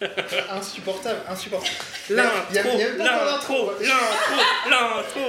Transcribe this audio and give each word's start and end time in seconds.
insupportable, 0.50 1.20
insupportable. 1.28 1.76
L'intro, 2.10 2.78
l'intro, 2.98 3.72
l'intro, 3.80 3.80
l'intro. 4.70 5.20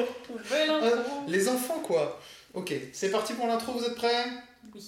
Euh, 0.52 0.92
intro. 0.92 1.24
les 1.28 1.48
enfants, 1.48 1.80
quoi. 1.80 2.20
Ok, 2.54 2.74
c'est 2.94 3.12
parti 3.12 3.34
pour 3.34 3.48
l'intro, 3.48 3.74
vous 3.74 3.84
êtes 3.84 3.96
prêts? 3.96 4.26
Oui. 4.74 4.84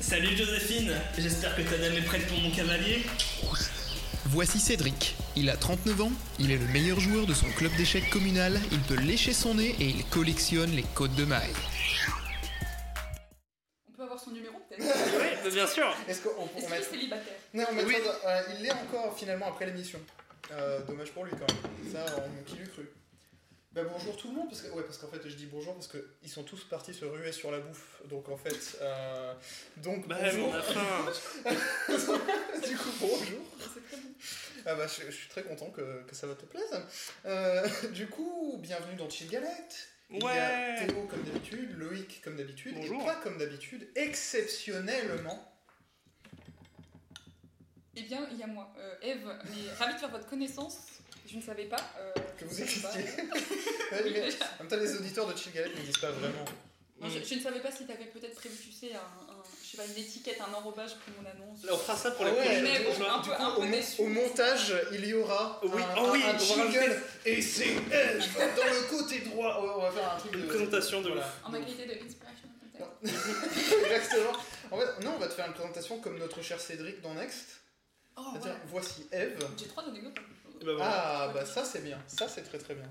Salut 0.00 0.36
Joséphine, 0.36 0.92
j'espère 1.18 1.56
que 1.56 1.62
ta 1.62 1.78
dame 1.78 1.94
est 1.94 2.02
prête 2.02 2.26
pour 2.26 2.38
mon 2.38 2.50
cavalier. 2.50 3.04
Voici 4.26 4.58
Cédric. 4.58 5.16
Il 5.36 5.48
a 5.50 5.56
39 5.56 6.00
ans, 6.02 6.12
il 6.38 6.50
est 6.50 6.58
le 6.58 6.66
meilleur 6.66 7.00
joueur 7.00 7.26
de 7.26 7.34
son 7.34 7.46
club 7.56 7.74
d'échecs 7.76 8.10
communal, 8.10 8.60
il 8.72 8.80
peut 8.80 9.00
lécher 9.00 9.32
son 9.32 9.54
nez 9.54 9.74
et 9.80 9.86
il 9.86 10.04
collectionne 10.06 10.70
les 10.72 10.84
côtes 10.94 11.14
de 11.14 11.24
maille. 11.24 11.52
Bien 15.50 15.66
sûr. 15.66 15.94
Est-ce 16.08 16.22
qu'on 16.22 16.30
on 16.40 16.44
Est-ce 16.46 16.54
qu'il 16.54 16.64
est 16.64 16.68
mettra... 16.78 16.90
célibataire 16.90 17.34
Non, 17.54 17.64
on 17.70 17.74
mettra 17.74 17.88
Oui. 17.88 17.96
dans- 18.04 18.28
euh, 18.28 18.42
il 18.56 18.62
l'est 18.62 18.72
encore 18.72 19.16
finalement 19.18 19.48
après 19.48 19.66
l'émission. 19.66 20.00
Euh, 20.52 20.80
dommage 20.82 21.10
pour 21.12 21.24
lui 21.24 21.32
quand 21.32 21.52
même. 21.52 21.92
Ça, 21.92 22.04
on, 22.18 22.44
qui 22.44 22.56
l'eût 22.56 22.68
cru. 22.68 22.88
Bah, 23.72 23.82
bonjour 23.84 24.16
tout 24.16 24.28
le 24.28 24.34
monde, 24.34 24.48
parce 24.48 24.62
que 24.62 24.68
ouais, 24.70 24.82
parce 24.84 24.96
qu'en 24.96 25.08
fait 25.08 25.20
je 25.28 25.34
dis 25.34 25.44
bonjour 25.46 25.74
parce 25.74 25.88
que 25.88 25.98
ils 26.22 26.30
sont 26.30 26.44
tous 26.44 26.64
partis 26.64 26.94
se 26.94 27.04
ruer 27.04 27.30
sur 27.30 27.50
la 27.50 27.58
bouffe, 27.58 28.00
donc 28.06 28.26
en 28.30 28.36
fait, 28.38 28.78
euh, 28.80 29.34
donc 29.76 30.08
Bah, 30.08 30.16
bonjour. 30.22 30.48
on 30.48 30.54
a 30.54 30.62
faim. 30.62 31.12
du 32.66 32.76
coup 32.76 32.88
bonjour. 33.00 33.40
C'est 33.60 33.86
très 33.88 33.96
bon. 34.00 34.08
Ah 34.64 34.74
bah 34.76 34.86
je, 34.86 35.04
je 35.06 35.10
suis 35.16 35.28
très 35.28 35.42
content 35.42 35.68
que, 35.70 36.02
que 36.08 36.14
ça 36.14 36.26
va 36.26 36.34
te 36.34 36.46
plaise. 36.46 36.80
Euh, 37.26 37.68
du 37.92 38.06
coup, 38.08 38.56
bienvenue 38.62 38.96
dans 38.96 39.10
Chill 39.10 39.28
Galette. 39.28 39.88
Il 40.10 40.22
y 40.22 40.22
a 40.22 40.26
Ouais. 40.26 40.86
Théo 40.86 41.06
comme 41.10 41.22
d'habitude, 41.24 41.76
Loïc 41.78 42.20
comme 42.22 42.36
d'habitude, 42.36 42.76
et 42.78 42.88
pas 43.04 43.16
comme 43.16 43.38
d'habitude, 43.38 43.88
exceptionnellement. 43.96 45.52
Eh 47.96 48.02
bien, 48.02 48.28
il 48.30 48.36
y 48.38 48.42
a 48.42 48.46
moi, 48.46 48.72
euh, 48.78 48.94
Eve, 49.02 49.26
mais 49.44 49.72
ravie 49.78 49.94
de 49.94 49.98
faire 49.98 50.10
votre 50.10 50.28
connaissance. 50.28 50.78
Je 51.28 51.36
ne 51.38 51.42
savais 51.42 51.64
pas. 51.64 51.80
euh, 51.98 52.12
Que 52.38 52.44
vous 52.44 52.60
existiez. 52.62 52.88
Ouais, 53.92 54.02
mais 54.12 54.28
en 54.58 54.62
même 54.64 54.68
temps, 54.68 54.76
les 54.76 54.94
auditeurs 54.96 55.32
de 55.32 55.36
Chill 55.36 55.52
Galette 55.52 55.76
ne 55.78 55.82
disent 55.82 55.98
pas 55.98 56.10
vraiment. 56.10 56.44
Non, 57.00 57.08
je, 57.08 57.22
je 57.22 57.34
ne 57.36 57.40
savais 57.40 57.60
pas 57.60 57.70
si 57.70 57.86
tu 57.86 57.92
avais 57.92 58.06
peut-être 58.06 58.34
prévu, 58.34 58.56
tu 58.56 58.72
sais, 58.72 58.92
un, 58.94 59.25
sais 59.76 59.82
pas, 59.82 59.84
une 59.86 60.04
étiquette, 60.04 60.38
un 60.40 60.54
enrobage 60.54 60.94
pour 60.96 61.22
mon 61.22 61.28
annonce. 61.28 61.64
Là, 61.64 61.72
on 61.74 61.78
fera 61.78 61.96
ça 61.96 62.10
pour 62.12 62.24
Ah 62.26 62.32
ouais, 62.32 62.84
bon, 62.84 62.92
fois. 62.92 63.12
un 63.14 63.18
peu- 63.20 63.30
coup, 63.30 63.42
un 63.42 63.50
peu 63.50 63.56
au, 63.60 63.64
mon- 63.64 63.70
déçu. 63.70 64.00
au 64.02 64.06
montage, 64.06 64.74
il 64.92 65.06
y 65.06 65.14
aura 65.14 65.60
Oui, 65.64 65.82
un, 65.82 65.94
oh 65.98 66.08
oui, 66.12 66.22
un- 66.24 66.28
un 66.28 66.30
on 66.30 66.32
va 66.32 66.38
jingle 66.38 66.78
rajouter- 66.78 66.96
et 67.26 67.42
c'est 67.42 67.64
Eve 67.68 68.36
dans 68.56 68.64
le 68.64 68.88
côté 68.90 69.18
droit. 69.20 69.60
On 69.78 69.80
va 69.82 69.90
faire 69.90 70.12
un 70.14 70.18
truc 70.18 70.32
de 70.32 70.38
Une 70.38 70.46
présentation 70.46 71.00
de 71.02 71.08
voilà. 71.08 71.32
En 71.44 71.50
ma 71.50 71.58
qualité 71.60 71.86
de 71.86 71.92
inspiration. 72.04 72.48
Exactement. 73.84 74.32
En 74.70 74.78
fait, 74.78 75.04
non, 75.04 75.12
on 75.16 75.18
va 75.18 75.28
te 75.28 75.32
faire 75.34 75.46
une 75.46 75.52
présentation 75.54 75.98
comme 76.00 76.18
notre 76.18 76.42
cher 76.42 76.60
Cédric 76.60 77.00
dans 77.00 77.14
Next. 77.14 77.60
Oh, 78.16 78.22
ouais. 78.34 78.50
voici 78.68 79.06
Eve. 79.12 79.38
J'ai 79.58 79.66
trois 79.68 79.84
anecdotes. 79.84 80.14
Bah, 80.64 80.72
voilà. 80.74 80.84
Ah, 80.90 81.30
bah 81.34 81.44
ça 81.44 81.64
c'est 81.64 81.84
bien. 81.84 81.98
Ça 82.08 82.26
c'est 82.28 82.42
très 82.42 82.58
très 82.58 82.74
bien. 82.74 82.88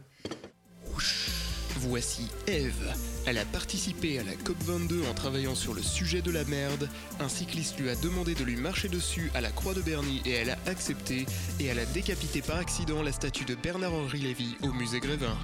Voici 1.88 2.28
Eve. 2.48 2.94
Elle 3.28 3.38
a 3.38 3.46
participé 3.46 4.18
à 4.20 4.24
la 4.24 4.32
COP22 4.34 5.08
en 5.08 5.14
travaillant 5.14 5.54
sur 5.56 5.74
le 5.74 5.82
sujet 5.84 6.22
de 6.22 6.32
la 6.32 6.44
merde. 6.46 6.90
Un 7.20 7.30
cycliste 7.30 7.80
lui 7.80 7.90
a 7.90 7.96
demandé 7.96 8.34
de 8.34 8.44
lui 8.44 8.56
marcher 8.56 8.88
dessus 8.90 9.32
à 9.36 9.42
la 9.42 9.52
Croix 9.52 9.74
de 9.74 9.82
Berny 9.82 10.22
et 10.26 10.32
elle 10.32 10.50
a 10.50 10.58
accepté. 10.66 11.26
Et 11.60 11.66
elle 11.66 11.78
a 11.80 11.86
décapité 11.86 12.42
par 12.42 12.58
accident 12.58 13.04
la 13.04 13.12
statue 13.12 13.46
de 13.46 13.54
Bernard-Henri 13.56 14.20
Lévy 14.20 14.56
au 14.64 14.72
musée 14.74 15.00
Grévin. 15.00 15.38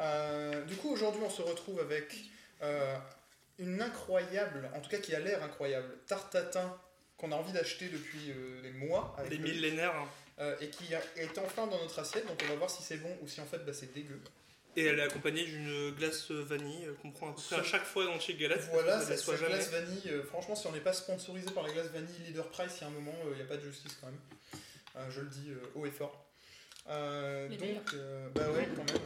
Euh, 0.00 0.64
du 0.66 0.74
coup, 0.76 0.90
aujourd'hui, 0.90 1.22
on 1.24 1.30
se 1.30 1.42
retrouve 1.42 1.80
avec 1.80 2.14
euh, 2.62 2.96
une 3.58 3.80
incroyable, 3.80 4.68
en 4.76 4.80
tout 4.80 4.90
cas 4.90 4.98
qui 4.98 5.14
a 5.14 5.20
l'air 5.20 5.42
incroyable, 5.42 5.88
tarte 6.06 6.32
tatin 6.32 6.74
qu'on 7.16 7.32
a 7.32 7.36
envie 7.36 7.52
d'acheter 7.52 7.88
depuis 7.88 8.30
euh, 8.30 8.62
des 8.62 8.72
mois. 8.72 9.14
avec 9.18 9.30
Les 9.30 9.38
le- 9.38 9.44
millénaires. 9.44 9.94
hein. 9.96 10.08
Euh, 10.40 10.56
et 10.60 10.68
qui 10.68 10.92
est 10.92 11.38
enfin 11.38 11.66
dans 11.66 11.78
notre 11.78 11.98
assiette. 11.98 12.26
Donc 12.26 12.40
on 12.44 12.48
va 12.48 12.54
voir 12.56 12.70
si 12.70 12.82
c'est 12.82 12.96
bon 12.98 13.16
ou 13.22 13.28
si 13.28 13.40
en 13.40 13.46
fait 13.46 13.58
bah, 13.64 13.72
c'est 13.72 13.92
dégueu. 13.92 14.20
Et 14.76 14.86
elle 14.86 14.98
est 14.98 15.02
accompagnée 15.02 15.44
d'une 15.44 15.92
glace 15.92 16.30
vanille 16.32 16.86
euh, 16.86 16.94
qu'on 17.00 17.12
prend 17.12 17.30
à 17.30 17.32
peu 17.34 17.40
près 17.40 17.56
à 17.56 17.62
chaque 17.62 17.84
fois 17.84 18.06
dans 18.06 18.18
Chick 18.18 18.38
Galette. 18.38 18.66
Voilà, 18.72 18.98
ça 19.00 19.06
cette, 19.16 19.20
cette 19.20 19.36
jamais. 19.36 19.50
glace 19.54 19.70
vanille, 19.70 20.02
euh, 20.10 20.24
franchement, 20.24 20.56
si 20.56 20.66
on 20.66 20.72
n'est 20.72 20.80
pas 20.80 20.92
sponsorisé 20.92 21.48
par 21.52 21.62
la 21.64 21.72
glace 21.72 21.86
vanille 21.88 22.18
Leader 22.26 22.48
Price, 22.48 22.72
il 22.78 22.80
y 22.80 22.84
a 22.84 22.88
un 22.88 22.90
moment, 22.90 23.14
il 23.30 23.36
n'y 23.36 23.42
a 23.42 23.46
pas 23.46 23.56
de 23.56 23.62
justice 23.62 23.96
quand 24.00 24.08
même. 24.08 24.18
Euh, 24.96 25.10
je 25.10 25.20
le 25.20 25.28
dis 25.28 25.50
euh, 25.50 25.56
haut 25.76 25.86
et 25.86 25.90
fort. 25.92 26.26
Euh, 26.88 27.48
donc, 27.48 27.94
euh, 27.94 28.28
bah 28.34 28.50
ouais, 28.50 28.68
quand 28.76 28.84
même. 28.92 29.02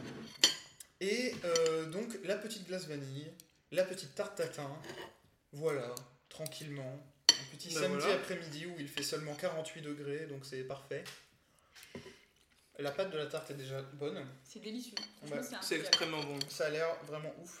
Et 1.01 1.33
euh, 1.45 1.85
donc, 1.85 2.17
la 2.23 2.35
petite 2.35 2.67
glace 2.67 2.87
vanille, 2.87 3.27
la 3.71 3.83
petite 3.83 4.15
tarte 4.15 4.35
tatin, 4.37 4.69
voilà, 5.53 5.93
tranquillement. 6.29 6.99
Un 7.31 7.55
petit 7.55 7.73
Bah 7.73 7.81
samedi 7.81 7.99
voilà. 8.01 8.15
après-midi 8.15 8.65
où 8.65 8.75
il 8.79 8.87
fait 8.87 9.03
seulement 9.03 9.33
48 9.35 9.81
degrés, 9.81 10.25
donc 10.27 10.45
c'est 10.45 10.63
parfait. 10.63 11.03
La 12.79 12.91
pâte 12.91 13.11
de 13.11 13.17
la 13.17 13.25
tarte 13.25 13.51
est 13.51 13.55
déjà 13.55 13.81
bonne. 13.93 14.25
C'est 14.43 14.61
délicieux. 14.61 14.95
Ouais, 15.23 15.39
c'est 15.61 15.75
extrêmement 15.79 16.23
bon. 16.23 16.39
Ça 16.49 16.67
a 16.67 16.69
l'air 16.69 16.87
vraiment 17.05 17.33
ouf. 17.41 17.59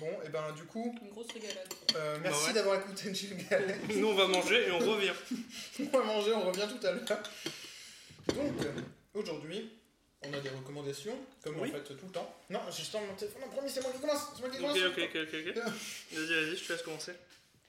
Bon, 0.00 0.10
et 0.24 0.28
ben 0.28 0.52
du 0.52 0.64
coup, 0.64 0.94
Une 1.02 1.10
grosse 1.10 1.30
régalade. 1.32 1.68
euh, 1.94 2.18
merci 2.22 2.40
Bah 2.40 2.46
ouais. 2.48 2.52
d'avoir 2.54 2.80
écouté 2.80 3.14
Jill 3.14 3.36
Galette. 3.48 3.88
Nous, 3.94 4.06
on 4.06 4.14
va 4.14 4.26
manger 4.26 4.66
et 4.68 4.70
on 4.72 4.78
revient. 4.78 5.12
On 5.80 5.98
va 5.98 6.04
manger, 6.04 6.32
on 6.32 6.46
revient 6.50 6.66
tout 6.68 6.86
à 6.86 6.92
l'heure. 6.92 7.04
Donc, 8.34 8.52
aujourd'hui, 9.14 9.70
on 10.22 10.32
a 10.32 10.40
des 10.40 10.48
recommandations, 10.50 11.16
comme 11.42 11.58
Oui. 11.60 11.70
en 11.70 11.72
fait 11.72 11.82
tout 11.94 12.06
le 12.06 12.12
temps. 12.12 12.34
Non, 12.50 12.60
j'ai 12.70 12.78
juste 12.78 12.94
mon 12.94 13.14
téléphone 13.14 13.44
en 13.44 13.48
premier, 13.48 13.68
c'est 13.68 13.82
moi 13.82 13.92
qui 13.92 14.00
commence. 14.00 14.20
C'est 14.34 14.40
moi 14.40 14.50
qui 14.50 14.56
Ok, 14.56 14.62
commence. 14.62 14.78
ok, 14.78 14.98
ok, 14.98 15.16
ok. 15.16 15.56
ok. 15.56 15.64
Vas-y, 16.12 16.34
vas-y, 16.44 16.56
je 16.56 16.64
te 16.64 16.72
laisse 16.72 16.82
commencer. 16.82 17.12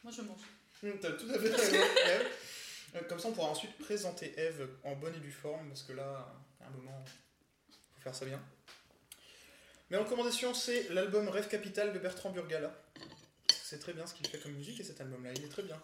Moi, 0.03 0.13
je 0.15 0.21
mange. 0.21 0.39
Hum, 0.83 0.99
T'as 1.01 1.11
tout 1.11 1.27
à 1.29 1.39
fait 1.39 1.49
raison, 1.49 1.75
Eve. 1.75 2.27
Euh, 2.95 2.99
Comme 3.07 3.19
ça, 3.19 3.27
on 3.27 3.33
pourra 3.33 3.49
ensuite 3.49 3.77
présenter 3.77 4.33
Eve 4.37 4.67
en 4.83 4.95
bonne 4.95 5.15
et 5.15 5.19
due 5.19 5.31
forme, 5.31 5.67
parce 5.69 5.83
que 5.83 5.93
là, 5.93 6.27
un 6.67 6.78
moment, 6.78 7.05
faut 7.95 8.01
faire 8.01 8.16
ça 8.16 8.25
bien. 8.25 8.41
Mes 9.89 9.97
recommandations, 9.97 10.53
c'est 10.53 10.89
l'album 10.89 11.29
Rêve 11.29 11.47
Capital 11.47 11.94
de 11.94 12.00
Bertrand 12.00 12.31
Burgala. 12.31 12.73
C'est 13.50 13.79
très 13.79 13.94
bien 13.94 14.05
ce 14.05 14.13
qu'il 14.13 14.28
fait 14.28 14.39
comme 14.39 14.53
musique 14.53 14.79
et 14.79 14.83
cet 14.83 15.00
album-là, 15.01 15.31
il 15.35 15.44
est 15.45 15.50
très 15.50 15.63
bien. 15.63 15.81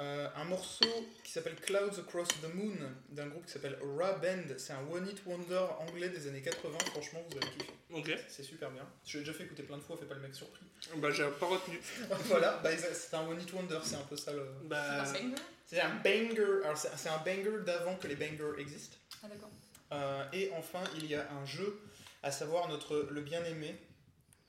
Euh, 0.00 0.28
un 0.36 0.44
morceau 0.44 0.86
qui 1.24 1.32
s'appelle 1.32 1.56
Clouds 1.56 1.98
Across 1.98 2.28
the 2.40 2.54
Moon 2.54 2.76
d'un 3.08 3.26
groupe 3.26 3.46
qui 3.46 3.52
s'appelle 3.52 3.76
Ra 3.98 4.12
Band. 4.12 4.54
C'est 4.56 4.72
un 4.72 4.86
One 4.92 5.08
Hit 5.08 5.22
Wonder 5.26 5.66
anglais 5.80 6.08
des 6.08 6.28
années 6.28 6.40
80. 6.40 6.78
Franchement, 6.92 7.20
vous 7.28 7.36
allez 7.38 7.48
kiffer. 7.48 7.72
Ok. 7.92 8.16
C'est 8.28 8.44
super 8.44 8.70
bien. 8.70 8.86
Je 9.04 9.18
l'ai 9.18 9.24
déjà 9.24 9.36
fait 9.36 9.44
écouter 9.44 9.64
plein 9.64 9.76
de 9.76 9.82
fois, 9.82 9.96
fais 9.96 10.06
pas 10.06 10.14
le 10.14 10.20
mec 10.20 10.34
surpris. 10.36 10.64
Bah, 10.98 11.10
j'ai 11.10 11.28
pas 11.40 11.46
retenu. 11.46 11.80
voilà, 12.26 12.60
bah, 12.62 12.70
c'est 12.76 13.14
un 13.16 13.26
One 13.26 13.40
Hit 13.40 13.52
Wonder, 13.52 13.80
c'est 13.82 13.96
un 13.96 14.02
peu 14.02 14.16
ça 14.16 14.32
le. 14.32 14.46
Bah. 14.64 15.02
Un 15.02 15.12
banger 15.12 15.34
C'est 15.66 15.80
un 15.80 15.94
banger. 15.96 16.64
Alors, 16.64 16.78
c'est 16.78 16.96
c'est 16.96 17.08
un 17.08 17.18
banger 17.18 17.64
d'avant 17.66 17.96
que 17.96 18.06
les 18.06 18.14
bangers 18.14 18.60
existent. 18.60 18.96
Ah, 19.24 19.26
d'accord. 19.26 19.50
Euh, 19.92 20.24
et 20.32 20.50
enfin, 20.56 20.82
il 20.96 21.06
y 21.06 21.14
a 21.14 21.30
un 21.32 21.44
jeu, 21.44 21.80
à 22.22 22.30
savoir 22.30 22.68
notre 22.68 23.08
le 23.10 23.20
bien-aimé 23.20 23.74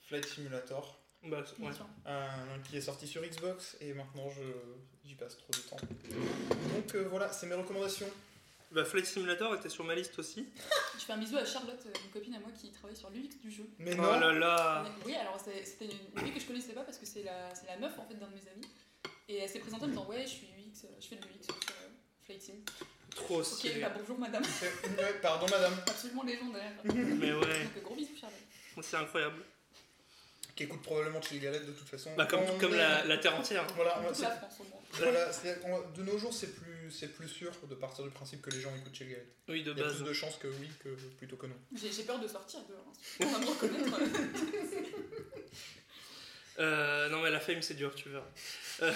Flight 0.10 0.26
Simulator, 0.26 1.00
Bah, 1.24 1.44
ouais. 1.60 1.70
Euh, 2.08 2.28
qui 2.68 2.78
est 2.78 2.82
sorti 2.82 3.08
sur 3.08 3.22
Xbox 3.22 3.78
et 3.80 3.94
maintenant 3.94 4.30
je 4.30 4.42
j'y 5.06 5.16
passe 5.16 5.38
trop 5.38 5.52
de 5.52 5.70
temps. 5.70 5.78
Donc 6.76 6.96
euh, 6.96 7.08
voilà, 7.10 7.32
c'est 7.32 7.48
mes 7.48 7.56
recommandations. 7.56 8.10
Bah, 8.72 8.86
Flight 8.86 9.06
Simulator 9.06 9.56
était 9.56 9.70
sur 9.70 9.84
ma 9.84 9.96
liste 9.96 10.18
aussi. 10.20 10.48
Je 11.00 11.06
fais 11.06 11.14
un 11.14 11.18
bisou 11.18 11.38
à 11.38 11.46
Charlotte, 11.46 11.80
une 12.06 12.12
copine 12.12 12.36
à 12.36 12.40
moi 12.40 12.52
qui 12.52 12.72
travaille 12.72 12.96
sur 12.96 13.10
l'UX 13.10 13.40
du 13.42 13.50
jeu. 13.50 13.68
Mais 13.80 13.94
Oh 13.94 14.02
non, 14.02 14.20
là 14.20 14.34
là. 14.34 14.86
Oui, 15.06 15.16
alors 15.16 15.40
c'était 15.40 15.86
une 15.86 16.22
fille 16.22 16.34
que 16.34 16.40
je 16.40 16.46
connaissais 16.46 16.74
pas 16.74 16.84
parce 16.84 16.98
que 16.98 17.06
c'est 17.06 17.24
la, 17.24 17.78
meuf 17.80 17.98
en 17.98 18.06
fait 18.06 18.16
d'un 18.16 18.28
de 18.28 18.36
mes 18.36 18.48
amis. 18.52 18.68
Et 19.28 19.38
elle 19.38 19.50
s'est 19.50 19.60
présentée 19.60 19.86
en 19.86 19.88
me 19.88 19.94
disant 19.94 20.08
Ouais, 20.08 20.24
je 20.24 20.28
suis 20.28 20.48
UX, 20.48 20.88
je 21.00 21.08
fais 21.08 21.16
de 21.16 21.22
l'UX 21.22 21.46
sur 21.46 21.56
euh, 21.56 21.90
Flight 22.26 22.42
Sim. 22.42 22.54
Trop 23.20 23.40
Ok, 23.42 23.46
stylé. 23.46 23.82
bah 23.82 23.92
bonjour 23.98 24.18
madame. 24.20 24.44
C'est- 24.44 24.88
ouais, 25.02 25.14
pardon 25.22 25.46
madame, 25.50 25.74
Absolument 25.88 26.24
légendaire. 26.24 26.72
Mais 26.86 27.34
ouais, 27.34 27.64
Donc 27.76 27.84
gros 27.84 27.96
bisous 27.96 28.16
Charlotte. 28.20 28.40
c'est 28.82 28.98
incroyable. 28.98 29.42
qui 30.56 30.64
écoute 30.64 30.82
probablement 30.82 31.22
Chill 31.22 31.40
Galette 31.40 31.66
de 31.68 31.72
toute 31.74 31.88
façon. 31.88 32.12
Bah, 32.18 32.26
comme, 32.26 32.42
comme 32.60 32.74
est- 32.74 32.78
la, 32.78 33.06
la 33.06 33.18
Terre 33.18 33.36
entière. 33.36 33.66
Voilà, 33.76 34.02
toute 34.08 34.20
la 34.22 34.32
France 34.32 34.56
au 34.60 34.64
moins. 34.64 34.82
voilà, 34.94 35.32
de 35.96 36.04
nos 36.04 36.18
jours 36.18 36.34
c'est 36.34 36.54
plus, 36.56 36.92
c'est 36.92 37.10
plus 37.14 37.28
sûr 37.30 37.52
de 37.70 37.76
partir 37.76 38.04
du 38.04 38.10
principe 38.10 38.42
que 38.42 38.50
les 38.50 38.60
gens 38.62 38.74
écoutent 38.76 38.96
Chill 38.96 39.10
Galette. 39.10 39.36
Oui, 39.48 39.64
de 39.64 39.72
Il 39.72 39.78
y 39.78 39.82
a 39.82 39.84
base. 39.86 39.96
plus 39.98 40.06
de 40.06 40.14
chances 40.14 40.38
que 40.38 40.48
oui 40.48 40.70
que 40.84 40.90
plutôt 41.18 41.36
que 41.38 41.46
non. 41.48 41.56
J'ai 41.76 41.92
j'ai 41.92 42.04
peur 42.04 42.20
de 42.20 42.28
sortir 42.28 42.62
dehors. 42.68 42.86
hein. 42.88 43.26
On 43.26 43.28
va 43.28 43.40
me 43.40 43.46
reconnaître. 43.46 44.00
Euh, 46.60 47.08
non, 47.10 47.22
mais 47.22 47.32
la 47.32 47.40
fame, 47.40 47.62
c'est 47.62 47.76
dur, 47.76 47.94
tu 47.96 48.10
verras. 48.10 48.26
Euh, 48.82 48.92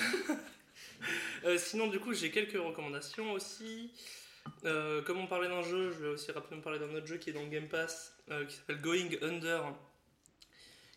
euh, 1.45 1.57
sinon, 1.57 1.88
du 1.88 2.00
coup, 2.00 2.13
j'ai 2.13 2.31
quelques 2.31 2.53
recommandations 2.61 3.31
aussi. 3.33 3.91
Euh, 4.65 5.01
comme 5.01 5.19
on 5.19 5.27
parlait 5.27 5.47
d'un 5.47 5.61
jeu, 5.63 5.91
je 5.94 6.00
vais 6.03 6.09
aussi 6.09 6.31
rapidement 6.31 6.61
parler 6.61 6.79
d'un 6.79 6.94
autre 6.94 7.07
jeu 7.07 7.17
qui 7.17 7.29
est 7.29 7.33
dans 7.33 7.44
le 7.44 7.50
Game 7.50 7.67
Pass, 7.69 8.13
euh, 8.29 8.45
qui 8.45 8.55
s'appelle 8.55 8.81
Going 8.81 9.09
Under, 9.21 9.73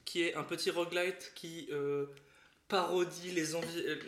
qui 0.05 0.23
est 0.23 0.35
un 0.35 0.43
petit 0.43 0.70
roguelite 0.70 1.32
qui 1.35 1.69
parodie 2.69 3.31
les 3.31 3.44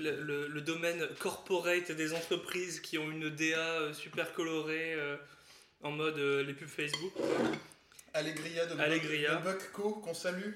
le, 0.00 0.20
le- 0.20 0.48
le 0.48 0.60
domaine 0.60 1.06
corporate 1.20 1.92
des 1.92 2.12
entreprises 2.12 2.80
qui 2.80 2.98
ont 2.98 3.08
une 3.10 3.30
DA 3.30 3.92
super 3.94 4.32
colorée 4.32 4.96
en 5.82 5.92
mode 5.92 6.18
les 6.18 6.54
pubs 6.54 6.68
Facebook. 6.68 7.12
Allegria 8.14 8.66
de, 8.66 8.80
Allegria. 8.80 9.36
de 9.36 9.44
Buckco, 9.44 9.92
qu'on 10.00 10.14
salue. 10.14 10.52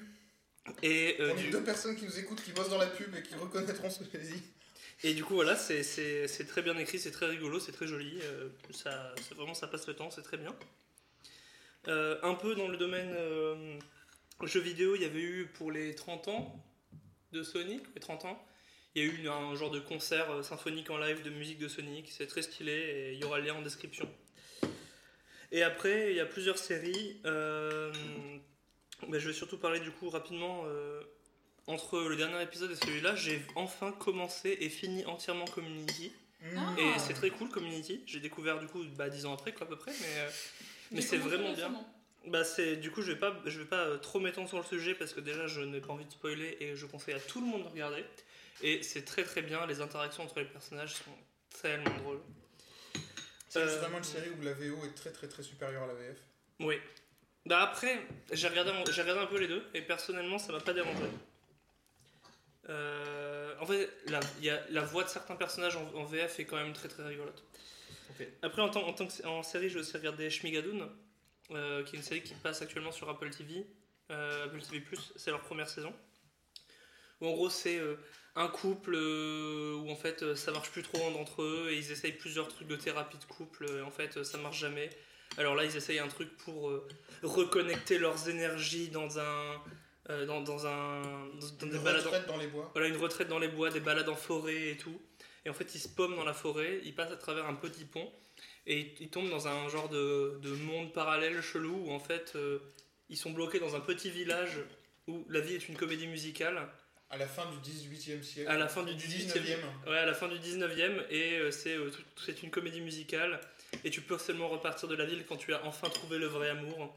Et 0.81 1.15
euh, 1.21 1.31
On 1.33 1.37
est 1.37 1.43
du- 1.43 1.49
deux 1.51 1.63
personnes 1.63 1.95
qui 1.95 2.03
nous 2.05 2.19
écoutent, 2.19 2.41
qui 2.43 2.51
bossent 2.51 2.69
dans 2.69 2.77
la 2.77 2.87
pub 2.87 3.13
et 3.15 3.21
qui 3.21 3.35
reconnaîtront 3.35 3.89
ce 3.89 3.99
que 3.99 4.05
j'ai 4.13 4.17
dit. 4.33 4.43
Et 5.03 5.13
du 5.13 5.23
coup, 5.23 5.33
voilà, 5.35 5.55
c'est- 5.55 6.45
très 6.47 6.61
bien 6.61 6.77
écrit, 6.77 6.99
c'est 6.99 7.11
très 7.11 7.25
rigolo, 7.27 7.59
c'est 7.59 7.71
très 7.71 7.87
joli. 7.87 8.19
euh, 8.23 8.49
ça, 8.71 9.13
vraiment, 9.35 9.53
ça 9.53 9.67
passe 9.67 9.87
le 9.87 9.95
temps, 9.95 10.09
c'est 10.11 10.21
très 10.21 10.37
bien. 10.37 10.55
Euh, 11.87 12.17
un 12.23 12.35
peu 12.35 12.55
dans 12.55 12.67
le 12.69 12.77
domaine 12.77 13.13
euh, 13.13 13.77
jeux 14.43 14.61
vidéo, 14.61 14.95
il 14.95 15.01
y 15.01 15.05
avait 15.05 15.21
eu 15.21 15.47
pour 15.53 15.71
les 15.71 15.95
30 15.95 16.27
ans 16.29 16.63
de 17.33 17.43
Sonic, 17.43 17.81
les 17.95 17.99
30 18.01 18.25
ans, 18.25 18.41
il 18.95 19.03
y 19.03 19.09
a 19.09 19.11
eu 19.11 19.27
un 19.27 19.55
genre 19.55 19.71
de 19.71 19.79
concert 19.79 20.31
euh, 20.31 20.43
symphonique 20.43 20.89
en 20.89 20.97
live 20.97 21.23
de 21.23 21.29
musique 21.29 21.57
de 21.59 21.67
Sonic, 21.67 22.09
c'est 22.11 22.27
très 22.27 22.41
stylé 22.41 22.71
et 22.73 23.13
il 23.13 23.19
y 23.19 23.23
aura 23.25 23.39
le 23.39 23.45
lien 23.45 23.55
en 23.55 23.61
description. 23.61 24.09
Et 25.51 25.61
après, 25.63 26.11
il 26.11 26.15
y 26.15 26.19
a 26.19 26.25
plusieurs 26.25 26.57
séries. 26.57 27.19
mais 29.09 29.19
je 29.19 29.27
vais 29.27 29.33
surtout 29.33 29.57
parler 29.57 29.79
du 29.79 29.91
coup 29.91 30.09
rapidement. 30.09 30.63
Euh, 31.67 31.71
entre 31.71 31.99
le 31.99 32.15
dernier 32.15 32.41
épisode 32.41 32.71
et 32.71 32.75
celui-là, 32.75 33.15
j'ai 33.15 33.41
enfin 33.55 33.91
commencé 33.91 34.57
et 34.59 34.69
fini 34.69 35.05
entièrement 35.05 35.45
Community. 35.45 36.11
Mmh. 36.41 36.57
Ah. 36.57 36.75
Et 36.81 36.99
c'est 36.99 37.13
très 37.13 37.29
cool 37.29 37.49
Community. 37.49 38.03
J'ai 38.05 38.19
découvert 38.19 38.59
du 38.59 38.67
coup 38.67 38.83
bah, 38.97 39.09
10 39.09 39.25
ans 39.25 39.33
après, 39.33 39.53
quoi, 39.53 39.65
à 39.65 39.69
peu 39.69 39.77
près. 39.77 39.91
Mais, 39.91 40.19
euh, 40.19 40.29
mais 40.91 41.01
c'est 41.01 41.17
vraiment 41.17 41.53
bien. 41.53 41.73
Bah, 42.27 42.43
c'est, 42.43 42.77
du 42.77 42.89
coup, 42.91 43.01
je 43.01 43.11
vais 43.11 43.19
pas, 43.19 43.35
je 43.45 43.59
vais 43.59 43.65
pas 43.65 43.81
euh, 43.85 43.97
trop 43.97 44.19
m'étendre 44.19 44.47
sur 44.47 44.57
le 44.57 44.63
sujet 44.63 44.93
parce 44.93 45.13
que 45.13 45.19
déjà, 45.19 45.47
je 45.47 45.61
n'ai 45.61 45.81
pas 45.81 45.93
envie 45.93 46.05
de 46.05 46.11
spoiler 46.11 46.57
et 46.59 46.75
je 46.75 46.85
conseille 46.85 47.15
à 47.15 47.19
tout 47.19 47.41
le 47.41 47.47
monde 47.47 47.63
de 47.63 47.69
regarder. 47.69 48.03
Et 48.61 48.81
c'est 48.83 49.03
très 49.03 49.23
très 49.23 49.41
bien. 49.41 49.65
Les 49.65 49.81
interactions 49.81 50.23
entre 50.23 50.39
les 50.39 50.45
personnages 50.45 50.93
sont 50.93 51.11
tellement 51.61 51.97
drôles. 51.99 52.21
C'est 53.49 53.59
Euh, 53.59 53.79
vraiment 53.79 53.97
une 53.99 54.03
série 54.03 54.29
où 54.29 54.41
la 54.41 54.53
VO 54.53 54.83
est 54.85 54.95
très 54.95 55.11
très 55.11 55.27
très 55.27 55.43
supérieure 55.43 55.83
à 55.83 55.87
la 55.87 55.93
VF. 55.93 56.17
Oui. 56.59 56.75
Bah 57.45 57.61
après, 57.61 58.01
j'ai 58.31 58.47
regardé, 58.47 58.71
regardé 58.71 59.21
un 59.21 59.25
peu 59.25 59.37
les 59.37 59.47
deux 59.47 59.63
et 59.73 59.81
personnellement, 59.81 60.37
ça 60.39 60.53
m'a 60.53 60.61
pas 60.61 60.73
dérangé. 60.73 61.03
Euh, 62.69 63.53
en 63.59 63.65
fait, 63.65 63.89
la, 64.07 64.19
y 64.41 64.49
a, 64.49 64.61
la 64.69 64.81
voix 64.81 65.03
de 65.03 65.09
certains 65.09 65.35
personnages 65.35 65.75
en, 65.75 65.85
en 65.95 66.05
VF 66.05 66.39
est 66.39 66.45
quand 66.45 66.55
même 66.57 66.73
très 66.73 66.87
très 66.87 67.03
rigolote. 67.03 67.43
Après, 68.41 68.61
en 68.61 68.69
tant, 68.69 68.87
en 68.87 68.93
tant 68.93 69.07
que 69.07 69.25
en 69.25 69.43
série, 69.43 69.69
j'ai 69.69 69.79
aussi 69.79 69.95
regardé 69.97 70.29
Shmigadoon, 70.29 70.89
euh, 71.51 71.83
qui 71.83 71.95
est 71.95 71.99
une 71.99 72.03
série 72.03 72.21
qui 72.21 72.33
passe 72.35 72.61
actuellement 72.61 72.91
sur 72.91 73.09
Apple 73.09 73.29
TV, 73.29 73.65
euh, 74.11 74.45
Apple 74.45 74.61
TV+, 74.61 74.83
c'est 75.15 75.31
leur 75.31 75.41
première 75.41 75.69
saison. 75.69 75.93
Où 77.21 77.27
en 77.27 77.31
gros, 77.31 77.49
c'est 77.49 77.77
euh, 77.77 77.95
un 78.35 78.47
couple 78.47 78.95
où 78.95 79.89
en 79.89 79.95
fait 79.95 80.35
ça 80.35 80.51
marche 80.51 80.71
plus 80.71 80.83
trop 80.83 80.99
entre 81.19 81.43
eux 81.43 81.69
et 81.71 81.77
ils 81.77 81.91
essayent 81.91 82.13
plusieurs 82.13 82.47
trucs 82.47 82.67
de 82.67 82.75
thérapie 82.75 83.17
de 83.17 83.25
couple 83.25 83.69
et 83.69 83.81
en 83.81 83.91
fait 83.91 84.23
ça 84.23 84.37
marche 84.37 84.59
jamais. 84.59 84.89
Alors 85.37 85.55
là, 85.55 85.65
ils 85.65 85.75
essayent 85.75 85.99
un 85.99 86.07
truc 86.07 86.35
pour 86.37 86.71
reconnecter 87.23 87.97
leurs 87.97 88.29
énergies 88.29 88.89
dans 88.89 89.19
un. 89.19 89.61
Euh, 90.09 90.25
dans, 90.25 90.41
dans 90.41 90.65
un. 90.67 91.01
dans, 91.01 91.47
dans 91.59 91.67
des 91.67 91.77
Une 91.77 91.83
balades. 91.83 92.07
en- 92.07 92.27
dans 92.31 92.37
les 92.37 92.47
bois. 92.47 92.69
voilà, 92.73 92.87
une 92.89 92.97
retraite 92.97 93.27
dans 93.27 93.39
les 93.39 93.47
bois, 93.47 93.69
des 93.69 93.79
balades 93.79 94.09
en 94.09 94.15
forêt 94.15 94.69
et 94.71 94.77
tout. 94.77 94.99
Et 95.45 95.49
en 95.49 95.53
fait, 95.53 95.75
ils 95.75 95.79
se 95.79 95.89
dans 95.97 96.23
la 96.23 96.33
forêt, 96.33 96.79
ils 96.83 96.95
passent 96.95 97.11
à 97.11 97.17
travers 97.17 97.45
un 97.47 97.55
petit 97.55 97.85
pont 97.85 98.09
et 98.65 98.95
ils 99.01 99.09
tombent 99.09 99.29
dans 99.29 99.47
un 99.47 99.67
genre 99.67 99.89
de, 99.89 100.39
de 100.41 100.49
monde 100.51 100.93
parallèle 100.93 101.41
chelou 101.41 101.85
où 101.87 101.91
en 101.91 101.99
fait 101.99 102.31
euh, 102.35 102.59
ils 103.09 103.17
sont 103.17 103.31
bloqués 103.31 103.59
dans 103.59 103.75
un 103.75 103.81
petit 103.81 104.09
village 104.09 104.57
où 105.07 105.25
la 105.29 105.41
vie 105.41 105.55
est 105.55 105.67
une 105.67 105.75
comédie 105.75 106.07
musicale 106.07 106.69
À 107.09 107.17
la 107.17 107.27
fin 107.27 107.43
du 107.51 107.57
18e 107.69 108.23
siècle. 108.23 108.49
à 108.49 108.57
la 108.57 108.69
fin 108.69 108.83
du 108.83 108.95
du 108.95 109.05
19e. 109.05 109.33
19e. 109.37 109.89
Ouais, 109.89 109.97
à 109.97 110.05
la 110.05 110.13
fin 110.13 110.29
du 110.29 110.37
19e, 110.39 111.03
et 111.09 111.39
euh, 111.39 111.51
euh, 111.67 111.91
c'est 112.25 112.41
une 112.41 112.49
comédie 112.49 112.79
musicale, 112.79 113.41
et 113.83 113.89
tu 113.89 113.99
peux 114.01 114.17
seulement 114.17 114.47
repartir 114.47 114.87
de 114.87 114.95
la 114.95 115.03
ville 115.05 115.25
quand 115.27 115.35
tu 115.35 115.53
as 115.53 115.65
enfin 115.65 115.89
trouvé 115.89 116.17
le 116.19 116.27
vrai 116.27 116.49
amour. 116.49 116.95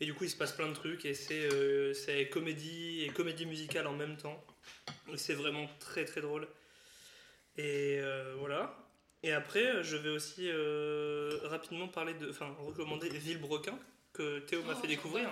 Et 0.00 0.06
du 0.06 0.14
coup, 0.14 0.24
il 0.24 0.30
se 0.30 0.36
passe 0.36 0.52
plein 0.52 0.68
de 0.68 0.74
trucs, 0.74 1.04
et 1.04 1.14
c'est 1.14 1.52
euh, 1.52 1.92
c'est 1.92 2.28
comédie 2.28 3.04
et 3.04 3.08
comédie 3.08 3.46
musicale 3.46 3.86
en 3.86 3.92
même 3.92 4.16
temps. 4.16 4.42
C'est 5.16 5.34
vraiment 5.34 5.68
très 5.78 6.04
très 6.04 6.20
drôle. 6.20 6.48
Et 7.56 7.98
euh, 8.00 8.34
voilà. 8.38 8.74
Et 9.22 9.32
après, 9.32 9.82
je 9.84 9.96
vais 9.96 10.08
aussi 10.08 10.48
euh, 10.48 11.38
rapidement 11.44 11.88
parler 11.88 12.14
de. 12.14 12.30
Enfin, 12.30 12.54
recommander 12.60 13.10
Villebrequin, 13.10 13.78
que 14.14 14.38
Théo 14.40 14.62
m'a 14.62 14.74
Oh, 14.74 14.80
fait 14.80 14.88
découvrir. 14.88 15.30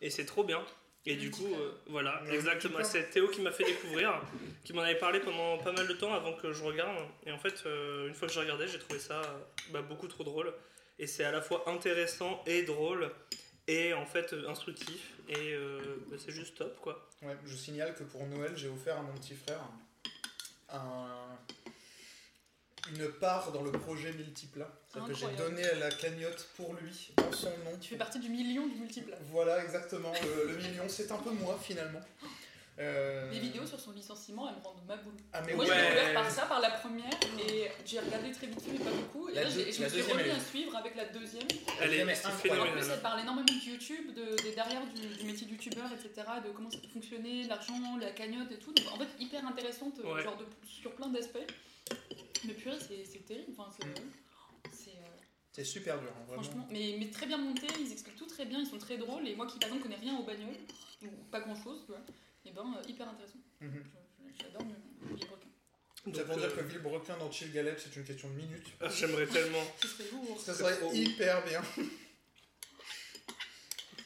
Et 0.00 0.10
c'est 0.10 0.26
trop 0.26 0.44
bien. 0.44 0.64
Et 1.06 1.16
du 1.16 1.30
coup, 1.30 1.52
euh, 1.54 1.72
voilà, 1.88 2.22
exactement. 2.30 2.82
C'est 2.82 3.10
Théo 3.10 3.28
qui 3.28 3.42
m'a 3.42 3.52
fait 3.52 3.64
découvrir, 3.64 4.22
qui 4.64 4.72
m'en 4.72 4.80
avait 4.80 4.98
parlé 4.98 5.20
pendant 5.20 5.58
pas 5.58 5.72
mal 5.72 5.86
de 5.86 5.92
temps 5.92 6.14
avant 6.14 6.32
que 6.32 6.52
je 6.52 6.62
regarde. 6.62 6.96
Et 7.26 7.32
en 7.32 7.38
fait, 7.38 7.62
euh, 7.66 8.08
une 8.08 8.14
fois 8.14 8.26
que 8.26 8.32
j'ai 8.32 8.40
regardé, 8.40 8.66
j'ai 8.68 8.78
trouvé 8.78 8.98
ça 8.98 9.20
bah, 9.70 9.82
beaucoup 9.82 10.08
trop 10.08 10.24
drôle. 10.24 10.52
Et 10.98 11.06
c'est 11.06 11.24
à 11.24 11.32
la 11.32 11.42
fois 11.42 11.68
intéressant 11.68 12.42
et 12.46 12.62
drôle, 12.62 13.10
et 13.66 13.94
en 13.94 14.06
fait 14.06 14.32
euh, 14.32 14.48
instructif. 14.48 15.12
Et 15.28 15.54
euh, 15.54 15.78
bah, 16.10 16.16
c'est 16.18 16.32
juste 16.32 16.56
top, 16.58 16.78
quoi. 16.80 17.08
Ouais, 17.22 17.36
je 17.46 17.56
signale 17.56 17.94
que 17.94 18.02
pour 18.04 18.26
Noël, 18.26 18.52
j'ai 18.56 18.68
offert 18.68 18.98
à 18.98 19.02
mon 19.02 19.12
petit 19.14 19.34
frère 19.34 19.60
un- 20.70 21.38
une 22.92 23.08
part 23.12 23.50
dans 23.52 23.62
le 23.62 23.72
projet 23.72 24.12
Multiplat. 24.12 24.70
C'est-à-dire 24.92 25.14
que 25.14 25.18
j'ai 25.20 25.36
donné 25.36 25.64
à 25.64 25.74
la 25.76 25.90
cagnotte 25.90 26.46
pour 26.56 26.74
lui, 26.74 27.12
en 27.26 27.32
son 27.32 27.48
nom. 27.64 27.78
Tu 27.80 27.88
fais 27.90 27.96
partie 27.96 28.18
du 28.18 28.28
million 28.28 28.66
du 28.66 28.74
multiplat. 28.74 29.16
Voilà, 29.30 29.64
exactement. 29.64 30.12
Le, 30.22 30.48
le 30.52 30.56
million, 30.58 30.86
c'est 30.88 31.10
un 31.10 31.16
peu 31.16 31.30
moi 31.30 31.58
finalement. 31.62 32.00
Euh, 32.80 33.30
Les 33.30 33.38
vidéos 33.38 33.64
sur 33.66 33.78
son 33.78 33.92
licenciement, 33.92 34.48
elles 34.48 34.56
me 34.56 34.60
rendent 34.62 34.84
ma 34.88 34.96
boule. 34.96 35.14
Ah, 35.32 35.42
mais 35.46 35.54
Moi, 35.54 35.64
ouais. 35.64 35.70
j'ai 35.76 35.80
découvert 35.82 36.14
par 36.14 36.30
ça, 36.30 36.46
par 36.46 36.60
la 36.60 36.70
première, 36.70 37.08
et 37.48 37.70
j'ai 37.86 38.00
regardé 38.00 38.32
très 38.32 38.48
vite 38.48 38.58
mais 38.72 38.78
pas 38.78 38.90
beaucoup. 38.90 39.28
Et 39.28 39.34
La 39.34 39.44
là, 39.44 39.50
je 39.50 39.60
me 39.60 39.88
suis 39.88 40.02
remis 40.02 40.30
à 40.30 40.40
suivre 40.40 40.74
avec 40.76 40.96
la 40.96 41.04
deuxième. 41.06 41.46
Elle 41.80 41.94
est, 41.94 42.02
en 42.26 42.30
plus, 42.32 42.50
elle 42.50 43.00
parle 43.00 43.20
énormément 43.20 43.46
de 43.46 43.70
YouTube, 43.70 44.12
de, 44.14 44.42
des 44.42 44.54
derrière 44.56 44.82
du, 44.92 45.06
du 45.06 45.24
métier 45.24 45.46
de 45.46 45.52
youtubeur, 45.52 45.88
etc., 45.92 46.26
de 46.44 46.50
comment 46.50 46.68
ça 46.70 46.78
peut 46.78 46.88
fonctionner, 46.88 47.44
l'argent, 47.44 47.96
la 48.00 48.10
cagnotte 48.10 48.50
et 48.50 48.58
tout. 48.58 48.72
Donc, 48.72 48.86
en 48.92 48.98
fait, 48.98 49.08
hyper 49.22 49.46
intéressante, 49.46 49.94
euh, 50.04 50.12
Ouais. 50.14 50.22
genre 50.24 50.36
de, 50.36 50.46
sur 50.66 50.92
plein 50.96 51.08
d'aspects. 51.08 51.38
Mais 52.46 52.54
purée, 52.54 52.78
c'est 52.80 53.04
c'est 53.04 53.24
terrible. 53.24 53.52
Enfin, 53.56 53.70
c'est. 53.78 53.86
c'est, 54.72 54.90
euh, 54.90 55.06
C'est 55.52 55.64
super 55.64 56.00
dur, 56.00 56.10
hein, 56.10 56.24
vraiment. 56.26 56.42
Franchement, 56.42 56.66
mais, 56.70 56.96
mais 56.98 57.08
très 57.10 57.26
bien 57.26 57.36
monté, 57.38 57.66
ils 57.80 57.92
expliquent 57.92 58.16
tout 58.16 58.26
très 58.26 58.44
bien, 58.46 58.58
ils 58.58 58.66
sont 58.66 58.78
très 58.78 58.96
drôles. 58.98 59.28
Et 59.28 59.36
moi 59.36 59.46
qui, 59.46 59.58
par 59.60 59.68
exemple, 59.68 59.84
connais 59.84 60.00
rien 60.00 60.16
aux 60.18 60.24
bagnoles, 60.24 60.56
ou 61.04 61.08
pas 61.30 61.40
grand 61.40 61.54
chose, 61.54 61.82
tu 61.86 61.92
vois, 61.92 62.00
et 62.46 62.50
ben, 62.52 62.74
euh, 62.78 62.88
hyper 62.88 63.08
intéressant. 63.08 63.38
Mhm. 63.60 63.84
J'adore 64.40 64.62
le 64.62 65.14
Villebrequin. 65.16 65.48
Donc, 66.06 66.24
pour 66.26 66.36
euh, 66.36 66.40
dire 66.40 66.54
que 66.56 66.60
Villebrequin 66.62 67.16
dans 67.18 67.30
Chill 67.30 67.52
Galette, 67.52 67.80
c'est 67.80 67.96
une 67.96 68.04
question 68.04 68.28
de 68.30 68.34
minutes. 68.34 68.66
ah, 68.80 68.88
J'aimerais 68.88 69.26
tellement. 69.26 69.62
Ce 69.82 69.88
serait 69.88 70.10
lourd. 70.10 70.40
Ça 70.40 70.54
serait 70.54 70.94
hyper 70.96 71.44
bien. 71.46 71.62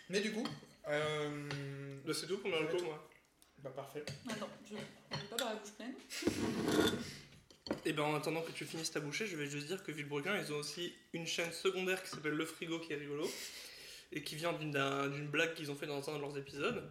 Mais 0.08 0.20
du 0.20 0.32
coup, 0.32 0.46
euh, 0.88 1.48
Bah, 2.06 2.12
c'est 2.14 2.26
tout 2.26 2.38
pour 2.38 2.50
recos, 2.52 2.82
moi. 2.82 3.08
bah 3.58 3.70
parfait. 3.70 4.04
Attends, 4.30 4.48
je 4.66 4.74
ne 4.74 4.78
vais 4.78 4.84
pas 5.30 5.36
par 5.36 5.48
la 5.50 5.56
bouche 5.56 5.72
pleine. 5.72 5.94
Et 7.84 7.92
ben 7.92 8.02
en 8.04 8.14
attendant 8.14 8.42
que 8.42 8.52
tu 8.52 8.64
finisses 8.64 8.90
ta 8.90 9.00
bouchée, 9.00 9.26
je 9.26 9.36
vais 9.36 9.46
juste 9.46 9.66
dire 9.66 9.82
que 9.82 9.92
Villebrequin, 9.92 10.38
ils 10.38 10.52
ont 10.52 10.56
aussi 10.56 10.94
une 11.12 11.26
chaîne 11.26 11.52
secondaire 11.52 12.02
qui 12.02 12.10
s'appelle 12.10 12.32
Le 12.34 12.46
Frigo 12.46 12.78
qui 12.80 12.92
est 12.92 12.96
rigolo 12.96 13.28
et 14.12 14.22
qui 14.22 14.36
vient 14.36 14.52
d'une 14.54 14.70
d'un- 14.70 15.08
d'une 15.08 15.28
blague 15.28 15.54
qu'ils 15.54 15.70
ont 15.70 15.76
fait 15.76 15.86
dans 15.86 16.08
un 16.08 16.16
de 16.16 16.20
leurs 16.20 16.36
épisodes. 16.38 16.90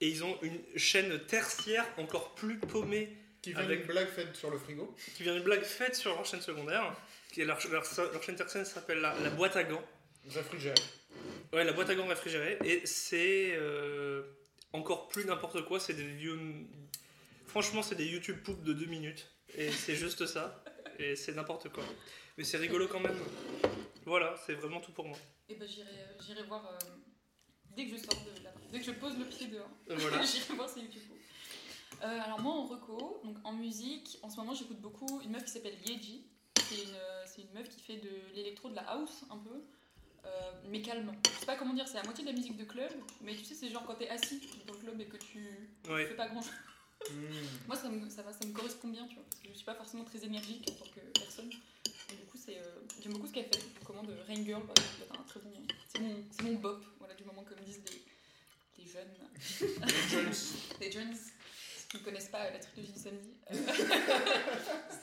Et 0.00 0.08
ils 0.08 0.22
ont 0.24 0.38
une 0.42 0.60
chaîne 0.76 1.18
tertiaire 1.26 1.84
encore 1.96 2.34
plus 2.34 2.58
paumée 2.58 3.16
Qui 3.42 3.50
vient 3.52 3.60
Avec- 3.62 3.80
d'une 3.80 3.88
blague 3.88 4.08
faite 4.08 4.34
sur 4.36 4.50
le 4.50 4.58
frigo. 4.58 4.94
qui 5.16 5.22
vient 5.22 5.34
d'une 5.34 5.42
blague 5.44 5.62
faite 5.64 5.94
sur 5.96 6.14
leur 6.14 6.24
chaîne 6.26 6.40
secondaire. 6.40 6.94
Qui 7.32 7.42
est 7.42 7.44
leur, 7.44 7.58
leur, 7.68 7.84
leur 8.12 8.22
chaîne 8.22 8.36
tertiaire 8.36 8.64
s'appelle 8.66 8.98
la, 9.00 9.14
la 9.20 9.30
boîte 9.30 9.56
à 9.56 9.64
gants. 9.64 9.84
Réfrigéré. 10.28 10.74
Ouais, 11.52 11.64
la 11.64 11.72
boîte 11.72 11.90
à 11.90 11.94
gants 11.94 12.06
réfrigérée. 12.06 12.58
Et 12.64 12.86
c'est 12.86 13.52
euh, 13.56 14.22
encore 14.72 15.08
plus 15.08 15.24
n'importe 15.24 15.64
quoi. 15.64 15.78
C'est 15.80 15.94
des 15.94 16.04
vieux. 16.06 16.38
Franchement, 17.46 17.82
c'est 17.82 17.94
des 17.94 18.06
YouTube 18.06 18.38
poop 18.44 18.62
de 18.62 18.72
2 18.72 18.86
minutes. 18.86 19.30
Et 19.56 19.70
c'est 19.70 19.94
juste 19.96 20.26
ça. 20.26 20.62
Et 20.98 21.16
c'est 21.16 21.34
n'importe 21.34 21.70
quoi. 21.70 21.84
Mais 22.36 22.44
c'est 22.44 22.58
rigolo 22.58 22.86
quand 22.88 23.00
même. 23.00 23.16
Voilà, 24.04 24.34
c'est 24.46 24.54
vraiment 24.54 24.80
tout 24.80 24.92
pour 24.92 25.06
moi. 25.06 25.18
Et 25.48 25.54
ben 25.54 25.66
j'irai 25.68 25.88
euh, 25.88 26.12
j'irai 26.26 26.42
voir 26.44 26.66
euh, 26.66 26.78
dès 27.78 27.86
que 27.86 27.96
je 27.96 28.02
sors 28.02 28.20
de 28.24 28.42
là. 28.42 28.50
Dès 28.72 28.80
que 28.80 28.84
je 28.84 28.90
pose 28.90 29.16
le 29.16 29.24
pied 29.24 29.46
dehors. 29.46 29.70
Voilà. 29.88 30.22
j'irai 30.24 30.54
voir 30.54 30.68
ces 30.68 30.80
YouTube. 30.80 31.02
Euh, 32.02 32.20
alors 32.20 32.40
moi 32.40 32.52
en 32.52 32.64
reco, 32.66 33.20
donc 33.24 33.36
en 33.44 33.52
musique, 33.52 34.18
en 34.22 34.30
ce 34.30 34.36
moment 34.36 34.54
j'écoute 34.54 34.80
beaucoup 34.80 35.20
une 35.22 35.30
meuf 35.30 35.44
qui 35.44 35.50
s'appelle 35.52 35.76
Yeji. 35.86 36.24
C'est 36.68 36.82
une, 36.82 36.94
euh, 36.94 37.24
c'est 37.26 37.42
une 37.42 37.52
meuf 37.54 37.68
qui 37.68 37.80
fait 37.80 37.96
de 37.96 38.10
l'électro, 38.34 38.68
de 38.68 38.74
la 38.74 38.82
house 38.90 39.24
un 39.30 39.38
peu, 39.38 39.62
euh, 40.26 40.28
mais 40.68 40.82
calme. 40.82 41.12
Je 41.32 41.38
sais 41.40 41.46
pas 41.46 41.56
comment 41.56 41.72
dire, 41.72 41.88
c'est 41.88 41.98
à 41.98 42.02
moitié 42.04 42.24
de 42.24 42.30
la 42.30 42.36
musique 42.36 42.56
de 42.56 42.64
club, 42.64 42.90
mais 43.22 43.34
tu 43.34 43.44
sais 43.44 43.54
c'est 43.54 43.68
genre 43.70 43.84
quand 43.86 43.94
t'es 43.94 44.08
assis 44.08 44.40
dans 44.66 44.74
le 44.74 44.78
club 44.80 45.00
et 45.00 45.06
que 45.06 45.16
tu 45.16 45.70
Ouais. 45.88 46.04
fais 46.06 46.14
pas 46.14 46.28
grand 46.28 46.42
chose. 46.42 46.52
Mmh. 47.10 47.14
Moi, 47.68 47.76
ça 47.76 47.88
me, 47.88 48.08
ça, 48.10 48.22
va, 48.22 48.32
ça 48.32 48.44
me 48.44 48.52
correspond 48.52 48.88
bien, 48.88 49.06
tu 49.06 49.14
vois, 49.14 49.24
parce 49.30 49.40
que 49.40 49.48
je 49.48 49.54
suis 49.54 49.64
pas 49.64 49.74
forcément 49.76 50.04
très 50.04 50.24
énergique 50.24 50.68
en 50.68 50.84
tant 50.84 50.90
que 50.90 51.00
personne. 51.20 51.48
Et 52.10 52.16
du 52.16 52.26
coup, 52.26 52.36
c'est, 52.44 52.58
euh, 52.58 52.80
j'aime 53.00 53.12
beaucoup 53.12 53.28
ce 53.28 53.32
qu'elle 53.32 53.44
fait. 53.46 53.62
Recommande 53.88 54.10
euh, 54.10 54.22
Rain 54.28 54.44
Girl, 54.44 54.62
c'est 54.76 55.18
un 55.18 55.22
très 55.22 55.40
bon. 55.40 55.50
C'est 55.88 56.00
mon, 56.00 56.16
c'est 56.30 56.42
mon 56.42 56.54
bop, 56.54 56.84
voilà, 56.98 57.14
du 57.14 57.24
moment, 57.24 57.42
comme 57.42 57.58
disent 57.64 57.80
les, 57.86 58.84
les 58.84 58.90
jeunes. 58.90 59.08
Les 60.80 60.92
jeunes 60.92 61.14
qui 61.88 61.96
ne 61.96 62.02
connaissent 62.02 62.28
pas 62.28 62.50
la 62.50 62.58
trilogie 62.58 62.92
du 62.92 63.00
samedi. 63.00 63.30
Euh, 63.50 63.54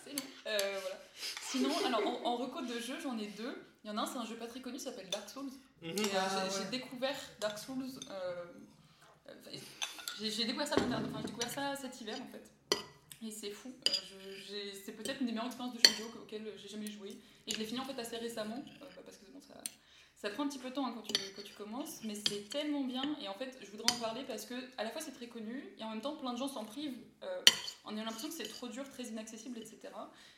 c'est 0.03 0.11
long. 0.13 0.23
Euh, 0.45 0.79
voilà. 0.81 0.99
Sinon, 1.41 1.85
alors, 1.85 2.05
en, 2.05 2.25
en 2.33 2.37
reco 2.37 2.61
de 2.61 2.79
jeux, 2.79 2.99
j'en 3.01 3.17
ai 3.17 3.27
deux. 3.27 3.55
Il 3.83 3.87
y 3.87 3.91
en 3.91 3.97
a 3.97 4.01
un, 4.01 4.05
c'est 4.05 4.17
un 4.19 4.25
jeu 4.25 4.35
pas 4.35 4.47
très 4.47 4.61
connu, 4.61 4.77
ça 4.77 4.91
s'appelle 4.91 5.09
Dark 5.09 5.27
Souls. 5.29 5.49
Mhm. 5.81 5.89
Et, 5.89 5.95
Ah, 6.15 6.29
j'ai- 6.29 6.55
ouais. 6.57 6.63
j'ai 6.71 6.77
découvert 6.77 7.15
Dark 7.39 7.57
Souls. 7.57 7.89
euh, 8.11 8.45
j'ai 10.19 10.29
j'ai 10.31 10.45
découvert 10.45 10.67
ça 10.67 10.75
enfin 10.79 11.03
j'ai 11.21 11.25
découvert 11.27 11.49
ça 11.51 11.75
cet 11.75 11.99
hiver 11.99 12.17
en 12.21 12.27
fait. 12.31 12.51
C'est 13.31 13.51
fou. 13.51 13.73
Euh, 13.87 14.71
c'est 14.85 14.93
peut-être 14.93 15.19
une 15.21 15.27
des 15.27 15.31
meilleures 15.33 15.47
expériences 15.47 15.75
de 15.75 15.79
jeu 15.85 15.91
vidéo 15.93 16.21
auxquelles 16.21 16.53
j'ai 16.57 16.67
jamais 16.67 16.87
joué. 16.89 17.17
Et 17.47 17.51
je 17.51 17.57
l'ai 17.59 17.65
fini 17.65 17.79
en 17.79 17.85
fait 17.85 17.99
assez 17.99 18.17
récemment. 18.17 18.57
euh, 18.81 18.85
bah, 18.95 19.01
parce 19.05 19.17
que 19.17 19.25
bon, 19.31 19.39
ça, 19.41 19.53
ça 20.15 20.29
prend 20.29 20.43
un 20.43 20.47
petit 20.47 20.59
peu 20.59 20.69
de 20.69 20.75
temps 20.75 20.85
hein, 20.87 20.93
quand, 20.95 21.01
tu, 21.03 21.13
quand 21.35 21.43
tu 21.43 21.53
commences. 21.53 21.99
Mais 22.03 22.15
c'est 22.15 22.49
tellement 22.49 22.83
bien. 22.83 23.03
Et 23.21 23.27
en 23.27 23.33
fait, 23.33 23.57
je 23.61 23.69
voudrais 23.71 23.91
en 23.95 23.99
parler 23.99 24.23
parce 24.27 24.45
que 24.45 24.55
à 24.77 24.83
la 24.83 24.89
fois 24.91 25.01
c'est 25.01 25.11
très 25.11 25.27
connu. 25.27 25.63
Et 25.77 25.83
en 25.83 25.89
même 25.91 26.01
temps, 26.01 26.15
plein 26.15 26.33
de 26.33 26.37
gens 26.37 26.47
s'en 26.47 26.65
privent. 26.65 26.97
euh, 27.23 27.41
en 27.83 27.95
ayant 27.95 28.05
l'impression 28.05 28.29
que 28.29 28.33
c'est 28.33 28.47
trop 28.47 28.67
dur, 28.67 28.89
très 28.89 29.03
inaccessible, 29.03 29.59
etc. 29.59 29.79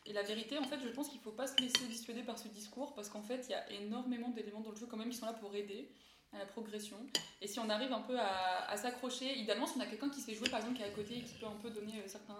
Et 0.06 0.12
la 0.12 0.22
vérité, 0.24 0.58
en 0.58 0.63
fait, 0.65 0.79
je 0.84 0.89
pense 0.89 1.08
qu'il 1.10 1.22
faut 1.22 1.32
pas 1.32 1.48
se 1.48 1.56
laisser 1.62 1.86
dissuader 1.88 2.24
par 2.24 2.38
ce 2.38 2.50
discours. 2.50 2.94
Parce 2.94 3.08
qu'en 3.10 3.22
fait, 3.22 3.46
il 3.48 3.51
y 3.51 3.56
a 3.56 3.72
énormément 3.72 4.29
d'éléments 4.29 4.60
dans 4.62 4.72
le 4.72 4.75
jeu 4.77 4.86
quand 4.86 4.98
même 4.98 5.10
qui 5.10 5.17
sont 5.17 5.25
là 5.27 5.34
pour 5.34 5.56
aider 5.56 5.89
à 6.34 6.39
la 6.39 6.46
progression. 6.46 6.98
Et 7.41 7.48
si 7.48 7.58
on 7.60 7.70
arrive 7.70 7.94
un 7.94 8.01
peu 8.01 8.20
à, 8.20 8.70
à 8.70 8.75
s'accrocher, 8.75 9.38
idéalement, 9.39 9.65
si 9.65 9.77
on 9.77 9.79
a 9.82 9.86
quelqu'un 9.86 10.10
qui 10.10 10.20
sait 10.20 10.34
jouer 10.34 10.50
par 10.50 10.60
exemple 10.60 10.75
qui 10.75 10.84
est 10.84 10.88
à 10.88 10.89
côté 10.89 11.20
et 11.20 11.24
qui 11.24 11.36
peut 11.36 11.46
un 11.46 11.56
peu 11.62 11.70
donner 11.70 11.94
euh, 12.00 12.08
certains. 12.08 12.38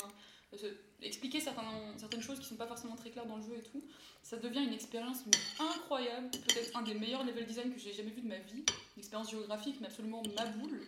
Se- 0.56 0.66
expliquer 1.02 1.40
certains, 1.42 1.64
certaines 1.98 2.22
choses 2.22 2.40
qui 2.40 2.46
sont 2.46 2.56
pas 2.56 2.68
forcément 2.68 2.96
très 2.96 3.10
claires 3.10 3.26
dans 3.26 3.38
le 3.38 3.44
jeu 3.44 3.56
et 3.58 3.64
tout, 3.64 3.84
ça 4.24 4.38
devient 4.38 4.64
une 4.64 4.74
expérience 4.74 5.20
incroyable. 5.60 6.30
Peut-être 6.32 6.76
un 6.78 6.82
des 6.84 6.94
meilleurs 6.94 7.24
level 7.26 7.46
design 7.46 7.74
que 7.74 7.80
j'ai 7.80 7.94
jamais 7.94 8.12
vu 8.12 8.22
de 8.22 8.28
ma 8.28 8.38
vie. 8.40 8.64
Une 8.96 9.00
expérience 9.00 9.30
géographique, 9.32 9.78
mais 9.82 9.88
absolument 9.88 10.22
ma 10.36 10.46
boule. 10.46 10.82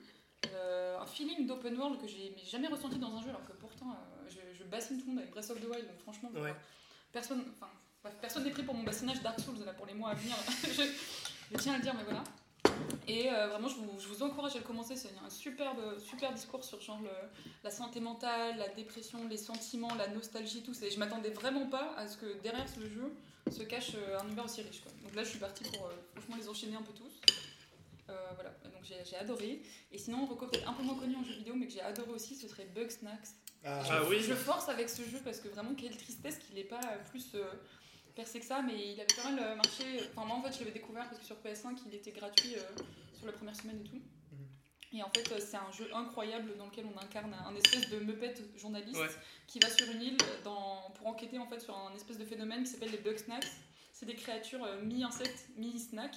Euh, 0.54 0.98
un 1.00 1.06
feeling 1.06 1.46
d'open 1.48 1.78
world 1.78 2.00
que 2.02 2.08
j'ai 2.08 2.34
mais 2.36 2.44
jamais 2.46 2.68
ressenti 2.68 2.98
dans 2.98 3.14
un 3.16 3.22
jeu, 3.22 3.30
alors 3.30 3.46
que 3.46 3.52
pourtant 3.54 3.92
euh, 3.92 4.30
je, 4.30 4.58
je 4.58 4.64
bassine 4.64 4.98
tout 4.98 5.06
le 5.08 5.12
monde 5.12 5.20
avec 5.20 5.32
Breath 5.32 5.50
of 5.50 5.60
the 5.60 5.66
Wild, 5.66 5.86
donc 5.86 6.00
franchement, 6.00 6.32
Ouais. 6.34 6.56
personne, 7.12 7.44
enfin, 7.52 7.70
personne 8.22 8.46
n'est 8.46 8.52
pris 8.52 8.64
pour 8.64 8.74
mon 8.74 8.84
bassinage 8.84 9.22
Dark 9.22 9.38
Souls 9.42 9.60
là, 9.66 9.74
pour 9.74 9.86
les 9.86 9.94
mois 9.94 10.12
à 10.12 10.16
venir. 10.16 10.36
je, 10.64 10.82
je 11.52 11.58
tiens 11.62 11.74
à 11.74 11.78
le 11.78 11.84
dire, 11.84 11.94
mais 11.94 12.04
voilà. 12.04 12.24
Et 13.08 13.32
euh, 13.32 13.48
vraiment, 13.48 13.68
je 13.68 13.76
vous, 13.76 14.00
je 14.00 14.08
vous 14.08 14.24
encourage 14.24 14.56
à 14.56 14.60
le 14.60 14.64
commencer. 14.64 14.96
C'est 14.96 15.12
un 15.26 15.30
superbe, 15.30 15.80
super 16.00 16.34
discours 16.34 16.64
sur 16.64 16.80
genre 16.82 17.00
le- 17.02 17.10
la 17.64 17.72
santé 17.72 18.00
mentale, 18.00 18.58
la 18.58 18.68
dépression, 18.70 19.28
les 19.28 19.38
sentiments, 19.38 19.94
la 19.96 20.08
nostalgie, 20.10 20.62
tout. 20.64 20.74
C'est- 20.74 20.92
Je 20.92 21.00
m'attendais 21.00 21.30
vraiment 21.32 21.68
pas 21.68 21.94
à 21.98 22.08
ce 22.08 22.18
que 22.18 22.40
derrière 22.44 22.68
ce 22.70 22.82
jeu 22.82 23.14
se 23.52 23.64
cache 23.64 23.92
euh, 23.96 24.20
un 24.20 24.26
univers 24.28 24.46
aussi 24.46 24.62
riche. 24.62 24.82
Quoi. 24.82 24.92
Donc 25.04 25.16
là, 25.16 25.24
je 25.24 25.30
suis 25.30 25.40
partie 25.40 25.64
pour 25.64 25.88
euh, 25.88 25.92
franchement 26.14 26.36
les 26.38 26.48
enchaîner 26.50 26.76
un 26.76 26.82
peu 26.84 26.94
tous. 26.94 27.20
Euh, 28.10 28.16
voilà, 28.36 28.50
donc 28.64 28.84
j'ai 28.84 29.16
adoré. 29.18 29.62
Et 29.92 29.98
sinon, 29.98 30.26
Reco 30.26 30.48
peut-être 30.48 30.68
un 30.68 30.74
peu 30.74 30.84
moins 30.84 30.96
connu 30.96 31.16
en 31.16 31.24
jeu 31.24 31.34
vidéo, 31.34 31.54
mais 31.56 31.68
que 31.68 31.74
j'ai 31.74 31.82
adoré 31.82 32.12
aussi, 32.12 32.36
ce 32.36 32.48
serait 32.48 32.66
Bug 32.66 32.90
Snacks. 32.90 33.28
Ah, 33.64 33.82
Ah 33.90 34.02
oui. 34.10 34.20
Je 34.22 34.34
force 34.34 34.70
avec 34.70 34.90
ce 34.90 35.04
jeu 35.04 35.20
parce 35.24 35.40
que 35.40 35.48
vraiment, 35.50 35.74
quelle 35.76 35.96
tristesse 35.98 36.38
qu'il 36.40 36.56
n'ait 36.56 36.64
pas 36.64 36.80
plus 37.12 37.32
euh, 37.36 37.44
percé 38.20 38.40
que 38.42 38.46
ça, 38.46 38.62
mais 38.62 38.92
il 38.92 39.00
avait 39.00 39.16
pas 39.16 39.32
mal 39.32 39.40
euh, 39.40 39.56
marché. 39.56 39.86
Enfin, 40.12 40.28
moi 40.28 40.36
en 40.38 40.44
fait, 40.44 40.52
je 40.54 40.60
l'avais 40.60 40.72
découvert 40.72 41.08
parce 41.08 41.20
que 41.20 41.26
sur 41.26 41.38
PS5, 41.38 41.78
il 41.88 41.96
était 41.96 42.12
gratuit 42.12 42.56
euh, 42.56 42.62
sur 43.18 43.26
la 43.28 43.32
première 43.32 43.56
semaine 43.56 43.80
et 43.80 43.90
tout. 43.90 44.02
Et 44.92 45.02
en 45.04 45.10
fait, 45.16 45.32
euh, 45.32 45.40
c'est 45.40 45.56
un 45.56 45.72
jeu 45.72 45.88
incroyable 45.96 46.58
dans 46.58 46.66
lequel 46.66 46.86
on 46.94 47.00
incarne 47.00 47.34
un 47.34 47.56
espèce 47.56 47.90
de 47.90 48.00
meupet 48.00 48.34
journaliste 48.58 49.00
Ouais. 49.00 49.08
qui 49.48 49.60
va 49.60 49.70
sur 49.70 49.90
une 49.90 50.02
île 50.02 50.18
dans, 50.44 50.92
pour 50.96 51.08
enquêter 51.08 51.38
en 51.40 51.48
fait 51.48 51.60
sur 51.62 51.78
un 51.78 51.94
espèce 51.96 52.18
de 52.18 52.26
phénomène 52.26 52.64
qui 52.64 52.72
s'appelle 52.72 52.92
les 52.92 52.98
bug 52.98 53.18
snacks. 53.18 53.48
C'est 53.94 54.06
des 54.06 54.16
créatures 54.16 54.68
mi-insectes, 54.84 55.48
mi-snack. 55.56 56.16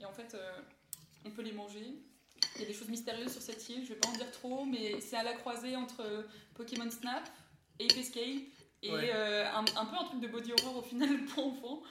Et 0.00 0.04
en 0.06 0.12
fait, 0.12 0.34
euh, 0.34 0.60
on 1.24 1.30
peut 1.30 1.42
les 1.42 1.52
manger. 1.52 1.86
Il 2.56 2.62
y 2.62 2.64
a 2.64 2.66
des 2.66 2.74
choses 2.74 2.88
mystérieuses 2.88 3.32
sur 3.32 3.42
cette 3.42 3.68
île, 3.68 3.84
je 3.84 3.90
vais 3.90 4.00
pas 4.00 4.08
en 4.08 4.12
dire 4.12 4.30
trop, 4.32 4.64
mais 4.64 5.00
c'est 5.00 5.16
à 5.16 5.22
la 5.22 5.34
croisée 5.34 5.76
entre 5.76 6.26
Pokémon 6.54 6.90
Snap, 6.90 7.28
Ape 7.80 7.96
Escape 7.96 8.42
et 8.82 8.90
Ouais. 8.92 9.10
euh, 9.12 9.44
un, 9.52 9.60
un 9.76 9.84
peu 9.86 9.96
un 9.96 10.04
truc 10.04 10.20
de 10.20 10.28
body 10.28 10.52
horror 10.52 10.76
au 10.78 10.82
final 10.82 11.24
pour 11.34 11.46
enfants. 11.48 11.82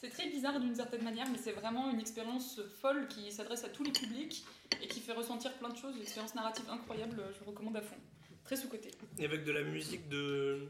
C'est 0.00 0.08
très 0.08 0.28
bizarre 0.28 0.58
d'une 0.60 0.74
certaine 0.74 1.02
manière, 1.04 1.28
mais 1.30 1.36
c'est 1.36 1.52
vraiment 1.52 1.90
une 1.90 2.00
expérience 2.00 2.60
folle 2.80 3.06
qui 3.08 3.30
s'adresse 3.30 3.64
à 3.64 3.68
tous 3.68 3.84
les 3.84 3.92
publics 3.92 4.44
et 4.82 4.88
qui 4.88 5.00
fait 5.00 5.12
ressentir 5.12 5.52
plein 5.54 5.68
de 5.68 5.76
choses, 5.76 5.94
une 5.96 6.02
expérience 6.02 6.34
narrative 6.34 6.64
incroyable, 6.70 7.22
je 7.38 7.44
recommande 7.44 7.76
à 7.76 7.82
fond. 7.82 7.96
Très 8.44 8.56
sous-côté. 8.56 8.90
Et 9.18 9.26
avec 9.26 9.44
de 9.44 9.52
la 9.52 9.60
musique 9.62 10.08
de. 10.08 10.68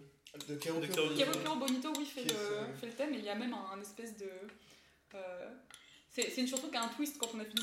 de 0.49 0.57
Kero 0.57 0.81
Kero 0.81 1.57
Bonito, 1.57 1.93
oui, 1.97 2.05
fait 2.05 2.25
le, 2.25 2.75
fait 2.81 2.87
le 2.87 2.93
thème, 2.93 3.15
et 3.15 3.19
il 3.19 3.25
y 3.25 3.29
a 3.29 3.37
même 3.37 3.55
un, 3.55 3.77
un 3.77 3.81
espèce 3.81 4.17
de. 4.17 4.29
euh, 5.15 5.51
c'est 6.11 6.29
c'est 6.31 6.41
une 6.41 6.49
chanson 6.49 6.69
qui 6.69 6.77
a 6.77 6.83
un 6.83 6.89
twist 6.89 7.17
quand 7.19 7.29
on 7.35 7.39
a 7.39 7.45
fini. 7.45 7.63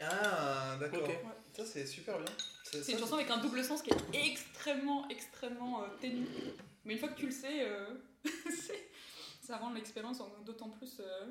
Ah, 0.00 0.76
d'accord. 0.80 1.06
Ça, 1.52 1.64
c'est 1.66 1.86
super 1.86 2.16
bien. 2.16 2.32
C'est 2.64 2.82
ça, 2.82 2.92
une 2.92 2.98
chanson 2.98 3.14
avec 3.16 3.30
un 3.30 3.36
double 3.38 3.62
sens 3.62 3.82
qui 3.82 3.90
est 3.90 4.26
extrêmement, 4.26 5.06
extrêmement 5.10 5.82
euh, 5.82 5.86
ténu. 6.00 6.26
Mais 6.84 6.94
une 6.94 6.98
fois 6.98 7.08
que 7.08 7.18
tu 7.18 7.26
le 7.26 7.32
sais, 7.32 7.62
euh, 7.68 7.86
ça 9.42 9.56
rend 9.58 9.72
l'expérience 9.72 10.20
en- 10.20 10.30
d'autant 10.44 10.70
plus 10.70 10.96
euh, 11.00 11.26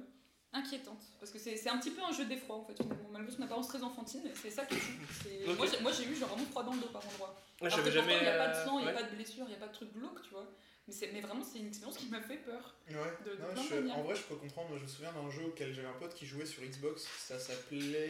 inquiétante. 0.54 1.02
Parce 1.20 1.32
que 1.32 1.40
c'est 1.40 1.68
un 1.70 1.78
petit 1.78 1.92
peu 1.92 2.02
un 2.04 2.12
jeu 2.12 2.26
d'effroi 2.26 2.56
en 2.58 2.64
fait, 2.66 2.76
finalement. 2.82 3.10
Malgré 3.12 3.32
son 3.32 3.42
apparence 3.44 3.68
très 3.68 3.84
enfantine, 3.84 4.24
c'est 4.36 4.50
ça 4.52 4.66
qui 4.66 4.76
est 4.76 4.78
fou. 4.80 4.92
C'est- 5.24 5.48
Ok. 5.50 5.58
Moi, 5.58 5.68
j'ai- 5.68 5.80
Moi 5.82 5.92
eu 6.12 6.16
genre 6.16 6.30
vraiment 6.30 6.46
froid 6.50 6.64
dans 6.64 6.74
le 6.74 6.80
dos 6.82 6.88
par 6.88 7.06
endroit. 7.08 7.36
Moi, 7.62 7.72
Alors 7.72 7.84
que 7.86 7.92
jamais. 7.92 8.18
Il 8.18 8.22
n'y 8.24 8.28
a 8.28 8.38
pas 8.38 8.48
de 8.48 8.54
euh, 8.56 8.66
sang, 8.66 8.80
il 8.80 8.84
n'y 8.84 8.90
a 8.90 8.94
ouais. 8.94 9.02
pas 9.02 9.10
de 9.10 9.16
blessure, 9.16 9.46
il 9.46 9.50
n'y 9.50 9.56
a 9.56 9.60
pas 9.60 9.68
de 9.68 9.74
truc 9.74 9.94
glauque, 9.94 10.22
tu 10.24 10.30
vois. 10.32 10.48
Mais, 10.88 11.22
vraiment, 11.22 11.44
c'est 11.44 11.60
une 11.60 11.68
expérience 11.68 11.98
qui 11.98 12.08
m'a 12.08 12.20
fait 12.22 12.38
peur. 12.38 12.76
Ouais. 12.90 12.96
de- 13.24 13.36
de 13.36 13.42
Non, 13.42 13.54
plein 13.54 13.64
de 13.64 13.68
je- 13.70 13.76
manières. 13.76 13.98
en 14.00 14.02
vrai, 14.04 14.16
je 14.16 14.24
peux 14.24 14.36
comprendre. 14.36 14.76
Je 14.76 14.82
me 14.84 14.88
souviens 14.88 15.12
d'un 15.14 15.30
jeu 15.30 15.44
auquel 15.46 15.72
j'avais 15.72 15.88
un 15.88 15.94
pote 15.94 16.16
qui 16.16 16.26
jouait 16.26 16.48
sur 16.48 16.64
Xbox. 16.64 17.08
Ça 17.20 17.38
s'appelait. 17.38 18.10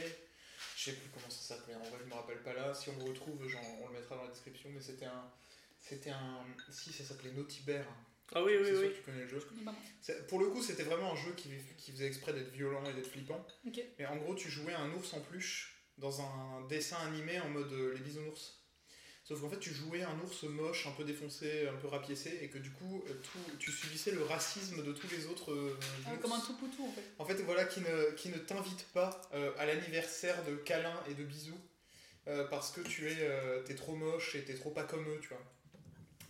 Je 0.77 0.83
sais 0.85 0.93
plus 0.93 1.09
comment 1.09 1.29
ça 1.29 1.55
s'appelait. 1.55 1.75
En 1.75 1.79
vrai, 1.79 1.99
je 2.01 2.05
me 2.09 2.13
rappelle 2.13 2.41
pas 2.41 2.53
là. 2.53 2.73
Si 2.73 2.89
on 2.89 2.97
le 3.03 3.09
retrouve, 3.11 3.45
genre, 3.49 3.61
on 3.83 3.87
le 3.89 3.93
mettra 3.95 4.15
dans 4.15 4.23
la 4.23 4.29
description. 4.29 4.69
Mais 4.73 4.79
c'était 4.81 5.05
un. 5.05 5.29
C'était 5.89 6.11
un. 6.11 6.45
Si, 6.69 6.93
ça 6.93 7.03
s'appelait 7.03 7.31
Naughty 7.31 7.63
Bear. 7.63 7.83
Ah 8.35 8.43
oui, 8.43 8.53
oui, 8.59 8.67
sûr 8.67 8.79
oui. 8.79 8.89
que 8.89 8.95
tu 8.97 9.01
connais 9.01 9.21
le 9.21 9.27
jeu. 9.27 9.39
Je 9.39 9.45
connais 9.45 10.21
Pour 10.27 10.39
le 10.39 10.47
coup, 10.51 10.61
c'était 10.61 10.83
vraiment 10.83 11.13
un 11.13 11.15
jeu 11.15 11.33
qui, 11.35 11.49
qui 11.77 11.91
faisait 11.91 12.05
exprès 12.05 12.31
d'être 12.31 12.51
violent 12.51 12.83
et 12.85 12.93
d'être 12.93 13.07
flippant. 13.07 13.43
Et 13.97 14.05
en 14.05 14.17
gros, 14.17 14.35
tu 14.35 14.49
jouais 14.51 14.73
un 14.73 14.91
ours 14.91 15.13
en 15.13 15.21
peluche 15.21 15.75
dans 15.97 16.21
un 16.21 16.67
dessin 16.67 16.97
animé 17.07 17.39
en 17.39 17.49
mode 17.49 17.73
euh, 17.73 17.93
les 17.95 18.01
bisounours. 18.01 18.55
Sauf 19.23 19.41
qu'en 19.41 19.49
fait, 19.49 19.59
tu 19.59 19.73
jouais 19.73 20.03
un 20.03 20.17
ours 20.19 20.43
moche, 20.43 20.85
un 20.87 20.91
peu 20.91 21.03
défoncé, 21.03 21.67
un 21.67 21.75
peu 21.75 21.87
rapiécé, 21.87 22.37
et 22.41 22.49
que 22.49 22.59
du 22.59 22.71
coup, 22.71 23.03
euh, 23.07 23.13
tout, 23.21 23.57
tu 23.57 23.71
subissais 23.71 24.11
le 24.11 24.23
racisme 24.23 24.83
de 24.83 24.93
tous 24.93 25.07
les 25.09 25.25
autres. 25.25 25.51
euh, 25.51 25.77
Ah, 26.05 26.15
comme 26.21 26.31
un 26.31 26.39
tout 26.39 26.55
poutou 26.55 26.85
en 26.85 26.91
fait. 26.91 27.03
En 27.17 27.25
fait, 27.25 27.35
voilà, 27.43 27.65
qui 27.65 27.81
ne, 27.81 28.11
qui 28.11 28.29
ne 28.29 28.37
t'invite 28.37 28.85
pas 28.93 29.21
euh, 29.33 29.51
à 29.57 29.65
l'anniversaire 29.65 30.43
de 30.45 30.55
câlins 30.55 31.03
et 31.09 31.15
de 31.15 31.23
bisous, 31.23 31.59
euh, 32.27 32.47
parce 32.47 32.71
que 32.71 32.81
tu 32.81 33.07
es, 33.07 33.17
euh, 33.21 33.61
t'es 33.63 33.75
trop 33.75 33.95
moche 33.95 34.35
et 34.35 34.43
t'es 34.45 34.53
trop 34.55 34.69
pas 34.71 34.83
comme 34.83 35.07
eux, 35.07 35.19
tu 35.21 35.29
vois. 35.29 35.43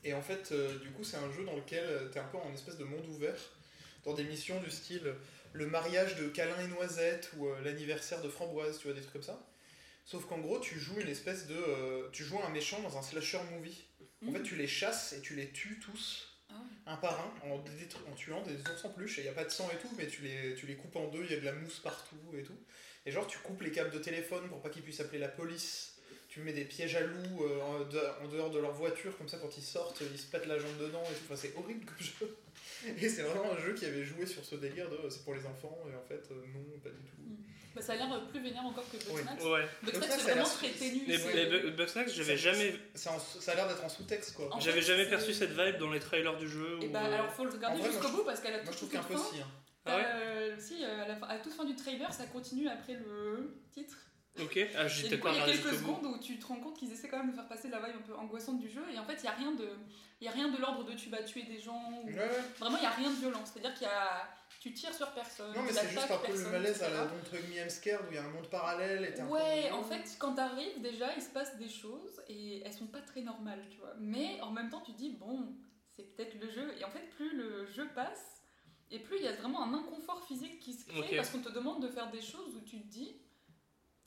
Et 0.04 0.14
en 0.14 0.22
fait, 0.22 0.52
euh, 0.52 0.80
du 0.80 0.92
coup, 0.92 1.04
c'est 1.04 1.18
un 1.18 1.32
jeu 1.32 1.44
dans 1.44 1.56
lequel 1.56 1.84
tu 2.06 2.12
t'es 2.12 2.20
un 2.20 2.28
peu 2.28 2.38
en 2.38 2.54
espèce 2.54 2.78
de 2.78 2.86
monde 2.86 3.06
ouvert, 3.10 3.36
dans 4.04 4.14
des 4.14 4.24
missions 4.24 4.60
du 4.62 4.70
style 4.70 5.08
euh, 5.08 5.14
le 5.54 5.66
mariage 5.66 6.16
de 6.16 6.28
câlin 6.28 6.60
et 6.62 6.68
noisette 6.68 7.32
ou 7.38 7.48
euh, 7.48 7.62
l'anniversaire 7.62 8.22
de 8.22 8.30
framboise, 8.30 8.78
tu 8.78 8.88
vois, 8.88 8.94
des 8.94 9.02
trucs 9.02 9.14
comme 9.14 9.24
ça. 9.24 9.46
Sauf 10.06 10.26
qu'en 10.26 10.40
gros, 10.40 10.60
tu 10.60 10.80
joues 10.80 11.00
une 11.00 11.10
espèce 11.10 11.48
de. 11.48 11.56
euh, 11.56 12.10
tu 12.12 12.24
joues 12.24 12.40
un 12.42 12.50
méchant 12.50 12.82
dans 12.82 12.98
un 12.98 13.02
slasher 13.02 13.40
movie. 13.52 13.84
En 14.28 14.32
fait, 14.32 14.44
tu 14.44 14.56
les 14.56 14.68
chasses 14.68 15.14
et 15.14 15.22
tu 15.22 15.36
les 15.36 15.50
tues 15.50 15.80
tous, 15.80 16.28
Ah 16.50 16.56
un 16.88 16.98
par 16.98 17.20
un, 17.22 17.50
en 17.50 18.16
tuant 18.16 18.42
des 18.42 18.60
ours 18.60 18.86
en 18.86 18.90
peluche. 18.90 19.18
Et 19.20 19.22
il 19.22 19.24
n'y 19.26 19.30
a 19.30 19.34
pas 19.34 19.46
de 19.46 19.50
sang 19.50 19.70
et 19.72 19.78
tout, 19.78 19.90
mais 19.98 20.08
tu 20.08 20.22
les, 20.24 20.56
tu 20.56 20.66
les 20.66 20.76
coupes 20.76 20.96
en 20.96 21.08
deux, 21.08 21.24
il 21.24 21.32
y 21.32 21.36
a 21.36 21.40
de 21.40 21.46
la 21.46 21.54
mousse 21.54 21.80
partout 21.80 22.18
et 22.38 22.44
tout. 22.44 22.58
Et 23.06 23.12
genre, 23.12 23.28
tu 23.28 23.38
coupes 23.40 23.62
les 23.62 23.72
câbles 23.72 23.92
de 23.92 24.00
téléphone 24.00 24.50
pour 24.50 24.62
pas 24.62 24.70
qu'ils 24.70 24.82
puissent 24.82 25.00
appeler 25.00 25.20
la 25.20 25.30
police. 25.30 25.99
Tu 26.40 26.46
mets 26.46 26.54
des 26.54 26.64
pièges 26.64 26.96
à 26.96 27.02
loups 27.02 27.44
euh, 27.44 27.60
en, 27.62 27.80
de- 27.82 28.00
en 28.24 28.28
dehors 28.30 28.50
de 28.50 28.60
leur 28.60 28.72
voiture, 28.72 29.18
comme 29.18 29.28
ça, 29.28 29.38
quand 29.40 29.58
ils 29.58 29.64
sortent, 29.64 30.02
ils 30.10 30.18
se 30.18 30.28
pètent 30.28 30.46
la 30.46 30.58
jambe 30.58 30.78
dedans 30.80 31.04
et 31.04 31.14
tout. 31.14 31.24
Enfin, 31.26 31.36
c'est 31.36 31.54
horrible 31.58 31.84
comme 31.86 32.00
jeu. 32.00 32.38
Et 32.98 33.10
c'est 33.10 33.24
vraiment 33.24 33.52
un 33.52 33.58
jeu 33.58 33.74
qui 33.74 33.84
avait 33.86 34.06
joué 34.06 34.26
sur 34.26 34.46
ce 34.46 34.56
délire 34.56 34.90
de 34.90 35.10
c'est 35.10 35.26
pour 35.26 35.34
les 35.34 35.46
enfants, 35.46 35.78
et 35.92 35.96
en 35.98 36.08
fait, 36.08 36.24
euh, 36.32 36.36
non, 36.54 36.80
pas 36.82 36.88
du 36.92 36.96
tout. 37.10 37.36
Bah, 37.76 37.82
ça 37.82 37.92
a 37.92 37.96
l'air 37.98 38.14
euh, 38.14 38.20
plus 38.32 38.42
vénère 38.42 38.64
encore 38.64 38.86
que 38.90 38.96
Oui. 39.12 39.22
Bugsnax. 39.22 39.44
Ouais. 39.44 39.68
Bugsnax, 39.84 40.16
c'est 40.24 40.32
a 40.32 40.34
vraiment 40.36 40.50
très 40.50 40.70
ténu. 40.70 41.02
Les, 41.06 41.72
Bugsnax, 41.72 42.14
j'avais 42.14 42.38
Ça- 42.38 42.54
jamais, 42.54 42.74
ça 42.96 43.12
a 43.52 43.56
l'air 43.56 43.68
d'être 43.68 43.84
en 43.84 43.90
sous-texte, 43.90 44.34
quoi. 44.36 44.50
J'avais 44.62 44.82
jamais 44.82 45.08
perçu 45.08 45.34
cette 45.34 45.52
vibe 45.52 45.76
dans 45.78 45.92
les 45.92 46.00
trailers 46.00 46.38
du 46.38 46.48
jeu. 46.48 46.80
Et 46.82 46.88
ou, 46.88 46.90
bah 46.92 47.02
alors 47.02 47.30
faut 47.34 47.44
le 47.44 47.52
regarder 47.52 47.80
moi, 47.80 47.90
jusqu'au 47.92 48.10
bout 48.12 48.24
parce 48.24 48.40
qu'à 48.40 48.52
la 48.52 48.64
Moi, 48.64 48.68
toute, 48.68 48.74
je 48.74 48.78
trouve 48.78 48.90
qu'un 48.92 49.04
peu 49.04 49.18
si. 49.18 49.42
hein. 49.42 49.48
Ah 49.86 49.98
ouais 49.98 50.04
euh, 50.06 50.56
si, 50.58 50.82
euh, 50.86 51.04
à, 51.04 51.08
la 51.10 51.16
fin, 51.18 51.28
à 51.28 51.34
la 51.36 51.40
toute 51.42 51.54
fin 51.54 51.66
du 51.66 51.76
trailer, 51.76 52.14
ça 52.14 52.26
continue 52.28 52.70
après 52.70 52.94
le 52.94 53.58
titre. 53.74 53.98
Ok, 54.42 54.58
ah, 54.76 54.86
coup, 54.86 55.24
pas 55.28 55.32
il 55.34 55.38
y 55.38 55.42
a 55.42 55.46
quelques 55.46 55.74
secondes 55.76 56.06
où 56.06 56.18
tu 56.20 56.40
te 56.40 56.46
rends 56.46 56.56
compte 56.60 56.78
qu'ils 56.78 56.92
essaient 56.92 57.08
quand 57.10 57.18
même 57.18 57.32
de 57.32 57.36
faire 57.36 57.48
passer 57.48 57.68
la 57.70 57.80
vibe 57.80 57.96
un 57.98 58.02
peu 58.08 58.16
angoissante 58.16 58.60
du 58.60 58.70
jeu. 58.70 58.84
Et 58.94 58.98
en 59.00 59.06
fait, 59.06 59.16
il 59.16 59.22
n'y 59.24 59.28
a 59.28 59.34
rien 59.34 59.52
de, 59.52 59.68
il 60.22 60.26
y 60.26 60.28
a 60.28 60.32
rien 60.32 60.50
de 60.50 60.58
l'ordre 60.58 60.84
de 60.86 60.94
tu 60.94 61.10
vas 61.10 61.24
tuer 61.24 61.44
des 61.44 61.60
gens. 61.60 61.92
ou- 62.04 62.08
Ouais, 62.08 62.16
ouais. 62.16 62.44
Vraiment, 62.60 62.78
il 62.78 62.82
n'y 62.82 62.86
a 62.88 62.92
rien 62.92 63.10
de 63.10 63.16
violent. 63.16 63.44
C'est-à-dire 63.46 63.74
qu'il 63.74 63.84
y 63.84 63.90
a, 63.90 64.28
tu 64.60 64.74
tires 64.74 64.94
sur 64.94 65.12
personne. 65.12 65.54
Non, 65.56 65.64
mais 65.64 65.72
c'est 65.72 65.90
juste 65.90 66.12
un 66.12 66.18
peu 66.18 66.32
le 66.32 66.50
malaise 66.50 66.84
à 66.84 66.90
la 66.90 67.04
Hug 67.04 67.10
Me 67.64 67.70
Scared 67.70 68.02
où 68.08 68.12
il 68.12 68.16
y 68.16 68.18
a 68.18 68.24
un 68.24 68.30
monde 68.30 68.50
parallèle 68.50 69.06
et 69.06 69.14
t'es 69.14 69.22
un 69.22 69.26
peu 69.28 69.34
Ouais, 69.34 69.72
en 69.72 69.84
fait, 69.84 70.16
quand 70.20 70.34
t'arrives, 70.34 70.82
déjà, 70.82 71.14
il 71.16 71.22
se 71.22 71.30
passe 71.30 71.58
des 71.58 71.70
choses 71.70 72.22
et 72.28 72.62
elles 72.66 72.74
sont 72.74 72.88
pas 72.88 73.02
très 73.02 73.22
normales, 73.22 73.64
tu 73.70 73.78
vois. 73.78 73.94
Mais 74.00 74.40
en 74.42 74.52
même 74.52 74.70
temps, 74.70 74.82
tu 74.82 74.92
dis, 74.92 75.12
bon, 75.12 75.54
c'est 75.96 76.16
peut-être 76.16 76.40
le 76.42 76.50
jeu. 76.50 76.74
Et 76.80 76.84
en 76.84 76.90
fait, 76.90 77.10
plus 77.16 77.36
le 77.36 77.66
jeu 77.68 77.88
passe, 77.96 78.42
et 78.92 79.00
plus 79.00 79.18
il 79.18 79.24
y 79.24 79.28
a 79.28 79.34
vraiment 79.34 79.64
un 79.64 79.74
inconfort 79.74 80.26
physique 80.26 80.60
qui 80.60 80.74
se 80.74 80.86
crée 80.86 81.16
parce 81.18 81.30
qu'on 81.30 81.42
te 81.42 81.50
demande 81.50 81.82
de 81.82 81.88
faire 81.90 82.10
des 82.10 82.22
choses 82.22 82.56
où 82.56 82.62
tu 82.62 82.82
te 82.82 82.88
dis, 82.88 83.16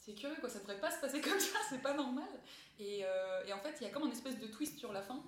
c'est 0.04 0.14
curieux, 0.14 0.36
quoi, 0.40 0.48
ça 0.48 0.58
devrait 0.58 0.80
pas 0.80 0.90
se 0.90 1.00
passer 1.00 1.20
comme 1.20 1.38
ça, 1.38 1.58
c'est 1.70 1.82
pas 1.82 1.94
normal. 1.94 2.28
Et, 2.78 3.04
euh, 3.04 3.44
et 3.46 3.52
en 3.52 3.60
fait, 3.60 3.76
il 3.80 3.84
y 3.84 3.86
a 3.86 3.90
comme 3.90 4.04
un 4.04 4.10
espèce 4.10 4.38
de 4.38 4.46
twist 4.48 4.78
sur 4.78 4.92
la 4.92 5.02
fin. 5.02 5.22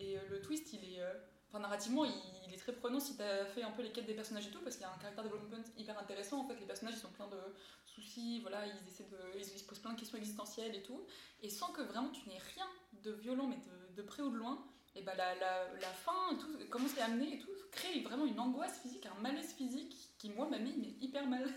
Et 0.00 0.16
euh, 0.18 0.20
le 0.30 0.40
twist, 0.40 0.72
il 0.72 0.94
est. 0.94 1.00
euh, 1.00 1.12
Enfin, 1.50 1.60
narrativement, 1.60 2.04
il, 2.04 2.52
est 2.52 2.58
très 2.58 2.72
prenant 2.74 3.00
si 3.00 3.16
t'as 3.16 3.46
fait 3.46 3.62
un 3.62 3.70
peu 3.70 3.80
les 3.82 3.90
quêtes 3.90 4.04
des 4.04 4.12
personnages 4.12 4.46
et 4.46 4.50
tout, 4.50 4.60
parce 4.60 4.76
qu'il 4.76 4.82
y 4.82 4.86
a 4.86 4.92
un 4.92 4.98
caractère 4.98 5.24
development 5.24 5.64
hyper 5.78 5.98
intéressant. 5.98 6.40
En 6.40 6.46
fait, 6.46 6.56
les 6.60 6.66
personnages, 6.66 6.96
ils 6.96 7.00
sont 7.00 7.08
pleins 7.08 7.28
de 7.28 7.40
soucis, 7.86 8.40
voilà, 8.42 8.66
ils 8.66 8.86
essaient 8.86 9.08
de, 9.08 9.38
ils, 9.38 9.44
se 9.58 9.64
posent 9.64 9.78
plein 9.78 9.94
de 9.94 9.98
questions 9.98 10.18
existentielles 10.18 10.74
et 10.74 10.82
tout, 10.82 11.06
et 11.42 11.48
sans 11.48 11.72
que 11.72 11.80
vraiment 11.80 12.10
tu 12.10 12.28
n'aies 12.28 12.40
rien 12.54 12.66
de 13.02 13.12
violent, 13.12 13.46
mais 13.46 13.56
de, 13.56 13.96
de 13.96 14.02
près 14.02 14.22
ou 14.22 14.30
de 14.30 14.36
loin, 14.36 14.62
Et 14.94 15.00
bah 15.00 15.14
la, 15.14 15.34
la, 15.36 15.92
fin, 16.04 16.36
tout, 16.38 16.48
comment 16.68 16.88
c'est 16.88 17.00
amené 17.00 17.36
et 17.36 17.38
tout, 17.38 17.48
crée 17.72 18.00
vraiment 18.00 18.26
une 18.26 18.40
angoisse 18.40 18.80
physique, 18.82 19.06
un 19.06 19.20
malaise 19.22 19.54
physique 19.54 19.96
qui, 20.18 20.28
moi, 20.30 20.48
m'a 20.50 20.58
mis 20.58 20.96
hyper 21.00 21.26
mal. 21.26 21.48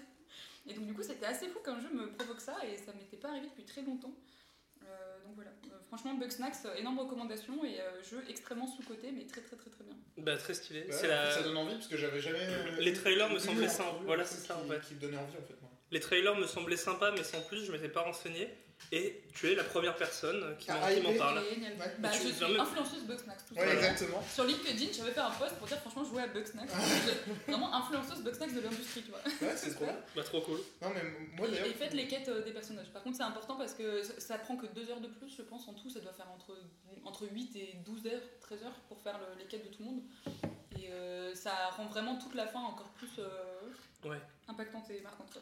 Et 0.67 0.73
donc, 0.73 0.85
du 0.87 0.93
coup, 0.93 1.03
c'était 1.03 1.25
assez 1.25 1.47
fou 1.47 1.59
qu'un 1.59 1.79
jeu 1.79 1.89
me 1.93 2.11
provoque 2.13 2.41
ça 2.41 2.55
et 2.65 2.77
ça 2.77 2.93
m'était 2.93 3.17
pas 3.17 3.29
arrivé 3.29 3.47
depuis 3.47 3.65
très 3.65 3.81
longtemps. 3.81 4.13
Euh, 4.83 5.23
donc 5.25 5.35
voilà, 5.35 5.51
Euh, 5.65 5.77
franchement, 5.87 6.13
Bugsnax, 6.15 6.65
euh, 6.65 6.73
énorme 6.75 6.99
recommandation 6.99 7.63
et 7.63 7.79
euh, 7.79 8.03
jeu 8.03 8.23
extrêmement 8.27 8.67
sous-côté, 8.67 9.11
mais 9.11 9.25
très 9.25 9.41
très 9.41 9.55
très 9.55 9.69
très 9.69 9.83
bien. 9.83 9.95
Bah, 10.17 10.37
très 10.37 10.53
stylé. 10.53 10.83
Ouais, 10.83 11.07
la... 11.07 11.31
Ça 11.31 11.43
donne 11.43 11.57
envie 11.57 11.73
parce 11.75 11.87
que 11.87 11.97
j'avais 11.97 12.19
jamais. 12.19 12.39
Les 12.79 12.93
trailers 12.93 13.29
me 13.29 13.37
semblaient 13.39 13.67
vue, 13.67 13.83
Voilà, 14.05 14.25
c'est 14.25 14.39
ça, 14.47 14.57
en 14.57 14.63
qui- 14.63 14.69
fait. 14.69 14.81
Qui 14.87 14.95
me 14.95 14.99
donnait 15.01 15.17
envie 15.17 15.37
en 15.37 15.41
fait. 15.43 15.59
Moi. 15.61 15.69
Les 15.91 15.99
trailers 15.99 16.35
me 16.35 16.47
semblaient 16.47 16.77
sympas, 16.77 17.11
mais 17.11 17.23
sans 17.23 17.41
plus, 17.41 17.63
je 17.65 17.71
m'étais 17.71 17.89
pas 17.89 18.01
renseigné. 18.01 18.49
Et 18.93 19.23
tu 19.33 19.49
es 19.49 19.55
la 19.55 19.63
première 19.63 19.95
personne 19.95 20.55
qui 20.59 20.69
Ah, 20.69 20.75
m'en- 20.79 20.93
qui 20.93 21.01
m'en 21.01 21.13
parle. 21.17 21.41
Bah, 21.99 22.09
tu- 22.11 22.17
je 22.23 22.27
suis 22.27 22.31
vas 22.41 22.47
me- 22.49 22.59
influenceuse 22.59 23.03
Bugsnax, 23.05 23.45
tout 23.45 23.53
Ouais, 23.53 23.59
simplement. 23.61 23.79
exactement. 23.81 24.23
Sur 24.33 24.43
LinkedIn, 24.43 24.91
j'avais 24.91 25.11
fait 25.11 25.19
un 25.21 25.29
post 25.31 25.55
pour 25.55 25.67
dire 25.67 25.77
franchement, 25.79 26.03
je 26.03 26.09
jouais 26.09 26.23
à 26.23 26.27
Bugsnax. 26.27 26.73
Vraiment 27.47 27.73
influenceuse 27.73 28.21
Bugsnax 28.21 28.53
de 28.53 28.59
l'industrie, 28.59 29.03
tu 29.03 29.11
vois. 29.11 29.19
Ouais, 29.19 29.55
c'est 29.55 29.73
trop 29.75 29.85
bien. 29.85 29.95
Bah, 30.15 30.23
trop 30.23 30.41
cool. 30.41 30.59
Non, 30.81 30.89
mais 30.93 31.03
moi 31.37 31.47
Et, 31.47 31.51
d'ailleurs. 31.51 31.67
et 31.67 31.73
faites 31.73 31.93
les 31.93 32.07
quêtes 32.07 32.27
euh, 32.27 32.43
des 32.43 32.51
personnages. 32.51 32.91
Par 32.91 33.01
contre, 33.03 33.15
c'est 33.15 33.23
important 33.23 33.55
parce 33.55 33.73
que 33.73 34.03
ça, 34.03 34.13
ça 34.19 34.37
prend 34.39 34.57
que 34.57 34.65
2 34.67 34.89
heures 34.89 34.99
de 35.01 35.07
plus, 35.07 35.29
je 35.37 35.41
pense. 35.43 35.67
En 35.69 35.73
tout, 35.73 35.89
ça 35.89 36.01
doit 36.01 36.11
faire 36.13 36.29
entre, 36.29 36.57
entre 37.05 37.27
8 37.31 37.55
et 37.55 37.75
12 37.85 38.05
heures, 38.07 38.21
13 38.41 38.63
heures 38.63 38.79
pour 38.89 38.99
faire 39.01 39.17
le- 39.19 39.39
les 39.39 39.45
quêtes 39.45 39.63
de 39.69 39.73
tout 39.73 39.83
le 39.83 39.89
monde. 39.89 40.01
Et 40.77 40.91
euh, 40.91 41.33
ça 41.33 41.51
rend 41.77 41.85
vraiment 41.85 42.17
toute 42.17 42.35
la 42.35 42.47
fin 42.47 42.59
encore 42.59 42.89
plus 42.89 43.09
euh, 43.19 43.29
Ouais, 44.09 44.19
impactante 44.49 44.89
et 44.89 44.99
marquante. 45.01 45.37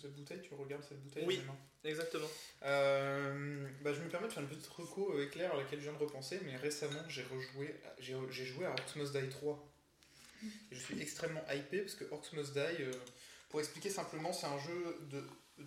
Cette 0.00 0.14
bouteille 0.14 0.40
Tu 0.42 0.54
regardes 0.54 0.82
cette 0.84 1.00
bouteille 1.02 1.24
Oui. 1.26 1.40
exactement. 1.84 2.28
Euh, 2.64 3.66
bah, 3.82 3.92
je 3.92 4.00
me 4.00 4.08
permets 4.08 4.28
de 4.28 4.32
faire 4.32 4.42
une 4.42 4.48
petite 4.48 4.66
reco 4.66 5.14
euh, 5.14 5.24
éclair 5.24 5.52
à 5.54 5.56
laquelle 5.56 5.78
je 5.78 5.84
viens 5.84 5.92
de 5.92 6.02
repenser, 6.04 6.40
mais 6.44 6.56
récemment 6.56 7.02
j'ai 7.08 7.22
rejoué, 7.24 7.74
j'ai 7.98 8.14
j'ai 8.30 8.44
joué 8.46 8.66
à 8.66 8.70
Orcs 8.70 8.96
Must 8.96 9.16
Die 9.16 9.28
3. 9.28 9.72
Et 10.70 10.74
je 10.74 10.80
suis 10.80 11.00
extrêmement 11.00 11.42
hypé 11.52 11.80
parce 11.80 11.94
que 11.94 12.04
Orcs 12.12 12.32
Must 12.34 12.52
Die, 12.52 12.58
euh, 12.82 12.92
pour 13.48 13.60
expliquer 13.60 13.90
simplement, 13.90 14.32
c'est 14.32 14.46
un 14.46 14.58
jeu 14.58 14.98
de 15.10 15.24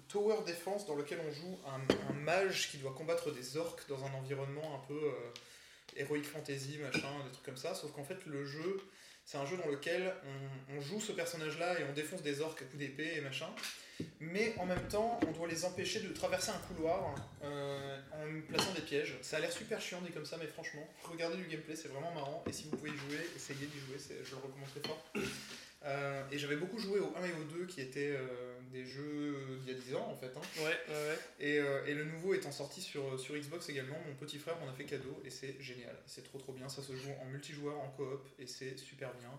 tower 0.07 0.37
defense 0.45 0.85
dans 0.85 0.95
lequel 0.95 1.19
on 1.27 1.31
joue 1.31 1.59
un, 1.65 1.81
un 2.09 2.13
mage 2.13 2.69
qui 2.69 2.77
doit 2.77 2.93
combattre 2.93 3.31
des 3.31 3.57
orques 3.57 3.87
dans 3.89 4.03
un 4.05 4.13
environnement 4.13 4.75
un 4.75 4.87
peu 4.87 4.93
euh, 4.93 5.11
heroic 5.95 6.21
fantasy, 6.23 6.77
machin, 6.77 7.09
des 7.25 7.31
trucs 7.31 7.45
comme 7.45 7.57
ça. 7.57 7.73
Sauf 7.73 7.91
qu'en 7.93 8.03
fait, 8.03 8.23
le 8.27 8.45
jeu, 8.45 8.77
c'est 9.25 9.37
un 9.37 9.45
jeu 9.47 9.57
dans 9.57 9.67
lequel 9.67 10.13
on, 10.69 10.75
on 10.77 10.81
joue 10.81 11.01
ce 11.01 11.11
personnage-là 11.11 11.79
et 11.79 11.83
on 11.89 11.93
défonce 11.93 12.21
des 12.21 12.39
orques 12.41 12.61
à 12.61 12.65
coups 12.65 12.77
d'épée 12.77 13.13
et 13.15 13.21
machin. 13.21 13.49
Mais 14.19 14.53
en 14.57 14.65
même 14.65 14.87
temps, 14.87 15.19
on 15.27 15.31
doit 15.31 15.47
les 15.47 15.65
empêcher 15.65 15.99
de 16.01 16.09
traverser 16.13 16.51
un 16.51 16.59
couloir 16.67 17.15
euh, 17.43 17.99
en 18.13 18.41
plaçant 18.47 18.73
des 18.73 18.81
pièges. 18.81 19.17
Ça 19.21 19.37
a 19.37 19.39
l'air 19.39 19.51
super 19.51 19.81
chiant 19.81 20.01
dit 20.01 20.11
comme 20.11 20.25
ça, 20.25 20.37
mais 20.37 20.47
franchement, 20.47 20.87
regardez 21.03 21.37
du 21.37 21.45
gameplay, 21.47 21.75
c'est 21.75 21.87
vraiment 21.89 22.11
marrant. 22.13 22.43
Et 22.47 22.51
si 22.53 22.63
vous 22.65 22.71
pouvez 22.77 22.91
y 22.91 22.97
jouer, 22.97 23.19
essayez 23.35 23.65
d'y 23.65 23.79
jouer, 23.79 23.97
je 24.23 24.31
le 24.31 24.37
recommande 24.37 24.69
très 24.69 24.81
fort. 24.87 25.03
Euh, 25.85 26.23
et 26.29 26.37
j'avais 26.37 26.57
beaucoup 26.57 26.77
joué 26.77 26.99
au 26.99 27.13
1 27.15 27.23
et 27.25 27.31
au 27.39 27.43
2 27.59 27.65
qui 27.65 27.79
étaient 27.79 28.11
euh, 28.13 28.59
des 28.73 28.85
jeux 28.85 29.57
d'il 29.61 29.73
y 29.73 29.77
a 29.77 29.79
10 29.79 29.95
ans 29.95 30.09
en 30.11 30.15
fait. 30.17 30.27
hein. 30.35 30.41
Ouais, 30.57 30.63
ouais, 30.65 30.93
ouais. 30.93 31.19
Et, 31.39 31.55
et 31.89 31.93
le 31.93 32.03
nouveau 32.03 32.33
étant 32.33 32.51
sorti 32.51 32.81
sur, 32.81 33.17
sur 33.17 33.35
Xbox 33.35 33.69
également, 33.69 33.95
mon 34.05 34.13
petit 34.15 34.39
frère 34.39 34.57
m'en 34.59 34.69
a 34.69 34.73
fait 34.73 34.83
cadeau 34.83 35.21
et 35.23 35.29
c'est 35.29 35.55
génial. 35.61 35.95
C'est 36.05 36.23
trop 36.23 36.37
trop 36.37 36.51
bien, 36.51 36.67
ça 36.67 36.81
se 36.81 36.93
joue 36.97 37.11
en 37.21 37.25
multijoueur, 37.25 37.79
en 37.79 37.89
coop 37.91 38.27
et 38.39 38.45
c'est 38.45 38.77
super 38.77 39.13
bien. 39.13 39.31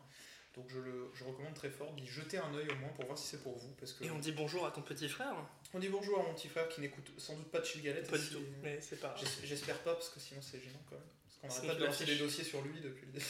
Donc 0.55 0.67
je, 0.69 0.79
le, 0.81 1.11
je 1.15 1.23
recommande 1.25 1.55
très 1.55 1.71
fort 1.71 1.93
d'y 1.93 2.07
jeter 2.07 2.37
un 2.39 2.53
œil 2.55 2.69
au 2.71 2.75
moins 2.77 2.89
pour 2.91 3.05
voir 3.07 3.17
si 3.17 3.27
c'est 3.29 3.43
pour 3.43 3.57
vous. 3.57 3.71
Parce 3.79 3.93
que 3.93 4.05
Et 4.05 4.11
on 4.11 4.19
dit 4.19 4.33
bonjour 4.33 4.67
à 4.67 4.71
ton 4.73 4.83
petit 4.83 5.09
frère 5.09 5.35
on 5.73 5.79
dit 5.79 5.89
bonjour 5.89 6.19
à 6.19 6.23
mon 6.25 6.35
petit 6.35 6.49
frère 6.49 6.69
qui 6.69 6.81
n'écoute 6.81 7.13
sans 7.17 7.37
doute 7.37 7.49
pas 7.53 7.61
de 7.61 7.65
Chill 7.65 7.83
Galette. 7.83 8.11
Pas 8.11 8.19
du 8.19 8.29
tout, 8.29 8.43
mais 8.63 8.81
c'est 8.81 8.99
pas 9.01 9.15
J'espère 9.45 9.79
pas 9.79 9.95
parce 9.95 10.09
que 10.09 10.19
sinon 10.19 10.41
c'est 10.43 10.61
gênant 10.61 10.83
quand 10.89 10.97
même. 10.97 11.05
Parce 11.23 11.55
qu'on 11.55 11.61
Sinon, 11.63 11.69
arrête 11.71 11.71
pas 11.71 11.75
de 11.79 11.81
la 11.85 11.87
lancer 11.93 12.05
des 12.05 12.17
dossiers 12.17 12.45
sur 12.45 12.61
lui 12.63 12.81
depuis 12.81 13.07
le 13.07 13.13
début. 13.13 13.25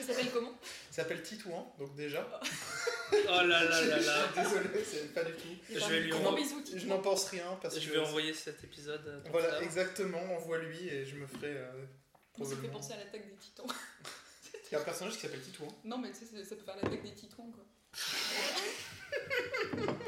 Ça 0.00 0.04
s'appelle 0.08 0.30
comment? 0.32 0.58
Il 0.90 0.94
s'appelle 0.94 1.22
Titouan, 1.22 1.72
donc 1.78 1.94
déjà. 1.94 2.28
Oh 3.12 3.14
là 3.26 3.44
là 3.46 3.64
là 3.86 3.98
là. 4.00 4.28
Désolé, 4.42 4.84
c'est 4.84 5.14
pas 5.14 5.22
du 5.24 5.32
tout. 5.32 5.48
Je 5.72 5.78
vais 5.78 6.00
lui 6.00 6.12
envoyer- 6.12 6.42
bisous, 6.44 6.62
Je 6.76 6.86
n'en 6.86 6.98
pense 6.98 7.26
rien 7.30 7.56
parce 7.62 7.78
Je 7.80 7.88
que. 7.88 7.92
vais 7.94 8.00
envoyer 8.00 8.34
cet 8.34 8.62
épisode 8.64 9.22
ton 9.24 9.30
Voilà, 9.30 9.62
exactement, 9.62 10.20
envoie-lui 10.34 10.88
et 10.88 11.06
je 11.06 11.14
me 11.16 11.26
ferai. 11.26 11.52
euh, 11.56 11.70
Ça 12.36 12.44
me 12.44 12.56
fait 12.56 12.68
penser 12.68 12.92
à 12.92 12.96
l'attaque 12.96 13.26
des 13.26 13.36
titans. 13.36 13.66
Il 14.70 14.74
y 14.74 14.76
a 14.76 14.80
un 14.80 14.84
personnage 14.84 15.14
qui 15.14 15.20
s'appelle 15.20 15.40
Titouan. 15.40 15.68
Non, 15.84 15.96
mais 15.98 16.10
tu 16.12 16.26
sais, 16.26 16.44
ça- 16.44 16.56
peut 16.56 16.62
faire 16.62 16.76
l'attaque 16.76 17.02
des 17.02 17.14
titans, 17.14 17.50
quoi. 17.52 17.64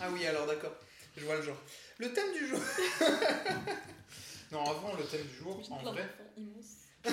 Ah 0.00 0.08
oui, 0.10 0.26
alors 0.26 0.46
d'accord. 0.46 0.74
Je 1.16 1.24
vois 1.24 1.36
le 1.36 1.42
genre. 1.42 1.60
Le 1.98 2.12
thème 2.12 2.32
du 2.32 2.48
jour. 2.48 2.58
non, 4.52 4.64
avant 4.68 4.94
le 4.94 5.04
thème 5.04 5.24
du 5.26 5.36
jour, 5.36 5.62
en 5.70 5.78
plein 5.78 5.92
vrai. 5.92 6.08
Mais 6.36 6.44
oui. 6.56 6.64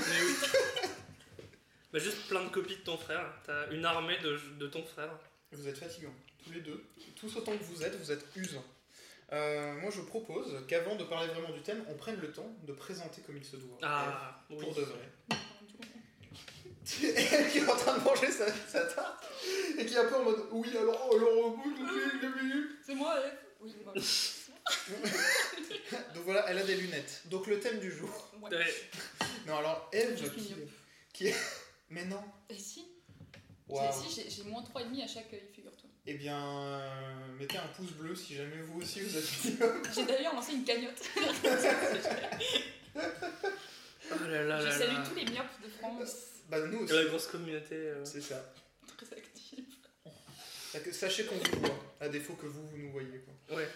Bah, 1.91 1.97
juste 1.97 2.27
plein 2.27 2.43
de 2.43 2.49
copies 2.49 2.75
de 2.77 2.81
ton 2.81 2.99
frère. 2.99 3.33
T'as 3.47 3.67
une 3.71 3.83
armée 3.83 4.19
de, 4.19 4.39
de 4.59 4.67
ton 4.67 4.85
frère. 4.85 5.09
Vous 5.51 5.67
êtes 5.67 5.79
fatigants, 5.79 6.13
tous 6.43 6.51
les 6.51 6.61
deux. 6.61 6.85
Tous 7.15 7.35
autant 7.35 7.57
que 7.57 7.63
vous 7.63 7.81
êtes, 7.83 7.95
vous 7.95 8.11
êtes 8.11 8.23
usants. 8.35 8.63
Euh, 9.31 9.75
moi, 9.79 9.91
je 9.91 10.01
propose 10.01 10.65
qu'avant 10.67 10.95
de 10.95 11.03
parler 11.03 11.27
vraiment 11.27 11.51
du 11.51 11.61
thème, 11.61 11.83
on 11.89 11.93
prenne 11.95 12.19
le 12.19 12.31
temps 12.31 12.51
de 12.63 12.73
présenter 12.73 13.21
comme 13.21 13.37
il 13.37 13.45
se 13.45 13.57
doit. 13.57 13.77
Ah, 13.83 14.43
oui. 14.49 14.57
Pour 14.59 14.73
de 14.73 14.81
vrai. 14.81 15.07
Elle 17.03 17.51
qui 17.51 17.59
est 17.59 17.69
en 17.69 17.75
train 17.75 17.99
de 17.99 18.03
manger 18.03 18.31
sa, 18.31 18.47
sa 18.67 18.81
tarte 18.85 19.23
et 19.77 19.85
qui 19.85 19.93
est 19.93 19.97
un 19.97 20.05
peu 20.05 20.15
en 20.15 20.23
mode 20.23 20.43
Oui, 20.51 20.75
alors, 20.75 21.11
alors, 21.13 21.55
je 21.63 21.69
suis- 21.85 22.67
C'est 22.83 22.95
moi, 22.95 23.15
Eve 23.23 23.33
Oui, 23.61 23.75
moi. 23.85 23.93
Donc 26.15 26.23
voilà, 26.25 26.45
elle 26.49 26.57
a 26.57 26.63
des 26.63 26.75
lunettes. 26.75 27.21
Donc 27.25 27.45
le 27.47 27.59
thème 27.59 27.79
du 27.79 27.91
jour. 27.91 28.09
Ouais. 28.41 28.49
Non, 29.47 29.57
alors, 29.57 29.87
Eve, 29.93 30.17
Je 30.19 30.27
qui, 31.13 31.27
est. 31.27 31.35
Mais 31.91 32.05
non. 32.05 32.23
Et 32.49 32.57
si 32.57 32.85
Si, 33.93 34.25
j'ai- 34.29 34.43
moins 34.49 34.63
3,5 34.63 35.03
à 35.03 35.07
chaque. 35.07 35.31
Eh 36.11 36.15
bien, 36.15 36.39
euh, 36.43 37.27
mettez 37.37 37.57
un 37.59 37.67
pouce 37.67 37.91
bleu 37.91 38.15
si 38.15 38.33
jamais 38.35 38.59
vous 38.63 38.81
aussi 38.81 38.99
vous 39.01 39.15
êtes 39.15 39.45
minimum. 39.45 39.83
J'ai 39.93 40.05
d'ailleurs 40.07 40.33
lancé 40.33 40.53
une 40.53 40.63
cagnotte. 40.63 41.03
Oh 44.11 44.15
là 44.27 44.43
là 44.43 44.59
Je 44.59 44.65
là 44.65 44.71
salue 44.79 44.93
là. 44.95 45.03
tous 45.07 45.13
les 45.15 45.25
myopes 45.25 45.61
de 45.63 45.69
France. 45.69 46.15
Bah, 46.49 46.59
nous 46.65 46.79
aussi. 46.79 46.93
La 46.95 47.05
grosse 47.05 47.27
communauté. 47.27 47.75
euh. 47.75 48.03
C'est 48.03 48.21
ça. 48.21 48.43
Très. 48.97 49.05
Fait 50.71 50.79
que 50.81 50.91
Sachez 50.91 51.25
qu'on 51.25 51.35
vous 51.35 51.59
voit, 51.59 51.77
à 52.01 52.09
défaut 52.09 52.33
que 52.33 52.47
vous, 52.47 52.65
vous 52.67 52.77
nous 52.77 52.91
voyez. 52.91 53.19
Quoi. 53.47 53.57
Ouais. 53.57 53.69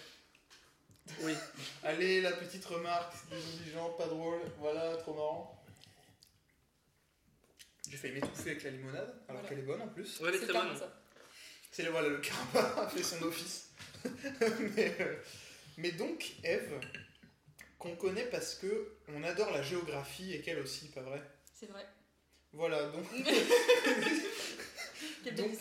Oui. 1.21 1.33
Allez, 1.83 2.21
la 2.21 2.31
petite 2.31 2.65
remarque 2.65 3.13
désobligeante, 3.29 3.95
pas 3.95 4.07
drôle. 4.07 4.39
Voilà, 4.57 4.97
trop 4.97 5.13
marrant. 5.13 5.63
J'ai 7.87 7.97
failli 7.97 8.13
m'étouffer 8.15 8.51
avec 8.51 8.63
la 8.63 8.71
limonade, 8.71 9.03
alors 9.29 9.41
Voilà. 9.41 9.49
qu'elle 9.49 9.59
est 9.59 9.67
bonne 9.67 9.81
en 9.83 9.87
plus. 9.89 10.19
Ouais, 10.19 10.29
elle 10.29 10.35
est 10.35 10.39
C'est 10.39 10.47
très 10.47 10.53
bonne. 10.59 10.75
ça. 10.75 10.91
C'est 11.73 11.89
voilà, 11.89 12.07
le 12.07 12.19
karma 12.19 12.59
a 12.83 12.87
fait 12.87 13.01
son 13.01 13.23
office. 13.23 13.71
mais, 14.05 14.95
euh, 14.99 15.15
mais 15.77 15.91
donc, 15.91 16.33
Eve, 16.43 16.79
qu'on 17.79 17.95
connaît 17.95 18.27
parce 18.27 18.53
que 18.53 18.93
on 19.07 19.23
adore 19.23 19.49
la 19.49 19.63
géographie 19.63 20.33
et 20.33 20.41
qu'elle 20.41 20.59
aussi, 20.59 20.89
pas 20.89 21.01
vrai? 21.01 21.19
C'est 21.51 21.65
vrai. 21.65 21.83
Voilà, 22.51 22.89
donc, 22.89 23.05
Quelle 25.23 25.33
Donc, 25.33 25.57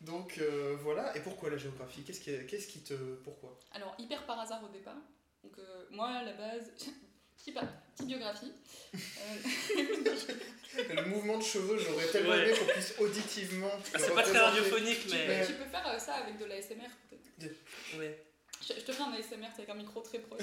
donc 0.00 0.38
euh, 0.38 0.76
voilà. 0.80 1.16
Et 1.16 1.20
pourquoi 1.20 1.48
la 1.48 1.58
géographie? 1.58 2.02
Qu'est-ce 2.02 2.20
qui, 2.20 2.32
qu'est-ce 2.46 2.66
qui 2.66 2.80
te. 2.80 2.94
Pourquoi? 3.22 3.56
Alors, 3.70 3.94
hyper 4.00 4.26
par 4.26 4.40
hasard 4.40 4.64
au 4.64 4.68
départ. 4.68 4.98
Donc, 5.44 5.56
euh, 5.60 5.84
moi, 5.92 6.08
à 6.08 6.24
la 6.24 6.32
base, 6.32 6.72
petite, 7.44 7.58
petite 7.94 8.06
biographie. 8.06 8.52
Euh, 8.94 8.98
Le 10.96 11.04
mouvement 11.06 11.36
de 11.38 11.42
cheveux, 11.42 11.76
j'aurais 11.78 12.06
tellement 12.06 12.30
Ouais. 12.30 12.48
aimé 12.48 12.58
qu'on 12.58 12.64
puisse 12.72 12.94
auditivement. 12.98 13.70
Ah, 13.92 13.98
c'est 13.98 14.14
pas 14.14 14.22
très 14.22 14.38
radiophonique, 14.38 15.06
tu, 15.06 15.14
mais. 15.14 15.40
peux, 15.40 15.46
tu 15.46 15.52
peux 15.58 15.64
faire 15.68 15.86
euh, 15.86 15.98
ça 15.98 16.14
avec 16.14 16.38
de 16.38 16.46
la 16.46 16.62
SMR, 16.62 16.88
peut-être. 17.10 17.98
Ouais. 17.98 18.24
Je, 18.66 18.72
je 18.74 18.80
te 18.80 18.92
fais 18.92 19.02
un 19.02 19.12
ASMR 19.12 19.48
avec 19.54 19.68
un 19.68 19.74
micro 19.74 20.00
très 20.00 20.18
proche. 20.20 20.40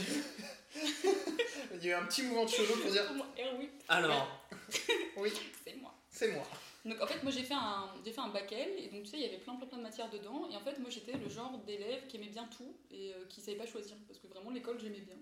Il 1.73 1.83
y 1.85 1.91
a 1.91 1.97
eu 1.97 2.01
un 2.01 2.05
petit 2.05 2.23
mouvement 2.23 2.45
de 2.45 2.49
cheveux 2.49 2.79
pour 2.79 2.91
dire 2.91 3.03
eh 3.38 3.43
oui, 3.57 3.69
Alors, 3.88 4.45
oui, 5.17 5.31
c'est 5.65 5.75
moi. 5.77 5.93
c'est 6.12 6.27
moi. 6.33 6.45
Donc 6.85 7.01
en 7.01 7.07
fait 7.07 7.21
moi 7.23 7.31
j'ai 7.31 7.43
fait 7.43 7.53
un 7.53 7.89
j'ai 8.05 8.12
fait 8.13 8.21
un 8.21 8.29
bac 8.29 8.51
L 8.53 8.69
et 8.77 8.88
donc 8.88 9.03
tu 9.03 9.09
sais 9.12 9.17
il 9.17 9.23
y 9.23 9.25
avait 9.25 9.38
plein 9.38 9.53
plein 9.55 9.67
plein 9.67 9.77
de 9.79 9.83
matières 9.83 10.09
dedans 10.09 10.47
et 10.49 10.55
en 10.55 10.62
fait 10.62 10.79
moi 10.79 10.89
j'étais 10.89 11.12
le 11.12 11.27
genre 11.29 11.57
d'élève 11.67 12.07
qui 12.07 12.15
aimait 12.17 12.29
bien 12.29 12.47
tout 12.55 12.73
et 12.89 13.12
euh, 13.13 13.25
qui 13.27 13.41
savait 13.41 13.57
pas 13.57 13.65
choisir 13.67 13.95
parce 14.07 14.17
que 14.17 14.27
vraiment 14.27 14.49
l'école 14.49 14.79
j'aimais 14.79 15.01
bien 15.01 15.17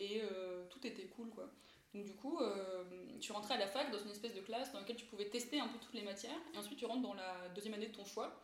et 0.00 0.22
euh, 0.22 0.64
tout 0.70 0.84
était 0.86 1.06
cool 1.06 1.28
quoi. 1.30 1.48
Donc 1.94 2.04
du 2.04 2.14
coup 2.14 2.38
euh, 2.40 2.84
tu 3.20 3.32
rentrais 3.32 3.54
à 3.54 3.58
la 3.58 3.66
fac 3.66 3.90
dans 3.90 3.98
une 3.98 4.10
espèce 4.10 4.34
de 4.34 4.40
classe 4.40 4.72
dans 4.72 4.80
laquelle 4.80 4.96
tu 4.96 5.04
pouvais 5.06 5.28
tester 5.28 5.60
un 5.60 5.68
peu 5.68 5.78
toutes 5.78 5.94
les 5.94 6.02
matières 6.02 6.38
et 6.54 6.58
ensuite 6.58 6.78
tu 6.78 6.86
rentres 6.86 7.02
dans 7.02 7.14
la 7.14 7.48
deuxième 7.54 7.74
année 7.74 7.88
de 7.88 7.94
ton 7.94 8.04
choix 8.04 8.42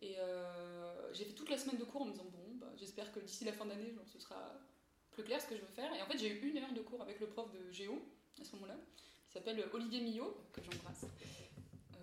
et 0.00 0.18
euh, 0.18 1.12
j'ai 1.12 1.24
fait 1.24 1.34
toute 1.34 1.50
la 1.50 1.58
semaine 1.58 1.76
de 1.76 1.84
cours 1.84 2.02
en 2.02 2.06
me 2.06 2.12
disant 2.12 2.24
bon 2.24 2.54
bah, 2.54 2.72
j'espère 2.76 3.12
que 3.12 3.20
d'ici 3.20 3.44
la 3.44 3.52
fin 3.52 3.66
d'année 3.66 3.92
genre, 3.92 4.06
ce 4.06 4.18
sera 4.18 4.40
plus 5.10 5.24
clair 5.24 5.40
ce 5.40 5.46
que 5.46 5.56
je 5.56 5.60
veux 5.60 5.66
faire 5.68 5.92
et 5.94 6.02
en 6.02 6.06
fait 6.06 6.18
j'ai 6.18 6.28
eu 6.28 6.50
une 6.50 6.58
heure 6.58 6.72
de 6.72 6.80
cours 6.80 7.02
avec 7.02 7.20
le 7.20 7.26
prof 7.26 7.50
de 7.52 7.70
géo 7.70 8.00
à 8.40 8.44
ce 8.44 8.54
moment-là 8.56 8.76
qui 9.26 9.32
s'appelle 9.34 9.62
Olivier 9.72 10.00
Millot 10.00 10.36
que 10.52 10.62
j'embrasse. 10.62 11.04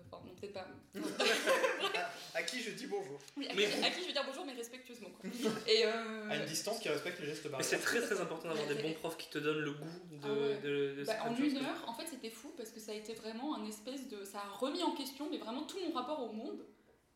Enfin, 0.06 0.22
non, 0.26 0.34
peut-être 0.34 0.52
pas. 0.52 0.68
à, 2.34 2.42
qui 2.42 2.60
je 2.62 2.70
dis 2.70 2.86
bonjour. 2.86 3.18
Oui, 3.36 3.46
à, 3.48 3.54
Mais 3.54 3.66
qui, 3.66 3.76
bon. 3.80 3.86
à 3.86 3.90
qui 3.90 4.00
je 4.02 4.06
vais 4.06 4.12
dire 4.12 4.24
bonjour, 4.26 4.44
mais 4.44 4.52
respectueusement. 4.52 5.08
Quoi. 5.20 5.30
Et 5.66 5.84
euh, 5.84 6.30
À 6.30 6.36
une 6.36 6.44
distance 6.46 6.78
qui 6.80 6.88
respecte 6.88 7.20
les 7.20 7.26
gestes 7.26 7.44
Mais 7.44 7.50
barrières. 7.50 7.68
c'est 7.70 7.78
très 7.78 8.00
très 8.00 8.20
important 8.20 8.48
d'avoir 8.48 8.66
des 8.68 8.82
bons 8.82 8.94
profs 8.94 9.16
qui 9.18 9.28
te 9.30 9.38
donnent 9.38 9.60
le 9.60 9.72
goût 9.72 9.84
de, 10.12 10.18
Ah 10.24 10.28
ouais. 10.32 10.60
de, 10.62 10.94
de 11.00 11.04
bah, 11.04 11.16
en 11.24 11.36
une 11.36 11.56
heure, 11.58 11.84
en 11.88 11.94
fait, 11.94 12.06
c'était 12.06 12.30
fou 12.30 12.52
parce 12.56 12.70
que 12.70 12.80
ça 12.80 12.92
a 12.92 12.94
été 12.94 13.14
vraiment 13.14 13.56
un 13.56 13.66
espèce 13.66 14.08
de. 14.08 14.24
Ça 14.24 14.38
a 14.38 14.48
remis 14.58 14.82
en 14.82 14.92
question, 14.92 15.28
mais 15.30 15.38
vraiment 15.38 15.62
tout 15.62 15.78
mon 15.86 15.92
rapport 15.92 16.22
au 16.22 16.32
monde 16.32 16.64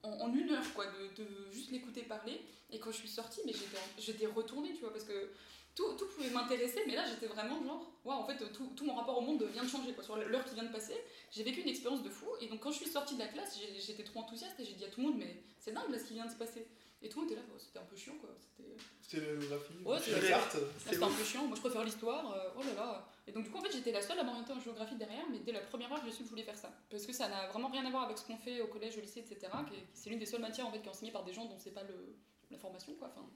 en, 0.03 0.11
en 0.11 0.33
une 0.35 0.51
heure, 0.51 0.73
quoi, 0.75 0.87
de, 0.87 1.23
de 1.23 1.29
juste 1.53 1.71
l'écouter 1.71 2.03
parler. 2.03 2.41
Et 2.71 2.79
quand 2.79 2.91
je 2.91 2.97
suis 2.97 3.09
sortie, 3.09 3.41
mais 3.47 3.53
j'étais 3.99 4.27
retournée, 4.27 4.73
tu 4.75 4.81
vois, 4.81 4.93
parce 4.93 5.05
que 5.05 5.31
tout, 5.77 5.93
tout 5.99 6.07
pouvait 6.07 6.31
m'intéresser, 6.31 6.83
mais 6.87 6.97
là 6.97 7.05
j'étais 7.07 7.27
vraiment 7.27 7.63
genre, 7.63 7.87
waouh, 8.05 8.19
en 8.19 8.25
fait, 8.25 8.39
tout, 8.53 8.73
tout 8.75 8.85
mon 8.85 8.95
rapport 8.95 9.19
au 9.19 9.21
monde 9.21 9.45
vient 9.53 9.63
de 9.63 9.69
changer, 9.69 9.93
quoi. 9.93 10.03
Sur 10.03 10.17
l'heure 10.17 10.45
qui 10.45 10.55
vient 10.55 10.65
de 10.65 10.73
passer, 10.73 10.97
j'ai 11.31 11.45
vécu 11.45 11.61
une 11.61 11.69
expérience 11.69 12.03
de 12.03 12.09
fou. 12.09 12.27
Et 12.41 12.49
donc, 12.49 12.61
quand 12.61 12.73
je 12.73 12.79
suis 12.79 12.91
sortie 12.91 13.15
de 13.15 13.21
la 13.21 13.29
classe, 13.29 13.59
j'étais 13.79 14.03
trop 14.03 14.21
enthousiaste 14.21 14.59
et 14.59 14.65
j'ai 14.65 14.73
dit 14.73 14.85
à 14.85 14.89
tout 14.89 15.01
le 15.03 15.09
monde, 15.09 15.19
mais 15.19 15.43
c'est 15.61 15.73
dingue 15.73 15.91
là 15.91 15.99
ce 15.99 16.05
qui 16.05 16.15
vient 16.15 16.27
de 16.27 16.31
se 16.31 16.37
passer. 16.37 16.67
Et 17.03 17.09
tout 17.11 17.21
le 17.21 17.25
monde 17.25 17.33
était 17.33 17.41
là, 17.41 17.47
Oh, 17.55 17.59
c'était 17.59 17.79
un 17.79 17.85
peu 17.85 17.95
chiant, 17.95 18.15
quoi. 18.19 18.31
C'était. 18.41 18.75
C'était 19.03 19.27
la. 19.51 19.57
Ouais, 19.89 20.01
carte. 20.29 20.57
Ah, 20.57 20.59
C'est 20.79 20.91
C'était 20.91 21.05
un 21.05 21.11
peu 21.11 21.23
chiant, 21.23 21.47
moi 21.47 21.55
je 21.55 21.61
préfère 21.61 21.85
l'histoire, 21.85 22.33
euh, 22.33 22.51
oh 22.57 22.63
là 22.63 22.75
là. 22.75 23.09
Et 23.29 23.33
donc 23.33 23.45
du 23.45 23.51
coup 23.51 23.59
en 23.59 23.61
fait 23.61 23.73
j'étais 23.73 23.93
la 23.93 24.01
seule 24.03 24.19
à 24.19 24.25
m'orienter 24.25 24.53
en 24.53 24.61
géographie 24.61 24.97
derrière, 24.97 25.25
mais 25.31 25.39
dès 25.41 25.53
la 25.53 25.61
première 25.61 25.93
heure 25.93 26.01
je 26.05 26.11
su 26.11 26.19
que 26.19 26.25
je 26.25 26.31
voulais 26.31 26.43
faire 26.43 26.57
ça. 26.57 26.73
Parce 26.91 27.07
que 27.07 27.13
ça 27.13 27.29
n'a 27.29 27.47
vraiment 27.49 27.69
rien 27.69 27.85
à 27.85 27.91
voir 27.91 28.05
avec 28.05 28.19
ce 28.19 28.25
qu'on 28.25 28.37
fait 28.37 28.61
au 28.63 28.67
collège, 28.67 28.97
au 28.97 29.01
lycée, 29.01 29.21
etc. 29.21 29.53
C'est 29.95 30.11
l'une 30.11 30.19
des 30.19 30.27
seules 30.27 30.41
matières 30.41 30.67
en 30.67 30.73
fait 30.73 30.81
qui 30.81 30.87
est 30.87 30.91
enseignée 30.91 31.13
par 31.13 31.23
des 31.25 31.33
gens 31.33 31.45
dont 31.45 31.59
c'est 31.59 31.71
pas 31.73 31.83
le, 31.85 32.17
la 32.51 32.59
formation 32.59 32.95
quoi. 32.95 33.09
Enfin, 33.09 33.27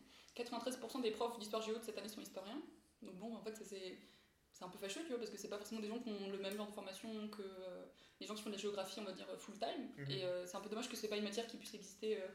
93% 0.42 1.00
des 1.02 1.10
profs 1.10 1.38
d'histoire 1.38 1.62
géo 1.62 1.78
de 1.78 1.82
cette 1.84 1.98
année 1.98 2.08
sont 2.08 2.20
historiens. 2.20 2.60
Donc 3.02 3.14
bon 3.16 3.34
en 3.34 3.40
fait 3.42 3.54
c'est 3.64 4.64
un 4.64 4.68
peu 4.68 4.78
fâcheux 4.78 5.00
tu 5.02 5.08
vois 5.08 5.18
parce 5.18 5.30
que 5.30 5.38
c'est 5.38 5.48
pas 5.48 5.56
forcément 5.58 5.80
des 5.80 5.88
gens 5.88 5.98
qui 5.98 6.10
ont 6.10 6.30
le 6.30 6.38
même 6.38 6.54
genre 6.56 6.66
de 6.66 6.72
formation 6.72 7.08
que 7.28 7.40
euh, 7.42 7.84
les 8.20 8.26
gens 8.26 8.34
qui 8.34 8.42
font 8.42 8.50
de 8.50 8.54
la 8.56 8.60
géographie 8.60 9.00
on 9.00 9.04
va 9.04 9.12
dire 9.12 9.26
full 9.38 9.58
time. 9.58 9.88
Mhm. 9.96 10.10
Et 10.10 10.24
euh, 10.24 10.46
c'est 10.46 10.56
un 10.56 10.60
peu 10.60 10.68
dommage 10.68 10.88
que 10.88 10.96
c'est 10.96 11.08
pas 11.08 11.16
une 11.16 11.24
matière 11.24 11.46
qui 11.46 11.56
puisse 11.56 11.74
exister. 11.74 12.18
euh, 12.18 12.26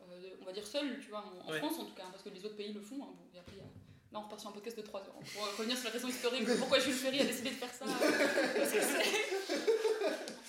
euh, 0.00 0.36
on 0.40 0.44
va 0.44 0.52
dire 0.52 0.64
seule, 0.66 1.00
tu 1.00 1.08
vois, 1.10 1.24
en, 1.24 1.48
en 1.48 1.50
Ouais. 1.52 1.58
France 1.58 1.78
en 1.80 1.84
tout 1.84 1.94
cas, 1.94 2.04
hein, 2.04 2.10
parce 2.12 2.22
que 2.22 2.28
les 2.28 2.44
autres 2.44 2.54
pays 2.56 2.72
le 2.72 2.80
font. 2.80 3.02
hein. 3.02 3.14
Bon, 3.16 3.26
et 3.34 3.38
après, 3.38 3.56
y 3.56 3.60
a- 3.60 3.64
Là, 4.10 4.20
on 4.20 4.22
repart 4.22 4.40
sur 4.40 4.48
un 4.48 4.52
podcast 4.52 4.74
de 4.76 4.82
3 4.82 5.00
heures. 5.02 5.12
Pour 5.34 5.44
euh, 5.44 5.50
revenir 5.58 5.76
sur 5.76 5.84
la 5.86 5.90
raison 5.90 6.08
historique 6.08 6.48
pourquoi 6.58 6.78
Jules 6.78 6.94
Ferry 6.94 7.20
a 7.20 7.24
décidé 7.26 7.50
de 7.50 7.56
faire 7.56 7.74
ça. 7.74 7.84
Parce 8.56 8.72
que 8.72 8.78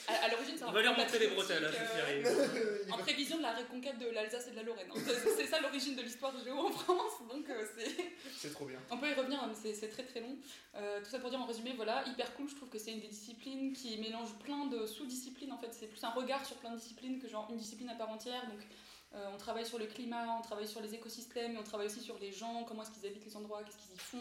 à, 0.10 0.26
à 0.26 0.30
l'origine, 0.30 0.56
c'est 0.58 0.64
un 0.64 0.68
On 0.70 0.72
va 0.72 0.82
lui 0.82 0.88
plan 0.88 0.98
remonter 0.98 1.20
les 1.20 1.28
bretelles 1.28 1.66
à 1.66 1.70
patriotique, 1.70 2.08
Jules 2.08 2.58
euh, 2.58 2.84
En 2.94 2.98
prévision 2.98 3.38
de 3.38 3.42
la 3.44 3.54
reconquête 3.54 3.98
de 4.00 4.08
l'Alsace 4.10 4.48
et 4.48 4.52
de 4.52 4.56
la 4.58 4.64
Lorraine. 4.64 4.88
hein. 4.96 5.00
C'est 5.38 5.46
ça 5.48 5.60
l'origine 5.62 5.96
de 5.96 6.02
l'histoire 6.02 6.34
géo 6.44 6.58
en 6.58 6.72
France. 6.72 7.14
Donc, 7.32 7.50
euh, 7.50 7.66
c'est. 7.78 7.96
C'est 8.38 8.52
trop 8.54 8.66
bien. 8.66 8.80
On 8.92 8.98
peut 8.98 9.10
y 9.10 9.14
revenir, 9.14 9.42
hein, 9.44 9.48
mais 9.50 9.56
c'est- 9.56 9.74
c'est 9.80 9.90
très 9.90 10.04
très 10.04 10.22
long. 10.22 10.36
Euh, 10.76 11.00
tout 11.04 11.10
ça 11.10 11.20
pour 11.20 11.30
dire 11.30 11.40
en 11.42 11.46
résumé, 11.46 11.74
voilà, 11.76 12.04
hyper 12.08 12.34
cool. 12.36 12.50
Je 12.50 12.56
trouve 12.56 12.70
que 12.70 12.78
c'est 12.80 12.92
une 12.92 13.02
des 13.02 13.08
disciplines 13.08 13.74
qui 13.74 13.98
mélange 13.98 14.34
plein 14.44 14.66
de 14.68 14.86
sous-disciplines. 14.86 15.52
En 15.52 15.58
fait, 15.58 15.74
c'est 15.74 15.88
plus 15.88 16.04
un 16.04 16.10
regard 16.12 16.46
sur 16.46 16.56
plein 16.58 16.72
de 16.72 16.78
disciplines 16.78 17.20
que 17.20 17.28
genre 17.28 17.48
une 17.52 17.58
discipline 17.58 17.90
à 17.90 17.96
part 17.96 18.10
entière. 18.10 18.46
Donc, 18.48 18.60
euh, 19.16 19.26
on 19.34 19.38
travaille 19.38 19.66
sur 19.66 19.80
le 19.80 19.88
climat, 19.88 20.38
on 20.38 20.42
travaille 20.42 20.68
sur 20.68 20.82
les 20.82 20.94
écosystèmes, 20.94 21.56
et 21.56 21.58
on 21.58 21.64
travaille 21.64 21.88
aussi 21.88 22.00
sur 22.02 22.18
les 22.20 22.32
gens, 22.32 22.64
comment 22.66 22.84
est-ce 22.84 22.92
qu'ils 22.92 23.08
habitent 23.10 23.26
les 23.26 23.36
endroits, 23.36 23.64
qu'est-ce 23.64 23.78
qu'ils 23.78 23.96
y 23.96 23.98
font, 23.98 24.18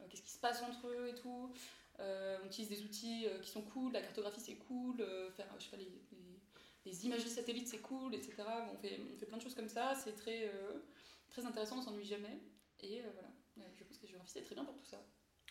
euh, 0.00 0.04
qu'est-ce 0.10 0.22
qui 0.22 0.32
se 0.32 0.38
passe 0.40 0.60
entre 0.62 0.88
eux 0.88 1.08
et 1.08 1.14
tout. 1.14 1.52
Euh, 2.00 2.38
on 2.42 2.46
utilise 2.46 2.68
des 2.68 2.82
outils 2.82 3.26
euh, 3.26 3.38
qui 3.40 3.50
sont 3.50 3.62
cool, 3.62 3.92
la 3.92 4.00
cartographie 4.02 4.40
c'est 4.40 4.56
cool, 4.56 5.00
euh, 5.00 5.30
faire 5.30 5.46
je 5.58 5.64
sais 5.64 5.70
pas, 5.70 5.76
les, 5.76 5.84
les, 6.12 6.40
les 6.84 7.06
imageries 7.06 7.30
satellites 7.30 7.68
c'est 7.68 7.78
cool, 7.78 8.14
etc. 8.14 8.34
On 8.72 8.76
fait, 8.76 8.98
on 9.14 9.16
fait 9.16 9.26
plein 9.26 9.36
de 9.38 9.42
choses 9.42 9.54
comme 9.54 9.68
ça, 9.68 9.94
c'est 9.94 10.16
très, 10.16 10.48
euh, 10.48 10.80
très 11.28 11.44
intéressant, 11.46 11.78
on 11.78 11.82
s'ennuie 11.82 12.04
jamais. 12.04 12.40
Et 12.80 13.00
euh, 13.00 13.04
voilà, 13.12 13.28
Euh, 13.58 13.62
je 13.78 13.84
pense 13.84 13.98
que 13.98 14.02
la 14.04 14.08
géographie 14.08 14.32
c'est 14.32 14.42
très 14.42 14.54
bien 14.56 14.64
pour 14.64 14.74
tout 14.76 14.84
ça. 14.84 15.00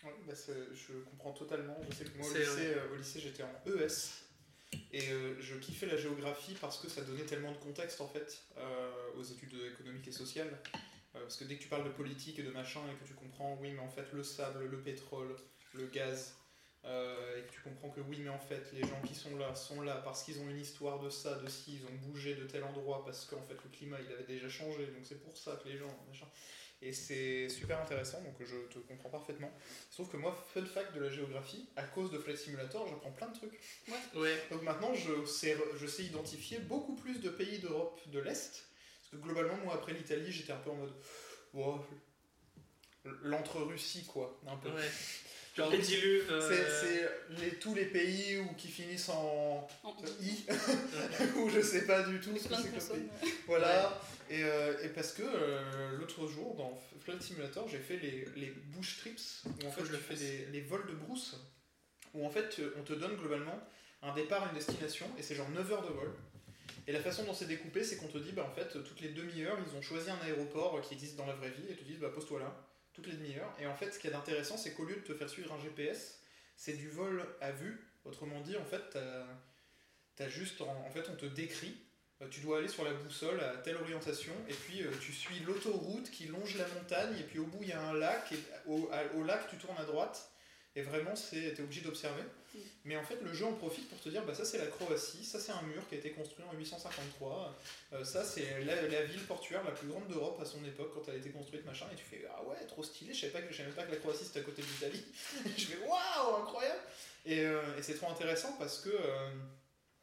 Ouais, 0.04 0.14
bah, 0.26 0.34
je 0.34 0.92
comprends 1.10 1.32
totalement. 1.32 1.76
Je 1.88 1.96
sais 1.96 2.04
que 2.04 2.18
moi, 2.18 2.26
au 2.26 2.30
C'est 2.30 2.40
lycée, 2.40 2.74
euh, 2.74 2.92
au 2.92 2.96
lycée, 2.96 3.20
j'étais 3.20 3.42
en 3.42 3.54
ES. 3.66 4.24
Et 4.92 5.08
euh, 5.10 5.40
je 5.40 5.56
kiffais 5.56 5.86
la 5.86 5.96
géographie 5.96 6.54
parce 6.60 6.78
que 6.78 6.88
ça 6.88 7.00
donnait 7.02 7.24
tellement 7.24 7.52
de 7.52 7.56
contexte, 7.56 8.00
en 8.02 8.08
fait, 8.08 8.42
euh, 8.58 8.90
aux 9.16 9.22
études 9.22 9.54
économiques 9.72 10.06
et 10.08 10.12
sociales. 10.12 10.60
Euh, 11.14 11.20
parce 11.20 11.36
que 11.36 11.44
dès 11.44 11.56
que 11.56 11.62
tu 11.62 11.68
parles 11.68 11.84
de 11.84 11.90
politique 11.92 12.38
et 12.38 12.42
de 12.42 12.50
machin 12.50 12.80
et 12.90 13.02
que 13.02 13.08
tu 13.08 13.14
comprends, 13.14 13.56
oui, 13.62 13.72
mais 13.72 13.78
en 13.80 13.88
fait, 13.88 14.12
le 14.12 14.22
sable, 14.22 14.66
le 14.66 14.82
pétrole, 14.82 15.34
le 15.74 15.86
gaz, 15.86 16.34
euh, 16.86 17.38
et 17.38 17.46
que 17.46 17.52
tu 17.52 17.60
comprends 17.60 17.90
que 17.90 18.00
oui, 18.00 18.18
mais 18.20 18.28
en 18.30 18.38
fait, 18.38 18.72
les 18.72 18.82
gens 18.82 19.00
qui 19.06 19.14
sont 19.14 19.36
là 19.36 19.54
sont 19.54 19.80
là 19.80 20.02
parce 20.04 20.22
qu'ils 20.22 20.38
ont 20.40 20.48
une 20.48 20.60
histoire 20.60 21.00
de 21.00 21.08
ça, 21.08 21.36
de 21.36 21.48
ci, 21.48 21.80
ils 21.80 21.86
ont 21.86 22.08
bougé 22.08 22.34
de 22.34 22.44
tel 22.44 22.62
endroit 22.64 23.04
parce 23.04 23.24
qu'en 23.24 23.42
fait, 23.42 23.54
le 23.54 23.70
climat, 23.70 23.96
il 24.06 24.12
avait 24.12 24.24
déjà 24.24 24.48
changé, 24.48 24.86
donc 24.88 25.04
c'est 25.04 25.22
pour 25.22 25.36
ça 25.36 25.58
que 25.62 25.68
les 25.68 25.78
gens, 25.78 25.98
machin. 26.08 26.26
Et 26.82 26.92
c'est 26.92 27.48
super 27.48 27.80
intéressant, 27.80 28.20
donc 28.20 28.34
je 28.40 28.56
te 28.68 28.78
comprends 28.80 29.08
parfaitement. 29.08 29.50
Sauf 29.88 30.10
que 30.10 30.18
moi, 30.18 30.36
fun 30.52 30.66
fact 30.66 30.94
de 30.94 31.00
la 31.00 31.08
géographie, 31.08 31.66
à 31.76 31.84
cause 31.84 32.10
de 32.10 32.18
Flight 32.18 32.36
Simulator, 32.36 32.86
j'apprends 32.86 33.12
plein 33.12 33.28
de 33.28 33.34
trucs. 33.34 33.58
Ouais. 34.14 34.42
Donc 34.50 34.62
maintenant, 34.62 34.92
je 34.92 35.24
sais, 35.24 35.56
je 35.78 35.86
sais 35.86 36.04
identifier 36.04 36.58
beaucoup 36.58 36.94
plus 36.94 37.20
de 37.20 37.30
pays 37.30 37.60
d'Europe 37.60 37.98
de 38.10 38.18
l'Est. 38.18 38.66
Parce 39.00 39.10
que 39.12 39.16
globalement, 39.16 39.56
moi, 39.64 39.74
après 39.74 39.94
l'Italie, 39.94 40.30
j'étais 40.30 40.52
un 40.52 40.58
peu 40.58 40.70
en 40.70 40.74
mode. 40.74 40.92
Wow, 41.54 41.86
L'entre-Russie, 43.22 44.04
quoi, 44.04 44.38
un 44.46 44.56
peu. 44.56 44.70
Ouais. 44.70 44.82
Genre, 45.54 45.70
Les 45.70 45.78
diluves. 45.78 46.26
euh, 46.32 46.40
c'est 47.30 47.40
les, 47.44 47.50
tous 47.54 47.74
les 47.74 47.84
pays 47.84 48.38
où, 48.38 48.54
qui 48.54 48.68
finissent 48.68 49.08
en 49.08 49.68
En- 49.84 49.96
I, 50.20 50.44
où 51.36 51.48
je 51.48 51.60
sais 51.60 51.86
pas 51.86 52.02
du 52.02 52.18
tout 52.20 52.36
ce 52.36 52.48
que 52.48 52.54
c'est 52.56 52.70
que 52.70 52.74
le 52.94 53.00
pays. 53.00 53.32
Voilà, 53.46 54.00
et, 54.30 54.42
euh, 54.42 54.82
et 54.82 54.88
parce 54.88 55.12
que 55.12 55.22
euh, 55.22 55.96
l'autre 55.98 56.26
jour 56.26 56.56
dans 56.56 56.76
Flight 57.04 57.22
Simulator, 57.22 57.68
j'ai 57.68 57.78
fait 57.78 57.98
les, 57.98 58.24
les 58.36 58.50
bush 58.74 58.98
trips, 58.98 59.44
où 59.62 59.68
en 59.68 59.70
fait 59.70 59.84
je 59.84 59.96
fais 59.96 60.14
des, 60.16 60.46
les 60.52 60.60
vols 60.62 60.86
de 60.88 60.94
brousse, 60.94 61.36
où 62.14 62.26
en 62.26 62.30
fait 62.30 62.60
on 62.76 62.82
te 62.82 62.92
donne 62.94 63.14
globalement 63.16 63.60
un 64.02 64.12
départ 64.14 64.44
et 64.46 64.48
une 64.48 64.56
destination, 64.56 65.06
et 65.18 65.22
c'est 65.22 65.34
genre 65.36 65.48
9 65.50 65.72
heures 65.72 65.82
de 65.88 65.92
vol. 65.92 66.10
Et 66.86 66.92
la 66.92 67.00
façon 67.00 67.24
dont 67.24 67.32
c'est 67.32 67.46
découpé, 67.46 67.82
c'est 67.84 67.96
qu'on 67.96 68.08
te 68.08 68.18
dit, 68.18 68.32
bah 68.32 68.46
en 68.50 68.54
fait, 68.54 68.68
toutes 68.82 69.00
les 69.00 69.08
demi-heures, 69.10 69.56
ils 69.70 69.76
ont 69.78 69.80
choisi 69.82 70.10
un 70.10 70.18
aéroport 70.26 70.80
qui 70.82 70.94
existe 70.94 71.16
dans 71.16 71.24
la 71.26 71.34
vraie 71.34 71.50
vie, 71.50 71.64
et 71.70 71.76
te 71.76 71.84
disent, 71.84 71.98
bah 72.00 72.10
pose-toi 72.12 72.40
là, 72.40 72.54
toutes 72.94 73.06
les 73.08 73.14
demi-heures. 73.14 73.52
Et 73.60 73.66
en 73.66 73.74
fait, 73.74 73.90
ce 73.92 73.98
qui 73.98 74.06
est 74.06 74.10
d'intéressant, 74.12 74.56
c'est 74.56 74.72
qu'au 74.72 74.84
lieu 74.84 74.94
de 74.96 75.00
te 75.00 75.14
faire 75.14 75.28
suivre 75.28 75.52
un 75.52 75.60
GPS, 75.60 76.20
c'est 76.56 76.74
du 76.74 76.88
vol 76.88 77.26
à 77.40 77.50
vue. 77.50 77.78
Autrement 78.04 78.40
dit, 78.40 78.56
en 78.56 78.64
fait, 78.64 78.96
t'as 80.16 80.28
juste, 80.28 80.60
en, 80.60 80.90
fait, 80.90 81.08
on 81.10 81.16
te 81.16 81.26
décrit. 81.26 81.76
euh, 82.22 82.28
Tu 82.30 82.40
dois 82.40 82.58
aller 82.58 82.68
sur 82.68 82.84
la 82.84 82.92
boussole 82.92 83.40
à 83.40 83.56
telle 83.58 83.76
orientation, 83.76 84.32
et 84.48 84.54
puis 84.54 84.82
euh, 84.82 84.90
tu 85.00 85.12
suis 85.12 85.40
l'autoroute 85.40 86.10
qui 86.10 86.26
longe 86.26 86.56
la 86.56 86.66
montagne, 86.68 87.16
et 87.18 87.24
puis 87.24 87.38
au 87.40 87.46
bout 87.46 87.62
il 87.62 87.70
y 87.70 87.72
a 87.72 87.82
un 87.82 87.94
lac, 87.94 88.32
et 88.32 88.38
au 88.68 89.24
lac 89.24 89.48
tu 89.48 89.56
tournes 89.56 89.78
à 89.78 89.84
droite, 89.84 90.30
et 90.76 90.82
vraiment 90.82 91.16
c'est 91.16 91.54
t'es 91.54 91.62
obligé 91.62 91.80
d'observer. 91.80 92.22
Mais 92.84 92.96
en 92.96 93.02
fait, 93.02 93.20
le 93.22 93.32
jeu 93.32 93.44
en 93.46 93.52
profite 93.52 93.88
pour 93.88 94.00
te 94.00 94.08
dire 94.08 94.24
bah, 94.24 94.34
ça 94.34 94.44
c'est 94.44 94.58
la 94.58 94.66
Croatie, 94.66 95.24
ça 95.24 95.40
c'est 95.40 95.52
un 95.52 95.62
mur 95.62 95.82
qui 95.88 95.94
a 95.94 95.98
été 95.98 96.10
construit 96.10 96.44
en 96.50 96.56
853, 96.56 97.58
euh, 97.92 98.04
ça 98.04 98.24
c'est 98.24 98.64
la, 98.64 98.82
la 98.82 99.02
ville 99.04 99.24
portuaire 99.24 99.64
la 99.64 99.70
plus 99.72 99.88
grande 99.88 100.06
d'Europe 100.08 100.38
à 100.40 100.44
son 100.44 100.64
époque 100.64 100.92
quand 100.94 101.02
elle 101.08 101.14
a 101.14 101.18
été 101.18 101.30
construite, 101.30 101.64
machin, 101.64 101.86
et 101.92 101.96
tu 101.96 102.04
fais 102.04 102.24
ah 102.30 102.44
ouais, 102.44 102.66
trop 102.66 102.82
stylé, 102.82 103.14
je 103.14 103.20
savais 103.20 103.32
pas 103.32 103.42
que, 103.42 103.52
je 103.52 103.56
savais 103.56 103.68
même 103.68 103.76
pas 103.76 103.84
que 103.84 103.92
la 103.92 103.98
Croatie 103.98 104.24
c'était 104.24 104.40
à 104.40 104.42
côté 104.42 104.62
de 104.62 104.66
l'Italie. 104.66 105.04
je 105.56 105.64
fais 105.64 105.78
waouh, 105.86 106.42
incroyable! 106.42 106.80
Et, 107.26 107.40
euh, 107.40 107.78
et 107.78 107.82
c'est 107.82 107.94
trop 107.94 108.10
intéressant 108.10 108.52
parce 108.58 108.80
que. 108.80 108.90
euh, 108.90 109.30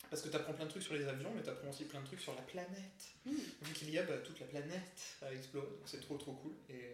parce 0.10 0.24
que 0.24 0.28
tu 0.28 0.36
apprends 0.36 0.52
plein 0.52 0.66
de 0.66 0.70
trucs 0.70 0.84
sur 0.84 0.94
les 0.94 1.08
avions, 1.08 1.32
mais 1.34 1.42
tu 1.42 1.50
apprends 1.50 1.70
aussi 1.70 1.86
plein 1.86 2.02
de 2.02 2.06
trucs 2.06 2.20
sur 2.20 2.36
la 2.36 2.42
planète. 2.42 3.16
Mmh. 3.26 3.32
Vu 3.62 3.74
qu'il 3.74 3.90
y 3.92 3.98
a 3.98 4.04
bah, 4.04 4.18
toute 4.18 4.42
la 4.42 4.46
planète 4.46 5.16
à 5.22 5.34
explorer, 5.34 5.68
donc 5.68 5.86
c'est 5.86 6.02
trop 6.02 6.18
trop 6.18 6.34
cool. 6.34 6.52
Et. 6.70 6.92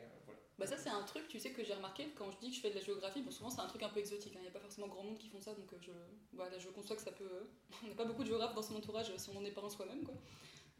Bah 0.57 0.65
ça 0.65 0.75
c'est 0.77 0.89
un 0.89 1.03
truc, 1.03 1.27
tu 1.27 1.39
sais, 1.39 1.51
que 1.51 1.63
j'ai 1.63 1.73
remarqué 1.73 2.09
quand 2.15 2.31
je 2.31 2.37
dis 2.37 2.49
que 2.49 2.55
je 2.55 2.61
fais 2.61 2.69
de 2.71 2.75
la 2.75 2.81
géographie, 2.81 3.21
bon 3.21 3.31
souvent 3.31 3.49
c'est 3.49 3.61
un 3.61 3.67
truc 3.67 3.83
un 3.83 3.89
peu 3.89 3.99
exotique, 3.99 4.33
il 4.35 4.41
n'y 4.41 4.47
a 4.47 4.51
pas 4.51 4.59
forcément 4.59 4.87
grand 4.87 5.03
monde 5.03 5.17
qui 5.17 5.27
font 5.27 5.39
ça, 5.39 5.53
donc 5.53 5.71
euh, 5.71 5.77
je, 5.81 5.91
voilà, 6.33 6.57
je 6.57 6.67
conçois 6.69 6.95
que 6.95 7.01
ça 7.03 7.11
peut... 7.11 7.47
On 7.83 7.87
n'a 7.87 7.93
pas 7.93 8.05
beaucoup 8.05 8.23
de 8.23 8.27
géographes 8.27 8.55
dans 8.55 8.63
son 8.63 8.75
entourage 8.75 9.11
euh, 9.11 9.17
si 9.17 9.29
on 9.29 9.33
n'en 9.33 9.45
est 9.45 9.51
pas 9.51 9.61
un 9.61 9.69
soi-même, 9.69 10.03
quoi. 10.03 10.15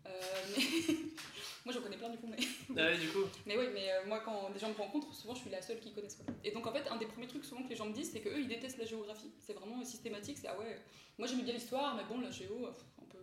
Euh, 0.08 0.22
mais... 0.56 0.64
moi 1.66 1.74
j'en 1.74 1.82
connais 1.82 1.98
plein 1.98 2.10
du 2.10 2.18
coup, 2.18 2.28
mais... 2.28 2.38
Ah 2.78 2.86
ouais, 2.86 2.98
du 2.98 3.10
coup. 3.10 3.26
Mais 3.46 3.58
oui, 3.58 3.66
mais 3.74 3.92
euh, 3.92 4.06
moi 4.08 4.20
quand 4.22 4.50
des 4.52 4.60
gens 4.60 4.70
me 4.70 4.76
rencontrent, 4.76 5.14
souvent 5.14 5.36
je 5.36 5.42
suis 5.42 5.50
la 5.50 5.62
seule 5.62 5.80
qui 5.80 5.92
connaisse 5.92 6.16
quoi. 6.16 6.26
Et 6.44 6.52
donc 6.52 6.66
en 6.66 6.72
fait, 6.72 6.88
un 6.90 6.98
des 6.98 7.06
premiers 7.06 7.28
trucs 7.28 7.46
souvent 7.46 7.64
que 7.64 7.70
les 7.70 7.76
gens 7.76 7.86
me 7.86 7.94
disent, 7.94 8.12
c'est 8.12 8.22
qu'eux 8.22 8.40
ils 8.40 8.48
détestent 8.48 8.78
la 8.78 8.86
géographie. 8.86 9.32
C'est 9.40 9.54
vraiment 9.54 9.84
systématique, 9.84 10.38
c'est 10.38 10.48
ah 10.48 10.58
ouais, 10.58 10.82
moi 11.18 11.28
j'aimais 11.28 11.44
bien 11.44 11.54
l'histoire, 11.54 11.96
mais 11.96 12.04
bon, 12.06 12.22
la 12.22 12.32
géo, 12.32 12.66
euh, 12.66 12.72
un 13.02 13.06
peu, 13.06 13.20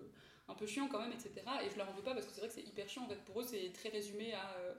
un 0.48 0.54
peu 0.54 0.66
chiant 0.66 0.88
quand 0.88 1.00
même, 1.00 1.12
etc. 1.12 1.32
Et 1.64 1.70
je 1.70 1.76
leur 1.76 1.88
en 1.88 1.92
veux 1.92 2.02
pas 2.02 2.14
parce 2.14 2.26
que 2.26 2.32
c'est 2.32 2.40
vrai 2.40 2.48
que 2.48 2.54
c'est 2.54 2.66
hyper 2.66 2.88
chiant 2.88 3.04
en 3.04 3.08
fait. 3.08 3.24
Pour 3.24 3.40
eux, 3.40 3.44
c'est 3.44 3.72
très 3.72 3.88
résumé 3.88 4.34
à 4.34 4.50
euh, 4.58 4.74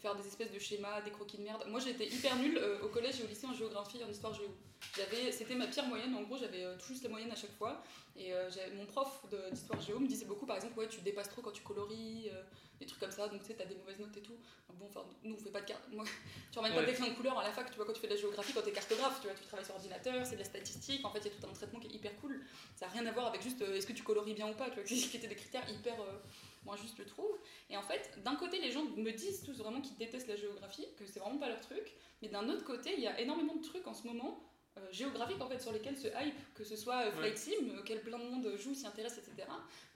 faire 0.00 0.14
des 0.16 0.26
espèces 0.26 0.52
de 0.52 0.58
schémas, 0.58 1.00
des 1.02 1.10
croquis 1.10 1.38
de 1.38 1.42
merde. 1.42 1.64
Moi 1.68 1.80
j'étais 1.80 2.06
hyper 2.06 2.36
nulle 2.36 2.58
euh, 2.58 2.82
au 2.82 2.88
collège 2.88 3.20
et 3.20 3.24
au 3.24 3.26
lycée 3.26 3.46
en 3.46 3.54
géographie 3.54 4.02
en 4.04 4.10
histoire 4.10 4.34
géo. 4.34 4.48
J'avais, 4.96 5.32
c'était 5.32 5.54
ma 5.54 5.66
pire 5.66 5.86
moyenne, 5.86 6.14
en 6.14 6.22
gros 6.22 6.36
j'avais 6.36 6.64
euh, 6.64 6.76
tout 6.76 6.88
juste 6.88 7.04
la 7.04 7.08
moyenne 7.08 7.30
à 7.30 7.36
chaque 7.36 7.56
fois. 7.56 7.82
Et 8.16 8.32
euh, 8.34 8.50
mon 8.76 8.84
prof 8.86 9.24
d'histoire 9.50 9.80
géo 9.80 9.98
me 9.98 10.06
disait 10.06 10.26
beaucoup 10.26 10.44
par 10.46 10.56
exemple, 10.56 10.78
ouais, 10.78 10.88
tu 10.88 11.00
dépasses 11.00 11.28
trop 11.28 11.40
quand 11.40 11.52
tu 11.52 11.62
colories, 11.62 12.28
euh, 12.30 12.42
des 12.82 12.86
trucs 12.86 13.00
comme 13.00 13.10
ça, 13.10 13.28
donc 13.28 13.40
tu 13.40 13.46
sais, 13.46 13.54
t'as 13.54 13.64
des 13.64 13.74
mauvaises 13.76 13.98
notes 13.98 14.16
et 14.16 14.20
tout. 14.20 14.36
Bon, 14.74 14.86
enfin, 14.86 15.04
nous, 15.22 15.34
on 15.34 15.38
fait 15.38 15.50
pas 15.50 15.60
de 15.60 15.66
carte. 15.66 15.82
Moi, 15.92 16.04
tu 16.52 16.58
remets 16.58 16.74
pas 16.74 16.80
de 16.80 16.86
décrin 16.86 17.08
de 17.08 17.14
couleur 17.14 17.38
à 17.38 17.44
la 17.44 17.52
fac, 17.52 17.70
tu 17.70 17.76
vois, 17.76 17.86
quand 17.86 17.92
tu 17.92 18.00
fais 18.00 18.08
de 18.08 18.14
la 18.14 18.20
géographie, 18.20 18.52
quand 18.52 18.62
t'es 18.62 18.72
cartographe, 18.72 19.20
tu 19.20 19.28
vois, 19.28 19.36
tu 19.36 19.44
travailles 19.44 19.64
sur 19.64 19.74
ordinateur, 19.74 20.26
c'est 20.26 20.34
de 20.34 20.40
la 20.40 20.44
statistique, 20.44 21.04
en 21.04 21.10
fait, 21.10 21.20
il 21.20 21.26
y 21.26 21.28
a 21.28 21.40
tout 21.40 21.46
un 21.46 21.52
traitement 21.52 21.80
qui 21.80 21.88
est 21.88 21.94
hyper 21.94 22.14
cool. 22.16 22.44
Ça 22.74 22.86
n'a 22.86 22.92
rien 22.92 23.06
à 23.06 23.12
voir 23.12 23.26
avec 23.26 23.42
juste 23.42 23.62
euh, 23.62 23.76
est-ce 23.76 23.86
que 23.86 23.92
tu 23.92 24.02
colories 24.02 24.34
bien 24.34 24.48
ou 24.48 24.54
pas, 24.54 24.68
tu 24.70 24.76
vois, 24.76 24.84
qui 24.84 25.16
étaient 25.16 25.28
des 25.28 25.36
critères 25.36 25.68
hyper. 25.70 26.00
euh, 26.00 26.18
moi, 26.64 26.76
juste 26.76 26.96
je 26.96 27.02
trouve. 27.02 27.36
Et 27.70 27.76
en 27.76 27.82
fait, 27.82 28.18
d'un 28.24 28.36
côté, 28.36 28.60
les 28.60 28.70
gens 28.70 28.84
me 28.84 29.10
disent 29.10 29.42
tous 29.42 29.58
vraiment 29.58 29.80
qu'ils 29.80 29.96
détestent 29.96 30.28
la 30.28 30.36
géographie, 30.36 30.86
que 30.96 31.06
c'est 31.06 31.18
vraiment 31.18 31.38
pas 31.38 31.48
leur 31.48 31.60
truc, 31.60 31.92
mais 32.20 32.28
d'un 32.28 32.48
autre 32.48 32.64
côté, 32.64 32.94
il 32.96 33.02
y 33.02 33.08
a 33.08 33.18
énormément 33.20 33.56
de 33.56 33.62
trucs 33.62 33.86
en 33.86 33.94
ce 33.94 34.06
moment 34.06 34.40
euh, 34.78 34.80
géographiques 34.90 35.40
en 35.42 35.48
fait 35.48 35.60
sur 35.60 35.70
lesquels 35.72 35.98
se 35.98 36.08
hype, 36.08 36.54
que 36.54 36.64
ce 36.64 36.76
soit 36.76 37.06
euh, 37.06 37.12
Flight 37.12 37.36
Sim, 37.36 37.78
auquel 37.78 38.00
plein 38.00 38.18
de 38.18 38.24
monde 38.24 38.56
joue, 38.56 38.72
s'y 38.72 38.86
intéresse, 38.86 39.18
etc. 39.18 39.46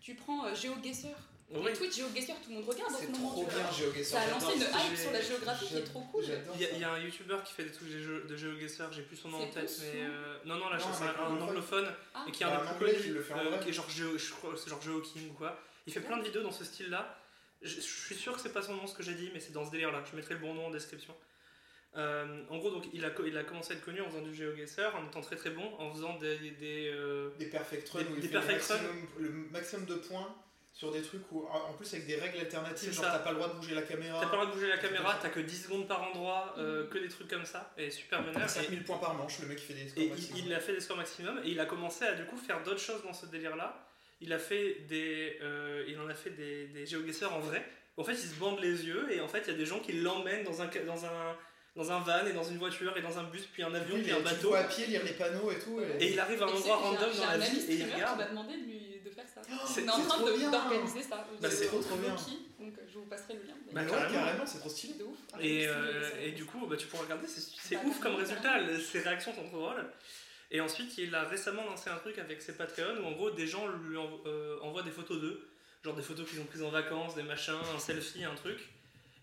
Tu 0.01 0.15
prends 0.15 0.45
euh, 0.45 0.55
GeoGuessr. 0.55 1.17
Ouais. 1.49 1.71
Les 1.71 1.77
tweets 1.77 1.95
GeoGuessr, 1.97 2.35
tout 2.43 2.49
le 2.51 2.55
monde 2.57 2.65
regarde 2.65 2.93
C'est 2.99 3.13
trop 3.13 3.45
bien, 3.47 3.71
GeoGuessr. 3.71 4.11
Ça 4.11 4.21
a 4.23 4.31
lancé 4.31 4.55
une 4.57 4.63
hype 4.63 4.97
sur 4.97 5.13
la 5.13 5.21
géographie 5.21 5.67
qui 5.67 5.77
est 5.77 5.85
trop 5.85 6.01
cool. 6.01 6.25
J'adore 6.25 6.57
Il 6.59 6.79
y, 6.81 6.85
a- 6.85 6.93
un 6.93 6.99
youtubeur 6.99 7.45
qui 7.45 7.53
fait 7.55 7.63
des 7.65 7.71
trucs 7.71 7.89
de, 7.89 8.37
GeoGuessr, 8.37 8.93
j'ai 8.93 9.03
plus 9.03 9.17
son 9.17 9.29
nom 9.29 9.39
en 9.43 9.47
tête, 9.47 9.67
tous, 9.67 9.83
mais. 9.95 10.03
non 10.03 10.11
euh, 10.11 10.39
non, 10.45 10.57
non, 10.59 10.69
là, 10.71 10.79
c'est 10.81 11.05
un 11.05 11.41
anglophone. 11.41 11.87
Ah. 12.15 12.25
et 12.29 12.33
qui 12.33 12.43
est 12.43 12.47
Bah, 12.47 12.63
un 12.69 12.75
qui 12.85 12.91
fait 13.23 13.33
en 13.35 13.39
euh, 13.39 13.49
vrai. 13.51 13.61
qui 13.61 13.69
est 13.69 13.73
genre, 13.73 13.89
Geo, 13.89 14.19
je 14.19 14.33
crois, 14.33 14.55
c'est 14.57 14.69
genre 14.71 14.83
GeoKing 14.83 15.31
ou 15.31 15.35
quoi. 15.35 15.57
Il 15.87 15.93
fait 15.93 16.01
plein 16.01 16.17
de 16.19 16.25
vidéos 16.25 16.43
dans 16.43 16.51
ce 16.51 16.65
style-là. 16.65 17.17
Je, 17.63 17.77
je 17.77 17.81
suis 17.81 18.17
sûr 18.17 18.35
que 18.35 18.41
c'est 18.41 18.53
pas 18.53 18.63
son 18.63 18.75
nom 18.75 18.87
ce 18.89 18.95
que 18.95 19.05
j'ai 19.05 19.15
dit, 19.15 19.31
mais 19.33 19.39
c'est 19.41 19.53
dans 19.53 19.65
ce 19.65 19.71
délire-là. 19.71 20.03
Je 20.11 20.17
mettrai 20.17 20.35
le 20.35 20.41
bon 20.41 20.53
nom 20.53 20.67
en 20.67 20.71
description. 20.71 21.15
Euh, 21.97 22.43
en 22.51 22.59
gros, 22.59 22.71
donc, 22.71 22.85
il, 22.93 23.05
a, 23.05 23.11
il 23.25 23.39
a 23.39 23.45
commencé 23.45 23.73
à 23.73 23.77
être 23.77 23.85
connu 23.85 24.01
en 24.03 24.11
faisant 24.11 24.21
du 24.21 24.35
GeoGuessr, 24.35 24.95
en 24.97 25.07
étant 25.07 25.21
très 25.23 25.37
très 25.37 25.51
bon, 25.51 25.73
en 25.79 25.91
faisant 25.93 26.19
des. 26.19 26.37
des, 26.51 26.91
euh, 26.93 27.31
Des 27.39 27.47
perfect 27.47 27.89
runs 27.89 28.03
Des- 28.03 28.09
où 28.11 28.15
il 28.17 28.21
des 28.23 28.29
fait 28.29 28.35
le 28.35 28.41
maximum, 28.47 29.07
le 29.21 29.29
maximum 29.53 29.87
de 29.87 29.95
points 29.95 30.35
sur 30.79 30.93
des 30.93 31.01
trucs 31.01 31.23
où, 31.33 31.47
en 31.47 31.73
plus 31.73 31.91
avec 31.95 32.07
des 32.07 32.17
règles 32.17 32.39
alternatives, 32.39 32.93
genre 32.93 33.05
t'as 33.07 33.21
pas 33.21 33.31
le 33.31 33.37
droit 33.37 33.49
de 33.49 33.55
bouger 33.55 33.75
la 33.75 33.81
caméra. 33.81 34.21
T'as 34.21 34.27
pas 34.27 34.33
le 34.37 34.43
droit 34.43 34.47
de 34.47 34.53
bouger 34.53 34.69
la 34.69 34.77
caméra, 34.77 35.19
t'as 35.23 35.31
que 35.31 35.41
10 35.41 35.63
secondes 35.65 35.89
par 35.89 36.03
endroit, 36.03 36.55
euh, 36.59 36.87
que 36.89 36.99
des 36.99 37.09
trucs 37.09 37.29
comme 37.29 37.47
ça, 37.47 37.73
et 37.79 37.91
super 37.91 38.23
vénère. 38.23 38.49
5000 38.51 38.85
points 38.85 38.99
par 38.99 39.15
manche, 39.15 39.39
le 39.41 39.47
mec 39.49 39.59
il 39.59 39.65
fait 39.65 39.73
des 39.83 39.89
scores 39.89 40.03
Et 40.05 40.09
maximum. 40.11 40.39
il, 40.39 40.47
il 40.49 40.55
a 40.55 40.61
fait 40.61 40.73
des 40.75 40.81
scores 40.81 40.97
maximum 40.99 41.41
et 41.45 41.49
il 41.49 41.61
a 41.61 41.65
commencé 41.65 42.05
à 42.05 42.13
du 42.13 42.27
coup 42.27 42.37
faire 42.37 42.63
d'autres 42.63 42.81
choses 42.81 43.03
dans 43.05 43.15
ce 43.15 43.25
délire-là. 43.25 43.87
Il 44.21 44.33
a 44.35 44.39
fait 44.39 44.85
des, 44.89 45.39
euh, 45.43 45.85
il 45.89 45.99
en 45.99 46.09
a 46.09 46.15
fait 46.15 46.31
des, 46.31 46.67
des 46.67 46.85
géoguesseurs 46.85 47.33
en 47.35 47.41
vrai. 47.41 47.67
En 47.97 48.05
fait, 48.05 48.13
il 48.13 48.29
se 48.29 48.35
bande 48.35 48.61
les 48.61 48.85
yeux 48.87 49.11
et 49.11 49.23
en 49.23 49.29
fait, 49.29 49.45
il 49.47 49.53
y 49.53 49.55
a 49.55 49.59
des 49.59 49.65
gens 49.65 49.81
qui 49.81 49.93
l'emmènent 49.93 50.45
dans 50.45 50.61
un, 50.61 50.67
dans 50.87 51.07
un, 51.07 51.37
dans 51.75 51.91
un 51.93 51.99
van 52.01 52.27
et 52.27 52.35
dans 52.35 52.45
une 52.45 52.59
voiture 52.59 52.95
et 52.99 53.01
dans 53.01 53.19
un 53.19 53.25
bus 53.25 53.47
puis 53.47 53.63
un 53.63 53.73
avion 53.73 53.97
Oui, 53.97 54.03
puis 54.03 54.13
un 54.13 54.17
tu 54.19 54.23
bateau. 54.25 54.49
vois 54.49 54.59
à 54.59 54.65
pied 54.65 54.87
lire 54.87 55.03
les 55.05 55.13
panneaux 55.13 55.51
et 55.51 55.59
tout. 55.59 55.81
Et 56.01 56.13
il 56.13 56.21
arrive 56.21 56.43
à 56.43 56.47
un 56.47 56.49
endroit 56.51 56.77
random 56.77 57.11
dans 57.17 57.27
la 57.27 57.39
ville 57.39 57.65
et 57.71 57.75
il 57.75 57.87
qui 57.87 57.93
regarde. 57.95 58.19
m'a 58.19 58.27
demandé 58.27 58.53
de, 58.59 58.63
lui, 58.65 58.96
faire 59.25 59.45
ça. 59.45 59.67
C'est- 59.67 59.83
On 59.83 59.87
est 59.87 59.91
en 59.91 60.01
train 60.01 60.19
trop 60.19 60.29
de- 60.31 60.37
bien. 60.37 60.51
d'organiser 60.51 61.03
ça. 61.03 61.27
Bah, 61.41 61.51
c'est 61.51 61.67
trop, 61.67 61.81
trop 61.81 61.97
de 61.97 62.03
bien. 62.03 62.15
Donc 62.15 62.75
euh, 62.79 62.83
je 62.93 62.99
vous 62.99 63.05
passerai 63.07 63.35
le 63.35 63.43
lien. 63.43 63.55
Bah, 63.73 63.83
ouais, 63.83 63.89
carrément. 63.91 64.13
carrément, 64.13 64.47
c'est 64.47 64.59
trop 64.59 64.69
stylé. 64.69 64.95
de 64.95 65.05
ouf. 65.05 65.17
Et, 65.41 65.67
Ah, 65.67 65.71
euh, 65.71 66.11
et 66.23 66.33
du 66.33 66.45
coup, 66.45 66.67
bah, 66.67 66.77
tu 66.77 66.87
pourras 66.87 67.03
regarder, 67.05 67.27
c'est 67.27 67.41
c'est 67.41 67.77
Bah, 67.77 67.83
ouf 67.87 68.01
comme 68.01 68.15
résultat, 68.17 68.59
ses 68.81 69.01
réactions 69.01 69.35
sont 69.35 69.45
trop 69.49 69.59
drôles. 69.61 69.85
Et 70.51 70.61
ensuite, 70.61 70.97
il 70.99 71.15
a 71.15 71.25
récemment 71.25 71.65
lancé 71.65 71.91
un 71.91 71.97
truc 71.97 72.19
avec 72.19 72.41
ses 72.41 72.53
Patreon 72.57 73.03
où 73.03 73.07
en 73.07 73.13
gros 73.13 73.31
des 73.31 73.47
gens 73.49 73.67
lui 73.67 73.97
envo- 73.97 74.21
euh, 74.27 74.59
envoient 74.63 74.85
des 74.85 74.93
photos 74.93 75.21
d'eux, 75.21 75.49
genre 75.85 75.95
des 75.97 76.03
photos 76.03 76.29
qu'ils 76.29 76.41
ont 76.41 76.45
prises 76.45 76.63
en 76.63 76.71
vacances, 76.71 77.15
des 77.17 77.25
machins, 77.25 77.55
un 77.75 77.79
selfie, 77.81 78.23
un 78.25 78.35
truc. 78.37 78.61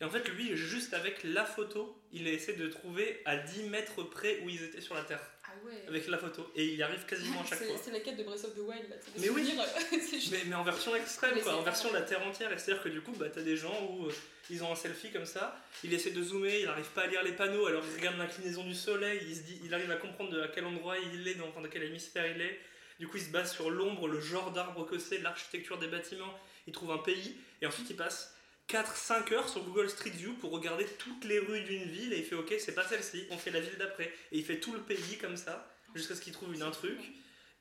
Et 0.02 0.06
en 0.06 0.10
fait, 0.10 0.28
lui, 0.28 0.58
juste 0.58 0.94
avec 0.94 1.24
la 1.24 1.46
photo, 1.46 1.98
il 2.12 2.28
a 2.28 2.32
essayé 2.32 2.58
de 2.58 2.68
trouver 2.68 3.22
à 3.24 3.38
10 3.38 3.64
mètres 3.70 4.04
près 4.04 4.42
où 4.44 4.50
ils 4.50 4.62
étaient 4.64 4.82
sur 4.82 4.96
la 4.96 5.04
Terre, 5.04 5.22
ouais. 5.66 5.84
avec 5.88 6.08
la 6.08 6.18
photo. 6.18 6.52
Et 6.56 6.66
il 6.66 6.76
y 6.76 6.84
arrive 6.84 7.06
quasiment 7.06 7.42
à 7.42 7.46
chaque 7.46 7.64
fois. 7.64 7.76
C'est 7.82 7.92
la 7.92 8.00
quête 8.00 8.18
de 8.18 8.24
Breath 8.24 8.44
of 8.44 8.56
the 8.56 8.60
Wild. 8.60 8.90
Là. 8.90 8.96
Mais 9.20 9.30
oui. 9.30 9.54
c'est 9.90 10.20
juste- 10.20 10.32
Mais, 10.32 10.44
mais 10.48 10.56
en 10.56 10.64
version 10.64 10.96
extrême, 10.96 11.40
quoi, 11.42 11.56
en 11.56 11.62
version 11.62 11.90
de 11.90 11.96
la. 11.96 12.02
Terre 12.02 12.26
entière. 12.26 12.52
Et 12.52 12.58
C'est-à-dire 12.58 12.84
que 12.84 12.90
du 12.90 13.02
coup, 13.02 13.14
bah, 13.14 13.28
t'as 13.34 13.42
des 13.42 13.56
gens 13.56 13.90
où 13.90 14.08
euh, 14.08 14.14
ils 14.50 14.64
ont 14.64 14.72
un 14.72 14.76
selfie 14.76 15.12
comme 15.12 15.26
ça, 15.26 15.58
il 15.84 15.94
essaie 15.94 16.12
de 16.12 16.22
zoomer, 16.22 16.60
il 16.60 16.66
n'arrive 16.66 16.90
pas 16.90 17.04
à 17.04 17.08
lire 17.08 17.24
les 17.24 17.32
panneaux, 17.32 17.66
alors 17.66 17.84
il 17.90 17.98
regarde 17.98 18.18
l'inclinaison 18.18 18.64
du 18.66 18.76
soleil, 18.76 19.22
il, 19.28 19.36
se 19.36 19.42
dit, 19.42 19.60
il 19.64 19.74
arrive 19.74 19.90
à 19.92 19.96
comprendre 19.96 20.32
de 20.32 20.42
à 20.42 20.48
quel 20.50 20.66
endroit 20.66 20.98
il 20.98 21.28
est, 21.28 21.36
dans, 21.36 21.62
de 21.62 21.68
quel 21.68 21.84
hémisphère 21.84 22.26
il 22.28 22.42
est. 22.42 22.60
Du 23.00 23.08
coup, 23.08 23.18
il 23.18 23.24
se 23.24 23.30
base 23.30 23.54
sur 23.54 23.70
l'ombre, 23.70 24.08
le 24.08 24.20
genre 24.20 24.52
d'arbre 24.52 24.86
que 24.86 24.98
c'est, 24.98 25.20
l'architecture 25.20 25.78
des 25.78 25.88
bâtiments. 25.88 26.34
Il 26.68 26.74
trouve 26.74 26.92
un 26.92 26.98
pays, 26.98 27.36
et 27.62 27.66
ensuite 27.66 27.90
il 27.90 27.96
passe 27.96 28.36
4-5 28.70 29.34
heures 29.34 29.50
sur 29.50 29.64
Google 29.64 29.90
Street 29.90 30.12
View 30.12 30.34
pour 30.34 30.52
regarder 30.52 30.86
toutes 30.98 31.26
les 31.26 31.40
rues 31.40 31.64
d'une 31.64 31.84
ville, 31.84 32.14
et 32.14 32.20
il 32.20 32.24
fait 32.24 32.36
ok, 32.36 32.54
c'est 32.60 32.76
pas 32.76 32.88
celle-ci, 32.88 33.28
on 33.30 33.38
fait 33.38 33.52
la 33.52 33.60
ville 33.60 33.78
d'après. 33.78 34.12
Et 34.32 34.40
il 34.40 34.46
fait 34.46 34.60
tout 34.60 34.74
le 34.74 34.82
pays 34.82 35.18
comme 35.20 35.38
ça, 35.38 35.70
jusqu'à 35.96 36.16
ce 36.16 36.22
qu'il 36.22 36.34
trouve 36.34 36.54
une, 36.54 36.64
un 36.64 36.72
truc, 36.72 37.00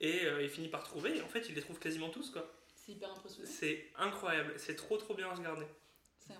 et 0.00 0.24
euh, 0.24 0.42
il 0.42 0.48
finit 0.48 0.68
par 0.68 0.84
trouver, 0.84 1.16
et 1.16 1.22
en 1.22 1.28
fait, 1.28 1.48
il 1.48 1.54
les 1.54 1.60
trouve 1.60 1.78
quasiment 1.78 2.08
tous, 2.08 2.30
quoi. 2.30 2.52
C'est 2.74 2.92
hyper 2.92 3.10
impressionnant. 3.10 3.48
C'est 3.50 3.90
incroyable, 3.96 4.54
c'est 4.56 4.74
trop 4.74 4.96
trop 4.96 5.14
bien 5.14 5.28
à 5.28 5.34
regarder. 5.34 5.66
C'est. 6.28 6.34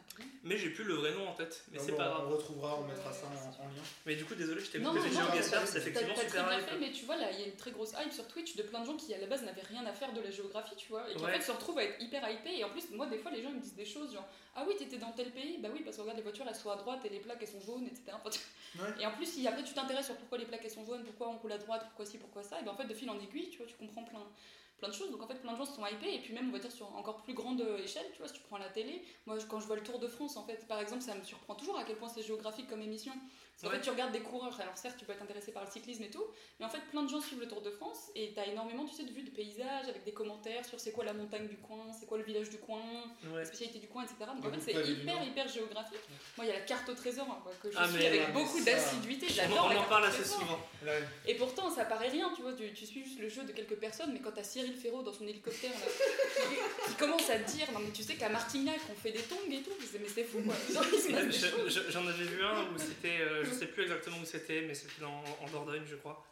Mais 0.45 0.57
j'ai 0.59 0.71
plus 0.71 0.85
le 0.85 0.95
vrai 0.95 1.13
nom 1.13 1.29
en 1.29 1.33
tête, 1.35 1.65
mais 1.71 1.79
Donc, 1.79 1.87
c'est 1.87 1.93
on- 1.95 1.97
pas 1.97 2.11
On 2.11 2.15
grave. 2.25 2.33
retrouvera, 2.35 2.79
on 2.81 2.85
mettra 2.85 3.13
ça 3.13 3.27
en, 3.27 3.63
en 3.65 3.67
lien. 3.69 3.83
Mais 4.07 4.15
du 4.17 4.25
coup, 4.25 4.35
désolé, 4.35 4.61
je 4.61 4.71
t'ai 4.71 4.81
coupé 4.81 5.01
GeoGuessr, 5.01 5.51
t'as- 5.51 5.67
c'est 5.67 5.79
effectivement 5.79 6.15
super 6.15 6.49
bien 6.49 6.59
hype. 6.59 6.69
fait, 6.69 6.79
mais 6.79 6.93
tu 6.93 7.05
vois, 7.05 7.17
là, 7.17 7.31
il 7.33 7.41
y 7.41 7.43
a 7.45 7.47
une 7.47 7.57
très 7.57 7.71
grosse 7.71 7.93
hype 7.99 8.13
sur 8.13 8.27
Twitch 8.29 8.55
de 8.57 8.63
plein 8.63 8.81
de 8.81 8.87
gens 8.87 8.97
qui, 8.97 9.13
à 9.15 9.19
la 9.19 9.27
base, 9.27 9.43
n'avaient 9.43 9.63
rien 9.63 9.85
à 9.87 9.93
faire 9.93 10.13
de 10.13 10.21
la 10.21 10.31
géographie, 10.31 10.77
tu 10.77 10.89
vois, 10.89 11.09
et 11.11 11.15
qui, 11.15 11.25
en 11.25 11.29
fait, 11.29 11.41
se 11.41 11.51
retrouvent 11.53 11.79
à 11.79 11.85
être 11.85 12.01
hyper 12.03 12.29
hypés. 12.31 12.59
Et 12.59 12.65
en 12.65 12.71
plus, 12.71 12.91
moi, 12.91 13.07
des 13.07 13.19
fois, 13.19 13.31
les 13.31 13.43
gens 13.43 13.49
ils 13.51 13.57
me 13.57 13.61
disent 13.61 13.75
des 13.75 13.85
choses 13.87 14.13
genre 14.13 14.29
Ah 14.55 14.65
oui, 14.69 14.75
t'étais 14.79 14.99
dans 14.99 15.13
tel 15.13 15.31
pays? 15.31 15.59
Bah 15.59 15.69
oui, 15.73 15.81
parce 15.83 15.97
que 15.97 16.03
regarde, 16.03 16.19
les 16.19 16.23
voitures, 16.23 16.45
elles 16.49 16.55
sont 16.55 16.71
à 16.71 16.77
droite 16.77 17.01
et 17.05 17.09
les 17.09 17.21
plaques, 17.21 17.39
elles 17.41 17.49
sont 17.49 17.61
jaunes, 17.63 17.87
etc. 17.87 18.13
Ouais. 18.79 18.89
Et 19.01 19.07
en 19.07 19.13
plus, 19.13 19.27
si 19.27 19.47
après 19.49 19.63
tu 19.65 19.73
t'intéresses 19.75 20.07
sur 20.07 20.17
pourquoi 20.17 20.39
les 20.39 20.45
plaques, 20.47 20.61
elles 20.65 20.71
sont 20.71 20.85
jaunes, 20.85 21.05
pourquoi 21.05 21.29
on 21.31 21.39
roule 21.39 21.53
à 21.53 21.59
droite, 21.59 21.83
pourquoi 21.87 22.05
ci, 22.07 22.19
pourquoi 22.19 22.43
ça, 22.43 22.61
et 22.61 22.65
ben 22.65 22.71
en 22.73 22.77
fait, 22.77 22.85
de 22.87 22.95
fil 22.95 23.09
en 23.11 23.19
aiguille, 23.19 23.49
tu 23.51 23.59
vois, 23.59 23.67
tu 23.67 23.75
comprends 23.77 24.05
plein 24.05 24.27
plein 24.83 24.91
de 24.91 24.95
choses. 24.95 25.13
Donc 25.13 25.23
en 25.23 25.29
fait 25.29 25.41
plein 25.41 25.53
de 25.53 25.57
gens 25.57 25.65
sont 25.65 25.87
hypés. 25.87 26.15
Et 26.17 26.19
puis 26.19 26.35
même 26.35 26.49
on 26.49 26.53
va 26.53 26.59
dire 26.59 26.73
sur 26.73 26.95
encore 26.97 27.23
plus 27.23 27.35
grande 27.35 27.65
échelle 27.83 28.07
tu 28.13 28.19
vois 28.19 28.27
si 28.27 28.35
tu 28.35 28.41
prends 28.41 28.59
la 28.59 28.69
télé. 28.69 29.03
Moi 29.27 29.39
quand 29.49 29.61
je 29.61 29.67
vois 29.67 29.77
le 29.77 29.83
Tour 29.83 30.01
de 30.01 30.09
France 30.09 30.37
en 30.37 30.45
fait 30.45 30.67
par 30.67 30.81
exemple 30.81 31.03
ça 31.03 31.15
me 31.15 31.23
surprend 31.23 31.55
toujours 31.55 31.79
à 31.79 31.85
quel 31.85 31.97
point 31.97 32.09
c'est 32.09 32.23
géographique 32.23 32.69
comme 32.69 32.83
émission 32.83 33.13
Ouais. 33.63 33.71
fait 33.77 33.81
tu 33.81 33.91
regardes 33.91 34.13
des 34.13 34.21
coureurs 34.21 34.61
alors 34.61 34.77
certes 34.77 34.97
tu 34.99 35.05
peux 35.05 35.13
être 35.13 35.23
intéressé 35.23 35.53
par 35.53 35.65
le 35.65 35.71
cyclisme 35.71 36.03
et 36.03 36.11
tout 36.11 36.25
mais 36.59 36.67
en 36.67 36.69
fait 36.69 36.81
plein 36.91 37.03
de 37.05 37.09
gens 37.09 37.21
suivent 37.21 37.39
le 37.41 37.47
Tour 37.49 37.61
de 37.63 37.71
France 37.71 38.11
et 38.17 38.33
t'as 38.35 38.45
énormément 38.47 38.85
tu 38.87 38.95
sais 38.95 39.05
de 39.05 39.13
vues 39.13 39.23
de 39.23 39.31
paysages 39.31 39.87
avec 39.89 40.03
des 40.05 40.13
commentaires 40.13 40.65
sur 40.65 40.81
c'est 40.81 40.91
quoi 40.91 41.05
la 41.05 41.13
montagne 41.13 41.47
du 41.47 41.57
coin 41.59 41.87
c'est 41.99 42.07
quoi 42.07 42.19
le 42.19 42.25
village 42.25 42.51
du 42.51 42.59
coin 42.59 42.81
Ouais. 43.31 43.39
la 43.39 43.45
spécialité 43.45 43.79
du 43.79 43.87
coin 43.87 44.03
etc 44.05 44.17
donc 44.35 44.45
en 44.47 44.59
fait 44.59 44.73
c'est 44.73 44.89
hyper 44.91 45.23
hyper 45.25 45.47
géographique. 45.49 46.01
Moi 46.37 46.45
il 46.47 46.49
y 46.49 46.51
a 46.51 46.55
la 46.55 46.65
carte 46.65 46.89
au 46.89 46.95
trésor 46.95 47.27
hein, 47.31 47.39
quoi, 47.43 47.53
que 47.63 47.71
je 47.71 47.77
Ah, 47.79 47.89
suis 47.89 48.05
avec 48.05 48.33
beaucoup 48.33 48.61
d'assiduité 48.65 49.29
j'adore 49.29 49.71
on 49.73 49.77
en 49.79 49.85
parle 49.85 50.07
assez 50.07 50.25
souvent. 50.25 50.59
Et 51.29 51.35
pourtant, 51.37 51.71
ça 51.71 51.85
paraît 51.85 52.09
rien, 52.09 52.33
tu 52.35 52.43
vois, 52.43 52.53
tu, 52.55 52.73
tu 52.73 52.85
suis 52.87 53.05
juste 53.05 53.21
le 53.21 53.29
jeu 53.29 53.45
de 53.45 53.53
quelques 53.53 53.77
personnes, 53.77 54.13
mais 54.13 54.19
quand 54.19 54.33
t'as 54.33 54.43
Cyril 54.43 54.75
Ferraud 54.77 55.03
dans 55.03 55.13
son 55.13 55.27
hélicoptère 55.29 55.71
là, 55.71 55.87
qui, 55.87 56.91
qui 56.91 56.97
commence 56.97 57.31
à 57.31 57.39
te 57.39 57.49
dire, 57.53 57.71
non 57.73 57.79
mais 57.79 57.93
tu 57.93 58.03
sais 58.03 58.17
qu'à 58.17 58.29
Martignac 58.29 58.81
on 58.91 58.95
fait 59.01 59.13
des 59.13 59.21
tongs 59.23 59.37
et 59.51 59.63
tout, 59.63 59.71
mais 59.79 60.09
c'est 60.09 60.25
fou 60.25 60.43
quoi, 60.43 60.55
J'en 61.91 62.07
avais 62.07 62.25
vu 62.25 62.43
un 62.45 62.63
où 62.75 62.79
c'était, 62.79 63.21
euh, 63.21 63.42
je 63.45 63.51
sais 63.53 63.67
plus 63.67 63.83
exactement 63.85 64.19
où 64.19 64.25
c'était, 64.25 64.63
mais 64.63 64.75
c'était 64.75 65.01
dans- 65.01 65.25
en 65.41 65.49
Dordogne, 65.51 65.85
je 65.89 65.97
crois. 65.97 66.25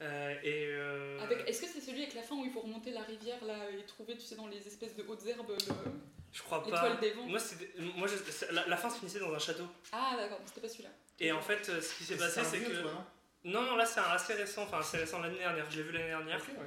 Euh, 0.00 0.34
et 0.44 0.66
euh, 0.68 1.18
Avec- 1.20 1.48
Est-ce 1.48 1.62
que 1.62 1.66
c'est 1.66 1.80
celui 1.80 2.02
avec 2.02 2.14
la 2.14 2.22
fin 2.22 2.36
où 2.36 2.44
il 2.44 2.52
faut 2.52 2.60
remonter 2.60 2.92
la 2.92 3.02
rivière 3.02 3.44
là 3.44 3.68
et 3.70 3.84
trouver, 3.84 4.14
tu 4.16 4.20
sais, 4.24 4.36
dans 4.36 4.46
les 4.46 4.64
espèces 4.66 4.94
de 4.94 5.02
hautes 5.08 5.26
herbes, 5.26 5.50
le- 5.50 5.92
je 6.32 6.42
crois 6.42 6.62
pas. 6.64 6.94
des 7.00 7.10
vents? 7.12 7.26
Moi, 7.26 7.38
c'était- 7.40 7.72
moi 7.96 8.06
je- 8.06 8.30
c'est- 8.30 8.52
la, 8.52 8.66
la 8.68 8.76
fin 8.76 8.90
se 8.90 8.98
finissait 8.98 9.18
dans 9.18 9.34
un 9.34 9.38
château. 9.40 9.66
Ah 9.92 10.14
d'accord, 10.16 10.40
c'était 10.46 10.60
pas 10.60 10.68
celui-là. 10.68 10.90
Et 11.18 11.32
en 11.32 11.40
fait, 11.40 11.64
ce 11.64 11.94
qui 11.96 12.04
s'est 12.04 12.16
passé, 12.16 12.42
c'est 12.44 12.60
que. 12.60 12.80
toi, 12.82 12.92
non? 12.92 13.04
Non, 13.50 13.62
non, 13.62 13.76
là 13.76 13.86
c'est 13.86 13.98
un 14.00 14.04
assez 14.10 14.34
récent, 14.34 14.62
enfin 14.64 14.78
assez 14.80 14.98
récent 14.98 15.18
l'année 15.20 15.38
dernière, 15.38 15.68
je 15.70 15.78
l'ai 15.78 15.82
vu 15.82 15.92
l'année 15.92 16.08
dernière. 16.08 16.40
Ouais. 16.40 16.66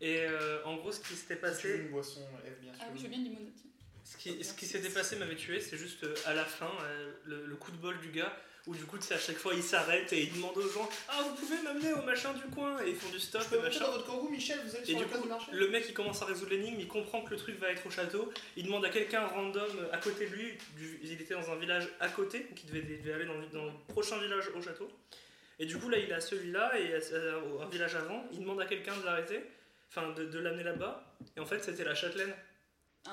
Et 0.00 0.20
euh, 0.20 0.64
en 0.64 0.76
gros, 0.76 0.92
ce 0.92 1.00
qui 1.00 1.14
s'était 1.14 1.34
Si 1.34 1.40
tu 1.40 1.46
veux 1.68 1.72
passé, 1.74 1.76
une 1.76 1.88
boisson, 1.90 2.20
bien 2.62 2.72
sûr. 2.72 2.82
Ah 2.84 2.88
oui, 2.92 2.98
je 2.98 3.02
veux 3.04 3.08
bien 3.10 3.18
limonade. 3.18 3.52
ce 4.04 4.16
qui, 4.16 4.42
ce 4.44 4.54
qui 4.54 4.64
s'était 4.66 4.88
passé 4.90 5.16
m'avait 5.16 5.36
tué, 5.36 5.60
c'est 5.60 5.76
juste 5.76 6.04
euh, 6.04 6.14
à 6.26 6.32
la 6.34 6.44
fin, 6.44 6.70
euh, 6.84 7.12
le, 7.24 7.46
le 7.46 7.56
coup 7.56 7.70
de 7.70 7.76
bol 7.76 7.98
du 8.00 8.10
gars, 8.12 8.34
où 8.66 8.74
du 8.76 8.84
coup, 8.84 8.96
tu 8.96 9.04
sais, 9.04 9.14
à 9.14 9.18
chaque 9.18 9.38
fois 9.38 9.54
il 9.54 9.62
s'arrête 9.62 10.12
et 10.12 10.22
il 10.22 10.32
demande 10.34 10.56
aux 10.56 10.68
gens 10.68 10.88
Ah, 11.08 11.22
vous 11.22 11.34
pouvez 11.34 11.60
m'amener 11.62 11.92
au 11.94 12.02
machin 12.02 12.32
du 12.34 12.42
coin? 12.54 12.80
Et 12.84 12.90
ils 12.90 12.96
font 12.96 13.08
du 13.10 13.18
stop 13.18 13.42
Je 13.42 13.48
peux 13.56 13.60
machin. 13.62 13.80
dans 13.86 13.90
votre 13.92 14.06
kangou, 14.06 14.28
Michel, 14.28 14.60
vous 14.64 14.76
allez 14.76 14.84
Et 14.84 14.86
sur 14.92 14.98
du 14.98 15.04
place 15.06 15.16
coup, 15.18 15.22
du 15.24 15.28
marché 15.28 15.50
le 15.52 15.68
mec 15.68 15.84
il 15.88 15.94
commence 15.94 16.22
à 16.22 16.26
résoudre 16.26 16.50
l'énigme, 16.52 16.78
il 16.78 16.86
comprend 16.88 17.22
que 17.22 17.30
le 17.30 17.36
truc 17.36 17.58
va 17.58 17.70
être 17.70 17.84
au 17.86 17.90
château, 17.90 18.32
il 18.56 18.64
demande 18.66 18.84
à 18.84 18.90
quelqu'un 18.90 19.26
random 19.26 19.88
à 19.92 19.98
côté 19.98 20.26
de 20.28 20.34
lui, 20.34 20.52
du- 20.76 21.00
il 21.02 21.12
était 21.20 21.34
dans 21.34 21.50
un 21.50 21.56
village 21.56 21.88
à 22.00 22.08
côté, 22.08 22.40
donc 22.40 22.62
il 22.62 22.66
devait, 22.70 22.86
il 22.88 23.02
devait 23.02 23.14
aller 23.14 23.26
dans, 23.26 23.34
le- 23.34 23.46
dans 23.46 23.64
le 23.64 23.72
prochain 23.88 24.18
village 24.18 24.48
au 24.54 24.62
château. 24.62 24.88
Et 25.58 25.66
du 25.66 25.76
coup 25.78 25.88
là 25.88 25.98
il 25.98 26.08
est 26.08 26.14
à 26.14 26.20
celui-là 26.20 26.78
et 26.78 26.94
à, 26.94 26.98
à- 26.98 27.64
un 27.64 27.68
village 27.68 27.94
avant, 27.96 28.24
il 28.32 28.40
demande 28.40 28.60
à 28.60 28.66
quelqu'un 28.66 28.96
de 28.96 29.04
l'arrêter, 29.04 29.40
enfin 29.90 30.10
de, 30.12 30.24
de 30.24 30.38
l'amener 30.38 30.62
là-bas, 30.62 31.04
et 31.36 31.40
en 31.40 31.46
fait 31.46 31.58
c'était 31.64 31.84
la 31.84 31.94
châtelaine. 31.96 32.32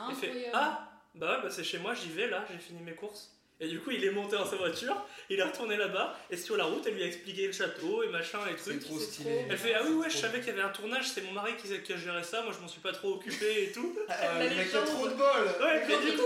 Il 0.10 0.16
fait 0.16 0.28
Incroyable. 0.28 0.52
Ah 0.54 0.92
Bah 1.16 1.38
ouais, 1.38 1.44
bah 1.44 1.50
c'est 1.50 1.64
chez 1.64 1.80
moi, 1.80 1.96
j'y 1.96 2.10
vais 2.10 2.28
là, 2.28 2.46
j'ai 2.52 2.60
fini 2.60 2.82
mes 2.84 2.94
courses. 2.94 3.36
Et 3.62 3.68
du 3.68 3.80
coup 3.80 3.92
il 3.92 4.04
est 4.06 4.12
monté 4.12 4.36
dans 4.38 4.46
sa 4.46 4.56
voiture, 4.56 4.96
il 5.30 5.38
est 5.40 5.44
retourné 5.44 5.76
là-bas, 5.76 6.18
et 6.30 6.38
sur 6.38 6.56
la 6.56 6.64
route 6.64 6.84
elle 6.88 6.94
lui 6.96 7.04
a 7.04 7.08
expliqué 7.08 7.48
le 7.48 7.52
château 7.54 8.04
et 8.04 8.08
machin 8.08 8.40
et 8.50 8.56
C'est 8.58 8.72
trucs. 8.72 8.86
trop 8.86 9.00
stylé. 9.00 9.46
Elle 9.50 9.58
fait 9.58 9.74
Ah 9.74 9.82
oui, 9.86 9.94
ouais, 9.96 10.10
je 10.10 10.18
savais 10.18 10.40
qu'il 10.40 10.48
y 10.48 10.52
avait 10.52 10.62
un 10.62 10.70
tournage, 10.70 11.10
c'est 11.10 11.22
mon 11.24 11.32
mari 11.34 11.52
qui, 11.62 11.68
qui 11.82 11.94
a 11.94 11.98
géré 11.98 12.24
ça, 12.24 12.42
moi 12.44 12.54
je 12.56 12.62
m'en 12.62 12.68
suis 12.70 12.80
pas 12.82 12.94
trop 12.94 13.16
occupé 13.16 13.64
et 13.64 13.72
tout. 13.72 13.96
Ah, 14.10 14.40
le 14.44 14.50
mec 14.56 14.74
a 14.74 14.82
trop 14.82 15.08
de 15.08 15.14
bol 15.14 15.46
Ouais, 15.62 15.84
mais 15.88 16.12
du 16.12 16.18
coup. 16.18 16.24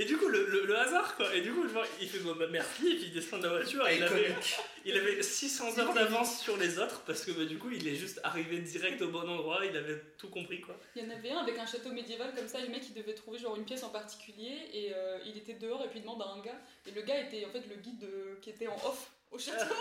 Et 0.00 0.04
du 0.04 0.16
coup, 0.16 0.28
le, 0.28 0.46
le- 0.46 0.64
le 0.66 0.76
hasard 0.78 1.16
quoi. 1.16 1.34
Et 1.34 1.40
du 1.40 1.52
coup, 1.52 1.68
genre, 1.68 1.84
il 2.00 2.08
fait 2.08 2.18
bah, 2.20 2.46
merci, 2.50 2.86
et 2.92 2.94
puis 2.96 3.04
il 3.06 3.12
descend 3.12 3.40
de 3.42 3.46
la 3.48 3.56
voiture, 3.58 3.86
et 3.88 3.96
il 3.96 4.02
avait, 4.02 4.34
il 4.84 4.96
avait 4.96 5.22
600 5.22 5.78
heures 5.78 5.92
d'avance 5.94 6.40
sur 6.40 6.56
les 6.56 6.78
autres 6.78 7.02
parce 7.06 7.24
que 7.24 7.32
bah, 7.32 7.44
du 7.44 7.58
coup, 7.58 7.70
il 7.70 7.86
est 7.86 7.94
juste 7.96 8.20
arrivé 8.24 8.58
direct 8.60 9.00
au 9.02 9.08
bon 9.08 9.28
endroit, 9.28 9.60
il 9.64 9.76
avait 9.76 10.00
tout 10.16 10.28
compris 10.28 10.60
quoi. 10.60 10.78
Il 10.96 11.02
y 11.02 11.06
en 11.06 11.10
avait 11.10 11.30
un 11.30 11.38
avec 11.38 11.58
un 11.58 11.66
château 11.66 11.90
médiéval 11.92 12.32
comme 12.36 12.48
ça, 12.48 12.60
le 12.60 12.68
mec 12.68 12.82
il 12.88 12.94
devait 12.94 13.14
trouver 13.14 13.38
genre 13.38 13.56
une 13.56 13.64
pièce 13.64 13.82
en 13.82 13.90
particulier 13.90 14.56
et 14.72 14.92
euh, 14.94 15.18
il 15.26 15.36
était 15.36 15.54
dehors 15.54 15.84
et 15.84 15.88
puis 15.88 15.98
il 15.98 16.02
demande 16.02 16.22
à 16.22 16.26
un 16.28 16.40
gars 16.42 16.60
et 16.86 16.90
le 16.92 17.02
gars 17.02 17.20
était 17.20 17.44
en 17.44 17.50
fait 17.50 17.62
le 17.68 17.76
guide 17.76 18.04
euh, 18.04 18.36
qui 18.40 18.50
était 18.50 18.66
en 18.68 18.76
off 18.86 19.10
au 19.30 19.38
château 19.38 19.74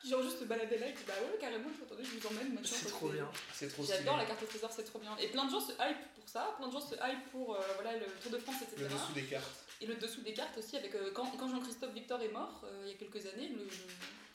qui 0.00 0.08
genre 0.08 0.22
juste 0.22 0.38
se 0.38 0.44
baladait 0.44 0.78
là 0.78 0.88
et 0.88 0.92
dit 0.92 1.02
bah 1.06 1.14
ouais 1.20 1.38
carrément 1.40 1.68
attendez 1.82 2.04
je 2.04 2.18
vous 2.18 2.26
emmène 2.28 2.54
machin 2.54 2.76
C'est 2.76 2.88
trop 2.88 3.08
bien. 3.08 3.28
C'est 3.52 3.68
trop. 3.68 3.84
J'adore 3.84 4.16
la 4.16 4.26
carte 4.26 4.42
au 4.42 4.46
trésor, 4.46 4.70
c'est 4.72 4.84
trop 4.84 4.98
bien. 4.98 5.16
Et 5.18 5.28
plein 5.28 5.44
de 5.46 5.50
gens 5.50 5.60
se 5.60 5.72
hype 5.72 6.14
pour 6.14 6.28
ça, 6.28 6.54
plein 6.56 6.68
de 6.68 6.72
gens 6.72 6.80
se 6.80 6.94
hype 6.94 7.30
pour 7.32 7.54
euh, 7.54 7.60
voilà, 7.74 7.96
le 7.96 8.06
Tour 8.22 8.32
de 8.32 8.38
France, 8.38 8.62
etc. 8.62 8.76
Le 8.78 8.88
dessous 8.88 9.12
des 9.12 9.24
cartes. 9.24 9.64
Et 9.80 9.86
le 9.86 9.94
dessous 9.96 10.20
des 10.22 10.32
cartes 10.32 10.56
aussi, 10.58 10.76
avec 10.76 10.94
euh, 10.94 11.10
quand, 11.14 11.26
quand 11.36 11.48
Jean-Christophe 11.48 11.92
Victor 11.92 12.20
est 12.20 12.32
mort, 12.32 12.62
euh, 12.64 12.82
il 12.84 12.92
y 12.92 12.94
a 12.94 12.96
quelques 12.96 13.26
années, 13.26 13.48
le, 13.48 13.66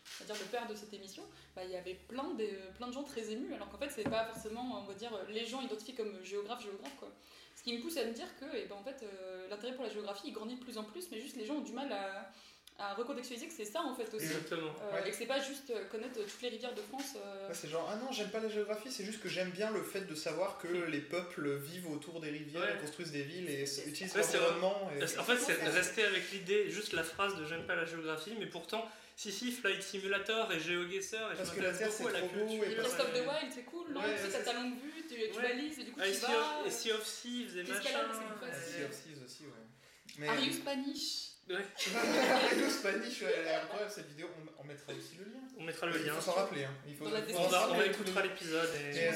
c'est-à-dire 0.05 0.41
le 0.41 0.49
père 0.49 0.67
de 0.67 0.75
cette 0.75 0.93
émission, 0.93 1.23
bah, 1.55 1.63
il 1.63 1.71
y 1.71 1.75
avait 1.75 1.95
plein 1.95 2.33
de, 2.33 2.47
plein 2.77 2.87
de 2.87 2.93
gens 2.93 3.03
très 3.03 3.31
émus, 3.31 3.53
alors 3.53 3.69
qu'en 3.69 3.77
fait, 3.77 3.89
c'est 3.89 4.09
pas 4.09 4.25
forcément, 4.25 4.81
on 4.81 4.85
va 4.85 4.93
dire, 4.93 5.11
les 5.29 5.45
gens 5.45 5.61
identifiés 5.61 5.95
comme 5.95 6.23
géographes, 6.23 6.63
géographes, 6.63 6.95
quoi. 6.97 7.09
Ce 7.55 7.61
qui 7.61 7.77
me 7.77 7.81
pousse 7.81 7.97
à 7.97 8.05
me 8.05 8.11
dire 8.11 8.27
que, 8.39 8.45
eh 8.55 8.65
ben, 8.65 8.75
en 8.75 8.83
fait, 8.83 9.05
l'intérêt 9.49 9.75
pour 9.75 9.83
la 9.83 9.89
géographie, 9.89 10.27
il 10.27 10.33
grandit 10.33 10.55
de 10.55 10.63
plus 10.63 10.77
en 10.77 10.83
plus, 10.83 11.09
mais 11.11 11.19
juste 11.21 11.37
les 11.37 11.45
gens 11.45 11.55
ont 11.55 11.61
du 11.61 11.71
mal 11.71 11.91
à, 11.91 12.31
à 12.79 12.93
recontextualiser 12.95 13.47
que 13.47 13.53
c'est 13.53 13.65
ça, 13.65 13.81
en 13.81 13.93
fait, 13.95 14.11
aussi. 14.13 14.25
Exactement. 14.25 14.73
Euh, 14.81 14.93
Ouais. 14.93 15.07
Et 15.07 15.11
que 15.11 15.15
c'est 15.17 15.25
pas 15.27 15.39
juste 15.39 15.69
euh, 15.69 15.85
connaître 15.85 16.19
toutes 16.19 16.41
les 16.41 16.49
rivières 16.49 16.73
de 16.73 16.81
France. 16.81 17.13
euh, 17.15 17.47
Ouais, 17.47 17.53
c'est 17.53 17.69
genre, 17.69 17.87
ah 17.91 17.95
non, 17.97 18.11
j'aime 18.11 18.29
pas 18.29 18.39
la 18.39 18.49
géographie, 18.49 18.91
c'est 18.91 19.05
juste 19.05 19.21
que 19.21 19.29
j'aime 19.29 19.51
bien 19.51 19.69
le 19.71 19.83
fait 19.83 20.01
de 20.01 20.15
savoir 20.15 20.57
que 20.57 20.67
les 20.67 20.99
peuples 21.01 21.55
vivent 21.57 21.89
autour 21.91 22.19
des 22.19 22.29
rivières 22.31 22.61
Ouais. 22.63 22.73
et 22.75 22.81
construisent 22.81 23.11
des 23.11 23.21
villes 23.23 23.49
et 23.49 23.63
utilisent 23.87 24.15
l'environnement. 24.15 24.89
et- 24.99 25.03
En 25.19 25.23
fait, 25.23 25.37
c'est 25.37 25.63
rester 25.69 26.03
avec 26.03 26.31
l'idée, 26.31 26.69
juste 26.69 26.93
la 26.93 27.03
phrase 27.03 27.35
de 27.37 27.45
j'aime 27.45 27.65
pas 27.67 27.75
la 27.75 27.85
géographie, 27.85 28.33
mais 28.39 28.47
pourtant, 28.47 28.83
si, 29.15 29.31
si, 29.31 29.51
Flight 29.51 29.81
Simulator 29.83 30.51
et 30.51 30.59
GeoGuessr, 30.59 31.15
et 31.33 31.35
Parce 31.37 31.51
je 31.51 31.55
que 31.55 31.61
la 31.61 31.71
Terre, 31.71 31.91
c'est 31.91 32.03
la 32.11 32.19
trop 32.19 32.27
beau 32.29 32.47
culture. 32.47 32.63
et 32.67 32.75
Breath 32.75 32.99
of 32.99 33.13
the 33.13 33.17
Wild, 33.27 33.51
c'est 33.53 33.63
cool, 33.65 33.91
non? 33.93 34.01
Ouais, 34.01 34.15
Tu 34.17 34.31
sais, 34.31 34.37
t'as 34.39 34.51
ta 34.51 34.53
longue 34.53 34.73
vue, 34.73 35.03
tu, 35.07 35.13
tu 35.15 35.37
Ouais. 35.37 35.43
balises, 35.43 35.77
et 35.79 35.83
du 35.83 35.91
coup, 35.91 35.99
Ah, 36.01 36.07
et 36.07 36.11
tu 36.11 36.17
vas. 36.21 36.61
of- 36.61 36.65
et 36.67 36.71
Sea 36.71 36.91
of 36.93 37.05
Thieves 37.21 37.57
et 37.59 37.63
machin. 37.63 37.81
Sea 37.83 38.83
of 38.85 39.03
Thieves 39.03 39.23
aussi, 39.23 39.43
ouais. 39.45 40.27
Are 40.27 40.39
you 40.39 40.51
Spanish? 40.51 41.32
Ouais, 41.49 41.55
le 42.57 42.69
Spanish, 42.69 43.21
ouais, 43.21 43.49
incroyable 43.61 43.91
cette 43.91 44.07
vidéo, 44.07 44.27
on, 44.39 44.61
on 44.61 44.63
mettra 44.65 44.93
aussi 44.93 45.15
le 45.17 45.25
lien. 45.25 45.39
on 45.57 45.63
mettra 45.63 45.87
le 45.87 45.99
Il 45.99 46.05
lien. 46.05 46.13
faut 46.13 46.21
s'en 46.21 46.31
rappeler. 46.31 46.63
Hein. 46.63 46.73
Il 46.87 46.95
faut, 46.95 47.03
Dans 47.05 47.11
la 47.11 47.21
faut 47.21 47.31
On 47.37 47.47
va, 47.47 47.47
on 47.47 47.49
va 47.49 47.59
rappeler 47.75 47.89
écoutera 47.89 48.21
l'épisode 48.23 48.69
et. 48.75 49.07
euh. 49.09 49.11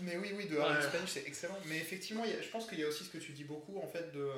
Mais 0.00 0.16
oui, 0.16 0.32
oui, 0.34 0.46
de 0.46 0.56
Ouais. 0.56 0.82
Spanish, 0.82 1.10
c'est 1.10 1.26
excellent. 1.26 1.56
Mais 1.66 1.76
effectivement, 1.76 2.24
il 2.24 2.30
y 2.32 2.34
a- 2.34 2.42
je 2.42 2.48
pense 2.48 2.66
qu'il 2.68 2.80
y 2.80 2.84
a 2.84 2.88
aussi 2.88 3.04
ce 3.04 3.10
que 3.10 3.18
tu 3.18 3.30
dis 3.32 3.44
beaucoup, 3.44 3.78
en 3.78 3.86
fait, 3.86 4.10
de 4.12 4.28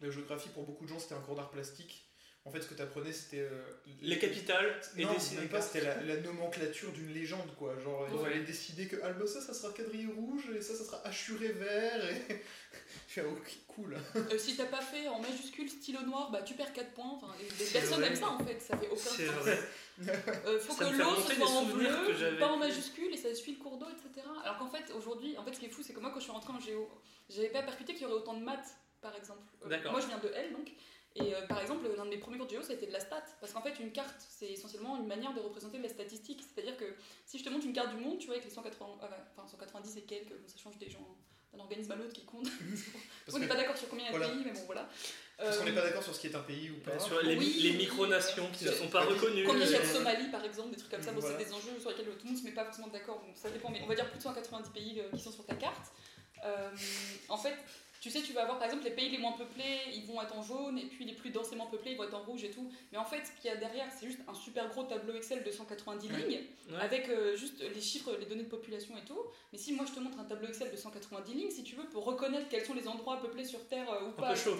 la 0.00 0.10
géographie, 0.10 0.48
pour 0.48 0.64
beaucoup 0.64 0.84
de 0.84 0.88
gens, 0.90 0.98
c'était 0.98 1.14
un 1.16 1.20
cours 1.20 1.36
d'art 1.36 1.50
plastique. 1.50 2.07
En 2.48 2.50
fait, 2.50 2.62
ce 2.62 2.68
que 2.68 2.74
tu 2.74 2.80
apprenais, 2.80 3.12
c'était. 3.12 3.40
euh, 3.40 3.60
Les 4.00 4.18
capitales 4.18 4.80
et 4.96 5.04
non, 5.04 5.12
dessiner 5.12 5.40
même 5.42 5.50
pas. 5.50 5.60
c'était 5.60 5.82
la, 5.84 6.02
la 6.02 6.16
nomenclature 6.16 6.90
d'une 6.92 7.12
légende, 7.12 7.54
quoi. 7.58 7.78
Genre, 7.78 8.06
il 8.10 8.16
Ouais. 8.16 8.22
fallait 8.30 8.40
décider 8.42 8.86
que 8.86 8.96
ah, 9.04 9.12
bah, 9.12 9.26
ça, 9.26 9.42
ça 9.42 9.52
sera 9.52 9.70
quadrillé 9.74 10.06
rouge, 10.06 10.44
et 10.56 10.62
ça, 10.62 10.74
ça 10.74 10.82
sera 10.84 11.06
hachuré 11.06 11.48
vert, 11.48 12.10
et. 12.10 12.42
Je 13.08 13.12
fais, 13.14 13.22
ok, 13.22 13.58
cool. 13.68 13.96
Euh, 14.16 14.38
si 14.38 14.56
t'as 14.56 14.64
pas 14.66 14.80
fait 14.80 15.08
en 15.08 15.20
majuscule 15.20 15.68
stylo 15.68 16.00
noir, 16.02 16.30
bah 16.30 16.40
tu 16.42 16.54
perds 16.54 16.72
4 16.72 16.92
points. 16.92 17.10
Enfin, 17.16 17.28
C'est 17.58 17.72
personnes 17.72 18.02
aiment 18.04 18.14
ça 18.16 18.28
en 18.28 18.38
fait, 18.44 18.60
ça 18.60 18.76
fait 18.78 18.88
aucun 18.88 18.96
C'est 18.96 19.26
sens. 19.26 19.34
vrai. 19.36 19.58
Euh, 20.46 20.58
faut 20.60 20.72
Ça 20.72 20.84
que 20.86 20.94
l'eau 20.96 21.14
soit 21.16 21.48
en 21.48 21.64
bleu, 21.66 21.88
pas 22.38 22.46
en 22.48 22.56
majuscule 22.56 23.12
et 23.12 23.16
ça 23.16 23.34
suit 23.34 23.52
le 23.52 23.58
cours 23.58 23.76
d'eau, 23.78 23.86
etc. 23.90 24.26
Alors 24.44 24.58
qu'en 24.58 24.68
fait, 24.70 24.90
aujourd'hui, 24.96 25.36
en 25.38 25.44
fait, 25.44 25.52
ce 25.54 25.60
qui 25.60 25.66
est 25.66 25.70
fou, 25.70 25.82
c'est 25.82 25.92
que 25.92 26.00
moi, 26.00 26.10
quand 26.10 26.18
je 26.20 26.24
suis 26.24 26.32
rentrée 26.32 26.52
en 26.52 26.60
géo, 26.60 26.88
j'avais 27.28 27.48
pas 27.50 27.62
percuté 27.62 27.92
qu'il 27.94 28.02
y 28.02 28.04
aurait 28.06 28.14
autant 28.20 28.34
de 28.34 28.44
maths, 28.44 28.76
par 29.00 29.14
exemple. 29.16 29.42
Euh, 29.64 29.68
D'accord. 29.68 29.92
moi, 29.92 30.00
je 30.00 30.06
viens 30.06 30.18
de 30.18 30.28
L, 30.28 30.52
donc. 30.52 30.70
Et 31.16 31.34
euh, 31.34 31.42
par 31.48 31.60
exemple, 31.60 31.84
l'un 31.96 32.04
de 32.04 32.10
mes 32.10 32.18
premiers 32.18 32.38
cours 32.38 32.46
de 32.46 32.52
géo, 32.52 32.62
ça 32.62 32.72
a 32.72 32.76
été 32.76 32.86
de 32.86 32.92
la 32.92 33.00
stat. 33.00 33.24
Parce 33.40 33.52
qu'en 33.52 33.62
fait, 33.62 33.74
une 33.80 33.90
carte, 33.92 34.14
c'est 34.28 34.50
essentiellement 34.52 34.96
une 34.98 35.06
manière 35.06 35.32
de 35.34 35.40
représenter 35.40 35.78
de 35.78 35.82
la 35.82 35.88
statistique. 35.88 36.42
C'est-à-dire 36.42 36.76
que 36.76 36.84
si 37.26 37.38
je 37.38 37.44
te 37.44 37.48
montre 37.50 37.66
une 37.66 37.72
carte 37.72 37.94
du 37.96 38.00
monde, 38.02 38.18
tu 38.18 38.26
vois, 38.26 38.34
avec 38.36 38.44
les 38.44 38.50
180, 38.50 38.86
euh, 39.02 39.06
enfin, 39.36 39.48
190 39.48 39.96
et 39.96 40.02
quelques, 40.02 40.28
bon, 40.30 40.46
ça 40.48 40.58
change 40.58 40.78
des 40.78 40.88
gens 40.90 41.04
d'un 41.52 41.60
organisme 41.60 41.90
à 41.92 41.96
l'autre 41.96 42.12
qui 42.12 42.24
compte. 42.24 42.44
Parce 43.26 43.34
On 43.36 43.38
n'est 43.40 43.46
que- 43.46 43.50
pas 43.52 43.56
d'accord 43.56 43.76
sur 43.76 43.88
combien 43.88 44.04
il 44.04 44.06
y 44.06 44.10
a 44.10 44.12
de 44.12 44.18
Voilà. 44.18 44.32
pays, 44.34 44.44
mais 44.44 44.52
bon, 44.52 44.64
voilà. 44.66 44.88
Parce 45.38 45.56
qu'on 45.56 45.62
Euh, 45.62 45.66
n'est 45.70 45.74
pas 45.74 45.82
d'accord 45.82 46.02
sur 46.02 46.14
ce 46.14 46.20
qui 46.20 46.26
est 46.28 46.34
un 46.36 46.40
pays 46.42 46.70
ou 46.70 46.78
pas. 46.80 46.98
Sur 46.98 47.20
les, 47.22 47.36
Oui, 47.36 47.56
les 47.62 47.70
oui. 47.70 47.76
micronations 47.78 48.48
qui 48.52 48.64
ne 48.66 48.70
sont 48.72 48.88
pas 48.88 49.04
reconnues. 49.04 49.44
Combien 49.44 49.64
il 49.64 49.72
y 49.72 49.74
a 49.74 49.78
de 49.80 49.84
euh, 49.84 49.92
Somalie 49.94 50.28
par 50.30 50.44
exemple, 50.44 50.70
des 50.70 50.76
trucs 50.76 50.90
comme 50.90 51.02
ça, 51.02 51.12
bon, 51.12 51.20
Voilà. 51.20 51.38
c'est 51.38 51.44
des 51.44 51.52
enjeux 51.52 51.80
sur 51.80 51.90
lesquels 51.90 52.04
tout 52.06 52.12
le 52.18 52.24
monde 52.24 52.34
ne 52.34 52.38
se 52.38 52.44
met 52.44 52.52
pas 52.52 52.64
forcément 52.66 52.88
d'accord, 52.88 53.20
donc 53.24 53.36
ça 53.36 53.48
dépend, 53.50 53.70
mais 53.70 53.80
on 53.82 53.86
va 53.86 53.94
dire 53.94 54.08
plus 54.10 54.18
de 54.18 54.22
190 54.22 54.70
pays 54.70 55.00
euh, 55.00 55.10
qui 55.16 55.22
sont 55.22 55.32
sur 55.32 55.46
ta 55.46 55.54
carte. 55.54 55.90
Euh, 56.44 56.70
en 57.28 57.36
fait, 57.36 57.54
tu 58.10 58.18
sais, 58.18 58.22
tu 58.24 58.32
vas 58.32 58.42
avoir 58.42 58.58
par 58.58 58.66
exemple 58.66 58.84
les 58.84 58.90
pays 58.90 59.08
les 59.10 59.18
moins 59.18 59.32
peuplés, 59.32 59.80
ils 59.94 60.04
vont 60.06 60.20
être 60.22 60.36
en 60.36 60.42
jaune, 60.42 60.78
et 60.78 60.86
puis 60.86 61.04
les 61.04 61.14
plus 61.14 61.30
densément 61.30 61.66
peuplés, 61.66 61.92
ils 61.92 61.96
vont 61.96 62.04
être 62.04 62.14
en 62.14 62.22
rouge 62.22 62.44
et 62.44 62.50
tout. 62.50 62.70
Mais 62.92 62.98
en 62.98 63.04
fait, 63.04 63.22
ce 63.24 63.32
qu'il 63.40 63.50
y 63.50 63.52
a 63.52 63.56
derrière, 63.56 63.86
c'est 63.98 64.06
juste 64.06 64.20
un 64.28 64.34
super 64.34 64.68
gros 64.70 64.84
tableau 64.84 65.14
Excel 65.14 65.42
de 65.44 65.50
190 65.50 66.08
Ouais. 66.10 66.18
lignes, 66.26 66.40
Ouais. 66.70 66.76
avec 66.80 67.08
euh, 67.08 67.36
juste 67.36 67.60
les 67.60 67.80
chiffres, 67.80 68.14
les 68.18 68.26
données 68.26 68.42
de 68.44 68.48
population 68.48 68.96
et 68.96 69.02
tout. 69.06 69.18
Mais 69.52 69.58
si 69.58 69.72
moi 69.72 69.84
je 69.88 69.92
te 69.94 70.00
montre 70.00 70.18
un 70.18 70.24
tableau 70.24 70.48
Excel 70.48 70.70
de 70.70 70.76
190 70.76 71.34
lignes, 71.34 71.50
si 71.50 71.62
tu 71.62 71.76
veux, 71.76 71.84
pour 71.84 72.04
reconnaître 72.04 72.48
quels 72.48 72.64
sont 72.64 72.74
les 72.74 72.86
endroits 72.88 73.20
peuplés 73.20 73.44
sur 73.44 73.66
Terre 73.68 73.90
euh, 73.92 74.08
ou 74.08 74.12
peu 74.12 74.22
pas, 74.22 74.32
etc., 74.32 74.56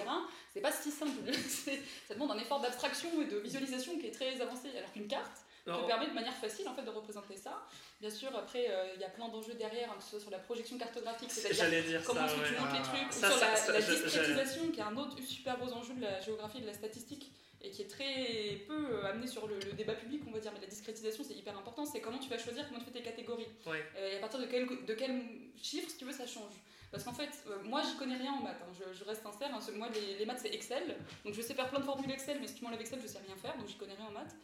c'est 0.52 0.60
pas 0.60 0.72
si 0.72 0.90
simple. 0.90 1.12
Ça 2.08 2.14
demande 2.14 2.30
un 2.32 2.38
effort 2.38 2.60
d'abstraction 2.60 3.08
et 3.22 3.26
de 3.26 3.38
visualisation 3.38 3.98
qui 3.98 4.06
est 4.06 4.10
très 4.10 4.40
avancé. 4.40 4.68
Alors 4.76 4.92
qu'une 4.92 5.08
carte, 5.08 5.42
te 5.76 5.86
permet 5.86 6.06
de 6.08 6.14
manière 6.14 6.34
facile 6.34 6.68
en 6.68 6.74
fait 6.74 6.82
de 6.82 6.90
représenter 6.90 7.36
ça. 7.36 7.62
Bien 8.00 8.10
sûr, 8.10 8.34
après 8.36 8.66
euh, 8.70 8.92
il 8.94 9.00
y 9.00 9.04
a 9.04 9.08
plein 9.10 9.28
d'enjeux 9.28 9.54
derrière, 9.54 9.90
hein, 9.90 9.94
que 9.98 10.04
ce 10.04 10.10
soit 10.10 10.20
sur 10.20 10.30
la 10.30 10.38
projection 10.38 10.78
cartographique, 10.78 11.30
c'est-à-dire 11.30 12.02
comment 12.04 12.24
est-ce 12.26 12.34
que 12.34 12.46
tu 12.48 12.54
ouais. 12.54 12.60
montres 12.60 12.72
les 12.72 12.78
Ah. 12.82 12.88
trucs, 12.96 13.08
ou 13.08 13.12
Ça, 13.20 13.30
sur 13.30 13.38
ça, 13.38 13.50
la, 13.50 13.56
ça, 13.56 13.72
la 13.72 13.80
discrétisation, 13.80 14.70
qui 14.70 14.80
est 14.80 14.82
un 14.84 14.96
autre 14.96 15.20
super 15.22 15.58
gros 15.58 15.72
enjeu 15.72 15.94
de 15.94 16.02
la 16.02 16.20
géographie 16.20 16.58
et 16.58 16.62
de 16.62 16.66
la 16.66 16.74
statistique, 16.74 17.32
et 17.60 17.70
qui 17.70 17.82
est 17.82 17.88
très 17.90 18.60
peu 18.68 18.86
euh, 18.90 19.10
amené 19.10 19.26
sur 19.26 19.48
le, 19.48 19.58
le 19.58 19.72
débat 19.72 19.94
public, 19.94 20.22
on 20.28 20.30
va 20.30 20.38
dire. 20.38 20.52
Mais 20.54 20.60
la 20.60 20.66
discrétisation, 20.68 21.24
c'est 21.26 21.34
hyper 21.34 21.56
important. 21.58 21.84
C'est 21.84 22.00
comment 22.00 22.18
tu 22.18 22.28
vas 22.30 22.38
choisir, 22.38 22.64
comment 22.68 22.78
tu 22.78 22.84
fais 22.86 22.92
tes 22.92 23.02
catégories. 23.02 23.48
Ouais. 23.66 23.82
Euh, 23.96 24.12
et 24.12 24.16
à 24.16 24.20
partir 24.20 24.38
de 24.38 24.46
quel, 24.46 24.66
de 24.86 24.94
quel 24.94 25.22
chiffre, 25.60 25.90
si 25.90 25.96
tu 25.96 26.04
veux, 26.04 26.12
ça 26.12 26.26
change. 26.26 26.54
Parce 26.92 27.02
qu'en 27.04 27.12
fait, 27.12 27.28
euh, 27.50 27.58
moi, 27.64 27.82
j'y 27.82 27.96
connais 27.96 28.16
rien 28.16 28.32
en 28.32 28.40
maths. 28.42 28.62
hein. 28.62 28.72
Je, 28.78 28.96
je 28.96 29.04
reste 29.04 29.22
sincère. 29.24 29.50
hein. 29.52 29.58
Moi, 29.74 29.88
les, 29.92 30.18
les 30.18 30.24
maths, 30.24 30.38
c'est 30.40 30.54
Excel. 30.54 30.96
Donc, 31.24 31.34
je 31.34 31.42
sais 31.42 31.52
faire 31.52 31.68
plein 31.68 31.80
de 31.80 31.84
formules 31.84 32.10
Excel, 32.12 32.38
mais 32.40 32.46
si 32.46 32.54
tu 32.54 32.64
m'enlèves 32.64 32.80
Excel, 32.80 33.00
je 33.02 33.08
sais 33.08 33.18
rien 33.26 33.36
faire. 33.36 33.56
Donc, 33.58 33.66
j'y 33.66 33.74
connais 33.76 33.94
rien 33.94 34.06
en 34.06 34.12
maths. 34.12 34.34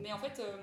Mais 0.00 0.12
en 0.12 0.18
fait, 0.18 0.38
euh, 0.40 0.56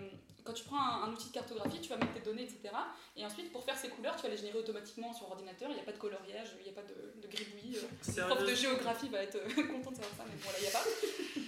quand 0.43 0.53
tu 0.53 0.63
prends 0.63 0.79
un, 0.79 1.03
un 1.03 1.11
outil 1.13 1.29
de 1.29 1.33
cartographie, 1.33 1.79
tu 1.81 1.89
vas 1.89 1.97
mettre 1.97 2.13
tes 2.13 2.19
données, 2.21 2.43
etc. 2.43 2.69
Et 3.17 3.25
ensuite, 3.25 3.51
pour 3.51 3.63
faire 3.63 3.77
ces 3.77 3.89
couleurs, 3.89 4.15
tu 4.15 4.23
vas 4.23 4.29
les 4.29 4.37
générer 4.37 4.59
automatiquement 4.59 5.13
sur 5.13 5.29
ordinateur. 5.29 5.69
Il 5.71 5.75
n'y 5.75 5.81
a 5.81 5.83
pas 5.83 5.91
de 5.91 5.97
coloriage, 5.97 6.49
il 6.59 6.63
n'y 6.63 6.69
a 6.69 6.73
pas 6.73 6.83
de, 6.87 7.19
de 7.21 7.27
gribouillis. 7.27 7.77
euh, 7.77 7.81
le 8.17 8.27
prof 8.27 8.45
de 8.45 8.53
géographie 8.55 9.09
va 9.09 9.23
être 9.23 9.35
euh, 9.35 9.63
content 9.73 9.91
de 9.91 9.95
savoir 9.95 10.15
ça, 10.17 10.23
mais 10.27 10.35
bon, 10.43 10.49
là, 10.49 10.55
il 10.57 10.61
n'y 10.61 10.67
a 10.67 10.71
pas. 10.71 10.85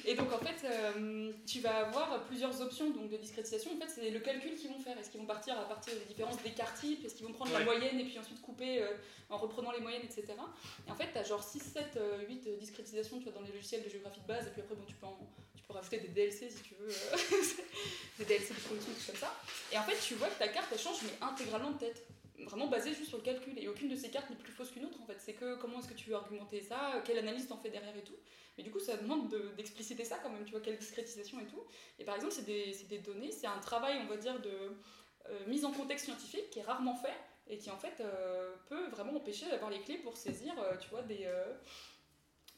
Et 0.05 0.15
donc, 0.15 0.31
en 0.33 0.39
fait, 0.39 0.65
euh, 0.67 1.31
tu 1.45 1.59
vas 1.59 1.85
avoir 1.87 2.23
plusieurs 2.25 2.59
options 2.61 2.89
donc, 2.91 3.09
de 3.09 3.17
discrétisation. 3.17 3.71
En 3.75 3.79
fait, 3.79 3.89
c'est 3.89 4.09
le 4.09 4.19
calcul 4.19 4.55
qu'ils 4.55 4.69
vont 4.69 4.79
faire. 4.79 4.97
Est-ce 4.97 5.09
qu'ils 5.11 5.19
vont 5.19 5.25
partir 5.27 5.59
à 5.59 5.67
partir 5.67 5.93
des 5.93 6.05
différences 6.05 6.41
d'écart 6.41 6.73
type 6.73 7.05
Est-ce 7.05 7.15
qu'ils 7.15 7.25
vont 7.27 7.33
prendre 7.33 7.51
la 7.51 7.59
Ouais. 7.59 7.65
moyenne 7.65 7.99
et 7.99 8.05
puis 8.05 8.17
ensuite 8.17 8.41
couper 8.41 8.81
euh, 8.81 8.87
en 9.29 9.37
reprenant 9.37 9.71
les 9.71 9.79
moyennes, 9.81 10.03
etc. 10.03 10.25
Et 10.87 10.91
en 10.91 10.95
fait, 10.95 11.11
tu 11.11 11.17
as 11.17 11.23
genre 11.23 11.43
6, 11.43 11.59
7, 11.59 11.99
8 12.27 12.57
discrétisations 12.59 13.17
tu 13.17 13.25
vois, 13.25 13.33
dans 13.33 13.41
les 13.41 13.51
logiciels 13.51 13.83
de 13.83 13.89
géographie 13.89 14.21
de 14.21 14.27
base. 14.27 14.47
Et 14.47 14.49
puis 14.51 14.61
après, 14.61 14.75
bon, 14.75 14.85
tu, 14.87 14.95
peux 14.95 15.05
en- 15.07 15.19
tu 15.55 15.63
peux 15.63 15.73
rajouter 15.73 15.99
des 15.99 16.07
DLC 16.07 16.49
si 16.49 16.61
tu 16.63 16.73
veux. 16.79 16.87
des 18.19 18.25
DLC 18.25 18.53
de 18.53 18.59
tout 18.59 19.17
ça. 19.17 19.33
Et 19.71 19.77
en 19.77 19.83
fait, 19.83 19.97
tu 19.99 20.15
vois 20.15 20.27
que 20.27 20.39
ta 20.39 20.47
carte, 20.47 20.67
elle 20.71 20.79
change, 20.79 20.97
mais 21.03 21.13
intégralement 21.21 21.71
de 21.71 21.77
tête. 21.79 22.05
Vraiment 22.39 22.67
basée 22.67 22.93
juste 22.93 23.09
sur 23.09 23.17
le 23.17 23.23
calcul. 23.23 23.57
Et 23.57 23.67
aucune 23.67 23.89
de 23.89 23.95
ces 23.95 24.09
cartes 24.09 24.29
n'est 24.29 24.35
plus 24.35 24.51
fausse 24.51 24.71
qu'une 24.71 24.85
autre, 24.85 25.01
en 25.01 25.05
fait. 25.05 25.17
C'est 25.19 25.33
que 25.33 25.55
comment 25.55 25.79
est-ce 25.79 25.87
que 25.87 25.93
tu 25.93 26.09
veux 26.09 26.15
argumenter 26.15 26.61
ça, 26.61 27.01
quelle 27.05 27.17
analyse 27.17 27.47
t'en 27.47 27.57
fais 27.57 27.69
derrière 27.69 27.95
et 27.95 28.03
tout. 28.03 28.15
Mais 28.57 28.63
du 28.63 28.71
coup, 28.71 28.79
ça 28.79 28.97
demande 28.97 29.29
de- 29.29 29.51
d'expliciter 29.55 30.03
ça 30.03 30.17
quand 30.21 30.29
même, 30.29 30.43
tu 30.45 30.51
vois, 30.51 30.61
quelle 30.61 30.77
discrétisation 30.77 31.39
et 31.39 31.45
tout. 31.45 31.63
Et 31.99 32.03
par 32.03 32.15
exemple, 32.15 32.33
c'est 32.33 32.45
des, 32.45 32.97
données, 32.99 33.31
c'est 33.31 33.47
un 33.47 33.59
travail, 33.59 33.99
on 34.03 34.07
va 34.07 34.17
dire, 34.17 34.39
de 34.39 34.49
euh, 35.29 35.45
mise 35.47 35.63
en 35.65 35.71
contexte 35.71 36.05
scientifique 36.05 36.49
qui 36.49 36.59
est 36.59 36.63
rarement 36.63 36.95
fait 36.95 37.13
et 37.49 37.57
qui 37.57 37.69
en 37.69 37.77
fait 37.77 38.01
euh, 38.01 38.55
peut 38.67 38.87
vraiment 38.89 39.15
empêcher 39.15 39.45
d'avoir 39.49 39.69
les 39.69 39.79
clés 39.81 39.97
pour 39.99 40.17
saisir, 40.17 40.53
euh, 40.59 40.75
tu 40.77 40.89
vois, 40.89 41.01
des, 41.03 41.27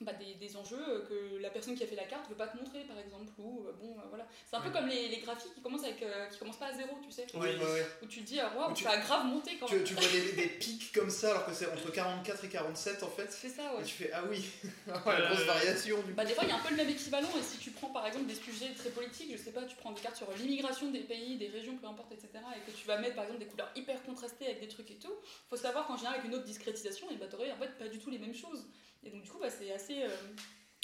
bah, 0.01 0.13
des, 0.13 0.35
des 0.35 0.55
enjeux 0.55 0.77
euh, 0.79 1.05
que 1.07 1.37
la 1.41 1.49
personne 1.49 1.75
qui 1.75 1.83
a 1.83 1.87
fait 1.87 1.95
la 1.95 2.05
carte 2.05 2.29
veut 2.29 2.35
pas 2.35 2.47
te 2.47 2.55
montrer, 2.57 2.81
par 2.85 2.97
exemple. 2.99 3.31
Ou 3.37 3.65
euh, 3.67 3.73
bon, 3.73 3.97
euh, 3.99 4.03
voilà. 4.09 4.25
C'est 4.49 4.55
un 4.55 4.61
peu 4.61 4.69
comme 4.69 4.87
les, 4.87 5.09
les 5.09 5.17
graphiques 5.17 5.53
qui 5.53 5.61
commencent 5.61 5.83
avec, 5.83 6.01
euh, 6.03 6.27
qui 6.27 6.39
commencent 6.39 6.57
pas 6.57 6.67
à 6.67 6.73
zéro, 6.73 6.97
tu 7.03 7.11
sais. 7.11 7.25
Oui. 7.33 7.39
Ouais, 7.39 7.57
ouais. 7.57 7.87
Où 8.01 8.05
tu 8.05 8.21
te 8.21 8.25
dis, 8.25 8.39
ah, 8.39 8.53
waouh, 8.55 8.71
Ou 8.71 8.73
tu- 8.73 8.83
ça 8.85 8.91
a 8.91 8.97
grave 8.97 9.25
monté 9.25 9.57
quand 9.59 9.65
Tu, 9.65 9.75
même. 9.75 9.83
tu 9.83 9.93
vois 9.95 10.07
des, 10.07 10.31
des 10.33 10.47
pics 10.59 10.91
comme 10.93 11.09
ça 11.09 11.31
alors 11.31 11.45
que 11.45 11.53
c'est 11.53 11.69
entre 11.71 11.91
44 11.91 12.45
et 12.45 12.49
47 12.49 13.03
en 13.03 13.09
fait. 13.09 13.31
C'est 13.31 13.49
ça, 13.49 13.75
ouais. 13.75 13.81
Et 13.81 13.85
tu 13.85 13.93
fais 13.93 14.11
ah 14.13 14.23
oui, 14.29 14.45
la 14.87 14.93
Ouais, 14.93 15.01
grosse 15.27 15.39
ouais, 15.39 15.45
variation 15.45 16.01
du 16.03 16.13
Bah, 16.13 16.23
des 16.25 16.33
fois, 16.33 16.43
il 16.45 16.49
y 16.49 16.53
a 16.53 16.55
un 16.55 16.59
peu 16.59 16.69
le 16.69 16.77
même 16.77 16.89
équivalent, 16.89 17.29
et 17.37 17.43
si 17.43 17.57
tu 17.57 17.71
prends 17.71 17.89
par 17.89 18.07
exemple 18.07 18.25
des 18.25 18.35
sujets 18.35 18.73
très 18.73 18.89
politiques, 18.89 19.31
je 19.31 19.37
sais 19.37 19.51
pas, 19.51 19.63
tu 19.63 19.75
prends 19.75 19.91
des 19.91 20.01
cartes 20.01 20.15
sur 20.15 20.31
l'immigration 20.33 20.91
des 20.91 21.01
pays, 21.01 21.37
des 21.37 21.47
régions, 21.49 21.75
peu 21.77 21.87
importe, 21.87 22.11
etc., 22.13 22.29
et 22.55 22.71
que 22.71 22.75
tu 22.77 22.87
vas 22.87 22.97
mettre 22.99 23.15
par 23.15 23.25
exemple 23.25 23.39
des 23.41 23.47
couleurs 23.47 23.69
hyper 23.75 24.01
contrastées 24.03 24.45
avec 24.45 24.61
des 24.61 24.67
trucs 24.69 24.89
et 24.91 24.95
tout, 24.95 25.13
faut 25.49 25.57
savoir 25.57 25.85
qu'en 25.87 25.97
général, 25.97 26.19
avec 26.19 26.27
une 26.31 26.35
autre 26.35 26.45
discrétisation, 26.45 27.09
et 27.11 27.15
bah, 27.17 27.25
t'aurais 27.29 27.51
en 27.51 27.57
fait 27.57 27.77
pas 27.77 27.87
du 27.89 27.99
tout 27.99 28.09
les 28.09 28.19
mêmes 28.19 28.33
choses. 28.35 28.65
Et 29.03 29.09
donc, 29.11 29.23
du 29.23 29.29
coup, 29.29 29.39
bah, 29.39 29.49
c'est 29.49 29.71
assez 29.71 30.03
euh, 30.03 30.09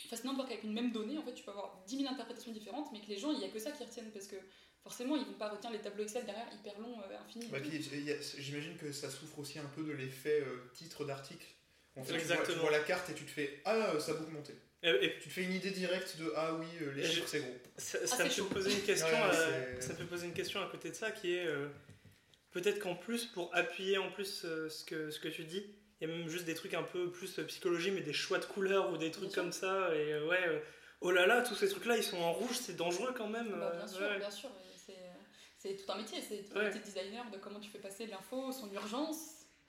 fascinant 0.09 0.31
de 0.33 0.37
voir 0.37 0.47
qu'avec 0.47 0.63
une 0.63 0.73
même 0.73 0.91
donnée, 0.91 1.17
en 1.17 1.23
fait, 1.23 1.33
tu 1.33 1.43
peux 1.43 1.51
avoir 1.51 1.83
10 1.87 1.97
000 1.99 2.09
interprétations 2.13 2.51
différentes, 2.51 2.89
mais 2.93 3.01
que 3.01 3.07
les 3.07 3.17
gens, 3.17 3.31
il 3.31 3.39
y 3.39 3.45
a 3.45 3.49
que 3.49 3.59
ça 3.59 3.71
qui 3.71 3.83
retiennent, 3.83 4.11
parce 4.11 4.27
que 4.27 4.37
forcément, 4.83 5.15
ils 5.15 5.25
vont 5.25 5.33
pas 5.33 5.49
retenir 5.49 5.71
les 5.71 5.79
tableaux 5.81 6.03
Excel 6.03 6.25
derrière 6.25 6.47
hyper 6.53 6.79
longs, 6.79 6.99
euh, 7.01 7.17
infinis. 7.25 7.47
Bah, 7.47 7.57
J'imagine 8.37 8.77
que 8.77 8.91
ça 8.91 9.09
souffre 9.09 9.39
aussi 9.39 9.59
un 9.59 9.65
peu 9.75 9.83
de 9.83 9.91
l'effet 9.91 10.41
euh, 10.41 10.69
titre 10.73 11.05
d'article. 11.05 11.45
En 11.97 12.03
fait, 12.03 12.11
tu 12.17 12.17
vois, 12.17 12.19
tu 12.19 12.31
Exactement. 12.33 12.61
vois 12.63 12.71
la 12.71 12.79
carte 12.83 13.09
et 13.09 13.13
tu 13.13 13.23
te 13.23 13.31
fais 13.31 13.61
ah 13.63 13.97
ça 14.01 14.11
a 14.11 14.15
beaucoup 14.15 14.31
monté. 14.31 14.53
Et, 14.83 14.89
et 15.05 15.17
Tu 15.19 15.29
te 15.29 15.33
fais 15.33 15.43
une 15.43 15.53
idée 15.53 15.71
directe 15.71 16.17
de 16.19 16.31
ah 16.35 16.53
oui 16.55 16.67
euh, 16.81 16.91
les 16.93 17.05
chiffres 17.05 17.27
c'est 17.27 17.39
gros. 17.39 17.57
ça, 17.77 18.05
ça 18.05 18.17
Ah, 18.19 18.23
me 18.25 18.29
fait 18.29 18.41
poser 18.43 18.73
une 18.73 18.81
question. 18.81 19.07
Ouais, 19.17 19.29
euh, 19.33 19.75
c'est- 19.79 19.87
ça 19.87 19.93
me 19.93 19.97
fait 19.99 20.03
poser 20.03 20.27
une 20.27 20.33
question 20.33 20.61
à 20.61 20.67
côté 20.69 20.89
de 20.89 20.93
ça 20.95 21.11
qui 21.11 21.33
est 21.35 21.47
euh, 21.47 21.69
peut-être 22.51 22.79
qu'en 22.79 22.95
plus 22.95 23.25
pour 23.27 23.49
appuyer 23.55 23.97
en 23.97 24.11
plus 24.11 24.43
euh, 24.43 24.67
ce 24.69 24.83
que 24.83 25.09
ce 25.09 25.21
que 25.21 25.29
tu 25.29 25.45
dis, 25.45 25.65
il 26.01 26.07
y 26.09 26.11
a 26.11 26.15
même 26.15 26.27
juste 26.27 26.45
des 26.45 26.53
trucs 26.55 26.73
un 26.73 26.83
peu 26.83 27.11
plus 27.11 27.39
psychologie, 27.47 27.91
mais 27.91 28.01
des 28.01 28.13
choix 28.13 28.37
de 28.39 28.45
couleurs 28.45 28.91
ou 28.91 28.97
des 28.97 29.11
trucs 29.11 29.25
Bien 29.25 29.33
sûr. 29.33 29.41
comme 29.43 29.51
ça. 29.51 29.95
Et 29.95 30.13
euh, 30.13 30.27
ouais, 30.27 30.47
euh, 30.47 30.59
oh 31.01 31.11
là 31.11 31.25
là, 31.25 31.41
tous 31.41 31.55
ces 31.55 31.69
trucs-là, 31.69 31.97
ils 31.97 32.03
sont 32.03 32.17
en 32.17 32.33
rouge, 32.33 32.55
c'est 32.59 32.75
dangereux 32.75 33.13
quand 33.17 33.29
même. 33.29 33.49
Bah, 33.51 33.71
euh, 33.73 33.77
bien 33.77 33.87
sûr, 33.87 34.01
ouais. 34.01 34.17
bien 34.19 34.31
sûr. 34.31 34.49
et 34.49 34.77
C'est, 34.77 34.97
c'est 35.57 35.75
tout 35.77 35.91
un 35.91 35.97
métier, 35.97 36.21
c'est 36.27 36.43
tout 36.43 36.57
un 36.59 36.63
métier 36.63 36.79
de 36.81 36.85
designer, 36.85 37.29
de 37.31 37.37
comment 37.37 37.59
tu 37.59 37.69
fais 37.69 37.79
passer 37.79 38.07
l'info, 38.07 38.51
son 38.51 38.71
urgence, 38.73 39.17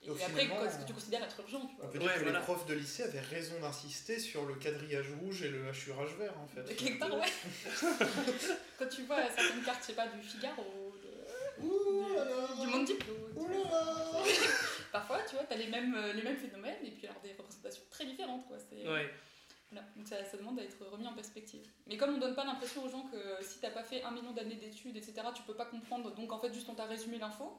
Et 0.03 0.11
Au 0.11 0.15
après, 0.15 0.47
quoi, 0.49 0.69
ce 0.71 0.79
que 0.79 0.87
tu 0.87 0.93
considères 0.93 1.23
être 1.25 1.41
urgent, 1.41 1.61
tu 1.67 1.75
On 1.79 1.83
vois. 1.83 1.91
peut 1.91 1.99
dire 1.99 2.09
Ouais, 2.09 2.15
que 2.19 2.23
voilà. 2.25 2.39
les 2.41 2.45
profs 2.45 2.67
de 2.67 2.75
lycée 2.75 3.05
avaient 3.05 3.21
raison 3.21 3.59
d'insister 3.61 4.19
sur 4.19 4.45
le 4.45 4.55
quadrillage 4.57 5.07
rouge 5.23 5.43
et 5.43 5.49
le 5.49 5.67
hachurage 5.69 6.15
vert 6.19 6.35
en 6.39 6.47
fait. 6.49 6.75
Quelque 6.77 6.99
part, 6.99 7.15
ouais. 7.15 7.27
Quand 8.79 8.89
tu 8.89 9.03
vois 9.05 9.23
certaines 9.35 9.63
cartes, 9.65 9.81
je 9.83 9.87
sais 9.87 9.93
pas, 9.95 10.07
du 10.09 10.21
Figaro, 10.23 10.93
de- 11.03 11.65
Ouh 11.65 12.61
du 12.61 12.67
Monde 12.67 12.85
Diplo, 12.85 13.15
tu 13.33 13.39
Ouh 13.39 13.47
vois. 13.47 13.55
là 13.55 13.85
là. 13.85 14.23
parfois, 14.99 15.19
tu 15.29 15.35
vois, 15.37 15.45
t'as 15.45 15.57
les 15.57 15.67
mêmes, 15.69 15.95
euh, 15.95 16.13
les 16.13 16.23
mêmes 16.23 16.37
phénomènes 16.37 16.77
et 16.85 16.91
puis 16.91 17.07
alors 17.07 17.21
des 17.23 17.33
représentations 17.33 17.83
très 17.91 18.05
différentes, 18.07 18.47
quoi. 18.49 18.59
C'est, 18.59 18.89
Ouais. 18.89 19.11
voilà. 19.71 19.87
Donc 19.97 20.07
ça, 20.07 20.25
ça 20.25 20.37
demande 20.37 20.59
à 20.61 20.63
être 20.63 20.85
remis 20.87 21.07
en 21.07 21.13
perspective. 21.15 21.67
Mais 21.87 21.97
comme 21.97 22.15
on 22.15 22.19
donne 22.19 22.35
pas 22.35 22.45
l'impression 22.45 22.85
aux 22.85 22.89
gens 22.89 23.03
que 23.13 23.19
si 23.45 23.61
t'as 23.61 23.71
pas 23.71 23.83
fait 23.85 24.03
un 24.03 24.11
million 24.11 24.33
d'années 24.33 24.55
d'études, 24.57 24.97
etc., 24.97 25.15
tu 25.35 25.43
peux 25.43 25.55
pas 25.55 25.67
comprendre, 25.67 26.15
donc 26.15 26.33
en 26.33 26.39
fait, 26.39 26.53
juste 26.55 26.69
on 26.69 26.75
t'a 26.75 26.87
résumé 26.87 27.19
l'info, 27.19 27.59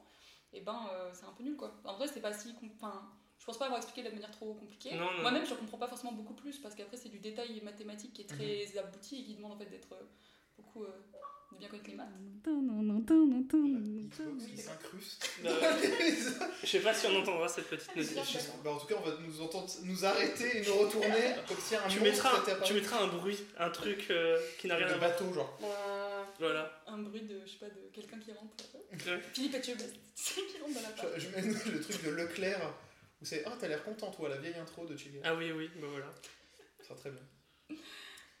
et 0.52 0.60
ben 0.60 0.78
euh, 0.92 1.10
c'est 1.12 1.26
un 1.26 1.32
peu 1.32 1.42
nul, 1.44 1.56
quoi. 1.56 1.74
En 1.84 1.94
vrai, 1.94 2.06
c'est 2.08 2.20
pas 2.22 2.32
si. 2.32 2.54
Enfin, 2.76 3.08
je 3.38 3.44
pense 3.44 3.58
pas 3.58 3.66
avoir 3.66 3.78
expliqué 3.78 4.02
de 4.08 4.12
manière 4.14 4.30
trop 4.32 4.52
compliquée. 4.54 4.94
Moi-même, 5.22 5.46
je 5.46 5.54
comprends 5.54 5.78
pas 5.78 5.86
forcément 5.88 6.12
beaucoup 6.12 6.34
plus 6.34 6.58
parce 6.58 6.74
qu'après, 6.74 6.96
c'est 6.96 7.08
du 7.10 7.18
détail 7.20 7.60
mathématique 7.62 8.12
qui 8.14 8.22
est 8.22 8.28
très 8.28 8.66
Mhm. 8.72 8.78
abouti 8.80 9.20
et 9.20 9.24
qui 9.24 9.34
demande 9.36 9.52
en 9.52 9.56
fait 9.58 9.66
d'être 9.66 9.92
euh, 9.92 10.02
beaucoup. 10.56 10.82
euh, 10.84 10.88
de 11.52 11.58
bien 11.58 11.68
connaître 11.68 11.88
les 11.90 11.96
maths. 11.96 12.08
Xbox 14.08 14.44
qui 14.46 14.56
s'incruste. 14.58 15.30
Euh, 15.44 15.50
Je 16.62 16.66
sais 16.66 16.80
pas 16.80 16.92
si 16.94 17.06
on 17.06 17.16
entendra 17.20 17.46
cette 17.48 17.68
petite 17.68 17.94
musique. 17.94 18.18
Bah, 18.64 18.70
en 18.72 18.78
tout 18.78 18.86
cas, 18.86 18.96
on 18.98 19.08
va 19.08 19.16
nous 19.20 19.40
entendre 19.40 19.68
nous 19.84 20.04
arrêter 20.04 20.58
et 20.58 20.66
nous 20.66 20.74
retourner 20.74 21.34
comme 21.46 21.56
si 21.58 21.76
un 21.76 21.86
Tu 21.88 22.00
mettras, 22.00 22.30
tu 22.64 22.74
mettras 22.74 23.02
un 23.04 23.06
bruit, 23.08 23.38
un 23.58 23.70
truc 23.70 24.06
euh, 24.10 24.38
qui 24.58 24.66
n'a 24.66 24.76
rien 24.76 24.88
de 24.88 24.92
à 24.94 24.96
voir. 24.96 25.10
bateau 25.10 25.32
genre. 25.32 25.58
Voilà. 26.38 26.82
Un 26.86 26.98
bruit 26.98 27.22
de, 27.22 27.40
je 27.46 27.50
sais 27.52 27.58
pas, 27.58 27.66
de 27.66 27.88
quelqu'un 27.92 28.18
qui 28.18 28.32
rentre. 28.32 28.56
Ouais. 28.92 29.20
Philippe 29.32 29.54
Etchebest, 29.54 29.92
tu 29.92 30.22
sais, 30.22 30.40
qui 30.42 30.58
rentre 30.60 30.74
dans 30.74 30.80
la. 30.80 31.18
Je, 31.18 31.20
je 31.20 31.28
mets 31.28 31.42
le 31.72 31.80
truc 31.80 32.04
de 32.04 32.10
Leclerc 32.10 32.74
où 33.20 33.24
c'est 33.24 33.44
ah 33.46 33.52
t'as 33.60 33.68
l'air 33.68 33.82
content 33.84 34.10
toi 34.10 34.28
la 34.28 34.36
vieille 34.38 34.54
intro 34.56 34.86
de 34.86 34.96
Chigga. 34.96 35.20
Ah 35.24 35.34
oui, 35.34 35.52
oui, 35.52 35.70
bah 35.76 35.86
voilà. 35.90 36.06
Ça 36.80 36.94
va 36.94 37.00
très 37.00 37.10
bien. 37.10 37.76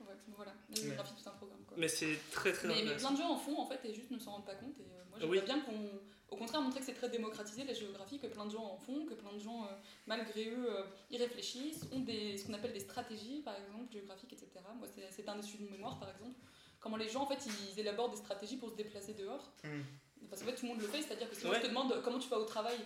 Ouais, 0.00 0.14
voilà, 0.36 0.52
la 0.70 0.76
géographie, 0.80 1.14
tout 1.22 1.28
un 1.28 1.32
programme. 1.32 1.60
Quoi. 1.66 1.76
Mais 1.78 1.88
c'est 1.88 2.18
très 2.30 2.52
très 2.52 2.68
Mais, 2.68 2.82
mais 2.84 2.96
plein 2.96 3.10
de 3.12 3.16
gens 3.16 3.30
en 3.30 3.36
font 3.36 3.58
en 3.58 3.66
fait 3.66 3.80
et 3.84 3.92
juste 3.94 4.10
ne 4.10 4.18
s'en 4.18 4.32
rendent 4.32 4.46
pas 4.46 4.54
compte. 4.54 4.78
Et 4.78 4.82
euh, 4.84 5.02
moi 5.10 5.18
j'aimerais 5.18 5.38
Oui. 5.38 5.44
bien 5.44 5.60
qu'on, 5.60 5.90
au 6.30 6.36
contraire, 6.36 6.60
montrer 6.60 6.80
que 6.80 6.86
c'est 6.86 6.94
très 6.94 7.08
démocratisé 7.08 7.64
la 7.64 7.72
géographie, 7.74 8.18
que 8.18 8.26
plein 8.28 8.46
de 8.46 8.50
gens 8.52 8.64
en 8.64 8.76
font, 8.78 9.06
que 9.06 9.14
plein 9.14 9.32
de 9.32 9.38
gens, 9.40 9.64
euh, 9.64 9.68
malgré 10.06 10.48
eux, 10.50 10.70
euh, 10.70 10.84
y 11.10 11.16
réfléchissent, 11.18 11.84
ont 11.92 12.00
des, 12.00 12.38
ce 12.38 12.46
qu'on 12.46 12.54
appelle 12.54 12.72
des 12.72 12.80
stratégies 12.80 13.40
par 13.42 13.56
exemple, 13.56 13.92
géographiques, 13.92 14.32
etc. 14.32 14.50
Moi 14.76 14.86
c'est, 14.94 15.08
c'est 15.10 15.28
un 15.28 15.36
des 15.36 15.42
sujets 15.42 15.64
de 15.64 15.70
mémoire 15.70 15.98
par 15.98 16.10
exemple. 16.10 16.38
Comment 16.80 16.96
les 16.96 17.08
gens 17.08 17.22
en 17.22 17.26
fait 17.26 17.44
ils 17.74 17.80
élaborent 17.80 18.10
des 18.10 18.16
stratégies 18.16 18.56
pour 18.56 18.70
se 18.70 18.76
déplacer 18.76 19.14
dehors. 19.14 19.52
Mm. 19.64 19.80
Parce 20.30 20.42
qu'en 20.42 20.48
fait 20.48 20.54
tout 20.54 20.66
le 20.66 20.72
monde 20.72 20.80
le 20.80 20.86
fait, 20.86 21.02
c'est-à-dire 21.02 21.28
que 21.28 21.34
si 21.34 21.44
moi 21.44 21.54
Ouais. 21.54 21.60
je 21.60 21.64
te 21.64 21.68
demande 21.70 22.00
comment 22.04 22.18
tu 22.20 22.28
vas 22.28 22.38
au 22.38 22.44
travail, 22.44 22.76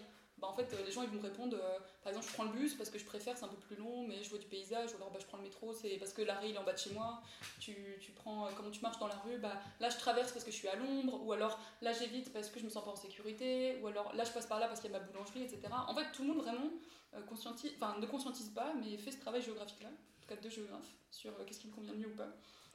bah 0.42 0.48
en 0.48 0.54
fait 0.54 0.74
euh, 0.74 0.84
les 0.84 0.90
gens 0.90 1.02
ils 1.02 1.08
vont 1.08 1.18
me 1.18 1.22
répondre 1.22 1.56
euh, 1.56 1.78
par 2.02 2.10
exemple 2.10 2.26
je 2.28 2.32
prends 2.32 2.42
le 2.42 2.50
bus 2.50 2.74
parce 2.74 2.90
que 2.90 2.98
je 2.98 3.04
préfère 3.04 3.38
c'est 3.38 3.44
un 3.44 3.48
peu 3.48 3.56
plus 3.56 3.76
long 3.76 4.04
mais 4.08 4.24
je 4.24 4.28
vois 4.28 4.40
du 4.40 4.46
paysage 4.46 4.92
ou 4.92 4.96
alors 4.96 5.12
bah, 5.12 5.20
je 5.20 5.26
prends 5.26 5.36
le 5.36 5.44
métro 5.44 5.72
c'est 5.72 5.96
parce 5.98 6.12
que 6.12 6.22
l'arrêt 6.22 6.50
il 6.50 6.56
est 6.56 6.58
en 6.58 6.64
bas 6.64 6.72
de 6.72 6.78
chez 6.78 6.90
moi. 6.90 7.22
Tu, 7.60 7.76
tu 8.00 8.10
prends 8.10 8.46
euh, 8.46 8.50
comment 8.56 8.70
tu 8.70 8.80
marches 8.80 8.98
dans 8.98 9.06
la 9.06 9.14
rue 9.24 9.38
bah 9.38 9.52
là 9.78 9.88
je 9.88 9.96
traverse 9.96 10.32
parce 10.32 10.44
que 10.44 10.50
je 10.50 10.56
suis 10.56 10.66
à 10.66 10.74
l'ombre 10.74 11.24
ou 11.24 11.32
alors 11.32 11.60
là 11.80 11.92
j'évite 11.92 12.32
parce 12.32 12.48
que 12.50 12.58
je 12.58 12.64
me 12.64 12.70
sens 12.70 12.84
pas 12.84 12.90
en 12.90 12.96
sécurité 12.96 13.78
ou 13.80 13.86
alors 13.86 14.12
là 14.14 14.24
je 14.24 14.32
passe 14.32 14.46
par 14.46 14.58
là 14.58 14.66
parce 14.66 14.80
qu'il 14.80 14.90
y 14.90 14.94
a 14.94 14.98
ma 14.98 15.04
boulangerie 15.04 15.44
etc 15.44 15.60
en 15.70 15.94
fait 15.94 16.06
tout 16.12 16.22
le 16.22 16.28
monde 16.28 16.42
vraiment 16.42 16.70
euh, 17.14 17.22
conscientise 17.22 17.70
enfin 17.76 17.96
ne 18.00 18.06
conscientise 18.06 18.50
pas 18.50 18.74
mais 18.74 18.96
fait 18.96 19.12
ce 19.12 19.20
travail 19.20 19.42
géographique 19.42 19.82
là 19.82 19.90
en 19.90 20.22
tout 20.22 20.28
cas 20.28 20.40
de 20.40 20.50
géographe 20.50 20.90
sur 21.12 21.32
qu'est-ce 21.46 21.60
qui 21.60 21.68
me 21.68 21.72
convient 21.72 21.94
mieux 21.94 22.08
ou 22.08 22.16
pas. 22.16 22.28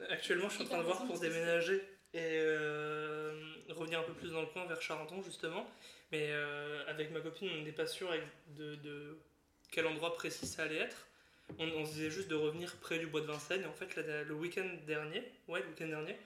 Actuellement, 0.08 0.48
je 0.48 0.54
suis 0.54 0.62
en 0.62 0.66
train 0.66 0.78
de 0.78 0.84
voir 0.84 1.04
pour 1.04 1.18
déménager 1.18 1.82
et 2.14 2.38
revenir 3.72 3.98
un 3.98 4.04
peu 4.04 4.12
plus 4.12 4.30
dans 4.30 4.40
le 4.40 4.46
coin 4.46 4.64
vers 4.66 4.80
Charenton 4.80 5.20
justement. 5.22 5.66
Mais 6.12 6.28
euh, 6.30 6.82
avec 6.86 7.10
ma 7.10 7.20
copine, 7.20 7.48
on 7.52 7.58
n'était 7.58 7.72
pas 7.72 7.86
sûr 7.86 8.10
de, 8.56 9.18
quel 9.70 9.86
endroit 9.86 10.14
précis 10.14 10.46
ça 10.46 10.62
allait 10.62 10.78
être. 10.78 11.06
On, 11.58 11.84
se 11.86 11.92
disait 11.92 12.10
juste 12.10 12.28
de 12.28 12.34
revenir 12.34 12.76
près 12.76 12.98
du 12.98 13.06
bois 13.06 13.22
de 13.22 13.26
Vincennes. 13.26 13.62
Et 13.62 13.66
en 13.66 13.72
fait, 13.72 13.96
le 13.96 14.34
week-end 14.34 14.68
dernier, 14.86 15.22
ouais, 15.48 15.60
le 15.60 15.68
week-end 15.68 15.88
dernier, 15.88 16.16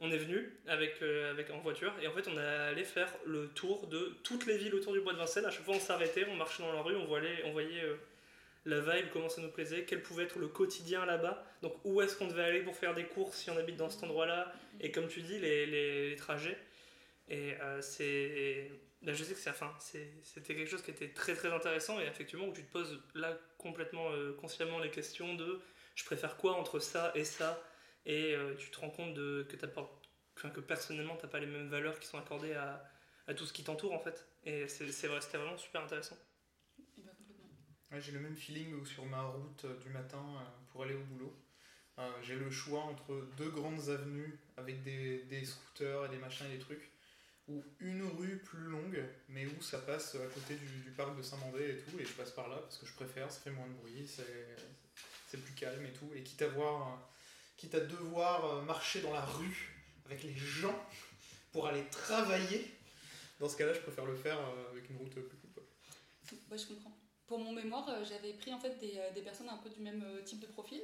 on 0.00 0.10
est 0.10 0.18
venu 0.18 0.50
avec, 0.66 1.00
euh, 1.02 1.30
avec, 1.30 1.50
en 1.50 1.58
voiture 1.60 1.92
et 2.02 2.08
en 2.08 2.12
fait, 2.12 2.26
on 2.28 2.36
allé 2.36 2.84
faire 2.84 3.08
le 3.24 3.48
tour 3.48 3.86
de 3.86 4.16
toutes 4.24 4.46
les 4.46 4.56
villes 4.56 4.74
autour 4.74 4.92
du 4.92 5.00
bois 5.00 5.12
de 5.12 5.18
Vincennes. 5.18 5.44
À 5.44 5.50
chaque 5.50 5.64
fois, 5.64 5.76
on 5.76 5.80
s'arrêtait, 5.80 6.26
on 6.28 6.34
marchait 6.34 6.62
dans 6.62 6.72
la 6.72 6.82
rue, 6.82 6.96
on 6.96 7.04
voyait, 7.04 7.42
on 7.44 7.52
voyait 7.52 7.84
euh, 7.84 7.96
la 8.64 8.80
vibe, 8.80 9.06
comment 9.12 9.28
ça 9.28 9.40
nous 9.40 9.50
plaisait, 9.50 9.84
quel 9.84 10.02
pouvait 10.02 10.24
être 10.24 10.38
le 10.38 10.48
quotidien 10.48 11.04
là-bas. 11.06 11.44
Donc, 11.62 11.74
où 11.84 12.00
est-ce 12.02 12.16
qu'on 12.16 12.26
devait 12.26 12.44
aller 12.44 12.60
pour 12.62 12.76
faire 12.76 12.94
des 12.94 13.04
courses 13.04 13.36
si 13.36 13.50
on 13.50 13.56
habite 13.56 13.76
dans 13.76 13.90
cet 13.90 14.02
endroit-là? 14.04 14.52
Et 14.80 14.90
comme 14.90 15.08
tu 15.08 15.20
dis, 15.20 15.38
les, 15.38 15.66
les- 15.66 16.10
les 16.10 16.16
trajets. 16.16 16.58
Et 17.28 17.54
c'est. 17.80 18.70
Là, 19.02 19.12
je 19.12 19.24
sais 19.24 19.34
que 19.34 19.40
c'est, 19.40 19.50
enfin, 19.50 19.74
c'était 19.78 20.54
quelque 20.54 20.70
chose 20.70 20.82
qui 20.82 20.92
était 20.92 21.12
très 21.12 21.34
très 21.34 21.52
intéressant 21.52 21.98
et 22.00 22.04
effectivement 22.04 22.46
où 22.46 22.52
tu 22.52 22.64
te 22.64 22.70
poses 22.70 23.02
là 23.14 23.36
complètement 23.58 24.10
euh, 24.12 24.32
consciemment 24.40 24.78
les 24.78 24.90
questions 24.90 25.34
de 25.34 25.60
je 25.96 26.04
préfère 26.04 26.36
quoi 26.36 26.54
entre 26.54 26.78
ça 26.78 27.12
et 27.16 27.24
ça 27.24 27.60
et 28.06 28.34
euh, 28.34 28.54
tu 28.54 28.70
te 28.70 28.78
rends 28.78 28.90
compte 28.90 29.14
de, 29.14 29.46
que, 29.48 29.56
enfin, 30.36 30.50
que 30.50 30.60
personnellement 30.60 31.16
t'as 31.16 31.28
pas 31.28 31.40
les 31.40 31.46
mêmes 31.46 31.68
valeurs 31.68 31.98
qui 31.98 32.06
sont 32.06 32.18
accordées 32.18 32.54
à, 32.54 32.84
à 33.26 33.34
tout 33.34 33.44
ce 33.44 33.52
qui 33.52 33.64
t'entoure 33.64 33.92
en 33.92 33.98
fait. 33.98 34.26
Et 34.44 34.68
c'est, 34.68 35.06
vrai, 35.06 35.20
c'était 35.20 35.38
vraiment 35.38 35.58
super 35.58 35.82
intéressant. 35.82 36.18
Complètement. 36.94 37.36
Ouais, 37.90 38.00
j'ai 38.00 38.12
le 38.12 38.20
même 38.20 38.36
feeling 38.36 38.74
où 38.74 38.84
sur 38.84 39.04
ma 39.06 39.22
route 39.22 39.64
euh, 39.64 39.78
du 39.78 39.90
matin 39.90 40.24
euh, 40.36 40.44
pour 40.70 40.82
aller 40.82 40.94
au 40.94 41.04
boulot. 41.04 41.36
Euh, 41.98 42.10
j'ai 42.22 42.36
le 42.36 42.50
choix 42.50 42.80
entre 42.80 43.28
deux 43.36 43.50
grandes 43.50 43.88
avenues 43.88 44.38
avec 44.56 44.82
des, 44.82 45.24
des 45.24 45.44
scooters 45.44 46.06
et 46.06 46.08
des 46.08 46.16
machins 46.16 46.46
et 46.46 46.54
des 46.54 46.58
trucs, 46.58 46.90
ou 47.48 47.62
une 47.80 48.04
rue 48.04 48.38
plus 48.38 48.64
longue, 48.64 49.04
mais 49.28 49.46
où 49.46 49.62
ça 49.62 49.78
passe 49.78 50.14
à 50.14 50.26
côté 50.26 50.54
du, 50.54 50.90
parc 50.96 51.16
de 51.16 51.22
Saint-Mandé 51.22 51.70
et 51.70 51.76
tout, 51.78 51.98
et 51.98 52.04
je 52.04 52.12
passe 52.12 52.30
par 52.30 52.48
là 52.48 52.56
parce 52.58 52.78
que 52.78 52.86
je 52.86 52.92
préfère, 52.94 53.30
ça 53.30 53.40
fait 53.40 53.50
moins 53.50 53.66
de 53.66 53.72
bruit, 53.74 54.06
c'est, 54.06 55.38
plus 55.38 55.54
calme 55.54 55.84
et 55.86 55.92
tout, 55.92 56.10
et 56.14 56.22
quitte 56.22 56.42
à, 56.42 56.48
voir, 56.48 57.10
quitte 57.56 57.74
à 57.74 57.80
devoir 57.80 58.62
marcher 58.62 59.00
dans 59.00 59.12
la 59.12 59.24
rue 59.24 59.74
avec 60.06 60.22
les 60.22 60.36
gens 60.36 60.78
pour 61.52 61.66
aller 61.66 61.84
travailler, 61.90 62.70
dans 63.42 63.48
ce 63.48 63.56
cas-là, 63.56 63.74
je 63.74 63.80
préfère 63.80 64.04
le 64.06 64.14
faire 64.14 64.38
euh, 64.38 64.70
avec 64.70 64.88
une 64.88 64.96
route 64.96 65.10
plus 65.10 65.38
quoi. 65.52 65.64
Ouais, 66.50 66.58
je 66.58 66.66
comprends. 66.66 66.96
Pour 67.26 67.40
mon 67.40 67.52
mémoire, 67.52 67.88
euh, 67.88 68.04
j'avais 68.04 68.34
pris 68.34 68.54
en 68.54 68.58
fait 68.60 68.78
des, 68.78 68.98
euh, 68.98 69.10
des 69.12 69.22
personnes 69.22 69.48
un 69.48 69.56
peu 69.56 69.68
du 69.68 69.80
même 69.80 70.04
type 70.24 70.38
de 70.38 70.46
profil. 70.46 70.80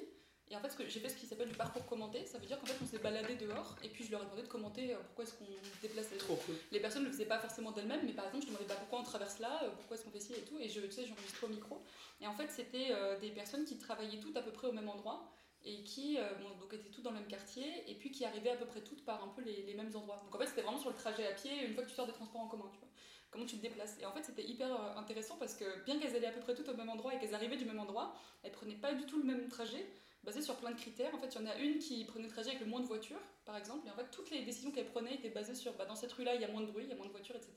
Et 0.51 0.57
en 0.57 0.61
fait, 0.61 0.73
j'ai 0.89 1.01
fait 1.01 1.09
ce 1.11 1.17
qui 1.17 1.27
s'appelle 1.27 1.49
du 1.49 1.55
parcours 1.55 1.85
commenté. 1.87 2.25
Ça 2.25 2.39
veut 2.39 2.47
dire 2.47 2.59
qu'en 2.59 2.67
fait, 2.67 2.77
on 2.83 2.87
s'est 2.87 2.99
baladé 2.99 3.35
dehors 3.37 3.77
et 3.83 3.89
puis 3.89 4.05
je 4.05 4.11
leur 4.11 4.23
ai 4.23 4.25
demandé 4.25 4.43
de 4.43 4.49
commenter 4.49 4.95
euh, 4.95 4.99
pourquoi 5.07 5.25
est-ce 5.25 5.35
qu'on 5.35 5.45
se 5.45 5.83
déplace. 5.83 6.07
Cool. 6.27 6.37
Les 6.73 6.81
personnes 6.81 7.03
ne 7.03 7.09
le 7.09 7.13
faisaient 7.13 7.27
pas 7.27 7.39
forcément 7.39 7.71
d'elles-mêmes, 7.71 8.01
mais 8.05 8.13
par 8.13 8.27
exemple, 8.27 8.45
je 8.45 8.49
demandais 8.49 8.67
bah, 8.67 8.77
pourquoi 8.79 9.01
on 9.01 9.03
traverse 9.03 9.39
là, 9.41 9.61
euh, 9.63 9.71
pourquoi 9.77 9.97
est-ce 9.97 10.05
qu'on 10.05 10.11
fait 10.11 10.21
ci 10.21 10.33
et 10.33 10.43
tout. 10.43 10.59
Et 10.59 10.69
je, 10.69 10.81
tu 10.81 10.93
sais, 10.93 11.07
j'enregistrais 11.07 11.47
au 11.47 11.51
micro. 11.51 11.83
Et 12.21 12.27
en 12.27 12.33
fait, 12.33 12.51
c'était 12.51 12.89
euh, 12.93 13.19
des 13.19 13.31
personnes 13.31 13.65
qui 13.65 13.77
travaillaient 13.77 14.21
toutes 14.21 14.37
à 14.37 14.43
peu 14.43 14.51
près 14.51 14.69
au 14.69 14.73
même 14.73 14.89
endroit 14.89 15.31
et 15.65 15.83
qui 15.83 16.19
euh, 16.19 16.23
bon, 16.41 16.49
donc 16.61 16.73
étaient 16.73 16.89
toutes 16.89 17.05
dans 17.05 17.11
le 17.11 17.19
même 17.19 17.29
quartier 17.29 17.85
et 17.87 17.95
puis 17.95 18.11
qui 18.11 18.25
arrivaient 18.25 18.51
à 18.51 18.57
peu 18.57 18.65
près 18.65 18.81
toutes 18.81 19.05
par 19.05 19.23
un 19.23 19.29
peu 19.29 19.43
les, 19.43 19.65
les 19.65 19.75
mêmes 19.75 19.95
endroits. 19.95 20.21
Donc 20.25 20.35
en 20.35 20.39
fait, 20.39 20.47
c'était 20.47 20.63
vraiment 20.63 20.79
sur 20.79 20.91
le 20.91 20.97
trajet 20.97 21.27
à 21.27 21.33
pied 21.33 21.67
une 21.67 21.75
fois 21.75 21.83
que 21.83 21.91
tu 21.91 21.95
sors 21.95 22.07
des 22.07 22.13
transports 22.13 22.41
en 22.41 22.49
commun, 22.49 22.71
tu 22.73 22.79
vois. 22.79 22.89
Comment 23.31 23.45
tu 23.45 23.57
te 23.57 23.63
déplaces. 23.63 23.99
Et 24.01 24.07
en 24.07 24.13
fait, 24.13 24.23
c'était 24.23 24.45
hyper 24.45 24.97
intéressant 24.97 25.37
parce 25.37 25.55
que 25.55 25.85
bien 25.85 25.99
qu'elles 25.99 26.17
allaient 26.17 26.29
à 26.29 26.33
peu 26.33 26.41
près 26.41 26.55
toutes 26.55 26.71
au 26.71 26.75
même 26.75 26.89
endroit 26.89 27.15
et 27.15 27.19
qu'elles 27.19 27.35
arrivaient 27.35 27.59
du 27.59 27.67
même 27.67 27.79
endroit, 27.79 28.15
elles 28.43 28.53
prenaient 28.53 28.75
pas 28.75 28.95
du 28.95 29.05
tout 29.05 29.19
le 29.19 29.25
même 29.25 29.49
trajet 29.49 29.85
basé 30.29 30.43
sur 30.43 30.57
plein 30.57 30.71
de 30.73 30.77
critères. 30.77 31.15
En 31.15 31.19
fait, 31.19 31.29
il 31.35 31.41
y 31.41 31.43
en 31.43 31.47
a 31.47 31.57
une 31.57 31.79
qui 31.79 32.05
prenait 32.05 32.27
le 32.27 32.31
trajet 32.31 32.51
avec 32.51 32.61
le 32.61 32.67
moins 32.67 32.81
de 32.81 32.87
voitures, 32.87 33.21
par 33.47 33.57
exemple, 33.57 33.87
et 33.87 33.91
en 33.91 33.95
fait, 33.95 34.11
toutes 34.11 34.31
les 34.31 34.43
décisions 34.45 34.71
qu'elle 34.71 34.87
prenait 34.87 35.15
étaient 35.15 35.31
basées 35.31 35.55
sur 35.55 35.73
bah, 35.75 35.87
dans 35.87 35.97
cette 35.97 36.13
rue-là, 36.13 36.35
il 36.35 36.43
y 36.43 36.45
a 36.45 36.49
moins 36.49 36.61
de 36.61 36.67
bruit, 36.67 36.85
il 36.85 36.91
y 36.91 36.93
a 36.93 36.97
moins 36.97 37.07
de 37.07 37.13
voitures, 37.13 37.37
etc. 37.37 37.53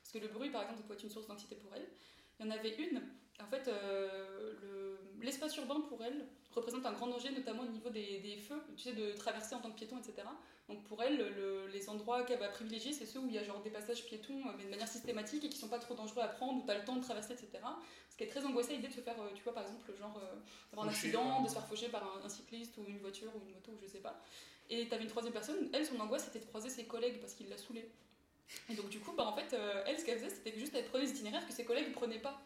Parce 0.00 0.12
que 0.12 0.18
le 0.18 0.28
bruit, 0.28 0.48
par 0.50 0.62
exemple, 0.62 0.80
peut 0.88 0.94
être 0.94 1.02
une 1.02 1.10
source 1.10 1.26
d'anxiété 1.26 1.56
pour 1.56 1.74
elle. 1.74 1.86
Il 2.40 2.46
y 2.46 2.48
en 2.48 2.50
avait 2.50 2.74
une, 2.76 3.02
en 3.42 3.46
fait, 3.46 3.68
euh, 3.68 4.54
le- 4.62 4.98
l'espace 5.22 5.54
urbain 5.58 5.80
pour 5.82 6.02
elle 6.02 6.26
représente 6.58 6.84
un 6.86 6.92
grand 6.92 7.06
danger, 7.06 7.30
notamment 7.30 7.62
au 7.62 7.66
niveau 7.66 7.90
des, 7.90 8.18
des 8.18 8.36
feux, 8.36 8.62
tu 8.76 8.84
sais, 8.84 8.92
de 8.92 9.12
traverser 9.12 9.54
en 9.54 9.60
tant 9.60 9.70
que 9.70 9.76
piéton, 9.76 9.96
etc. 9.98 10.28
Donc 10.68 10.82
pour 10.84 11.02
elle, 11.02 11.16
le- 11.16 11.66
les 11.72 11.88
endroits 11.88 12.24
qu'elle 12.24 12.38
va 12.38 12.48
privilégier, 12.48 12.92
c'est 12.92 13.06
ceux 13.06 13.20
où 13.20 13.26
il 13.28 13.34
y 13.34 13.38
a 13.38 13.42
genre 13.44 13.62
des 13.62 13.70
passages 13.70 14.04
piétons, 14.04 14.46
euh, 14.46 14.52
mais 14.58 14.64
de 14.64 14.68
manière 14.70 14.86
systématique 14.88 15.42
et 15.44 15.48
qui 15.48 15.56
sont 15.56 15.68
pas 15.68 15.78
trop 15.78 15.94
dangereux 15.94 16.22
à 16.22 16.28
prendre, 16.28 16.62
où 16.62 16.66
tu 16.66 16.70
as 16.70 16.76
le 16.78 16.84
temps 16.84 16.96
de 16.96 17.02
traverser, 17.02 17.32
etc. 17.32 17.48
Parce 17.62 18.16
qu'elle 18.18 18.28
est 18.28 18.30
très 18.30 18.44
angoissée 18.44 18.72
à 18.72 18.76
l'idée 18.76 18.88
de 18.88 18.92
se 18.92 19.00
faire, 19.00 19.18
euh, 19.20 19.30
tu 19.34 19.42
vois, 19.42 19.54
par 19.54 19.62
exemple, 19.62 19.90
genre 19.98 20.18
euh, 20.18 20.36
d'avoir 20.70 20.86
un 20.86 20.90
accident, 20.90 21.42
de 21.42 21.48
se 21.48 21.54
faire 21.54 21.66
faucher 21.66 21.88
par 21.88 22.02
un, 22.04 22.24
un 22.24 22.28
cycliste 22.28 22.76
ou 22.76 22.84
une 22.86 22.98
voiture 22.98 23.30
ou 23.34 23.40
une 23.46 23.54
moto 23.54 23.70
ou 23.72 23.78
je 23.82 23.86
sais 23.86 24.00
pas. 24.00 24.20
Et 24.68 24.86
tu 24.86 24.94
avais 24.94 25.04
une 25.04 25.08
troisième 25.10 25.32
personne, 25.32 25.70
elle, 25.72 25.86
son 25.86 25.98
angoisse, 26.00 26.24
c'était 26.24 26.40
de 26.40 26.44
croiser 26.44 26.68
ses 26.68 26.84
collègues 26.84 27.18
parce 27.20 27.32
qu'il 27.32 27.48
l'a 27.48 27.56
saoulée. 27.56 27.88
Et 28.70 28.74
donc 28.74 28.88
du 28.90 28.98
coup, 29.00 29.12
bah, 29.12 29.24
en 29.26 29.34
fait, 29.34 29.54
euh, 29.54 29.82
elle, 29.86 29.98
ce 29.98 30.04
qu'elle 30.04 30.18
faisait, 30.18 30.30
c'était 30.34 30.58
juste 30.58 30.74
elle 30.74 30.84
prenait 30.86 31.04
les 31.04 31.10
itinéraires 31.12 31.46
que 31.46 31.52
ses 31.54 31.64
collègues 31.64 31.88
ne 31.88 31.94
prenaient 31.94 32.18
pas. 32.18 32.38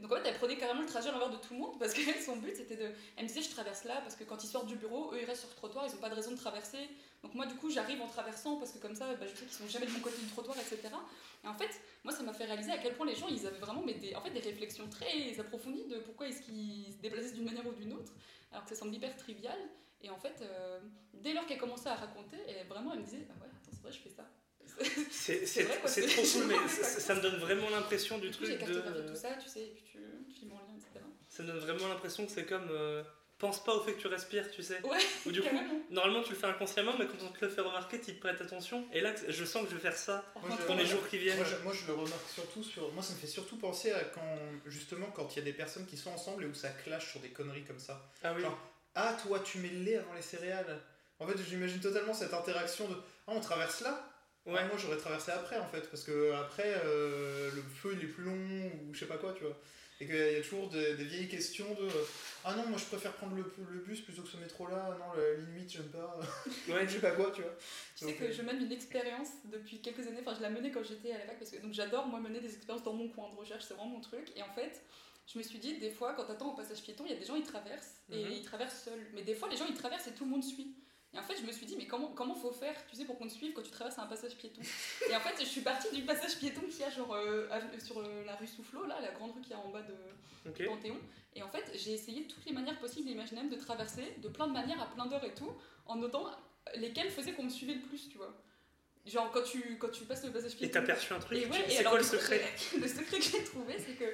Donc 0.00 0.12
en 0.12 0.16
fait, 0.16 0.22
elle 0.24 0.34
prenait 0.34 0.56
carrément 0.56 0.80
le 0.80 0.86
trajet 0.86 1.08
à 1.08 1.12
l'envers 1.12 1.30
de 1.30 1.36
tout 1.36 1.54
le 1.54 1.60
monde 1.60 1.78
parce 1.78 1.92
que 1.92 2.00
son 2.24 2.36
but 2.36 2.56
c'était 2.56 2.76
de. 2.76 2.90
Elle 3.16 3.24
me 3.24 3.28
disait, 3.28 3.42
je 3.42 3.50
traverse 3.50 3.84
là 3.84 4.00
parce 4.00 4.16
que 4.16 4.24
quand 4.24 4.42
ils 4.42 4.48
sortent 4.48 4.66
du 4.66 4.76
bureau, 4.76 5.12
eux 5.12 5.18
ils 5.20 5.24
restent 5.24 5.42
sur 5.42 5.50
le 5.50 5.56
trottoir, 5.56 5.86
ils 5.86 5.92
n'ont 5.92 6.00
pas 6.00 6.08
de 6.08 6.14
raison 6.14 6.30
de 6.30 6.36
traverser. 6.36 6.88
Donc 7.22 7.34
moi, 7.34 7.46
du 7.46 7.54
coup, 7.54 7.70
j'arrive 7.70 8.00
en 8.00 8.06
traversant 8.06 8.56
parce 8.56 8.72
que 8.72 8.78
comme 8.78 8.94
ça, 8.94 9.14
bah, 9.14 9.26
je 9.26 9.36
sais 9.36 9.44
qu'ils 9.44 9.52
sont 9.52 9.68
jamais 9.68 9.86
de 9.86 9.92
mon 9.92 10.00
côté 10.00 10.16
du 10.22 10.26
trottoir, 10.28 10.56
etc. 10.56 10.78
Et 11.44 11.48
en 11.48 11.54
fait, 11.54 11.68
moi, 12.02 12.14
ça 12.14 12.22
m'a 12.22 12.32
fait 12.32 12.46
réaliser 12.46 12.70
à 12.72 12.78
quel 12.78 12.94
point 12.94 13.06
les 13.06 13.14
gens, 13.14 13.28
ils 13.28 13.46
avaient 13.46 13.58
vraiment 13.58 13.82
mais 13.84 13.94
des, 13.94 14.14
en 14.14 14.22
fait, 14.22 14.30
des 14.30 14.40
réflexions 14.40 14.88
très 14.88 15.38
approfondies 15.38 15.86
de 15.86 15.98
pourquoi 15.98 16.28
est-ce 16.28 16.40
qu'ils 16.40 16.92
se 16.92 16.98
déplaçaient 16.98 17.32
d'une 17.32 17.44
manière 17.44 17.66
ou 17.66 17.72
d'une 17.72 17.92
autre, 17.92 18.12
alors 18.52 18.64
que 18.64 18.70
ça 18.70 18.76
semble 18.76 18.94
hyper 18.94 19.14
trivial. 19.16 19.58
Et 20.02 20.08
en 20.08 20.16
fait, 20.16 20.40
euh, 20.40 20.80
dès 21.12 21.34
lors 21.34 21.44
qu'elle 21.44 21.58
commençait 21.58 21.90
à 21.90 21.94
raconter, 21.94 22.38
vraiment, 22.68 22.92
elle 22.94 23.00
me 23.00 23.04
disait, 23.04 23.26
ah 23.28 23.34
ouais, 23.42 23.48
attends, 23.48 23.70
c'est 23.70 23.82
vrai, 23.82 23.92
je 23.92 23.98
fais 23.98 24.08
ça. 24.08 24.26
C'est 25.10 25.54
trop 25.54 26.22
cool, 26.32 26.46
mais 26.46 26.68
ça, 26.68 27.14
me 27.14 27.20
donne 27.20 27.36
vraiment 27.36 27.68
l'impression 27.70 28.18
du 28.18 28.30
truc 28.30 28.48
j'ai 28.48 28.56
de. 28.66 29.08
tout 29.08 29.14
ça, 29.14 29.30
tu 29.42 29.48
sais, 29.48 29.60
et 29.60 29.72
puis 29.74 29.82
tu, 29.84 29.98
tu 30.32 30.40
filmes 30.40 30.52
en 30.52 30.56
lien, 30.56 30.76
etc. 30.76 31.04
Ça 31.28 31.42
me 31.42 31.48
donne 31.48 31.58
vraiment 31.58 31.88
l'impression 31.88 32.26
que 32.26 32.32
c'est 32.32 32.46
comme. 32.46 32.68
euh, 32.70 33.02
pense 33.38 33.64
pas 33.64 33.74
au 33.74 33.80
fait 33.80 33.94
que 33.94 34.00
tu 34.00 34.06
respires, 34.06 34.50
tu 34.50 34.62
sais. 34.62 34.82
Ouais, 34.82 34.98
Ou 35.24 35.32
du 35.32 35.40
coup, 35.40 35.48
normalement 35.88 36.22
tu 36.22 36.30
le 36.30 36.36
fais 36.36 36.46
inconsciemment, 36.46 36.92
mais 36.98 37.06
quand 37.06 37.24
on 37.24 37.28
te 37.32 37.42
le 37.44 37.50
fait 37.50 37.62
remarquer, 37.62 37.98
tu 37.98 38.14
te 38.14 38.20
prêtes 38.20 38.40
attention. 38.40 38.86
Et 38.92 39.00
là, 39.00 39.14
je 39.28 39.44
sens 39.46 39.64
que 39.64 39.70
je 39.70 39.74
vais 39.76 39.80
faire 39.80 39.96
ça 39.96 40.22
Moi, 40.42 40.58
je- 40.60 40.66
dans 40.66 40.74
les 40.74 40.84
jours 40.84 41.06
qui 41.08 41.16
viennent. 41.16 41.36
Moi 41.36 41.46
je, 41.46 41.56
moi, 41.64 41.72
je 41.72 41.86
le 41.86 41.94
remarque 41.94 42.28
surtout 42.34 42.62
sur. 42.62 42.92
Moi, 42.92 43.02
ça 43.02 43.14
me 43.14 43.18
fait 43.18 43.26
surtout 43.26 43.56
penser 43.56 43.92
à 43.92 44.00
quand. 44.04 44.36
Justement, 44.66 45.06
quand 45.14 45.34
il 45.34 45.38
y 45.38 45.42
a 45.42 45.44
des 45.44 45.54
personnes 45.54 45.86
qui 45.86 45.96
sont 45.96 46.10
ensemble 46.10 46.44
et 46.44 46.46
où 46.48 46.54
ça 46.54 46.68
clash 46.68 47.10
sur 47.12 47.20
des 47.20 47.30
conneries 47.30 47.64
comme 47.64 47.78
ça. 47.78 48.10
Ah 48.22 48.32
oui. 48.36 48.42
Genre, 48.42 48.58
Ah, 48.94 49.16
toi, 49.26 49.40
tu 49.40 49.58
mets 49.58 49.68
le 49.70 49.84
lait 49.84 49.96
avant 49.96 50.12
les 50.14 50.22
céréales. 50.22 50.78
En 51.18 51.26
fait, 51.26 51.36
j'imagine 51.48 51.80
totalement 51.80 52.12
cette 52.12 52.34
interaction 52.34 52.88
de. 52.88 52.94
Ah, 53.26 53.32
on 53.34 53.40
traverse 53.40 53.80
là 53.80 54.06
Ouais. 54.50 54.58
Ah, 54.60 54.66
moi, 54.66 54.76
j'aurais 54.78 54.96
traversé 54.96 55.30
après, 55.32 55.58
en 55.58 55.66
fait. 55.68 55.88
Parce 55.90 56.02
que 56.04 56.32
après, 56.32 56.74
euh, 56.84 57.50
le 57.54 57.62
feu, 57.62 57.96
il 57.98 58.04
est 58.04 58.12
plus 58.12 58.24
long 58.24 58.32
ou 58.88 58.94
je 58.94 59.00
sais 59.00 59.06
pas 59.06 59.18
quoi, 59.18 59.32
tu 59.32 59.44
vois. 59.44 59.56
Et 60.02 60.06
qu'il 60.06 60.16
y 60.16 60.36
a 60.36 60.40
toujours 60.40 60.68
des, 60.70 60.94
des 60.94 61.04
vieilles 61.04 61.28
questions 61.28 61.66
de. 61.74 61.86
Ah 62.44 62.54
non, 62.54 62.66
moi, 62.68 62.78
je 62.78 62.86
préfère 62.86 63.12
prendre 63.12 63.36
le, 63.36 63.44
le 63.70 63.80
bus 63.80 64.00
plutôt 64.00 64.22
que 64.22 64.28
ce 64.28 64.38
métro-là. 64.38 64.96
Non, 64.98 65.20
la 65.20 65.34
ligne 65.34 65.54
8, 65.62 65.70
j'aime 65.72 65.88
pas. 65.88 66.18
Ouais. 66.68 66.84
je 66.88 66.92
sais 66.94 67.00
pas 67.00 67.10
quoi, 67.10 67.30
tu 67.34 67.42
vois. 67.42 67.54
Tu 67.96 68.06
sais 68.06 68.14
que 68.14 68.24
euh, 68.24 68.32
je 68.32 68.40
mène 68.40 68.62
une 68.62 68.72
expérience 68.72 69.28
depuis 69.44 69.80
quelques 69.82 70.06
années, 70.06 70.20
enfin 70.20 70.34
je 70.34 70.40
la 70.40 70.48
menais 70.48 70.70
quand 70.70 70.82
j'étais 70.82 71.12
à 71.12 71.18
la 71.18 71.26
fac, 71.26 71.38
parce 71.38 71.50
que 71.50 71.58
donc 71.60 71.74
j'adore 71.74 72.06
moi 72.06 72.18
mener 72.18 72.40
des 72.40 72.54
expériences 72.54 72.82
dans 72.82 72.94
mon 72.94 73.08
coin 73.10 73.28
de 73.28 73.36
recherche, 73.36 73.64
c'est 73.68 73.74
vraiment 73.74 73.90
mon 73.90 74.00
truc. 74.00 74.32
Et 74.36 74.42
en 74.42 74.50
fait, 74.54 74.80
je 75.30 75.36
me 75.36 75.42
suis 75.42 75.58
dit, 75.58 75.76
des 75.78 75.90
fois 75.90 76.14
quand 76.14 76.24
t'attends 76.24 76.54
au 76.54 76.56
passage 76.56 76.80
piéton, 76.82 77.04
il 77.04 77.12
y 77.12 77.14
a 77.14 77.18
des 77.18 77.26
gens 77.26 77.36
ils 77.36 77.42
traversent, 77.44 77.96
et 78.10 78.24
Mhm. 78.24 78.32
ils 78.32 78.42
traversent 78.42 78.82
seuls. 78.84 79.06
Mais 79.12 79.20
des 79.22 79.34
fois 79.34 79.48
les 79.50 79.56
gens 79.58 79.66
ils 79.68 79.74
traversent 79.76 80.06
et 80.06 80.12
tout 80.12 80.24
le 80.24 80.30
monde 80.30 80.42
suit. 80.44 80.74
Et 81.12 81.18
en 81.18 81.22
fait, 81.22 81.36
je 81.40 81.44
me 81.44 81.50
suis 81.50 81.66
dit, 81.66 81.76
mais 81.76 81.86
comment, 81.86 82.08
comment 82.08 82.34
faut 82.34 82.52
faire, 82.52 82.74
tu 82.86 82.94
sais, 82.94 83.04
pour 83.04 83.18
qu'on 83.18 83.26
te 83.26 83.32
suive 83.32 83.52
quand 83.52 83.62
tu 83.62 83.70
traverses 83.70 83.98
un 83.98 84.06
passage 84.06 84.36
piéton? 84.36 84.60
Et 85.10 85.16
en 85.16 85.20
fait, 85.20 85.34
je 85.40 85.44
suis 85.46 85.60
partie 85.60 85.92
du 85.94 86.02
passage 86.02 86.38
piéton 86.38 86.60
qu'il 86.62 86.80
y 86.80 86.84
a 86.84 86.90
genre 86.90 87.12
euh, 87.14 87.48
sur 87.84 87.98
euh, 87.98 88.24
la 88.24 88.36
rue 88.36 88.46
Soufflot, 88.46 88.86
là, 88.86 89.00
la 89.00 89.10
grande 89.10 89.32
rue 89.32 89.40
qu'il 89.40 89.50
y 89.50 89.54
a 89.54 89.58
en 89.58 89.70
bas 89.70 89.82
de. 89.82 89.94
Panthéon. 90.64 90.96
Et 91.34 91.42
en 91.42 91.48
fait, 91.48 91.70
j'ai 91.74 91.92
essayé 91.92 92.26
toutes 92.26 92.44
les 92.46 92.52
manières 92.52 92.78
possibles 92.78 93.08
et 93.08 93.12
imaginables 93.12 93.50
de 93.50 93.56
traverser, 93.56 94.14
de 94.22 94.28
plein 94.28 94.46
de 94.46 94.52
manières, 94.52 94.80
à 94.80 94.86
plein 94.86 95.06
d'heures 95.06 95.24
et 95.24 95.34
tout, 95.34 95.52
en 95.86 95.96
notant 95.96 96.26
lesquelles 96.76 97.10
faisaient 97.10 97.32
qu'on 97.32 97.44
me 97.44 97.50
suivait 97.50 97.74
le 97.74 97.80
plus, 97.80 98.08
tu 98.08 98.16
vois. 98.16 98.34
Genre, 99.06 99.30
quand 99.32 99.42
tu, 99.42 99.78
quand 99.78 99.88
tu 99.88 100.04
passes 100.04 100.24
le 100.24 100.30
passage 100.30 100.52
Et 100.52 100.56
piéton. 100.56 100.72
t'as 100.74 100.82
perçu 100.86 101.12
un 101.14 101.18
truc 101.18 101.38
Et 101.38 101.46
ouais, 101.46 101.64
et 101.66 101.70
C'est 101.70 101.84
quoi 101.84 101.96
le 101.98 102.04
secret 102.04 102.42
Le 102.78 102.86
secret 102.86 103.18
que 103.18 103.24
j'ai 103.24 103.42
trouvé, 103.44 103.74
c'est 103.78 103.94
que 103.94 104.04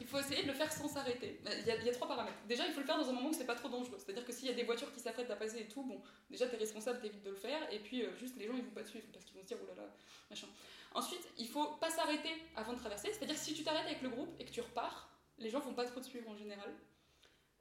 il 0.00 0.06
faut 0.06 0.18
essayer 0.20 0.42
de 0.42 0.46
le 0.48 0.54
faire 0.54 0.72
sans 0.72 0.88
s'arrêter. 0.88 1.40
Il 1.44 1.66
y, 1.66 1.70
a, 1.72 1.76
il 1.76 1.84
y 1.84 1.88
a 1.88 1.92
trois 1.92 2.06
paramètres. 2.06 2.36
Déjà, 2.48 2.64
il 2.66 2.72
faut 2.72 2.80
le 2.80 2.86
faire 2.86 2.96
dans 2.96 3.08
un 3.08 3.12
moment 3.12 3.28
où 3.30 3.32
c'est 3.32 3.44
pas 3.44 3.56
trop 3.56 3.68
dangereux. 3.68 3.98
C'est-à-dire 3.98 4.24
que 4.24 4.32
s'il 4.32 4.46
y 4.46 4.50
a 4.50 4.54
des 4.54 4.62
voitures 4.62 4.92
qui 4.92 5.00
s'apprêtent 5.00 5.30
à 5.30 5.36
passer 5.36 5.58
et 5.58 5.66
tout, 5.68 5.82
bon, 5.82 6.00
déjà 6.30 6.46
t'es 6.46 6.56
responsable, 6.56 7.00
t'évites 7.00 7.24
de 7.24 7.30
le 7.30 7.36
faire. 7.36 7.58
Et 7.72 7.80
puis, 7.80 8.04
euh, 8.04 8.16
juste 8.20 8.36
les 8.38 8.46
gens 8.46 8.54
ils 8.56 8.62
vont 8.64 8.70
pas 8.70 8.82
te 8.84 8.88
suivre 8.88 9.06
parce 9.12 9.24
qu'ils 9.24 9.34
vont 9.34 9.42
se 9.42 9.48
dire, 9.48 9.58
oh 9.60 9.66
là 9.66 9.82
là, 9.82 9.88
machin. 10.30 10.46
Ensuite, 10.94 11.28
il 11.38 11.48
faut 11.48 11.66
pas 11.80 11.90
s'arrêter 11.90 12.30
avant 12.54 12.72
de 12.72 12.78
traverser. 12.78 13.08
C'est-à-dire 13.12 13.34
que 13.34 13.40
si 13.40 13.52
tu 13.52 13.64
t'arrêtes 13.64 13.84
avec 13.86 14.00
le 14.00 14.08
groupe 14.10 14.30
et 14.40 14.44
que 14.44 14.50
tu 14.52 14.60
repars, 14.60 15.10
les 15.38 15.50
gens 15.50 15.58
vont 15.60 15.74
pas 15.74 15.84
trop 15.84 16.00
te 16.00 16.06
suivre 16.06 16.30
en 16.30 16.36
général. 16.36 16.72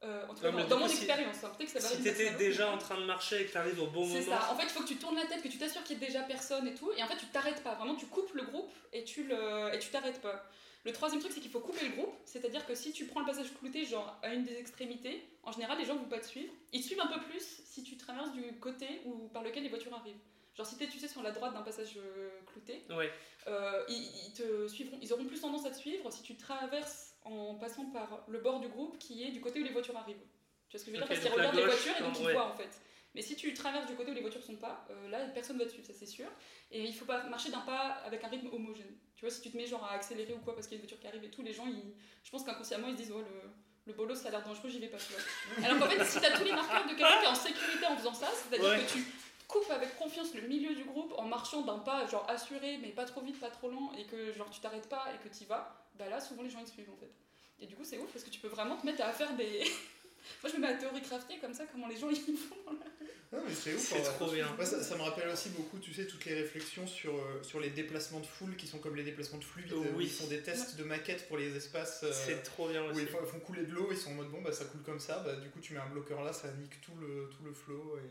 Euh, 0.03 0.27
en 0.27 0.35
tout 0.35 0.41
cas, 0.41 0.51
dans, 0.51 0.77
mon 0.79 0.87
si- 0.87 0.97
expérience, 0.97 1.43
hein, 1.43 1.51
peut-être 1.57 1.73
que 1.73 1.79
ça 1.79 1.87
varie 1.87 1.95
Si 1.97 2.03
t'étais 2.03 2.31
déjà 2.31 2.69
en 2.71 2.77
train 2.77 2.99
de 2.99 3.05
marcher 3.05 3.41
et 3.41 3.45
que 3.45 3.53
t'arrives 3.53 3.81
au 3.81 3.87
bon 3.87 4.05
c'est 4.05 4.19
moment. 4.21 4.39
ça. 4.39 4.51
En 4.51 4.55
fait, 4.55 4.63
il 4.63 4.69
faut 4.69 4.83
que 4.83 4.87
tu 4.87 4.97
tournes 4.97 5.15
la 5.15 5.25
tête, 5.25 5.41
que 5.41 5.47
tu 5.47 5.57
t'assures 5.57 5.83
qu'il 5.83 5.99
y 5.99 6.03
ait 6.03 6.07
déjà 6.07 6.21
personne 6.23 6.67
et 6.67 6.75
tout. 6.75 6.91
Et 6.95 7.01
en 7.01 7.07
fait, 7.07 7.17
tu 7.17 7.25
t'arrêtes 7.27 7.63
pas. 7.63 7.73
Vraiment, 7.75 7.95
tu 7.95 8.05
coupes 8.05 8.33
le 8.33 8.43
groupe 8.43 8.71
et 8.93 9.03
tu 9.03 9.23
le 9.23 9.73
et 9.73 9.79
tu 9.79 9.89
t'arrêtes 9.89 10.21
pas. 10.21 10.43
Le 10.83 10.91
troisième 10.91 11.19
truc, 11.19 11.31
c'est 11.33 11.39
qu'il 11.39 11.49
faut 11.49 11.61
couper 11.61 11.83
le 11.87 11.95
groupe. 11.95 12.13
C'est-à-dire 12.25 12.63
que 12.67 12.75
si 12.75 12.91
tu 12.91 13.05
prends 13.07 13.21
le 13.21 13.25
passage 13.25 13.47
clouté, 13.57 13.85
genre 13.85 14.19
à 14.21 14.33
une 14.35 14.43
des 14.43 14.59
extrémités, 14.59 15.27
en 15.41 15.51
général, 15.51 15.79
les 15.79 15.85
gens 15.85 15.95
vont 15.95 16.03
pas 16.05 16.19
te 16.19 16.27
suivre. 16.27 16.53
Ils 16.73 16.81
te 16.81 16.85
suivent 16.85 17.01
un 17.01 17.07
peu 17.07 17.19
plus 17.21 17.41
si 17.65 17.81
tu 17.83 17.97
traverses 17.97 18.31
du 18.33 18.43
côté 18.59 19.01
ou 19.05 19.27
par 19.29 19.41
lequel 19.41 19.63
les 19.63 19.69
voitures 19.69 19.93
arrivent. 19.95 20.13
Genre, 20.55 20.65
si 20.67 20.77
t'es, 20.77 20.85
tu 20.87 20.99
sais, 20.99 21.07
sur 21.07 21.23
la 21.23 21.31
droite 21.31 21.53
d'un 21.53 21.63
passage 21.63 21.97
euh, 21.97 22.29
clouté, 22.45 22.83
Ouais. 22.91 23.11
euh, 23.47 23.83
ils, 23.89 24.09
ils 24.27 24.33
te 24.33 24.67
suivront, 24.67 24.97
ils 25.01 25.11
auront 25.11 25.25
plus 25.25 25.41
tendance 25.41 25.65
à 25.65 25.71
te 25.71 25.77
suivre 25.77 26.09
si 26.13 26.21
tu 26.21 26.35
traverses 26.35 27.14
en 27.25 27.55
passant 27.55 27.85
par 27.91 28.23
le 28.27 28.39
bord 28.39 28.59
du 28.59 28.67
groupe 28.69 28.97
qui 28.97 29.23
est 29.23 29.31
du 29.31 29.41
côté 29.41 29.59
où 29.59 29.63
les 29.63 29.71
voitures 29.71 29.97
arrivent. 29.97 30.23
Tu 30.69 30.77
vois 30.77 30.79
ce 30.79 30.85
que 30.85 30.91
je 30.91 30.95
veux 30.95 30.97
dire 30.97 31.07
Parce 31.07 31.19
qu'ils 31.19 31.31
regardent 31.31 31.55
les 31.55 31.65
voitures 31.65 31.93
et 31.99 32.01
donc 32.03 32.19
ils 32.19 32.25
ouais. 32.25 32.33
voient 32.33 32.47
en 32.51 32.55
fait. 32.55 32.81
Mais 33.13 33.21
si 33.21 33.35
tu 33.35 33.53
traverses 33.53 33.87
du 33.87 33.95
côté 33.95 34.11
où 34.11 34.13
les 34.13 34.21
voitures 34.21 34.43
sont 34.43 34.57
pas, 34.57 34.85
euh, 34.89 35.07
là 35.09 35.19
personne 35.33 35.57
va 35.57 35.65
te 35.65 35.69
suivre, 35.69 35.87
ça 35.87 35.93
c'est 35.93 36.05
sûr. 36.05 36.27
Et 36.71 36.83
il 36.83 36.93
faut 36.93 37.05
pas 37.05 37.23
marcher 37.29 37.49
d'un 37.49 37.61
pas 37.61 38.01
avec 38.05 38.23
un 38.23 38.27
rythme 38.27 38.47
homogène. 38.53 38.93
Tu 39.15 39.21
vois, 39.25 39.33
si 39.33 39.41
tu 39.41 39.51
te 39.51 39.57
mets 39.57 39.65
genre 39.65 39.83
à 39.85 39.93
accélérer 39.93 40.33
ou 40.33 40.39
quoi 40.39 40.53
parce 40.53 40.67
qu'il 40.67 40.77
y 40.77 40.79
a 40.79 40.83
une 40.83 40.87
voiture 40.87 40.99
qui 40.99 41.07
arrive 41.07 41.23
et 41.23 41.29
tout, 41.31 41.41
les 41.41 41.53
gens, 41.53 41.65
ils, 41.65 41.93
je 42.23 42.29
pense 42.31 42.43
qu'inconsciemment 42.43 42.87
ils 42.87 42.97
se 42.97 43.03
disent 43.03 43.13
oh 43.15 43.21
le, 43.21 43.49
le 43.85 43.93
bolos 43.93 44.15
ça 44.15 44.27
a 44.27 44.31
l'air 44.31 44.43
dangereux, 44.43 44.69
j'y 44.69 44.79
vais 44.79 44.89
pas. 44.89 44.97
Tu 44.97 45.13
vois. 45.13 45.65
Alors 45.65 45.79
qu'en 45.79 45.89
fait, 45.89 46.03
si 46.03 46.19
t'as 46.19 46.37
tous 46.37 46.43
les 46.43 46.51
marqueurs 46.51 46.83
de 46.83 46.89
quelqu'un 46.89 47.19
qui 47.19 47.25
est 47.25 47.27
en 47.29 47.35
sécurité 47.35 47.85
en 47.87 47.95
faisant 47.97 48.13
ça, 48.13 48.27
c'est-à-dire 48.33 48.69
Ouais. 48.69 48.83
que 48.85 48.91
tu 48.91 49.05
coupes 49.47 49.69
avec 49.71 49.95
confiance 49.97 50.33
le 50.33 50.41
milieu 50.47 50.73
du 50.75 50.83
groupe 50.83 51.13
en 51.17 51.23
marchant 51.23 51.61
d'un 51.61 51.77
pas 51.79 52.05
genre 52.07 52.25
assuré 52.29 52.79
mais 52.81 52.89
pas 52.89 53.05
trop 53.05 53.21
vite, 53.21 53.39
pas 53.39 53.49
trop 53.51 53.69
lent 53.69 53.91
et 53.97 54.03
que 54.05 54.33
genre 54.33 54.49
tu 54.49 54.59
t'arrêtes 54.59 54.89
pas 54.89 55.05
et 55.13 55.23
que 55.25 55.33
tu 55.33 55.43
y 55.43 55.45
vas, 55.45 55.84
bah 55.97 56.09
là 56.09 56.19
souvent 56.21 56.43
les 56.43 56.49
gens 56.49 56.59
ils 56.61 56.67
suivent 56.67 56.89
en 56.91 56.97
fait. 56.97 57.11
Et 57.59 57.67
du 57.67 57.75
coup 57.75 57.83
c'est 57.83 57.97
ouf 57.97 58.11
parce 58.11 58.23
que 58.25 58.29
tu 58.29 58.39
peux 58.39 58.47
vraiment 58.49 58.77
te 58.77 58.85
mettre 58.85 59.03
à 59.03 59.11
faire 59.11 59.35
des. 59.35 59.63
Moi 60.43 60.51
je 60.51 60.55
me 60.57 60.61
mets 60.61 60.67
à 60.67 60.73
théorie 60.73 61.01
crafter 61.01 61.37
comme 61.39 61.53
ça 61.53 61.65
comment 61.71 61.87
les 61.87 61.97
gens 61.97 62.09
ils 62.27 62.37
font. 62.37 62.55
Non, 63.31 63.41
mais 63.45 63.53
c'est 63.53 63.73
ouf. 63.73 63.81
C'est 63.81 63.99
vrai. 63.99 64.13
trop 64.13 64.31
bien. 64.31 64.55
Ouais, 64.57 64.65
ça, 64.65 64.81
ça 64.81 64.95
me 64.95 65.01
rappelle 65.01 65.27
aussi 65.29 65.49
beaucoup, 65.49 65.77
tu 65.79 65.93
sais, 65.93 66.05
toutes 66.07 66.23
les 66.25 66.35
réflexions 66.35 66.87
sur, 66.87 67.13
euh, 67.15 67.41
sur 67.43 67.59
les 67.59 67.69
déplacements 67.69 68.19
de 68.19 68.25
foule 68.25 68.55
qui 68.55 68.65
sont 68.67 68.77
comme 68.79 68.95
les 68.95 69.03
déplacements 69.03 69.39
de 69.39 69.43
fluide, 69.43 69.73
Oh, 69.73 69.79
où 69.79 69.97
oui. 69.97 70.05
ils 70.05 70.09
font 70.11 70.27
des 70.27 70.41
tests 70.41 70.77
de 70.77 70.83
maquettes 70.83 71.27
pour 71.27 71.37
les 71.37 71.53
espaces 71.55 72.01
euh, 72.03 72.11
C'est 72.13 72.43
trop 72.43 72.69
bien 72.69 72.83
où 72.83 72.91
aussi. 72.91 73.01
ils 73.01 73.07
font, 73.07 73.17
ils 73.21 73.27
font 73.27 73.39
couler 73.39 73.63
de 73.63 73.71
l'eau, 73.73 73.89
ils 73.91 73.97
sont 73.97 74.11
en 74.11 74.13
mode 74.13 74.29
bon, 74.29 74.41
bah 74.41 74.53
ça 74.53 74.65
coule 74.65 74.83
comme 74.83 74.99
ça, 74.99 75.19
bah 75.25 75.35
du 75.35 75.49
coup 75.49 75.59
tu 75.59 75.73
mets 75.73 75.79
un 75.79 75.87
bloqueur 75.89 76.23
là, 76.23 76.31
ça 76.33 76.49
nique 76.53 76.79
tout 76.81 76.95
le, 77.01 77.29
tout 77.35 77.43
le 77.43 77.51
flow. 77.51 77.97
Et, 77.97 78.01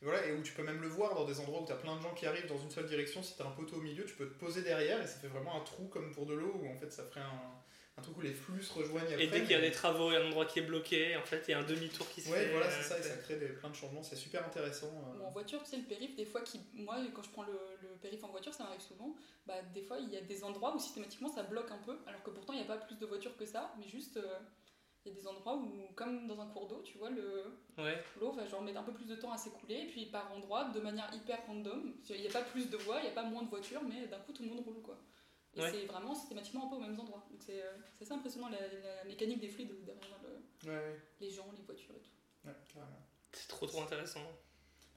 et 0.00 0.04
voilà, 0.04 0.26
et 0.26 0.32
où 0.32 0.42
tu 0.42 0.52
peux 0.52 0.62
même 0.62 0.80
le 0.80 0.88
voir 0.88 1.14
dans 1.14 1.24
des 1.24 1.40
endroits 1.40 1.60
où 1.62 1.66
tu 1.66 1.72
as 1.72 1.76
plein 1.76 1.96
de 1.96 2.02
gens 2.02 2.14
qui 2.14 2.26
arrivent 2.26 2.46
dans 2.46 2.58
une 2.58 2.70
seule 2.70 2.86
direction, 2.86 3.22
si 3.22 3.34
tu 3.36 3.42
as 3.42 3.46
un 3.46 3.50
poteau 3.50 3.76
au 3.76 3.80
milieu, 3.80 4.04
tu 4.04 4.14
peux 4.14 4.28
te 4.28 4.38
poser 4.38 4.62
derrière 4.62 5.00
et 5.02 5.06
ça 5.06 5.18
fait 5.18 5.28
vraiment 5.28 5.60
un 5.60 5.64
trou 5.64 5.86
comme 5.88 6.12
pour 6.12 6.26
de 6.26 6.34
l'eau 6.34 6.52
où 6.62 6.68
en 6.68 6.76
fait 6.76 6.92
ça 6.92 7.02
ferait 7.04 7.20
un, 7.20 7.98
un 7.98 8.02
truc 8.02 8.16
où 8.16 8.20
les 8.20 8.32
flux 8.32 8.62
se 8.62 8.72
rejoignent 8.74 9.06
après. 9.12 9.24
Et 9.24 9.26
dès 9.26 9.40
qu'il 9.40 9.50
y 9.50 9.54
a 9.54 9.58
mais- 9.60 9.70
des 9.70 9.74
travaux 9.74 10.12
et 10.12 10.16
un 10.16 10.24
endroit 10.26 10.46
qui 10.46 10.60
est 10.60 10.62
bloqué, 10.62 11.16
en 11.16 11.22
fait, 11.24 11.42
il 11.48 11.50
y 11.50 11.54
a 11.54 11.58
un 11.58 11.64
demi-tour 11.64 12.08
qui 12.10 12.20
se 12.20 12.30
Ouais, 12.30 12.44
fait. 12.44 12.50
voilà, 12.52 12.66
euh, 12.66 12.70
c'est 12.80 12.88
ça, 12.88 12.98
et 13.00 13.02
ça 13.02 13.16
crée 13.16 13.36
des, 13.40 13.48
plein 13.48 13.70
de 13.70 13.74
changements, 13.74 14.04
c'est 14.04 14.14
super 14.14 14.46
intéressant. 14.46 14.86
euh. 14.86 15.18
Ou 15.18 15.24
en 15.26 15.30
voiture, 15.32 15.60
tu 15.64 15.70
sais, 15.70 15.76
le 15.78 15.82
périph', 15.82 16.14
des 16.14 16.24
fois, 16.24 16.42
qui, 16.42 16.60
moi, 16.74 16.94
quand 17.12 17.24
je 17.24 17.30
prends 17.30 17.42
le, 17.42 17.58
le 17.82 17.88
périph' 18.00 18.22
en 18.22 18.28
voiture, 18.28 18.54
ça 18.54 18.62
m'arrive 18.62 18.80
souvent, 18.80 19.16
bah, 19.46 19.54
des 19.74 19.82
fois, 19.82 19.98
il 19.98 20.10
y 20.10 20.16
a 20.16 20.20
des 20.20 20.44
endroits 20.44 20.76
où 20.76 20.78
systématiquement 20.78 21.28
ça 21.28 21.42
bloque 21.42 21.72
un 21.72 21.78
peu, 21.78 21.96
alors 22.06 22.22
que 22.22 22.30
pourtant, 22.30 22.52
il 22.52 22.60
n'y 22.60 22.64
a 22.64 22.68
pas 22.68 22.76
plus 22.76 22.96
de 22.96 23.04
voitures 23.04 23.36
que 23.36 23.44
ça, 23.46 23.74
mais 23.80 23.88
juste, 23.88 24.16
euh, 24.16 24.38
il 25.04 25.12
y 25.12 25.16
a 25.16 25.20
des 25.20 25.26
endroits 25.26 25.56
où, 25.56 25.92
comme 25.94 26.26
dans 26.26 26.40
un 26.40 26.46
cours 26.48 26.66
d'eau, 26.68 26.82
tu 26.82 26.98
vois, 26.98 27.10
le, 27.10 27.44
Ouais. 27.78 28.02
l'eau 28.20 28.32
va 28.32 28.46
genre 28.46 28.62
mettre 28.62 28.80
un 28.80 28.82
peu 28.82 28.92
plus 28.92 29.06
de 29.06 29.14
temps 29.16 29.32
à 29.32 29.38
s'écouler, 29.38 29.76
et 29.82 29.86
puis 29.86 30.06
par 30.06 30.32
endroit, 30.32 30.64
de 30.70 30.80
manière 30.80 31.08
hyper 31.14 31.44
random, 31.46 31.94
il 32.10 32.20
n'y 32.20 32.26
a 32.26 32.30
pas 32.32 32.42
plus 32.42 32.68
de 32.68 32.76
voies, 32.76 32.98
il 32.98 33.04
n'y 33.04 33.08
a 33.10 33.12
pas 33.14 33.22
moins 33.24 33.42
de 33.42 33.48
voitures, 33.48 33.82
mais 33.82 34.06
d'un 34.06 34.18
coup, 34.20 34.32
tout 34.32 34.42
le 34.42 34.48
monde 34.50 34.60
roule, 34.64 34.82
quoi. 34.82 34.98
Et 35.54 35.60
Ouais. 35.60 35.70
c'est 35.72 35.86
vraiment 35.86 36.14
systématiquement 36.14 36.66
un 36.66 36.68
peu 36.68 36.76
aux 36.76 36.80
mêmes 36.80 36.98
endroits. 37.00 37.24
Donc 37.30 37.40
c'est 37.42 37.62
euh, 37.62 37.72
c'est 37.96 38.04
assez 38.04 38.12
impressionnant 38.12 38.48
la, 38.48 38.58
la 38.60 39.04
mécanique 39.04 39.40
des 39.40 39.48
fluides 39.48 39.82
derrière 39.84 40.18
le- 40.22 40.70
ouais, 40.70 41.00
les 41.20 41.30
gens, 41.30 41.46
les 41.56 41.62
voitures 41.62 41.94
et 41.96 42.00
tout. 42.00 42.10
ouais, 42.48 42.54
carrément. 42.72 43.02
C'est 43.32 43.48
trop 43.48 43.66
trop 43.66 43.82
intéressant. 43.82 44.20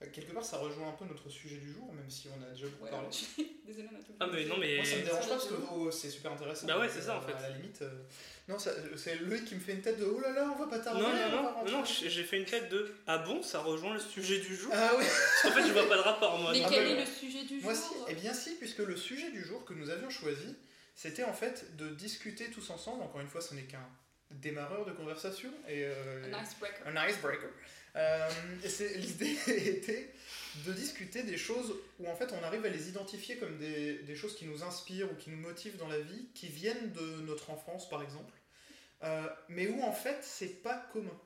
Euh, 0.02 0.06
Quelque 0.12 0.32
part, 0.34 0.44
ça 0.44 0.58
rejoint 0.58 0.90
un 0.90 0.94
peu 0.94 1.06
notre 1.06 1.30
sujet 1.30 1.58
du 1.58 1.72
jour, 1.72 1.94
même 1.94 2.10
si 2.10 2.28
on 2.36 2.42
a 2.44 2.50
déjà 2.52 2.66
beaucoup 2.68 2.86
Ouais, 2.86 2.90
parlé. 2.92 3.08
Désolé, 3.66 3.88
on 3.92 3.96
a 3.96 4.00
tout 4.00 4.14
Ah, 4.20 4.28
mais 4.32 4.46
non, 4.46 4.58
mais. 4.58 4.78
Moi, 4.78 4.86
ça 4.86 4.96
me 4.98 5.04
dérange 5.04 5.28
pas 5.28 5.36
parce 5.36 5.48
que 5.48 5.54
oh, 5.74 5.92
c'est 5.92 6.10
super 6.10 6.32
intéressant. 6.32 6.66
Bah 6.68 6.80
ouais, 6.80 6.90
c'est 6.90 7.02
ça, 7.02 7.18
en 7.18 7.22
euh, 7.24 7.28
fait. 7.28 7.34
À 7.34 7.42
la 7.50 7.56
limite. 7.56 7.82
euh, 7.84 8.04
Non, 8.48 8.58
c'est 8.60 9.16
Loïc 9.22 9.46
qui 9.46 9.56
me 9.56 9.60
fait 9.60 9.74
une 9.74 9.82
tête 9.82 10.00
de 10.00 10.06
oh 10.06 10.20
là 10.20 10.32
là, 10.32 10.52
on 10.56 10.60
va 10.60 10.68
pas 10.68 10.80
tarder. 10.80 11.02
Non, 11.02 11.10
non, 11.10 11.44
non, 11.66 11.72
non, 11.72 11.84
j'ai 11.86 12.24
fait 12.24 12.38
une 12.38 12.46
tête 12.46 12.70
de 12.70 12.96
Ah 13.08 13.20
bon, 13.20 13.44
ça 13.44 13.60
rejoint 13.60 13.94
le 13.94 14.00
sujet 14.00 14.40
du 14.40 14.56
jour? 14.56 14.72
Ah 14.76 14.92
oui, 14.98 15.06
En 15.46 15.52
fait, 15.52 15.68
je 15.68 15.72
vois 15.74 15.88
pas 15.88 15.96
le 15.96 16.02
rapport, 16.02 16.38
moi. 16.40 16.52
Mais 16.52 16.64
quel 16.68 16.88
est 16.88 17.00
le 17.00 17.06
sujet 17.06 17.44
du 17.44 17.60
moi 17.62 17.74
jour? 17.74 17.84
si. 18.08 18.12
Eh 18.12 18.16
bien 18.16 18.34
si, 18.34 18.56
puisque 18.56 18.80
le 18.80 18.96
sujet 18.98 19.30
du 19.32 19.44
jour 19.44 19.64
que 19.66 19.74
nous 19.74 19.90
avions 19.92 20.10
choisi, 20.10 20.56
c'était 20.96 21.24
en 21.24 21.34
fait 21.34 21.76
de 21.78 21.90
discuter 21.90 22.50
tous 22.50 22.70
ensemble. 22.72 23.04
Encore 23.04 23.22
une 23.22 23.28
fois, 23.28 23.42
ce 23.42 23.54
n'est 23.54 23.64
qu'un 23.64 23.88
démarreur 24.32 24.86
de 24.86 24.92
conversation 24.94 25.50
et 25.68 25.84
euh, 25.86 26.24
Un 26.34 26.42
icebreaker. 26.44 26.88
un 26.88 27.08
icebreaker. 27.08 27.50
Euh, 27.96 28.30
L'idée 28.96 29.38
était 29.48 30.10
de 30.66 30.74
discuter 30.74 31.24
des 31.24 31.38
choses 31.38 31.76
où 32.00 32.08
en 32.08 32.16
fait 32.16 32.32
on 32.34 32.44
arrive 32.44 32.66
à 32.66 32.70
les 32.70 32.90
identifier 32.90 33.38
comme 33.38 33.58
des, 33.58 34.16
choses 34.16 34.36
qui 34.36 34.46
nous 34.46 34.64
inspirent 34.64 35.12
ou 35.12 35.16
qui 35.16 35.30
nous 35.30 35.38
motivent 35.38 35.78
dans 35.78 35.88
la 35.88 36.00
vie, 36.00 36.28
qui 36.34 36.48
viennent 36.48 36.92
de 36.92 37.22
notre 37.22 37.50
enfance 37.50 37.90
par 37.90 38.04
exemple, 38.04 38.34
euh, 39.04 39.28
mais 39.50 39.68
où 39.68 39.82
en 39.82 39.94
fait 39.94 40.20
c'est 40.22 40.62
pas 40.62 40.78
commun. 40.94 41.18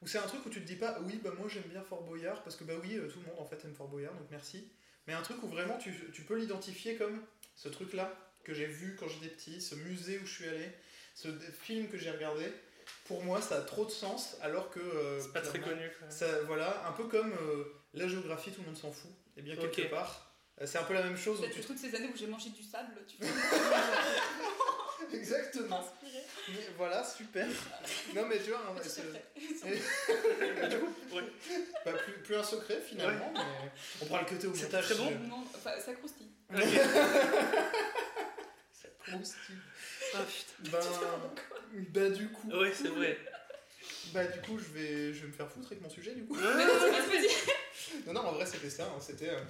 Où 0.00 0.06
c'est 0.06 0.18
un 0.18 0.26
truc 0.26 0.46
où 0.46 0.50
tu 0.50 0.60
te 0.60 0.66
dis 0.66 0.76
pas 0.76 1.00
oui 1.02 1.20
bah 1.22 1.32
moi 1.38 1.48
j'aime 1.48 1.68
bien 1.70 1.82
Fort 1.82 2.02
Boyard 2.02 2.42
parce 2.42 2.56
que 2.56 2.64
bah 2.64 2.74
oui 2.80 2.96
euh, 2.96 3.08
tout 3.08 3.18
le 3.20 3.26
monde 3.26 3.38
en 3.38 3.46
fait 3.46 3.64
aime 3.64 3.74
Fort 3.74 3.88
Boyard 3.88 4.14
donc 4.14 4.28
merci. 4.30 4.68
Mais 5.06 5.14
un 5.14 5.22
truc 5.22 5.42
où 5.42 5.48
vraiment 5.48 5.78
tu, 5.78 5.92
tu 6.12 6.22
peux 6.22 6.36
l'identifier 6.38 6.96
comme 6.96 7.22
ce 7.56 7.68
truc 7.68 7.94
là 7.94 8.12
que 8.44 8.54
j'ai 8.54 8.66
vu 8.66 8.96
quand 8.96 9.08
j'étais 9.08 9.28
petit, 9.28 9.60
ce 9.60 9.74
musée 9.74 10.18
où 10.18 10.26
je 10.26 10.32
suis 10.32 10.48
allé, 10.48 10.70
ce 11.14 11.28
film 11.60 11.88
que 11.88 11.98
j'ai 11.98 12.10
regardé. 12.10 12.44
Pour 13.06 13.22
moi 13.24 13.40
ça 13.40 13.56
a 13.56 13.60
trop 13.62 13.84
de 13.84 13.90
sens 13.90 14.36
alors 14.42 14.70
que 14.70 14.80
euh, 14.80 15.20
C'est 15.20 15.32
pas 15.32 15.40
très 15.40 15.60
connu. 15.60 15.90
quoi. 15.98 16.10
ça, 16.10 16.26
voilà, 16.46 16.84
un 16.86 16.92
peu 16.92 17.04
comme 17.04 17.32
euh, 17.32 17.64
la 17.94 18.06
géographie, 18.08 18.50
tout 18.52 18.60
le 18.60 18.66
monde 18.66 18.76
s'en 18.76 18.92
fout. 18.92 19.10
Et 19.36 19.42
bien 19.42 19.56
quelque 19.56 19.88
part, 19.90 20.30
euh, 20.60 20.66
c'est 20.66 20.78
un 20.78 20.82
peu 20.84 20.94
la 20.94 21.02
même 21.02 21.16
chose. 21.16 21.40
tu 21.54 21.60
toutes 21.62 21.78
ces 21.78 21.94
années 21.94 22.10
où 22.12 22.16
j'ai 22.16 22.26
mangé 22.26 22.50
du 22.50 22.62
sable, 22.62 22.92
tu 23.06 23.16
peux 23.18 23.26
Exactement. 25.16 25.78
t'inspirer. 25.80 26.22
Mais 26.48 26.68
voilà, 26.76 27.04
super. 27.04 27.46
Non, 28.14 28.26
mais 28.26 28.38
tu 28.40 28.50
vois, 28.50 28.58
hein, 28.68 28.74
c'est- 28.82 28.88
secret. 29.00 30.68
du 30.68 30.78
coup, 30.78 30.92
Ouais. 31.16 31.22
pas 31.84 31.92
plus, 31.92 32.12
plus 32.24 32.36
un 32.36 32.42
secret 32.42 32.80
finalement, 32.86 33.30
mais 33.32 33.40
on 34.02 34.06
pourra 34.06 34.20
le 34.22 34.26
côté 34.26 34.46
au 34.48 34.54
C'est 34.54 34.64
montage. 34.64 34.84
très 34.86 34.94
bon. 34.96 35.10
Non, 35.28 35.44
enfin, 35.54 35.70
ça 35.80 35.94
croustille. 35.94 36.28
Ok. 36.54 36.62
Croustille. 39.06 39.56
Ah 40.14 40.18
putain. 40.22 40.70
Ben, 40.78 40.80
bah 41.90 42.10
du 42.10 42.28
coup, 42.28 42.50
Ouais, 42.50 42.72
c'est 42.74 42.88
vrai. 42.88 43.18
bah 44.12 44.24
du 44.26 44.40
coup, 44.40 44.58
je 44.58 44.64
vais, 44.78 45.12
je 45.14 45.20
vais 45.22 45.28
me 45.28 45.32
faire 45.32 45.50
foutre 45.50 45.68
avec 45.68 45.82
mon 45.82 45.90
sujet 45.90 46.14
du 46.14 46.24
coup. 46.24 46.36
Non, 48.06 48.12
non, 48.12 48.20
en 48.20 48.32
vrai, 48.32 48.46
c'était 48.46 48.70
ça. 48.70 48.84
hein, 48.86 49.00
C'était. 49.00 49.30
euh, 49.30 49.40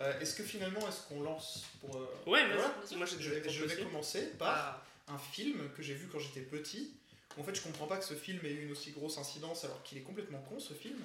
euh, 0.00 0.20
est-ce 0.20 0.34
que 0.36 0.42
finalement, 0.42 0.80
est-ce 0.88 1.02
qu'on 1.08 1.22
lance 1.22 1.64
pour. 1.80 1.96
euh, 1.96 2.06
Ouais, 2.26 2.46
mais 2.46 2.54
voilà. 2.54 2.74
moi 2.96 3.06
j'ai 3.06 3.20
Je 3.22 3.30
vais, 3.30 3.48
je 3.48 3.64
vais 3.64 3.82
commencer 3.82 4.22
par 4.38 4.84
Ah. 5.08 5.12
un 5.14 5.18
film 5.18 5.68
que 5.76 5.82
j'ai 5.82 5.94
vu 5.94 6.06
quand 6.10 6.18
j'étais 6.18 6.40
petit. 6.42 6.92
En 7.38 7.42
fait, 7.44 7.54
je 7.54 7.60
comprends 7.62 7.86
pas 7.86 7.96
que 7.98 8.04
ce 8.04 8.14
film 8.14 8.40
ait 8.44 8.50
eu 8.52 8.64
une 8.64 8.72
aussi 8.72 8.90
grosse 8.90 9.16
incidence 9.18 9.64
alors 9.64 9.80
qu'il 9.84 9.96
est 9.98 10.02
complètement 10.02 10.40
con 10.48 10.58
ce 10.58 10.74
film. 10.74 10.98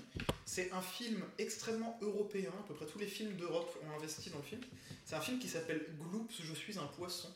C'est 0.45 0.71
un 0.71 0.81
film 0.81 1.23
extrêmement 1.37 1.97
européen, 2.01 2.49
à 2.59 2.67
peu 2.67 2.73
près 2.73 2.85
tous 2.87 2.97
les 2.97 3.05
films 3.05 3.33
d'Europe 3.33 3.75
ont 3.85 3.95
investi 3.97 4.29
dans 4.31 4.37
le 4.39 4.43
film. 4.43 4.61
C'est 5.05 5.15
un 5.15 5.21
film 5.21 5.37
qui 5.37 5.47
s'appelle 5.47 5.85
Gloops, 5.99 6.41
je 6.41 6.53
suis 6.53 6.77
un 6.79 6.87
poisson. 6.97 7.29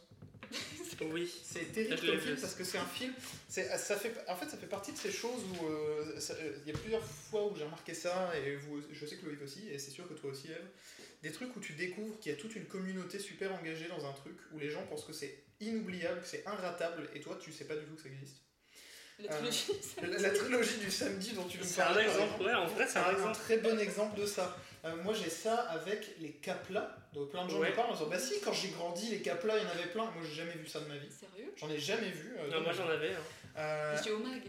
Oui. 1.02 1.32
C'est 1.44 1.72
terrible 1.72 1.96
comme 1.96 2.20
film 2.20 2.38
parce 2.40 2.56
que 2.56 2.64
c'est 2.64 2.78
un 2.78 2.86
film. 2.86 3.14
c'est- 3.48 3.78
Ça 3.78 3.96
fait, 3.98 4.14
en 4.28 4.36
fait, 4.36 4.50
ça 4.50 4.58
fait 4.58 4.68
partie 4.68 4.92
de 4.92 4.98
ces 4.98 5.12
choses 5.12 5.42
où 5.62 5.66
euh, 5.68 6.20
euh, 6.32 6.58
il 6.66 6.72
y 6.72 6.76
a 6.76 6.78
plusieurs 6.78 7.04
fois 7.04 7.46
où 7.48 7.56
j'ai 7.56 7.64
remarqué 7.64 7.94
ça 7.94 8.32
et 8.38 8.56
vous, 8.56 8.82
je 8.92 9.06
sais 9.06 9.16
que 9.18 9.26
Loïc 9.26 9.42
aussi 9.44 9.68
et 9.70 9.78
c'est 9.80 9.92
sûr 9.92 10.08
que 10.08 10.14
toi 10.14 10.32
aussi 10.32 10.48
Eve. 10.48 10.68
Des 11.24 11.32
trucs 11.32 11.56
où 11.56 11.60
tu 11.60 11.74
découvres 11.74 12.20
qu'il 12.20 12.32
y 12.32 12.36
a 12.36 12.38
toute 12.38 12.56
une 12.56 12.66
communauté 12.66 13.20
super 13.20 13.54
engagée 13.54 13.88
dans 13.88 14.06
un 14.06 14.14
truc 14.14 14.38
où 14.54 14.60
les 14.60 14.70
gens 14.70 14.84
pensent 14.88 15.06
que 15.06 15.14
c'est 15.14 15.44
inoubliable, 15.60 16.22
que 16.22 16.28
c'est 16.28 16.44
inratable 16.46 17.10
et 17.16 17.20
toi 17.20 17.38
tu 17.42 17.52
sais 17.52 17.66
pas 17.66 17.76
du 17.76 17.86
tout 17.86 17.96
que 17.96 18.02
ça 18.04 18.10
existe. 18.10 18.38
La 19.20 19.30
trilogie, 19.30 19.66
ça- 19.82 20.06
La, 20.06 20.18
la 20.20 20.30
trilogie 20.30 20.78
du 20.78 20.92
samedi 20.92 21.32
dont 21.34 21.46
tu 21.46 21.58
nous 21.58 21.64
C'est 21.64 21.82
un 21.82 21.86
parlais. 21.86 22.06
ouais, 22.08 22.54
en 22.54 22.68
vrai 22.68 22.86
c'est 22.88 23.00
un 23.00 23.06
un, 23.06 23.12
exemple. 23.14 23.34
très 23.36 23.58
bon 23.58 23.80
exemple 23.80 24.20
de 24.22 24.26
ça. 24.28 24.56
Euh, 24.86 24.96
moi 25.04 25.14
j'ai 25.14 25.30
ça 25.30 25.56
avec 25.70 26.18
les 26.20 26.32
caplas. 26.32 26.96
Donc 27.14 27.30
plein 27.32 27.46
de 27.46 27.50
gens 27.52 27.60
Ouais. 27.60 27.70
me 27.72 27.76
parlent 27.76 27.90
en 27.90 27.94
disant 27.94 28.08
Bah 28.08 28.20
si, 28.20 28.40
quand 28.42 28.54
j'ai 28.54 28.70
grandi, 28.70 29.10
les 29.10 29.22
caplas 29.22 29.58
il 29.58 29.64
y 29.64 29.66
en 29.66 29.70
avait 29.72 29.90
plein. 29.92 30.04
Moi 30.06 30.22
j'ai 30.24 30.36
jamais 30.36 30.52
vu 30.54 30.68
ça 30.68 30.80
de 30.80 30.88
ma 30.88 30.98
vie. 30.98 31.10
Sérieux? 31.12 31.52
J'en 31.58 31.70
ai 31.70 31.80
jamais 31.80 32.10
vu. 32.12 32.36
euh, 32.38 32.50
Non, 32.52 32.62
moi 32.62 32.72
j'en 32.74 32.88
avais. 32.88 33.14
Hein. 33.14 33.20
Euh, 33.58 33.98
Les 33.98 34.04
Géomag. 34.04 34.42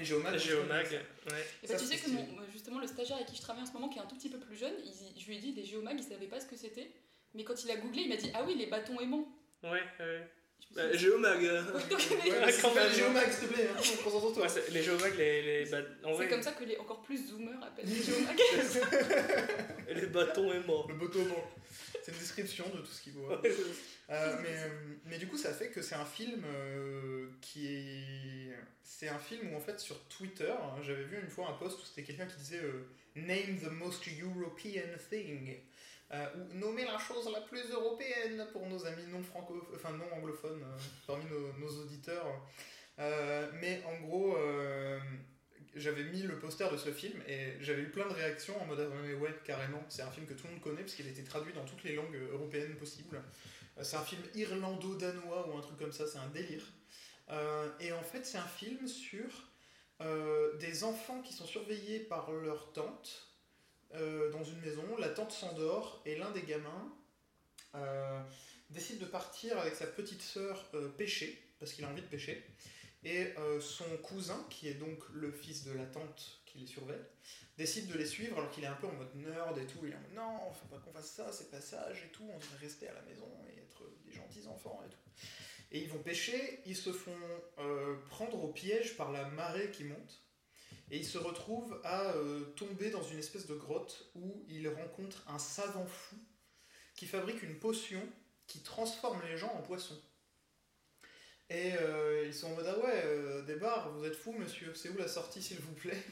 et 0.00 0.04
Géomag. 0.04 0.38
Géomag, 0.38 0.86
ouais. 0.92 1.46
Et 1.62 1.66
Ça, 1.66 1.74
bah, 1.74 1.78
tu 1.80 1.84
sais 1.86 1.96
que 1.98 2.10
mon- 2.10 2.26
justement 2.52 2.80
le 2.80 2.86
stagiaire 2.86 3.16
avec 3.16 3.28
qui 3.28 3.36
je 3.36 3.42
travaille 3.42 3.62
en 3.62 3.66
ce 3.66 3.72
moment, 3.72 3.88
qui 3.88 3.98
est 3.98 4.02
un 4.02 4.06
tout 4.06 4.16
petit 4.16 4.30
peu 4.30 4.38
plus 4.38 4.56
jeune, 4.56 4.72
il- 4.84 5.20
je 5.20 5.26
lui 5.26 5.36
ai 5.36 5.40
dit 5.40 5.52
des 5.52 5.64
géomags, 5.64 5.96
il 5.98 6.02
savait 6.04 6.26
pas 6.26 6.40
ce 6.40 6.46
que 6.46 6.56
c'était. 6.56 6.90
Mais 7.34 7.44
quand 7.44 7.62
il 7.62 7.70
a 7.70 7.76
googlé, 7.76 8.02
il 8.02 8.08
m'a 8.08 8.16
dit 8.16 8.30
Ah 8.34 8.42
oui, 8.46 8.54
les 8.56 8.66
bâtons 8.66 8.98
aimants. 9.00 9.28
Ouais, 9.62 9.82
ouais. 10.00 10.28
Bah, 10.74 10.92
Géomag. 10.96 11.42
Ouais, 11.42 11.60
Quand 12.60 12.70
pas 12.70 12.84
même. 12.84 12.92
Géomag, 12.94 13.30
s'il 13.32 13.48
te 13.48 13.54
plaît, 13.54 13.68
hein. 13.68 14.40
Ouais, 14.40 14.48
c'est- 14.48 14.70
les 14.70 14.82
Géomag, 14.82 15.14
les. 15.16 15.42
les 15.64 15.70
bah, 15.70 15.78
C'est 16.04 16.10
vrai, 16.12 16.28
comme 16.28 16.42
ça 16.42 16.52
que 16.52 16.64
les 16.64 16.76
encore 16.76 17.02
plus 17.02 17.28
zoomers 17.28 17.62
appellent 17.62 17.86
les 17.86 18.02
géomags. 18.02 18.38
les 19.94 20.06
bâtons 20.06 20.52
est 20.52 20.66
mort. 20.66 20.86
Le 20.88 20.94
botoman. 20.94 21.36
C'est 22.02 22.12
une 22.12 22.18
description 22.18 22.64
de 22.74 22.78
tout 22.80 22.86
ce 22.92 23.02
qu'il 23.02 23.12
voit. 23.14 23.40
Ouais, 23.40 23.50
Euh, 24.10 24.36
mais, 24.42 24.48
euh, 24.56 24.68
mais 25.04 25.18
du 25.18 25.26
coup, 25.26 25.36
ça 25.36 25.52
fait 25.52 25.68
que 25.68 25.82
c'est 25.82 25.94
un 25.94 26.04
film 26.04 26.42
euh, 26.46 27.28
qui 27.42 27.66
est. 27.66 28.54
C'est 28.82 29.08
un 29.08 29.18
film 29.18 29.52
où, 29.52 29.56
en 29.56 29.60
fait, 29.60 29.78
sur 29.80 29.98
Twitter, 30.04 30.50
hein, 30.50 30.80
j'avais 30.82 31.04
vu 31.04 31.18
une 31.22 31.28
fois 31.28 31.48
un 31.48 31.52
post 31.52 31.78
où 31.78 31.84
c'était 31.84 32.02
quelqu'un 32.04 32.24
qui 32.26 32.36
disait 32.38 32.60
euh, 32.62 32.86
Name 33.16 33.58
the 33.62 33.70
most 33.70 34.04
European 34.08 34.88
thing. 35.10 35.56
Euh, 36.10 36.26
ou 36.36 36.54
nommer 36.54 36.86
la 36.86 36.98
chose 36.98 37.30
la 37.30 37.42
plus 37.42 37.70
européenne 37.70 38.46
pour 38.52 38.66
nos 38.66 38.86
amis 38.86 39.04
non 39.12 39.22
franco 39.22 39.68
enfin 39.74 39.92
non 39.92 40.10
anglophones 40.14 40.62
euh, 40.62 40.78
parmi 41.06 41.24
nos, 41.60 41.68
auditeurs. 41.68 42.26
Euh, 42.98 43.50
mais 43.60 43.82
en 43.84 44.00
gros, 44.06 44.36
j'avais 45.74 46.04
mis 46.04 46.22
le 46.22 46.38
poster 46.38 46.70
de 46.72 46.78
ce 46.78 46.90
film 46.90 47.20
et 47.28 47.52
j'avais 47.60 47.82
eu 47.82 47.90
plein 47.90 48.08
de 48.08 48.14
réactions 48.14 48.60
en 48.60 48.64
mode 48.64 48.90
ah, 48.90 48.96
mais 49.02 49.14
ouais 49.14 49.34
carrément 49.44 49.84
c'est 49.90 50.02
un 50.02 50.10
film 50.10 50.26
que 50.26 50.32
tout 50.32 50.46
le 50.46 50.54
monde 50.54 50.62
connaît 50.62 50.80
parce 50.80 50.94
qu'il 50.94 51.06
a 51.06 51.10
été 51.10 51.22
traduit 51.22 51.52
dans 51.52 51.64
toutes 51.64 51.84
les 51.84 51.94
langues 51.94 52.18
européennes 52.32 52.76
possibles. 52.76 53.22
C'est 53.82 53.96
un 53.96 54.02
film 54.02 54.22
irlando-danois 54.34 55.48
ou 55.48 55.58
un 55.58 55.60
truc 55.60 55.78
comme 55.78 55.92
ça, 55.92 56.06
c'est 56.06 56.18
un 56.18 56.28
délire. 56.28 56.64
Et 57.80 57.92
en 57.92 58.02
fait, 58.02 58.24
c'est 58.24 58.38
un 58.38 58.48
film 58.48 58.88
sur 58.88 59.28
des 60.58 60.84
enfants 60.84 61.20
qui 61.20 61.34
sont 61.34 61.46
surveillés 61.46 62.00
par 62.00 62.32
leur 62.32 62.72
tante 62.72 63.27
euh, 63.94 64.30
dans 64.30 64.44
une 64.44 64.60
maison. 64.60 64.84
La 64.98 65.08
tante 65.08 65.32
s'endort 65.32 66.02
et 66.04 66.16
l'un 66.16 66.30
des 66.32 66.42
gamins 66.42 66.94
euh, 67.74 68.22
décide 68.68 68.98
de 68.98 69.06
partir 69.06 69.58
avec 69.58 69.74
sa 69.74 69.86
petite 69.86 70.20
sœur 70.20 70.68
euh, 70.74 70.88
pêcher, 70.90 71.42
parce 71.58 71.72
qu'il 71.72 71.84
a 71.84 71.88
envie 71.88 72.02
de 72.02 72.06
pêcher. 72.06 72.44
Et 73.04 73.32
son 73.60 73.84
cousin, 74.02 74.44
qui 74.50 74.68
est 74.68 74.74
donc 74.74 74.98
le 75.12 75.30
fils 75.30 75.64
de 75.64 75.72
la 75.72 75.86
tante 75.86 76.40
qui 76.44 76.58
les 76.58 76.66
surveille, 76.66 77.00
décide 77.56 77.86
de 77.86 77.96
les 77.96 78.04
suivre 78.04 78.36
alors 78.36 78.50
qu'il 78.50 78.64
est 78.64 78.68
un 78.68 78.74
peu 78.74 78.88
en 78.88 78.92
mode 78.92 79.14
nerd 79.14 79.56
et 79.56 79.66
tout. 79.66 79.78
Il 79.84 79.92
est 79.92 79.94
en 79.94 80.00
mode 80.00 80.14
non, 80.14 80.52
faut 80.52 80.66
pas 80.66 80.78
qu'on 80.78 80.92
fasse 80.92 81.12
ça, 81.12 81.30
c'est 81.32 81.48
pas 81.48 81.60
sage 81.60 82.04
et 82.04 82.08
tout, 82.08 82.24
on 82.28 82.36
devrait 82.36 82.58
rester 82.58 82.88
à 82.88 82.92
la 82.92 83.02
maison 83.02 83.28
et 83.48 83.60
être 83.60 83.84
des 84.04 84.12
gentils 84.12 84.48
enfants 84.48 84.82
et 84.84 84.90
tout. 84.90 84.98
Et 85.70 85.80
ils 85.80 85.88
vont 85.88 86.00
pêcher, 86.00 86.60
ils 86.66 86.76
se 86.76 86.92
font 86.92 87.16
prendre 88.10 88.42
au 88.42 88.48
piège 88.48 88.96
par 88.96 89.12
la 89.12 89.26
marée 89.28 89.70
qui 89.70 89.84
monte. 89.84 90.20
Et 90.90 90.98
ils 90.98 91.06
se 91.06 91.18
retrouvent 91.18 91.80
à 91.84 92.12
euh, 92.12 92.44
tomber 92.56 92.90
dans 92.90 93.02
une 93.02 93.18
espèce 93.18 93.46
de 93.46 93.54
grotte 93.54 94.10
où 94.14 94.44
ils 94.48 94.68
rencontrent 94.68 95.22
un 95.28 95.38
savant 95.38 95.86
fou 95.86 96.16
qui 96.94 97.06
fabrique 97.06 97.42
une 97.42 97.58
potion 97.58 98.00
qui 98.46 98.60
transforme 98.60 99.20
les 99.30 99.36
gens 99.36 99.52
en 99.54 99.62
poissons. 99.62 100.00
Et 101.50 101.74
euh, 101.80 102.24
ils 102.26 102.34
sont 102.34 102.48
en 102.48 102.56
mode 102.56 102.66
ah 102.68 102.78
ouais, 102.78 103.02
euh, 103.04 103.90
vous 103.94 104.04
êtes 104.04 104.16
fou 104.16 104.32
monsieur, 104.32 104.74
c'est 104.74 104.90
où 104.90 104.98
la 104.98 105.08
sortie 105.08 105.42
s'il 105.42 105.60
vous 105.60 105.74
plaît? 105.74 106.02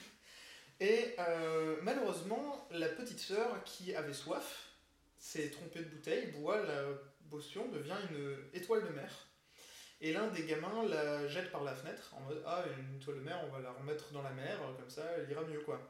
Et 0.81 1.14
euh, 1.18 1.77
malheureusement, 1.83 2.68
la 2.70 2.89
petite 2.89 3.18
sœur 3.18 3.64
qui 3.64 3.95
avait 3.95 4.14
soif 4.14 4.70
s'est 5.18 5.51
trompée 5.51 5.81
de 5.81 5.89
bouteille, 5.89 6.29
boit 6.33 6.62
la 6.62 6.85
potion, 7.31 7.68
devient 7.68 7.97
une 8.11 8.37
étoile 8.55 8.85
de 8.85 8.91
mer. 8.91 9.26
Et 10.01 10.13
l'un 10.13 10.29
des 10.29 10.45
gamins 10.45 10.85
la 10.89 11.27
jette 11.27 11.51
par 11.51 11.65
la 11.65 11.75
fenêtre 11.75 12.15
en 12.15 12.21
mode 12.21 12.43
ah 12.47 12.63
une 12.79 12.97
étoile 12.97 13.17
de 13.17 13.23
mer, 13.23 13.43
on 13.47 13.51
va 13.51 13.61
la 13.61 13.73
remettre 13.73 14.13
dans 14.13 14.23
la 14.23 14.31
mer, 14.31 14.59
comme 14.79 14.91
ça 14.91 15.03
elle 15.17 15.31
ira 15.31 15.43
mieux 15.43 15.61
quoi. 15.61 15.81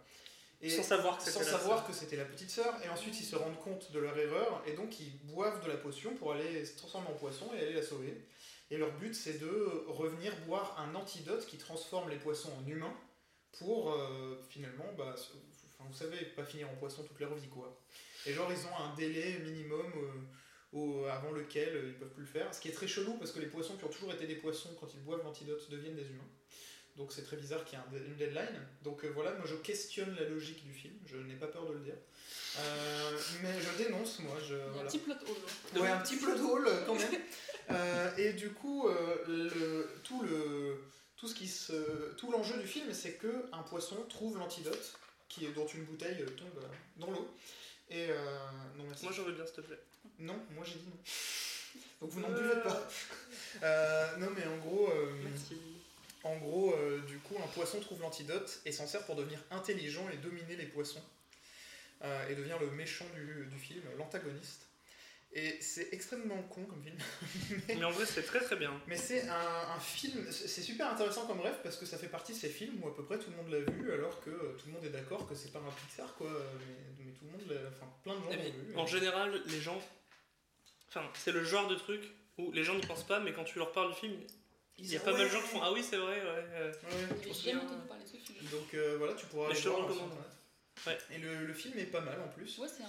Et 0.63 0.71
Sans 0.71 0.83
savoir 0.83 1.19
que 1.19 1.25
c'était 1.25 1.45
la 1.45 1.45
savoir 1.45 1.79
sœur. 1.79 1.87
que 1.87 1.93
c'était 1.93 2.17
la 2.17 2.25
petite 2.25 2.51
sœur, 2.51 2.75
et 2.85 2.89
ensuite 2.89 3.19
ils 3.21 3.25
se 3.25 3.37
rendent 3.37 3.59
compte 3.59 3.93
de 3.93 3.99
leur 3.99 4.17
erreur, 4.17 4.63
et 4.67 4.73
donc 4.73 5.01
ils 5.01 5.19
boivent 5.25 5.63
de 5.63 5.69
la 5.69 5.77
potion 5.77 6.15
pour 6.15 6.33
aller 6.33 6.65
se 6.65 6.79
transformer 6.79 7.09
en 7.09 7.15
poisson 7.15 7.51
et 7.55 7.61
aller 7.61 7.75
la 7.75 7.83
sauver. 7.83 8.27
Et 8.71 8.79
leur 8.79 8.93
but 8.93 9.15
c'est 9.15 9.39
de 9.39 9.85
revenir 9.89 10.35
boire 10.47 10.79
un 10.79 10.95
antidote 10.95 11.45
qui 11.47 11.59
transforme 11.59 12.09
les 12.09 12.17
poissons 12.17 12.53
en 12.59 12.67
humains 12.67 12.95
pour 13.59 13.93
euh, 13.93 14.41
finalement, 14.49 14.87
bah, 14.97 15.15
vous 15.81 15.95
savez, 15.95 16.25
pas 16.25 16.45
finir 16.45 16.69
en 16.71 16.75
poisson 16.77 17.03
toute 17.03 17.21
leur 17.21 17.35
vie 17.35 17.49
quoi. 17.49 17.79
Et 18.25 18.33
genre 18.33 18.51
ils 18.51 18.67
ont 18.67 18.77
un 18.77 18.95
délai 18.95 19.39
minimum 19.41 19.93
euh, 19.95 20.09
au- 20.73 21.05
avant 21.07 21.31
lequel 21.33 21.69
euh, 21.77 21.89
ils 21.89 21.95
peuvent 21.95 22.13
plus 22.13 22.23
le 22.23 22.29
faire, 22.29 22.53
ce 22.55 22.61
qui 22.61 22.69
est 22.69 22.73
très 22.73 22.89
chelou 22.89 23.15
parce 23.15 23.33
que 23.33 23.41
les 23.41 23.47
poissons 23.47 23.77
qui 23.77 23.85
ont 23.85 23.89
toujours 23.89 24.13
été 24.13 24.27
des 24.27 24.37
poissons 24.37 24.75
quand 24.81 24.93
ils 24.95 25.01
boivent 25.01 25.23
l'antidote 25.25 25.71
deviennent 25.71 25.97
des 25.97 26.07
humains. 26.07 26.29
Donc 26.97 27.13
c'est 27.13 27.23
très 27.25 27.37
bizarre 27.37 27.65
qu'il 27.67 27.79
y 27.79 27.97
ait 27.97 28.07
une 28.07 28.17
deadline. 28.17 28.59
Donc 28.83 29.05
euh, 29.05 29.09
voilà, 29.15 29.33
moi 29.35 29.45
je 29.47 29.55
questionne 29.57 30.15
la 30.19 30.27
logique 30.29 30.65
du 30.65 30.73
film, 30.73 30.95
je 31.05 31.19
n'ai 31.19 31.35
pas 31.35 31.47
peur 31.47 31.67
de 31.67 31.75
le 31.75 31.81
dire. 31.81 31.97
Euh, 32.59 33.19
mais 33.43 33.53
je 33.61 33.85
dénonce 33.85 34.19
moi, 34.21 34.37
je... 34.49 34.55
A 34.55 34.81
un 34.81 34.85
petit 34.87 34.99
plot 34.99 35.13
hole. 35.15 35.81
Ouais, 35.83 35.89
un 35.89 35.99
petit 35.99 36.17
plot 36.17 36.39
hole 36.39 36.69
quand 36.87 36.95
même. 36.95 37.21
Euh, 37.69 38.17
et 38.17 38.33
du 38.35 38.51
coup, 38.53 38.87
euh, 38.87 39.17
le, 39.27 39.91
tout, 40.05 40.23
le, 40.23 40.85
tout, 41.17 41.27
ce 41.27 41.35
qui 41.35 41.49
se, 41.49 42.13
tout 42.17 42.31
l'enjeu 42.31 42.57
du 42.59 42.67
film, 42.69 42.93
c'est 42.93 43.15
que 43.15 43.47
un 43.53 43.63
poisson 43.63 43.97
trouve 44.09 44.39
l'antidote 44.39 44.95
qui 45.29 45.47
est, 45.47 45.49
dont 45.51 45.67
une 45.67 45.83
bouteille 45.83 46.25
tombe 46.37 46.63
dans 46.97 47.11
l'eau. 47.11 47.29
Et 47.91 48.11
euh, 48.11 48.39
non, 48.77 48.85
merci. 48.85 49.05
Moi 49.05 49.13
j'en 49.13 49.23
veux 49.25 49.33
bien, 49.33 49.47
s'il 49.47 49.55
te 49.57 49.61
plaît. 49.61 49.79
Non, 50.19 50.39
moi 50.55 50.65
j'ai 50.65 50.75
dit 50.79 50.87
non. 50.89 50.97
Donc 52.01 52.11
vous 52.11 52.21
n'en 52.21 52.31
buvez 52.31 52.61
pas. 52.63 52.89
Euh, 53.63 54.17
non, 54.19 54.29
mais 54.37 54.45
en 54.47 54.59
gros, 54.59 54.91
euh, 54.91 55.15
Merci. 55.25 55.57
en 56.25 56.37
gros 56.37 56.75
euh, 56.75 57.01
du 57.07 57.17
coup, 57.21 57.37
un 57.43 57.47
poisson 57.49 57.81
trouve 57.81 58.03
l'antidote 58.03 58.61
et 58.67 58.73
s'en 58.73 58.87
sert 58.87 59.07
pour 59.07 59.17
devenir 59.17 59.39
intelligent 59.51 60.07
et 60.11 60.19
dominer 60.19 60.57
les 60.57 60.67
poissons. 60.67 61.03
Euh, 62.05 62.29
et 62.29 62.35
devient 62.35 62.57
le 62.61 62.71
méchant 62.73 63.07
du, 63.15 63.47
du 63.47 63.59
film, 63.59 63.81
l'antagoniste. 63.97 64.66
Et 65.39 65.59
c'est 65.61 65.93
extrêmement 65.93 66.43
con 66.45 66.65
comme 66.65 66.83
film. 66.83 66.97
Mais 67.69 67.85
en 67.85 67.91
vrai, 67.91 68.07
c'est 68.07 68.23
très 68.23 68.41
très 68.41 68.57
bien. 68.57 68.73
Mais 68.87 68.97
c'est 68.97 69.29
un, 69.29 69.69
un 69.77 69.79
film, 69.79 70.25
c'est 70.33 70.63
super 70.63 70.91
intéressant 70.91 71.27
comme 71.27 71.41
rêve 71.41 71.59
parce 71.63 71.77
que 71.77 71.85
ça 71.85 71.99
fait 71.99 72.09
partie 72.09 72.33
de 72.33 72.39
ces 72.39 72.49
films 72.49 72.83
où 72.83 72.89
à 72.89 72.97
peu 72.97 73.05
près 73.05 73.19
tout 73.19 73.31
le 73.31 73.37
monde 73.37 73.51
l'a 73.51 73.59
vu 73.61 73.93
alors 73.93 74.19
que 74.23 74.31
euh, 74.31 74.57
tout 74.59 74.67
le 74.69 74.73
monde 74.73 74.85
est 74.87 74.91
d'accord 74.99 75.29
que 75.29 75.35
c'est 75.35 75.53
pas 75.53 75.59
un 75.59 75.71
Pixar 75.87 76.15
quoi. 76.15 76.31
Mais, 76.67 77.05
mais 77.05 77.13
tout 77.13 77.27
le 77.27 77.33
monde 77.33 77.43
l'a, 77.51 77.69
enfin 77.69 77.87
plein 78.03 78.15
de 78.15 78.21
gens 78.25 78.31
Et 78.31 78.51
l'ont 78.51 78.65
vu. 78.65 78.77
en 78.77 78.87
général, 78.87 79.43
les 79.47 79.61
gens. 79.61 79.79
Enfin, 80.89 81.03
c'est 81.15 81.33
le 81.33 81.45
genre 81.45 81.69
de 81.69 81.75
truc 81.75 82.03
où 82.39 82.51
les 82.53 82.65
gens 82.65 82.75
n'y 82.75 82.87
pensent 82.87 83.07
pas, 83.07 83.21
mais 83.21 83.35
quand 83.35 83.45
tu 83.45 83.59
leur 83.59 83.73
parles 83.73 83.93
du 83.93 83.99
film, 84.01 84.15
il 84.79 84.87
y 84.91 84.97
a 84.97 85.01
pas 85.01 85.13
mal 85.13 85.21
de 85.23 85.29
gens 85.29 85.41
qui 85.43 85.49
font 85.49 85.61
Ah 85.63 85.73
oui, 85.73 85.83
c'est 85.83 85.97
vrai, 85.99 86.15
ouais. 86.21 86.45
euh. 86.55 86.73
Ouais. 86.73 86.77
J'ai 86.91 87.05
me 87.05 87.19
jamais 87.21 87.35
souviens, 87.35 87.59
entendu 87.61 87.87
parler 87.89 88.05
de 88.05 88.09
ce 88.09 88.17
film. 88.17 88.39
Donc 88.51 88.73
euh, 88.73 88.97
voilà, 88.97 89.13
tu 89.15 89.27
pourras 89.27 89.49
Mais 89.49 89.53
aller 89.53 89.61
je 89.61 89.65
te 89.65 89.69
voir 89.69 89.83
recommande. 89.87 90.11
Ouais. 90.87 90.99
Et 91.15 91.19
le, 91.19 91.45
le 91.47 91.53
film 91.55 91.79
est 91.79 91.85
pas 91.87 92.01
mal 92.01 92.19
en 92.23 92.29
plus. 92.29 92.57
Ouais, 92.59 92.69
c'est 92.69 92.83
un 92.83 92.87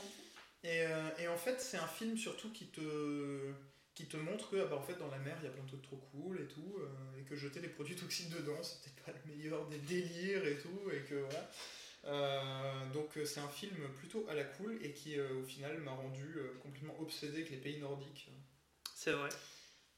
Et, 0.63 0.81
euh, 0.81 1.09
et 1.19 1.27
en 1.27 1.37
fait, 1.37 1.61
c'est 1.61 1.77
un 1.77 1.87
film 1.87 2.17
surtout 2.17 2.51
qui 2.51 2.67
te, 2.67 3.53
qui 3.93 4.05
te 4.05 4.17
montre 4.17 4.49
que 4.51 4.57
ah 4.57 4.65
bah, 4.65 4.75
en 4.75 4.81
fait 4.81 4.97
dans 4.97 5.09
la 5.09 5.19
mer 5.19 5.37
il 5.41 5.45
y 5.45 5.47
a 5.47 5.51
plein 5.51 5.63
de 5.63 5.67
trucs 5.69 5.83
trop 5.83 5.97
cool 6.11 6.39
et 6.41 6.47
tout 6.47 6.75
euh, 6.79 7.19
et 7.19 7.23
que 7.23 7.35
jeter 7.35 7.59
des 7.59 7.67
produits 7.67 7.95
toxiques 8.03 8.29
dedans 8.29 8.55
peut-être 8.55 9.03
pas 9.05 9.11
le 9.11 9.35
meilleur 9.35 9.67
des 9.67 9.77
délires 9.79 10.45
et 10.45 10.57
tout 10.57 10.91
et 10.91 10.99
que 11.09 11.15
voilà. 11.15 11.49
Euh, 12.05 12.85
donc 12.93 13.17
c'est 13.25 13.39
un 13.39 13.49
film 13.49 13.75
plutôt 13.97 14.25
à 14.29 14.35
la 14.35 14.43
cool 14.43 14.77
et 14.83 14.93
qui 14.93 15.19
au 15.19 15.43
final 15.43 15.77
m'a 15.79 15.91
rendu 15.91 16.37
complètement 16.61 16.95
obsédé 16.99 17.37
avec 17.37 17.49
les 17.49 17.57
pays 17.57 17.79
nordiques. 17.79 18.29
C'est 18.95 19.11
vrai. 19.11 19.29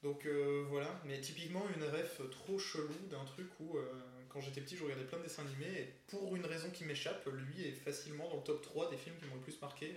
donc 0.03 0.25
euh, 0.25 0.65
voilà. 0.69 1.01
Mais 1.05 1.19
typiquement 1.21 1.65
une 1.75 1.83
ref 1.83 2.21
trop 2.31 2.59
chelou 2.59 2.93
d'un 3.09 3.23
truc 3.25 3.47
où 3.59 3.77
euh, 3.77 3.83
quand 4.29 4.41
j'étais 4.41 4.61
petit 4.61 4.77
je 4.77 4.83
regardais 4.83 5.05
plein 5.05 5.17
de 5.19 5.23
dessins 5.23 5.43
animés 5.43 5.79
et 5.81 5.93
pour 6.07 6.35
une 6.35 6.45
raison 6.45 6.69
qui 6.71 6.83
m'échappe 6.85 7.25
lui 7.27 7.67
est 7.67 7.71
facilement 7.71 8.29
dans 8.29 8.37
le 8.37 8.43
top 8.43 8.61
3 8.61 8.89
des 8.89 8.97
films 8.97 9.15
qui 9.17 9.25
m'ont 9.25 9.35
le 9.35 9.41
plus 9.41 9.59
marqué 9.61 9.95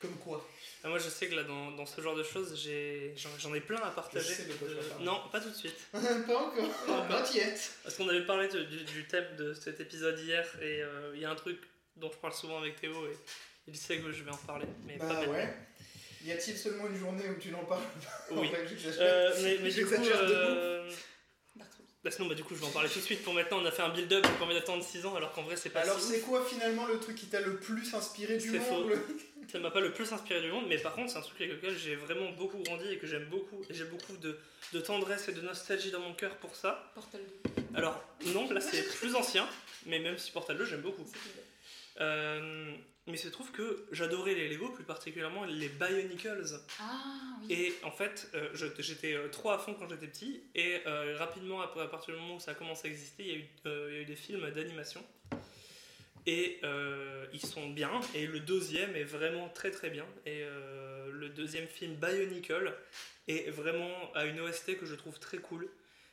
comme 0.00 0.16
quoi 0.18 0.46
Ah, 0.84 0.88
moi, 0.88 0.98
je 0.98 1.08
sais 1.08 1.26
que 1.28 1.34
là, 1.34 1.42
dans, 1.42 1.72
dans 1.72 1.86
ce 1.86 2.00
genre 2.00 2.14
de 2.14 2.22
choses, 2.22 2.54
j'ai- 2.56 3.12
j'en 3.16 3.30
j'en 3.38 3.52
ai 3.54 3.60
plein 3.60 3.78
à 3.82 3.90
partager. 3.90 4.28
Je 4.28 4.32
sais 4.34 4.44
de 4.44 4.52
quoi. 4.52 4.68
Non, 5.00 5.20
pas 5.32 5.40
tout 5.40 5.50
de 5.50 5.54
suite. 5.54 5.74
pas 5.92 5.98
encore 6.36 6.62
Pas 7.08 7.30
yet 7.34 7.58
Parce 7.82 7.96
qu'on 7.96 8.08
avait 8.08 8.24
parlé 8.24 8.48
de- 8.48 8.62
du, 8.62 8.84
du 8.84 9.06
thème 9.08 9.26
de 9.36 9.54
cet 9.54 9.80
épisode 9.80 10.18
hier, 10.20 10.46
et 10.62 10.82
euh, 10.82 11.12
il 11.14 11.20
y 11.20 11.24
a 11.24 11.30
un 11.30 11.34
truc 11.34 11.58
dont 11.96 12.10
je 12.12 12.16
parle 12.18 12.32
souvent 12.34 12.58
avec 12.58 12.80
Théo, 12.80 13.06
et 13.06 13.16
il 13.66 13.76
sait 13.76 13.98
que 13.98 14.12
je 14.12 14.22
vais 14.22 14.30
en 14.30 14.36
parler, 14.36 14.66
mais 14.86 14.96
pas 14.98 15.06
Bah 15.06 15.14
maintenant. 15.14 15.32
ouais. 15.32 15.52
Y 16.24 16.32
a-t-il 16.32 16.56
seulement 16.56 16.86
une 16.88 16.96
journée 16.98 17.24
où 17.28 17.40
tu 17.40 17.50
n'en 17.50 17.64
parles 17.64 17.82
pas? 17.82 18.34
Oui. 18.34 18.48
En 18.48 18.50
fait, 18.52 18.66
j'exagère. 18.68 19.00
Euh, 19.00 19.32
mais, 19.42 19.58
mais 19.62 19.70
du 19.70 19.86
coup, 19.86 19.94
euh, 19.94 20.90
bah 22.04 22.10
sinon, 22.12 22.28
bah, 22.28 22.34
du 22.34 22.44
coup, 22.44 22.54
je 22.54 22.60
vais 22.60 22.66
en 22.66 22.70
parler 22.70 22.88
tout 22.88 22.98
de 23.00 23.04
suite. 23.04 23.22
Pour 23.24 23.34
maintenant, 23.34 23.58
on 23.60 23.64
a 23.66 23.70
fait 23.72 23.82
un 23.82 23.88
build-up 23.90 24.24
qui 24.24 24.30
permet 24.32 24.54
d'attendre 24.54 24.84
6 24.84 25.04
ans, 25.06 25.14
alors 25.16 25.32
qu'en 25.32 25.42
vrai, 25.42 25.56
c'est 25.56 25.70
pas 25.70 25.80
Alors 25.80 25.98
c'est 25.98 26.20
quoi 26.20 26.44
finalement 26.44 26.86
le 26.86 26.98
truc 27.00 27.16
qui 27.16 27.26
t'a 27.26 27.40
le 27.40 27.56
plus 27.56 27.92
inspiré 27.94 28.36
du 28.38 28.50
C'est 28.50 28.58
monde? 28.58 28.92
Ça 29.50 29.58
m'a 29.58 29.70
pas 29.70 29.80
le 29.80 29.92
plus 29.92 30.12
inspiré 30.12 30.42
du 30.42 30.50
monde, 30.52 30.66
mais 30.68 30.78
par 30.78 30.94
contre, 30.94 31.10
c'est 31.10 31.18
un 31.18 31.22
truc 31.22 31.40
avec 31.40 31.52
lequel 31.54 31.76
j'ai 31.76 31.96
vraiment 31.96 32.30
beaucoup 32.32 32.58
grandi 32.58 32.86
et 32.92 32.98
que 32.98 33.06
j'aime 33.06 33.24
beaucoup. 33.26 33.64
Et 33.70 33.74
j'ai 33.74 33.84
beaucoup 33.84 34.16
de, 34.18 34.38
de 34.72 34.80
tendresse 34.80 35.28
et 35.28 35.32
de 35.32 35.40
nostalgie 35.40 35.90
dans 35.90 36.00
mon 36.00 36.14
cœur 36.14 36.36
pour 36.36 36.54
ça. 36.54 36.90
Portal 36.94 37.22
2. 37.44 37.62
Alors, 37.74 38.02
non, 38.26 38.50
là 38.50 38.60
c'est 38.60 38.82
plus 38.98 39.14
ancien, 39.14 39.48
mais 39.86 39.98
même 40.00 40.18
si 40.18 40.30
Portal 40.32 40.58
2, 40.58 40.64
j'aime 40.66 40.82
beaucoup. 40.82 41.06
Euh, 42.00 42.74
mais 43.08 43.16
se 43.16 43.28
trouve 43.28 43.50
que 43.52 43.86
j'adorais 43.90 44.34
les 44.34 44.48
Lego, 44.48 44.68
plus 44.68 44.84
particulièrement 44.84 45.44
les 45.44 45.68
Bionicles. 45.68 46.44
Ah 46.80 46.84
oui. 47.42 47.52
Et 47.52 47.74
en 47.84 47.90
fait, 47.90 48.30
euh, 48.34 48.50
j'étais 48.78 49.14
euh, 49.14 49.28
trop 49.28 49.50
à 49.50 49.58
fond 49.58 49.74
quand 49.74 49.88
j'étais 49.88 50.06
petit, 50.06 50.42
et 50.54 50.82
euh, 50.86 51.16
rapidement, 51.18 51.62
à 51.62 51.68
partir 51.88 52.14
du 52.14 52.20
moment 52.20 52.36
où 52.36 52.40
ça 52.40 52.50
a 52.52 52.54
commencé 52.54 52.88
à 52.88 52.90
exister, 52.90 53.22
il 53.22 53.28
y 53.28 53.32
a 53.32 53.36
eu, 53.36 53.48
il 53.64 53.94
y 53.94 53.98
a 53.98 54.00
eu 54.02 54.04
des 54.04 54.16
films 54.16 54.50
d'animation. 54.50 55.02
Et 56.28 56.60
euh, 56.62 57.24
ils 57.32 57.40
sont 57.40 57.70
bien, 57.70 57.90
et 58.14 58.26
le 58.26 58.38
deuxième 58.38 58.94
est 58.94 59.04
vraiment 59.04 59.48
très 59.48 59.70
très 59.70 59.88
bien. 59.88 60.04
Et 60.26 60.42
euh, 60.42 61.10
le 61.10 61.30
deuxième 61.30 61.66
film, 61.66 61.94
Bionicle, 61.94 62.74
est 63.28 63.48
vraiment 63.48 64.12
à 64.14 64.26
une 64.26 64.38
OST 64.38 64.76
que 64.76 64.84
je 64.84 64.94
trouve 64.94 65.18
très 65.18 65.38
cool. 65.38 65.70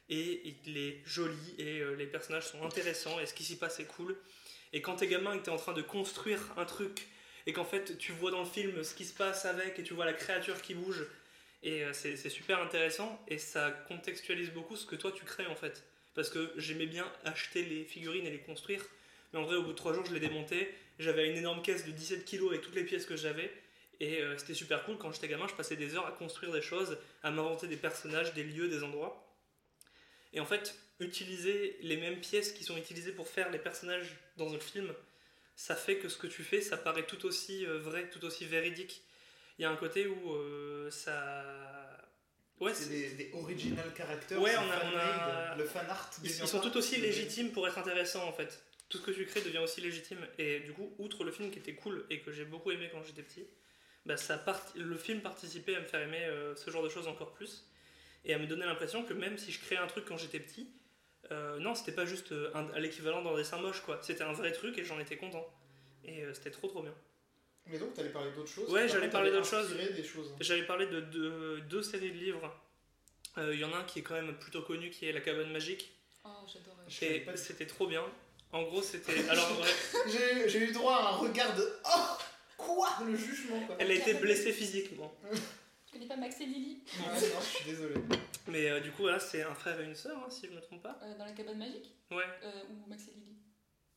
Et 0.07 0.55
il 0.65 0.77
est 0.77 1.01
joli, 1.05 1.55
et 1.57 1.81
euh, 1.81 1.95
les 1.95 2.05
personnages 2.05 2.45
sont 2.45 2.63
intéressants, 2.63 3.19
et 3.19 3.25
ce 3.25 3.33
qui 3.33 3.43
s'y 3.43 3.57
passe 3.57 3.81
est 3.81 3.87
cool. 3.87 4.15
Et 4.71 4.81
quand 4.81 4.95
t'es 4.95 5.07
gamin 5.07 5.33
et 5.33 5.39
que 5.39 5.43
t'es 5.43 5.51
en 5.51 5.57
train 5.57 5.73
de 5.73 5.81
construire 5.81 6.39
un 6.55 6.63
truc, 6.63 7.07
et 7.45 7.51
qu'en 7.51 7.65
fait 7.65 7.97
tu 7.97 8.13
vois 8.13 8.31
dans 8.31 8.39
le 8.39 8.49
film 8.49 8.85
ce 8.85 8.95
qui 8.95 9.03
se 9.03 9.13
passe 9.13 9.43
avec, 9.43 9.79
et 9.79 9.83
tu 9.83 9.93
vois 9.93 10.05
la 10.05 10.13
créature 10.13 10.61
qui 10.61 10.75
bouge, 10.75 11.05
et 11.61 11.83
c'est 11.91 12.29
super 12.29 12.61
intéressant 12.61 13.19
et 13.27 13.37
ça 13.37 13.71
contextualise 13.87 14.51
beaucoup 14.51 14.75
ce 14.75 14.85
que 14.85 14.95
toi 14.95 15.11
tu 15.11 15.25
crées 15.25 15.47
en 15.47 15.55
fait. 15.55 15.83
Parce 16.13 16.29
que 16.29 16.53
j'aimais 16.57 16.85
bien 16.85 17.11
acheter 17.25 17.65
les 17.65 17.83
figurines 17.83 18.25
et 18.25 18.29
les 18.31 18.39
construire, 18.39 18.85
mais 19.35 19.41
en 19.41 19.43
vrai 19.43 19.55
au 19.57 19.63
bout 19.63 19.73
de 19.73 19.77
3 19.77 19.93
jours 19.93 20.05
je 20.05 20.13
les 20.13 20.19
démontais. 20.19 20.73
J'avais 20.97 21.29
une 21.29 21.35
énorme 21.37 21.61
caisse 21.61 21.85
de 21.85 21.91
17 21.91 22.23
kilos 22.25 22.49
avec 22.51 22.61
toutes 22.61 22.75
les 22.75 22.85
pièces 22.85 23.05
que 23.05 23.17
j'avais. 23.17 23.51
Et 23.99 24.21
euh, 24.21 24.37
c'était 24.37 24.53
super 24.53 24.83
cool 24.85 24.97
quand 24.97 25.11
j'étais 25.11 25.27
gamin, 25.27 25.47
je 25.47 25.53
passais 25.53 25.75
des 25.75 25.95
heures 25.95 26.05
à 26.07 26.11
construire 26.11 26.51
des 26.53 26.61
choses, 26.61 26.97
à 27.23 27.31
m'inventer 27.31 27.67
des 27.67 27.75
personnages, 27.77 28.33
des 28.33 28.43
lieux, 28.43 28.67
des 28.69 28.83
endroits. 28.83 29.21
Et 30.33 30.39
en 30.39 30.45
fait, 30.45 30.75
utiliser 30.99 31.77
les 31.81 31.97
mêmes 31.97 32.19
pièces 32.19 32.51
qui 32.53 32.63
sont 32.63 32.77
utilisées 32.77 33.11
pour 33.11 33.27
faire 33.27 33.49
les 33.51 33.59
personnages 33.59 34.07
dans 34.37 34.53
un 34.53 34.59
film, 34.59 34.93
ça 35.57 35.75
fait 35.75 35.97
que 35.97 36.07
ce 36.09 36.17
que 36.17 36.27
tu 36.27 36.43
fais, 36.43 36.59
ça 36.61 36.75
paraît 36.77 37.05
tout 37.05 37.25
aussi 37.25 37.65
euh, 37.65 37.77
vrai, 37.79 38.09
tout 38.09 38.23
aussi 38.25 38.45
véridique. 38.45 39.01
Il 39.59 39.61
y 39.61 39.65
a 39.65 39.69
un 39.69 39.75
côté 39.77 40.07
où 40.07 40.33
euh, 40.33 40.89
ça. 40.91 41.43
Ouais, 42.59 42.73
C'est 42.73 42.89
des, 42.89 43.09
des 43.11 43.31
original 43.33 43.85
characters. 43.97 44.41
Ouais, 44.41 44.55
on 44.57 44.69
a- 44.71 44.77
fan-made, 44.79 44.93
on 44.93 45.51
a- 45.53 45.55
Le 45.57 45.65
fan 45.65 45.85
art. 45.89 46.09
ils, 46.23 46.29
ils 46.29 46.47
sont 46.47 46.59
tout 46.61 46.75
aussi 46.77 46.97
légitimes 46.97 47.51
pour 47.51 47.65
être 47.67 47.77
intéressants 47.77 48.27
en 48.27 48.33
fait. 48.33 48.61
Tout 48.89 48.97
ce 48.99 49.03
que 49.03 49.11
tu 49.11 49.25
crées 49.25 49.41
devient 49.41 49.57
aussi 49.59 49.81
légitime. 49.81 50.19
Et 50.37 50.59
du 50.61 50.73
coup, 50.73 50.93
outre 50.99 51.23
le 51.23 51.31
film 51.31 51.51
qui 51.51 51.59
était 51.59 51.73
cool 51.75 52.05
et 52.09 52.21
que 52.21 52.31
j'ai 52.31 52.45
beaucoup 52.45 52.71
aimé 52.71 52.89
quand 52.91 53.03
j'étais 53.03 53.23
petit, 53.23 53.45
bah, 54.05 54.17
ça 54.17 54.37
part... 54.37 54.61
le 54.75 54.97
film 54.97 55.21
participait 55.21 55.75
à 55.75 55.79
me 55.79 55.85
faire 55.85 56.01
aimer 56.01 56.23
euh, 56.25 56.55
ce 56.55 56.69
genre 56.69 56.83
de 56.83 56.89
choses 56.89 57.07
encore 57.07 57.33
plus. 57.33 57.65
Et 58.25 58.33
à 58.33 58.39
me 58.39 58.47
donner 58.47 58.65
l'impression 58.65 59.03
que 59.03 59.13
même 59.13 59.37
si 59.37 59.51
je 59.51 59.59
créais 59.59 59.77
un 59.77 59.87
truc 59.87 60.05
quand 60.05 60.17
j'étais 60.17 60.39
petit, 60.39 60.69
euh, 61.31 61.57
non, 61.59 61.73
c'était 61.75 61.91
pas 61.91 62.05
juste 62.05 62.31
euh, 62.31 62.51
un- 62.53 62.69
à 62.73 62.79
l'équivalent 62.79 63.23
d'un 63.23 63.35
dessin 63.35 63.57
moche 63.57 63.81
quoi. 63.81 63.99
C'était 64.03 64.23
un 64.23 64.33
vrai 64.33 64.51
truc 64.51 64.77
et 64.77 64.83
j'en 64.83 64.99
étais 64.99 65.17
content. 65.17 65.45
Et 66.03 66.23
euh, 66.23 66.33
c'était 66.33 66.51
trop 66.51 66.67
trop 66.67 66.83
bien. 66.83 66.93
Mais 67.67 67.79
donc, 67.79 67.95
t'allais 67.95 68.09
parler 68.09 68.31
d'autres 68.31 68.49
choses? 68.49 68.69
Ouais, 68.71 68.87
j'allais 68.87 69.09
parler 69.09 69.31
d'autres 69.31 69.47
choses. 69.49 69.75
J'avais 70.39 70.65
parlé 70.65 70.85
de 70.85 70.99
deux, 71.61 71.81
séries 71.81 72.11
de 72.11 72.17
livres. 72.17 72.55
Euh, 73.39 73.53
Il 73.55 73.59
y 73.59 73.65
en 73.65 73.73
a 73.73 73.77
un 73.77 73.83
qui 73.83 73.99
est 73.99 74.03
quand 74.03 74.13
même 74.13 74.37
plutôt 74.37 74.61
connu 74.61 74.91
qui 74.91 75.07
est 75.07 75.11
La 75.11 75.21
cabane 75.21 75.51
magique. 75.51 75.91
Oh, 76.23 76.29
j'adorais. 76.47 77.35
C'était 77.35 77.65
trop 77.65 77.87
bien. 77.87 78.03
En 78.51 78.63
gros, 78.63 78.81
c'était. 78.81 79.27
Alors, 79.29 79.59
ouais, 79.59 79.67
J'ai 80.11 80.49
j'ai 80.49 80.59
eu 80.59 80.71
droit 80.71 80.95
à 80.95 81.07
un 81.09 81.15
regard 81.17 81.55
de 81.55 81.67
Oh 81.85 82.17
Quoi 82.57 82.89
Le 83.05 83.15
jugement 83.15 83.59
quoi. 83.67 83.75
elle 83.79 83.91
a 83.91 83.95
été 83.95 84.13
blessée 84.13 84.53
physiquement. 84.53 85.13
Tu 85.85 85.91
connais 85.93 86.07
pas 86.07 86.15
Max 86.15 86.39
et 86.39 86.45
Lily 86.45 86.81
Ouais, 86.99 87.05
non, 87.05 87.39
je 87.41 87.45
suis 87.57 87.65
désolé. 87.69 87.95
Mais 88.47 88.69
euh, 88.69 88.79
du 88.79 88.91
coup, 88.91 89.01
voilà, 89.03 89.19
c'est 89.19 89.43
un 89.43 89.53
frère 89.55 89.79
et 89.81 89.83
une 89.85 89.95
sœur, 89.95 90.17
hein, 90.17 90.29
si 90.29 90.47
je 90.47 90.51
me 90.51 90.61
trompe 90.61 90.81
pas. 90.83 90.97
Euh, 91.03 91.17
Dans 91.17 91.25
la 91.25 91.31
cabane 91.33 91.57
magique 91.57 91.91
Ouais. 92.11 92.23
Euh, 92.43 92.63
Ou 92.69 92.87
Max 92.89 93.03
et 93.07 93.11
Lily 93.11 93.35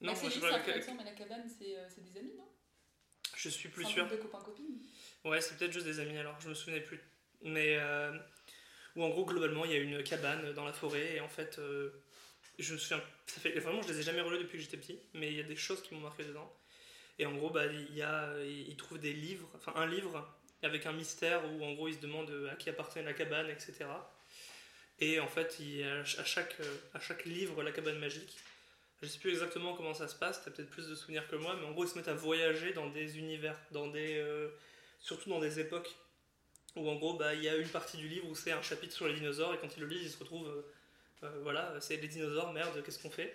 Non, 0.00 0.08
Max 0.12 0.20
et 0.20 0.22
moi, 0.22 0.30
je, 0.30 0.34
Lily, 0.38 0.40
c'est 0.50 0.54
un 0.54 0.62
frère 0.62 0.76
et 0.76 0.82
sœur, 0.82 0.94
mais 0.98 1.04
la 1.04 1.12
cabane, 1.12 1.48
c'est 1.58 1.76
euh, 1.76 1.86
c'est 1.88 2.00
des 2.12 2.18
amis, 2.18 2.32
non? 2.36 2.48
Je 3.36 3.48
suis 3.48 3.68
plus 3.68 3.84
C'est 3.84 3.90
un 3.90 3.94
sûr. 3.94 4.06
groupe 4.06 4.18
de 4.18 4.22
copains-copines. 4.24 4.80
Ouais, 5.24 5.40
c'est 5.40 5.56
peut-être 5.56 5.72
juste 5.72 5.86
des 5.86 6.00
amis 6.00 6.16
alors, 6.18 6.40
je 6.40 6.48
me 6.48 6.54
souvenais 6.54 6.80
plus. 6.80 7.00
Mais. 7.42 7.76
Euh, 7.78 8.12
où 8.96 9.04
en 9.04 9.10
gros, 9.10 9.24
globalement, 9.24 9.64
il 9.64 9.70
y 9.70 9.74
a 9.74 9.78
une 9.78 10.02
cabane 10.02 10.52
dans 10.54 10.64
la 10.64 10.72
forêt 10.72 11.14
et 11.16 11.20
en 11.20 11.28
fait. 11.28 11.60
Euh, 12.58 12.62
je 12.62 12.72
me 12.74 12.78
souviens. 12.78 13.02
Ça 13.26 13.40
fait, 13.40 13.58
vraiment, 13.58 13.82
je 13.82 13.88
les 13.88 14.00
ai 14.00 14.02
jamais 14.02 14.20
relus 14.20 14.38
depuis 14.38 14.58
que 14.58 14.64
j'étais 14.64 14.76
petit, 14.76 14.98
mais 15.14 15.28
il 15.28 15.36
y 15.36 15.40
a 15.40 15.44
des 15.44 15.56
choses 15.56 15.82
qui 15.82 15.94
m'ont 15.94 16.00
marqué 16.00 16.24
dedans. 16.24 16.52
Et 17.18 17.26
en 17.26 17.34
gros, 17.34 17.50
bah, 17.50 17.66
il 17.66 17.94
y 17.94 18.02
a, 18.02 18.32
il 18.44 18.76
trouve 18.76 18.98
des 18.98 19.12
livres, 19.12 19.48
enfin 19.56 19.72
un 19.74 19.86
livre 19.86 20.28
avec 20.62 20.86
un 20.86 20.92
mystère 20.92 21.42
où 21.52 21.64
en 21.64 21.72
gros 21.74 21.88
il 21.88 21.94
se 21.94 22.00
demande 22.00 22.30
à 22.50 22.56
qui 22.56 22.70
appartient 22.70 23.02
la 23.02 23.12
cabane, 23.12 23.48
etc. 23.50 23.86
Et 25.00 25.20
en 25.20 25.28
fait, 25.28 25.58
il, 25.60 25.84
à 25.84 26.04
chaque, 26.04 26.56
à 26.94 27.00
chaque 27.00 27.24
livre, 27.24 27.62
la 27.62 27.72
cabane 27.72 27.98
magique, 27.98 28.38
je 29.02 29.06
sais 29.06 29.18
plus 29.18 29.30
exactement 29.30 29.74
comment 29.74 29.94
ça 29.94 30.08
se 30.08 30.16
passe, 30.16 30.42
t'as 30.44 30.50
peut-être 30.50 30.70
plus 30.70 30.88
de 30.88 30.94
souvenirs 30.94 31.26
que 31.28 31.36
moi, 31.36 31.56
mais 31.60 31.66
en 31.66 31.72
gros 31.72 31.84
ils 31.84 31.88
se 31.88 31.96
mettent 31.96 32.08
à 32.08 32.14
voyager 32.14 32.72
dans 32.72 32.88
des 32.88 33.18
univers, 33.18 33.56
dans 33.70 33.86
des, 33.86 34.16
euh, 34.18 34.48
surtout 35.00 35.30
dans 35.30 35.38
des 35.38 35.60
époques 35.60 35.94
où 36.74 36.88
en 36.88 36.96
gros 36.96 37.14
bah, 37.14 37.34
il 37.34 37.42
y 37.42 37.48
a 37.48 37.56
une 37.56 37.68
partie 37.68 37.96
du 37.96 38.08
livre 38.08 38.26
où 38.28 38.34
c'est 38.34 38.50
un 38.50 38.62
chapitre 38.62 38.92
sur 38.92 39.06
les 39.06 39.14
dinosaures 39.14 39.54
et 39.54 39.58
quand 39.58 39.76
ils 39.76 39.80
le 39.80 39.86
lisent 39.86 40.02
ils 40.02 40.10
se 40.10 40.18
retrouvent, 40.18 40.48
euh, 40.48 40.50
euh, 40.50 40.72
voilà, 41.42 41.74
c'est 41.80 41.96
les 41.96 42.08
dinosaures, 42.08 42.52
merde, 42.52 42.82
qu'est-ce 42.84 42.98
qu'on 43.02 43.10
fait 43.10 43.34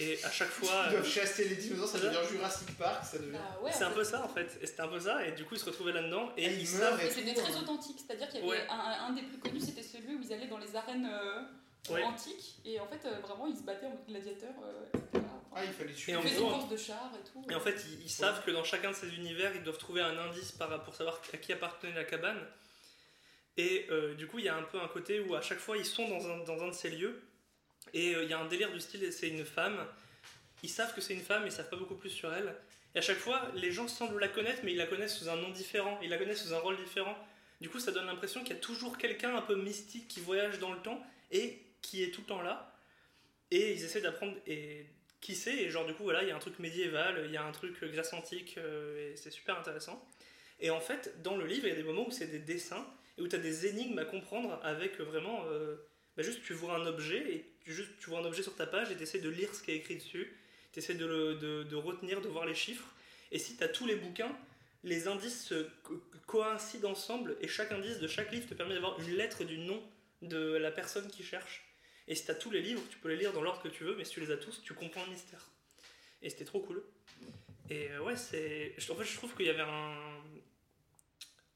Et 0.00 0.18
à 0.24 0.30
chaque 0.30 0.48
fois... 0.48 0.84
Ils 0.88 0.92
doivent 0.92 1.06
chasser 1.08 1.48
les 1.48 1.56
dinosaures, 1.56 1.88
ça 1.88 1.98
devient 1.98 2.18
Jurassic 2.30 2.76
Park, 2.76 3.04
ça 3.04 3.18
devient. 3.18 3.32
Bah 3.32 3.60
ouais, 3.62 3.72
C'est 3.72 3.84
un 3.84 3.90
peu 3.90 4.04
ça 4.04 4.24
en 4.24 4.28
fait, 4.28 4.58
et 4.60 4.66
c'était 4.66 4.80
un 4.82 4.88
peu 4.88 5.00
ça, 5.00 5.24
et 5.26 5.32
du 5.32 5.44
coup 5.44 5.54
ils 5.54 5.60
se 5.60 5.64
retrouvaient 5.66 5.92
là-dedans, 5.92 6.32
et 6.36 6.46
Ah, 6.46 6.50
ils 6.50 6.70
meurent 6.76 7.00
Et 7.00 7.06
et 7.06 7.10
c'était 7.10 7.34
très 7.34 7.56
authentique, 7.56 7.98
c'est-à-dire 8.06 8.28
qu'il 8.28 8.40
y 8.40 8.42
avait 8.42 8.50
Ouais. 8.60 8.66
un, 8.68 9.12
des 9.12 9.22
plus 9.22 9.38
connus, 9.38 9.60
c'était 9.60 9.82
celui 9.82 10.14
où 10.16 10.20
ils 10.22 10.32
allaient 10.32 10.48
dans 10.48 10.58
les 10.58 10.74
arènes 10.76 11.08
euh, 11.10 11.42
Ouais. 11.90 12.02
antiques, 12.02 12.56
et 12.64 12.80
en 12.80 12.86
fait, 12.86 13.04
euh, 13.04 13.18
vraiment, 13.20 13.46
ils 13.46 13.56
se 13.58 13.62
battaient 13.62 13.84
en 13.84 13.90
mode 13.90 14.06
gladiateur, 14.08 14.54
euh, 14.64 14.84
etc. 14.94 15.22
Ah, 15.54 15.64
il 15.64 15.72
fallait 15.72 15.90
Et 15.90 15.94
suivre. 15.94 16.18
en 16.18 16.22
Ils 16.22 16.28
faisaient 16.30 16.40
gros, 16.40 16.48
des 16.52 16.58
courses 16.58 16.70
de 16.70 16.76
chars 16.78 17.12
et 17.14 17.30
tout. 17.30 17.44
Et 17.50 17.54
en 17.54 17.60
fait, 17.60 17.76
ils, 17.86 18.04
ils 18.04 18.10
savent 18.10 18.42
que 18.42 18.50
dans 18.50 18.64
chacun 18.64 18.90
de 18.90 18.96
ces 18.96 19.14
univers, 19.14 19.54
ils 19.54 19.62
doivent 19.62 19.76
trouver 19.76 20.00
un 20.00 20.16
indice 20.16 20.52
pour 20.84 20.94
savoir 20.94 21.20
à 21.32 21.36
qui 21.36 21.52
appartenait 21.52 21.92
la 21.92 22.04
cabane. 22.04 22.40
Et 23.56 23.86
euh, 23.90 24.14
du 24.14 24.26
coup, 24.26 24.38
il 24.38 24.44
y 24.44 24.48
a 24.48 24.56
un 24.56 24.62
peu 24.62 24.80
un 24.80 24.88
côté 24.88 25.20
où 25.20 25.34
à 25.34 25.40
chaque 25.40 25.58
fois, 25.58 25.76
ils 25.76 25.84
sont 25.84 26.08
dans 26.08 26.28
un, 26.28 26.38
dans 26.44 26.62
un 26.64 26.68
de 26.68 26.74
ces 26.74 26.90
lieux. 26.90 27.22
Et 27.92 28.14
euh, 28.14 28.24
il 28.24 28.30
y 28.30 28.32
a 28.32 28.38
un 28.38 28.46
délire 28.46 28.72
du 28.72 28.80
style, 28.80 29.12
c'est 29.12 29.28
une 29.28 29.44
femme. 29.44 29.86
Ils 30.62 30.68
savent 30.68 30.94
que 30.94 31.00
c'est 31.00 31.14
une 31.14 31.20
femme, 31.20 31.42
mais 31.42 31.50
ils 31.50 31.52
savent 31.52 31.68
pas 31.68 31.76
beaucoup 31.76 31.94
plus 31.94 32.10
sur 32.10 32.32
elle. 32.34 32.54
Et 32.94 32.98
à 32.98 33.02
chaque 33.02 33.18
fois, 33.18 33.50
les 33.54 33.70
gens 33.70 33.86
semblent 33.86 34.18
la 34.18 34.28
connaître, 34.28 34.60
mais 34.64 34.72
ils 34.72 34.78
la 34.78 34.86
connaissent 34.86 35.16
sous 35.16 35.28
un 35.28 35.36
nom 35.36 35.50
différent. 35.50 35.98
Ils 36.02 36.10
la 36.10 36.18
connaissent 36.18 36.44
sous 36.44 36.54
un 36.54 36.58
rôle 36.58 36.76
différent. 36.76 37.16
Du 37.60 37.68
coup, 37.68 37.78
ça 37.78 37.92
donne 37.92 38.06
l'impression 38.06 38.40
qu'il 38.42 38.54
y 38.54 38.58
a 38.58 38.60
toujours 38.60 38.98
quelqu'un 38.98 39.36
un 39.36 39.42
peu 39.42 39.56
mystique 39.56 40.08
qui 40.08 40.20
voyage 40.20 40.58
dans 40.58 40.72
le 40.72 40.80
temps 40.80 41.04
et 41.30 41.60
qui 41.82 42.02
est 42.02 42.10
tout 42.10 42.22
le 42.22 42.26
temps 42.26 42.42
là. 42.42 42.72
Et 43.50 43.72
ils 43.72 43.84
essaient 43.84 44.00
d'apprendre 44.00 44.34
et 44.46 44.86
qui 45.20 45.34
c'est. 45.34 45.54
Et 45.54 45.70
genre, 45.70 45.86
du 45.86 45.94
coup, 45.94 46.02
voilà, 46.02 46.22
il 46.22 46.28
y 46.28 46.32
a 46.32 46.36
un 46.36 46.40
truc 46.40 46.58
médiéval, 46.58 47.22
il 47.26 47.30
y 47.30 47.36
a 47.36 47.44
un 47.44 47.52
truc 47.52 47.80
euh, 47.82 47.88
Grèce 47.88 48.12
antique, 48.12 48.56
et 48.58 49.16
c'est 49.16 49.30
super 49.30 49.58
intéressant. 49.58 50.04
Et 50.60 50.70
en 50.70 50.80
fait, 50.80 51.22
dans 51.22 51.36
le 51.36 51.46
livre, 51.46 51.66
il 51.66 51.70
y 51.70 51.72
a 51.72 51.76
des 51.76 51.82
moments 51.82 52.06
où 52.06 52.10
c'est 52.10 52.26
des 52.26 52.38
dessins 52.38 52.86
et 53.18 53.22
où 53.22 53.28
tu 53.28 53.36
as 53.36 53.38
des 53.38 53.66
énigmes 53.66 53.98
à 53.98 54.04
comprendre 54.04 54.58
avec 54.62 54.98
vraiment. 55.00 55.44
euh, 55.46 55.76
bah, 56.16 56.22
juste, 56.22 56.42
tu 56.44 56.52
vois 56.52 56.76
un 56.76 56.86
objet 56.86 57.18
et 57.34 57.44
tu, 57.64 57.72
juste, 57.72 57.90
tu 58.00 58.08
vois 58.10 58.20
un 58.20 58.24
objet 58.24 58.42
sur 58.42 58.54
ta 58.54 58.66
page 58.66 58.90
et 58.90 58.96
tu 58.96 59.02
essaies 59.02 59.18
de 59.20 59.28
lire 59.28 59.52
ce 59.54 59.62
qui 59.62 59.72
est 59.72 59.76
écrit 59.76 59.96
dessus. 59.96 60.32
Tu 60.72 60.78
essaies 60.80 60.94
de, 60.94 61.06
le- 61.06 61.34
de, 61.34 61.62
de 61.64 61.76
retenir, 61.76 62.20
de 62.20 62.28
voir 62.28 62.46
les 62.46 62.54
chiffres. 62.54 62.86
Et 63.32 63.38
si 63.38 63.56
tu 63.56 63.64
as 63.64 63.68
tous 63.68 63.86
les 63.86 63.96
bouquins, 63.96 64.36
les 64.84 65.08
indices 65.08 65.52
coïncident 66.26 66.90
ensemble 66.90 67.36
et 67.40 67.48
chaque 67.48 67.72
indice 67.72 67.98
de 67.98 68.06
chaque 68.06 68.30
livre 68.30 68.46
te 68.48 68.54
permet 68.54 68.74
d'avoir 68.74 69.00
une 69.00 69.10
lettre 69.16 69.44
du 69.44 69.58
nom 69.58 69.82
de 70.22 70.38
la 70.56 70.70
personne 70.70 71.08
qui 71.10 71.22
cherche. 71.22 71.64
Et 72.06 72.14
si 72.14 72.24
tu 72.24 72.30
as 72.30 72.34
tous 72.34 72.50
les 72.50 72.60
livres, 72.60 72.82
tu 72.90 72.98
peux 72.98 73.08
les 73.08 73.16
lire 73.16 73.32
dans 73.32 73.40
l'ordre 73.42 73.62
que 73.62 73.68
tu 73.68 73.84
veux, 73.84 73.96
mais 73.96 74.04
si 74.04 74.12
tu 74.12 74.20
les 74.20 74.30
as 74.30 74.36
tous, 74.36 74.62
tu 74.62 74.74
comprends 74.74 75.04
le 75.04 75.10
mystère. 75.10 75.48
Et 76.22 76.28
c'était 76.30 76.44
trop 76.44 76.60
cool. 76.60 76.82
Et 77.70 77.90
euh, 77.90 78.00
ouais, 78.02 78.16
c'est. 78.16 78.74
En 78.90 78.94
fait, 78.94 79.04
je 79.04 79.16
trouve 79.16 79.34
qu'il 79.34 79.46
y 79.46 79.50
avait 79.50 79.62
un. 79.62 79.96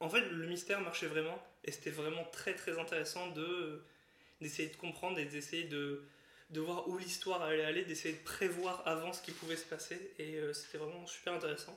En 0.01 0.09
fait, 0.09 0.21
le 0.21 0.47
mystère 0.47 0.81
marchait 0.81 1.09
vraiment, 1.09 1.43
et 1.65 1.73
c'était 1.73 1.91
vraiment 1.91 2.25
très 2.27 2.55
très 2.55 2.79
intéressant 2.79 3.31
de 3.33 3.83
d'essayer 4.41 4.69
de 4.69 4.77
comprendre 4.77 5.19
et 5.19 5.25
d'essayer 5.25 5.65
de, 5.65 6.05
de 6.51 6.61
voir 6.61 6.89
où 6.89 6.97
l'histoire 6.97 7.43
allait 7.43 7.65
aller, 7.65 7.85
d'essayer 7.85 8.15
de 8.15 8.23
prévoir 8.23 8.87
avant 8.87 9.13
ce 9.13 9.21
qui 9.21 9.33
pouvait 9.33 9.57
se 9.57 9.67
passer, 9.67 10.13
et 10.21 10.37
euh, 10.37 10.53
c'était 10.53 10.79
vraiment 10.79 11.05
super 11.07 11.33
intéressant. 11.33 11.77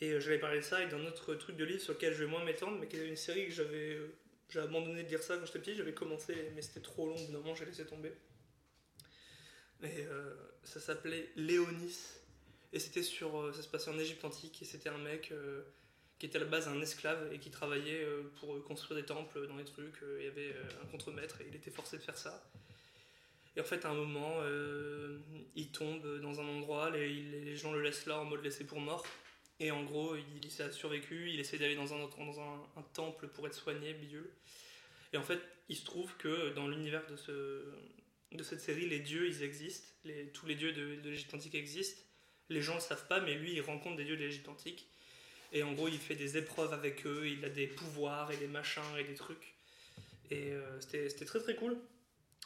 Et 0.00 0.12
euh, 0.12 0.20
j'avais 0.20 0.38
parlé 0.38 0.58
de 0.58 0.64
ça 0.64 0.76
avec 0.76 0.90
d'un 0.90 1.04
autre 1.04 1.34
truc 1.34 1.56
de 1.56 1.64
livre 1.64 1.80
sur 1.80 1.94
lequel 1.94 2.14
je 2.14 2.22
vais 2.22 2.30
moins 2.30 2.44
m'étendre, 2.44 2.78
mais 2.78 2.86
qui 2.86 2.96
est 2.96 3.08
une 3.08 3.16
série 3.16 3.46
que 3.46 3.52
j'avais 3.52 3.96
euh, 3.96 4.62
abandonné 4.62 5.02
de 5.02 5.08
lire 5.08 5.22
ça 5.24 5.36
quand 5.36 5.46
j'étais 5.46 5.58
petit, 5.58 5.74
j'avais 5.74 5.94
commencé, 5.94 6.52
mais 6.54 6.62
c'était 6.62 6.80
trop 6.80 7.08
long, 7.08 7.16
au 7.16 7.54
j'ai 7.56 7.64
laissé 7.64 7.84
tomber. 7.84 8.12
Et 9.82 10.06
euh, 10.06 10.32
ça 10.62 10.78
s'appelait 10.78 11.28
Léonis, 11.34 11.98
et 12.72 12.78
c'était 12.78 13.02
sur, 13.02 13.52
ça 13.52 13.62
se 13.62 13.68
passait 13.68 13.90
en 13.90 13.98
Égypte 13.98 14.24
antique, 14.24 14.62
et 14.62 14.64
c'était 14.64 14.88
un 14.88 14.98
mec 14.98 15.32
qui 16.24 16.28
était 16.28 16.38
à 16.38 16.40
la 16.40 16.46
base 16.46 16.68
un 16.68 16.80
esclave 16.80 17.30
et 17.34 17.38
qui 17.38 17.50
travaillait 17.50 18.02
euh, 18.02 18.22
pour 18.40 18.64
construire 18.64 18.98
des 18.98 19.04
temples 19.04 19.46
dans 19.46 19.58
les 19.58 19.64
trucs. 19.64 20.02
euh, 20.02 20.16
Il 20.20 20.24
y 20.24 20.28
avait 20.28 20.54
euh, 20.54 20.82
un 20.82 20.86
contremaître 20.86 21.38
et 21.42 21.46
il 21.50 21.54
était 21.54 21.70
forcé 21.70 21.98
de 21.98 22.02
faire 22.02 22.16
ça. 22.16 22.42
Et 23.54 23.60
en 23.60 23.64
fait, 23.64 23.84
à 23.84 23.90
un 23.90 23.94
moment, 23.94 24.36
euh, 24.40 25.18
il 25.54 25.70
tombe 25.70 26.22
dans 26.22 26.40
un 26.40 26.48
endroit, 26.48 26.88
les, 26.88 27.54
gens 27.56 27.74
le 27.74 27.82
laissent 27.82 28.06
là 28.06 28.20
en 28.20 28.24
mode 28.24 28.42
laissé 28.42 28.64
pour 28.64 28.80
mort. 28.80 29.04
Et 29.60 29.70
en 29.70 29.84
gros, 29.84 30.16
il, 30.16 30.24
il 30.42 30.62
a 30.62 30.72
survécu, 30.72 31.30
il 31.30 31.38
essaie 31.40 31.58
d'aller 31.58 31.76
dans, 31.76 31.92
un, 31.92 31.98
dans 31.98 32.40
un, 32.40 32.82
temple 32.94 33.28
pour 33.28 33.46
être 33.46 33.54
soigné, 33.54 33.92
bidule. 33.92 34.30
Et 35.12 35.18
en 35.18 35.22
fait, 35.22 35.40
il 35.68 35.76
se 35.76 35.84
trouve 35.84 36.16
que 36.16 36.54
dans 36.54 36.68
l'univers 36.68 37.06
de, 37.06 37.16
ce, 37.16 37.66
de 38.32 38.42
cette 38.42 38.62
série, 38.62 38.88
les 38.88 39.00
dieux, 39.00 39.28
ils 39.28 39.42
existent. 39.42 39.88
Tous 40.32 40.46
les 40.46 40.54
dieux 40.54 40.72
de, 40.72 41.02
de 41.02 41.10
l'Égypte 41.10 41.34
antique 41.34 41.54
existent. 41.54 42.00
Les 42.48 42.62
gens 42.62 42.76
ne 42.76 42.78
le 42.78 42.82
savent 42.82 43.06
pas, 43.08 43.20
mais 43.20 43.34
lui, 43.34 43.52
il 43.52 43.60
rencontre 43.60 43.96
des 43.96 44.04
dieux 44.04 44.16
de 44.16 44.22
l'Égypte 44.22 44.48
antique. 44.48 44.88
Et 45.54 45.62
en 45.62 45.72
gros, 45.72 45.88
il 45.88 45.98
fait 45.98 46.16
des 46.16 46.36
épreuves 46.36 46.72
avec 46.72 47.06
eux, 47.06 47.28
il 47.28 47.44
a 47.44 47.48
des 47.48 47.68
pouvoirs 47.68 48.30
et 48.32 48.36
des 48.36 48.48
machins 48.48 48.82
et 48.98 49.04
des 49.04 49.14
trucs. 49.14 49.54
Et 50.30 50.50
euh, 50.52 50.80
c'était 50.80 51.24
très 51.24 51.40
très 51.40 51.54
cool. 51.54 51.78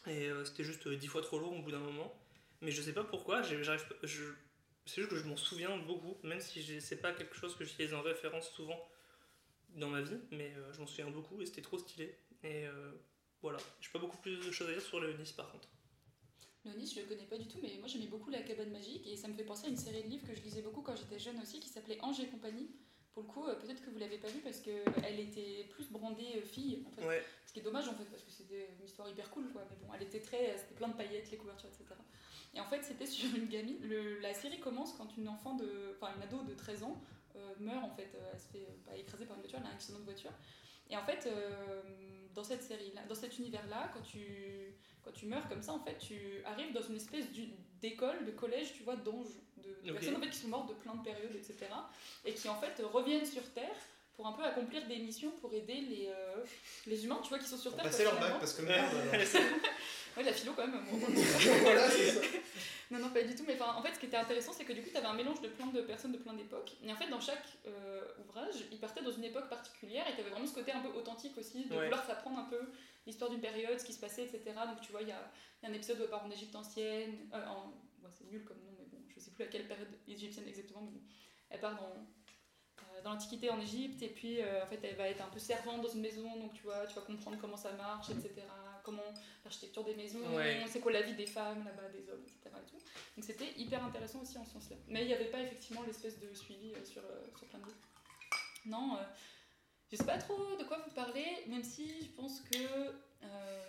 Et 0.07 0.29
euh, 0.29 0.45
c'était 0.45 0.63
juste 0.63 0.87
euh, 0.87 0.97
dix 0.97 1.07
fois 1.07 1.23
trop 1.23 1.39
long 1.39 1.59
au 1.59 1.63
bout 1.63 1.71
d'un 1.71 1.79
moment. 1.79 2.15
Mais 2.61 2.71
je 2.71 2.83
sais 2.83 2.93
pas 2.93 3.05
pourquoi, 3.05 3.43
j'arrive 3.43 3.85
c'est 4.87 5.03
juste 5.03 5.11
que 5.11 5.17
je 5.17 5.25
m'en 5.25 5.37
souviens 5.37 5.77
beaucoup, 5.77 6.17
même 6.23 6.41
si 6.41 6.81
c'est 6.81 6.97
pas 6.97 7.13
quelque 7.13 7.35
chose 7.35 7.55
que 7.57 7.65
j'utilise 7.65 7.93
en 7.93 8.01
référence 8.01 8.51
souvent 8.51 8.89
dans 9.75 9.91
ma 9.91 10.01
vie, 10.01 10.17
mais 10.31 10.55
euh, 10.57 10.73
je 10.73 10.81
m'en 10.81 10.87
souviens 10.87 11.11
beaucoup 11.11 11.43
et 11.43 11.47
c'était 11.47 11.61
trop 11.61 11.79
stylé. 11.79 12.17
Et 12.43 12.65
voilà, 13.43 13.59
j'ai 13.81 13.91
pas 13.91 13.99
beaucoup 13.99 14.17
plus 14.19 14.39
de 14.39 14.51
choses 14.51 14.69
à 14.69 14.73
dire 14.73 14.83
sur 14.83 15.01
Léonis 15.01 15.33
par 15.37 15.51
contre. 15.53 15.69
Léonis, 16.65 16.93
je 16.95 17.01
le 17.01 17.07
connais 17.07 17.27
pas 17.27 17.37
du 17.37 17.47
tout, 17.47 17.59
mais 17.63 17.77
moi 17.79 17.87
j'aimais 17.87 18.07
beaucoup 18.07 18.31
La 18.31 18.43
Cabane 18.43 18.71
Magique 18.71 19.07
et 19.07 19.17
ça 19.17 19.29
me 19.29 19.35
fait 19.35 19.45
penser 19.45 19.67
à 19.67 19.71
une 19.71 19.77
série 19.77 20.03
de 20.03 20.09
livres 20.09 20.27
que 20.27 20.35
je 20.35 20.41
lisais 20.41 20.63
beaucoup 20.63 20.83
quand 20.83 20.97
j'étais 20.97 21.19
jeune 21.19 21.39
aussi 21.41 21.61
qui 21.61 21.69
s'appelait 21.69 21.99
Ange 22.01 22.21
et 22.21 22.29
compagnie. 22.29 22.71
Pour 23.15 23.23
le 23.25 23.29
coup, 23.29 23.47
euh, 23.47 23.55
peut-être 23.57 23.85
que 23.85 23.91
vous 23.91 23.99
l'avez 23.99 24.19
pas 24.19 24.29
vu 24.29 24.41
parce 24.41 24.61
qu'elle 24.61 25.19
était 25.21 25.67
plus 25.71 25.91
brandée 25.91 26.35
euh, 26.37 26.43
fille 26.43 26.85
en 26.87 26.91
fait. 26.91 27.05
Ouais, 27.07 27.23
Ce 27.47 27.53
qui 27.53 27.61
est 27.61 27.63
dommage 27.63 27.89
en 27.89 27.95
fait 27.95 28.05
parce 28.05 28.23
que 28.23 28.31
c'était 28.31 28.69
une 28.79 28.85
histoire 28.85 29.09
hyper 29.09 29.29
cool 29.31 29.51
quoi. 29.53 29.63
Mais 29.71 29.77
bon, 29.87 29.93
elle 29.95 30.03
était 30.03 30.21
très. 30.21 30.57
C'était 30.59 30.75
plein 30.75 30.89
de 30.89 30.95
paillettes, 30.95 31.31
les 31.31 31.37
couvertures, 31.37 31.69
etc. 31.69 31.85
Et 32.55 32.61
en 32.61 32.67
fait, 32.67 32.83
c'était 32.83 33.07
sur 33.19 33.35
une 33.35 33.47
gamine. 33.47 33.79
Le- 33.83 34.19
la 34.21 34.35
série 34.35 34.61
commence 34.61 34.93
quand 34.95 35.17
une 35.17 35.29
enfant 35.29 35.55
de. 35.55 35.97
Enfin, 36.01 36.13
une 36.17 36.23
ado 36.23 36.43
de 36.45 36.55
13 36.55 36.83
ans 36.85 37.01
euh, 37.37 37.55
meurt 37.59 37.85
en 37.85 37.91
fait. 37.91 38.11
Euh, 38.15 38.31
Elle 38.33 38.39
se 38.41 38.47
fait 38.49 38.67
euh, 38.69 38.91
pas 38.91 38.97
écraser 38.97 39.25
par 39.27 39.37
une 39.37 39.43
voiture, 39.43 39.59
elle 39.61 39.67
a 39.67 39.71
un 39.71 39.75
accident 39.75 39.99
de 39.99 40.05
voiture. 40.05 40.33
Et 40.91 40.97
en 40.97 41.05
fait, 41.05 41.27
euh, 41.27 41.83
dans 42.35 42.45
cette 42.45 42.63
série-là, 42.63 43.03
dans 43.09 43.15
cet 43.15 43.39
univers-là, 43.39 43.91
quand 43.93 44.01
tu, 44.01 44.73
quand 45.03 45.13
tu 45.13 45.27
meurs 45.27 45.47
comme 45.49 45.61
ça, 45.61 45.75
en 45.75 45.81
fait, 45.81 45.99
tu 45.99 46.43
arrives 46.47 46.73
dans 46.73 46.81
une 46.83 46.97
espèce 46.97 47.31
d'école, 47.81 48.25
de 48.25 48.31
collège, 48.31 48.75
tu 48.75 48.83
vois, 48.83 48.97
d'anges, 48.97 49.29
de, 49.57 49.93
personnes 49.93 50.17
en 50.17 50.21
fait, 50.21 50.31
qui 50.31 50.39
sont 50.39 50.49
mortes 50.49 50.69
de 50.69 50.75
plein 50.75 50.95
de 50.95 51.03
périodes, 51.03 51.35
etc. 51.35 51.67
Et 52.25 52.33
qui 52.33 52.49
en 52.49 52.57
fait 52.61 52.83
reviennent 52.93 53.27
sur 53.27 53.43
Terre 53.53 53.77
pour 54.17 54.27
un 54.27 54.33
peu 54.33 54.45
accomplir 54.45 54.87
des 54.87 54.99
missions 54.99 55.31
pour 55.41 55.55
aider 55.55 55.81
les, 55.81 56.09
euh, 56.09 56.45
les 56.87 57.05
humains, 57.05 57.21
tu 57.23 57.29
vois, 57.29 57.39
qui 57.39 57.47
sont 57.47 57.57
sur 57.57 57.75
Terre. 57.75 57.85
passer 57.85 58.03
leur 58.05 58.19
parce 58.19 58.31
bac, 58.31 58.41
parce 58.41 58.55
que 58.55 58.63
merde. 58.63 58.95
Ouais, 60.19 60.25
la 60.25 60.33
philo 60.33 60.53
quand 60.55 60.67
même. 60.67 60.85
bon. 60.91 60.99
voilà, 61.63 61.89
c'est 61.91 62.11
ça. 62.11 62.21
non, 62.91 62.99
non, 62.99 63.11
pas 63.11 63.23
du 63.23 63.35
tout. 63.37 63.45
Mais 63.47 63.57
en 63.63 63.81
fait, 63.83 63.95
ce 63.95 64.01
qui 64.01 64.07
était 64.07 64.17
intéressant, 64.17 64.53
c'est 64.53 64.65
que 64.65 64.73
du 64.73 64.83
coup, 64.83 64.91
tu 64.91 64.97
avais 64.97 65.07
un 65.07 65.15
mélange 65.15 65.41
de 65.41 65.49
plein 65.49 65.67
de 65.69 65.81
personnes 65.83 66.11
de 66.13 66.19
plein 66.19 66.33
d'époques. 66.35 66.73
Et 66.83 66.93
en 66.93 66.97
fait, 66.97 67.09
dans 67.09 67.21
chaque 67.21 67.45
euh, 67.67 68.03
ouvrage, 68.25 68.55
ils 68.73 68.81
partaient 68.81 69.03
dans 69.03 69.13
une 69.13 69.25
époque 69.25 69.49
particulière 69.49 70.05
et 70.09 70.15
tu 70.15 70.21
avais 70.21 70.31
vraiment 70.31 70.47
ce 70.47 70.55
côté 70.55 70.73
un 70.73 70.81
peu 70.81 70.89
authentique 70.89 71.39
aussi, 71.39 71.67
de 71.67 71.75
Ouais. 71.77 71.85
vouloir 71.85 72.05
s'apprendre 72.05 72.39
un 72.41 72.45
peu 72.45 72.61
l'histoire 73.07 73.31
d'une 73.31 73.41
période, 73.41 73.79
ce 73.79 73.85
qui 73.85 73.93
se 73.93 74.01
passait, 74.01 74.25
etc. 74.25 74.43
Donc, 74.67 74.81
tu 74.81 74.91
vois, 74.91 75.03
il 75.03 75.09
y 75.09 75.13
a, 75.13 75.31
il 75.63 75.67
y 75.69 75.71
a 75.71 75.73
un 75.73 75.75
épisode 75.77 76.01
où 76.01 76.03
elle 76.03 76.11
part 76.11 76.25
en 76.27 76.31
Égypte 76.31 76.55
ancienne. 76.57 77.17
euh, 77.33 77.47
en... 77.47 77.73
bon, 78.03 78.09
c'est 78.13 78.25
nul 78.31 78.43
comme 78.45 78.59
nom, 78.59 78.73
mais 78.79 78.87
bon, 78.91 78.99
je 79.15 79.21
sais 79.21 79.31
plus 79.31 79.45
à 79.45 79.47
quelle 79.47 79.69
période 79.69 79.89
égyptienne 80.09 80.49
exactement, 80.49 80.83
mais 80.83 80.91
bon. 80.91 81.01
Elle 81.51 81.61
part 81.61 81.77
dans. 81.77 81.93
euh, 81.95 83.03
Dans 83.05 83.13
l'Antiquité 83.13 83.49
en 83.51 83.61
Égypte, 83.61 84.03
et 84.03 84.09
puis 84.09 84.41
euh, 84.43 84.63
en 84.65 84.67
fait 84.67 84.81
elle 84.83 84.97
va 84.97 85.09
être 85.09 85.23
un 85.23 85.29
peu 85.29 85.39
servante 85.39 85.81
dans 85.83 85.89
une 85.89 86.01
maison, 86.01 86.37
donc 86.37 86.53
tu 86.55 86.63
vois, 86.65 86.85
tu 86.87 86.95
vas 86.97 87.03
comprendre 87.03 87.39
comment 87.41 87.57
ça 87.57 87.71
marche, 87.73 88.11
etc. 88.11 88.43
Comment 88.89 89.13
l'architecture 89.45 89.85
des 89.85 89.95
maisons, 89.95 90.35
Ouais. 90.35 90.65
c'est 90.67 90.81
quoi 90.81 90.93
la 90.93 91.03
vie 91.03 91.13
des 91.13 91.27
femmes 91.27 91.63
là-bas, 91.63 91.91
des 91.91 92.09
hommes, 92.11 92.23
etc. 92.25 92.57
et 92.57 92.71
tout. 92.71 92.79
Donc 93.17 93.23
c'était 93.25 93.53
hyper 93.59 93.85
intéressant 93.85 94.21
aussi 94.23 94.39
en 94.39 94.47
ce 94.47 94.53
sens-là. 94.53 94.77
Mais 94.89 95.03
il 95.03 95.09
n'y 95.09 95.13
avait 95.13 95.27
pas 95.27 95.41
effectivement 95.43 95.83
l'espèce 95.87 96.19
de 96.19 96.33
suivi 96.33 96.73
euh, 96.73 96.83
sur, 96.87 97.03
euh, 97.03 97.27
sur 97.37 97.47
plein 97.49 97.59
de 97.59 97.67
livres. 97.67 97.77
Non, 98.65 98.97
euh, 98.97 99.03
je 99.93 99.97
sais 99.97 100.05
pas 100.07 100.17
trop 100.17 100.57
de 100.59 100.65
quoi 100.65 100.79
vous 100.79 100.91
parler, 100.95 101.27
même 101.49 101.63
si 101.63 101.87
je 102.01 102.09
pense 102.17 102.41
que 102.41 102.57
euh, 103.25 103.67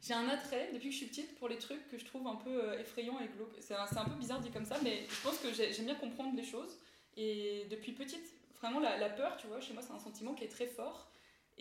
j'ai 0.00 0.14
un 0.14 0.26
attrait 0.30 0.70
depuis 0.72 0.86
que 0.88 0.92
je 0.92 0.96
suis 0.98 1.06
petite 1.08 1.34
pour 1.38 1.48
les 1.50 1.58
trucs 1.58 1.86
que 1.90 1.98
je 1.98 2.06
trouve 2.06 2.26
un 2.26 2.36
peu 2.36 2.72
effrayants 2.80 3.20
et 3.20 3.28
glauques. 3.28 3.56
C'est 3.60 3.74
un, 3.74 3.86
peu 4.06 4.14
bizarre 4.14 4.40
dit 4.40 4.50
comme 4.50 4.64
ça, 4.64 4.78
mais 4.82 5.04
je 5.06 5.20
pense 5.22 5.36
que 5.38 5.52
j'ai- 5.52 5.70
j'aime 5.74 5.84
bien 5.86 5.96
comprendre 5.96 6.34
les 6.34 6.44
choses. 6.44 6.78
Et 7.18 7.66
depuis 7.70 7.92
petite, 7.92 8.24
vraiment 8.58 8.80
la, 8.80 8.96
la 8.96 9.10
peur, 9.10 9.36
tu 9.36 9.48
vois, 9.48 9.60
chez 9.60 9.74
moi 9.74 9.82
c'est 9.82 9.92
un 9.92 9.98
sentiment 9.98 10.32
qui 10.32 10.44
est 10.44 10.48
très 10.48 10.66
fort. 10.66 11.11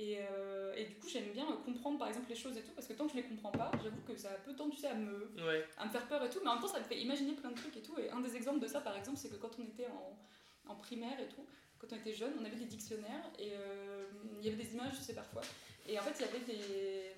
Et, 0.02 0.18
euh, 0.20 0.74
et 0.76 0.86
du 0.86 0.95
coup, 0.95 1.08
j'aime 1.08 1.32
bien 1.32 1.45
comprendre 1.64 1.99
par 1.99 2.08
exemple 2.08 2.28
les 2.28 2.36
choses 2.36 2.58
et 2.58 2.62
tout, 2.62 2.72
parce 2.74 2.88
que 2.88 2.93
tant 2.93 3.06
que 3.06 3.12
je 3.12 3.18
les 3.18 3.24
comprends 3.24 3.52
pas, 3.52 3.70
j'avoue 3.84 4.02
que 4.02 4.18
ça 4.18 4.32
a 4.32 4.36
peu 4.36 4.56
tendance 4.56 4.76
tu 4.76 4.82
sais, 4.82 4.88
à 4.88 4.95
me, 4.95 5.30
ouais. 5.38 5.64
à 5.78 5.86
me 5.86 5.91
faire 5.91 6.08
peur 6.08 6.24
et 6.24 6.30
tout, 6.30 6.39
mais 6.43 6.49
en 6.49 6.54
même 6.54 6.62
temps 6.62 6.68
ça 6.68 6.80
me 6.80 6.86
fait 6.86 6.99
imaginer 6.99 7.34
plein 7.34 7.52
de 7.52 7.56
trucs 7.56 7.78
et 7.78 7.84
tout. 7.84 7.95
Et 7.99 8.10
un 8.10 8.20
des 8.20 8.36
exemples 8.36 8.60
de 8.60 8.68
ça 8.68 8.82
par 8.82 8.97
exemple, 8.97 9.20
c'est 9.20 9.30
que 9.30 9.36
quand 9.36 9.52
on 9.60 9.64
était 9.64 9.86
en, 9.86 10.72
en 10.72 10.76
primaire 10.76 11.20
et 11.20 11.28
tout, 11.28 11.45
quand 11.78 11.88
on 11.93 11.97
était 11.97 12.14
jeune, 12.14 12.34
on 12.39 12.45
avait 12.45 12.56
des 12.56 12.66
dictionnaires 12.66 13.30
et 13.38 13.52
euh, 13.54 14.06
il 14.39 14.45
y 14.45 14.52
avait 14.52 14.64
des 14.64 14.74
images, 14.74 14.97
tu 14.97 15.04
sais, 15.04 15.14
parfois. 15.14 15.43
Et 15.88 16.00
en 16.00 16.02
fait, 16.04 16.14
il 16.20 16.22
y 16.22 16.30
avait 16.30 16.46
des, 16.46 17.12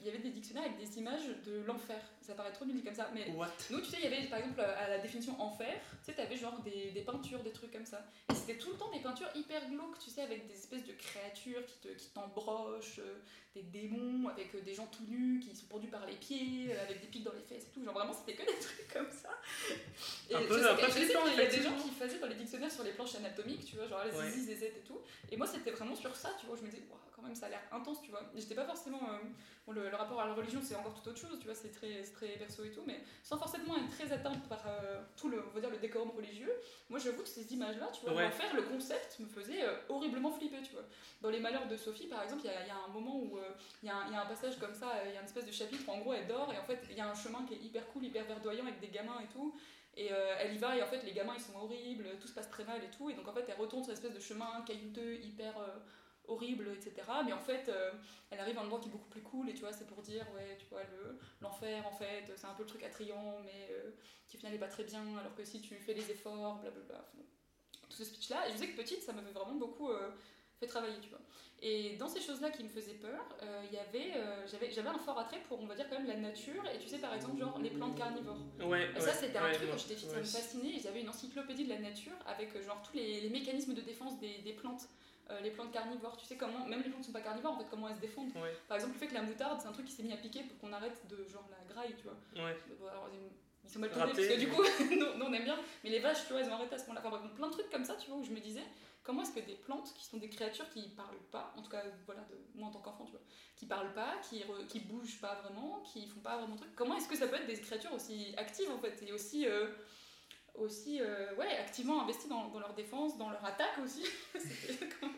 il 0.00 0.06
y 0.06 0.10
avait 0.10 0.18
des 0.18 0.30
dictionnaires 0.30 0.64
avec 0.64 0.78
des 0.78 0.98
images 0.98 1.26
de 1.46 1.62
l'enfer. 1.66 2.00
Ça 2.20 2.34
paraît 2.34 2.52
trop 2.52 2.66
nul 2.66 2.82
comme 2.84 2.94
ça, 2.94 3.10
mais 3.14 3.30
What? 3.30 3.48
nous, 3.70 3.80
tu 3.80 3.86
sais, 3.86 3.96
il 4.02 4.04
y 4.04 4.06
avait 4.06 4.26
par 4.26 4.38
exemple 4.40 4.60
à 4.60 4.88
la 4.88 4.98
définition 4.98 5.40
enfer, 5.40 5.72
tu 6.04 6.10
sais, 6.10 6.12
t'avais 6.14 6.36
genre 6.36 6.60
des, 6.60 6.90
des 6.90 7.00
peintures, 7.00 7.42
des 7.42 7.52
trucs 7.52 7.72
comme 7.72 7.86
ça. 7.86 8.04
Et 8.30 8.34
c'était 8.34 8.58
tout 8.58 8.70
le 8.70 8.76
temps 8.76 8.90
des 8.90 9.00
peintures 9.00 9.28
hyper 9.34 9.66
glauques, 9.70 9.98
tu 9.98 10.10
sais, 10.10 10.20
avec 10.22 10.46
des 10.46 10.52
espèces 10.54 10.84
de 10.84 10.92
créatures 10.92 11.64
qui 11.64 11.78
te- 11.88 11.94
qui 11.94 12.08
t'embrochent, 12.10 12.98
euh, 12.98 13.18
des 13.54 13.62
démons, 13.62 14.28
avec 14.28 14.54
euh, 14.54 14.60
des 14.60 14.74
gens 14.74 14.86
tout 14.88 15.04
nus 15.08 15.40
qui 15.40 15.56
sont 15.56 15.66
pendus 15.66 15.88
par 15.88 16.04
les 16.06 16.16
pieds, 16.16 16.66
euh, 16.70 16.82
avec 16.82 17.00
des 17.00 17.06
pics 17.06 17.24
dans 17.24 17.32
les 17.32 17.40
fesses 17.40 17.64
et 17.68 17.70
tout. 17.72 17.82
Genre 17.82 17.94
vraiment, 17.94 18.12
c'était 18.12 18.34
que 18.34 18.46
des 18.46 18.58
trucs 18.60 18.92
comme 18.92 19.10
ça. 19.10 19.30
Et 20.28 20.34
Un 20.34 20.42
je 20.42 20.46
peu- 20.48 20.62
sais, 20.62 20.68
je 20.86 20.90
sais 20.90 21.14
qu'il 21.14 21.36
y 21.38 21.40
a 21.40 21.46
des 21.46 21.62
gens 21.62 21.76
qui 21.82 21.90
faisaient 21.90 22.18
dans 22.18 22.26
les 22.28 22.34
dictionnaires 22.34 22.70
sur 22.70 22.84
les 22.84 22.92
planches 22.92 23.14
anatomiques, 23.14 23.64
tu 23.64 23.76
vois, 23.76 23.86
genre 23.88 24.04
les 24.04 24.16
Ouais. 24.18 24.30
zizi, 24.30 24.44
zézette 24.44 24.76
et 24.76 24.86
tout. 24.86 25.00
Et 25.32 25.36
moi, 25.38 25.46
c'était 25.46 25.70
vraiment 25.70 25.96
sur 25.96 26.14
ça, 26.14 26.36
tu 26.38 26.44
vois, 26.46 26.56
je 26.56 26.62
me 26.62 26.68
disais, 26.70 26.82
Ouah, 26.90 27.00
quand 27.20 27.26
même, 27.26 27.34
ça 27.36 27.46
a 27.46 27.48
l'air 27.50 27.60
intense, 27.72 28.00
tu 28.02 28.10
vois. 28.10 28.22
J'étais 28.34 28.54
pas 28.54 28.64
forcément. 28.64 29.00
euh, 29.10 29.18
bon, 29.66 29.72
le, 29.72 29.90
le 29.90 29.96
rapport 29.96 30.20
à 30.20 30.26
la 30.26 30.34
religion, 30.34 30.60
c'est 30.62 30.74
encore 30.76 30.94
tout 30.94 31.08
autre 31.08 31.18
chose, 31.18 31.38
tu 31.38 31.46
vois, 31.46 31.54
c'est 31.54 31.70
très, 31.70 32.02
très 32.02 32.28
perso 32.38 32.64
et 32.64 32.70
tout, 32.70 32.82
mais 32.86 33.00
sans 33.22 33.36
forcément 33.38 33.76
être 33.76 33.90
très 33.90 34.12
atteinte 34.12 34.48
par 34.48 34.62
euh, 34.66 35.00
tout 35.16 35.28
le, 35.28 35.42
on 35.46 35.50
va 35.50 35.60
dire, 35.60 35.70
le 35.70 35.78
décorum 35.78 36.10
religieux, 36.16 36.52
moi 36.88 36.98
j'avoue 36.98 37.22
que 37.22 37.28
ces 37.28 37.52
images-là, 37.52 37.88
tu 37.92 38.02
vois, 38.02 38.14
Ouais. 38.14 38.24
l'enfer, 38.24 38.54
le 38.54 38.62
concept 38.62 39.18
me 39.20 39.26
faisait 39.26 39.62
euh, 39.64 39.74
horriblement 39.88 40.30
flipper, 40.30 40.62
tu 40.62 40.72
vois. 40.72 40.84
Dans 41.20 41.30
Les 41.30 41.40
Malheurs 41.40 41.66
de 41.68 41.76
Sophie, 41.76 42.06
par 42.06 42.22
exemple, 42.22 42.42
il 42.44 42.50
y, 42.50 42.54
a- 42.54 42.66
y 42.66 42.70
a 42.70 42.76
un 42.88 42.92
moment 42.92 43.16
où 43.18 43.38
il 43.82 43.86
y, 43.88 43.90
a 43.90 43.96
un- 43.96 44.06
il 44.06 44.12
y 44.12 44.16
a 44.16 44.22
un 44.22 44.26
passage 44.26 44.58
comme 44.58 44.74
ça, 44.74 44.92
il 45.06 45.12
y 45.12 45.16
a 45.16 45.20
une 45.20 45.26
espèce 45.26 45.46
de 45.46 45.52
chapitre 45.52 45.82
où 45.88 45.92
en 45.92 45.98
gros 45.98 46.12
elle 46.14 46.26
dort, 46.26 46.52
et 46.52 46.58
en 46.58 46.64
fait 46.64 46.80
il 46.90 46.96
y 46.96 47.00
a 47.00 47.10
un 47.10 47.14
chemin 47.14 47.44
qui 47.46 47.54
est 47.54 47.58
hyper 47.62 47.86
cool, 47.88 48.04
hyper 48.04 48.24
verdoyant 48.24 48.64
avec 48.64 48.80
des 48.80 48.88
gamins 48.88 49.18
et 49.22 49.26
tout. 49.32 49.54
Et 49.96 50.12
euh, 50.12 50.36
elle 50.38 50.54
y 50.54 50.58
va, 50.58 50.76
et 50.76 50.82
en 50.82 50.86
fait 50.86 51.02
les 51.02 51.10
gamins 51.12 51.34
ils 51.36 51.40
sont 51.42 51.58
horribles, 51.58 52.04
tout 52.20 52.28
se 52.28 52.32
passe 52.34 52.48
très 52.48 52.62
mal 52.64 52.78
et 52.84 52.90
tout, 52.96 53.10
et 53.10 53.14
donc 53.14 53.26
en 53.26 53.32
fait 53.32 53.44
elle 53.48 53.56
retourne 53.56 53.82
sur 53.82 53.90
une 53.90 53.96
espèce 53.96 54.14
de 54.14 54.20
chemin 54.20 54.62
caillouteux, 54.64 55.14
hyper 55.16 55.58
euh, 55.58 55.66
horrible, 56.28 56.68
etc. 56.76 56.94
Mais 57.24 57.32
en 57.32 57.38
fait, 57.40 57.68
euh, 57.68 57.90
elle 58.30 58.38
arrive 58.40 58.56
à 58.58 58.60
un 58.60 58.64
endroit 58.64 58.80
qui 58.80 58.88
est 58.88 58.92
beaucoup 58.92 59.08
plus 59.08 59.22
cool, 59.22 59.48
et 59.48 59.54
tu 59.54 59.60
vois, 59.60 59.72
c'est 59.72 59.86
pour 59.86 60.02
dire, 60.02 60.26
ouais, 60.34 60.56
tu 60.58 60.66
vois, 60.70 60.82
le- 60.84 61.18
l'enfer, 61.40 61.86
en 61.86 61.92
fait, 61.92 62.30
c'est 62.36 62.46
un 62.46 62.54
peu 62.54 62.62
le 62.62 62.68
truc 62.68 62.82
attrayant, 62.82 63.38
mais 63.44 63.68
euh, 63.72 63.90
qui 64.28 64.36
au 64.36 64.38
final 64.38 64.52
n'est 64.52 64.58
pas 64.60 64.68
très 64.68 64.84
bien, 64.84 65.02
alors 65.18 65.34
que 65.34 65.44
si 65.44 65.60
tu 65.60 65.74
fais 65.76 65.94
les 65.94 66.10
efforts, 66.10 66.58
blablabla. 66.60 67.04
Enfin, 67.12 67.22
tout 67.88 67.96
ce 67.96 68.04
speech-là, 68.04 68.46
et 68.48 68.52
je 68.52 68.56
sais 68.58 68.68
que 68.68 68.76
petite, 68.76 69.02
ça 69.02 69.12
m'avait 69.12 69.32
vraiment 69.32 69.54
beaucoup 69.54 69.90
euh, 69.90 70.10
fait 70.60 70.66
travailler, 70.66 70.98
tu 71.00 71.08
vois. 71.08 71.20
Et 71.60 71.96
dans 71.96 72.08
ces 72.08 72.20
choses-là 72.20 72.50
qui 72.50 72.62
me 72.62 72.68
faisaient 72.68 72.94
peur, 72.94 73.24
il 73.64 73.72
y 73.74 73.78
avait, 73.78 74.12
j'avais, 74.46 74.70
j'avais 74.70 74.90
un 74.90 74.98
fort 74.98 75.18
attrait 75.18 75.40
pour, 75.48 75.60
on 75.60 75.66
va 75.66 75.74
dire, 75.74 75.88
quand 75.88 75.98
même 75.98 76.06
la 76.06 76.16
nature, 76.16 76.62
et 76.72 76.78
tu 76.78 76.88
sais, 76.88 76.98
par 76.98 77.12
exemple, 77.14 77.36
genre 77.40 77.58
les 77.58 77.70
plantes 77.70 77.96
carnivores. 77.98 78.38
Ouais, 78.60 78.88
Et 78.96 79.00
ça, 79.00 79.12
c'était 79.12 79.38
un 79.38 79.44
ouais, 79.44 79.54
truc 79.54 79.70
quand 79.70 79.76
j'étais 79.78 79.94
petite, 79.94 80.10
ça 80.10 80.18
me 80.18 80.22
fascinait. 80.24 80.70
Ils 80.76 80.86
avaient 80.86 81.00
une 81.00 81.08
encyclopédie 81.08 81.64
de 81.64 81.70
la 81.70 81.78
nature 81.80 82.12
avec 82.26 82.56
genre 82.62 82.80
tous 82.82 82.96
les, 82.96 83.22
les 83.22 83.30
mécanismes 83.30 83.74
de 83.74 83.80
défense 83.80 84.20
des, 84.20 84.38
des 84.38 84.52
plantes 84.52 84.82
euh, 85.30 85.40
les 85.40 85.50
plantes 85.50 85.70
carnivores, 85.72 86.16
tu 86.16 86.24
sais 86.26 86.36
comment, 86.36 86.64
même 86.66 86.82
les 86.82 86.88
plantes 86.88 87.00
qui 87.02 87.06
sont 87.08 87.12
pas 87.12 87.20
carnivores, 87.20 87.52
en 87.52 87.58
fait, 87.58 87.66
comment 87.70 87.88
elles 87.88 87.96
se 87.96 88.00
défendent. 88.00 88.34
Ouais. 88.36 88.54
Par 88.68 88.76
exemple, 88.76 88.94
le 88.94 88.98
fait 88.98 89.06
que 89.08 89.14
la 89.14 89.22
moutarde, 89.22 89.60
c'est 89.60 89.68
un 89.68 89.72
truc 89.72 89.86
qui 89.86 89.92
s'est 89.92 90.02
mis 90.02 90.12
à 90.12 90.16
piquer 90.16 90.42
pour 90.44 90.58
qu'on 90.58 90.72
arrête 90.72 91.06
de 91.08 91.24
genre 91.28 91.46
la 91.50 91.64
graille, 91.74 91.94
tu 91.96 92.04
vois. 92.04 92.44
Ouais. 92.44 92.56
Bon, 92.80 92.86
alors, 92.88 93.08
ils- 93.12 93.70
sont 93.70 93.80
mal 93.80 93.90
tournés 93.90 94.06
Raté. 94.12 94.26
parce 94.26 94.34
que 94.34 94.40
du 94.40 94.48
coup, 94.48 94.62
nous, 95.18 95.24
on 95.26 95.32
aime 95.34 95.44
bien, 95.44 95.58
mais 95.84 95.90
les 95.90 95.98
vaches, 95.98 96.24
tu 96.26 96.32
vois, 96.32 96.40
elles 96.40 96.48
ont 96.48 96.54
arrêté 96.54 96.74
à 96.74 96.78
ce 96.78 96.86
moment-là. 96.88 97.02
Enfin, 97.06 97.28
plein 97.36 97.48
de 97.48 97.52
trucs 97.52 97.68
comme 97.70 97.84
ça, 97.84 97.96
tu 97.96 98.08
vois, 98.08 98.18
où 98.18 98.24
je 98.24 98.30
me 98.30 98.40
disais, 98.40 98.62
comment 99.02 99.20
est-ce 99.22 99.32
que 99.32 99.40
des 99.40 99.56
plantes 99.56 99.92
qui 99.94 100.06
sont 100.06 100.16
des 100.16 100.30
créatures 100.30 100.68
qui 100.70 100.88
parlent 100.90 101.18
pas, 101.30 101.52
en 101.56 101.60
tout 101.62 101.68
cas, 101.70 101.82
voilà, 102.06 102.22
de, 102.22 102.36
moi 102.58 102.68
en 102.68 102.70
tant 102.70 102.80
qu'enfant, 102.80 103.04
tu 103.04 103.10
vois, 103.12 103.20
qui 103.56 103.66
parlent 103.66 103.92
pas, 103.92 104.14
qui, 104.28 104.38
re- 104.40 104.66
qui 104.68 104.80
bougent 104.80 105.20
pas 105.20 105.34
vraiment, 105.42 105.82
qui 105.82 106.06
font 106.06 106.20
pas 106.20 106.38
vraiment 106.38 106.54
de 106.54 106.60
trucs, 106.60 106.74
comment 106.76 106.96
est-ce 106.96 107.08
que 107.08 107.16
ça 107.16 107.28
peut 107.28 107.36
être 107.36 107.46
des 107.46 107.60
créatures 107.60 107.92
aussi 107.92 108.32
actives 108.38 108.70
en 108.70 108.78
fait, 108.78 109.02
et 109.06 109.12
aussi. 109.12 109.46
euh, 109.46 109.66
aussi 110.60 111.00
euh, 111.00 111.34
ouais, 111.36 111.56
activement 111.58 112.02
investies 112.02 112.28
dans, 112.28 112.48
dans 112.48 112.58
leur 112.60 112.74
défense, 112.74 113.16
dans 113.18 113.30
leur 113.30 113.44
attaque 113.44 113.78
aussi. 113.82 114.02
Comme 115.00 115.12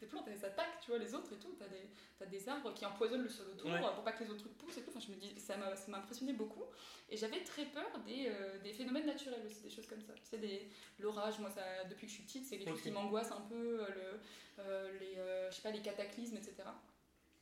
des 0.00 0.06
plantes, 0.06 0.26
elles 0.28 0.44
attaquent, 0.44 0.80
tu 0.82 0.90
vois, 0.90 0.98
les 0.98 1.14
autres 1.14 1.32
et 1.32 1.36
tout. 1.36 1.54
T'as 1.58 1.68
des, 1.68 1.88
t'as 2.18 2.26
des 2.26 2.48
arbres 2.48 2.72
qui 2.74 2.84
empoisonnent 2.86 3.22
le 3.22 3.28
sol 3.28 3.46
autour 3.52 3.70
Ouais. 3.70 3.80
pour 3.80 4.02
pas 4.04 4.12
que 4.12 4.24
les 4.24 4.30
autres 4.30 4.40
trucs 4.40 4.56
poussent 4.58 4.78
et 4.78 4.82
tout. 4.82 4.90
Enfin, 4.90 5.00
je 5.06 5.12
me 5.12 5.16
dis, 5.16 5.38
ça 5.38 5.56
m'a 5.56 5.74
ça 5.76 5.90
m'a 5.90 5.98
impressionné 5.98 6.32
beaucoup. 6.32 6.64
Et 7.08 7.16
j'avais 7.16 7.42
très 7.42 7.64
peur 7.66 7.86
des, 8.06 8.26
euh, 8.28 8.58
des 8.62 8.72
phénomènes 8.72 9.06
naturels 9.06 9.42
aussi, 9.46 9.62
des 9.62 9.70
choses 9.70 9.86
comme 9.86 10.02
ça. 10.02 10.12
Tu 10.14 10.24
sais, 10.24 10.38
des- 10.38 10.68
l'orage, 10.98 11.38
moi, 11.38 11.50
ça, 11.50 11.62
depuis 11.88 12.06
que 12.06 12.12
je 12.12 12.16
suis 12.16 12.24
petite, 12.24 12.44
c'est 12.46 12.58
quelque 12.58 12.70
chose 12.70 12.82
qui 12.82 12.90
m'angoisse 12.90 13.30
un 13.32 13.40
peu, 13.42 13.80
euh, 13.82 13.86
le, 13.88 14.20
euh, 14.64 14.98
les, 14.98 15.14
je 15.50 15.56
sais 15.56 15.62
pas, 15.62 15.70
les 15.70 15.82
cataclysmes, 15.82 16.36
etc. 16.36 16.54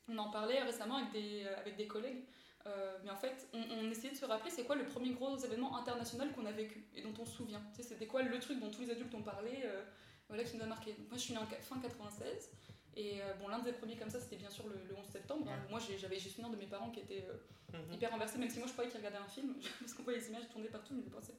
On 0.09 0.17
en 0.19 0.31
parlait 0.31 0.63
récemment 0.63 0.97
avec 0.97 1.13
des, 1.13 1.47
avec 1.47 1.77
des 1.77 1.87
collègues. 1.87 2.25
Euh, 2.69 2.99
mais 3.05 3.11
en 3.11 3.17
fait, 3.17 3.49
on, 3.55 3.63
on 3.63 3.91
essayait 3.91 4.13
de 4.13 4.17
se 4.19 4.25
rappeler 4.27 4.51
c'est 4.51 4.65
quoi 4.65 4.77
le 4.77 4.85
premier 4.85 5.11
gros 5.13 5.37
événement 5.39 5.77
international 5.79 6.31
qu'on 6.33 6.45
a 6.47 6.53
vécu 6.53 6.87
et 6.95 7.03
dont 7.03 7.15
on 7.19 7.25
se 7.25 7.33
souvient. 7.37 7.61
Tu 7.75 7.83
sais, 7.83 7.89
c'était 7.89 8.07
quoi 8.07 8.23
le 8.23 8.39
truc 8.41 8.61
dont 8.61 8.71
tous 8.71 8.83
les 8.83 8.91
adultes 8.91 9.15
ont 9.15 9.23
parlé, 9.23 9.63
euh, 9.65 9.83
voilà, 10.29 10.45
qui 10.45 10.57
nous 10.57 10.63
a 10.63 10.67
marqué. 10.67 10.93
Donc, 10.93 11.09
moi, 11.09 11.17
je 11.17 11.23
suis 11.23 11.33
née 11.35 11.41
en 11.41 11.47
fin 11.47 11.81
96. 11.81 12.51
Et 12.97 13.23
euh, 13.23 13.35
bon, 13.41 13.49
l'un 13.49 13.61
des 13.61 13.73
premiers 13.73 13.97
comme 13.97 14.11
ça, 14.11 14.21
c'était 14.21 14.37
bien 14.37 14.51
sûr 14.51 14.67
le, 14.69 14.75
le 14.89 14.95
11 14.97 15.07
septembre. 15.07 15.49
hein. 15.51 15.59
Moi, 15.71 15.81
j'avais 15.99 16.19
j'ai 16.19 16.29
souvenir 16.31 16.51
de 16.51 16.57
mes 16.57 16.67
parents 16.67 16.91
qui 16.91 17.01
étaient 17.01 17.27
Mhm. 17.73 17.93
hyper 17.95 18.11
renversés, 18.11 18.39
même 18.39 18.49
si 18.49 18.59
moi 18.59 18.67
je 18.67 18.73
croyais 18.73 18.89
qu'ils 18.91 18.99
regardaient 18.99 19.19
un 19.19 19.29
film, 19.29 19.55
parce 19.81 19.93
qu'on 19.93 20.03
voyait 20.03 20.19
les 20.21 20.29
images 20.29 20.49
tourner 20.49 20.69
partout, 20.69 20.95
mais 20.95 21.03
je 21.05 21.11
pensais, 21.11 21.35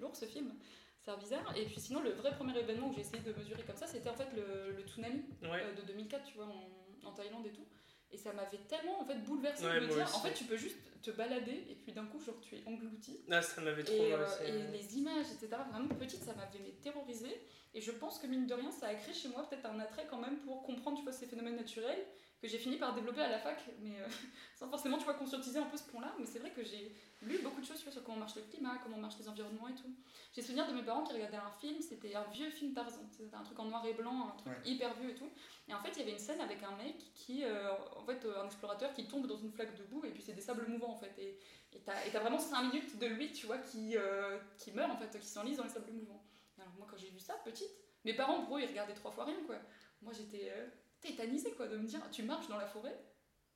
lourd 0.00 0.16
ce 0.16 0.24
film, 0.24 0.52
c'est 1.00 1.16
bizarre. 1.18 1.56
Et 1.56 1.64
puis 1.66 1.78
sinon, 1.80 2.00
le 2.00 2.10
vrai 2.10 2.32
premier 2.34 2.58
événement 2.58 2.88
où 2.88 2.92
j'ai 2.92 3.02
essayé 3.02 3.22
de 3.22 3.32
mesurer 3.32 3.62
comme 3.62 3.76
ça, 3.76 3.86
c'était 3.86 4.08
en 4.10 4.14
fait 4.16 4.28
le, 4.34 4.72
le 4.72 4.82
tsunami 4.82 5.22
Ouais. 5.42 5.62
de 5.76 5.82
2004, 5.82 6.24
tu 6.24 6.34
vois, 6.38 6.46
en, 6.46 7.06
en 7.08 7.12
Thaïlande 7.12 7.46
et 7.46 7.52
tout. 7.52 7.64
Et 8.12 8.16
ça 8.16 8.32
m'avait 8.32 8.58
tellement 8.68 9.00
en 9.00 9.04
fait 9.04 9.16
bouleversé 9.24 9.64
Ouais, 9.66 9.80
de 9.80 9.86
me 9.86 9.92
dire, 9.92 10.04
aussi. 10.04 10.14
en 10.16 10.20
fait, 10.20 10.34
tu 10.34 10.44
peux 10.44 10.56
juste 10.56 10.76
te 11.02 11.10
balader 11.10 11.66
et 11.68 11.74
puis 11.82 11.92
d'un 11.92 12.06
coup, 12.06 12.20
genre, 12.20 12.40
tu 12.40 12.56
es 12.56 12.62
englouti. 12.66 13.20
Ah, 13.30 13.42
ça 13.42 13.60
m'avait 13.60 13.82
trop 13.82 13.94
Et, 13.94 14.10
mal 14.12 14.20
euh, 14.20 14.46
et 14.46 14.72
les 14.72 14.96
images, 14.98 15.26
etc., 15.32 15.48
vraiment 15.70 15.88
petite, 15.96 16.22
ça 16.22 16.32
m'avait 16.34 16.72
terrorisé. 16.82 17.28
Et 17.74 17.80
je 17.80 17.90
pense 17.90 18.18
que 18.18 18.26
mine 18.28 18.46
de 18.46 18.54
rien, 18.54 18.70
ça 18.70 18.86
a 18.86 18.94
créé 18.94 19.12
chez 19.12 19.28
moi 19.28 19.48
peut-être 19.50 19.66
un 19.66 19.80
attrait 19.80 20.06
quand 20.08 20.18
même 20.18 20.38
pour 20.38 20.62
comprendre 20.62 20.96
tu 20.98 21.02
vois, 21.02 21.12
ces 21.12 21.26
phénomènes 21.26 21.56
naturels 21.56 22.04
que 22.42 22.48
j'ai 22.48 22.58
fini 22.58 22.76
par 22.76 22.94
développer 22.94 23.22
à 23.22 23.28
la 23.30 23.38
fac, 23.38 23.58
mais 23.80 23.98
euh, 24.00 24.06
sans 24.54 24.68
forcément 24.68 24.98
tu 24.98 25.04
vois, 25.04 25.14
conscientiser 25.14 25.58
un 25.58 25.66
peu 25.66 25.76
ce 25.76 25.84
point-là. 25.84 26.14
Mais 26.18 26.26
c'est 26.26 26.38
vrai 26.38 26.50
que 26.50 26.62
j'ai 26.62 26.94
lu 27.22 27.38
beaucoup 27.38 27.60
de 27.60 27.66
choses 27.66 27.78
tu 27.78 27.84
vois, 27.84 27.92
sur 27.92 28.04
comment 28.04 28.18
marche 28.18 28.36
le 28.36 28.42
climat, 28.42 28.78
comment 28.82 28.98
marchent 28.98 29.18
les 29.18 29.28
environnements 29.28 29.68
et 29.68 29.74
tout. 29.74 29.90
J'ai 30.34 30.42
souvenir 30.42 30.66
de 30.68 30.74
mes 30.74 30.82
parents 30.82 31.02
qui 31.04 31.12
regardaient 31.14 31.36
un 31.38 31.50
film, 31.60 31.80
c'était 31.80 32.14
un 32.14 32.24
vieux 32.24 32.50
film 32.50 32.74
Tarzan. 32.74 33.06
C'était 33.10 33.34
un 33.34 33.42
truc 33.42 33.58
en 33.58 33.64
noir 33.64 33.84
et 33.86 33.94
blanc, 33.94 34.28
un 34.28 34.36
truc 34.36 34.52
Ouais. 34.52 34.70
hyper 34.70 34.92
vieux 34.94 35.10
et 35.10 35.14
tout. 35.14 35.30
Et 35.68 35.74
en 35.74 35.80
fait, 35.80 35.90
il 35.92 35.98
y 36.00 36.02
avait 36.02 36.12
une 36.12 36.18
scène 36.18 36.40
avec 36.40 36.62
un 36.62 36.76
mec 36.76 36.96
qui, 37.14 37.44
euh, 37.44 37.72
en 37.96 38.04
fait, 38.04 38.24
euh, 38.26 38.42
un 38.42 38.46
explorateur 38.46 38.92
qui 38.92 39.06
tombe 39.08 39.26
dans 39.26 39.38
une 39.38 39.50
flaque 39.52 39.74
de 39.78 39.84
boue 39.84 40.04
et 40.04 40.10
puis 40.10 40.22
c'est 40.22 40.34
des 40.34 40.42
sables 40.42 40.66
mouvants 40.68 40.90
en 40.92 40.98
fait. 40.98 41.14
Et 41.18 41.38
t'as 41.84 42.04
et 42.06 42.10
t'as 42.10 42.20
vraiment 42.20 42.38
5 42.38 42.62
minutes 42.64 42.98
de 42.98 43.06
lui, 43.06 43.32
tu 43.32 43.46
vois, 43.46 43.58
qui, 43.58 43.96
euh, 43.96 44.38
qui 44.58 44.72
meurt 44.72 44.90
en 44.90 44.96
fait, 44.98 45.18
qui 45.18 45.26
s'enlise 45.26 45.56
dans 45.56 45.64
les 45.64 45.70
sables 45.70 45.92
mouvants. 45.92 46.22
Et 46.58 46.60
alors 46.60 46.74
moi, 46.74 46.86
quand 46.90 46.96
j'ai 46.98 47.08
vu 47.08 47.18
ça, 47.18 47.34
petite, 47.44 47.70
mes 48.04 48.12
parents, 48.14 48.42
pour 48.44 48.58
eux, 48.58 48.60
ils 48.60 48.68
regardaient 48.68 48.94
trois 48.94 49.10
fois 49.10 49.24
rien, 49.24 49.42
quoi. 49.46 49.56
Moi, 50.02 50.12
j'étais 50.12 50.50
euh, 50.52 50.66
tétanisée, 51.04 51.52
quoi, 51.52 51.68
de 51.68 51.76
me 51.76 51.86
dire, 51.86 52.00
tu 52.10 52.22
marches 52.22 52.48
dans 52.48 52.58
la 52.58 52.66
forêt 52.66 52.96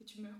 et 0.01 0.05
tu 0.05 0.21
meurs. 0.21 0.33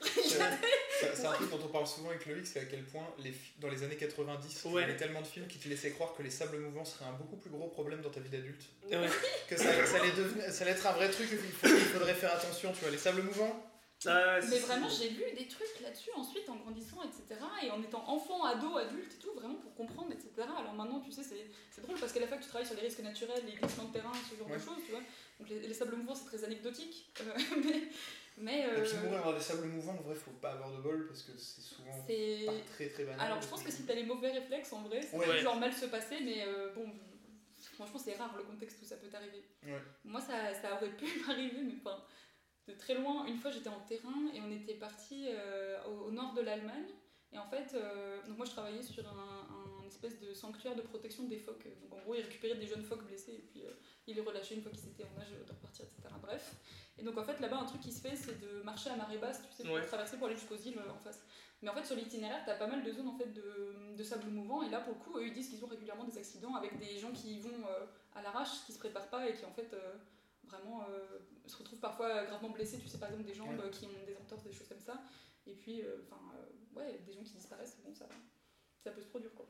C'est 0.02 1.16
c'est- 1.16 1.26
un 1.26 1.32
truc 1.32 1.50
dont 1.50 1.60
on 1.64 1.68
parle 1.68 1.86
souvent 1.86 2.10
avec 2.10 2.26
Loïc, 2.26 2.46
c'est 2.46 2.60
à 2.60 2.64
quel 2.64 2.84
point 2.84 3.06
les, 3.18 3.32
dans 3.58 3.68
les 3.68 3.82
années 3.84 3.96
90, 3.96 4.62
il 4.64 4.72
y 4.72 4.78
avait 4.78 4.96
tellement 4.96 5.20
de 5.20 5.26
films 5.26 5.46
qui 5.46 5.58
te 5.58 5.68
laissaient 5.68 5.90
croire 5.90 6.14
que 6.14 6.22
les 6.22 6.30
sables 6.30 6.58
mouvants 6.58 6.84
seraient 6.84 7.04
un 7.04 7.12
beaucoup 7.12 7.36
plus 7.36 7.50
gros 7.50 7.68
problème 7.68 8.00
dans 8.02 8.10
ta 8.10 8.20
vie 8.20 8.28
d'adulte. 8.30 8.62
Ouais. 8.90 9.08
Que 9.48 9.56
ça, 9.56 9.86
ça 9.86 9.96
allait 10.00 10.12
devenir, 10.12 10.50
ça 10.52 10.62
allait 10.64 10.72
être 10.72 10.86
un 10.86 10.92
vrai 10.92 11.10
truc, 11.10 11.28
il 11.30 11.38
faudrait 11.68 12.14
faire 12.14 12.32
attention, 12.34 12.72
tu 12.72 12.80
vois. 12.80 12.90
Les 12.90 12.98
sables 12.98 13.22
mouvants, 13.22 13.64
Ah, 14.10 14.38
Mais 14.48 14.58
vraiment, 14.58 14.88
j'ai 14.88 15.10
lu 15.10 15.22
des 15.36 15.46
trucs 15.48 15.80
là-dessus 15.82 16.10
ensuite 16.16 16.48
en 16.48 16.56
grandissant, 16.56 17.02
etc. 17.02 17.40
Et 17.62 17.70
en 17.70 17.82
étant 17.82 18.02
enfant, 18.08 18.44
ado, 18.44 18.76
adulte 18.76 19.12
et 19.14 19.18
tout, 19.22 19.32
vraiment 19.34 19.54
pour 19.56 19.74
comprendre, 19.74 20.12
etc. 20.12 20.30
Alors 20.58 20.74
maintenant, 20.74 21.00
tu 21.00 21.12
sais, 21.12 21.22
c'est 21.22 21.80
drôle 21.82 21.98
parce 21.98 22.12
qu'à 22.12 22.20
la 22.20 22.26
fois 22.26 22.36
que 22.38 22.42
tu 22.42 22.48
travailles 22.48 22.66
sur 22.66 22.76
les 22.76 22.82
risques 22.82 23.00
naturels, 23.00 23.42
les 23.46 23.52
glissements 23.52 23.84
de 23.84 23.92
terrain, 23.92 24.12
ce 24.30 24.36
genre 24.36 24.48
Ouais. 24.50 24.56
de 24.56 24.62
choses, 24.62 24.78
tu 24.84 24.92
vois. 24.92 25.00
Donc 25.40 25.48
les, 25.48 25.60
les 25.60 25.74
sables 25.74 25.96
mouvants, 25.96 26.14
c'est 26.14 26.24
très 26.26 26.44
anecdotique. 26.44 27.06
euh, 27.20 27.24
mais. 27.64 27.82
mais 28.38 28.60
et 28.60 28.82
puis 28.82 28.90
euh, 28.96 29.02
mourir 29.04 29.22
dans 29.24 29.32
des 29.34 29.40
sables 29.40 29.66
mouvants, 29.66 29.92
en 29.98 30.02
vrai, 30.02 30.14
faut 30.14 30.30
pas 30.32 30.52
avoir 30.52 30.70
de 30.72 30.78
bol 30.82 31.06
parce 31.08 31.22
que 31.22 31.32
c'est 31.36 31.60
souvent 31.60 31.90
pas 31.90 32.52
très 32.74 32.88
très 32.88 33.04
banal. 33.04 33.20
Alors 33.20 33.42
je 33.42 33.48
pense 33.48 33.62
que 33.62 33.70
si 33.70 33.82
t'as 33.84 33.94
les 33.94 34.04
mauvais 34.04 34.30
réflexes, 34.32 34.72
en 34.72 34.82
vrai, 34.82 35.02
ça 35.02 35.16
Ouais. 35.16 35.26
peut 35.26 35.38
genre 35.38 35.56
mal 35.56 35.72
se 35.72 35.86
passer, 35.86 36.16
mais 36.22 36.44
euh, 36.46 36.72
bon, 36.74 36.86
franchement, 37.74 37.98
c'est 38.02 38.14
rare 38.16 38.34
le 38.36 38.42
contexte 38.44 38.78
où 38.82 38.84
ça 38.84 38.96
peut 38.96 39.08
t'arriver. 39.08 39.42
Ouais. 39.64 39.80
Moi, 40.04 40.20
ça, 40.20 40.52
ça 40.54 40.74
aurait 40.74 40.90
pu 40.96 41.06
m'arriver, 41.26 41.60
mais 41.62 41.74
enfin, 41.84 42.02
de 42.68 42.74
très 42.74 42.94
loin. 42.94 43.26
Une 43.26 43.38
fois, 43.38 43.50
j'étais 43.50 43.68
en 43.68 43.80
terrain 43.80 44.28
et 44.34 44.40
on 44.40 44.50
était 44.50 44.74
parti 44.74 45.26
euh, 45.28 45.78
au, 45.86 46.08
au 46.08 46.10
nord 46.10 46.32
de 46.34 46.40
l'Allemagne. 46.42 46.86
Et 47.34 47.38
en 47.38 47.46
fait, 47.46 47.72
euh, 47.74 48.22
donc 48.26 48.36
moi, 48.36 48.44
je 48.46 48.50
travaillais 48.50 48.82
sur 48.82 49.02
un, 49.08 49.48
un 49.82 49.86
espèce 49.86 50.20
de 50.20 50.34
sanctuaire 50.34 50.76
de 50.76 50.82
protection 50.82 51.24
des 51.24 51.38
phoques. 51.38 51.66
Donc 51.80 51.94
en 51.98 52.02
gros, 52.02 52.14
ils 52.14 52.20
récupéraient 52.22 52.58
des 52.58 52.66
jeunes 52.66 52.84
phoques 52.84 53.06
blessés 53.06 53.32
et 53.32 53.38
puis 53.50 53.62
euh, 53.64 53.70
ils 54.06 54.14
les 54.14 54.20
relâchaient 54.20 54.54
une 54.54 54.62
fois 54.62 54.70
qu'ils 54.70 54.86
étaient 54.88 55.04
en 55.04 55.18
âge 55.20 55.30
de 55.30 55.50
repartir, 55.52 55.86
etc. 55.86 56.14
Bref. 56.20 56.54
Et 56.98 57.02
donc 57.02 57.16
en 57.16 57.24
fait, 57.24 57.40
là-bas, 57.40 57.56
un 57.58 57.64
truc 57.64 57.80
qui 57.80 57.90
se 57.90 58.02
fait, 58.06 58.14
c'est 58.16 58.38
de 58.38 58.62
marcher 58.62 58.90
à 58.90 58.96
marée 58.96 59.16
basse, 59.16 59.40
tu 59.48 59.56
sais, 59.56 59.62
pour 59.64 59.72
Ouais. 59.74 59.86
traverser 59.86 60.18
pour 60.18 60.26
aller 60.26 60.36
jusqu'aux 60.36 60.56
îles 60.56 60.78
en 60.78 60.98
face. 60.98 61.22
Mais 61.62 61.70
en 61.70 61.74
fait, 61.74 61.86
sur 61.86 61.96
l'itinéraire, 61.96 62.42
t'as 62.44 62.56
pas 62.56 62.66
mal 62.66 62.82
de 62.84 62.92
zones 62.92 63.08
en 63.08 63.16
fait 63.16 63.32
de, 63.32 63.96
de 63.96 64.02
sable 64.04 64.28
mouvant. 64.28 64.62
Et 64.62 64.68
là, 64.68 64.80
pour 64.80 64.92
le 64.94 64.98
coup, 65.00 65.18
eux, 65.18 65.26
ils 65.26 65.32
disent 65.32 65.48
qu'ils 65.48 65.64
ont 65.64 65.68
régulièrement 65.68 66.04
des 66.04 66.18
accidents 66.18 66.54
avec 66.54 66.78
des 66.78 66.98
gens 66.98 67.12
qui 67.12 67.36
y 67.36 67.40
vont 67.40 67.64
à 68.14 68.20
l'arrache, 68.20 68.64
qui 68.66 68.72
se 68.72 68.78
préparent 68.78 69.08
pas 69.08 69.26
et 69.28 69.32
qui 69.34 69.44
en 69.46 69.52
fait 69.52 69.74
vraiment 70.52 70.84
euh, 70.88 71.18
se 71.46 71.56
retrouvent 71.56 71.80
parfois 71.80 72.24
gravement 72.24 72.50
blessés. 72.50 72.78
Tu 72.78 72.88
sais, 72.88 72.98
par 72.98 73.08
exemple, 73.10 73.26
des 73.26 73.34
jambes 73.34 73.58
Ouais. 73.58 73.64
euh, 73.66 73.70
qui 73.70 73.86
ont 73.86 74.06
des 74.06 74.14
entorses, 74.16 74.44
des 74.44 74.52
choses 74.52 74.68
comme 74.68 74.80
ça. 74.80 75.02
Et 75.46 75.52
puis, 75.54 75.82
euh, 75.82 75.96
enfin, 76.06 76.20
euh, 76.36 76.78
ouais, 76.78 76.98
des 77.06 77.12
gens 77.12 77.22
qui 77.22 77.32
disparaissent, 77.32 77.78
bon, 77.84 77.92
ça, 77.94 78.06
ça 78.84 78.90
peut 78.92 79.00
se 79.00 79.06
produire 79.08 79.32
quoi. 79.34 79.46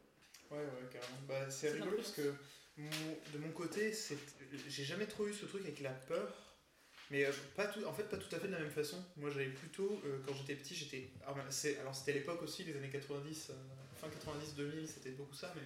Ouais, 0.51 0.59
ouais, 0.59 0.89
carrément. 0.93 1.19
Bah, 1.29 1.51
c'est 1.51 1.71
rigolo 1.73 1.97
parce 1.97 2.13
que 2.13 2.35
mon- 2.77 2.91
de 3.35 3.39
mon 3.39 3.51
côté, 3.53 3.93
j'ai 4.69 4.85
jamais 4.85 5.07
trop 5.07 5.27
eu 5.27 5.35
ce 5.35 5.47
truc 5.47 5.63
avec 5.63 5.81
la 5.81 5.91
peur. 5.93 6.33
Mais 7.11 7.27
euh, 7.27 7.33
pas 7.57 7.67
tout, 7.67 7.85
en 7.85 7.93
fait, 7.93 8.05
pas 8.05 8.17
tout 8.17 8.35
à 8.35 8.39
fait 8.39 8.47
de 8.47 8.53
la 8.53 8.61
même 8.61 8.71
façon. 8.71 8.97
Moi, 9.17 9.29
j'avais 9.29 9.51
plutôt, 9.51 10.01
euh, 10.07 10.23
quand 10.27 10.33
j'étais 10.35 10.55
petit, 10.55 10.75
j'étais. 10.75 11.11
Alors, 11.27 11.95
c'était 11.95 12.13
l'époque 12.15 12.41
aussi, 12.43 12.65
les 12.65 12.75
années 12.75 12.89
90, 12.89 13.51
euh, 13.51 13.55
fin 13.97 14.09
90-2000, 14.09 14.89
c'était 14.89 15.11
beaucoup 15.11 15.35
ça, 15.35 15.53
mais 15.55 15.63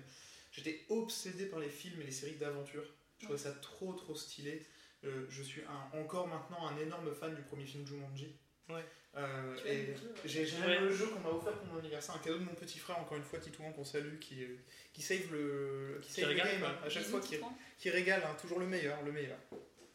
j'étais 0.51 0.85
obsédé 0.89 1.47
par 1.47 1.61
les 1.61 1.69
films 1.69 2.01
et 2.01 2.05
les 2.05 2.11
séries 2.11 2.35
d'aventure. 2.35 2.83
Je 3.19 3.25
trouvais 3.27 3.39
ça 3.39 3.53
trop, 3.53 3.93
trop 3.95 4.17
stylé. 4.17 4.67
Euh, 5.05 5.27
je 5.29 5.43
suis 5.43 5.63
un- 5.63 5.99
encore 5.99 6.27
maintenant 6.27 6.67
un 6.67 6.77
énorme 6.79 7.15
fan 7.15 7.35
du 7.35 7.43
premier 7.43 7.65
film 7.67 7.87
Jumanji. 7.87 8.35
Ouais. 8.69 8.85
Euh, 9.17 9.57
et 9.65 9.95
j'ai 10.25 10.45
Ouais. 10.45 10.67
même 10.67 10.85
le 10.85 10.95
jeu 10.95 11.07
qu'on 11.07 11.21
m'a 11.21 11.31
offert 11.31 11.53
pour 11.55 11.67
mon 11.69 11.79
anniversaire, 11.79 12.15
un 12.15 12.19
cadeau 12.19 12.39
de 12.39 12.45
mon 12.45 12.55
petit 12.55 12.79
frère, 12.79 12.99
encore 12.99 13.17
une 13.17 13.25
fois, 13.25 13.39
Titouan, 13.39 13.73
qu'on 13.73 13.85
salue, 13.85 14.19
qui, 14.19 14.43
euh, 14.45 14.57
qui 14.93 15.01
save 15.03 15.33
le, 15.33 15.99
qui 16.03 16.09
Qui 16.09 16.15
save 16.21 16.25
le 16.25 16.31
régale, 16.31 16.49
game 16.61 16.65
hein, 16.65 16.77
à 16.85 16.89
chaque 16.89 17.05
fois, 17.05 17.21
qui, 17.21 17.37
qui 17.79 17.91
régale, 17.91 18.23
hein, 18.27 18.37
toujours 18.41 18.59
le 18.59 18.67
meilleur, 18.67 19.03
le 19.03 19.13
meilleur. 19.13 19.39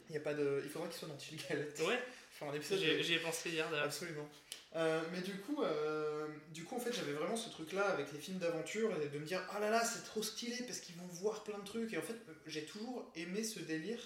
Il, 0.10 0.16
y 0.16 0.18
a 0.18 0.22
pas 0.22 0.34
de, 0.34 0.62
il 0.64 0.70
faudra 0.70 0.88
qu'il 0.88 0.98
soit 0.98 1.08
dans 1.08 1.20
Chill 1.20 1.40
Galette. 1.48 1.80
Ouais, 1.86 2.00
épisode 2.56 2.80
j'y 2.80 3.14
ai 3.14 3.20
pensé 3.20 3.50
hier 3.50 3.70
d'ailleurs. 3.70 3.86
Absolument. 3.86 4.28
Euh, 4.76 5.02
mais 5.12 5.22
du 5.22 5.34
coup, 5.42 5.62
euh, 5.64 6.28
du 6.54 6.64
coup, 6.64 6.76
en 6.76 6.80
fait, 6.80 6.94
j'avais 6.94 7.12
vraiment 7.12 7.36
ce 7.36 7.50
truc-là 7.50 7.84
avec 7.90 8.12
les 8.14 8.20
films 8.20 8.40
d'aventure 8.40 8.90
et 9.02 9.10
de 9.10 9.20
me 9.20 9.26
dire, 9.26 9.42
ah 9.52 9.60
là 9.60 9.70
là, 9.70 9.84
c'est 9.84 10.04
trop 10.06 10.24
stylé 10.24 10.56
parce 10.66 10.80
qu'ils 10.80 10.96
vont 10.96 11.06
voir 11.08 11.44
plein 11.44 11.60
de 11.60 11.66
trucs. 11.66 11.94
Et 11.94 11.98
en 11.98 12.02
fait, 12.02 12.16
j'ai 12.48 12.64
toujours 12.66 13.12
aimé 13.16 13.44
ce 13.44 13.60
délire, 13.60 14.00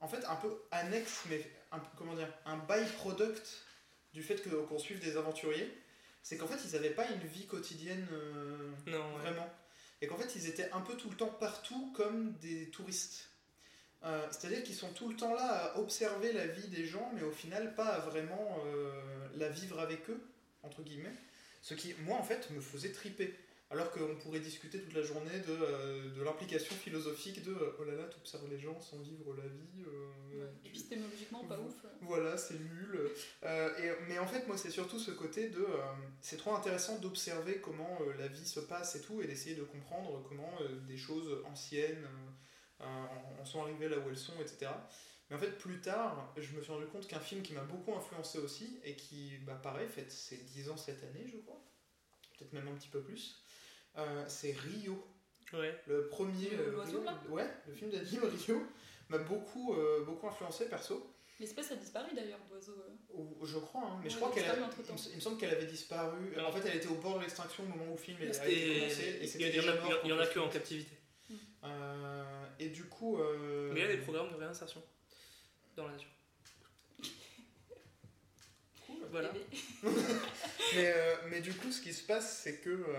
en 0.00 0.08
fait, 0.08 0.24
un 0.26 0.36
peu 0.36 0.62
annexe, 0.70 1.22
mais 1.30 1.40
un, 1.72 1.78
comment 1.96 2.14
dire, 2.14 2.32
un 2.44 2.56
byproduct 2.58 3.64
du 4.12 4.22
fait 4.22 4.36
que- 4.42 4.48
qu'on 4.66 4.78
suive 4.78 4.98
des 5.00 5.16
aventuriers. 5.16 5.70
C'est 6.22 6.36
qu'en 6.36 6.46
fait, 6.48 6.58
ils 6.64 6.72
n'avaient 6.72 6.90
pas 6.90 7.06
une 7.08 7.20
vie 7.28 7.46
quotidienne 7.46 8.06
euh, 8.12 8.72
Non, 8.86 9.14
ouais. 9.14 9.20
vraiment. 9.22 9.48
Et 10.02 10.06
qu'en 10.08 10.16
fait, 10.16 10.34
ils 10.36 10.46
étaient 10.48 10.70
un 10.72 10.80
peu 10.80 10.94
tout 10.96 11.08
le 11.08 11.16
temps 11.16 11.28
partout 11.40 11.92
comme 11.94 12.32
des 12.38 12.68
touristes. 12.70 13.30
Euh, 14.04 14.26
C'est-à-dire 14.30 14.62
qu'ils 14.62 14.74
sont 14.74 14.92
tout 14.92 15.08
le 15.08 15.16
temps 15.16 15.34
là 15.34 15.72
à 15.72 15.78
observer 15.78 16.32
la 16.32 16.46
vie 16.46 16.68
des 16.68 16.84
gens, 16.84 17.10
mais 17.14 17.22
au 17.22 17.30
final, 17.32 17.74
pas 17.74 17.86
à 17.86 17.98
vraiment 18.00 18.58
euh, 18.66 19.28
la 19.36 19.48
vivre 19.48 19.78
avec 19.80 20.10
eux, 20.10 20.20
entre 20.62 20.82
guillemets. 20.82 21.14
Ce 21.62 21.74
qui, 21.74 21.94
moi, 22.00 22.16
en 22.18 22.22
fait, 22.22 22.50
me 22.50 22.60
faisait 22.60 22.92
triper. 22.92 23.34
Alors 23.70 23.90
qu'on 23.90 24.14
pourrait 24.16 24.38
discuter 24.38 24.80
toute 24.80 24.94
la 24.94 25.02
journée 25.02 25.40
de, 25.40 25.50
euh, 25.60 26.14
de 26.14 26.22
l'implication 26.22 26.72
philosophique 26.76 27.42
de 27.42 27.50
euh, 27.52 27.72
oh 27.80 27.84
là 27.84 27.94
là, 27.94 28.04
tu 28.04 28.16
observes 28.18 28.48
les 28.48 28.60
gens 28.60 28.80
sans 28.80 28.98
vivre 29.00 29.34
la 29.34 29.46
vie. 29.48 29.82
euh, 29.84 30.38
Ouais. 30.38 30.52
tu- 30.62 30.68
Épistémologiquement, 30.68 31.44
pas 31.44 31.56
Vous- 31.56 31.68
ouf. 31.70 31.74
voilà, 32.02 32.36
c'est 32.36 32.60
nul. 32.60 33.10
Euh, 33.42 33.76
et, 33.78 34.04
mais 34.08 34.20
en 34.20 34.26
fait, 34.26 34.46
moi, 34.46 34.56
c'est 34.56 34.70
surtout 34.70 35.00
ce 35.00 35.10
côté 35.10 35.48
de. 35.48 35.66
c'est 36.20 36.36
trop 36.36 36.54
intéressant 36.54 36.98
d'observer 37.00 37.60
comment 37.60 37.98
la 38.18 38.28
vie 38.28 38.46
se 38.46 38.60
passe 38.60 38.94
et 38.94 39.00
tout, 39.00 39.20
et 39.20 39.26
d'essayer 39.26 39.56
de 39.56 39.64
comprendre 39.64 40.22
comment 40.28 40.58
des 40.86 40.96
choses 40.96 41.42
anciennes 41.46 42.06
en, 42.78 43.08
en 43.40 43.44
sont 43.44 43.62
arrivées 43.62 43.88
là 43.88 43.98
où 43.98 44.08
elles 44.10 44.18
sont, 44.18 44.38
etc. 44.40 44.70
Mais 45.28 45.34
en 45.34 45.38
fait, 45.40 45.58
plus 45.58 45.80
tard, 45.80 46.32
je 46.36 46.52
me 46.54 46.62
suis 46.62 46.70
rendu 46.72 46.86
compte 46.86 47.08
qu'un 47.08 47.18
film 47.18 47.42
qui 47.42 47.52
m'a 47.52 47.64
beaucoup 47.64 47.92
influencé 47.96 48.38
aussi, 48.38 48.78
et 48.84 48.94
qui, 48.94 49.38
bah, 49.38 49.58
pareil, 49.60 49.88
fait 49.88 50.08
ses 50.08 50.36
10 50.36 50.68
ans 50.70 50.76
cette 50.76 51.02
année, 51.02 51.26
je 51.26 51.38
crois, 51.38 51.60
peut-être 52.38 52.52
même 52.52 52.68
un 52.68 52.74
petit 52.74 52.88
peu 52.90 53.00
plus, 53.02 53.42
c'est 54.28 54.52
Rio. 54.52 55.04
Ouais. 55.52 55.80
Le 55.86 56.08
premier. 56.08 56.50
Le- 56.50 56.76
euh, 56.78 56.80
Rio, 56.82 57.02
là 57.04 57.20
Ouais, 57.28 57.46
le 57.68 57.74
film 57.74 57.90
d'anime 57.90 58.24
Rio 58.24 58.62
m'a 59.08 59.18
beaucoup, 59.18 59.74
euh, 59.74 60.04
beaucoup 60.04 60.26
influencé 60.26 60.68
perso. 60.68 61.12
L'espèce 61.38 61.70
a 61.70 61.76
disparu 61.76 62.08
d'ailleurs 62.14 62.40
d'oiseau. 62.48 62.72
euh. 62.72 62.92
Ou- 63.14 63.44
Je 63.44 63.58
crois, 63.58 63.82
hein, 63.82 64.00
mais 64.02 64.08
je 64.10 64.16
crois 64.16 64.30
qu'elle 64.32 64.48
a. 64.50 64.56
Il 64.56 65.14
me, 65.16 65.20
semble 65.20 65.36
qu'elle 65.38 65.50
avait 65.54 65.66
disparu. 65.66 66.34
En 66.44 66.50
fait, 66.50 66.66
elle 66.68 66.76
était 66.76 66.88
au 66.88 66.94
bord 66.96 67.16
de 67.18 67.22
l'extinction 67.24 67.62
au 67.64 67.66
moment 67.66 67.86
où 67.88 67.92
le 67.92 67.96
film 67.96 68.16
a 68.20 68.24
été 68.24 68.80
commencé. 68.80 69.02
Et 69.02 69.18
il 69.18 69.24
y, 69.24 69.28
c'était 69.28 69.60
en 69.60 69.68
a- 70.18 70.24
en 70.24 70.32
que 70.32 70.38
en 70.40 70.48
captivité. 70.48 70.96
Euh, 71.64 72.46
et 72.58 72.68
du 72.70 72.84
coup. 72.84 73.18
euh, 73.20 73.70
Mais 73.72 73.80
il 73.80 73.86
y 73.86 73.90
a 73.90 73.96
des 73.96 74.02
programmes 74.02 74.30
de 74.30 74.36
réinsertion 74.36 74.82
dans 75.76 75.86
la 75.86 75.92
nature. 75.92 76.08
Cool. 78.86 78.96
Voilà. 79.10 79.30
Bébé. 79.32 79.44
mais, 80.74 80.92
euh, 80.96 81.16
mais 81.28 81.40
du 81.40 81.52
coup, 81.54 81.70
ce 81.72 81.80
qui 81.82 81.92
se 81.92 82.04
passe, 82.04 82.40
c'est 82.44 82.60
que 82.60 82.70
euh, 82.70 82.94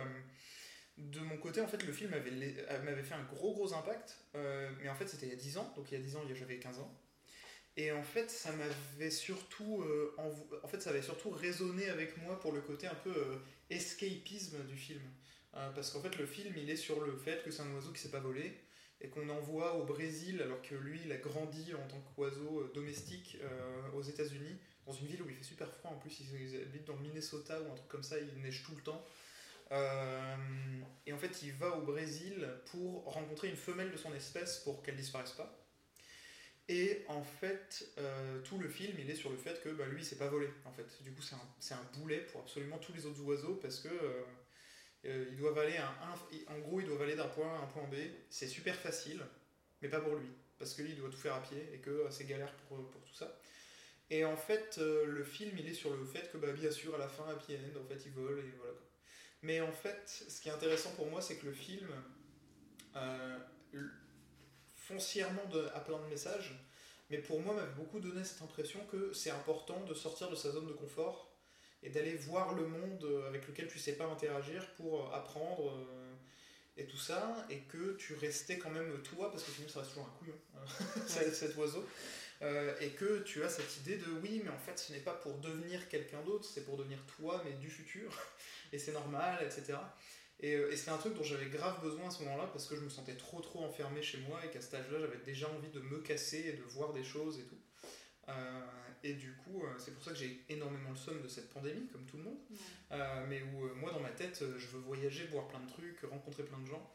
de 0.97 1.19
mon 1.19 1.37
côté, 1.37 1.61
en 1.61 1.67
fait, 1.67 1.83
le 1.85 1.93
film 1.93 2.11
euh, 2.13 2.83
m'avait 2.83 3.03
fait 3.03 3.13
un 3.13 3.23
gros 3.23 3.53
gros 3.53 3.73
impact. 3.73 4.17
euh, 4.35 4.69
mais 4.81 4.89
en 4.89 4.95
fait, 4.95 5.07
c'était 5.07 5.27
il 5.27 5.29
y 5.29 5.33
a 5.33 5.37
10 5.37 5.57
ans. 5.57 5.71
Donc 5.75 5.91
il 5.91 5.97
y 5.97 6.01
a 6.01 6.03
10 6.03 6.15
ans, 6.15 6.21
j'avais 6.33 6.57
15 6.57 6.79
ans. 6.79 6.91
Et 7.75 7.91
en 7.91 8.01
fait, 8.01 8.31
ça 8.31 8.51
m'avait 8.53 9.11
surtout, 9.11 9.83
euh, 9.83 10.15
en 10.63 10.67
fait, 10.67 10.81
ça 10.81 10.89
avait 10.89 11.03
surtout 11.03 11.29
résonné 11.29 11.89
avec 11.89 12.17
moi 12.17 12.39
pour 12.39 12.51
le 12.51 12.61
côté 12.61 12.87
un 12.87 12.95
peu 12.95 13.13
escapisme 13.69 14.63
du 14.65 14.75
film. 14.75 15.01
Parce 15.51 15.89
qu'en 15.91 16.01
fait, 16.01 16.17
le 16.17 16.25
film, 16.27 16.53
il 16.55 16.69
est 16.69 16.75
sur 16.75 17.01
le 17.01 17.15
fait 17.17 17.43
que 17.43 17.49
c'est 17.49 17.63
un 17.63 17.73
oiseau 17.73 17.91
qui 17.91 17.99
s'est 17.99 18.11
pas 18.11 18.19
volé 18.19 18.53
et 19.01 19.09
qu'on 19.09 19.27
envoie 19.29 19.75
au 19.75 19.85
Brésil 19.85 20.39
alors 20.41 20.61
que 20.61 20.75
lui, 20.75 20.99
il 21.05 21.11
a 21.11 21.17
grandi 21.17 21.73
en 21.73 21.87
tant 21.87 21.99
qu'oiseau 21.99 22.67
domestique 22.75 23.37
aux 23.93 24.03
États-Unis, 24.03 24.55
dans 24.85 24.93
une 24.93 25.07
ville 25.07 25.21
où 25.23 25.29
il 25.29 25.35
fait 25.35 25.43
super 25.43 25.71
froid. 25.71 25.91
En 25.91 25.97
plus, 25.97 26.19
ils 26.19 26.61
habitent 26.61 26.85
dans 26.85 26.95
le 26.95 27.01
Minnesota 27.01 27.59
ou 27.61 27.71
un 27.71 27.75
truc 27.75 27.87
comme 27.87 28.03
ça, 28.03 28.17
il 28.19 28.41
neige 28.41 28.63
tout 28.63 28.75
le 28.75 28.81
temps. 28.81 29.03
Euh, 29.72 30.36
et 31.05 31.13
en 31.13 31.18
fait, 31.18 31.41
il 31.43 31.53
va 31.53 31.76
au 31.76 31.82
Brésil 31.82 32.47
pour 32.72 33.03
rencontrer 33.05 33.49
une 33.49 33.55
femelle 33.55 33.91
de 33.91 33.97
son 33.97 34.13
espèce 34.13 34.59
pour 34.59 34.84
qu'elle 34.84 34.95
disparaisse 34.95 35.32
pas. 35.32 35.53
Et 36.70 37.05
en 37.07 37.24
fait, 37.24 37.89
euh, 37.97 38.41
tout 38.41 38.59
le 38.59 38.68
film, 38.68 38.97
il 38.99 39.09
est 39.09 39.15
sur 39.15 39.30
le 39.30 39.38
fait 39.38 39.61
que 39.61 39.70
bah, 39.70 39.86
lui, 39.86 40.01
il 40.01 40.05
s'est 40.05 40.18
pas 40.18 40.28
volé. 40.28 40.49
En 40.65 40.72
fait, 40.72 41.01
du 41.03 41.13
coup, 41.13 41.22
c'est 41.59 41.74
un, 41.74 41.89
boulet 41.97 42.20
pour 42.20 42.41
absolument 42.41 42.78
tous 42.78 42.93
les 42.93 43.05
autres 43.05 43.22
oiseaux 43.22 43.55
parce 43.55 43.80
que 43.80 43.89
euh, 45.05 45.26
ils 45.30 45.38
doivent 45.38 45.57
aller 45.59 45.78
en 46.49 46.59
gros, 46.59 46.82
ils 46.82 46.86
doivent 46.86 47.01
aller 47.01 47.15
d'un 47.15 47.28
point 47.28 47.47
A 47.47 47.59
à 47.59 47.63
un 47.63 47.68
point 47.68 47.88
B. 47.88 47.95
C'est 48.30 48.47
super 48.47 48.76
facile, 48.76 49.22
mais 49.82 49.88
pas 49.88 50.01
pour 50.01 50.15
lui 50.15 50.30
parce 50.59 50.74
que 50.74 50.82
lui, 50.82 50.89
il 50.91 50.97
doit 50.97 51.09
tout 51.09 51.18
faire 51.18 51.36
à 51.36 51.41
pied 51.41 51.70
et 51.74 51.78
que 51.78 52.07
c'est 52.09 52.26
galère 52.26 52.51
pour, 52.68 52.78
tout 52.78 53.13
ça. 53.13 53.39
Et 54.09 54.26
en 54.26 54.36
fait, 54.36 54.78
le 54.80 55.24
film, 55.24 55.55
il 55.57 55.68
est 55.68 55.74
sur 55.74 55.95
le 55.95 56.03
fait 56.03 56.32
que, 56.32 56.38
bah, 56.38 56.51
bien 56.51 56.72
sûr, 56.72 56.95
à 56.95 56.97
la 56.97 57.07
fin, 57.07 57.30
happy 57.30 57.55
end, 57.55 57.80
en 57.80 57.86
fait, 57.86 58.01
il 58.05 58.11
vole 58.11 58.39
et 58.39 58.53
voilà. 58.57 58.74
Mais 59.41 59.61
en 59.61 59.71
fait, 59.71 60.01
ce 60.27 60.41
qui 60.41 60.49
est 60.49 60.51
intéressant 60.51 60.91
pour 60.91 61.07
moi, 61.07 61.21
c'est 61.21 61.35
que 61.38 61.45
le 61.45 61.53
film, 61.53 61.88
euh, 62.95 63.38
foncièrement 64.88 65.45
de- 65.45 65.67
a 65.73 65.79
plein 65.79 65.99
de 65.99 66.05
messages, 66.07 66.53
mais 67.09 67.17
pour 67.19 67.39
moi 67.41 67.53
m'avait 67.53 67.73
beaucoup 67.73 67.99
donné 67.99 68.23
cette 68.23 68.41
impression 68.41 68.79
que 68.91 69.13
c'est 69.13 69.31
important 69.31 69.83
de 69.85 69.93
sortir 69.93 70.29
de 70.29 70.35
sa 70.35 70.51
zone 70.51 70.67
de 70.67 70.73
confort 70.73 71.31
et 71.83 71.89
d'aller 71.89 72.15
voir 72.15 72.53
le 72.55 72.65
monde 72.67 73.05
avec 73.27 73.47
lequel 73.47 73.67
tu 73.67 73.79
sais 73.79 73.93
pas 73.93 74.05
interagir 74.05 74.65
pour 74.75 75.13
apprendre 75.13 75.71
euh, 75.71 76.13
et 76.77 76.85
tout 76.88 76.97
ça, 76.97 77.45
et 77.49 77.59
que 77.61 77.93
tu 77.97 78.13
restais 78.15 78.57
quand 78.57 78.69
même 78.69 79.01
toi, 79.03 79.31
parce 79.31 79.43
que 79.43 79.51
sinon 79.51 79.67
ça 79.67 79.79
reste 79.79 79.91
toujours 79.91 80.07
un 80.07 80.17
couillon, 80.19 80.35
hein, 80.55 80.65
cet 81.07 81.55
oiseau, 81.57 81.85
euh, 82.41 82.73
et 82.81 82.89
que 82.89 83.19
tu 83.23 83.43
as 83.43 83.49
cette 83.49 83.77
idée 83.77 83.97
de 83.97 84.05
oui, 84.21 84.41
mais 84.43 84.49
en 84.49 84.59
fait 84.59 84.77
ce 84.77 84.93
n'est 84.93 84.99
pas 84.99 85.13
pour 85.13 85.38
devenir 85.39 85.88
quelqu'un 85.89 86.21
d'autre, 86.23 86.45
c'est 86.45 86.65
pour 86.65 86.77
devenir 86.77 86.99
toi, 87.17 87.41
mais 87.45 87.53
du 87.53 87.69
futur, 87.69 88.11
et 88.73 88.79
c'est 88.79 88.93
normal, 88.93 89.39
etc. 89.43 89.77
Et, 90.39 90.55
euh, 90.55 90.71
et 90.71 90.75
c'est 90.75 90.91
un 90.91 90.97
truc 90.97 91.15
dont 91.15 91.23
j'avais 91.23 91.47
grave 91.47 91.81
besoin 91.81 92.07
à 92.07 92.11
ce 92.11 92.23
moment-là 92.23 92.47
parce 92.51 92.67
que 92.67 92.75
je 92.75 92.81
me 92.81 92.89
sentais 92.89 93.15
trop 93.15 93.41
trop 93.41 93.63
enfermé 93.63 94.03
chez 94.03 94.19
moi 94.19 94.39
et 94.45 94.49
qu'à 94.49 94.61
cet 94.61 94.75
âge-là 94.75 94.99
j'avais 94.99 95.17
déjà 95.25 95.49
envie 95.49 95.69
de 95.69 95.79
me 95.79 95.99
casser 95.99 96.45
et 96.47 96.53
de 96.53 96.61
voir 96.61 96.93
des 96.93 97.03
choses 97.03 97.39
et 97.39 97.43
tout. 97.43 97.57
Euh, 98.29 98.61
et 99.03 99.13
du 99.13 99.33
coup, 99.35 99.63
euh, 99.63 99.67
c'est 99.77 99.93
pour 99.93 100.03
ça 100.03 100.11
que 100.11 100.17
j'ai 100.17 100.43
énormément 100.49 100.89
le 100.89 100.95
somme 100.95 101.21
de 101.21 101.27
cette 101.27 101.49
pandémie, 101.51 101.88
comme 101.88 102.05
tout 102.05 102.17
le 102.17 102.23
monde. 102.23 102.38
Ouais. 102.49 102.57
Euh, 102.93 103.25
mais 103.29 103.41
où 103.41 103.73
moi 103.75 103.91
dans 103.91 103.99
ma 103.99 104.09
tête, 104.09 104.43
je 104.57 104.67
veux 104.67 104.79
voyager, 104.79 105.25
voir 105.27 105.47
plein 105.47 105.59
de 105.59 105.69
trucs, 105.69 106.01
rencontrer 106.01 106.43
plein 106.43 106.59
de 106.59 106.67
gens. 106.67 106.91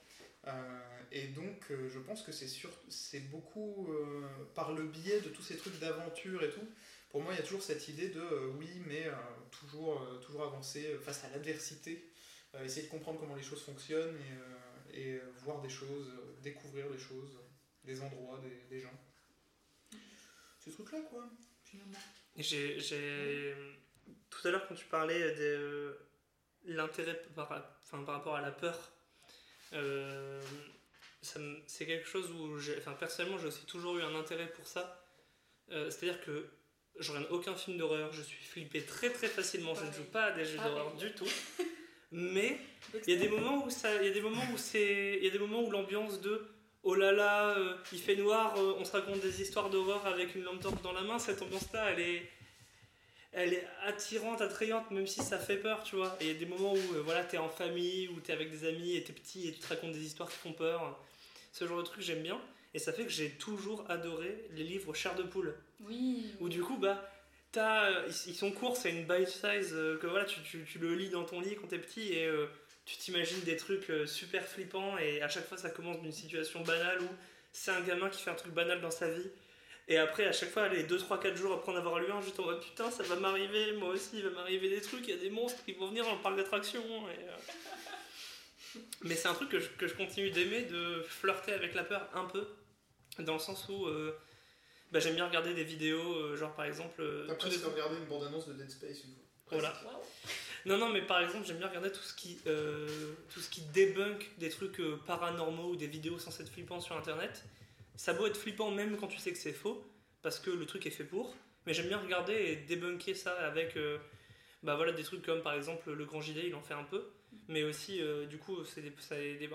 Euh, 0.49 1.03
et 1.12 1.28
donc 1.28 1.70
euh, 1.70 1.88
je 1.88 1.99
pense 2.01 2.22
que 2.22 2.32
c'est 2.32 2.49
c'est 2.88 3.20
beaucoup 3.30 3.86
euh, 3.93 4.26
par 4.55 4.72
le 4.72 4.84
biais 4.84 5.20
de 5.20 5.28
tous 5.28 5.43
ces 5.43 5.57
trucs 5.57 5.78
d'aventure 5.78 6.43
et 6.43 6.51
tout. 6.51 6.66
Pour 7.11 7.20
moi, 7.22 7.32
il 7.34 7.36
y 7.36 7.40
a 7.40 7.43
toujours 7.43 7.62
cette 7.62 7.86
idée 7.88 8.09
de 8.09 8.20
euh, 8.20 8.49
oui, 8.59 8.68
mais 8.86 9.07
euh, 9.07 9.12
toujours, 9.51 10.01
euh, 10.03 10.18
toujours 10.18 10.45
avancer 10.45 10.97
face 11.03 11.22
à 11.24 11.28
l'adversité, 11.30 12.11
euh, 12.55 12.64
essayer 12.64 12.86
de 12.86 12.90
comprendre 12.90 13.20
comment 13.20 13.36
les 13.36 13.43
choses 13.43 13.62
fonctionnent 13.62 14.16
et, 14.16 14.32
euh, 14.32 14.95
et 14.95 15.14
euh, 15.16 15.30
voir 15.45 15.61
des 15.61 15.68
choses, 15.68 16.09
euh, 16.09 16.40
découvrir 16.43 16.90
des 16.90 16.99
choses, 16.99 17.38
des 17.84 18.01
endroits, 18.01 18.40
des, 18.40 18.64
des 18.74 18.80
gens. 18.80 18.99
Ces 20.59 20.70
trucs-là, 20.72 21.01
quoi, 21.11 21.28
finalement. 21.64 21.99
J'ai, 22.36 22.78
j'ai- 22.80 23.55
Tout 24.30 24.49
à 24.49 24.51
l'heure, 24.51 24.66
quand 24.66 24.74
tu 24.74 24.86
parlais 24.86 25.34
de 25.34 25.99
l'intérêt 26.64 27.20
par, 27.34 27.53
enfin, 27.82 28.03
par 28.05 28.14
rapport 28.16 28.36
à 28.36 28.40
la 28.40 28.53
peur, 28.53 28.93
euh, 29.73 30.41
c'est 31.20 31.87
quelque 31.87 32.07
chose 32.07 32.31
où, 32.33 32.59
enfin, 32.79 32.93
personnellement, 32.93 33.39
j'ai 33.39 33.47
aussi 33.47 33.64
toujours 33.66 33.97
eu 33.99 34.03
un 34.03 34.14
intérêt 34.14 34.49
pour 34.49 34.66
ça. 34.66 35.05
Euh, 35.70 35.91
c'est-à-dire 35.91 36.20
que 36.20 36.51
je 36.99 37.12
regarde 37.12 37.29
aucun 37.31 37.55
film 37.55 37.79
d'horreur, 37.79 38.12
je 38.12 38.23
suis 38.23 38.45
flippé 38.45 38.83
très 38.83 39.11
très 39.11 39.29
facilement, 39.29 39.75
je 39.75 39.85
ne 39.85 39.93
joue 39.93 40.05
pas 40.05 40.25
à 40.25 40.31
des 40.33 40.45
jeux 40.45 40.57
Pareil. 40.57 40.73
d'horreur 40.73 40.95
du 40.95 41.12
tout. 41.12 41.29
Mais 42.12 42.59
il 43.07 43.14
y 43.14 43.16
a 43.16 43.20
des 43.20 43.29
moments 43.29 43.64
où 43.64 43.70
ça, 43.70 44.03
il 44.03 44.07
y 44.07 44.11
a 44.11 44.12
des 44.12 44.20
moments 44.20 44.45
où 44.53 44.59
c'est, 44.59 45.16
il 45.16 45.25
y 45.25 45.29
a 45.29 45.31
des 45.31 45.39
moments 45.39 45.62
où 45.62 45.70
l'ambiance 45.70 46.20
de 46.20 46.47
oh 46.83 46.95
là 46.95 47.12
là, 47.12 47.57
euh, 47.57 47.77
il 47.93 47.99
fait 47.99 48.16
noir, 48.16 48.55
euh, 48.59 48.75
on 48.79 48.85
se 48.85 48.93
raconte 48.93 49.20
des 49.20 49.41
histoires 49.41 49.70
d'horreur 49.70 50.05
avec 50.07 50.35
une 50.35 50.43
lampe 50.43 50.61
torche 50.61 50.83
dans 50.83 50.93
la 50.93 51.03
main. 51.03 51.18
Cette 51.18 51.41
ambiance-là, 51.41 51.91
elle 51.93 52.01
est, 52.01 52.31
elle 53.33 53.55
est 53.55 53.66
attirante, 53.85 54.41
attrayante, 54.41 54.91
même 54.91 55.07
si 55.07 55.20
ça 55.20 55.39
fait 55.39 55.57
peur, 55.57 55.83
tu 55.83 55.97
vois. 55.97 56.16
Et 56.20 56.24
il 56.24 56.33
y 56.33 56.37
a 56.37 56.39
des 56.39 56.47
moments 56.47 56.74
où 56.74 56.95
euh, 56.95 57.03
voilà, 57.05 57.24
t'es 57.24 57.39
en 57.39 57.49
famille, 57.49 58.09
où 58.09 58.20
t'es 58.20 58.33
avec 58.33 58.51
des 58.51 58.66
amis 58.66 58.97
et 58.97 59.03
t'es 59.03 59.12
petit 59.12 59.49
et 59.49 59.53
tu 59.53 59.61
te 59.61 59.68
racontes 59.68 59.93
des 59.93 60.05
histoires 60.05 60.30
qui 60.30 60.37
font 60.37 60.53
peur. 60.53 60.99
Ce 61.53 61.66
genre 61.66 61.78
de 61.78 61.83
truc, 61.83 62.03
j'aime 62.03 62.22
bien. 62.22 62.41
Et 62.74 62.78
ça 62.78 62.93
fait 62.93 63.05
que 63.05 63.11
j'ai 63.11 63.30
toujours 63.30 63.85
adoré 63.91 64.47
les 64.53 64.64
livres 64.64 64.95
Chair 64.95 65.14
de 65.14 65.22
poule. 65.22 65.55
Oui. 65.80 66.35
Où 66.41 66.49
du 66.49 66.62
coup, 66.62 66.76
bah, 66.78 67.09
t'as, 67.53 67.91
euh, 67.91 68.09
ils, 68.26 68.35
sont 68.35 68.51
courts, 68.51 68.76
c'est 68.76 68.91
une 68.91 69.05
bite 69.05 69.28
size 69.28 69.72
euh, 69.72 69.99
que 69.99 70.07
voilà, 70.07 70.24
tu, 70.24 70.41
tu, 70.41 70.64
tu 70.64 70.78
le 70.78 70.95
lis 70.95 71.11
dans 71.11 71.24
ton 71.24 71.41
lit 71.41 71.55
quand 71.55 71.68
t'es 71.68 71.78
petit 71.78 72.14
et 72.14 72.26
euh, 72.26 72.47
tu 72.87 72.97
t'imagines 72.97 73.41
des 73.43 73.57
trucs 73.57 73.93
super 74.07 74.43
flippants 74.45 74.99
et 74.99 75.22
à 75.22 75.28
chaque 75.28 75.47
fois 75.47 75.57
ça 75.57 75.70
commence 75.70 76.01
d'une 76.01 76.12
situation 76.12 76.62
banale 76.62 77.01
où 77.01 77.09
c'est 77.53 77.70
un 77.70 77.80
gamin 77.83 78.09
qui 78.09 78.20
fait 78.20 78.30
un 78.30 78.35
truc 78.35 78.53
banal 78.53 78.80
dans 78.80 78.91
sa 78.91 79.09
vie. 79.09 79.30
Et 79.89 79.99
après, 79.99 80.26
à 80.26 80.33
chaque 80.33 80.51
fois, 80.51 80.68
les 80.68 80.85
2, 80.85 80.97
3, 80.97 81.18
4 81.20 81.37
jours 81.37 81.53
après 81.55 81.72
en 81.72 81.76
avoir 81.76 81.99
lu 81.99 82.11
un, 82.11 82.20
juste 82.22 82.39
en 82.41 82.45
mode 82.45 82.61
putain, 82.62 82.91
ça 82.91 83.03
va 83.03 83.16
m'arriver, 83.16 83.72
moi 83.72 83.91
aussi, 83.91 84.11
il 84.18 84.22
va 84.24 84.30
m'arriver 84.30 84.68
des 84.70 84.80
trucs, 84.80 85.07
il 85.09 85.14
y 85.14 85.18
a 85.18 85.20
des 85.20 85.30
monstres 85.30 85.64
qui 85.64 85.72
vont 85.72 85.89
venir 85.89 86.05
dans 86.05 86.14
le 86.14 86.20
parc 86.22 86.37
d'attractions. 86.37 86.85
euh. 87.09 88.80
Mais 89.03 89.16
c'est 89.16 89.28
un 89.28 89.35
truc 89.35 89.49
que 89.51 89.61
je, 89.61 89.68
que 89.70 89.87
je 89.87 89.95
continue 89.95 90.30
d'aimer, 90.30 90.62
de 90.62 91.03
flirter 91.07 91.53
avec 91.53 91.74
la 91.74 91.85
peur 91.85 92.09
un 92.14 92.24
peu, 92.24 92.47
dans 93.18 93.35
le 93.35 93.39
sens 93.39 93.68
où 93.68 93.87
euh, 93.87 94.16
bah, 94.93 95.01
j'aime 95.01 95.14
bien 95.16 95.26
regarder 95.26 95.53
des 95.53 95.64
vidéos, 95.64 96.14
euh, 96.14 96.37
genre 96.37 96.55
par 96.55 96.64
exemple. 96.64 97.03
euh, 97.03 97.26
T'as 97.26 97.35
presque 97.35 97.64
regardé 97.64 97.97
une 97.97 98.07
bande-annonce 98.07 98.47
de 98.49 98.55
Dead 98.55 98.70
Space 98.70 99.05
une 99.05 99.11
fois. 99.49 99.59
Voilà. 99.59 99.80
Non, 100.64 100.78
non, 100.78 100.89
mais 100.91 101.03
par 101.03 101.20
exemple, 101.20 101.45
j'aime 101.47 101.59
bien 101.59 101.66
regarder 101.68 101.91
tout 101.91 102.01
ce 102.03 102.14
qui, 102.14 102.39
euh, 102.47 102.87
tout 103.35 103.41
ce 103.41 103.51
qui 103.51 103.62
débunk 103.62 104.30
des 104.39 104.49
trucs 104.49 104.78
euh, 104.80 104.97
paranormaux 105.07 105.71
ou 105.71 105.76
des 105.76 105.88
vidéos 105.88 106.18
censées 106.21 106.45
être 106.45 106.53
flippants 106.53 106.80
sur 106.80 106.96
internet. 106.96 107.45
Ça 108.03 108.14
beau 108.14 108.26
être 108.26 108.37
flippant 108.37 108.72
même 108.72 108.96
quand 108.96 109.07
tu 109.07 109.18
sais 109.18 109.30
que 109.30 109.38
c'est 109.38 109.53
faux, 109.53 109.80
parce 110.22 110.41
que 110.41 110.50
le 110.50 110.66
truc 110.66 110.84
est 110.87 110.91
fait 110.91 111.04
pour. 111.04 111.37
Mais 111.64 111.72
j'aime 111.72 111.87
bien 111.87 111.99
regarder 111.99 112.34
et 112.34 112.57
débunker 112.57 113.14
ça 113.14 113.30
avec 113.46 113.76
euh, 113.76 113.96
bah 114.64 114.74
voilà, 114.74 114.91
des 114.91 115.04
trucs 115.04 115.24
comme 115.24 115.41
par 115.41 115.54
exemple 115.54 115.92
Le 115.92 116.04
Grand 116.04 116.20
JD, 116.20 116.38
il 116.46 116.54
en 116.57 116.62
fait 116.62 116.74
un 116.74 116.83
peu. 116.83 117.12
Mais 117.46 117.62
aussi, 117.62 118.03
euh, 118.03 118.26
du 118.26 118.38
coup, 118.38 118.64
c'est 118.64 118.83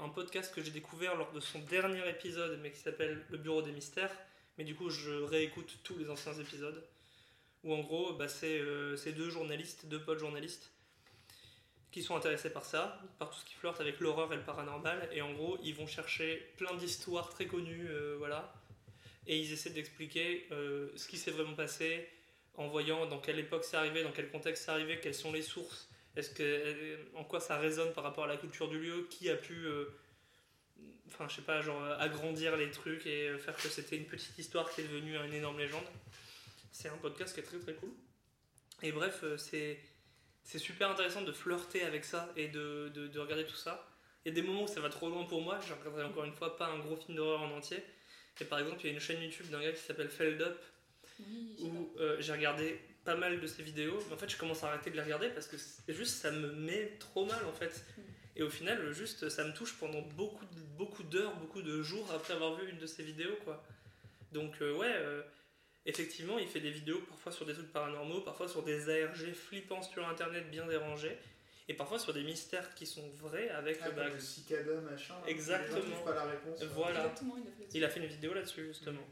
un 0.02 0.07
podcast 0.07 0.56
que 0.56 0.64
j'ai 0.64 0.72
découvert 0.72 1.18
lors 1.18 1.34
de 1.34 1.41
son 1.41 1.60
dernier 1.60 2.10
épisode, 2.10 2.57
mais 2.64 2.72
qui 2.72 2.80
s'appelle 2.80 3.22
Le 3.30 3.38
Bureau 3.38 3.61
des 3.61 3.74
Mystères. 3.74 4.18
Mais 4.57 4.64
du 4.64 4.76
coup, 4.76 4.90
je 4.90 5.11
réécoute 5.11 5.80
tous 5.84 5.98
les 5.98 6.10
anciens 6.10 6.36
épisodes. 6.36 6.82
Où 7.65 7.74
en 7.74 7.82
gros, 7.82 8.14
bah, 8.14 8.28
euh, 8.44 8.95
c'est 8.95 9.11
deux 9.11 9.30
journalistes, 9.30 9.88
deux 9.88 9.99
potes 9.99 10.19
journalistes, 10.19 10.72
qui 11.92 12.04
sont 12.04 12.16
intéressés 12.16 12.50
par 12.50 12.66
ça, 12.66 13.02
par 13.18 13.30
tout 13.30 13.40
ce 13.40 13.46
qui 13.46 13.54
flirte 13.54 13.80
avec 13.80 14.00
l'horreur 14.00 14.32
et 14.34 14.36
le 14.36 14.44
paranormal. 14.44 15.10
Et 15.14 15.22
en 15.22 15.34
gros, 15.34 15.58
ils 15.64 15.74
vont 15.74 15.88
chercher 15.88 16.52
plein 16.58 16.76
d'histoires 16.76 17.30
très 17.30 17.46
connues, 17.46 17.88
euh, 17.90 18.16
voilà. 18.18 18.54
Et 19.26 19.38
ils 19.40 19.52
essaient 19.52 19.72
d'expliquer 19.72 20.48
euh, 20.52 20.90
ce 20.96 21.08
qui 21.08 21.18
s'est 21.18 21.32
vraiment 21.32 21.56
passé, 21.56 22.08
en 22.56 22.68
voyant 22.68 23.06
dans 23.06 23.20
quelle 23.20 23.40
époque 23.40 23.64
c'est 23.64 23.78
arrivé, 23.78 24.04
dans 24.04 24.12
quel 24.12 24.30
contexte 24.30 24.66
c'est 24.66 24.72
arrivé, 24.72 25.00
quelles 25.00 25.16
sont 25.16 25.32
les 25.32 25.42
sources, 25.42 25.90
est-ce 26.16 26.32
que, 26.32 26.44
euh, 26.44 26.98
en 27.16 27.24
quoi 27.24 27.40
ça 27.40 27.58
résonne 27.58 27.94
par 27.94 28.04
rapport 28.04 28.24
à 28.24 28.28
la 28.28 28.38
culture 28.38 28.68
du 28.68 28.80
lieu, 28.80 29.08
qui 29.10 29.30
a 29.30 29.36
pu 29.36 29.68
enfin 31.08 31.28
je 31.30 31.38
sais 31.38 31.42
pas, 31.42 31.62
genre 31.62 31.82
agrandir 32.00 32.58
les 32.58 32.70
trucs 32.70 33.06
et 33.06 33.38
faire 33.38 33.56
que 33.56 33.70
c'était 33.70 33.96
une 33.96 34.06
petite 34.06 34.38
histoire 34.38 34.70
qui 34.72 34.82
est 34.82 34.84
devenue 34.84 35.16
une 35.16 35.34
énorme 35.34 35.58
légende. 35.58 35.86
C'est 36.72 36.90
un 36.90 36.98
podcast 36.98 37.34
qui 37.34 37.40
est 37.40 37.44
très 37.44 37.60
très 37.60 37.74
cool. 37.76 37.92
Et 38.84 38.92
bref, 38.92 39.24
c'est 39.38 39.80
c'est 40.48 40.60
super 40.60 40.90
intéressant 40.90 41.22
de 41.24 41.32
flirter 41.34 41.84
avec 41.84 42.06
ça 42.06 42.32
et 42.38 42.48
de, 42.48 42.90
de, 42.95 43.07
de 43.07 43.19
regarder 43.19 43.45
tout 43.45 43.57
ça. 43.57 43.86
Il 44.24 44.30
y 44.30 44.32
a 44.32 44.36
des 44.41 44.48
moments 44.48 44.64
où 44.64 44.68
ça 44.68 44.80
va 44.80 44.88
trop 44.88 45.10
loin 45.10 45.26
pour 45.26 45.41
moi, 45.41 45.60
je 45.68 45.74
regarderai 45.74 46.06
encore 46.06 46.24
une 46.24 46.34
fois 46.34 46.56
pas 46.56 46.68
un 46.68 46.80
gros 46.80 46.95
film 46.95 47.18
d'horreur 47.18 47.41
en 47.41 47.52
entier. 47.52 47.84
Et 48.40 48.45
par 48.45 48.60
exemple, 48.60 48.80
il 48.82 48.88
y 48.88 48.90
a 48.90 48.94
une 48.94 49.02
chaîne 49.02 49.22
YouTube 49.22 49.49
d'un 49.49 49.61
gars 49.61 49.74
qui 49.74 49.82
s'appelle 49.82 50.07
Feld 50.07 50.41
Up 50.41 50.57
Oui, 51.19 51.57
où 51.64 51.94
euh, 51.99 52.15
j'ai 52.19 52.32
regardé 52.32 52.80
pas 53.03 53.15
mal 53.15 53.41
de 53.41 53.48
ses 53.48 53.61
vidéos. 53.61 54.02
Mais 54.07 54.14
en 54.14 54.18
fait, 54.18 54.30
je 54.30 54.38
commence 54.38 54.64
à 54.64 54.69
arrêter 54.69 54.90
de 54.90 54.95
les 54.95 55.02
regarder 55.02 55.28
parce 55.30 55.48
que 55.48 55.57
juste 55.90 56.15
ça 56.15 56.32
me 56.32 56.53
met 56.53 56.98
trop 56.98 57.26
mal 57.26 57.44
en 57.45 57.53
fait. 57.53 57.84
Mm. 57.98 58.02
Et 58.38 58.44
au 58.44 58.49
final, 58.49 58.94
juste 58.94 59.28
ça 59.28 59.44
me 59.44 59.53
touche 59.53 59.74
pendant 59.78 60.02
beaucoup, 60.15 60.45
beaucoup 60.78 61.03
d'heures, 61.03 61.36
beaucoup 61.36 61.61
de 61.61 61.82
jours 61.82 62.10
après 62.14 62.34
avoir 62.34 62.56
vu 62.56 62.69
une 62.69 62.78
de 62.78 62.86
ses 62.86 63.03
vidéos 63.03 63.36
quoi. 63.44 63.61
Donc 64.32 64.61
euh, 64.61 64.78
ouais, 64.78 64.94
euh, 64.94 65.24
effectivement, 65.88 66.38
il 66.38 66.48
fait 66.48 66.60
des 66.60 66.70
vidéos 66.72 67.00
parfois 67.10 67.32
sur 67.32 67.46
des 67.46 67.54
trucs 67.54 67.72
paranormaux, 67.74 68.22
parfois 68.22 68.48
sur 68.48 68.62
des 68.64 68.88
ARG 69.04 69.34
flippants 69.34 69.82
sur 69.82 70.08
internet 70.08 70.52
bien 70.52 70.68
dérangés, 70.68 71.18
et 71.70 71.74
parfois 71.74 71.98
sur 72.00 72.14
des 72.14 72.24
mystères 72.24 72.74
qui 72.76 72.86
sont 72.86 73.10
vrais 73.16 73.50
avec 73.50 73.80
Ah, 73.82 73.90
bah, 73.92 74.04
comme 74.06 74.14
le 74.14 74.20
cicada, 74.20 74.80
machin. 74.82 75.16
là, 75.16 75.30
Exactement. 75.30 75.76
les 75.78 75.82
gens 75.82 75.92
trouvent 75.92 76.04
pas 76.06 76.14
la 76.16 76.24
réponse. 76.26 76.64
Voilà. 76.64 77.00
Exactement, 77.02 77.38
il 77.38 77.42
a 77.48 77.52
fait 77.52 77.60
là-dessus. 77.62 77.78
Il 77.78 77.84
a 77.86 77.90
fait 77.90 78.00
une 78.02 78.06
vidéo 78.06 78.34
là-dessus 78.34 78.66
justement. 78.68 79.08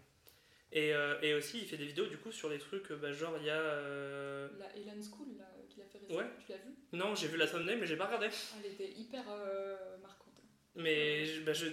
Et, 0.72 0.94
euh, 0.94 1.18
et 1.22 1.34
aussi 1.34 1.60
il 1.60 1.68
fait 1.68 1.78
des 1.78 1.86
vidéos 1.86 2.06
du 2.08 2.18
coup 2.18 2.32
sur 2.32 2.50
des 2.50 2.58
trucs, 2.60 2.92
bah, 2.94 3.12
genre 3.14 3.38
il 3.40 3.46
y 3.46 3.50
a... 3.50 3.60
euh, 3.60 4.50
La 4.60 4.76
Elan 4.76 5.02
School 5.02 5.38
là, 5.38 5.46
qu'il 5.70 5.82
a 5.82 5.86
fait 5.86 6.00
récemment, 6.00 6.20
Ouais. 6.20 6.26
tu 6.46 6.52
l'as 6.52 6.58
vu? 6.58 6.74
Non 6.92 7.16
j'ai 7.16 7.28
vu 7.28 7.38
la 7.38 7.48
thumbnail 7.48 7.78
mais 7.80 7.86
j'ai 7.86 7.96
pas 7.96 8.06
regardé. 8.08 8.28
Elle 8.60 8.72
était 8.72 8.92
hyper 8.92 9.24
euh, 9.30 9.98
marquante. 10.02 10.34
Mais 10.76 11.26
je, 11.26 11.42
bah, 11.44 11.54
je, 11.54 11.68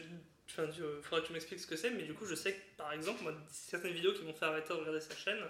enfin, 0.49 0.67
tu, 0.69 0.83
euh, 0.83 1.01
faudra 1.03 1.21
que 1.21 1.27
tu 1.27 1.33
m'expliques 1.33 1.61
ce 1.61 1.67
que 1.67 1.77
c'est, 1.77 1.91
mais 1.91 2.03
du 2.03 2.15
coup 2.15 2.27
je 2.27 2.35
sais 2.35 2.53
que 2.55 2.77
par 2.77 2.93
exemple 2.93 3.23
moi, 3.23 3.33
certaines 3.51 3.93
vidéos 3.93 4.13
qui 4.13 4.23
m'ont 4.23 4.35
fait 4.35 4.45
arrêter 4.45 4.69
de 4.69 4.75
regarder 4.75 5.01
sa 5.01 5.17
chaîne, 5.17 5.41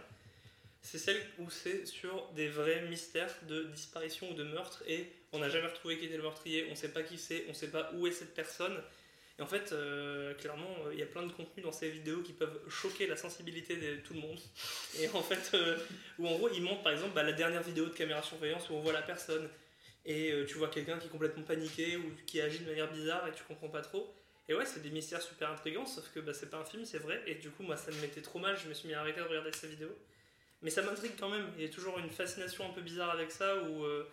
c'est 0.82 0.98
celles 0.98 1.23
où 1.39 1.48
c'est 1.48 1.86
sur 1.86 2.28
des 2.32 2.48
vrais 2.48 2.82
mystères 2.82 3.32
de 3.48 3.64
disparition 3.64 4.31
ou 4.31 4.35
de 4.35 4.43
meurtre 4.43 4.82
et 4.86 5.12
on 5.32 5.39
n'a 5.39 5.48
jamais 5.48 5.69
retrouvé 5.69 5.98
qui 5.98 6.06
était 6.06 6.16
le 6.16 6.23
meurtrier, 6.23 6.69
on 6.70 6.74
sait 6.74 6.93
pas 6.93 7.02
qui 7.02 7.19
c'est, 7.19 7.47
on 7.48 7.55
sait 7.55 7.70
pas 7.70 7.90
où 7.94 8.06
est 8.06 8.12
cette 8.12 8.35
personne. 8.35 8.77
Et 9.39 9.43
en 9.43 9.47
fait, 9.47 9.73
euh, 9.73 10.35
clairement, 10.35 10.77
euh, 10.86 10.93
il 10.93 10.98
y 10.98 11.02
a 11.02 11.06
plein 11.06 11.23
de 11.23 11.32
contenus 11.32 11.64
dans 11.64 11.73
ces 11.73 11.89
vidéos 11.89 12.20
qui 12.20 12.32
peuvent 12.32 12.60
choquer 12.69 13.06
la 13.06 13.16
sensibilité 13.16 13.77
de 13.77 13.97
tout 13.97 14.12
le 14.12 14.20
monde. 14.20 14.39
Et 15.01 15.09
en 15.09 15.23
fait, 15.23 15.52
euh, 15.55 15.78
où 16.19 16.27
en 16.27 16.36
gros, 16.36 16.51
ils 16.51 16.62
montrent 16.62 16.82
par 16.82 16.93
exemple 16.93 17.14
bah, 17.14 17.23
la 17.23 17.32
dernière 17.32 17.62
vidéo 17.62 17.86
de 17.86 17.94
caméra 17.94 18.23
surveillance 18.23 18.69
où 18.69 18.74
on 18.74 18.81
voit 18.81 18.93
la 18.93 19.02
personne. 19.02 19.48
Et 20.05 20.35
tu 20.48 20.59
vois 20.59 20.66
quelqu'un 20.69 20.98
qui 20.98 21.06
est 21.06 21.10
complètement 21.10 21.44
paniqué 21.44 21.97
ou 21.97 22.02
qui 22.27 22.40
agit 22.40 22.59
de 22.59 22.69
manière 22.69 22.93
bizarre 22.93 23.28
et 23.28 23.32
tu 23.32 23.44
comprends 23.44 23.69
pas 23.69 23.82
trop. 23.82 24.12
Et 24.48 24.55
ouais, 24.55 24.66
c'est 24.66 24.81
des 24.81 24.90
mystères 24.90 25.23
super 25.23 25.51
intrigants, 25.51 25.86
sauf 25.86 26.10
que 26.12 26.20
bah, 26.20 26.35
c'est 26.35 26.51
pas 26.51 26.59
un 26.59 26.64
film, 26.64 26.85
c'est 26.85 26.98
vrai. 26.98 27.23
Et 27.27 27.36
du 27.36 27.51
coup, 27.51 27.62
moi, 27.62 27.77
ça 27.77 27.90
me 27.93 28.01
mettait 28.01 28.23
trop 28.23 28.39
mal, 28.39 28.56
je 28.56 28.69
me 28.69 28.74
suis 28.74 28.89
mis 28.89 28.94
à 28.94 29.01
arrêter 29.01 29.20
de 29.20 29.27
regarder 29.27 29.52
ces 29.52 29.69
vidéos. 29.69 29.97
Mais 30.62 30.70
ça 30.70 30.82
m'intrigue 30.82 31.12
quand 31.19 31.28
même. 31.28 31.47
Il 31.56 31.62
y 31.62 31.66
a 31.66 31.69
toujours 31.69 31.98
une 31.98 32.10
fascination 32.10 32.69
un 32.69 32.73
peu 32.73 32.81
bizarre 32.81 33.10
avec 33.10 33.31
ça 33.31 33.62
où 33.62 33.85
euh, 33.85 34.09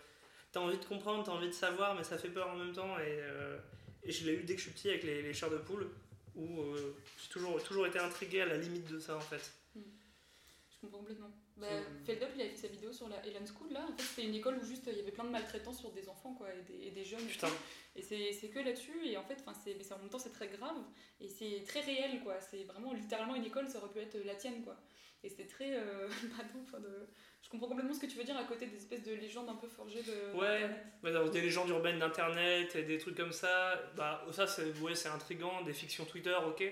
t'as 0.52 0.60
envie 0.60 0.78
de 0.78 0.84
comprendre, 0.84 1.24
t'as 1.24 1.32
envie 1.32 1.48
de 1.48 1.52
savoir, 1.52 1.94
mais 1.94 2.04
ça 2.04 2.18
fait 2.18 2.28
peur 2.28 2.48
en 2.48 2.56
même 2.56 2.72
temps. 2.72 2.98
Et, 2.98 3.20
euh, 3.20 3.58
je 4.04 4.24
l'ai 4.24 4.34
eu 4.34 4.42
dès 4.42 4.54
que 4.54 4.60
je 4.60 4.66
suis 4.66 4.72
petit 4.72 4.88
avec 4.88 5.04
les, 5.04 5.22
les 5.22 5.32
chairs 5.32 5.50
de 5.50 5.58
poule, 5.58 5.88
où 6.34 6.60
euh, 6.62 6.96
j'ai 7.22 7.28
toujours, 7.28 7.62
toujours 7.62 7.86
été 7.86 7.98
intrigué 7.98 8.40
à 8.40 8.46
la 8.46 8.56
limite 8.56 8.90
de 8.90 8.98
ça 8.98 9.16
en 9.16 9.20
fait. 9.20 9.52
Je 9.74 10.80
comprends 10.80 10.98
complètement. 10.98 11.30
Bah, 11.60 11.66
Feldup, 12.06 12.28
il 12.34 12.40
avait 12.40 12.50
fait 12.50 12.56
sa 12.56 12.68
vidéo 12.68 12.92
sur 12.92 13.08
la 13.08 13.24
Elan 13.26 13.44
School 13.46 13.72
là. 13.72 13.84
En 13.84 13.96
fait, 13.96 14.02
c'était 14.02 14.26
une 14.26 14.34
école 14.34 14.58
où 14.58 14.64
juste 14.64 14.84
il 14.86 14.96
y 14.96 15.00
avait 15.00 15.10
plein 15.10 15.24
de 15.24 15.30
maltraitance 15.30 15.78
sur 15.78 15.90
des 15.92 16.08
enfants 16.08 16.34
quoi, 16.34 16.48
et 16.54 16.62
des, 16.62 16.86
et 16.86 16.90
des 16.90 17.04
jeunes. 17.04 17.26
Putain. 17.26 17.48
Et 17.96 18.02
c'est 18.02 18.48
que 18.48 18.58
là-dessus. 18.58 19.06
Et 19.06 19.16
en 19.16 19.24
fait, 19.24 19.44
mais 19.66 19.92
en 19.92 19.98
même 19.98 20.08
temps, 20.08 20.18
c'est 20.18 20.32
très 20.32 20.48
grave 20.48 20.76
et 21.20 21.28
c'est 21.28 21.64
très 21.66 21.80
réel 21.80 22.20
quoi. 22.22 22.40
C'est 22.40 22.64
vraiment 22.64 22.92
littéralement 22.92 23.34
une 23.34 23.44
école, 23.44 23.68
ça 23.68 23.78
aurait 23.78 23.90
pu 23.90 23.98
être 23.98 24.24
la 24.24 24.34
tienne 24.34 24.62
quoi. 24.62 24.76
Et 25.22 25.28
c'est 25.28 25.46
très. 25.46 25.74
Euh, 25.74 26.08
enfin, 26.62 26.80
de... 26.80 27.08
Je 27.42 27.48
comprends 27.48 27.68
complètement 27.68 27.92
ce 27.92 28.00
que 28.00 28.06
tu 28.06 28.16
veux 28.16 28.24
dire 28.24 28.36
à 28.36 28.44
côté 28.44 28.66
des 28.66 28.76
espèces 28.76 29.02
de 29.02 29.12
légendes 29.12 29.48
un 29.48 29.56
peu 29.56 29.68
forgées 29.68 30.02
de. 30.02 30.38
Ouais. 30.38 30.70
bah, 31.02 31.28
des 31.28 31.40
légendes 31.40 31.68
urbaines 31.68 31.98
d'internet 31.98 32.74
et 32.76 32.82
des 32.82 32.98
trucs 32.98 33.16
comme 33.16 33.32
ça, 33.32 33.74
bah 33.96 34.24
ça 34.32 34.46
c'est 34.46 34.72
ouais, 34.80 34.94
c'est 34.94 35.08
intriguant, 35.08 35.62
des 35.62 35.72
fictions 35.72 36.04
Twitter, 36.04 36.36
ok. 36.46 36.62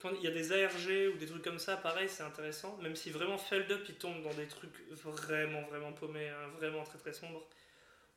Quand 0.00 0.10
il 0.14 0.22
y 0.22 0.28
a 0.28 0.30
des 0.30 0.52
ARG 0.52 1.12
ou 1.14 1.18
des 1.18 1.26
trucs 1.26 1.42
comme 1.42 1.58
ça, 1.58 1.76
pareil, 1.76 2.08
c'est 2.08 2.22
intéressant. 2.22 2.76
Même 2.78 2.94
si 2.96 3.10
vraiment 3.10 3.36
Feld 3.38 3.70
Up, 3.72 3.84
il 3.88 3.96
tombe 3.96 4.22
dans 4.22 4.34
des 4.34 4.46
trucs 4.46 4.70
vraiment, 4.90 5.62
vraiment 5.62 5.92
paumés, 5.92 6.28
hein, 6.28 6.48
vraiment 6.56 6.84
très 6.84 6.98
très 6.98 7.12
sombres. 7.12 7.46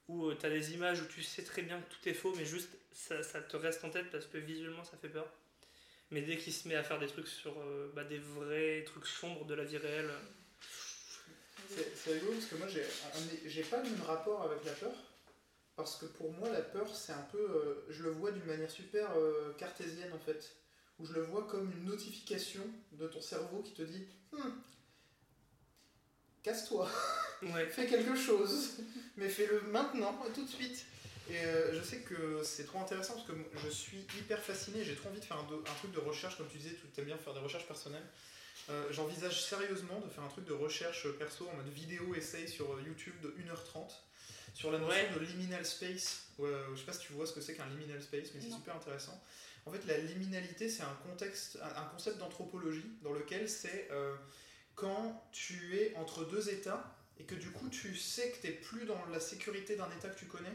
Où 0.07 0.31
tu 0.33 0.37
t'as 0.39 0.49
des 0.49 0.73
images 0.73 1.01
où 1.01 1.05
tu 1.07 1.23
sais 1.23 1.43
très 1.43 1.61
bien 1.63 1.81
que 1.81 1.89
tout 1.93 2.09
est 2.09 2.13
faux, 2.13 2.33
mais 2.37 2.45
juste 2.45 2.69
ça, 2.93 3.23
te 3.41 3.57
reste 3.57 3.83
en 3.85 3.89
tête 3.89 4.11
parce 4.11 4.25
que 4.27 4.37
visuellement 4.37 4.83
ça 4.83 4.97
fait 4.97 5.09
peur. 5.09 5.27
Mais 6.11 6.21
dès 6.21 6.37
qu'il 6.37 6.53
se 6.53 6.67
met 6.67 6.75
à 6.75 6.83
faire 6.83 6.99
des 6.99 7.07
trucs 7.07 7.27
sur 7.27 7.53
euh, 7.59 7.91
bah, 7.95 8.03
des 8.03 8.19
vrais 8.19 8.83
trucs 8.85 9.07
sombres 9.07 9.45
de 9.45 9.55
la 9.55 9.63
vie 9.63 9.77
réelle, 9.77 10.11
C'est 11.69 11.95
c'est 11.95 12.13
rigolo 12.13 12.33
parce 12.33 12.45
que 12.45 12.55
moi 12.55 12.67
j'ai 13.45 13.63
pas 13.63 13.77
le 13.83 13.89
même 13.89 14.01
rapport 14.03 14.43
avec 14.43 14.63
la 14.65 14.73
peur. 14.73 14.93
Parce 15.75 15.97
que 15.97 16.05
pour 16.05 16.31
moi, 16.33 16.49
la 16.49 16.61
peur, 16.61 16.93
c'est 16.95 17.13
un 17.13 17.27
peu. 17.31 17.39
euh, 17.39 17.85
je 17.89 18.03
le 18.03 18.11
vois 18.11 18.31
d'une 18.31 18.45
manière 18.45 18.69
super 18.69 19.09
euh, 19.17 19.53
cartésienne 19.57 20.11
en 20.13 20.19
fait. 20.19 20.55
Où 21.01 21.05
je 21.05 21.13
le 21.13 21.21
vois 21.21 21.47
comme 21.47 21.71
une 21.71 21.85
notification 21.85 22.61
de 22.91 23.07
ton 23.07 23.21
cerveau 23.21 23.61
qui 23.63 23.73
te 23.73 23.81
dit 23.81 24.05
Hmm, 24.31 24.49
Casse-toi, 26.43 26.89
ouais, 27.43 27.65
fais 27.71 27.85
quelque 27.87 28.15
chose, 28.15 28.77
mais 29.17 29.29
fais-le 29.29 29.61
maintenant, 29.71 30.17
tout 30.33 30.43
de 30.43 30.49
suite. 30.49 30.85
Et 31.29 31.37
euh, 31.37 31.73
je 31.79 31.83
sais 31.83 31.99
que 31.99 32.41
c'est 32.43 32.65
trop 32.65 32.79
intéressant 32.79 33.13
parce 33.13 33.27
que 33.27 33.33
je 33.63 33.69
suis 33.69 33.99
hyper 34.17 34.39
fasciné, 34.41 34.83
j'ai 34.83 34.95
trop 34.95 35.09
envie 35.09 35.19
de 35.19 35.25
faire 35.25 35.37
un, 35.37 35.45
truc 35.79 35.91
de 35.91 35.99
recherche, 35.99 36.37
comme 36.37 36.47
tu 36.49 36.57
disais, 36.57 36.75
tu 36.93 36.99
aimes 36.99 37.05
bien 37.07 37.17
faire 37.17 37.33
des 37.33 37.39
recherches 37.39 37.67
personnelles. 37.67 38.05
Euh, 38.69 38.91
J'envisage 38.91 39.43
sérieusement 39.43 39.99
de 40.01 40.09
faire 40.09 40.23
un 40.23 40.27
truc 40.29 40.45
de 40.45 40.53
recherche 40.53 41.07
perso 41.17 41.47
en 41.47 41.55
mode 41.55 41.69
vidéo 41.69 42.13
essai 42.15 42.47
sur 42.47 42.79
YouTube 42.81 43.13
de 43.21 43.29
1h30 43.29 43.89
sur 44.53 44.71
la 44.71 44.79
notion 44.79 44.93
Ouais. 44.95 45.09
de 45.13 45.19
liminal 45.19 45.65
space. 45.65 46.23
Ouais, 46.37 46.49
je 46.73 46.79
sais 46.79 46.85
pas 46.85 46.93
si 46.93 46.99
tu 47.01 47.13
vois 47.13 47.25
ce 47.25 47.33
que 47.33 47.41
c'est 47.41 47.55
qu'un 47.55 47.67
liminal 47.67 48.01
space, 48.01 48.29
mais 48.33 48.41
c'est 48.41 48.51
super 48.51 48.75
intéressant. 48.75 49.21
En 49.65 49.71
fait, 49.71 49.85
la 49.85 49.97
liminalité, 49.97 50.69
c'est 50.69 50.83
un 50.83 50.97
contexte, 51.07 51.59
un 51.61 51.83
concept 51.85 52.17
d'anthropologie 52.17 52.85
dans 53.03 53.13
lequel 53.13 53.47
c'est 53.47 53.87
euh, 53.91 54.15
quand 54.75 55.23
tu 55.31 55.77
es 55.77 55.95
entre 55.95 56.25
deux 56.25 56.49
états 56.49 56.95
et 57.19 57.23
que 57.25 57.35
du 57.35 57.51
coup 57.51 57.69
tu 57.69 57.95
sais 57.95 58.31
que 58.31 58.41
tu 58.41 58.47
n'es 58.47 58.53
plus 58.53 58.85
dans 58.85 59.05
la 59.11 59.19
sécurité 59.19 59.75
d'un 59.75 59.89
état 59.91 60.09
que 60.09 60.17
tu 60.17 60.25
connais 60.25 60.53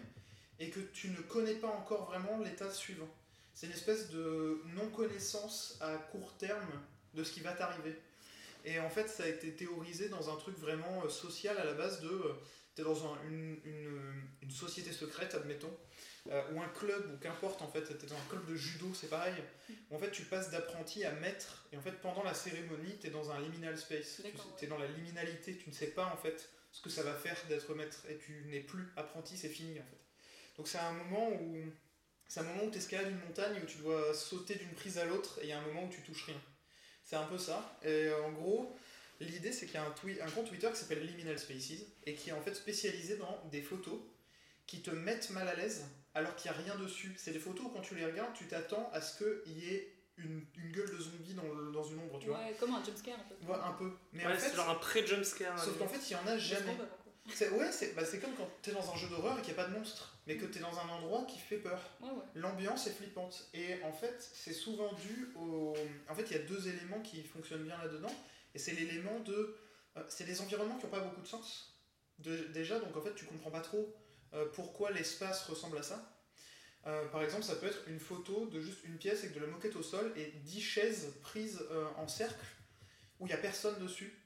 et 0.59 0.71
que 0.71 0.81
tu 0.81 1.11
ne 1.11 1.21
connais 1.21 1.55
pas 1.55 1.69
encore 1.69 2.07
vraiment 2.07 2.39
l'état 2.39 2.71
suivant. 2.71 3.09
C'est 3.55 3.67
une 3.67 3.73
espèce 3.73 4.11
de 4.11 4.61
non-connaissance 4.75 5.79
à 5.81 5.97
court 5.97 6.33
terme 6.39 6.69
de 7.15 7.23
ce 7.25 7.33
qui 7.33 7.41
va 7.41 7.53
t'arriver. 7.53 7.97
Et 8.65 8.81
en 8.81 8.91
fait, 8.91 9.09
ça 9.09 9.23
a 9.23 9.29
été 9.29 9.53
théorisé 9.53 10.09
dans 10.09 10.29
un 10.33 10.37
truc 10.37 10.59
vraiment 10.59 11.05
euh, 11.05 11.09
social 11.09 11.57
à 11.57 11.65
la 11.65 11.75
base 11.75 12.01
de. 12.01 12.21
tu 12.75 12.81
es 12.83 12.85
dans 12.85 13.07
un- 13.07 13.17
une, 13.29 13.57
une- 13.65 14.23
une 14.43 14.51
société 14.51 14.93
secrète, 14.93 15.35
admettons, 15.35 15.73
euh, 16.31 16.53
ou 16.53 16.61
un 16.63 16.69
club, 16.69 17.13
ou 17.15 17.19
qu'importe, 17.19 17.63
en 17.63 17.69
fait, 17.69 17.85
tu 17.85 17.93
es 17.93 18.09
dans 18.09 18.17
un 18.17 18.29
club 18.29 18.47
de 18.47 18.57
judo, 18.57 18.93
c'est 18.95 19.09
pareil, 19.09 19.35
où 19.91 19.97
en 19.97 19.99
fait 19.99 20.11
tu 20.11 20.23
passes 20.23 20.51
d'apprenti 20.51 21.05
à 21.05 21.13
maître, 21.13 21.67
et 21.73 21.77
en 21.77 21.81
fait 21.81 21.93
pendant 22.01 22.23
la 22.23 22.35
cérémonie, 22.35 22.99
tu 23.01 23.07
es 23.07 23.11
dans 23.11 23.31
un 23.31 23.41
liminal 23.41 23.77
space. 23.79 24.17
Tu 24.17 24.23
D'accord, 24.23 24.59
es 24.61 24.67
dans 24.67 24.79
la 24.79 24.87
liminalité, 24.89 25.57
tu 25.57 25.69
ne 25.71 25.75
sais 25.75 25.89
pas 25.89 26.07
en 26.07 26.17
fait 26.17 26.49
ce 26.73 26.83
que 26.83 26.91
ça 26.91 27.03
va 27.03 27.15
faire 27.15 27.37
d'être 27.49 27.75
maître, 27.75 28.05
et 28.09 28.17
tu 28.19 28.45
n'es 28.47 28.61
plus 28.61 28.93
apprenti, 28.97 29.37
c'est 29.37 29.49
fini 29.49 29.79
en 29.81 29.85
fait. 29.85 30.01
Donc 30.57 30.69
c'est 30.69 30.79
un 30.79 30.93
moment 30.93 31.31
où. 31.31 31.57
C'est 32.29 32.41
un 32.41 32.43
moment 32.43 32.65
où 32.65 32.71
tu 32.73 32.79
escalades 32.79 33.09
une 33.09 33.21
montagne, 33.21 33.57
où 33.63 33.67
tu 33.67 33.79
dois 33.79 34.13
sauter 34.13 34.57
d'une 34.57 34.73
prise 34.75 34.99
à 34.99 35.05
l'autre, 35.05 35.39
et 35.41 35.45
il 35.45 35.49
y 35.49 35.53
a 35.53 35.59
un 35.61 35.67
moment 35.69 35.85
où 35.85 35.89
tu 35.89 36.01
touches 36.03 36.25
rien. 36.25 36.41
C'est 37.05 37.15
un 37.15 37.23
peu 37.23 37.39
ça. 37.39 37.79
Et 37.85 38.11
en 38.11 38.33
gros, 38.33 38.77
l'idée 39.21 39.53
c'est 39.53 39.67
qu'il 39.67 39.77
y 39.77 39.79
a 39.79 39.85
un, 39.85 39.93
twi- 39.93 40.21
un 40.21 40.29
compte 40.33 40.49
Twitter 40.49 40.69
qui 40.73 40.77
s'appelle 40.77 41.07
Liminal 41.07 41.39
Spaces, 41.39 41.85
et 42.05 42.15
qui 42.15 42.31
est 42.31 42.33
en 42.33 42.41
fait 42.41 42.55
spécialisé 42.55 43.17
dans 43.17 43.45
des 43.53 43.63
photos 43.63 44.01
qui 44.67 44.83
te 44.83 44.91
mettent 44.91 45.31
mal 45.31 45.47
à 45.47 45.55
l'aise 45.55 45.85
alors 46.17 46.35
qu'il 46.37 46.51
n'y 46.51 46.57
a 46.57 46.61
rien 46.61 46.75
dessus. 46.77 47.15
C'est 47.17 47.33
des 47.33 47.39
photos 47.39 47.67
où 47.67 47.69
quand 47.69 47.81
tu 47.83 47.95
les 47.95 48.05
regardes, 48.07 48.33
tu 48.35 48.47
t'attends 48.47 48.91
à 48.93 49.01
ce 49.01 49.23
qu'il 49.45 49.59
y 49.59 49.69
ait 49.75 49.93
une, 50.19 50.45
une 50.57 50.73
gueule 50.73 50.91
de 50.91 50.99
zombie 51.01 51.35
dans, 51.35 51.43
le- 51.53 51.71
dans 51.73 51.85
une 51.85 51.99
ombre, 52.01 52.19
tu 52.19 52.29
vois. 52.29 52.39
Ouais, 52.39 52.55
comme 52.59 52.75
un 52.75 52.83
jumpscare 52.83 53.15
en 53.21 53.25
fait. 53.29 53.47
Ouais, 53.53 53.59
un 53.63 53.73
peu. 53.73 53.93
Mais 54.13 54.25
ouais, 54.27 54.33
en 54.33 54.37
fait, 54.37 54.49
c'est 54.51 54.57
genre 54.57 54.71
un 54.71 54.75
pré-jumpscare. 54.77 55.63
sauf 55.63 55.79
qu'en 55.79 55.87
fait, 55.89 56.01
il 56.11 56.13
y 56.13 56.17
en 56.17 56.27
a 56.27 56.39
jamais. 56.39 56.77
C'est, 57.35 57.49
ouais, 57.51 57.73
c'est, 57.73 57.93
bah, 57.95 58.05
c'est 58.05 58.21
comme 58.21 58.35
quand 58.37 58.49
t'es 58.63 58.71
dans 58.71 58.89
un 58.91 58.97
jeu 58.97 59.09
d'horreur 59.09 59.37
et 59.39 59.43
qu'il 59.43 59.53
n'y 59.53 59.59
a 59.59 59.65
pas 59.65 59.69
de 59.69 59.77
monstre, 59.77 60.17
mais 60.29 60.37
que 60.37 60.47
t'es 60.47 60.61
dans 60.61 60.79
un 60.79 60.89
endroit 60.89 61.25
qui 61.25 61.39
fait 61.41 61.57
peur. 61.59 61.81
Ouais, 62.01 62.09
ouais. 62.09 62.23
L'ambiance 62.37 62.87
est 62.87 62.93
flippante. 62.93 63.49
Et 63.53 63.83
en 63.83 63.93
fait, 63.93 64.17
c'est 64.33 64.53
souvent 64.53 64.93
dû 64.93 65.33
au. 65.37 65.75
En 66.09 66.15
fait, 66.15 66.23
il 66.31 66.33
y 66.37 66.41
a 66.41 66.43
deux 66.45 66.69
éléments 66.69 67.01
qui 67.01 67.23
fonctionnent 67.25 67.65
bien 67.65 67.77
là-dedans. 67.79 68.15
Et 68.55 68.59
c'est 68.59 68.73
l'élément 68.73 69.19
de. 69.21 69.57
euh, 69.97 70.03
c'est 70.09 70.25
des 70.25 70.41
environnements 70.41 70.77
qui 70.79 70.85
n'ont 70.85 70.91
pas 70.93 71.01
beaucoup 71.01 71.21
de 71.21 71.27
sens. 71.27 71.77
De- 72.21 72.45
déjà, 72.55 72.79
donc 72.79 72.97
en 72.97 73.01
fait, 73.03 73.15
tu 73.17 73.25
comprends 73.27 73.51
pas 73.51 73.61
trop 73.61 73.79
euh, 73.81 74.06
pourquoi 74.45 74.91
l'espace 74.91 75.45
ressemble 75.45 75.79
à 75.79 75.83
ça. 75.83 76.17
Euh, 76.87 77.07
par 77.09 77.23
exemple, 77.23 77.43
ça 77.43 77.57
peut 77.57 77.67
être 77.67 77.89
une 77.89 77.99
photo 77.99 78.47
de 78.47 78.61
juste 78.61 78.85
une 78.85 78.97
pièce 78.97 79.21
avec 79.21 79.35
de 79.35 79.41
la 79.41 79.49
moquette 79.49 79.75
au 79.75 79.83
sol 79.83 80.13
et 80.17 80.27
10 80.45 80.61
chaises 80.61 81.15
prises 81.21 81.61
euh, 81.71 81.87
en 81.97 82.07
cercle 82.07 82.45
où 83.19 83.27
il 83.27 83.29
n'y 83.29 83.35
a 83.35 83.39
personne 83.39 83.79
dessus. 83.81 84.23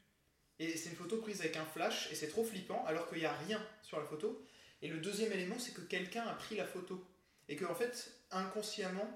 Et 0.59 0.77
c'est 0.77 0.91
une 0.91 0.97
photo 0.97 1.17
prise 1.17 1.41
avec 1.41 1.57
un 1.57 1.65
flash 1.65 2.13
et 2.13 2.15
c'est 2.15 2.29
trop 2.29 2.45
flippant 2.45 2.85
alors 2.85 3.09
qu'il 3.09 3.19
n'y 3.19 3.25
a 3.25 3.33
rien 3.33 3.67
sur 3.83 3.99
la 3.99 4.05
photo. 4.05 4.45
Et 4.83 4.89
le 4.89 4.99
deuxième 4.99 5.33
élément, 5.33 5.59
c'est 5.59 5.73
que 5.73 5.81
quelqu'un 5.81 6.27
a 6.27 6.35
pris 6.35 6.57
la 6.57 6.67
photo. 6.67 7.03
Et 7.49 7.57
que, 7.57 7.65
en 7.65 7.75
fait, 7.75 8.13
inconsciemment, 8.31 9.09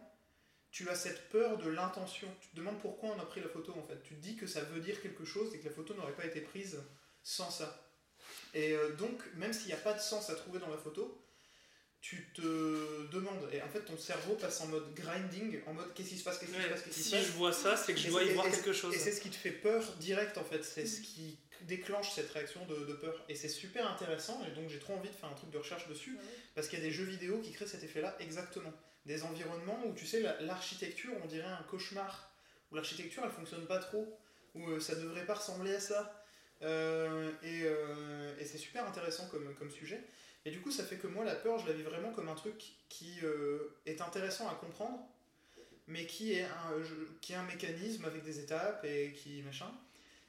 tu 0.71 0.89
as 0.89 0.97
cette 0.97 1.29
peur 1.29 1.59
de 1.59 1.69
l'intention. 1.69 2.29
Tu 2.41 2.49
te 2.49 2.57
demandes 2.57 2.81
pourquoi 2.81 3.11
on 3.11 3.21
a 3.21 3.27
pris 3.27 3.41
la 3.41 3.49
photo 3.49 3.75
en 3.77 3.83
fait. 3.83 4.03
Tu 4.03 4.15
te 4.15 4.21
dis 4.21 4.37
que 4.37 4.47
ça 4.47 4.63
veut 4.63 4.81
dire 4.81 5.01
quelque 5.03 5.25
chose 5.25 5.55
et 5.55 5.61
que 5.61 5.67
la 5.67 5.71
photo 5.71 5.95
n'aurait 5.95 6.17
pas 6.17 6.25
été 6.25 6.41
prise 6.41 6.83
sans 7.23 7.51
ça. 7.51 7.94
Et 8.55 8.73
euh, 8.73 8.93
donc, 8.93 9.21
même 9.35 9.53
s'il 9.53 9.67
n'y 9.67 9.73
a 9.73 9.77
pas 9.79 9.93
de 9.95 10.01
sens 10.01 10.31
à 10.31 10.35
trouver 10.35 10.59
dans 10.61 10.69
la 10.71 10.77
photo, 10.79 11.21
tu 12.01 12.29
te 12.35 13.07
demandes. 13.13 13.49
Et 13.53 13.63
en 13.63 13.69
fait, 13.69 13.81
ton 13.81 13.97
cerveau 13.97 14.35
passe 14.35 14.61
en 14.61 14.67
mode 14.69 14.95
grinding, 14.95 15.61
en 15.67 15.73
mode 15.73 15.93
qu'est-ce 15.95 16.11
qui 16.11 16.19
se 16.19 16.25
passe, 16.25 16.39
qu'est-ce 16.39 16.53
qui 16.53 16.61
se 16.63 16.69
passe, 16.69 16.83
qu'est-ce 16.83 16.95
qui 16.97 17.03
se 17.03 17.09
Si 17.09 17.15
passe. 17.17 17.25
je 17.27 17.33
vois 17.33 17.53
ça, 17.53 17.77
c'est 17.77 17.95
que 17.95 18.01
je 18.01 18.09
Et 18.09 18.11
dois 18.11 18.23
y 18.23 18.33
voir 18.35 18.49
quelque 18.51 18.73
chose. 18.73 18.95
Et 18.95 18.99
c'est 18.99 19.11
ce 19.13 19.21
qui 19.21 19.31
te 19.31 19.37
fait 19.37 19.51
peur 19.53 19.83
direct 20.01 20.37
en 20.39 20.45
fait, 20.45 20.63
c'est 20.63 20.87
ce 20.87 21.01
qui 21.01 21.39
déclenche 21.63 22.13
cette 22.13 22.31
réaction 22.31 22.65
de, 22.67 22.75
de 22.85 22.93
peur. 22.93 23.25
Et 23.31 23.35
c'est 23.35 23.49
super 23.49 23.91
intéressant, 23.91 24.45
et 24.47 24.51
donc 24.55 24.69
j'ai 24.69 24.79
trop 24.79 24.93
envie 24.95 25.09
de 25.09 25.15
faire 25.15 25.31
un 25.31 25.35
truc 25.35 25.51
de 25.51 25.57
recherche 25.59 25.89
dessus, 25.89 26.19
parce 26.55 26.69
qu'il 26.69 26.79
y 26.79 26.83
a 26.83 26.85
des 26.85 26.91
jeux 26.93 27.05
vidéo 27.05 27.41
qui 27.41 27.53
créent 27.53 27.67
cet 27.67 27.83
effet-là 27.83 28.15
exactement. 28.21 28.73
Des 29.07 29.23
environnements 29.23 29.83
où 29.87 29.95
tu 29.95 30.07
sais, 30.07 30.21
la- 30.21 30.39
l'architecture, 30.43 31.13
on 31.23 31.27
dirait 31.27 31.47
un 31.49 31.63
cauchemar, 31.71 32.31
où 32.71 32.75
l'architecture 32.75 33.23
elle 33.25 33.31
fonctionne 33.33 33.67
pas 33.67 33.79
trop, 33.79 34.19
où 34.55 34.69
euh, 34.69 34.79
ça 34.81 34.95
devrait 34.95 35.25
pas 35.25 35.35
ressembler 35.35 35.75
à 35.75 35.81
ça. 35.81 36.21
Euh, 36.65 37.31
et 37.43 37.63
euh, 37.65 38.35
et 38.41 38.45
c'est 38.45 38.59
super 38.59 38.87
intéressant 38.87 39.29
comme, 39.29 39.55
comme 39.55 39.71
sujet. 39.71 40.03
Et 40.47 40.51
du 40.51 40.61
coup, 40.61 40.71
ça 40.71 40.85
fait 40.85 40.97
que 40.97 41.07
moi, 41.07 41.25
la 41.25 41.35
peur, 41.37 41.59
je 41.59 41.67
la 41.67 41.73
vis 41.73 41.83
vraiment 41.83 42.13
comme 42.13 42.29
un 42.29 42.35
truc 42.35 42.63
qui 42.89 43.19
euh, 43.23 43.75
est 43.87 44.01
intéressant 44.01 44.49
à 44.49 44.55
comprendre, 44.55 44.99
mais 45.87 46.07
qui 46.07 46.35
est, 46.35 46.43
un, 46.45 46.83
je- 46.83 46.95
qui 47.21 47.33
est 47.33 47.37
un 47.37 47.45
mécanisme 47.45 48.05
avec 48.05 48.23
des 48.25 48.41
étapes 48.41 48.85
et 48.85 49.13
qui 49.13 49.43
machin. 49.43 49.71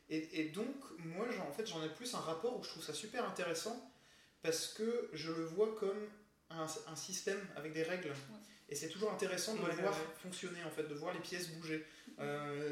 Et, 0.10 0.42
et 0.42 0.50
donc, 0.50 0.76
moi, 1.00 1.26
en 1.48 1.52
fait, 1.52 1.66
j'en 1.66 1.84
ai 1.84 1.90
plus 1.90 2.14
un 2.14 2.20
rapport 2.20 2.58
où 2.60 2.64
je 2.64 2.70
trouve 2.70 2.84
ça 2.84 2.94
super 2.94 3.28
intéressant 3.28 3.92
parce 4.42 4.68
que 4.74 5.10
je 5.14 5.32
le 5.32 5.44
vois 5.44 5.74
comme 5.80 6.08
un, 6.52 6.66
un 6.88 6.96
système 6.96 7.40
avec 7.56 7.74
des 7.74 7.84
règles. 7.84 8.14
Et 8.70 8.76
c'est 8.76 8.90
toujours 8.90 9.12
intéressant 9.12 9.56
de 9.56 9.62
Ouais, 9.62 9.70
le 9.76 9.82
voir 9.82 9.94
ouais. 9.94 10.06
fonctionner, 10.24 10.64
en 10.64 10.70
fait, 10.72 10.84
de 10.84 10.94
voir 10.94 11.14
les 11.14 11.20
pièces 11.20 11.50
bouger. 11.50 11.86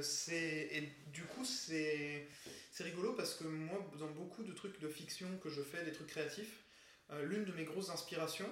C'est- 0.02 0.70
et 0.72 0.90
du 1.12 1.24
coup, 1.24 1.44
c'est 1.46 2.26
c'est 2.74 2.84
rigolo 2.84 3.14
parce 3.14 3.36
que 3.36 3.44
moi, 3.44 3.80
dans 4.00 4.10
beaucoup 4.10 4.44
de 4.44 4.52
trucs 4.52 4.80
de 4.80 4.90
fiction 4.90 5.28
que 5.44 5.50
je 5.50 5.62
fais, 5.62 5.86
des 5.86 5.92
trucs 5.92 6.08
créatifs, 6.08 6.64
euh, 7.12 7.24
l'une 7.24 7.46
de 7.46 7.52
mes 7.52 7.66
grosses 7.66 7.92
inspirations, 7.92 8.50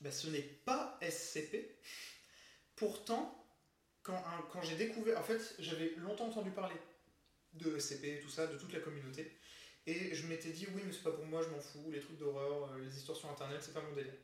bah, 0.00 0.10
ce 0.10 0.26
n'est 0.26 0.42
pas 0.42 0.98
SCP. 1.00 1.78
Pourtant, 2.74 3.36
quand, 4.02 4.20
j'ai 4.62 4.74
découvert, 4.74 5.16
en 5.16 5.22
fait, 5.22 5.54
j'avais 5.60 5.94
longtemps 5.98 6.26
entendu 6.26 6.50
parler 6.50 6.74
de 7.52 7.78
SCP, 7.78 8.20
tout 8.20 8.28
ça, 8.28 8.48
de 8.48 8.58
toute 8.58 8.72
la 8.72 8.80
communauté, 8.80 9.38
et 9.86 10.12
je 10.12 10.26
m'étais 10.26 10.50
dit, 10.50 10.66
oui, 10.74 10.82
mais 10.84 10.92
c'est 10.92 11.04
pas 11.04 11.12
pour 11.12 11.24
moi, 11.26 11.40
je 11.40 11.50
m'en 11.50 11.60
fous, 11.60 11.88
les 11.92 12.00
trucs 12.00 12.18
d'horreur, 12.18 12.72
euh, 12.72 12.80
les 12.80 12.96
histoires 12.96 13.16
sur 13.16 13.30
internet, 13.30 13.62
c'est 13.62 13.72
pas 13.72 13.82
mon 13.82 13.94
délire. 13.94 14.14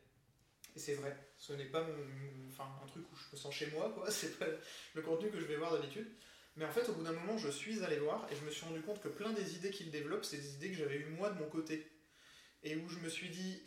Et 0.74 0.80
c'est 0.80 0.94
vrai, 0.94 1.16
ce 1.36 1.52
n'est 1.52 1.66
pas 1.66 1.84
mon- 1.84 2.48
enfin, 2.48 2.68
un 2.82 2.86
truc 2.88 3.04
où 3.12 3.14
je 3.14 3.30
me 3.30 3.36
sens 3.36 3.54
chez 3.54 3.68
moi, 3.68 3.92
quoi, 3.94 4.10
c'est 4.10 4.36
pas 4.36 4.46
le 4.94 5.02
contenu 5.02 5.30
que 5.30 5.38
je 5.38 5.44
vais 5.44 5.56
voir 5.56 5.72
d'habitude. 5.74 6.10
Mais 6.56 6.64
en 6.64 6.70
fait, 6.70 6.88
au 6.88 6.92
bout 6.92 7.02
d'un 7.02 7.12
moment, 7.12 7.36
je 7.36 7.50
suis 7.50 7.84
allé 7.84 7.98
voir 7.98 8.26
et 8.30 8.36
je 8.36 8.44
me 8.44 8.50
suis 8.50 8.64
rendu 8.64 8.80
compte 8.80 9.00
que 9.02 9.08
plein 9.08 9.32
des 9.32 9.56
idées 9.56 9.70
qu'il 9.70 9.90
développe, 9.90 10.24
c'est 10.24 10.38
des 10.38 10.54
idées 10.54 10.70
que 10.70 10.76
j'avais 10.76 10.96
eues 10.96 11.06
moi 11.06 11.30
de 11.30 11.38
mon 11.38 11.48
côté. 11.48 11.86
Et 12.62 12.76
où 12.76 12.88
je 12.88 12.98
me 12.98 13.08
suis 13.08 13.28
dit 13.28 13.62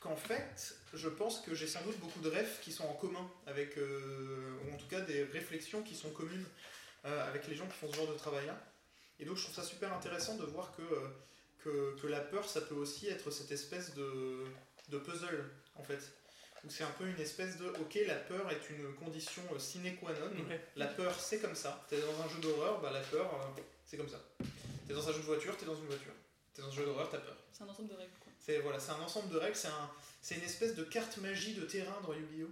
qu'en 0.00 0.16
fait, 0.16 0.76
je 0.92 1.08
pense 1.08 1.40
que 1.40 1.54
j'ai 1.54 1.66
sans 1.66 1.82
doute 1.82 1.98
beaucoup 1.98 2.20
de 2.20 2.28
rêves 2.28 2.60
qui 2.60 2.70
sont 2.70 2.84
en 2.84 2.92
commun 2.92 3.30
avec, 3.46 3.78
euh, 3.78 4.58
ou 4.64 4.74
en 4.74 4.76
tout 4.76 4.86
cas 4.86 5.00
des 5.00 5.24
réflexions 5.24 5.82
qui 5.82 5.94
sont 5.94 6.10
communes 6.10 6.44
euh, 7.06 7.28
avec 7.28 7.48
les 7.48 7.54
gens 7.54 7.66
qui 7.66 7.78
font 7.78 7.90
ce 7.90 7.96
genre 7.96 8.12
de 8.12 8.18
travail-là. 8.18 8.62
Et 9.18 9.24
donc, 9.24 9.36
je 9.36 9.44
trouve 9.44 9.56
ça 9.56 9.64
super 9.64 9.92
intéressant 9.92 10.36
de 10.36 10.44
voir 10.44 10.76
que, 10.76 10.82
euh, 11.66 12.08
la 12.08 12.20
peur, 12.20 12.48
ça 12.48 12.60
peut 12.60 12.74
aussi 12.74 13.08
être 13.08 13.30
cette 13.30 13.52
espèce 13.52 13.94
de 13.94 14.98
puzzle, 14.98 15.50
en 15.74 15.82
fait. 15.82 16.17
Où 16.64 16.70
c'est 16.70 16.84
un 16.84 16.90
peu 16.98 17.06
une 17.06 17.20
espèce 17.20 17.56
de, 17.56 17.66
ok, 17.68 17.98
la 18.06 18.16
peur 18.16 18.50
est 18.50 18.70
une 18.70 18.92
condition 18.94 19.42
euh, 19.52 19.58
sine 19.58 19.96
qua 19.96 20.12
non. 20.12 20.44
La 20.76 20.86
peur, 20.86 21.14
c'est 21.18 21.38
comme 21.38 21.54
ça. 21.54 21.84
T'es 21.88 22.00
dans 22.00 22.22
un 22.22 22.28
jeu 22.28 22.40
d'horreur, 22.40 22.80
bah 22.80 22.90
la 22.92 23.00
peur, 23.00 23.32
euh, 23.32 23.60
c'est 23.86 23.96
comme 23.96 24.08
ça. 24.08 24.20
T'es 24.86 24.94
dans 24.94 25.08
un 25.08 25.12
jeu 25.12 25.18
de 25.18 25.24
voiture, 25.24 25.56
t'es 25.56 25.66
dans 25.66 25.76
une 25.76 25.86
voiture. 25.86 26.12
T'es 26.54 26.62
dans 26.62 26.68
un 26.68 26.72
jeu 26.72 26.84
d'horreur, 26.84 27.08
t'as 27.10 27.18
peur. 27.18 27.36
C'est 27.52 27.64
un 27.64 27.68
ensemble 27.68 27.88
de 27.88 27.94
règles, 27.94 28.12
quoi. 28.20 28.32
C'est 28.38 28.58
voilà, 28.58 28.80
c'est 28.80 28.92
un 28.92 29.00
ensemble 29.00 29.28
de 29.28 29.36
règles, 29.36 29.56
c'est 29.56 29.68
un, 29.68 29.90
c'est 30.20 30.36
une 30.36 30.44
espèce 30.44 30.74
de 30.74 30.82
carte 30.84 31.18
magie 31.18 31.54
de 31.54 31.62
terrain 31.64 32.00
dans 32.02 32.12
Yu-Gi-Oh! 32.12 32.48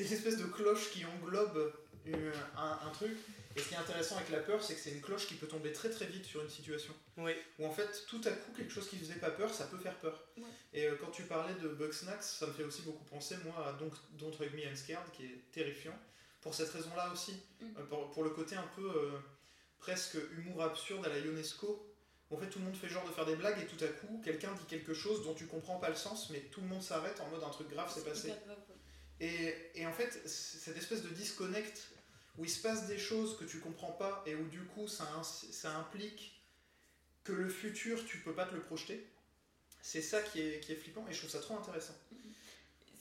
C'est 0.00 0.08
une 0.08 0.12
espèce 0.18 0.38
de 0.38 0.44
cloche 0.44 0.90
qui 0.92 1.04
englobe 1.04 1.74
une- 2.06 2.32
un, 2.56 2.78
un 2.86 2.90
truc. 2.90 3.16
Et 3.56 3.60
ce 3.60 3.68
qui 3.68 3.74
est 3.74 3.78
intéressant 3.78 4.16
avec 4.16 4.30
la 4.30 4.38
peur, 4.38 4.62
c'est 4.62 4.74
que 4.74 4.80
c'est 4.80 4.92
une 4.92 5.00
cloche 5.00 5.26
qui 5.26 5.34
peut 5.34 5.48
tomber 5.48 5.72
très 5.72 5.90
très 5.90 6.06
vite 6.06 6.24
sur 6.24 6.40
une 6.40 6.48
situation. 6.48 6.94
Oui. 7.16 7.32
Où 7.58 7.66
en 7.66 7.72
fait, 7.72 8.04
tout 8.06 8.20
à 8.24 8.30
coup, 8.30 8.52
quelque 8.56 8.72
chose 8.72 8.88
qui 8.88 8.96
faisait 8.96 9.16
pas 9.18 9.30
peur, 9.30 9.52
ça 9.52 9.66
peut 9.66 9.76
faire 9.78 9.98
peur. 9.98 10.22
Ouais. 10.38 10.44
Et 10.72 10.86
euh, 10.86 10.94
quand 11.00 11.10
tu 11.10 11.24
parlais 11.24 11.54
de 11.54 11.68
Bugsnax, 11.68 12.36
ça 12.38 12.46
me 12.46 12.52
fait 12.52 12.62
aussi 12.62 12.82
beaucoup 12.82 13.04
penser, 13.04 13.36
moi, 13.44 13.66
à 13.66 13.72
Don't, 13.72 13.90
Don't 14.12 14.32
Hug 14.40 14.54
Me 14.54 14.60
I'm 14.62 14.76
Scared, 14.76 15.10
qui 15.12 15.24
est 15.26 15.50
terrifiant. 15.52 15.98
Pour 16.40 16.54
cette 16.54 16.70
raison-là 16.70 17.10
aussi. 17.12 17.32
Mm. 17.60 17.64
Euh, 17.78 17.82
pour, 17.86 18.10
pour 18.12 18.22
le 18.22 18.30
côté 18.30 18.54
un 18.56 18.68
peu 18.76 18.88
euh, 18.88 19.18
presque 19.78 20.16
humour 20.38 20.62
absurde 20.62 21.04
à 21.04 21.08
la 21.08 21.18
Ionesco. 21.18 21.86
En 22.30 22.36
fait, 22.38 22.46
tout 22.48 22.60
le 22.60 22.66
monde 22.66 22.76
fait 22.76 22.88
genre 22.88 23.04
de 23.06 23.10
faire 23.12 23.26
des 23.26 23.34
blagues 23.34 23.60
et 23.60 23.66
tout 23.66 23.84
à 23.84 23.88
coup, 23.88 24.22
quelqu'un 24.24 24.52
dit 24.52 24.64
quelque 24.68 24.94
chose 24.94 25.24
dont 25.24 25.34
tu 25.34 25.46
comprends 25.46 25.78
pas 25.80 25.88
le 25.90 25.96
sens, 25.96 26.30
mais 26.30 26.38
tout 26.52 26.60
le 26.60 26.68
monde 26.68 26.82
s'arrête 26.82 27.20
en 27.20 27.28
mode 27.28 27.42
un 27.42 27.50
truc 27.50 27.68
grave 27.68 27.92
s'est 27.92 28.04
passé. 28.04 28.28
hyper 28.28 28.44
grave, 28.46 28.58
ouais. 28.68 28.76
Et, 29.20 29.86
en 29.86 29.92
fait, 29.92 30.26
cette 30.26 30.76
espèce 30.76 31.02
de 31.02 31.08
disconnect 31.10 31.88
où 32.38 32.44
il 32.44 32.50
se 32.50 32.62
passe 32.62 32.86
des 32.86 32.98
choses 32.98 33.36
que 33.36 33.44
tu 33.44 33.58
comprends 33.58 33.92
pas 33.92 34.22
et 34.26 34.34
où 34.34 34.48
du 34.48 34.62
coup 34.62 34.88
ça, 34.88 35.06
ça 35.22 35.76
implique 35.76 36.40
que 37.24 37.32
le 37.32 37.48
futur 37.48 38.04
tu 38.06 38.18
peux 38.18 38.32
pas 38.32 38.46
te 38.46 38.54
le 38.54 38.62
projeter, 38.62 39.06
c'est 39.82 40.00
ça 40.00 40.22
qui 40.22 40.40
est, 40.40 40.60
qui 40.60 40.72
est 40.72 40.76
flippant 40.76 41.06
et 41.08 41.12
je 41.12 41.18
trouve 41.18 41.30
ça 41.30 41.40
trop 41.40 41.56
intéressant. 41.56 41.94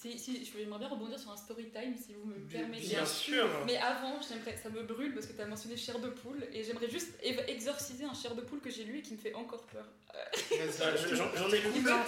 Si, 0.01 0.17
si, 0.17 0.45
je- 0.45 0.57
j'aimerais 0.57 0.79
bien 0.79 0.87
rebondir 0.87 1.19
sur 1.19 1.29
un 1.29 1.35
story 1.35 1.65
time 1.71 1.93
si 1.97 2.13
vous 2.13 2.23
me 2.25 2.35
permettez. 2.47 2.87
Bien 2.87 3.05
sûr. 3.05 3.49
Mais 3.65 3.75
avant, 3.75 4.17
j'aimerais, 4.21 4.55
ça 4.55 4.69
me 4.69 4.81
brûle 4.83 5.13
parce 5.13 5.25
que 5.25 5.33
tu 5.33 5.41
as 5.41 5.45
mentionné 5.45 5.75
chair 5.75 5.99
de 5.99 6.07
poule 6.09 6.41
et 6.53 6.63
j'aimerais 6.63 6.89
juste 6.89 7.09
exorciser 7.21 8.05
un 8.05 8.13
chair 8.13 8.33
de 8.33 8.39
poule 8.39 8.61
que 8.61 8.69
j'ai 8.69 8.85
lu 8.85 8.99
et 8.99 9.01
qui 9.01 9.11
me 9.13 9.17
fait 9.19 9.33
encore 9.33 9.63
peur. 9.65 9.85
J'en 10.51 11.49
ai 11.51 11.59
lu 11.59 11.69
Il 11.75 11.83
plein. 11.83 12.03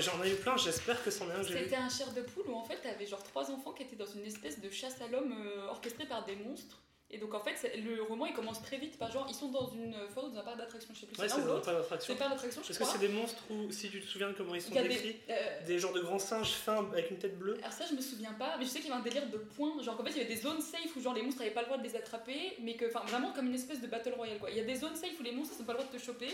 J'en 0.00 0.24
ai 0.24 0.32
eu 0.32 0.36
plein, 0.36 0.56
j'espère 0.56 1.02
que 1.04 1.10
c'en 1.12 1.28
est 1.30 1.34
un. 1.34 1.42
C'était 1.44 1.76
un 1.76 1.88
chair 1.88 2.12
de 2.12 2.22
poule 2.22 2.48
où 2.48 2.54
en 2.54 2.64
fait 2.64 2.78
t'avais 2.80 3.06
genre 3.06 3.22
trois 3.22 3.48
enfants 3.50 3.72
qui 3.72 3.84
étaient 3.84 3.96
dans 3.96 4.06
une 4.06 4.24
espèce 4.24 4.60
de 4.60 4.68
chasse 4.70 5.00
à 5.00 5.06
l'homme 5.06 5.32
euh, 5.32 5.68
orchestrée 5.68 6.06
par 6.06 6.24
des 6.24 6.34
monstres. 6.36 6.82
Et 7.10 7.16
donc 7.16 7.32
en 7.32 7.40
fait 7.40 7.74
le 7.86 8.02
roman 8.02 8.26
il 8.26 8.34
commence 8.34 8.60
très 8.62 8.76
vite 8.76 8.98
par 8.98 9.10
genre 9.10 9.26
ils 9.30 9.34
sont 9.34 9.48
dans 9.48 9.66
une 9.68 9.94
forêt 10.14 10.28
dans 10.30 10.40
un 10.40 10.42
parc 10.42 10.58
d'attractions, 10.58 10.92
je 10.94 11.00
sais 11.00 11.06
plus 11.06 11.18
Ouais, 11.18 11.26
c'est 11.28 11.40
l'autre. 11.42 11.64
pas 11.64 11.72
d'attraction. 11.72 12.14
D'attraction 12.14 12.60
Est-ce 12.68 12.78
que 12.78 12.84
c'est 12.84 12.98
des 12.98 13.08
monstres 13.08 13.42
ou 13.50 13.72
si 13.72 13.88
tu 13.88 14.00
te 14.02 14.06
souviens 14.06 14.28
de 14.28 14.34
comment 14.34 14.54
ils 14.54 14.60
sont 14.60 14.72
Il 14.74 14.82
décrits 14.82 15.14
des, 15.14 15.20
euh, 15.30 15.66
Des 15.66 15.78
genres 15.78 15.94
de 15.94 16.00
grands 16.00 16.18
singes 16.18 16.50
fins 16.52 16.86
avec 16.92 17.10
une 17.10 17.16
tête 17.18 17.38
bleue? 17.38 17.56
Alors 17.62 17.72
ça 17.72 17.84
je 17.90 17.94
me 17.94 18.02
souviens 18.02 18.34
pas, 18.34 18.56
mais 18.58 18.64
je 18.66 18.68
sais 18.70 18.80
qu'il 18.80 18.90
y 18.90 18.92
avait 18.92 19.00
un 19.00 19.04
délire 19.04 19.26
de 19.30 19.38
points, 19.38 19.82
genre 19.82 19.96
qu'en 19.96 20.04
fait 20.04 20.10
il 20.10 20.18
y 20.18 20.20
avait 20.20 20.34
des 20.34 20.40
zones 20.40 20.60
safe 20.60 20.94
où 20.96 21.00
genre 21.00 21.14
les 21.14 21.22
monstres 21.22 21.40
n'avaient 21.40 21.54
pas 21.54 21.62
le 21.62 21.66
droit 21.66 21.78
de 21.78 21.82
les 21.84 21.96
attraper, 21.96 22.56
mais 22.60 22.76
que, 22.76 22.84
enfin 22.86 23.00
vraiment 23.06 23.32
comme 23.32 23.46
une 23.46 23.54
espèce 23.54 23.80
de 23.80 23.86
battle 23.86 24.12
royale 24.12 24.38
quoi. 24.38 24.50
Il 24.50 24.58
y 24.58 24.60
a 24.60 24.64
des 24.64 24.76
zones 24.76 24.94
safe 24.94 25.18
où 25.18 25.22
les 25.22 25.32
monstres 25.32 25.54
n'ont 25.58 25.64
pas 25.64 25.72
le 25.72 25.78
droit 25.78 25.90
de 25.90 25.96
te 25.98 26.02
choper, 26.04 26.28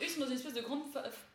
eux 0.00 0.04
ils 0.04 0.08
sont 0.08 0.20
dans 0.20 0.26
une 0.26 0.34
espèce 0.34 0.54
de 0.54 0.60
grande 0.60 0.82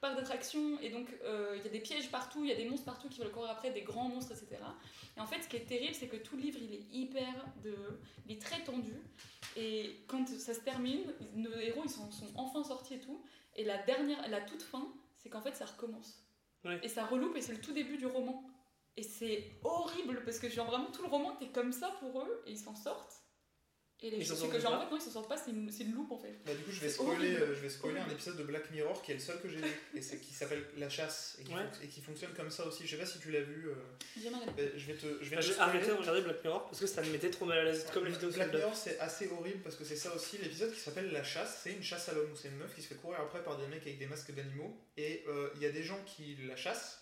parc 0.02 0.16
d'attractions 0.16 0.80
et 0.82 0.90
donc 0.90 1.08
euh, 1.24 1.56
il 1.58 1.64
y 1.64 1.68
a 1.68 1.72
des 1.72 1.80
pièges 1.80 2.10
partout, 2.12 2.44
il 2.44 2.50
y 2.50 2.54
a 2.54 2.56
des 2.56 2.66
monstres 2.66 2.86
partout 2.86 3.10
qui 3.10 3.20
veulent 3.20 3.32
courir 3.32 3.52
après, 3.52 3.72
des 3.72 3.82
grands 3.82 4.10
monstres 4.10 4.32
etc. 4.32 4.62
Et 5.18 5.20
en 5.20 5.26
fait 5.26 5.42
ce 5.42 5.48
qui 5.48 5.58
est 5.58 5.66
terrible 5.66 5.94
c'est 5.94 6.08
que 6.08 6.18
tout 6.18 6.36
le 6.36 6.44
livre 6.44 6.60
il 6.62 6.74
est 6.74 6.86
hyper 6.92 7.34
de... 7.64 7.76
il 8.26 8.36
est 8.36 8.42
très 8.42 8.64
tendu 8.64 8.96
et 9.56 10.04
quand 10.08 10.28
ça 10.28 10.54
se 10.54 10.60
termine, 10.60 11.14
nos 11.36 11.54
héros 11.54 11.84
ils 11.86 11.90
sont, 11.90 12.12
sont 12.12 12.32
enfin 12.36 12.64
sortis 12.64 12.96
et 12.96 13.00
tout, 13.00 13.24
et 13.56 13.64
la 13.64 13.78
dernière, 13.84 14.28
la 14.30 14.42
toute 14.42 14.62
fin 14.62 14.94
c'est 15.18 15.30
qu'en 15.30 15.42
fait 15.42 15.56
ça 15.56 15.66
recommence. 15.66 16.22
Ouais. 16.64 16.80
Et 16.84 16.90
ça 16.90 17.06
reloupe 17.06 17.36
et 17.36 17.42
c'est 17.42 17.54
le 17.54 17.62
tout 17.62 17.74
début 17.74 17.98
du 17.98 18.06
roman. 18.06 18.44
Et 18.98 19.04
c'est 19.04 19.52
horrible 19.64 20.24
parce 20.24 20.40
que 20.40 20.50
genre 20.50 20.68
vraiment 20.68 20.92
tout 20.92 21.02
le 21.02 21.10
roman 21.10 21.36
t'es 21.36 21.48
comme 21.48 21.72
ça 21.72 21.90
pour 22.00 22.22
eux 22.22 22.44
et 22.48 22.52
ils 22.52 22.58
s'en 22.58 22.76
sortent. 22.76 23.25
Et 24.14 24.18
les 24.18 24.24
c'est 24.24 24.36
sortent 24.36 24.52
que 24.52 24.60
genre 24.60 24.72
pas 24.72 24.78
en 24.78 24.82
fait 24.82 24.92
non 24.92 24.98
ils 24.98 25.02
s'en 25.02 25.12
sortent 25.12 25.30
pas, 25.30 25.38
c'est 25.38 25.52
une, 25.52 25.94
loupe 25.96 26.12
en 26.12 26.18
fait. 26.18 26.34
Bah, 26.46 26.54
du 26.54 26.62
coup, 26.64 26.72
je 26.72 26.80
vais 26.80 26.90
spoiler, 26.90 27.36
euh, 27.36 27.56
je 27.56 27.60
vais 27.62 27.70
spoiler 27.70 28.00
un 28.00 28.10
épisode 28.10 28.38
de 28.38 28.44
Black 28.44 28.70
Mirror 28.72 29.02
qui 29.02 29.12
est 29.12 29.16
le 29.16 29.20
seul 29.20 29.40
que 29.42 29.50
j'ai 29.50 29.58
lu 29.58 29.68
et 29.96 30.02
c'est 30.02 30.20
qui 30.20 30.34
s'appelle 30.34 30.64
La 30.78 30.90
Chasse 30.90 31.38
et 31.40 31.44
qui, 31.44 31.54
Ouais. 31.54 31.62
et 31.84 31.88
qui 31.88 32.02
fonctionne 32.02 32.32
comme 32.36 32.50
ça 32.52 32.66
aussi. 32.66 32.86
Je 32.86 32.92
sais 32.92 32.98
pas 33.02 33.06
si 33.08 33.20
tu 33.20 33.32
l'as 33.32 33.42
vu. 33.42 33.70
euh, 33.70 33.74
bah, 34.32 34.64
je 34.76 34.86
vais 34.86 34.94
te, 34.96 35.08
je 35.24 35.30
vais 35.30 35.42
J'ai 35.42 35.58
arrêté 35.60 35.88
de 35.88 35.94
regarder 35.94 36.22
Black 36.22 36.44
Mirror 36.44 36.66
parce 36.66 36.80
que 36.80 36.88
ça 36.88 37.02
me 37.02 37.10
mettait 37.10 37.32
trop 37.32 37.46
mal 37.46 37.58
à 37.60 37.64
l'aise, 37.64 37.86
comme 37.94 38.06
les 38.06 38.12
vidéos 38.12 38.30
Black. 38.32 38.54
Mirror, 38.54 38.76
c'est 38.76 39.00
assez 39.00 39.28
horrible 39.30 39.60
parce 39.64 39.76
que 39.76 39.84
c'est 39.84 39.96
ça 39.96 40.14
aussi. 40.16 40.38
L'épisode 40.38 40.72
qui 40.74 40.80
s'appelle 40.80 41.12
La 41.12 41.24
Chasse, 41.24 41.62
c'est 41.64 41.72
une 41.74 41.84
chasse 41.84 42.10
à 42.10 42.14
l'homme 42.14 42.32
où 42.32 42.36
c'est 42.36 42.50
une 42.50 42.58
meuf 42.58 42.76
qui 42.76 42.82
se 42.82 42.88
fait 42.90 42.96
courir 42.96 43.20
après 43.22 43.44
par 43.44 43.58
des 43.58 43.68
mecs 43.68 43.82
avec 43.82 43.98
des 43.98 44.08
masques 44.08 44.34
d'animaux. 44.34 44.76
Et 44.98 45.24
euh, 45.28 45.50
il 45.56 45.62
y 45.62 45.66
a 45.66 45.72
des 45.72 45.84
gens 45.84 46.00
qui 46.06 46.38
la 46.48 46.56
chassent, 46.56 47.02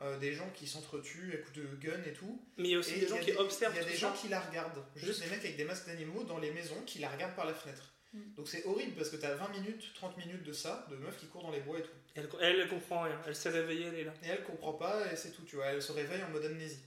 euh, 0.00 0.18
des 0.18 0.32
gens 0.32 0.48
qui 0.54 0.66
s'entretuent 0.66 1.32
à 1.34 1.38
coups 1.38 1.56
de 1.58 1.64
gun 1.80 2.02
et 2.06 2.12
tout. 2.12 2.40
Mais 2.56 2.68
il 2.68 2.70
y 2.72 2.74
a 2.74 2.78
aussi 2.78 2.94
Et 2.94 3.00
des 3.00 3.08
gens 3.08 3.18
qui 3.18 3.32
observent 3.32 3.74
Il 3.74 3.78
y 3.78 3.80
a 3.80 3.84
tout 3.84 3.90
des 3.90 3.96
ça. 3.96 4.00
gens 4.08 4.12
qui 4.14 4.28
la 4.28 4.40
regardent. 4.40 4.84
Juste 4.96 5.22
des 5.22 5.28
mecs 5.30 5.40
avec 5.44 5.56
des 5.56 5.64
masques 5.64 5.86
d'animaux 5.86 6.24
dans 6.24 6.38
les 6.38 6.50
maisons 6.52 6.80
qui 6.86 6.98
la 7.00 7.08
regardent 7.08 7.34
par 7.34 7.46
la 7.46 7.54
fenêtre. 7.54 7.92
Mm. 8.12 8.34
Donc 8.36 8.48
c'est 8.48 8.64
horrible 8.64 8.94
parce 8.96 9.10
que 9.10 9.16
t'as 9.16 9.34
20 9.34 9.48
minutes, 9.48 9.92
30 9.94 10.16
minutes 10.16 10.42
de 10.44 10.52
ça, 10.52 10.86
de 10.90 10.96
meufs 10.96 11.18
qui 11.18 11.26
courent 11.26 11.42
dans 11.42 11.50
les 11.50 11.60
bois 11.60 11.78
et 11.78 11.82
tout. 11.82 11.90
Elle, 12.14 12.28
elle, 12.40 12.60
elle 12.60 12.68
comprend 12.68 13.02
rien, 13.02 13.20
elle 13.26 13.34
s'est 13.36 13.50
réveillée, 13.50 13.86
elle 13.86 13.94
est 13.98 14.04
là. 14.04 14.14
Et 14.22 14.28
elle 14.28 14.42
comprend 14.44 14.72
pas 14.72 15.12
et 15.12 15.16
c'est 15.16 15.30
tout, 15.30 15.42
tu 15.42 15.56
vois. 15.56 15.66
Elle 15.66 15.82
se 15.82 15.92
réveille 15.92 16.22
en 16.22 16.28
mode 16.30 16.44
amnésie. 16.44 16.80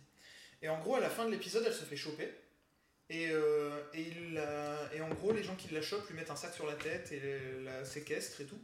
Et 0.61 0.69
en 0.69 0.79
gros, 0.79 0.95
à 0.95 0.99
la 0.99 1.09
fin 1.09 1.25
de 1.25 1.31
l'épisode, 1.31 1.63
elle 1.65 1.73
se 1.73 1.83
fait 1.85 1.95
choper. 1.97 2.29
Et, 3.09 3.27
euh, 3.29 3.81
et, 3.93 4.01
il 4.03 4.33
la- 4.35 4.89
et 4.93 5.01
en 5.01 5.09
gros, 5.09 5.33
les 5.33 5.43
gens 5.43 5.55
qui 5.55 5.73
la 5.73 5.81
chopent 5.81 6.07
lui 6.07 6.15
mettent 6.15 6.31
un 6.31 6.35
sac 6.38 6.53
sur 6.53 6.65
la 6.65 6.75
tête 6.75 7.11
et 7.11 7.21
la 7.63 7.83
séquestrent 7.83 8.39
et 8.41 8.45
tout. 8.45 8.59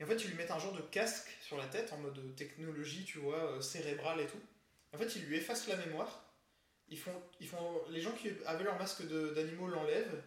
Et 0.00 0.04
en 0.04 0.06
fait, 0.06 0.16
ils 0.24 0.28
lui 0.28 0.36
mettent 0.36 0.50
un 0.50 0.58
genre 0.58 0.74
de 0.74 0.82
casque 0.82 1.36
sur 1.40 1.56
la 1.56 1.66
tête 1.66 1.92
en 1.92 1.98
mode 1.98 2.36
technologie, 2.36 3.04
tu 3.04 3.18
vois, 3.18 3.52
euh, 3.52 3.60
cérébrale 3.60 4.20
et 4.20 4.26
tout. 4.26 4.40
En 4.92 4.98
fait, 4.98 5.16
ils 5.16 5.24
lui 5.24 5.36
effacent 5.36 5.68
la 5.68 5.76
mémoire. 5.76 6.24
ils 6.88 6.98
font, 6.98 7.12
ils 7.40 7.48
font, 7.48 7.82
les 7.90 8.00
gens 8.00 8.12
qui 8.12 8.30
avaient 8.46 8.64
leur 8.64 8.78
masque 8.78 9.02
d'animaux 9.34 9.68
l'enlèvent, 9.68 10.22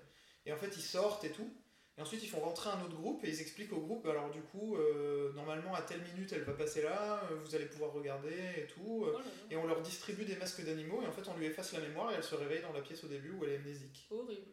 et 0.46 0.54
en 0.54 0.58
fait 0.58 0.76
ils 0.78 0.84
sortent 0.84 1.24
et 1.24 1.32
tout. 1.32 1.50
Et 1.98 2.02
ensuite 2.02 2.24
ils 2.24 2.30
font 2.30 2.40
rentrer 2.40 2.70
un 2.70 2.82
autre 2.84 2.96
groupe 2.96 3.24
et 3.26 3.30
ils 3.30 3.42
expliquent 3.42 3.74
au 3.74 3.80
groupe, 3.80 4.06
alors 4.06 4.30
du 4.32 4.42
coup, 4.42 4.78
euh, 4.78 5.34
normalement 5.34 5.74
à 5.76 5.82
telle 5.82 6.02
minute 6.02 6.32
elle 6.32 6.44
va 6.44 6.54
passer 6.54 6.82
là, 6.82 7.22
euh, 7.32 7.36
vous 7.36 7.56
allez 7.56 7.66
pouvoir 7.66 7.92
regarder 7.92 8.38
et 8.58 8.68
tout. 8.68 9.04
Oh 9.06 9.12
là 9.12 9.20
là. 9.20 9.24
Et 9.50 9.58
on 9.58 9.68
leur 9.68 9.82
distribue 9.82 10.26
des 10.26 10.36
masques 10.36 10.64
d'animaux 10.64 11.02
et 11.02 11.08
en 11.08 11.12
fait 11.12 11.28
on 11.28 11.38
lui 11.38 11.48
efface 11.48 11.74
la 11.74 11.80
mémoire 11.80 12.12
et 12.12 12.16
elle 12.16 12.24
se 12.24 12.36
réveille 12.36 12.62
dans 12.62 12.74
la 12.74 12.82
pièce 12.82 13.04
au 13.04 13.08
début 13.08 13.32
où 13.32 13.44
elle 13.44 13.52
est 13.52 13.56
amnésique. 13.58 14.08
Horrible. 14.10 14.52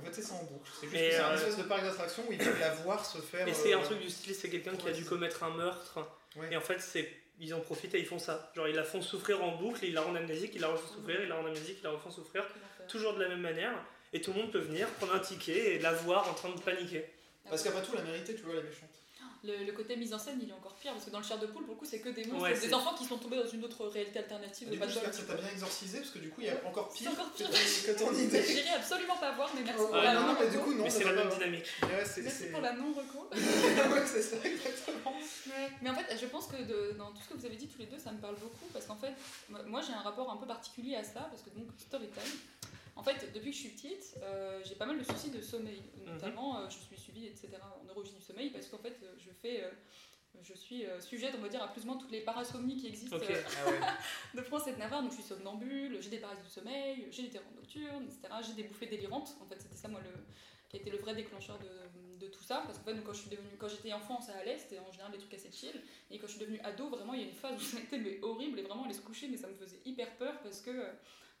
En 0.00 0.04
fait 0.04 0.14
c'est 0.14 0.22
ça 0.22 0.34
en 0.34 0.44
boucle. 0.44 0.70
C'est 0.80 0.88
juste 0.88 0.98
c'est 0.98 1.16
un 1.18 1.30
euh, 1.30 1.34
espèce 1.36 1.56
de 1.58 1.62
parc 1.64 1.84
d'attraction 1.84 2.24
où 2.28 2.32
ils 2.32 2.38
peuvent 2.38 2.60
la 2.60 2.74
voir 2.76 3.04
se 3.04 3.18
faire. 3.18 3.46
Et 3.46 3.54
c'est 3.54 3.74
euh, 3.74 3.78
un 3.78 3.82
truc 3.82 4.00
du 4.00 4.08
style, 4.08 4.34
c'est 4.34 4.48
quelqu'un 4.48 4.74
qui 4.74 4.88
a 4.88 4.92
dû 4.92 5.04
commettre 5.04 5.42
un 5.42 5.50
meurtre. 5.50 5.98
Ouais. 6.36 6.48
Et 6.50 6.56
en 6.56 6.60
fait, 6.60 6.80
c'est 6.80 7.08
ils 7.38 7.52
en 7.54 7.60
profitent 7.60 7.94
et 7.94 7.98
ils 7.98 8.06
font 8.06 8.18
ça. 8.18 8.52
Genre, 8.54 8.68
ils 8.68 8.74
la 8.74 8.84
font 8.84 9.02
souffrir 9.02 9.42
en 9.42 9.56
boucle, 9.56 9.84
ils 9.84 9.94
la 9.94 10.02
rendent 10.02 10.16
amnésique, 10.16 10.52
ils 10.54 10.60
la 10.60 10.68
refont 10.68 10.86
souffrir, 10.86 11.22
ils 11.22 11.28
la 11.28 11.34
rendent 11.34 11.48
amnésique, 11.48 11.78
ils 11.80 11.84
la 11.84 11.90
refont 11.90 12.10
souffrir. 12.10 12.44
Toujours 12.88 13.14
de 13.14 13.22
la 13.22 13.28
même 13.28 13.40
manière. 13.40 13.74
Et 14.12 14.20
tout 14.20 14.32
le 14.32 14.40
monde 14.40 14.52
peut 14.52 14.60
venir, 14.60 14.88
prendre 14.88 15.14
un 15.14 15.18
ticket 15.18 15.74
et 15.74 15.78
la 15.78 15.92
voir 15.92 16.28
en 16.28 16.34
train 16.34 16.50
de 16.50 16.60
paniquer. 16.60 17.04
Parce 17.48 17.62
qu'après 17.62 17.82
tout, 17.82 17.94
la 17.96 18.02
mérité, 18.02 18.34
tu 18.34 18.42
vois, 18.42 18.54
elle 18.54 18.60
est 18.60 18.68
méchante. 18.68 18.91
Le, 19.44 19.64
le 19.64 19.72
côté 19.72 19.96
mise 19.96 20.14
en 20.14 20.20
scène, 20.20 20.38
il 20.40 20.48
est 20.48 20.52
encore 20.52 20.74
pire 20.76 20.92
parce 20.92 21.04
que 21.04 21.10
dans 21.10 21.18
le 21.18 21.24
chair 21.24 21.36
de 21.36 21.46
poule, 21.46 21.64
pour 21.64 21.74
le 21.74 21.78
coup, 21.80 21.84
c'est 21.84 21.98
que 21.98 22.10
des 22.10 22.24
monstres, 22.26 22.42
Ouais, 22.44 22.56
des 22.60 22.72
enfants 22.72 22.94
qui 22.94 23.04
sont 23.04 23.18
tombés 23.18 23.38
dans 23.38 23.48
une 23.48 23.64
autre 23.64 23.86
réalité 23.86 24.20
alternative. 24.20 24.70
Du 24.70 24.76
de 24.76 24.80
coup, 24.80 24.88
j'espère 24.88 25.10
que 25.10 25.16
ça 25.16 25.22
t'a 25.24 25.34
bien 25.34 25.48
exorcisé 25.50 25.98
parce 25.98 26.10
que 26.10 26.20
du 26.20 26.30
coup, 26.30 26.40
il 26.42 26.46
y 26.46 26.50
a 26.50 26.64
encore 26.64 26.88
C'est 26.92 26.98
pire, 27.00 27.10
encore 27.10 27.30
pire. 27.32 27.50
que 27.50 27.98
ton- 27.98 28.14
idée. 28.14 28.40
J'irai 28.46 28.68
absolument 28.76 29.16
pas 29.16 29.32
voir, 29.32 29.50
mais 29.56 29.62
merci 29.64 29.80
Ouais, 29.82 29.86
pour 29.88 29.96
la 29.96 30.14
non, 30.14 30.26
non, 30.28 30.36
mais 30.38 30.48
du 30.48 30.58
coup, 30.58 30.74
non. 30.74 30.88
C'est 30.88 31.02
la 31.02 31.12
même 31.12 31.28
dynamique. 31.28 31.66
Ouais, 31.82 32.04
c'est- 32.04 32.22
Merci 32.22 32.38
c'est- 32.38 32.50
pour 32.52 32.60
la 32.60 32.72
non-reco. 32.74 33.28
ouais, 33.32 34.06
c'est 34.06 34.22
ça, 34.22 34.36
exactement. 34.44 35.12
Mais 35.82 35.90
en 35.90 35.94
fait, 35.96 36.16
je 36.20 36.26
pense 36.26 36.46
que 36.46 36.62
de- 36.62 36.92
dans 36.96 37.10
tout 37.10 37.22
ce 37.24 37.34
que 37.34 37.38
vous 37.38 37.46
avez 37.46 37.56
dit 37.56 37.66
tous 37.66 37.80
les 37.80 37.86
deux, 37.86 37.98
ça 37.98 38.12
me 38.12 38.18
parle 38.20 38.36
beaucoup 38.36 38.66
parce 38.72 38.86
qu'en 38.86 38.94
fait, 38.96 39.12
moi- 39.66 39.80
j'ai 39.84 39.92
un 39.92 40.02
rapport 40.02 40.30
un 40.30 40.36
peu 40.36 40.46
particulier 40.46 40.94
à 40.94 41.02
ça 41.02 41.26
parce 41.30 41.42
que 41.42 41.50
donc 41.50 41.66
story 41.78 42.06
time. 42.06 42.38
En 42.96 43.02
fait, 43.02 43.32
depuis 43.32 43.50
que 43.50 43.56
je 43.56 43.60
suis 43.62 43.68
petite, 43.70 44.16
euh, 44.22 44.60
j'ai 44.64 44.74
pas 44.74 44.86
mal 44.86 44.98
de 44.98 45.04
soucis 45.04 45.30
de 45.30 45.40
sommeil. 45.40 45.82
Notamment, 46.04 46.58
euh, 46.58 46.68
je 46.68 46.76
suis 46.76 46.96
suivie, 46.98 47.26
etc. 47.26 47.48
en 47.80 47.84
neurologie 47.84 48.12
du 48.14 48.20
sommeil 48.22 48.50
parce 48.50 48.66
qu'en 48.66 48.78
fait, 48.78 48.96
euh, 49.02 49.14
je 49.18 49.30
fais, 49.40 49.64
euh, 49.64 49.70
je 50.42 50.52
suis 50.54 50.84
sujette, 51.00 51.34
on 51.38 51.40
va 51.42 51.48
dire, 51.48 51.62
à 51.62 51.68
plus 51.72 51.82
ou 51.84 51.86
moins 51.86 51.96
toutes 51.96 52.10
les 52.10 52.20
parasomnies 52.20 52.76
qui 52.76 52.88
existent 52.88 53.16
Ok. 53.16 53.30
euh, 53.30 53.42
Ah 53.66 53.70
ouais. 53.70 53.78
de 54.34 54.42
France 54.42 54.66
et 54.68 54.72
de 54.72 54.78
Navarre. 54.78 55.02
Donc, 55.02 55.12
je 55.12 55.16
suis 55.16 55.24
somnambule, 55.24 55.98
j'ai 56.02 56.10
des 56.10 56.18
paralyses 56.18 56.44
du 56.44 56.50
sommeil, 56.50 57.06
j'ai 57.10 57.22
des 57.22 57.30
terreurs 57.30 57.50
nocturnes, 57.56 58.04
etc. 58.04 58.34
J'ai 58.46 58.54
des 58.54 58.64
bouffées 58.64 58.86
délirantes. 58.86 59.36
En 59.40 59.46
fait, 59.46 59.60
c'était 59.60 59.76
ça, 59.76 59.88
moi, 59.88 60.00
le, 60.00 60.10
qui 60.68 60.76
a 60.76 60.80
été 60.80 60.90
le 60.90 60.98
vrai 60.98 61.14
déclencheur 61.14 61.58
de, 61.60 62.24
de 62.26 62.30
tout 62.30 62.42
ça. 62.42 62.62
Parce 62.66 62.78
qu'en 62.78 62.84
fait, 62.84 62.94
donc, 62.94 63.04
quand 63.04 63.12
je 63.14 63.20
suis 63.20 63.30
devenue, 63.30 63.56
quand 63.58 63.68
j'étais 63.68 63.92
enfant, 63.94 64.20
ça 64.20 64.32
allait, 64.36 64.58
c'était 64.58 64.78
en 64.80 64.90
général 64.92 65.12
des 65.12 65.18
trucs 65.18 65.32
assez 65.34 65.50
chill. 65.50 65.80
Et 66.10 66.18
quand 66.18 66.26
je 66.26 66.32
suis 66.32 66.40
devenue 66.40 66.60
ado, 66.60 66.88
vraiment, 66.90 67.14
il 67.14 67.20
y 67.20 67.24
a 67.24 67.28
une 67.28 67.34
phase 67.34 67.54
où 67.56 67.64
ça 67.64 67.78
a 67.78 67.80
été 67.80 67.96
mais 67.98 68.18
horrible 68.22 68.58
et 68.58 68.62
vraiment 68.62 68.84
aller 68.84 68.94
se 68.94 69.00
coucher, 69.00 69.28
mais 69.28 69.36
ça 69.38 69.48
me 69.48 69.54
faisait 69.54 69.80
hyper 69.86 70.14
peur 70.16 70.38
parce 70.42 70.60
que 70.60 70.70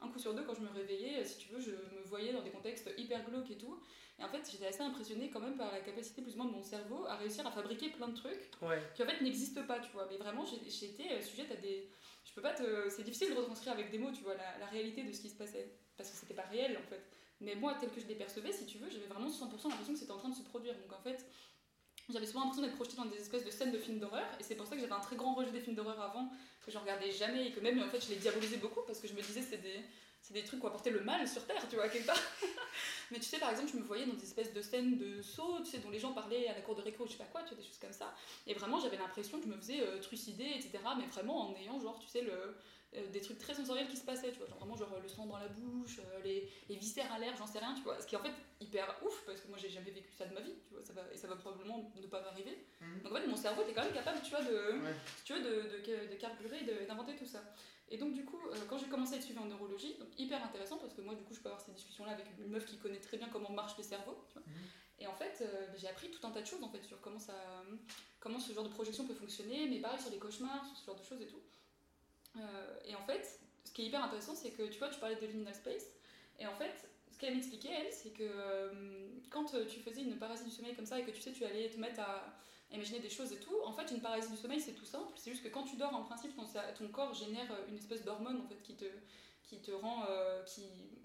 un 0.04 0.08
coup 0.08 0.18
sur 0.18 0.34
deux, 0.34 0.42
quand 0.44 0.54
je 0.54 0.60
me 0.60 0.70
réveillais, 0.70 1.24
si 1.24 1.38
tu 1.38 1.48
veux, 1.52 1.60
je 1.60 1.70
me 1.70 2.02
voyais 2.04 2.32
dans 2.32 2.42
des 2.42 2.50
contextes 2.50 2.90
hyper 2.98 3.24
glauques 3.28 3.50
et 3.50 3.56
tout. 3.58 3.80
Et 4.18 4.24
en 4.24 4.28
fait, 4.28 4.48
j'étais 4.50 4.66
assez 4.66 4.82
impressionnée 4.82 5.30
quand 5.30 5.40
même 5.40 5.56
par 5.56 5.72
la 5.72 5.80
capacité 5.80 6.22
plus 6.22 6.34
ou 6.34 6.38
moins 6.38 6.46
de 6.46 6.52
mon 6.52 6.62
cerveau 6.62 7.06
à 7.06 7.16
réussir 7.16 7.46
à 7.46 7.50
fabriquer 7.50 7.88
plein 7.90 8.08
de 8.08 8.14
trucs 8.16 8.50
Ouais. 8.60 8.78
qui 8.94 9.02
en 9.02 9.06
fait 9.06 9.20
n'existent 9.22 9.64
pas, 9.66 9.80
tu 9.80 9.90
vois. 9.92 10.06
Mais 10.10 10.16
vraiment, 10.18 10.44
été 10.44 11.12
euh, 11.12 11.20
sujette 11.22 11.50
à 11.50 11.56
des. 11.56 11.88
Je 12.24 12.32
peux 12.34 12.42
pas 12.42 12.52
te. 12.52 12.88
C'est 12.90 13.02
difficile 13.02 13.30
de 13.30 13.34
retranscrire 13.38 13.72
avec 13.72 13.90
des 13.90 13.98
mots, 13.98 14.12
tu 14.12 14.22
vois, 14.22 14.34
la, 14.34 14.58
la 14.58 14.66
réalité 14.66 15.02
de 15.02 15.12
ce 15.12 15.20
qui 15.22 15.28
se 15.30 15.36
passait. 15.36 15.72
Parce 15.96 16.10
que 16.10 16.16
c'était 16.16 16.34
pas 16.34 16.42
réel 16.42 16.76
en 16.78 16.88
fait. 16.88 17.02
Mais 17.40 17.54
moi, 17.56 17.76
tel 17.80 17.90
que 17.90 18.00
je 18.00 18.06
les 18.06 18.14
percevais, 18.14 18.52
si 18.52 18.66
tu 18.66 18.78
veux, 18.78 18.88
j'avais 18.88 19.06
vraiment 19.06 19.28
100% 19.28 19.68
l'impression 19.70 19.92
que 19.94 19.98
c'était 19.98 20.12
en 20.12 20.18
train 20.18 20.28
de 20.28 20.34
se 20.34 20.42
produire. 20.42 20.74
Donc 20.78 20.92
en 20.92 21.00
fait, 21.02 21.26
j'avais 22.08 22.26
souvent 22.26 22.40
l'impression 22.40 22.62
d'être 22.62 22.74
projetée 22.74 22.96
dans 22.96 23.04
des 23.04 23.16
espèces 23.16 23.44
de 23.44 23.50
scènes 23.50 23.72
de 23.72 23.78
films 23.78 23.98
d'horreur. 23.98 24.26
Et 24.40 24.42
c'est 24.42 24.54
pour 24.54 24.66
ça 24.66 24.74
que 24.74 24.80
j'avais 24.80 24.92
un 24.92 25.00
très 25.00 25.16
grand 25.16 25.34
rejet 25.34 25.50
des 25.50 25.60
films 25.60 25.76
d'horreur 25.76 26.00
avant, 26.00 26.30
que 26.64 26.70
j'en 26.70 26.80
regardais 26.80 27.10
jamais 27.10 27.48
et 27.48 27.52
que 27.52 27.60
même 27.60 27.80
en 27.82 27.88
fait 27.88 28.00
je 28.04 28.10
les 28.10 28.16
diabolisais 28.16 28.56
beaucoup 28.56 28.80
parce 28.86 29.00
que 29.00 29.08
je 29.08 29.14
me 29.14 29.20
disais 29.20 29.42
c'est 29.42 29.58
des. 29.62 29.80
C'est 30.24 30.34
des 30.34 30.44
trucs 30.44 30.60
qui 30.60 30.66
apportaient 30.68 30.90
le 30.90 31.00
mal 31.00 31.26
sur 31.26 31.44
Terre, 31.46 31.66
tu 31.68 31.74
vois, 31.74 31.88
quelque 31.88 32.06
part. 32.06 32.16
Mais 33.10 33.18
tu 33.18 33.24
sais, 33.24 33.40
par 33.40 33.50
exemple, 33.50 33.72
je 33.72 33.76
me 33.76 33.82
voyais 33.82 34.06
dans 34.06 34.14
des 34.14 34.22
espèces 34.22 34.52
de 34.52 34.62
scènes 34.62 34.96
de 34.96 35.20
sauts, 35.20 35.58
tu 35.64 35.72
sais, 35.72 35.78
dont 35.78 35.90
les 35.90 35.98
gens 35.98 36.12
parlaient 36.12 36.46
à 36.46 36.54
la 36.54 36.60
cour 36.60 36.76
de 36.76 36.80
récré 36.80 37.02
ou 37.02 37.08
je 37.08 37.12
sais 37.14 37.18
pas 37.18 37.24
quoi, 37.24 37.42
tu 37.42 37.48
vois, 37.48 37.56
des 37.56 37.68
choses 37.68 37.80
comme 37.80 37.92
ça. 37.92 38.14
Et 38.46 38.54
vraiment, 38.54 38.78
j'avais 38.78 38.98
l'impression 38.98 39.40
que 39.40 39.46
je 39.46 39.50
me 39.50 39.56
faisais 39.56 39.80
euh, 39.80 39.98
trucider, 39.98 40.44
etc. 40.44 40.78
Mais 40.96 41.06
vraiment 41.06 41.50
en 41.50 41.56
ayant, 41.56 41.80
genre, 41.80 41.98
tu 41.98 42.06
sais, 42.06 42.22
le, 42.22 42.54
euh, 42.94 43.06
des 43.10 43.20
trucs 43.20 43.38
très 43.38 43.54
sensoriels 43.54 43.88
qui 43.88 43.96
se 43.96 44.04
passaient, 44.04 44.30
tu 44.32 44.38
vois. 44.38 44.46
Genre 44.48 44.58
vraiment, 44.58 44.76
genre, 44.76 44.88
le 45.02 45.08
sang 45.08 45.26
dans 45.26 45.38
la 45.38 45.48
bouche, 45.48 45.98
euh, 46.00 46.20
les, 46.22 46.48
les 46.68 46.76
viscères 46.76 47.10
à 47.12 47.18
l'air, 47.18 47.34
j'en 47.36 47.46
sais 47.46 47.58
rien, 47.58 47.74
tu 47.74 47.82
vois. 47.82 48.00
Ce 48.00 48.06
qui 48.06 48.14
est 48.14 48.18
en 48.18 48.22
fait 48.22 48.32
hyper 48.60 48.86
ouf, 49.04 49.22
parce 49.26 49.40
que 49.40 49.48
moi, 49.48 49.58
j'ai 49.58 49.70
jamais 49.70 49.90
vécu 49.90 50.12
ça 50.12 50.26
de 50.26 50.34
ma 50.34 50.40
vie, 50.40 50.54
tu 50.66 50.74
vois. 50.74 50.84
Ça 50.84 50.92
va, 50.92 51.02
et 51.12 51.16
ça 51.16 51.26
va 51.28 51.36
probablement 51.36 51.90
ne 52.00 52.06
pas 52.06 52.20
m'arriver. 52.20 52.66
Mhm. 52.80 53.02
Donc 53.02 53.12
en 53.12 53.16
fait, 53.16 53.26
mon 53.26 53.36
cerveau 53.36 53.62
était 53.62 53.72
quand 53.72 53.84
même 53.84 53.92
capable, 53.94 54.20
tu 54.22 54.30
vois, 54.30 54.42
de, 54.42 54.52
Ouais. 54.82 54.94
tu 55.24 55.32
veux, 55.34 55.40
de, 55.40 55.78
de, 55.78 56.12
de 56.12 56.16
carburer, 56.16 56.62
d'inventer 56.86 57.16
tout 57.16 57.26
ça. 57.26 57.42
Et 57.88 57.98
donc 57.98 58.14
du 58.14 58.24
coup, 58.24 58.40
euh, 58.48 58.56
quand 58.70 58.78
j'ai 58.78 58.86
commencé 58.86 59.14
à 59.14 59.16
être 59.18 59.22
suivie 59.24 59.38
en 59.38 59.44
neurologie, 59.44 59.94
donc 59.98 60.08
hyper 60.18 60.42
intéressant 60.42 60.78
parce 60.78 60.94
que 60.94 61.02
moi 61.02 61.14
du 61.14 61.22
coup 61.24 61.34
je 61.34 61.40
peux 61.40 61.48
avoir 61.50 61.60
ces 61.60 61.72
discussions-là 61.72 62.12
avec 62.12 62.24
une 62.38 62.46
meuf 62.50 62.64
qui 62.64 62.78
connaît 62.78 63.00
très 63.00 63.18
bien 63.18 63.28
comment 63.28 63.50
cerveaux. 63.82 64.16
tu 64.28 64.34
vois. 64.38 64.42
Mhm. 64.46 64.54
Et 65.00 65.06
en 65.06 65.12
fait, 65.14 65.42
euh, 65.42 65.66
j'ai 65.76 65.88
appris 65.88 66.10
tout 66.10 66.26
un 66.26 66.30
tas 66.30 66.40
de 66.40 66.46
choses 66.46 66.62
en 66.62 66.70
fait 66.70 66.82
sur 66.84 66.98
comment 67.02 67.18
ça, 67.18 67.34
comment 68.18 68.38
ce 68.38 68.52
genre 68.54 68.64
de 68.64 68.70
projection 68.70 69.06
peut 69.06 69.12
fonctionner, 69.14 69.66
mais 69.68 69.78
pareil 69.80 70.00
sur 70.00 70.10
les 70.10 70.16
cauchemars, 70.18 70.64
sur 70.66 70.76
ce 70.78 70.86
genre 70.86 70.96
de 70.98 71.04
choses 71.04 71.20
et 71.20 71.26
tout. 71.26 71.40
Euh, 72.36 72.78
et 72.86 72.94
en 72.94 73.02
fait, 73.04 73.40
ce 73.64 73.72
qui 73.72 73.82
est 73.82 73.86
hyper 73.86 74.02
intéressant, 74.02 74.34
c'est 74.34 74.50
que 74.50 74.62
tu 74.64 74.78
vois, 74.78 74.88
tu 74.88 74.98
parlais 75.00 75.16
de 75.16 75.26
liminal 75.26 75.54
space, 75.54 75.86
et 76.38 76.46
en 76.46 76.54
fait, 76.54 76.72
ce 77.10 77.18
qu'elle 77.18 77.34
m'expliquait 77.34 77.70
elle, 77.70 77.92
c'est 77.92 78.10
que 78.10 78.22
euh, 78.24 79.08
quand 79.30 79.54
euh, 79.54 79.66
tu 79.66 79.80
faisais 79.80 80.02
une 80.02 80.18
paralysie 80.18 80.44
du 80.44 80.50
sommeil 80.50 80.74
comme 80.74 80.86
ça 80.86 80.98
et 80.98 81.04
que 81.04 81.10
tu 81.10 81.20
sais, 81.20 81.32
tu 81.32 81.44
allais 81.44 81.68
te 81.68 81.78
mettre 81.78 82.00
à 82.00 82.24
imaginer 82.72 83.00
des 83.00 83.10
choses 83.10 83.32
et 83.32 83.36
tout. 83.38 83.54
En 83.64 83.72
fait, 83.72 83.90
une 83.90 84.00
paralysie 84.00 84.30
du 84.30 84.36
sommeil, 84.38 84.60
c'est 84.60 84.72
tout 84.72 84.86
simple. 84.86 85.12
C'est 85.16 85.30
juste 85.30 85.42
que 85.44 85.48
quand 85.50 85.64
tu 85.64 85.76
dors, 85.76 85.94
en 85.94 86.04
principe, 86.04 86.34
ton, 86.34 86.44
ton 86.78 86.88
corps 86.88 87.12
génère 87.14 87.46
une 87.68 87.76
espèce 87.76 88.02
d'hormone 88.02 88.40
en 88.40 88.48
fait 88.48 88.60
qui 88.62 88.74
te, 88.74 88.86
qui 89.44 89.58
te 89.60 89.70
rend, 89.72 90.06
euh, 90.08 90.42
qui, 90.44 90.64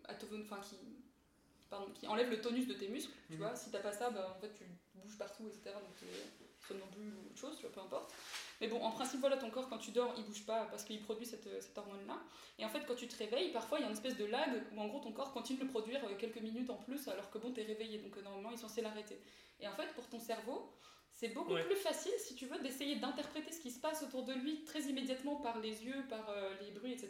enfin 0.10 0.62
qui, 0.62 0.78
pardon, 1.70 1.92
qui 1.94 2.08
enlève 2.08 2.30
le 2.30 2.40
tonus 2.40 2.68
de 2.68 2.74
tes 2.74 2.88
muscles. 2.88 3.12
Tu 3.28 3.34
Mhm. 3.34 3.40
vois, 3.40 3.56
si 3.56 3.70
t'as 3.70 3.80
pas 3.82 3.92
ça, 3.92 4.10
bah, 4.10 4.34
en 4.36 4.40
fait, 4.40 4.54
tu 4.54 4.64
bouges 4.96 5.18
partout, 5.18 5.46
etc. 5.48 5.76
Donc 5.76 5.94
t'es 6.00 6.68
somnambule 6.68 7.14
ou 7.16 7.28
autre 7.30 7.38
chose, 7.38 7.56
tu 7.58 7.64
vois, 7.64 7.72
peu 7.74 7.82
importe. 7.82 8.14
Mais 8.62 8.68
bon, 8.68 8.82
en 8.82 8.92
principe, 8.92 9.20
voilà, 9.20 9.38
ton 9.38 9.50
corps, 9.52 9.70
quand 9.70 9.78
tu 9.78 9.92
dors, 9.92 10.14
il 10.18 10.24
bouge 10.26 10.46
pas 10.46 10.66
parce 10.72 10.84
qu'il 10.84 11.00
produit 11.02 11.26
cette, 11.26 11.48
cette 11.62 11.78
hormone-là. 11.78 12.18
Et 12.58 12.66
en 12.66 12.70
fait, 12.70 12.82
quand 12.88 12.96
tu 12.96 13.08
te 13.08 13.16
réveilles, 13.18 13.52
parfois, 13.52 13.78
il 13.78 13.82
y 13.82 13.86
a 13.86 13.88
une 13.88 13.94
espèce 13.94 14.18
de 14.18 14.26
lag 14.26 14.50
où, 14.76 14.80
en 14.82 14.88
gros, 14.88 15.00
ton 15.00 15.12
corps 15.12 15.32
continue 15.32 15.60
de 15.60 15.66
le 15.66 15.70
produire 15.70 16.04
euh, 16.06 16.16
quelques 16.18 16.42
minutes 16.42 16.70
en 16.72 16.78
plus 16.78 17.08
alors 17.08 17.30
que 17.30 17.38
bon, 17.38 17.52
t'es 17.52 17.64
réveillé. 17.64 18.00
Donc, 18.00 18.18
euh, 18.18 18.22
normalement, 18.22 18.50
il 18.50 18.56
est 18.56 18.58
censé 18.62 18.82
l'arrêter. 18.82 19.20
Et 19.60 19.68
en 19.68 19.74
fait, 19.76 19.88
pour 19.96 20.08
ton 20.08 20.20
cerveau, 20.20 20.72
c'est 21.12 21.30
beaucoup 21.30 21.54
Ouais. 21.54 21.64
plus 21.66 21.76
facile, 21.76 22.12
si 22.18 22.34
tu 22.36 22.46
veux, 22.48 22.60
d'essayer 22.60 22.96
d'interpréter 22.96 23.52
ce 23.52 23.60
qui 23.60 23.70
se 23.72 23.80
passe 23.80 24.02
autour 24.04 24.24
de 24.24 24.34
lui 24.34 24.64
très 24.66 24.82
immédiatement 24.82 25.36
par 25.38 25.60
les 25.60 25.84
yeux, 25.86 26.04
par 26.10 26.28
euh, 26.30 26.54
les 26.62 26.72
bruits, 26.72 26.94
etc. 26.94 27.10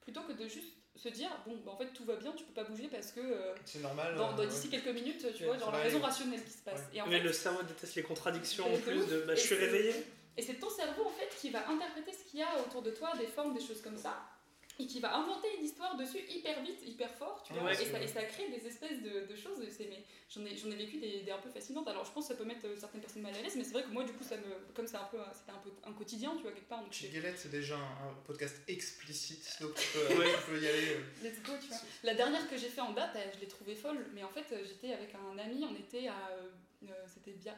Plutôt 0.00 0.22
que 0.22 0.32
de 0.32 0.48
juste 0.48 0.72
se 0.96 1.08
dire, 1.10 1.30
bon, 1.46 1.56
bah, 1.64 1.72
en 1.72 1.76
fait, 1.76 1.92
tout 1.92 2.04
va 2.04 2.16
bien, 2.16 2.32
tu 2.32 2.44
peux 2.44 2.52
pas 2.54 2.64
bouger 2.64 2.88
parce 2.88 3.12
que 3.12 3.20
euh, 3.20 3.54
C'est 3.66 3.80
normal. 3.82 4.16
dans, 4.16 4.32
dans- 4.32 4.42
euh, 4.42 4.46
d'ici 4.46 4.68
quelques 4.70 4.88
minutes, 4.88 5.24
tu 5.34 5.42
Ouais, 5.42 5.48
vois, 5.50 5.58
genre 5.58 5.70
la 5.70 5.78
raison 5.80 6.00
rationnelle 6.00 6.42
qui 6.42 6.50
se 6.50 6.62
passe. 6.62 6.80
Ouais. 6.80 6.96
Et 6.96 7.02
en 7.02 7.06
Mais 7.06 7.18
fait, 7.18 7.24
le 7.24 7.32
cerveau 7.32 7.62
déteste 7.62 7.94
les 7.94 8.02
contradictions 8.02 8.72
en 8.72 8.78
plus 8.78 9.06
de 9.06 9.20
bah, 9.26 9.34
je 9.34 9.40
suis 9.40 9.54
réveillé. 9.54 9.94
Et 10.38 10.42
c'est 10.42 10.54
ton 10.54 10.70
cerveau 10.70 11.04
en 11.04 11.10
fait 11.10 11.28
qui 11.40 11.50
va 11.50 11.68
interpréter 11.68 12.12
ce 12.12 12.22
qu'il 12.30 12.38
y 12.40 12.42
a 12.42 12.60
autour 12.64 12.80
de 12.82 12.90
toi, 12.92 13.12
des 13.18 13.26
formes, 13.26 13.52
des 13.52 13.60
choses 13.60 13.82
comme 13.82 13.98
ça, 13.98 14.14
et 14.78 14.86
qui 14.86 15.00
va 15.00 15.16
inventer 15.16 15.48
une 15.58 15.64
histoire 15.64 15.96
dessus 15.96 16.20
hyper 16.30 16.62
vite, 16.62 16.78
hyper 16.86 17.12
fort, 17.12 17.42
tu 17.44 17.52
vois. 17.52 17.64
Ouais. 17.64 17.72
et, 17.82 17.84
ça, 17.84 18.00
et 18.00 18.06
ça 18.06 18.22
crée 18.22 18.48
des 18.48 18.64
espèces 18.64 19.02
de, 19.02 19.26
de 19.26 19.34
choses. 19.34 19.58
c'est- 19.76 19.88
Mais 19.90 20.04
j'en 20.30 20.44
ai, 20.46 20.56
j'en 20.56 20.70
ai 20.70 20.76
vécu 20.76 20.98
des, 20.98 21.22
des 21.22 21.32
un 21.32 21.38
peu 21.38 21.50
fascinantes. 21.50 21.88
Alors 21.88 22.04
je 22.04 22.12
pense 22.12 22.28
que 22.28 22.34
ça 22.34 22.38
peut 22.38 22.44
mettre 22.44 22.64
euh, 22.66 22.76
certaines 22.76 23.00
personnes 23.00 23.22
mal 23.22 23.34
à 23.34 23.42
l'aise, 23.42 23.56
mais 23.56 23.64
c'est 23.64 23.72
vrai 23.72 23.82
que 23.82 23.88
moi 23.88 24.04
du 24.04 24.12
coup 24.12 24.22
ça 24.22 24.36
me, 24.36 24.72
comme 24.76 24.86
c'est 24.86 24.96
un 24.96 25.08
peu, 25.10 25.18
c'était 25.34 25.50
un 25.50 25.58
peu 25.58 25.70
un 25.84 25.92
quotidien, 25.92 26.36
tu 26.36 26.42
vois 26.42 26.52
quelque 26.52 26.68
part. 26.68 26.84
Donc 26.84 26.92
Chez 26.92 27.10
c'est 27.36 27.50
déjà 27.50 27.76
un, 27.76 28.08
un 28.10 28.14
podcast 28.24 28.54
explicite, 28.68 29.56
donc 29.60 29.74
tu 29.74 29.88
peux, 29.98 30.14
Ouais. 30.20 30.32
tu 30.32 30.50
peux 30.52 30.62
y 30.62 30.68
aller. 30.68 30.88
euh. 30.94 31.02
let's 31.24 31.42
go, 31.42 31.52
tu 31.60 31.66
vois. 31.66 31.78
La 32.04 32.14
dernière 32.14 32.48
que 32.48 32.56
j'ai 32.56 32.68
fait 32.68 32.80
en 32.80 32.92
date, 32.92 33.16
euh, 33.16 33.24
je 33.34 33.40
l'ai 33.40 33.48
trouvée 33.48 33.74
folle, 33.74 34.06
mais 34.14 34.22
en 34.22 34.30
fait 34.30 34.46
euh, 34.52 34.62
j'étais 34.64 34.92
avec 34.92 35.12
un 35.16 35.36
ami, 35.38 35.64
on 35.68 35.74
était 35.74 36.06
à, 36.06 36.28
euh, 36.30 36.48
euh, 36.84 36.92
c'était 37.12 37.32
Bia, 37.32 37.56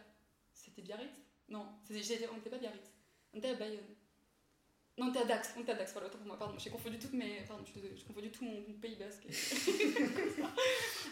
c'était 0.55 0.81
Biarritz. 0.81 1.11
Non, 1.51 1.67
on 1.91 1.93
n'était 1.93 2.51
pas 2.51 2.59
Biarritz, 2.59 2.91
on 3.35 3.39
était 3.39 3.51
à 3.51 3.55
Bayonne. 3.55 3.81
Non, 4.99 5.07
on 5.07 5.11
était 5.11 5.21
à 5.21 5.25
Dax, 5.25 5.55
on 5.57 5.63
était 5.63 5.73
à 5.73 5.77
Dax, 5.77 5.93
voilà, 5.93 6.09
autant 6.09 6.19
pour 6.19 6.27
moi, 6.27 6.39
pardon, 6.39 6.59
j'ai 6.59 6.71
confondu 6.71 6.99
toutes 6.99 7.15
mes. 7.15 7.43
Pardon, 7.47 7.65
j'ai 7.65 8.05
confondu 8.05 8.31
tout 8.31 8.45
mon, 8.45 8.61
mon 8.61 8.75
pays 8.81 8.97
basque. 8.97 9.25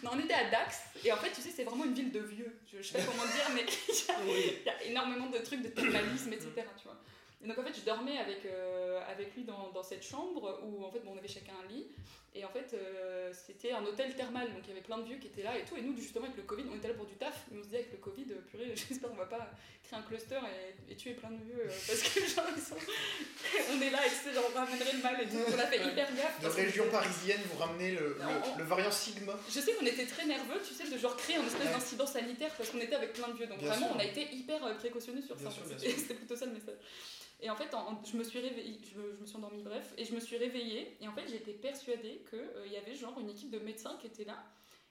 non, 0.03 0.11
on 0.13 0.19
était 0.19 0.35
à 0.35 0.51
Dax, 0.51 0.83
et 1.05 1.13
en 1.13 1.17
fait, 1.17 1.31
tu 1.31 1.41
sais, 1.41 1.51
c'est 1.51 1.65
vraiment 1.65 1.85
une 1.85 1.95
ville 1.95 2.13
de 2.13 2.21
vieux, 2.21 2.61
je, 2.71 2.79
je 2.79 2.83
sais 2.83 2.99
pas 2.99 3.05
comment 3.05 3.25
dire, 3.25 3.51
mais 3.55 3.65
il 4.61 4.65
y 4.65 4.69
a 4.69 4.83
énormément 4.85 5.27
de 5.27 5.39
trucs 5.39 5.63
de 5.63 5.69
thermalisme, 5.69 6.33
etc. 6.33 6.53
Tu 6.77 6.85
vois. 6.85 7.01
Et 7.45 7.47
donc 7.47 7.57
en 7.59 7.63
fait, 7.63 7.75
je 7.79 7.85
dormais 7.85 8.19
avec, 8.19 8.45
euh, 8.47 9.01
avec 9.09 9.35
lui 9.37 9.45
dans, 9.45 9.71
dans 9.71 9.83
cette 9.83 10.03
chambre 10.05 10.61
où 10.65 10.85
en 10.85 10.91
fait, 10.91 10.99
bon, 11.01 11.13
on 11.15 11.19
avait 11.19 11.29
chacun 11.29 11.53
un 11.65 11.69
lit. 11.73 11.87
Et 12.35 12.45
en 12.45 12.51
fait, 12.51 12.73
euh, 12.75 13.33
c'était 13.33 13.73
un 13.73 13.85
hôtel 13.85 14.15
thermal, 14.15 14.53
donc 14.53 14.61
il 14.65 14.69
y 14.69 14.73
avait 14.73 14.83
plein 14.83 14.99
de 14.99 15.05
vieux 15.05 15.17
qui 15.17 15.29
étaient 15.29 15.43
là 15.43 15.57
et 15.57 15.63
tout. 15.65 15.77
Et 15.77 15.81
nous, 15.83 15.97
justement, 15.97 16.27
avec 16.27 16.37
le 16.37 16.43
Covid, 16.43 16.65
on 16.71 16.77
était 16.77 16.89
là 16.89 16.95
pour 16.95 17.07
du 17.07 17.15
taf, 17.15 17.47
mais 17.51 17.59
on 17.59 17.63
se 17.63 17.69
dit 17.69 17.77
avec 17.77 17.91
le 17.91 17.99
Covid, 17.99 18.27
euh, 18.33 18.41
purée, 18.51 18.73
j'espère 18.77 19.11
qu'on 19.11 19.17
va 19.17 19.27
pas 19.27 19.51
créer 19.83 19.99
un 19.99 20.03
cluster 20.03 20.39
et, 20.89 20.93
et 20.93 20.97
tuer 20.97 21.15
plein 21.15 21.31
de 21.31 21.43
vieux 21.43 21.59
euh, 21.65 21.69
parce 21.87 22.03
que 22.03 22.21
genre, 22.35 22.45
ils 22.55 22.63
sont... 22.63 22.77
on 23.73 23.81
est 23.81 23.91
là 23.91 24.05
et 24.07 24.11
sais, 24.11 24.35
genre, 24.35 24.45
on 24.53 24.55
ramènerait 24.59 24.93
le 24.93 25.03
mal 25.03 25.21
et 25.23 25.27
tout. 25.27 25.37
On 25.49 25.59
a 25.59 25.67
fait 25.67 25.77
hyper 25.79 26.15
gaffe. 26.15 26.39
De 26.39 26.43
parce 26.43 26.55
qu'on 26.57 26.63
région 26.63 26.91
parisienne, 26.91 27.41
vous 27.51 27.59
ramenez 27.59 27.93
le, 27.93 28.01
le, 28.01 28.17
On- 28.21 28.53
on- 28.55 28.59
le 28.59 28.65
variant 28.65 28.91
Sigma. 28.91 29.33
je 29.49 29.61
sais 29.61 29.73
qu'on 29.75 29.87
était 29.87 30.07
très 30.07 30.27
nerveux, 30.27 30.61
tu 30.67 30.75
sais, 30.75 30.89
de 30.91 30.99
genre 30.99 31.17
créer 31.17 31.37
un 31.37 31.47
espèce 31.47 31.67
Ouais. 31.67 31.73
d'incident 31.73 32.07
sanitaire 32.07 32.53
parce 32.57 32.69
qu'on 32.71 32.81
était 32.81 32.97
avec 32.97 33.15
plein 33.15 33.29
de 33.29 33.35
vieux. 33.37 33.47
Donc 33.47 33.59
Bien 33.59 33.69
vraiment, 33.71 33.87
sûr. 33.89 33.97
on 33.97 34.01
a 34.01 34.05
été 34.05 34.29
hyper 34.35 34.61
précautionneux 34.77 35.23
sur 35.23 35.35
Bien 35.37 35.51
ça. 35.51 35.57
c'était 35.79 36.15
plutôt 36.15 36.37
ça 36.37 36.47
le 36.47 36.53
message. 36.53 36.77
Et 37.41 37.51
en 37.51 37.57
fait, 37.57 37.75
je 38.05 38.17
me 38.17 38.25
suis 38.25 38.41
réveillée, 38.41 38.81
je 38.93 38.99
me, 38.99 39.27
suis 39.27 39.37
endormie, 39.37 39.63
bref, 39.63 39.95
et 39.97 40.05
je 40.05 40.13
me 40.13 40.19
suis 40.19 40.37
réveillée, 40.37 40.97
et 41.01 41.07
en 41.07 41.13
fait, 41.13 41.29
j'étais 41.29 41.53
persuadée 41.53 42.25
qu'il 42.29 42.73
y 42.73 42.77
avait 42.77 42.97
genre 42.97 43.19
une 43.21 43.31
équipe 43.31 43.51
de 43.51 43.61
médecins 43.61 43.97
qui 44.01 44.09
était 44.09 44.25
là, 44.25 44.45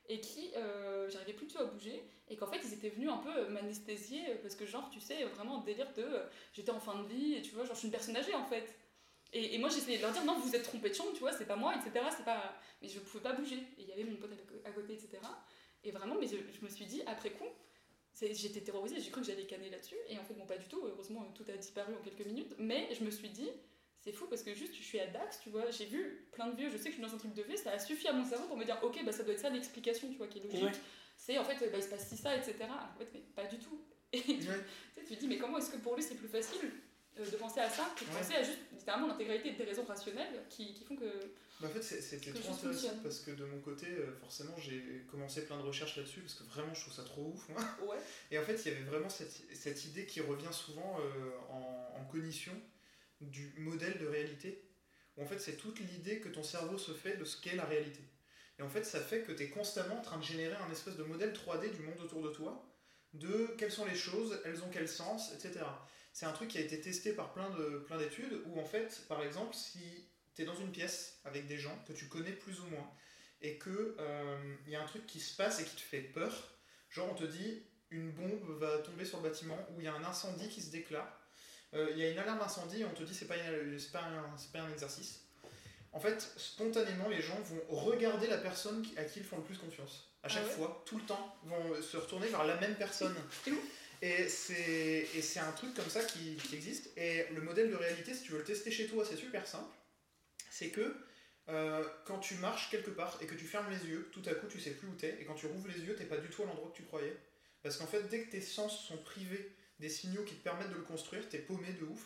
et 0.07 0.21
qui, 0.21 0.51
euh, 0.55 1.09
j'arrivais 1.09 1.33
plus 1.33 1.47
du 1.47 1.57
à 1.57 1.65
bouger, 1.65 2.01
et 2.29 2.37
qu'en 2.37 2.47
fait, 2.47 2.61
ils 2.63 2.73
étaient 2.73 2.89
venus 2.89 3.09
un 3.09 3.17
peu 3.17 3.35
euh, 3.35 3.49
m'anesthésier, 3.49 4.29
euh, 4.29 4.35
parce 4.41 4.55
que 4.55 4.65
genre, 4.65 4.89
tu 4.89 5.01
sais, 5.01 5.25
vraiment 5.25 5.59
délire 5.59 5.91
de, 5.97 6.03
euh, 6.03 6.23
j'étais 6.53 6.71
en 6.71 6.79
fin 6.79 7.03
de 7.03 7.07
vie, 7.07 7.33
et 7.33 7.41
tu 7.41 7.51
vois, 7.51 7.65
genre, 7.65 7.73
je 7.73 7.79
suis 7.79 7.87
une 7.87 7.91
personne 7.91 8.15
âgée, 8.15 8.33
en 8.33 8.45
fait. 8.45 8.73
Et, 9.33 9.57
moi, 9.57 9.67
j'essayais 9.67 9.97
de 9.97 10.03
leur 10.03 10.13
dire, 10.13 10.23
non, 10.23 10.39
vous 10.39 10.55
êtes 10.55 10.63
trompés 10.63 10.89
de 10.89 10.95
chambre, 10.95 11.11
tu 11.11 11.19
vois, 11.19 11.33
c'est 11.33 11.45
pas 11.45 11.57
moi, 11.57 11.73
etc., 11.75 12.05
c'est 12.15 12.23
pas... 12.23 12.55
Mais 12.81 12.87
je 12.87 12.99
pouvais 12.99 13.23
pas 13.23 13.33
bouger, 13.33 13.57
et 13.57 13.81
il 13.81 13.87
y 13.89 13.91
avait 13.91 14.05
mon 14.05 14.15
pote 14.15 14.31
à 14.63 14.71
côté, 14.71 14.93
etc. 14.93 15.17
Et 15.83 15.91
vraiment, 15.91 16.15
mais 16.17 16.27
je, 16.27 16.37
je 16.37 16.63
me 16.63 16.69
suis 16.69 16.85
dit, 16.85 17.01
après 17.05 17.31
coup, 17.31 17.49
J'étais 18.19 18.61
terrorisée, 18.61 18.99
j'ai 18.99 19.11
cru 19.11 19.21
que 19.21 19.27
j'allais 19.27 19.45
canner 19.45 19.69
là-dessus, 19.69 19.95
et 20.09 20.17
en 20.17 20.23
fait, 20.23 20.33
bon, 20.33 20.45
pas 20.45 20.57
du 20.57 20.67
tout, 20.67 20.81
heureusement, 20.83 21.23
tout 21.35 21.45
a 21.53 21.57
disparu 21.57 21.93
en 21.93 22.01
quelques 22.01 22.25
minutes, 22.25 22.55
mais 22.57 22.89
je 22.97 23.03
me 23.03 23.11
suis 23.11 23.29
dit, 23.29 23.49
c'est 23.99 24.11
fou 24.11 24.25
parce 24.27 24.41
que 24.43 24.53
juste, 24.55 24.73
je 24.75 24.81
suis 24.83 24.99
à 24.99 25.07
Dax, 25.07 25.39
tu 25.43 25.49
vois, 25.49 25.69
j'ai 25.69 25.85
vu 25.85 26.27
plein 26.31 26.47
de 26.47 26.55
vieux, 26.57 26.69
je 26.69 26.77
sais 26.77 26.85
que 26.85 26.89
je 26.89 26.93
suis 26.95 27.01
dans 27.03 27.13
un 27.13 27.17
truc 27.19 27.33
de 27.33 27.43
vieux, 27.43 27.57
ça 27.57 27.71
a 27.71 27.79
suffi 27.79 28.07
à 28.07 28.13
mon 28.13 28.25
cerveau 28.25 28.47
pour 28.47 28.57
me 28.57 28.65
dire, 28.65 28.79
ok, 28.81 29.03
bah 29.05 29.11
ça 29.11 29.23
doit 29.23 29.33
être 29.33 29.39
ça 29.39 29.49
l'explication, 29.49 30.09
tu 30.09 30.15
vois, 30.17 30.27
qui 30.27 30.39
est 30.39 30.43
logique. 30.43 30.63
Ouais. 30.63 30.71
C'est 31.15 31.37
en 31.37 31.43
fait, 31.43 31.59
bah, 31.71 31.77
il 31.77 31.83
se 31.83 31.89
passe 31.89 32.07
ci, 32.07 32.17
ça, 32.17 32.35
etc. 32.35 32.53
En 32.61 32.97
fait, 32.97 33.07
mais 33.13 33.21
pas 33.35 33.45
du 33.45 33.57
tout. 33.59 33.81
Et 34.13 34.21
tu, 34.21 34.31
Ouais. 34.49 34.63
tu 35.07 35.15
te 35.15 35.19
dis, 35.19 35.27
mais 35.27 35.37
comment 35.37 35.57
est-ce 35.57 35.69
que 35.71 35.77
pour 35.77 35.95
lui 35.95 36.01
c'est 36.01 36.15
plus 36.15 36.27
facile 36.29 36.59
euh, 36.63 36.69
de 37.23 37.37
penser 37.37 37.59
à 37.59 37.69
ça 37.69 37.93
que 37.97 38.03
de 38.05 38.09
Ouais. 38.09 38.17
penser 38.21 38.35
à 38.35 38.43
juste 38.43 38.59
littéralement 38.71 39.07
l'intégralité 39.07 39.51
des 39.53 39.63
raisons 39.63 39.83
rationnelles 39.85 40.43
qui, 40.49 40.73
qui 40.73 40.83
font 40.85 40.95
que. 40.95 41.05
Bah, 41.59 41.67
en 41.67 41.69
fait, 41.71 41.81
c'était 41.81 42.31
trop 42.31 42.39
intéressant 42.39 42.53
fonctionne. 42.71 43.01
parce 43.01 43.19
que 43.21 43.31
de 43.31 43.43
mon 43.45 43.59
côté, 43.61 43.87
euh, 43.87 44.13
forcément, 44.19 44.55
j'ai 44.57 45.05
commencé 45.09 45.45
plein 45.45 45.57
de 45.57 45.63
recherches 45.63 45.97
là-dessus 45.97 46.21
parce 46.21 46.35
que 46.35 46.43
vraiment, 46.43 46.73
je 46.73 46.81
trouve 46.81 46.93
ça 46.93 47.03
trop 47.03 47.31
ouf. 47.33 47.49
moi. 47.49 47.59
Ouais, 47.87 47.97
Et 48.31 48.37
en 48.37 48.43
fait, 48.43 48.55
il 48.65 48.71
y 48.71 48.75
avait 48.75 48.83
vraiment 48.83 49.09
cette, 49.09 49.31
cette 49.55 49.85
idée 49.85 50.05
qui 50.05 50.21
revient 50.21 50.51
souvent 50.51 50.99
euh, 50.99 51.31
en, 51.49 51.99
en 51.99 52.05
cognition 52.05 52.53
du 53.21 53.53
modèle 53.57 53.97
de 53.97 54.05
réalité. 54.07 54.63
Où 55.17 55.23
en 55.23 55.25
fait, 55.25 55.39
c'est 55.39 55.57
toute 55.57 55.79
l'idée 55.79 56.19
que 56.19 56.29
ton 56.29 56.43
cerveau 56.43 56.77
se 56.77 56.91
fait 56.91 57.17
de 57.17 57.25
ce 57.25 57.41
qu'est 57.41 57.55
la 57.55 57.65
réalité. 57.65 58.01
Et 58.59 58.61
en 58.61 58.69
fait, 58.69 58.83
ça 58.83 58.99
fait 58.99 59.21
que 59.21 59.31
tu 59.31 59.43
es 59.43 59.49
constamment 59.49 59.97
en 59.97 60.01
train 60.01 60.17
de 60.17 60.23
générer 60.23 60.55
un 60.55 60.71
espèce 60.71 60.95
de 60.95 61.03
modèle 61.03 61.33
3D 61.33 61.71
du 61.71 61.81
monde 61.81 61.99
autour 62.01 62.21
de 62.21 62.29
toi, 62.29 62.63
de 63.13 63.47
quelles 63.57 63.71
sont 63.71 63.85
les 63.85 63.95
choses, 63.95 64.39
elles 64.45 64.61
ont 64.63 64.69
quel 64.71 64.87
sens, 64.87 65.31
etc. 65.33 65.65
C'est 66.17 66.25
un 66.25 66.31
truc 66.31 66.47
qui 66.47 66.57
a 66.57 66.61
été 66.61 66.81
testé 66.81 67.13
par 67.13 67.31
plein 67.31 67.47
de 67.51 67.77
plein 67.85 67.99
d'études 67.99 68.41
où 68.47 68.59
en 68.59 68.65
fait, 68.65 69.03
par 69.07 69.21
exemple, 69.21 69.53
si 69.55 69.77
tu 70.33 70.41
es 70.41 70.45
dans 70.45 70.55
une 70.55 70.71
pièce 70.71 71.19
avec 71.25 71.45
des 71.45 71.59
gens 71.59 71.77
que 71.87 71.93
tu 71.93 72.07
connais 72.07 72.31
plus 72.31 72.59
ou 72.59 72.65
moins 72.71 72.89
et 73.43 73.59
que 73.59 73.95
il 74.65 74.71
y 74.71 74.75
a 74.75 74.81
un 74.81 74.85
truc 74.87 75.05
qui 75.05 75.19
se 75.19 75.35
passe 75.37 75.59
et 75.59 75.63
qui 75.63 75.75
te 75.75 75.81
fait 75.81 76.01
peur, 76.01 76.33
genre 76.89 77.07
on 77.11 77.13
te 77.13 77.23
dit 77.23 77.61
une 77.91 78.09
bombe 78.13 78.57
va 78.59 78.79
tomber 78.79 79.05
sur 79.05 79.21
le 79.21 79.29
bâtiment 79.29 79.59
ou 79.69 79.79
il 79.79 79.83
y 79.85 79.87
a 79.87 79.93
un 79.93 80.03
incendie 80.03 80.49
qui 80.49 80.59
se 80.63 80.71
déclare, 80.71 81.07
Euh, 81.75 81.89
il 81.91 81.99
y 81.99 82.03
a 82.03 82.09
une 82.09 82.17
alarme 82.17 82.41
incendie 82.41 82.79
et 82.81 82.85
on 82.85 82.93
te 82.93 83.03
dit 83.03 83.13
c'est 83.13 83.27
pas, 83.27 83.37
une- 83.37 83.77
c'est 83.77 83.91
pas, 83.91 84.01
un, 84.05 84.35
c'est 84.37 84.51
pas 84.53 84.61
un 84.61 84.71
exercice. 84.71 85.19
En 85.91 85.99
fait, 85.99 86.19
spontanément, 86.37 87.09
les 87.09 87.21
gens 87.21 87.39
vont 87.41 87.61
regarder 87.75 88.25
la 88.27 88.37
personne 88.37 88.83
à 88.97 89.03
qui 89.03 89.19
ils 89.19 89.25
font 89.25 89.37
le 89.37 89.43
plus 89.43 89.57
confiance. 89.57 90.09
À 90.23 90.29
chaque 90.29 90.43
Ah 90.45 90.47
ouais? 90.47 90.53
fois, 90.53 90.83
tout 90.87 90.97
le 90.97 91.03
temps, 91.03 91.35
vont 91.43 91.79
se 91.81 91.97
retourner 91.97 92.27
vers 92.29 92.45
la 92.45 92.55
même 92.55 92.75
personne. 92.75 93.13
Et 94.01 94.27
c'est 94.27 95.39
un 95.39 95.51
truc 95.53 95.73
comme 95.73 95.89
ça 95.89 96.03
qui, 96.03 96.35
qui 96.35 96.55
existe. 96.55 96.89
Et 96.97 97.25
le 97.33 97.41
modèle 97.41 97.69
de 97.69 97.75
réalité, 97.75 98.13
si 98.13 98.23
tu 98.23 98.31
veux 98.31 98.39
le 98.39 98.43
tester 98.43 98.71
chez 98.71 98.87
toi, 98.87 99.03
c'est 99.07 99.17
super 99.17 99.47
simple. 99.47 99.75
C'est 100.49 100.69
que 100.69 100.95
euh, 101.49 101.83
quand 102.05 102.19
tu 102.19 102.35
marches 102.35 102.69
quelque 102.69 102.91
part 102.91 103.17
et 103.21 103.25
que 103.25 103.35
tu 103.35 103.45
fermes 103.45 103.69
les 103.71 103.89
yeux, 103.89 104.09
tout 104.11 104.21
à 104.25 104.33
coup 104.33 104.47
tu 104.47 104.59
sais 104.59 104.71
plus 104.71 104.87
où 104.87 104.95
t'es. 104.95 105.17
Et 105.19 105.25
quand 105.25 105.35
tu 105.35 105.47
rouvres 105.47 105.67
les 105.67 105.79
yeux, 105.79 105.95
t'es 105.95 106.05
pas 106.05 106.17
du 106.17 106.29
tout 106.29 106.43
à 106.43 106.45
l'endroit 106.45 106.69
que 106.71 106.77
tu 106.77 106.83
croyais. 106.83 107.15
Parce 107.63 107.77
qu'en 107.77 107.87
fait, 107.87 108.03
dès 108.03 108.23
que 108.23 108.31
tes 108.31 108.41
sens 108.41 108.85
sont 108.85 108.97
privés 108.97 109.51
des 109.79 109.89
signaux 109.89 110.23
qui 110.23 110.35
te 110.35 110.43
permettent 110.43 110.69
de 110.69 110.75
le 110.75 110.81
construire, 110.81 111.27
t'es 111.29 111.39
paumé 111.39 111.71
de 111.73 111.85
ouf. 111.85 112.03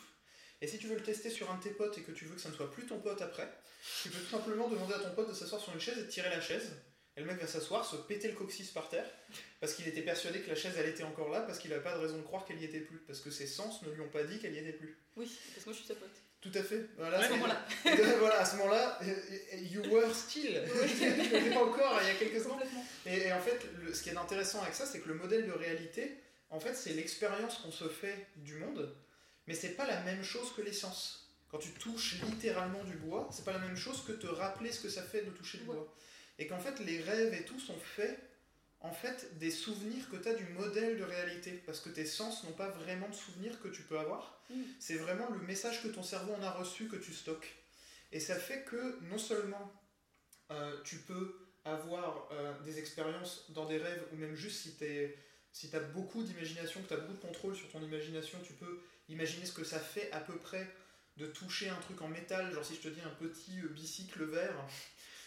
Et 0.60 0.68
si 0.68 0.78
tu 0.78 0.86
veux 0.86 0.94
le 0.94 1.02
tester 1.02 1.28
sur 1.28 1.50
un 1.50 1.56
de 1.56 1.62
tes 1.62 1.70
potes 1.70 1.98
et 1.98 2.02
que 2.02 2.12
tu 2.12 2.24
veux 2.24 2.36
que 2.36 2.40
ça 2.40 2.48
ne 2.48 2.54
soit 2.54 2.70
plus 2.70 2.86
ton 2.86 3.00
pote 3.00 3.20
après, 3.20 3.48
tu 4.02 4.10
peux 4.10 4.18
tout 4.20 4.30
simplement 4.30 4.68
demander 4.68 4.94
à 4.94 5.00
ton 5.00 5.12
pote 5.14 5.28
de 5.28 5.34
s'asseoir 5.34 5.60
sur 5.60 5.72
une 5.72 5.80
chaise 5.80 5.98
et 5.98 6.04
de 6.04 6.08
tirer 6.08 6.30
la 6.30 6.40
chaise. 6.40 6.70
Et 7.16 7.20
le 7.20 7.26
mec 7.26 7.38
va 7.40 7.46
s'asseoir, 7.46 7.84
se 7.84 7.96
péter 7.96 8.28
le 8.28 8.34
coccyx 8.34 8.70
par 8.70 8.88
terre, 8.88 9.04
parce 9.60 9.74
qu'il 9.74 9.86
était 9.86 10.00
persuadé 10.02 10.40
que 10.40 10.48
la 10.48 10.54
chaise 10.56 10.72
elle 10.78 10.88
était 10.88 11.02
encore 11.02 11.28
là, 11.30 11.40
parce 11.42 11.58
qu'il 11.58 11.70
n'avait 11.70 11.82
pas 11.82 11.94
de 11.94 12.00
raison 12.00 12.16
de 12.16 12.22
croire 12.22 12.44
qu'elle 12.46 12.58
y 12.60 12.64
était 12.64 12.80
plus, 12.80 12.98
parce 13.06 13.20
que 13.20 13.30
ses 13.30 13.46
sens 13.46 13.82
ne 13.82 13.90
lui 13.90 14.00
ont 14.00 14.08
pas 14.08 14.24
dit 14.24 14.38
qu'elle 14.38 14.54
y 14.54 14.58
était 14.58 14.72
plus. 14.72 14.96
oui, 15.16 15.30
parce 15.52 15.64
que 15.64 15.70
moi 15.70 15.72
je 15.74 15.78
suis 15.78 15.88
sa 15.88 15.94
pote. 15.94 16.08
Tout 16.40 16.50
à 16.54 16.62
fait. 16.62 16.86
Voilà, 16.96 17.18
à 17.20 17.24
ce 17.24 17.30
moment-là. 17.34 17.66
Voilà, 18.18 18.40
à 18.40 18.44
ce 18.44 18.56
moment-là, 18.56 18.98
you 19.70 19.80
were 19.92 20.12
still. 20.12 20.52
N'étais 21.00 21.50
pas 21.54 21.62
encore 21.62 22.00
il 22.02 22.08
y 22.08 22.10
a 22.10 22.14
quelques 22.14 22.42
secondes. 22.42 22.62
Et, 23.06 23.18
et 23.28 23.32
en 23.32 23.40
fait, 23.40 23.60
le- 23.80 23.94
ce 23.94 24.02
qui 24.02 24.08
est 24.08 24.16
intéressant 24.16 24.60
avec 24.62 24.74
ça, 24.74 24.84
c'est 24.84 24.98
que 25.00 25.08
le 25.08 25.14
modèle 25.14 25.46
de 25.46 25.52
réalité, 25.52 26.16
en 26.50 26.58
fait, 26.58 26.74
c'est 26.74 26.94
l'expérience 26.94 27.58
qu'on 27.58 27.70
se 27.70 27.88
fait 27.88 28.26
du 28.38 28.54
monde, 28.56 28.92
mais 29.46 29.54
c'est 29.54 29.76
pas 29.76 29.86
la 29.86 30.00
même 30.00 30.24
chose 30.24 30.52
que 30.56 30.62
les 30.62 30.72
sens. 30.72 31.28
Quand 31.48 31.58
tu 31.58 31.70
touches 31.74 32.16
littéralement 32.22 32.82
du 32.84 32.94
bois, 32.96 33.28
c'est 33.30 33.44
pas 33.44 33.52
la 33.52 33.58
même 33.60 33.76
chose 33.76 34.02
que 34.04 34.12
te 34.12 34.26
rappeler 34.26 34.72
ce 34.72 34.80
que 34.80 34.88
ça 34.88 35.02
fait 35.04 35.22
de 35.22 35.30
toucher 35.30 35.58
du 35.58 35.64
Ouais. 35.68 35.74
bois. 35.76 35.94
Et 36.38 36.46
qu'en 36.46 36.58
fait, 36.58 36.78
les 36.80 37.00
rêves 37.00 37.34
et 37.34 37.44
tout 37.44 37.60
sont 37.60 37.78
faits, 37.78 38.18
en 38.80 38.92
fait, 38.92 39.38
des 39.38 39.50
souvenirs 39.50 40.08
que 40.10 40.16
tu 40.16 40.28
as 40.28 40.34
du 40.34 40.44
modèle 40.46 40.98
de 40.98 41.04
réalité, 41.04 41.52
parce 41.66 41.80
que 41.80 41.88
tes 41.88 42.06
sens 42.06 42.44
n'ont 42.44 42.52
pas 42.52 42.68
vraiment 42.68 43.08
de 43.08 43.14
souvenirs 43.14 43.60
que 43.60 43.68
tu 43.68 43.82
peux 43.82 43.98
avoir. 43.98 44.42
Mm. 44.50 44.62
C'est 44.80 44.96
vraiment 44.96 45.28
le 45.30 45.38
message 45.40 45.82
que 45.82 45.88
ton 45.88 46.02
cerveau 46.02 46.32
en 46.34 46.42
a 46.42 46.50
reçu 46.50 46.88
que 46.88 46.96
tu 46.96 47.12
stockes. 47.12 47.54
Et 48.10 48.20
ça 48.20 48.34
fait 48.34 48.62
que 48.64 48.98
non 49.10 49.18
seulement 49.18 49.72
euh, 50.50 50.76
tu 50.84 50.96
peux 50.98 51.38
avoir 51.64 52.28
euh, 52.32 52.52
des 52.62 52.78
expériences 52.78 53.50
dans 53.50 53.66
des 53.66 53.78
rêves, 53.78 54.04
ou 54.12 54.16
même 54.16 54.34
juste 54.34 54.62
si 54.62 54.76
tu 54.76 55.14
si 55.52 55.74
as 55.76 55.80
beaucoup 55.80 56.22
d'imagination, 56.22 56.82
que 56.82 56.88
tu 56.88 56.94
as 56.94 56.96
beaucoup 56.96 57.12
de 57.12 57.18
contrôle 57.18 57.54
sur 57.54 57.68
ton 57.70 57.82
imagination, 57.82 58.38
tu 58.44 58.54
peux 58.54 58.82
imaginer 59.08 59.46
ce 59.46 59.52
que 59.52 59.64
ça 59.64 59.78
fait 59.78 60.10
à 60.12 60.20
peu 60.20 60.36
près 60.36 60.68
de 61.18 61.26
toucher 61.26 61.68
un 61.68 61.76
truc 61.76 62.00
en 62.00 62.08
métal, 62.08 62.52
genre 62.52 62.64
si 62.64 62.74
je 62.74 62.80
te 62.80 62.88
dis 62.88 63.00
un 63.02 63.10
petit 63.10 63.60
euh, 63.60 63.68
bicycle 63.68 64.24
vert, 64.24 64.54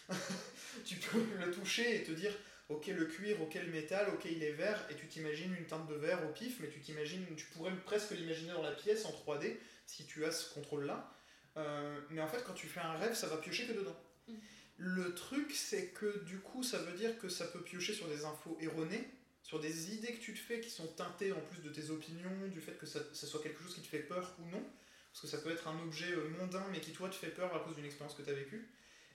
tu 0.86 0.95
peux 0.95 1.23
le 1.40 1.52
toucher 1.52 1.95
et 1.95 2.03
te 2.03 2.11
dire 2.11 2.32
ok 2.69 2.88
le 2.88 3.06
cuir, 3.06 3.41
ok 3.41 3.56
le 3.56 3.72
métal, 3.72 4.10
ok 4.14 4.26
il 4.26 4.44
est 4.44 4.52
vert, 4.52 4.86
et 4.90 4.95
tu 4.95 5.07
t'imagines 5.07 5.53
une 5.56 5.65
teinte 5.65 5.88
de 5.88 5.95
vert 5.95 6.26
au 6.26 6.32
pif, 6.32 6.60
mais 6.60 6.69
tu 6.69 6.80
t'imagines, 6.80 7.26
tu 7.36 7.45
pourrais 7.48 7.72
presque 7.86 8.11
l'imaginer 8.11 8.53
dans 8.53 8.64
la 8.64 8.72
pièce 8.72 9.06
en 9.06 9.11
3D 9.11 9.56
si 9.86 10.06
tu 10.06 10.26
as 10.26 10.32
ce 10.32 10.53
contrôle-là. 10.53 11.11
Euh, 11.57 11.99
mais 12.10 12.22
en 12.22 12.27
fait, 12.27 12.44
quand 12.44 12.53
tu 12.53 12.68
fais 12.68 12.82
un 12.82 12.94
rêve, 12.94 13.14
ça 13.14 13.27
va 13.27 13.38
piocher 13.38 13.65
que 13.65 13.73
dedans. 13.73 13.95
Mm. 14.27 14.34
Le 14.77 15.14
truc, 15.14 15.53
c'est 15.53 15.88
que 15.88 16.19
du 16.26 16.40
coup, 16.40 16.64
ça 16.64 16.80
veut 16.80 16.98
dire 16.98 17.18
que 17.18 17.30
ça 17.30 17.45
peut 17.45 17.61
piocher 17.61 17.94
sur 17.94 18.07
des 18.10 18.26
infos 18.26 18.57
erronées, 18.60 19.07
sur 19.41 19.60
des 19.60 19.94
idées 19.94 20.14
que 20.14 20.22
tu 20.22 20.34
te 20.34 20.40
fais 20.40 20.60
qui 20.60 20.69
sont 20.69 20.88
teintées 20.88 21.32
en 21.32 21.40
plus 21.40 21.61
de 21.61 21.69
tes 21.69 21.91
opinions, 21.91 22.48
du 22.52 22.60
fait 22.60 22.77
que 22.77 22.86
ça, 22.86 22.99
ça 23.14 23.27
soit 23.27 23.41
quelque 23.41 23.64
chose 23.64 23.76
qui 23.76 23.82
te 23.82 23.88
fait 23.88 23.99
peur 23.99 24.36
ou 24.40 24.49
non. 24.49 24.64
Parce 25.11 25.22
que 25.22 25.27
ça 25.27 25.38
peut 25.38 25.52
être 25.52 25.69
un 25.69 25.80
objet 25.82 26.11
euh, 26.11 26.27
mondain, 26.40 26.65
mais 26.72 26.82
qui 26.82 26.91
toi 26.91 27.07
te 27.07 27.15
fait 27.15 27.30
peur 27.30 27.56
à 27.56 27.60
cause 27.60 27.76
d'une 27.76 27.86
expérience 27.86 28.15
que 28.15 28.22
tu 28.22 28.30
as 28.30 28.34
vécue. 28.34 28.68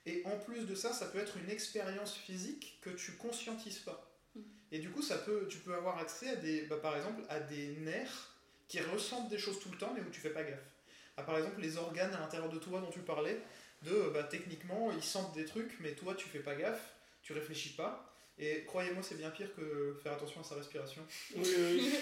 Et 0.07 0.23
en 0.25 0.39
plus 0.39 0.67
de 0.67 0.75
ça, 0.75 0.93
ça 0.93 1.07
peut 1.07 1.19
être 1.19 1.37
une 1.37 1.51
expérience 1.51 2.15
physique 2.15 2.79
que 2.81 2.91
tu 2.91 3.13
conscientises 3.13 3.81
pas. 3.81 4.11
Mm. 4.35 4.41
Et 4.73 4.79
du 4.79 4.91
coup, 4.91 5.03
ça 5.03 5.19
peut, 5.19 5.47
tu 5.49 5.59
peux 5.59 5.75
avoir 5.75 5.99
accès 5.99 6.31
à 6.31 6.37
des, 6.37 6.63
bah, 6.63 6.79
par 6.79 6.97
exemple, 6.97 7.23
à 7.29 7.41
des 7.41 7.69
nerfs 7.79 8.35
qui 8.69 8.81
ressentent 8.81 9.29
des 9.29 9.39
choses 9.39 9.59
tout 9.61 9.71
le 9.71 9.79
temps, 9.79 9.93
mais 9.95 10.01
où 10.01 10.11
tu 10.11 10.21
fais 10.21 10.31
pas 10.31 10.45
gaffe. 10.45 10.71
À, 11.17 11.23
par 11.23 11.37
exemple, 11.37 11.61
les 11.61 11.77
organes 11.77 12.15
à 12.15 12.21
l'intérieur 12.21 12.49
de 12.49 12.59
toi 12.59 12.81
dont 12.81 12.91
tu 12.91 13.01
parlais, 13.01 13.41
de 13.83 13.93
euh, 13.93 14.11
bah, 14.11 14.25
techniquement, 14.25 14.91
ils 14.93 15.03
sentent 15.03 15.35
des 15.35 15.45
trucs, 15.45 15.79
mais 15.81 15.93
toi, 15.93 16.15
tu 16.15 16.29
fais 16.29 16.39
pas 16.39 16.55
gaffe, 16.55 16.95
tu 17.23 17.33
réfléchis 17.33 17.75
pas. 17.75 18.07
Et 18.39 18.65
croyez-moi, 18.65 19.03
c'est 19.03 19.17
bien 19.17 19.31
pire 19.31 19.55
que 19.55 19.99
faire 20.03 20.13
attention 20.13 20.41
à 20.41 20.45
sa 20.45 20.55
respiration. 20.55 21.07
Oui, 21.37 21.45
oui. 21.59 21.95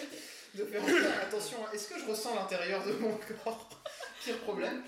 De 0.55 0.65
faire 0.65 0.83
attention 1.21 1.59
à 1.67 1.75
est-ce 1.75 1.89
que 1.89 2.01
je 2.01 2.07
ressens 2.07 2.35
l'intérieur 2.35 2.83
de 2.87 2.93
mon 2.95 3.19
corps? 3.45 3.69
Pire 4.25 4.39
problème. 4.39 4.83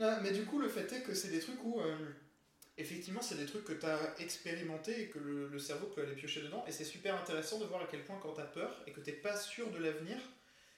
Ah, 0.00 0.18
mais 0.22 0.30
du 0.30 0.44
coup, 0.44 0.58
le 0.58 0.68
fait 0.68 0.90
est 0.92 1.02
que 1.02 1.14
c'est 1.14 1.28
des 1.28 1.40
trucs 1.40 1.62
où, 1.62 1.80
euh, 1.80 1.94
effectivement, 2.78 3.22
c'est 3.22 3.36
des 3.36 3.46
trucs 3.46 3.64
que 3.64 3.72
tu 3.72 3.86
as 3.86 4.14
expérimenté 4.18 5.02
et 5.02 5.08
que 5.08 5.18
le, 5.18 5.48
le 5.48 5.58
cerveau 5.58 5.86
peut 5.86 6.02
aller 6.02 6.14
piocher 6.14 6.42
dedans. 6.42 6.64
Et 6.66 6.72
c'est 6.72 6.84
super 6.84 7.14
intéressant 7.16 7.58
de 7.58 7.64
voir 7.66 7.82
à 7.82 7.86
quel 7.90 8.04
point, 8.04 8.18
quand 8.22 8.32
tu 8.34 8.40
as 8.40 8.44
peur 8.44 8.82
et 8.86 8.92
que 8.92 9.00
tu 9.00 9.12
pas 9.12 9.36
sûr 9.36 9.70
de 9.70 9.78
l'avenir, 9.78 10.16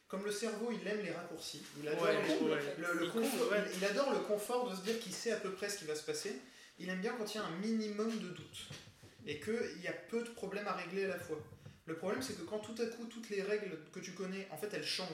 comme 0.09 0.25
le 0.25 0.31
cerveau, 0.33 0.71
il 0.73 0.87
aime 0.87 1.01
les 1.03 1.11
raccourcis, 1.11 1.63
il 1.81 1.89
adore, 1.89 2.03
Ouais, 2.05 2.13
les- 2.23 2.47
ouais. 2.47 2.61
le, 2.79 3.07
confort- 3.11 3.53
il- 3.73 3.79
il 3.79 3.85
adore 3.85 4.13
le 4.13 4.21
confort 4.21 4.71
de 4.71 4.77
se 4.77 4.83
dire 4.83 4.99
qu'il 5.01 5.13
sait 5.13 5.33
à 5.33 5.37
peu 5.37 5.51
près 5.53 5.69
ce 5.69 5.79
qui 5.79 5.85
va 5.85 5.95
se 5.97 6.05
passer. 6.05 6.33
Il 6.79 6.89
aime 6.91 7.01
bien 7.01 7.15
quand 7.19 7.35
il 7.35 7.39
y 7.39 7.41
a 7.41 7.45
un 7.45 7.57
minimum 7.57 8.11
de 8.19 8.29
doute 8.29 8.67
et 9.27 9.41
qu'il 9.41 9.83
y 9.83 9.89
a 9.89 9.93
peu 9.93 10.23
de 10.23 10.29
problèmes 10.31 10.69
à 10.69 10.75
régler 10.75 11.07
à 11.07 11.09
la 11.09 11.19
fois. 11.19 11.39
Le 11.87 11.97
problème, 11.97 12.21
c'est 12.23 12.35
que 12.37 12.43
quand 12.43 12.59
tout 12.61 12.75
à 12.81 12.87
coup, 12.87 13.07
toutes 13.07 13.31
les 13.31 13.43
règles 13.43 13.79
que 13.93 13.99
tu 14.01 14.13
connais, 14.13 14.47
en 14.51 14.57
fait, 14.57 14.69
elles 14.75 14.85
changent. 14.87 15.09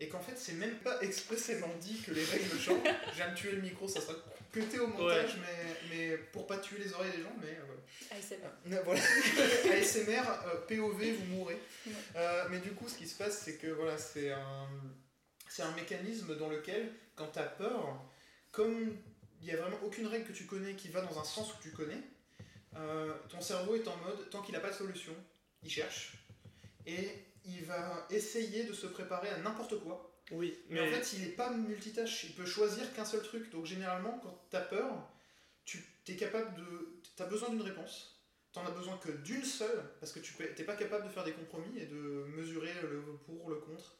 Et 0.00 0.08
qu'en 0.08 0.20
fait, 0.20 0.36
c'est 0.36 0.52
même 0.54 0.76
pas 0.78 1.00
expressément 1.02 1.68
dit 1.80 2.00
que 2.02 2.12
les 2.12 2.24
règles 2.24 2.58
changent. 2.58 2.82
De 2.84 3.34
tuer 3.36 3.52
le 3.52 3.60
micro, 3.62 3.86
ça 3.88 4.00
sera 4.00 4.14
cuté 4.52 4.78
au 4.78 4.86
montage, 4.86 5.36
mais, 5.40 5.76
mais 5.90 6.16
pour 6.32 6.46
pas 6.46 6.58
tuer 6.58 6.78
les 6.78 6.92
oreilles 6.92 7.12
des 7.12 7.22
gens, 7.22 7.34
mais 7.40 7.48
euh, 7.48 7.64
voilà. 7.66 7.80
ASMR. 8.10 8.76
Euh, 8.76 8.82
Voilà. 8.84 9.00
ASMR, 9.80 10.46
euh, 10.46 10.60
POV, 10.66 11.12
vous 11.18 11.24
mourrez. 11.26 11.58
Ouais. 11.86 11.92
Euh, 12.16 12.44
mais 12.50 12.58
du 12.60 12.72
coup, 12.72 12.88
ce 12.88 12.96
qui 12.96 13.06
se 13.06 13.16
passe, 13.16 13.42
c'est 13.44 13.56
que 13.56 13.68
voilà, 13.68 13.98
c'est 13.98 14.32
un, 14.32 14.68
c'est 15.48 15.62
un 15.62 15.72
mécanisme 15.72 16.36
dans 16.36 16.48
lequel, 16.48 16.92
quand 17.16 17.28
tu 17.32 17.38
as 17.38 17.44
peur, 17.44 18.02
comme 18.52 18.96
il 19.40 19.44
n'y 19.46 19.52
a 19.52 19.56
vraiment 19.56 19.78
aucune 19.84 20.06
règle 20.06 20.26
que 20.26 20.32
tu 20.32 20.44
connais 20.46 20.74
qui 20.74 20.88
va 20.88 21.00
dans 21.00 21.18
un 21.18 21.24
sens 21.24 21.52
que 21.52 21.62
tu 21.62 21.70
connais, 21.70 22.00
euh, 22.76 23.12
ton 23.28 23.40
cerveau 23.40 23.74
est 23.76 23.86
en 23.88 23.96
mode, 23.98 24.30
tant 24.30 24.42
qu'il 24.42 24.54
n'a 24.54 24.60
pas 24.60 24.70
de 24.70 24.74
solution, 24.74 25.14
il 25.62 25.70
cherche. 25.70 26.14
Et 26.86 27.08
il 27.44 27.64
va 27.64 28.06
essayer 28.10 28.64
de 28.64 28.72
se 28.72 28.86
préparer 28.86 29.28
à 29.28 29.38
n'importe 29.38 29.78
quoi 29.80 30.10
Oui, 30.30 30.58
Mais, 30.68 30.80
en 30.80 30.86
fait, 30.86 31.14
il 31.14 31.24
est 31.24 31.30
pas 31.36 31.50
multitâche. 31.50 32.24
Il 32.24 32.34
peut 32.34 32.44
choisir 32.46 32.92
qu'un 32.94 33.04
seul 33.04 33.22
truc. 33.22 33.50
Donc 33.50 33.64
généralement, 33.66 34.18
quand 34.22 34.38
t'as 34.50 34.60
peur, 34.60 35.08
tu 35.64 35.82
es 36.08 36.16
capable 36.16 36.54
de. 36.56 37.00
T'as 37.16 37.26
besoin 37.26 37.48
d'une 37.50 37.62
réponse. 37.62 38.14
T'en 38.52 38.64
as 38.66 38.70
besoin 38.70 38.96
que 38.96 39.10
d'une 39.10 39.44
seule, 39.44 39.84
parce 40.00 40.10
que 40.12 40.20
tu 40.20 40.32
peux- 40.32 40.48
t'es 40.54 40.64
pas 40.64 40.74
capable 40.76 41.06
de 41.06 41.10
faire 41.12 41.24
des 41.24 41.32
compromis 41.32 41.78
et 41.78 41.86
de 41.86 42.24
mesurer 42.36 42.72
le 42.82 43.02
pour, 43.26 43.50
le 43.50 43.56
contre. 43.56 43.94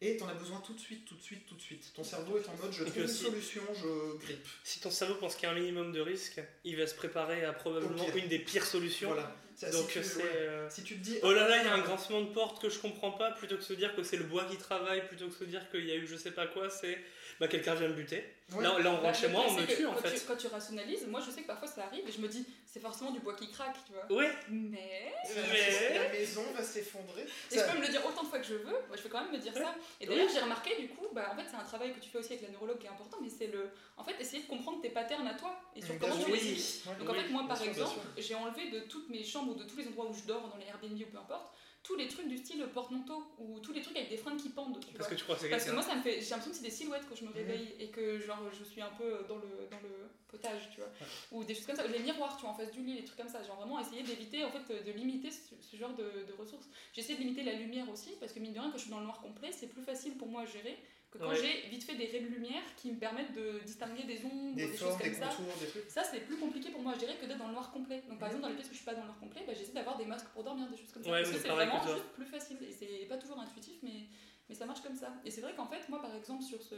Et 0.00 0.16
t'en 0.16 0.28
as 0.28 0.34
besoin 0.34 0.60
tout 0.60 0.72
de 0.72 0.78
suite, 0.80 1.04
tout 1.04 1.14
de 1.16 1.20
suite, 1.20 1.44
tout 1.46 1.56
de 1.56 1.60
suite. 1.60 1.92
Ton 1.94 2.04
cerveau 2.04 2.38
est 2.38 2.48
en 2.48 2.56
mode 2.56 2.72
je 2.72 2.84
Et 2.84 2.86
trouve 2.86 3.02
une 3.02 3.08
solution, 3.08 3.62
je 3.74 4.16
grippe. 4.18 4.46
si 4.64 4.80
ton 4.80 4.90
cerveau 4.90 5.16
pense 5.16 5.34
qu'il 5.34 5.42
y 5.42 5.46
a 5.46 5.50
un 5.54 5.58
minimum 5.58 5.92
de 5.92 6.00
risque, 6.00 6.40
il 6.64 6.76
va 6.78 6.86
se 6.86 6.94
préparer 6.94 7.44
à 7.44 7.52
probablement 7.52 8.06
une 8.14 8.28
des 8.28 8.38
pires 8.38 8.64
solutions. 8.64 9.08
Voilà. 9.08 9.36
Ça, 9.60 9.70
Donc 9.70 9.90
si, 9.90 9.98
tu, 10.00 10.04
c'est. 10.04 10.22
euh, 10.24 10.70
Si 10.70 10.82
tu 10.82 10.96
te 10.96 11.04
dis. 11.04 11.18
Oh 11.22 11.32
là 11.32 11.46
là, 11.46 11.58
il 11.58 11.64
y 11.66 11.68
a 11.68 11.74
un 11.74 11.80
grincement 11.80 12.22
de 12.22 12.28
porte 12.32 12.62
que 12.62 12.70
je 12.70 12.78
comprends 12.78 13.10
pas, 13.10 13.30
plutôt 13.32 13.56
que 13.56 13.62
se 13.62 13.74
dire 13.74 13.94
que 13.94 14.02
c'est 14.02 14.16
le 14.16 14.24
bois 14.24 14.44
qui 14.50 14.56
travaille, 14.56 15.06
plutôt 15.06 15.28
que 15.28 15.34
se 15.34 15.44
dire 15.44 15.68
qu'il 15.70 15.84
y 15.84 15.92
a 15.92 15.96
eu 15.96 16.06
je 16.06 16.16
sais 16.16 16.30
pas 16.30 16.46
quoi, 16.46 16.70
c'est. 16.70 16.98
Bah, 17.38 17.48
quelqu'un 17.48 17.74
vient 17.74 17.88
me 17.88 17.94
buter. 17.94 18.24
Ouais. 18.52 18.62
Là, 18.64 18.78
là, 18.80 18.90
on 18.90 18.94
Bah, 18.94 19.00
rentre 19.02 19.18
chez 19.18 19.28
moi, 19.28 19.44
on 19.48 19.52
me 19.52 19.64
tue 19.64 19.86
en 19.86 19.94
fait. 19.94 20.12
Tu, 20.12 20.20
quand 20.26 20.36
tu 20.36 20.48
rationalises, 20.48 21.06
moi 21.06 21.20
je 21.24 21.30
sais 21.30 21.42
que 21.42 21.46
parfois 21.46 21.68
ça 21.68 21.84
arrive 21.84 22.08
et 22.08 22.10
je 22.10 22.20
me 22.20 22.26
dis 22.28 22.44
c'est 22.66 22.80
forcément 22.80 23.12
du 23.12 23.20
bois 23.20 23.34
qui 23.34 23.48
craque, 23.50 23.76
tu 23.86 23.92
vois. 23.92 24.10
Ouais, 24.18 24.30
Mais. 24.48 25.12
Mais- 25.36 25.94
La 25.98 26.08
maison 26.08 26.42
va 26.56 26.62
s'effondrer. 26.62 27.22
Et 27.50 27.58
je 27.58 27.60
peux 27.64 27.76
me 27.78 27.82
le 27.86 27.88
dire 27.92 28.04
autant 28.06 28.22
de 28.24 28.28
fois 28.28 28.38
que 28.40 28.46
je 28.46 28.54
veux, 28.54 28.64
moi, 28.88 28.96
je 28.96 29.02
peux 29.02 29.08
quand 29.08 29.22
même 29.22 29.32
me 29.32 29.38
dire 29.38 29.54
ça. 29.54 29.74
Et 30.00 30.06
d'ailleurs, 30.06 30.28
j'ai 30.32 30.40
remarqué 30.40 30.76
du 30.80 30.88
coup, 30.88 31.06
bah, 31.12 31.30
en 31.32 31.36
fait, 31.36 31.44
c'est 31.48 31.56
un 31.56 31.64
travail 31.64 31.92
que 31.94 32.00
tu 32.00 32.08
fais 32.10 32.18
aussi 32.18 32.32
avec 32.32 32.42
la 32.42 32.48
neurologue 32.50 32.78
qui 32.78 32.86
est 32.86 32.90
important, 32.90 33.18
mais 33.22 33.28
c'est 33.28 33.46
le. 33.48 33.70
En 33.96 34.02
fait, 34.04 34.14
essayer 34.20 34.42
de 34.42 34.48
comprendre 34.48 34.80
tes 34.82 34.90
patterns 34.90 35.26
à 35.28 35.34
toi 35.34 35.60
et 35.76 35.82
sur 35.82 35.98
comment 35.98 36.16
tu 36.16 36.26
les 36.26 36.32
Oui. 36.32 36.38
vis. 36.40 36.82
Donc 36.98 37.08
en 37.08 37.12
Oui, 37.12 37.18
fait, 37.20 37.28
moi 37.28 37.44
par 37.46 37.62
exemple, 37.62 38.00
j'ai 38.18 38.34
enlevé 38.34 38.70
de 38.70 38.80
toutes 38.80 39.08
mes 39.10 39.22
chambres 39.24 39.52
ou 39.52 39.54
de 39.54 39.64
tous 39.64 39.76
les 39.76 39.86
endroits 39.88 40.06
où 40.08 40.14
je 40.14 40.24
dors, 40.26 40.48
dans 40.48 40.56
les 40.56 40.66
Airbnb 40.66 41.00
ou 41.00 41.10
peu 41.10 41.18
importe, 41.18 41.52
tous 41.82 41.96
les 41.96 42.08
trucs 42.08 42.28
du 42.28 42.36
style 42.36 42.64
porte-manteau 42.74 43.22
ou 43.38 43.58
tous 43.60 43.72
les 43.72 43.80
trucs 43.80 43.96
avec 43.96 44.10
des 44.10 44.16
fringues 44.16 44.38
qui 44.38 44.50
pendent. 44.50 44.78
Tu 44.80 44.92
parce 44.92 44.98
vois. 44.98 45.08
que 45.08 45.14
tu 45.14 45.24
crois 45.24 45.34
que 45.36 45.42
c'est 45.42 45.48
Parce 45.48 45.64
que 45.64 45.70
moi, 45.72 45.82
ça 45.82 45.94
me 45.94 46.02
fait. 46.02 46.20
J'ai 46.20 46.30
l'impression 46.30 46.50
que 46.50 46.56
c'est 46.56 46.62
des 46.62 46.70
silhouettes 46.70 47.04
quand 47.08 47.14
je 47.16 47.24
me 47.24 47.30
réveille 47.32 47.74
et 47.78 47.88
que 47.88 48.18
genre 48.18 48.38
je 48.52 48.64
suis 48.64 48.82
un 48.82 48.90
peu 48.98 49.24
dans 49.28 49.36
le, 49.36 49.66
dans 49.70 49.80
le 49.80 50.10
potage, 50.28 50.70
tu 50.74 50.80
vois. 50.80 50.90
Ou 51.32 51.42
des 51.44 51.54
choses 51.54 51.66
comme 51.66 51.76
ça. 51.76 51.86
Les 51.86 52.00
miroirs, 52.00 52.36
tu 52.36 52.42
vois, 52.42 52.50
en 52.50 52.54
face 52.54 52.70
du 52.70 52.82
lit, 52.82 52.94
les 52.94 53.04
trucs 53.04 53.18
comme 53.18 53.28
ça. 53.28 53.42
Genre 53.42 53.56
vraiment 53.56 53.80
essayer 53.80 54.02
d'éviter, 54.02 54.44
en 54.44 54.50
fait, 54.50 54.84
de 54.84 54.92
limiter 54.92 55.30
ce, 55.30 55.54
ce 55.60 55.76
genre 55.76 55.94
de, 55.94 56.04
de 56.28 56.32
ressources. 56.38 56.68
J'essaie 56.92 57.14
de 57.14 57.20
limiter 57.20 57.42
la 57.42 57.54
lumière 57.54 57.88
aussi 57.90 58.10
parce 58.20 58.32
que 58.32 58.40
mine 58.40 58.52
de 58.52 58.58
rien, 58.60 58.70
quand 58.70 58.76
je 58.78 58.82
suis 58.82 58.90
dans 58.90 59.00
le 59.00 59.06
noir 59.06 59.20
complet, 59.20 59.50
c'est 59.52 59.68
plus 59.68 59.82
facile 59.82 60.16
pour 60.18 60.28
moi 60.28 60.42
à 60.42 60.46
gérer 60.46 60.78
que 61.10 61.18
quand 61.18 61.28
Ouais. 61.28 61.36
j'ai 61.36 61.68
vite 61.68 61.82
fait 61.84 61.96
des 61.96 62.06
raies 62.06 62.20
de 62.20 62.28
lumière 62.28 62.62
qui 62.76 62.92
me 62.92 62.98
permettent 62.98 63.32
de 63.32 63.58
distinguer 63.64 64.04
des 64.04 64.24
ombres, 64.24 64.54
Des 64.56 64.68
des, 64.68 64.76
choses 64.76 64.96
des 64.96 65.04
comme 65.04 65.14
ça. 65.14 65.28
contours, 65.28 65.56
des 65.60 65.66
trucs. 65.66 65.90
Ça, 65.90 66.04
c'est 66.04 66.20
plus 66.20 66.36
compliqué 66.36 66.70
pour 66.70 66.82
moi 66.82 66.92
à 66.94 66.98
gérer 66.98 67.16
que 67.16 67.26
d'être 67.26 67.38
dans 67.38 67.48
le 67.48 67.52
noir 67.54 67.72
complet. 67.72 68.02
Donc, 68.08 68.18
par 68.18 68.28
Mhm. 68.28 68.36
exemple, 68.36 68.42
dans 68.42 68.48
les 68.48 68.54
pièces 68.54 68.68
où 68.68 68.72
je 68.72 68.76
suis 68.76 68.84
pas 68.84 68.94
dans 68.94 69.00
le 69.00 69.06
noir 69.06 69.18
complet, 69.18 69.42
bah, 69.46 69.52
j'essaie 69.54 69.72
d'avoir 69.72 69.96
des 69.98 70.04
masques 70.06 70.28
pour 70.28 70.44
dormir, 70.44 70.68
des 70.70 70.76
choses 70.76 70.92
comme 70.92 71.02
ça. 71.02 71.10
Ouais, 71.10 71.22
parce 71.22 71.32
que 71.34 71.38
c'est 71.42 71.48
vraiment 71.48 71.82
juste 71.82 72.04
plus 72.14 72.26
facile. 72.26 72.58
Et 72.62 72.72
c'est 72.72 73.06
pas 73.08 73.16
toujours 73.18 73.40
intuitif, 73.40 73.76
mais, 73.82 74.06
mais 74.48 74.54
ça 74.54 74.66
marche 74.66 74.82
comme 74.82 74.94
ça. 74.96 75.12
Et 75.24 75.30
c'est 75.30 75.40
vrai 75.40 75.54
qu'en 75.56 75.66
fait, 75.66 75.88
moi, 75.88 76.00
par 76.00 76.14
exemple, 76.14 76.42
sur 76.44 76.62
ce. 76.62 76.76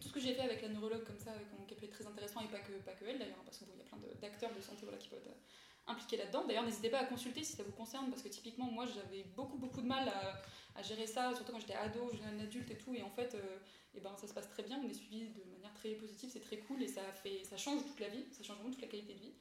Tout 0.00 0.08
ce 0.08 0.12
que 0.12 0.20
j'ai 0.20 0.34
fait 0.34 0.40
avec 0.42 0.60
la 0.62 0.68
neurologue 0.68 1.04
comme 1.04 1.18
ça, 1.18 1.30
qui 1.68 1.74
être 1.84 1.90
très 1.92 2.06
intéressant, 2.06 2.40
et 2.40 2.48
pas 2.48 2.58
que, 2.58 2.72
pas 2.84 2.92
que 2.92 3.04
elle 3.04 3.18
d'ailleurs, 3.18 3.36
hein, 3.38 3.44
parce 3.44 3.58
qu'il 3.58 3.68
y 3.68 3.70
a 3.70 3.84
plein 3.84 3.98
d'acteurs 4.20 4.50
de 4.54 4.60
santé 4.60 4.80
voilà, 4.82 4.98
qui 4.98 5.08
peuvent 5.08 5.20
être 5.26 5.36
impliqués 5.86 6.16
là-dedans. 6.16 6.44
D'ailleurs, 6.46 6.64
n'hésitez 6.64 6.88
pas 6.90 6.98
à 7.00 7.04
consulter 7.04 7.42
si 7.44 7.54
ça 7.56 7.62
vous 7.62 7.72
concerne, 7.72 8.08
parce 8.10 8.22
que 8.22 8.28
typiquement, 8.28 8.66
moi, 8.66 8.86
j'avais 8.86 9.24
beaucoup, 9.36 9.58
beaucoup 9.58 9.82
de 9.82 9.86
mal 9.86 10.08
à, 10.08 10.42
à 10.78 10.82
gérer 10.82 11.06
ça, 11.06 11.34
surtout 11.34 11.52
quand 11.52 11.60
j'étais 11.60 11.74
ado, 11.74 12.10
jeune 12.12 12.40
adulte 12.40 12.70
et 12.70 12.76
tout, 12.78 12.94
et 12.94 13.02
en 13.02 13.10
fait, 13.10 13.34
euh, 13.34 13.58
eh 13.94 14.00
ben, 14.00 14.14
ça 14.16 14.26
se 14.26 14.34
passe 14.34 14.48
très 14.48 14.62
bien, 14.62 14.80
on 14.84 14.88
est 14.88 14.94
suivi 14.94 15.28
de 15.28 15.44
manière 15.52 15.72
très 15.74 15.90
positive, 15.90 16.30
c'est 16.32 16.40
très 16.40 16.58
cool, 16.58 16.82
et 16.82 16.88
ça, 16.88 17.02
fait, 17.12 17.44
ça 17.44 17.56
change 17.56 17.82
toute 17.84 18.00
la 18.00 18.08
vie, 18.08 18.24
ça 18.32 18.42
change 18.42 18.56
vraiment 18.56 18.70
toute 18.72 18.82
la 18.82 18.88
qualité 18.88 19.14
de 19.14 19.20
vie. 19.20 19.34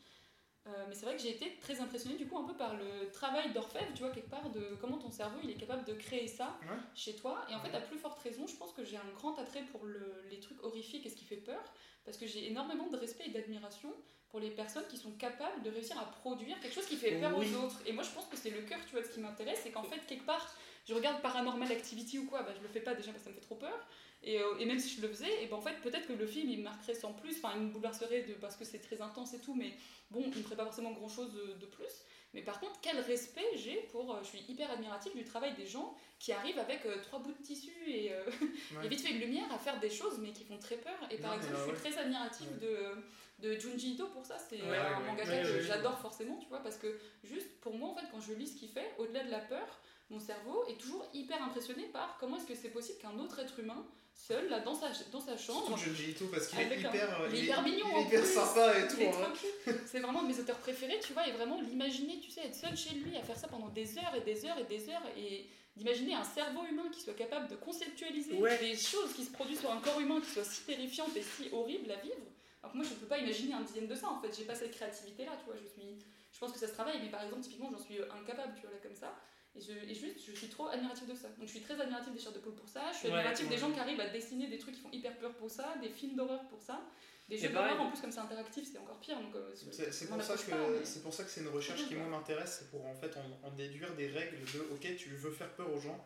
Euh, 0.66 0.86
mais 0.88 0.96
c'est 0.96 1.06
vrai 1.06 1.18
que 1.18 1.22
j'ai 1.22 1.32
été 1.32 1.58
très 1.60 1.82
impressionnée 1.82 2.16
du 2.16 2.26
coup 2.26 2.38
un 2.38 2.46
peu 2.46 2.56
par 2.56 2.74
le 2.78 3.12
travail 3.12 3.52
d'orfèvre, 3.52 3.92
tu 3.94 4.00
vois, 4.02 4.12
quelque 4.12 4.30
part, 4.30 4.50
de 4.50 4.78
comment 4.80 4.98
ton 4.98 5.12
cerveau 5.12 5.38
il 5.44 5.50
est 5.50 5.56
capable 5.56 5.84
de 5.84 5.94
créer 5.94 6.26
ça 6.28 6.58
Ouais. 6.62 6.78
chez 6.96 7.18
toi. 7.18 7.46
Et 7.50 7.54
en 7.56 7.60
fait, 7.60 7.76
à 7.76 7.82
plus 7.82 7.98
forte 7.98 8.18
raison, 8.22 8.48
je 8.48 8.56
pense 8.56 8.72
que 8.72 8.86
j'ai 8.86 8.96
un 8.96 9.10
grand 9.16 9.38
attrait 9.38 9.64
pour 9.64 9.84
le- 9.86 10.24
les 10.30 10.40
trucs 10.40 10.64
horrifiques 10.64 11.06
et 11.06 11.10
ce 11.10 11.18
qui 11.18 11.26
fait 11.26 11.36
peur, 11.36 11.62
parce 12.06 12.16
que 12.16 12.26
j'ai 12.28 12.48
énormément 12.48 12.88
de 12.88 12.96
respect 12.96 13.26
et 13.26 13.32
d'admiration 13.32 13.94
pour 14.34 14.40
les 14.40 14.50
personnes 14.50 14.88
qui 14.90 14.98
sont 14.98 15.12
capables 15.12 15.62
de 15.62 15.70
réussir 15.70 15.96
à 16.00 16.06
produire 16.06 16.60
quelque 16.60 16.74
chose 16.74 16.88
qui 16.88 16.96
fait 16.98 17.20
peur 17.20 17.38
Oui. 17.38 17.46
aux 17.54 17.66
autres. 17.66 17.80
Et 17.86 17.94
moi, 17.94 18.02
je 18.04 18.10
pense 18.10 18.26
que 18.26 18.36
c'est 18.36 18.50
le 18.50 18.62
cœur, 18.62 18.80
tu 18.84 18.94
vois, 18.94 19.02
de 19.02 19.06
ce 19.06 19.12
qui 19.12 19.20
m'intéresse, 19.20 19.60
c'est 19.62 19.70
qu'en 19.70 19.84
fait, 19.84 20.00
quelque 20.08 20.26
part, 20.26 20.56
je 20.88 20.96
regarde 20.96 21.22
Paranormal 21.22 21.72
Activity 21.72 22.18
ou 22.18 22.26
quoi, 22.26 22.42
bah, 22.42 22.52
je 22.58 22.62
le 22.64 22.68
fais 22.68 22.80
pas 22.80 22.96
déjà 22.96 23.12
parce 23.12 23.20
que 23.24 23.26
ça 23.26 23.30
me 23.30 23.36
fait 23.36 23.46
trop 23.46 23.54
peur. 23.58 23.88
Et, 24.24 24.40
euh, 24.40 24.58
et 24.58 24.66
même 24.66 24.80
si 24.80 24.90
je 24.96 25.04
le 25.04 25.08
faisais, 25.10 25.44
et 25.44 25.46
ben 25.46 25.58
en 25.58 25.62
fait, 25.62 25.76
peut-être 25.84 26.08
que 26.08 26.14
le 26.14 26.26
film 26.26 26.50
il 26.50 26.58
me 26.60 26.64
marquerait 26.64 26.96
sans 26.96 27.14
plus, 27.14 27.36
enfin, 27.44 27.52
il 27.58 27.62
me 27.62 27.70
bouleverserait 27.70 28.24
de, 28.24 28.34
parce 28.34 28.56
que 28.56 28.66
c'est 28.66 28.80
très 28.80 29.02
intense 29.02 29.36
et 29.36 29.40
tout, 29.40 29.54
mais 29.54 29.72
bon, 30.10 30.24
il 30.32 30.38
me 30.40 30.44
ferait 30.44 30.56
pas 30.56 30.64
forcément 30.64 30.94
grand 30.94 31.10
chose 31.10 31.32
de, 31.34 31.54
de 31.60 31.66
plus. 31.68 31.92
Mais 32.34 32.42
par 32.42 32.60
contre, 32.60 32.80
quel 32.82 33.00
respect 33.02 33.46
j'ai 33.58 33.76
pour. 33.92 34.16
euh, 34.16 34.20
je 34.24 34.30
suis 34.30 34.44
hyper 34.50 34.72
admirative 34.72 35.14
du 35.16 35.26
travail 35.26 35.54
des 35.54 35.68
gens 35.68 35.96
qui 36.18 36.32
arrivent 36.32 36.58
avec 36.58 36.84
euh, 36.88 37.00
trois 37.04 37.20
bouts 37.20 37.34
de 37.34 37.44
tissu 37.44 37.72
et, 37.86 38.12
euh, 38.14 38.24
Ouais. 38.78 38.86
et 38.86 38.88
vite 38.88 39.02
fait 39.02 39.12
une 39.12 39.20
lumière 39.20 39.52
à 39.54 39.60
faire 39.60 39.80
des 39.80 39.92
choses, 39.92 40.18
mais 40.20 40.32
qui 40.32 40.44
font 40.44 40.58
très 40.58 40.78
peur. 40.78 40.98
Et 41.12 41.18
par 41.18 41.36
exemple, 41.36 41.56
je 41.58 41.64
suis 41.76 41.80
très 41.92 41.96
admirative 42.00 42.58
de, 42.60 42.78
de 43.44 43.60
Junji 43.60 43.92
Ito 43.94 44.08
pour 44.08 44.26
ça. 44.26 44.38
C'est 44.50 44.56
Ouais, 44.56 44.70
euh, 44.70 44.96
un 44.96 45.00
ouais, 45.02 45.06
mangaka 45.08 45.30
ouais, 45.30 45.42
que 45.44 45.48
ouais, 45.48 45.54
ouais. 45.56 45.62
j'adore 45.62 46.00
forcément, 46.00 46.38
tu 46.38 46.48
vois, 46.48 46.60
parce 46.64 46.78
que 46.78 46.98
juste 47.24 47.48
pour 47.62 47.76
moi, 47.76 47.90
en 47.90 47.96
fait, 47.96 48.06
quand 48.12 48.22
je 48.22 48.34
lis 48.34 48.48
ce 48.48 48.56
qu'il 48.58 48.70
fait, 48.70 48.90
au-delà 48.98 49.24
de 49.24 49.32
la 49.32 49.40
peur, 49.40 49.68
mon 50.10 50.20
cerveau 50.20 50.64
est 50.70 50.78
toujours 50.80 51.06
hyper 51.14 51.42
impressionné 51.44 51.84
par 51.86 52.18
comment 52.20 52.38
est-ce 52.38 52.46
que 52.46 52.56
c'est 52.56 52.70
possible 52.70 53.00
qu'un 53.00 53.18
autre 53.20 53.40
être 53.40 53.60
humain, 53.60 53.86
seul, 54.16 54.48
là, 54.50 54.60
dans 54.60 54.76
sa, 54.76 54.90
dans 55.12 55.20
sa 55.20 55.36
chambre, 55.38 55.76
Junji 55.78 56.12
Ito 56.12 56.28
parce 56.28 56.48
qu'il 56.48 56.60
est 56.60 56.66
un- 56.86 56.90
hyper, 56.90 57.22
euh, 57.22 57.28
il 57.32 57.40
est 57.40 57.44
hyper 57.44 57.62
mignon, 57.64 57.86
il 57.90 57.94
en 57.96 58.00
est 58.00 58.04
hyper 58.08 58.22
plus. 58.22 58.34
sympa 58.34 58.80
et 58.80 58.88
tout. 58.88 58.96
cute. 58.96 59.76
C'est 59.88 60.00
vraiment 60.00 60.20
un 60.22 60.24
de 60.24 60.28
mes 60.34 60.40
auteurs 60.40 60.58
préférés, 60.60 61.00
tu 61.04 61.14
vois, 61.14 61.28
et 61.28 61.32
vraiment 61.32 61.60
l'imaginer, 61.62 62.20
tu 62.20 62.30
sais, 62.30 62.42
être 62.46 62.56
seul 62.56 62.78
chez 62.78 62.94
lui, 62.96 63.18
à 63.18 63.24
faire 63.24 63.38
ça 63.38 63.48
pendant 63.48 63.70
des 63.70 63.98
heures 63.98 64.14
et 64.16 64.22
des 64.22 64.46
heures 64.46 64.58
et 64.60 64.66
des 64.66 64.88
heures, 64.90 65.04
et 65.18 65.48
d'imaginer 65.76 66.14
un 66.14 66.24
cerveau 66.24 66.62
humain 66.70 66.88
qui 66.94 67.02
soit 67.02 67.16
capable 67.16 67.48
de 67.50 67.56
conceptualiser 67.56 68.34
Ouais. 68.38 68.58
des 68.60 68.76
choses 68.78 69.12
qui 69.16 69.26
se 69.26 69.32
produisent 69.32 69.60
sur 69.62 69.72
un 69.72 69.80
corps 69.80 70.00
humain 70.00 70.22
qui 70.22 70.30
soient 70.30 70.44
si 70.44 70.62
terrifiantes 70.62 71.16
et 71.18 71.24
si 71.24 71.50
horribles 71.52 71.90
à 71.92 71.96
vivre. 71.96 72.16
Alors 72.64 72.72
que 72.72 72.78
moi, 72.78 72.86
je 72.88 72.94
ne 72.94 73.00
peux 73.00 73.06
pas 73.08 73.18
imaginer 73.20 73.54
un 73.54 73.62
dixième 73.62 73.88
de 73.88 73.96
ça, 73.96 74.08
en 74.10 74.20
fait, 74.22 74.34
j'ai 74.36 74.46
pas 74.46 74.56
cette 74.56 74.72
créativité-là, 74.72 75.34
tu 75.38 75.46
vois, 75.46 75.56
je 75.62 75.68
suis... 75.68 76.00
Je 76.32 76.40
pense 76.40 76.52
que 76.52 76.58
ça 76.58 76.68
se 76.68 76.74
travaille, 76.74 77.00
mais 77.04 77.10
par 77.12 77.22
exemple, 77.22 77.42
typiquement, 77.44 77.70
j'en 77.70 77.78
suis 77.78 78.00
incapable, 78.02 78.54
tu 78.56 78.62
vois, 78.62 78.72
là, 78.72 78.78
comme 78.82 78.96
ça. 78.96 79.14
Et, 79.56 79.62
je, 79.62 79.72
et 79.72 79.94
juste, 79.94 80.18
je 80.26 80.32
suis 80.36 80.48
trop 80.48 80.68
admirative 80.70 81.08
de 81.08 81.14
ça. 81.14 81.28
Donc 81.38 81.46
je 81.46 81.52
suis 81.52 81.62
très 81.62 81.80
admirative 81.80 82.12
des 82.12 82.18
chairs 82.20 82.32
de 82.32 82.40
poule 82.40 82.56
pour 82.56 82.68
ça, 82.68 82.82
je 82.92 82.98
suis 82.98 83.08
Ouais, 83.10 83.14
admirative 83.20 83.48
des 83.50 83.54
ouais. 83.54 83.60
gens 83.62 83.72
qui 83.72 83.80
arrivent 83.80 84.00
à 84.00 84.10
dessiner 84.10 84.48
des 84.48 84.58
trucs 84.58 84.74
qui 84.74 84.82
font 84.82 84.90
hyper 84.92 85.16
peur 85.20 85.32
pour 85.36 85.52
ça, 85.52 85.76
des 85.80 85.90
films 85.90 86.16
d'horreur 86.16 86.42
pour 86.48 86.60
ça, 86.60 86.82
des 87.30 87.38
jeux 87.38 87.50
d'horreur 87.50 87.80
en 87.80 87.92
plus 87.92 88.02
comme 88.02 88.12
c'est 88.12 88.20
interactif, 88.20 88.68
c'est 88.72 88.80
encore 88.80 89.00
pire. 89.00 89.20
Donc, 89.22 89.36
euh, 89.36 89.52
C'est 89.54 89.66
pour, 90.08 90.20
ça 90.24 90.36
que- 90.36 90.52
mais- 90.80 90.86
c'est 90.86 91.04
pour 91.04 91.14
ça 91.14 91.24
que 91.24 91.30
c'est 91.30 91.42
une 91.42 91.50
recherche 91.50 91.88
qui 91.88 91.94
moi 91.94 92.08
m'intéresse, 92.08 92.58
c'est 92.62 92.72
pour 92.72 92.84
en 92.84 92.96
fait 92.96 93.16
en, 93.16 93.48
en 93.48 93.52
déduire 93.52 93.94
des 93.94 94.08
règles 94.08 94.40
de 94.56 94.62
ok 94.74 94.96
tu 94.96 95.10
veux 95.10 95.30
faire 95.32 95.54
peur 95.54 95.72
aux 95.72 95.80
gens, 95.80 96.04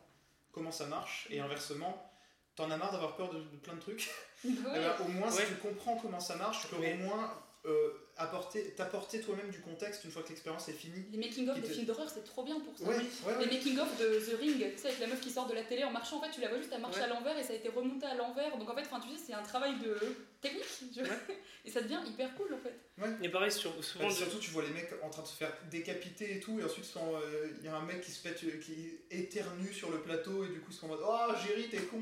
comment 0.52 0.72
ça 0.74 0.88
marche, 0.88 1.28
et 1.30 1.40
inversement, 1.40 2.12
t'en 2.58 2.70
as 2.72 2.76
marre 2.78 2.92
d'avoir 2.92 3.16
peur 3.16 3.30
de, 3.30 3.38
de 3.40 3.58
plein 3.64 3.76
de 3.76 3.80
trucs, 3.80 4.10
Ouais. 4.44 4.52
Eh 4.54 4.80
ben, 4.80 4.94
au 5.06 5.08
moins 5.08 5.28
Ouais. 5.32 5.46
si 5.46 5.48
tu 5.48 5.56
comprends 5.56 5.96
comment 5.96 6.20
ça 6.20 6.36
marche, 6.36 6.62
tu 6.62 6.68
peux 6.68 6.82
Mais- 6.82 6.94
au 6.96 6.98
moins 7.08 7.34
euh, 7.68 7.89
apporter, 8.18 8.72
t'apporter 8.76 9.19
toi-même 9.22 9.49
du 9.49 9.60
contexte 9.60 10.03
une 10.06 10.11
fois 10.11 10.23
que 10.23 10.30
l'expérience 10.30 10.68
est 10.69 10.73
finie. 10.73 11.06
Les 11.11 11.18
making-of 11.18 11.56
des 11.60 11.68
te- 11.68 11.73
films 11.73 11.85
d'horreur, 11.85 12.10
c'est 12.10 12.23
trop 12.23 12.44
bien 12.44 12.60
pour 12.60 12.77
ça. 12.77 12.85
Ouais, 12.85 12.95
ouais, 12.95 13.45
Les 13.45 13.45
making-of 13.57 13.98
de 13.99 14.19
The 14.19 14.39
Ring, 14.39 14.57
tu 14.76 14.77
sais, 14.81 14.88
avec 14.88 14.99
la 14.99 15.07
meuf 15.07 15.19
qui 15.22 15.30
sort 15.30 15.48
de 15.48 15.53
la 15.53 15.64
télé 15.64 15.84
en 15.84 15.91
marchant, 15.91 16.18
en 16.18 16.22
fait, 16.22 16.31
tu 16.31 16.41
la 16.41 16.48
vois 16.49 16.57
juste, 16.57 16.72
elle 16.73 16.81
marche 16.81 16.95
Ouais. 16.98 17.03
à 17.03 17.07
l'envers 17.07 17.38
et 17.38 17.44
ça 17.44 17.53
a 17.53 17.56
été 17.57 17.69
remonté 17.69 18.06
à 18.06 18.15
l'envers. 18.15 18.57
Donc 18.57 18.69
en 18.69 18.76
fait, 18.76 18.81
enfin, 18.81 18.99
tu 18.99 19.10
sais, 19.15 19.22
c'est 19.27 19.34
un 19.34 19.44
travail 19.44 19.73
de 19.80 19.98
technique. 20.41 20.65
vois. 20.98 21.07
Et 21.65 21.69
ça 21.69 21.81
devient 21.81 21.99
hyper 22.07 22.34
cool 22.35 22.53
en 22.53 22.60
fait. 22.60 22.73
Et 23.22 23.27
pareil, 23.27 23.52
sur, 23.52 23.72
souvent. 23.84 24.10
Surtout 24.10 24.38
tu 24.39 24.52
vois 24.52 24.64
les 24.64 24.69
mecs 24.69 24.89
en 25.03 25.10
train 25.10 25.22
de 25.22 25.27
se 25.27 25.35
faire 25.35 25.52
décapiter 25.69 26.38
et 26.38 26.39
tout, 26.39 26.61
et 26.61 26.64
ensuite 26.64 26.85
euh, 26.95 27.49
il 27.60 27.65
y 27.65 27.68
a 27.68 27.76
un 27.76 27.81
mec 27.84 27.99
qui 27.99 28.11
se 28.11 28.23
pète, 28.23 28.39
qui 28.61 28.91
éternue 29.11 29.73
sur 29.73 29.91
le 29.91 29.99
plateau, 29.99 30.45
et 30.45 30.48
du 30.48 30.61
coup 30.61 30.72
ils 30.72 30.73
sont 30.76 30.85
en 30.85 30.89
mode 30.89 31.02
Oh 31.06 31.34
Jerry 31.45 31.68
t'es 31.68 31.80
con 31.81 31.98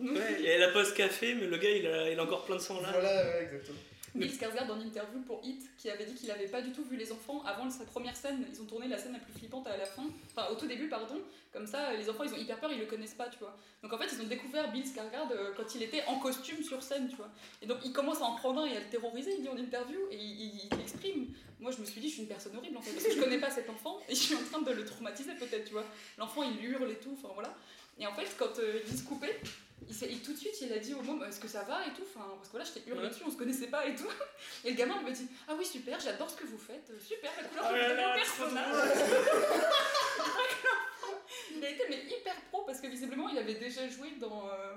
Ouais, 0.00 0.40
et 0.40 0.46
elle 0.46 0.62
a 0.62 0.68
pas 0.72 0.86
ce 0.86 0.94
café, 0.94 1.34
mais 1.34 1.46
le 1.46 1.58
gars 1.58 1.68
il 1.70 1.86
a, 1.86 2.10
il 2.10 2.18
a 2.18 2.22
encore 2.22 2.46
plein 2.46 2.56
de 2.56 2.62
sang 2.62 2.80
là. 2.80 2.90
Voilà, 2.90 3.22
ouais, 3.26 3.42
exactement. 3.42 3.78
Bill 4.14 4.30
Skarsgård 4.30 4.76
une 4.76 4.88
interview 4.88 5.20
pour 5.22 5.40
Hit 5.42 5.62
qui 5.78 5.88
avait 5.88 6.04
dit 6.04 6.14
qu'il 6.14 6.30
avait 6.30 6.46
pas 6.46 6.60
du 6.60 6.70
tout 6.72 6.84
vu 6.84 6.96
les 6.96 7.12
enfants 7.12 7.42
avant 7.44 7.70
sa 7.70 7.84
première 7.84 8.14
scène. 8.14 8.44
Ils 8.52 8.60
ont 8.60 8.66
tourné 8.66 8.86
la 8.86 8.98
scène 8.98 9.14
la 9.14 9.18
plus 9.18 9.32
flippante 9.32 9.66
à 9.66 9.76
la 9.76 9.86
fin, 9.86 10.04
enfin 10.30 10.48
au 10.52 10.54
tout 10.54 10.66
début 10.66 10.88
pardon. 10.88 11.20
Comme 11.52 11.66
ça, 11.66 11.92
les 11.94 12.08
enfants 12.08 12.24
ils 12.24 12.32
ont 12.32 12.36
hyper 12.36 12.58
peur, 12.58 12.70
ils 12.72 12.78
le 12.78 12.86
connaissent 12.86 13.14
pas, 13.14 13.28
tu 13.28 13.38
vois. 13.38 13.56
Donc 13.82 13.92
en 13.92 13.98
fait 13.98 14.08
ils 14.12 14.20
ont 14.20 14.28
découvert 14.28 14.70
Bill 14.70 14.84
Skarsgård 14.84 15.32
euh, 15.32 15.52
quand 15.56 15.74
il 15.74 15.82
était 15.82 16.04
en 16.06 16.18
costume 16.18 16.62
sur 16.62 16.82
scène, 16.82 17.08
tu 17.08 17.16
vois. 17.16 17.30
Et 17.62 17.66
donc 17.66 17.78
il 17.84 17.92
commence 17.92 18.20
à 18.20 18.24
en 18.24 18.36
prendre 18.36 18.60
un 18.60 18.66
et 18.66 18.76
à 18.76 18.80
le 18.80 18.86
terroriser, 18.90 19.34
il 19.36 19.42
dit 19.42 19.48
en 19.48 19.56
interview 19.56 19.98
et 20.10 20.16
il, 20.16 20.60
il 20.64 20.78
l'exprime. 20.78 21.28
Moi 21.58 21.70
je 21.70 21.78
me 21.78 21.86
suis 21.86 22.00
dit 22.00 22.08
je 22.08 22.14
suis 22.14 22.22
une 22.22 22.28
personne 22.28 22.56
horrible 22.56 22.76
en 22.76 22.82
fait 22.82 22.92
parce 22.92 23.04
que 23.06 23.14
je 23.14 23.20
connais 23.20 23.38
pas 23.38 23.50
cet 23.50 23.70
enfant 23.70 24.00
et 24.08 24.14
je 24.14 24.20
suis 24.20 24.34
en 24.34 24.42
train 24.42 24.60
de 24.60 24.72
le 24.72 24.84
traumatiser 24.84 25.32
peut-être, 25.34 25.64
tu 25.64 25.72
vois. 25.72 25.84
L'enfant 26.18 26.42
il 26.42 26.62
hurle 26.64 26.90
et 26.90 26.96
tout, 26.96 27.16
enfin 27.16 27.32
voilà. 27.34 27.54
Et 28.02 28.06
en 28.06 28.12
fait 28.14 28.28
quand 28.38 28.58
euh, 28.58 28.80
il 28.86 28.98
se 28.98 29.04
coupait, 29.04 29.40
il, 29.88 30.22
tout 30.22 30.32
de 30.32 30.38
suite, 30.38 30.60
il 30.60 30.72
a 30.72 30.78
dit 30.78 30.94
au 30.94 31.02
môme, 31.02 31.22
est-ce 31.24 31.38
que 31.40 31.48
ça 31.48 31.62
va 31.62 31.84
et 31.86 31.92
tout 31.92 32.02
enfin, 32.14 32.26
Parce 32.36 32.48
que 32.48 32.56
là, 32.56 32.64
je 32.64 32.70
t'ai 32.72 32.82
hurlé 32.88 33.02
Ouais. 33.02 33.08
dessus, 33.10 33.22
on 33.26 33.30
se 33.30 33.36
connaissait 33.36 33.66
pas 33.68 33.86
et 33.86 33.94
tout. 33.94 34.08
Et 34.64 34.70
le 34.70 34.76
gamin 34.76 34.96
il 35.00 35.06
me 35.06 35.12
dit, 35.14 35.28
ah 35.48 35.52
oui, 35.58 35.64
super, 35.64 35.98
j'adore 36.00 36.30
ce 36.30 36.36
que 36.36 36.46
vous 36.46 36.58
faites, 36.58 36.88
euh, 36.90 36.98
super, 37.00 37.30
la 37.36 37.44
couleur 37.48 37.64
Oh 37.68 37.72
que 37.74 37.80
vous 37.80 37.88
donnez 37.88 38.00
là, 38.02 38.12
au 38.12 38.16
personnage. 38.16 38.76
il 41.56 41.64
a 41.64 41.68
été 41.70 41.84
mais 41.90 42.04
hyper 42.06 42.34
pro 42.50 42.62
parce 42.62 42.80
que 42.80 42.86
visiblement, 42.88 43.28
il 43.28 43.38
avait 43.38 43.54
déjà 43.54 43.86
joué 43.88 44.10
dans. 44.20 44.48
euh, 44.48 44.74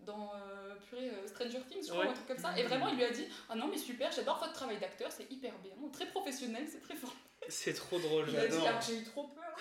dans 0.00 0.32
euh, 0.34 0.74
purée, 0.90 1.08
euh, 1.08 1.26
Stranger 1.26 1.60
Things, 1.68 1.84
je 1.86 1.90
crois, 1.90 2.00
Ouais. 2.02 2.08
ou 2.08 2.10
un 2.10 2.14
truc 2.14 2.26
comme 2.28 2.38
ça. 2.38 2.56
Et 2.58 2.62
vraiment, 2.64 2.88
il 2.88 2.96
lui 2.96 3.04
a 3.04 3.10
dit 3.10 3.26
Ah 3.48 3.54
non, 3.54 3.68
mais 3.68 3.78
super, 3.78 4.12
j'adore 4.12 4.38
votre 4.38 4.52
travail 4.52 4.76
d'acteur, 4.78 5.10
c'est 5.10 5.30
hyper 5.32 5.52
bien, 5.60 5.72
très 5.92 6.06
professionnel, 6.06 6.66
c'est 6.70 6.80
très 6.82 6.94
fort. 6.94 7.14
C'est 7.48 7.72
trop 7.74 7.98
drôle. 7.98 8.26
Il 8.28 8.36
a 8.38 8.46
dit 8.46 8.52
J'adore. 8.56 8.70
Ah, 8.76 8.80
j'ai 8.86 8.96
eu 8.98 9.04
trop 9.04 9.24
peur. 9.28 9.56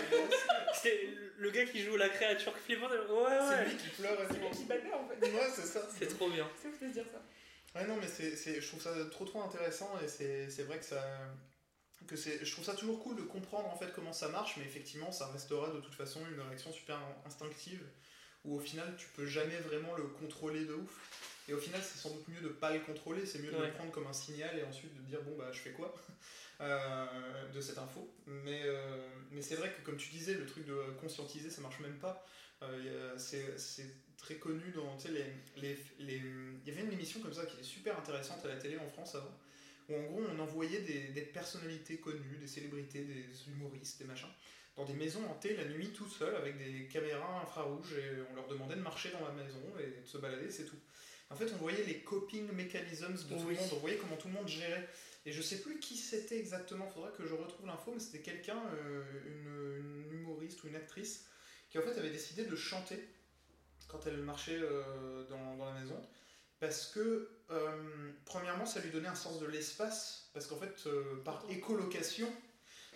C'est 0.73 0.99
le 1.37 1.49
gars 1.51 1.65
qui 1.65 1.81
joue 1.83 1.95
la 1.97 2.09
créature 2.09 2.55
flippante. 2.57 2.91
Ouais, 2.91 3.37
C'est 3.39 3.55
ouais. 3.55 3.65
lui 3.69 3.77
qui 3.77 3.89
pleure 3.89 4.19
et 4.21 4.25
C'est 4.29 4.39
lui 4.39 4.49
qui 4.49 4.65
en 4.93 5.07
fait. 5.07 5.31
Ouais, 5.31 5.49
c'est 5.55 5.65
ça. 5.65 5.87
C'est 5.97 6.07
trop 6.07 6.29
bien. 6.29 6.47
Ça 6.61 6.69
fait 6.79 6.89
dire 6.89 7.05
ça. 7.11 7.21
Ouais, 7.79 7.85
non, 7.87 7.97
mais 7.99 8.07
c'est, 8.07 8.35
c'est- 8.35 8.59
je 8.61 8.67
trouve 8.67 8.81
ça 8.81 8.91
trop 9.11 9.25
trop 9.25 9.41
intéressant 9.43 9.91
et 10.03 10.07
c'est, 10.07 10.49
c'est 10.49 10.63
vrai 10.63 10.79
que 10.79 10.85
ça. 10.85 11.03
Que 12.07 12.15
c'est, 12.15 12.45
je 12.45 12.51
trouve 12.51 12.63
ça 12.63 12.73
toujours 12.73 13.03
cool 13.03 13.17
de 13.17 13.23
comprendre 13.23 13.67
en 13.69 13.75
fait 13.75 13.91
comment 13.93 14.13
ça 14.13 14.29
marche, 14.29 14.55
mais 14.57 14.63
effectivement, 14.63 15.11
ça 15.11 15.27
restera 15.27 15.69
de 15.71 15.81
toute 15.81 15.95
façon 15.95 16.21
une 16.31 16.39
réaction 16.39 16.71
super 16.71 16.97
instinctive 17.25 17.83
où 18.45 18.55
au 18.55 18.59
final 18.59 18.95
tu 18.97 19.07
peux 19.15 19.25
jamais 19.25 19.57
vraiment 19.57 19.93
le 19.95 20.03
contrôler 20.03 20.63
de 20.63 20.73
ouf. 20.73 21.41
Et 21.49 21.53
au 21.53 21.57
final, 21.57 21.81
c'est 21.83 21.97
sans 21.97 22.11
doute 22.11 22.25
mieux 22.29 22.39
de 22.41 22.49
pas 22.49 22.71
le 22.71 22.79
contrôler, 22.81 23.25
c'est 23.25 23.39
mieux 23.39 23.51
de 23.51 23.57
Ouais. 23.57 23.67
le 23.67 23.73
prendre 23.73 23.91
comme 23.91 24.07
un 24.07 24.13
signal 24.13 24.57
et 24.57 24.63
ensuite 24.63 24.93
de 24.95 25.01
dire 25.01 25.21
bon 25.23 25.35
bah 25.37 25.49
je 25.51 25.59
fais 25.59 25.71
quoi? 25.71 25.93
Euh, 26.61 27.05
de 27.53 27.61
cette 27.61 27.77
info. 27.77 28.07
Mais, 28.25 28.61
euh, 28.65 28.97
mais 29.31 29.41
c'est 29.41 29.55
vrai 29.55 29.71
que 29.71 29.81
comme 29.85 29.97
tu 29.97 30.09
disais, 30.09 30.33
le 30.33 30.45
truc 30.45 30.65
de 30.65 30.75
conscientiser 30.99 31.49
ça 31.49 31.61
marche 31.61 31.79
même 31.79 31.97
pas. 31.99 32.25
Euh, 32.63 33.15
c'est, 33.17 33.85
très 34.17 34.35
connu 34.35 34.71
dans 34.71 34.97
tu 34.97 35.09
sais, 35.09 35.13
les, 35.13 35.61
les, 35.61 35.77
les- 35.99 36.21
Il 36.65 36.67
y 36.67 36.71
avait 36.75 36.81
une 36.85 36.91
émission 36.91 37.19
comme 37.19 37.33
ça 37.33 37.45
qui 37.45 37.59
est 37.59 37.63
super 37.63 37.95
intéressante 37.99 38.43
à 38.45 38.47
la 38.47 38.55
télé 38.57 38.77
en 38.79 38.89
France 38.89 39.13
avant, 39.13 39.37
où 39.89 39.95
en 39.95 40.01
gros 40.05 40.23
on 40.35 40.39
envoyait 40.39 40.81
des, 40.81 41.09
des 41.09 41.21
personnalités 41.21 41.97
connues, 41.97 42.37
des 42.41 42.47
célébrités, 42.47 43.01
des 43.03 43.25
humoristes, 43.47 43.99
des 43.99 44.05
machins, 44.05 44.27
dans 44.75 44.85
des 44.85 44.93
maisons 44.95 45.23
hantées 45.29 45.55
la 45.55 45.65
nuit 45.65 45.89
tout 45.89 46.09
seul 46.09 46.35
avec 46.35 46.57
des 46.57 46.87
caméras 46.87 47.41
infrarouges 47.43 47.93
et 47.93 48.23
on 48.31 48.35
leur 48.35 48.47
demandait 48.47 48.75
de 48.75 48.81
marcher 48.81 49.11
dans 49.11 49.21
la 49.27 49.33
maison 49.33 49.61
et 49.79 50.01
de 50.01 50.05
se 50.07 50.17
balader, 50.17 50.49
c'est 50.49 50.65
tout. 50.65 50.79
En 51.29 51.35
fait, 51.35 51.51
on 51.53 51.57
voyait 51.57 51.83
les 51.83 51.99
coping 51.99 52.49
mechanisms 52.53 53.13
de 53.13 53.35
tout 53.35 53.45
Oui. 53.47 53.53
le 53.53 53.61
monde, 53.61 53.69
on 53.73 53.77
voyait 53.79 53.97
comment 53.97 54.15
tout 54.15 54.29
le 54.29 54.33
monde 54.33 54.47
gérait. 54.47 54.87
Et 55.27 55.31
je 55.33 55.41
sais 55.41 55.57
plus 55.57 55.77
qui 55.79 55.97
c'était 55.97 56.39
exactement, 56.39 56.87
faudra 56.87 57.09
que 57.11 57.25
je 57.27 57.33
retrouve 57.33 57.65
l'info, 57.67 57.91
mais 57.93 57.99
c'était 57.99 58.21
quelqu'un, 58.21 58.61
euh, 58.73 59.03
une, 59.27 60.05
une 60.05 60.13
humoriste 60.19 60.63
ou 60.63 60.67
une 60.67 60.75
actrice, 60.77 61.25
qui 61.69 61.77
en 61.77 61.81
fait 61.81 61.97
avait 61.99 62.11
décidé 62.11 62.45
de 62.45 62.55
chanter 62.55 62.97
quand 63.89 64.07
elle 64.07 64.17
marchait 64.23 64.57
euh, 64.57 65.25
dans, 65.27 65.57
dans 65.57 65.65
la 65.65 65.77
maison. 65.81 66.01
Parce 66.61 66.87
que, 66.87 67.29
euh, 67.51 68.11
premièrement, 68.23 68.65
ça 68.65 68.79
lui 68.79 68.89
donnait 68.89 69.09
un 69.09 69.15
sens 69.15 69.39
de 69.41 69.45
l'espace, 69.45 70.29
parce 70.33 70.47
qu'en 70.47 70.55
fait, 70.57 70.87
par 71.25 71.43
écolocation, 71.49 72.31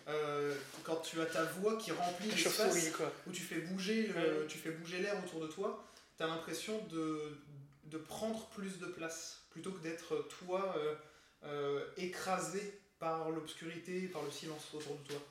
euh, 0.07 0.55
quand 0.85 1.01
tu 1.01 1.19
as 1.19 1.25
ta 1.25 1.43
voix 1.43 1.77
qui 1.77 1.91
remplit 1.91 2.29
l'espace, 2.31 2.91
où 3.27 3.31
tu 3.31 3.41
fais 3.41 3.59
bouger 3.59 4.07
le- 4.07 4.13
Ouais. 4.41 4.47
tu 4.47 4.57
fais 4.57 4.71
bouger 4.71 4.99
l'air 4.99 5.21
autour 5.23 5.41
de 5.41 5.47
toi, 5.47 5.85
tu 6.17 6.23
as 6.23 6.27
l'impression 6.27 6.81
de, 6.85 7.37
de 7.83 7.97
prendre 7.97 8.47
plus 8.51 8.79
de 8.79 8.85
place 8.85 9.41
plutôt 9.51 9.71
que 9.73 9.81
d'être 9.83 10.27
toi 10.39 10.73
euh, 10.77 10.95
euh, 11.43 11.85
écrasé 11.97 12.79
par 12.99 13.29
l'obscurité, 13.31 14.07
par 14.07 14.23
le 14.23 14.31
silence 14.31 14.73
autour 14.73 14.95
de 14.99 15.07
toi. 15.07 15.21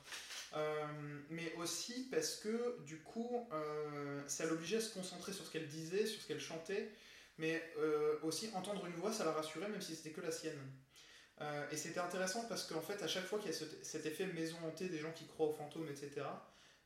Euh, 0.57 0.85
mais 1.29 1.53
aussi 1.55 2.09
parce 2.11 2.35
que 2.35 2.77
du 2.81 2.97
coup, 2.99 3.47
euh, 3.53 4.21
ça 4.27 4.45
l'obligeait 4.45 4.77
à 4.77 4.81
se 4.81 4.93
concentrer 4.93 5.31
sur 5.31 5.45
ce 5.45 5.51
qu'elle 5.51 5.67
disait, 5.67 6.05
sur 6.05 6.21
ce 6.21 6.27
qu'elle 6.27 6.41
chantait, 6.41 6.91
mais 7.37 7.63
euh, 7.77 8.17
aussi 8.23 8.49
entendre 8.53 8.85
une 8.85 8.93
voix, 8.95 9.13
ça 9.13 9.23
la 9.23 9.31
rassurait 9.31 9.69
même 9.69 9.81
si 9.81 9.95
c'était 9.95 10.11
que 10.11 10.21
la 10.21 10.31
sienne. 10.31 10.59
Et 11.71 11.75
c'était 11.75 11.99
intéressant 11.99 12.45
parce 12.47 12.67
qu'en 12.67 12.81
fait, 12.81 13.01
à 13.01 13.07
chaque 13.07 13.25
fois 13.25 13.39
qu'il 13.39 13.49
y 13.49 13.53
a 13.53 13.57
ce- 13.57 13.65
cet 13.81 14.05
effet 14.05 14.27
maison 14.27 14.57
hantée 14.63 14.89
des 14.89 14.99
gens 14.99 15.11
qui 15.11 15.25
croient 15.25 15.47
aux 15.47 15.53
fantômes, 15.53 15.87
etc., 15.89 16.21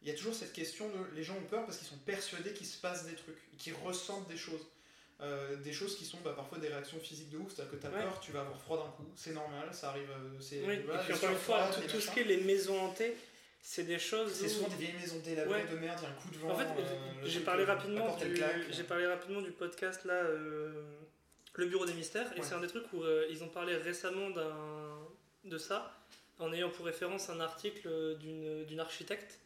il 0.02 0.08
y 0.08 0.12
a 0.12 0.14
toujours 0.14 0.34
cette 0.34 0.54
question 0.54 0.88
de 0.88 1.14
les 1.14 1.24
gens 1.24 1.36
ont 1.36 1.44
peur 1.44 1.66
parce 1.66 1.78
qu'ils 1.78 1.88
sont 1.88 1.98
persuadés 1.98 2.54
qu'il 2.54 2.66
se 2.68 2.80
passe 2.80 3.06
des 3.06 3.16
trucs, 3.16 3.36
qu'ils 3.58 3.74
ressentent 3.74 4.30
des 4.30 4.38
choses. 4.38 4.66
Euh, 5.22 5.56
des 5.58 5.72
choses 5.72 5.98
qui 5.98 6.04
sont 6.04 6.18
bah, 6.26 6.34
parfois 6.36 6.58
des 6.58 6.68
réactions 6.68 7.00
physiques 7.00 7.30
de 7.30 7.38
ouf, 7.38 7.54
c'est-à-dire 7.54 7.72
que 7.72 7.78
tu 7.78 7.88
as 7.88 7.90
Ouais. 7.90 8.02
peur, 8.04 8.20
tu 8.20 8.32
vas 8.34 8.42
avoir 8.42 8.60
froid 8.60 8.78
d'un 8.78 8.92
coup, 8.92 9.10
c'est 9.16 9.32
normal, 9.34 9.70
ça 9.72 9.90
arrive, 9.92 10.10
euh, 10.12 10.38
c'est 10.42 10.62
Oui, 10.66 10.80
voilà, 10.86 11.02
et 11.02 11.04
puis 11.06 11.14
les 11.14 11.18
encore 11.20 11.30
une 11.30 11.38
fois, 11.38 11.70
tout, 11.90 12.02
ce 12.02 12.12
qui 12.12 12.20
est 12.20 12.24
les 12.26 12.42
maisons 12.42 12.78
hantées, 12.82 13.16
c'est 13.62 13.84
des 13.84 13.98
choses. 13.98 14.34
C'est 14.34 14.48
où- 14.48 14.50
souvent 14.50 14.68
des 14.68 14.76
vieilles 14.76 15.00
maisons 15.00 15.20
délabrées 15.24 15.64
Ouais. 15.64 15.72
de 15.72 15.78
merde, 15.78 16.00
il 16.02 16.04
y 16.04 16.06
a 16.06 16.10
un 16.10 16.14
coup 16.16 16.30
de 16.32 16.38
vent. 16.38 16.50
En 16.50 16.56
fait, 16.58 16.66
euh, 16.66 17.22
j'ai 17.24 17.40
parlé 17.40 17.64
rapidement 17.64 18.14
du, 18.18 18.36
j'ai 18.72 18.84
parlé 18.84 19.08
rapidement 19.08 19.42
du 19.42 19.52
podcast 19.52 20.04
là, 20.04 20.16
euh, 20.16 20.84
le 21.54 21.66
Bureau 21.68 21.86
des 21.86 21.94
mystères, 21.94 22.30
et 22.38 22.44
c'est 22.44 22.54
un 22.54 22.60
des 22.60 22.68
trucs 22.68 22.92
où 22.92 23.02
ils 23.30 23.42
ont 23.42 23.48
parlé 23.50 23.78
récemment 23.78 24.30
de 25.46 25.58
ça, 25.58 25.94
en 26.40 26.52
ayant 26.52 26.70
pour 26.70 26.86
référence 26.86 27.30
un 27.30 27.40
article 27.40 28.18
d'une 28.20 28.66
d'une 28.66 28.82
architecte 28.82 29.40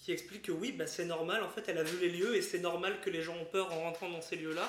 qui 0.00 0.10
explique 0.10 0.42
que 0.42 0.52
oui, 0.52 0.72
bah, 0.72 0.88
c'est 0.88 1.04
normal. 1.04 1.44
En 1.44 1.48
fait, 1.48 1.68
elle 1.68 1.78
a 1.78 1.84
vu 1.84 1.98
les 2.00 2.10
lieux 2.10 2.34
et 2.34 2.42
c'est 2.42 2.58
normal 2.58 3.00
que 3.00 3.10
les 3.10 3.22
gens 3.22 3.36
ont 3.36 3.44
peur 3.44 3.72
en 3.72 3.82
rentrant 3.82 4.10
dans 4.10 4.20
ces 4.20 4.34
lieux-là, 4.36 4.68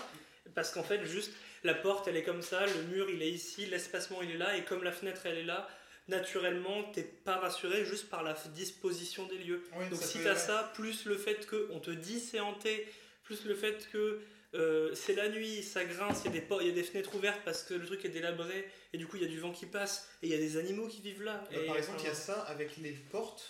parce 0.54 0.72
qu'en 0.72 0.84
fait, 0.84 1.04
juste 1.06 1.32
la 1.64 1.74
porte, 1.74 2.08
elle 2.08 2.18
est 2.18 2.24
comme 2.24 2.42
ça, 2.42 2.66
le 2.66 2.84
mur, 2.84 3.10
il 3.10 3.22
est 3.22 3.32
ici, 3.32 3.66
l'espacement, 3.66 4.22
il 4.22 4.32
est 4.32 4.38
là, 4.38 4.56
et 4.58 4.64
comme 4.66 4.84
la 4.84 4.92
fenêtre, 4.92 5.22
elle 5.26 5.38
est 5.40 5.44
là. 5.44 5.68
Naturellement, 6.08 6.84
t'es 6.92 7.02
pas 7.04 7.38
rassuré 7.38 7.84
juste 7.84 8.10
par 8.10 8.22
la 8.22 8.34
disposition 8.54 9.26
des 9.26 9.40
lieux. 9.40 9.64
Oui, 9.76 9.90
Donc 9.90 10.00
si 10.04 10.20
t'as 10.20 10.34
ouais. 10.34 10.40
ça, 10.40 10.72
plus 10.76 11.06
le 11.06 11.18
fait 11.18 11.48
que 11.48 11.68
on 11.72 11.80
te 11.80 11.90
dit 11.90 12.20
c'est 12.20 12.40
hanté, 12.40 12.88
plus 13.24 13.44
le 13.46 13.56
fait 13.56 13.90
que 13.92 14.22
euh, 14.54 14.94
c'est 14.94 15.16
la 15.16 15.30
nuit, 15.30 15.64
ça 15.64 15.84
grince, 15.84 16.22
il 16.24 16.28
y, 16.28 16.30
a 16.30 16.40
des 16.40 16.46
po- 16.46 16.62
il 16.62 16.68
y 16.68 16.70
a 16.70 16.74
des 16.74 16.84
fenêtres 16.84 17.16
ouvertes 17.16 17.42
parce 17.44 17.64
que 17.64 17.74
le 17.74 17.86
truc 17.88 18.06
est 18.06 18.10
délabré, 18.10 18.70
et 18.94 19.00
du 19.00 19.08
coup 19.08 19.18
il 19.18 19.24
y 19.24 19.26
a 19.26 19.30
du 19.30 19.40
vent 19.40 19.52
qui 19.52 19.66
passe, 19.66 20.08
et 20.22 20.28
il 20.28 20.32
y 20.32 20.36
a 20.36 20.38
des 20.38 20.58
animaux 20.58 20.88
qui 20.88 21.02
vivent 21.02 21.24
là. 21.24 21.44
Bah, 21.52 21.58
et, 21.60 21.66
par 21.66 21.76
exemple, 21.76 21.98
il 22.02 22.06
y 22.06 22.10
a 22.12 22.14
ça 22.14 22.42
avec 22.42 22.78
les 22.78 22.92
portes. 22.92 23.50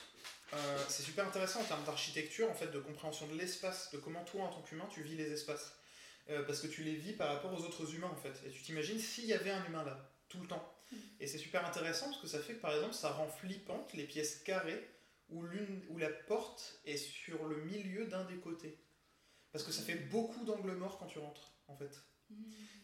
Euh, 0.53 0.57
c'est 0.87 1.03
super 1.03 1.27
intéressant 1.27 1.59
en 1.59 1.65
termes 1.65 1.83
d'architecture, 1.83 2.49
en 2.49 2.53
fait, 2.53 2.67
de 2.71 2.79
compréhension 2.79 3.27
de 3.27 3.37
l'espace, 3.37 3.89
de 3.91 3.97
comment 3.97 4.23
toi, 4.23 4.43
en 4.43 4.47
tant 4.47 4.61
qu'humain, 4.61 4.87
tu 4.89 5.01
vis 5.03 5.15
les 5.17 5.29
espaces. 5.33 5.73
Euh, 6.29 6.43
parce 6.43 6.59
que 6.61 6.67
tu 6.67 6.83
les 6.83 6.95
vis 6.95 7.13
par 7.13 7.27
rapport 7.29 7.53
aux 7.53 7.63
autres 7.65 7.93
humains, 7.93 8.09
en 8.11 8.15
fait. 8.15 8.33
Et 8.47 8.51
tu 8.51 8.61
t'imagines 8.63 8.97
s'il 8.99 9.25
y 9.25 9.33
avait 9.33 9.51
un 9.51 9.63
humain 9.65 9.83
là, 9.83 10.11
tout 10.27 10.39
le 10.39 10.47
temps. 10.47 10.71
Et 11.19 11.27
c'est 11.27 11.37
super 11.37 11.65
intéressant 11.65 12.05
parce 12.09 12.21
que 12.21 12.27
ça 12.27 12.39
fait 12.39 12.53
que, 12.53 12.61
par 12.61 12.73
exemple, 12.73 12.93
ça 12.93 13.11
rend 13.11 13.27
flippante 13.27 13.93
les 13.93 14.05
pièces 14.05 14.37
carrées 14.43 14.87
où, 15.29 15.43
l'une, 15.43 15.83
où 15.89 15.97
la 15.97 16.09
porte 16.09 16.79
est 16.85 16.97
sur 16.97 17.45
le 17.45 17.57
milieu 17.63 18.05
d'un 18.05 18.23
des 18.25 18.37
côtés. 18.37 18.79
Parce 19.51 19.63
que 19.63 19.71
ça 19.71 19.81
fait 19.83 19.95
beaucoup 19.95 20.43
d'angles 20.45 20.73
morts 20.73 20.97
quand 20.97 21.07
tu 21.07 21.19
rentres, 21.19 21.53
en 21.67 21.75
fait. 21.75 21.91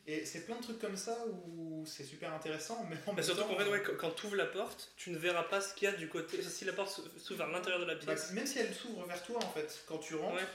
Et 0.07 0.25
c'est 0.25 0.45
plein 0.45 0.55
de 0.57 0.61
trucs 0.63 0.79
comme 0.79 0.97
ça 0.97 1.25
où 1.27 1.83
c'est 1.85 2.03
super 2.03 2.33
intéressant, 2.33 2.83
mais 2.89 2.95
en 3.07 3.13
bah, 3.13 3.21
surtout 3.23 3.43
qu'en 3.43 3.57
fait, 3.57 3.69
ouais, 3.69 3.83
quand, 3.99 4.11
tu 4.11 4.25
ouvres 4.27 4.35
la 4.35 4.45
porte, 4.45 4.93
tu 4.97 5.11
ne 5.11 5.17
verras 5.17 5.43
pas 5.43 5.61
ce 5.61 5.73
qu'il 5.75 5.87
y 5.89 5.91
a 5.91 5.95
du 5.95 6.07
côté. 6.09 6.41
Si 6.41 6.65
la 6.65 6.73
porte 6.73 6.91
s'ou- 6.91 7.19
s'ouvre 7.19 7.39
vers 7.39 7.49
l'intérieur 7.49 7.79
de 7.81 7.85
la 7.85 7.95
Bah, 7.95 8.01
pièce, 8.05 8.31
même 8.31 8.45
si 8.47 8.59
elle 8.59 8.73
s'ouvre 8.73 9.05
vers 9.05 9.23
toi, 9.23 9.37
en 9.43 9.49
fait, 9.51 9.83
quand 9.87 9.99
tu 9.99 10.15
rentres, 10.15 10.35
Ouais. 10.35 10.47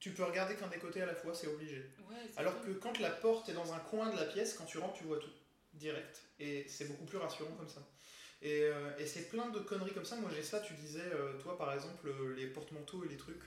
Tu 0.00 0.10
peux 0.12 0.24
regarder 0.24 0.54
qu'un 0.54 0.68
des 0.68 0.78
côtés 0.78 1.02
à 1.02 1.06
la 1.06 1.14
fois, 1.14 1.34
c'est 1.34 1.48
obligé. 1.48 1.78
Ouais, 2.08 2.16
Alors 2.36 2.60
que 2.62 2.70
quand 2.70 2.98
la 3.00 3.10
porte 3.10 3.48
est 3.48 3.54
dans 3.54 3.72
un 3.72 3.78
coin 3.80 4.10
de 4.10 4.16
la 4.16 4.24
pièce, 4.26 4.54
quand 4.54 4.64
tu 4.64 4.78
rentres, 4.78 4.98
tu 4.98 5.04
vois 5.04 5.18
tout, 5.18 5.30
direct. 5.74 6.22
Et 6.38 6.64
c'est 6.68 6.86
beaucoup 6.86 7.04
plus 7.04 7.18
rassurant 7.18 7.52
comme 7.56 7.68
ça. 7.68 7.80
Et, 8.40 8.62
euh, 8.62 8.96
et 8.98 9.06
c'est 9.06 9.28
plein 9.28 9.48
de 9.48 9.58
conneries 9.58 9.92
comme 9.92 10.04
ça. 10.04 10.14
Moi 10.16 10.30
j'ai 10.32 10.44
ça, 10.44 10.60
tu 10.60 10.72
disais, 10.74 11.00
euh, 11.12 11.32
toi 11.38 11.58
par 11.58 11.72
exemple, 11.74 12.06
euh, 12.08 12.34
les 12.36 12.46
porte-manteaux 12.46 13.04
et 13.04 13.08
les 13.08 13.16
trucs, 13.16 13.42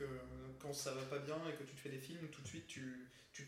quand 0.60 0.74
ça 0.74 0.92
va 0.92 1.02
pas 1.04 1.20
bien 1.20 1.38
et 1.50 1.54
que 1.56 1.64
tu 1.64 1.74
te 1.76 1.80
fais 1.80 1.88
des 1.90 1.98
films, 1.98 2.28
tout 2.30 2.42
de 2.42 2.48
suite 2.48 2.68
tu, 2.68 3.08
tu 3.32 3.48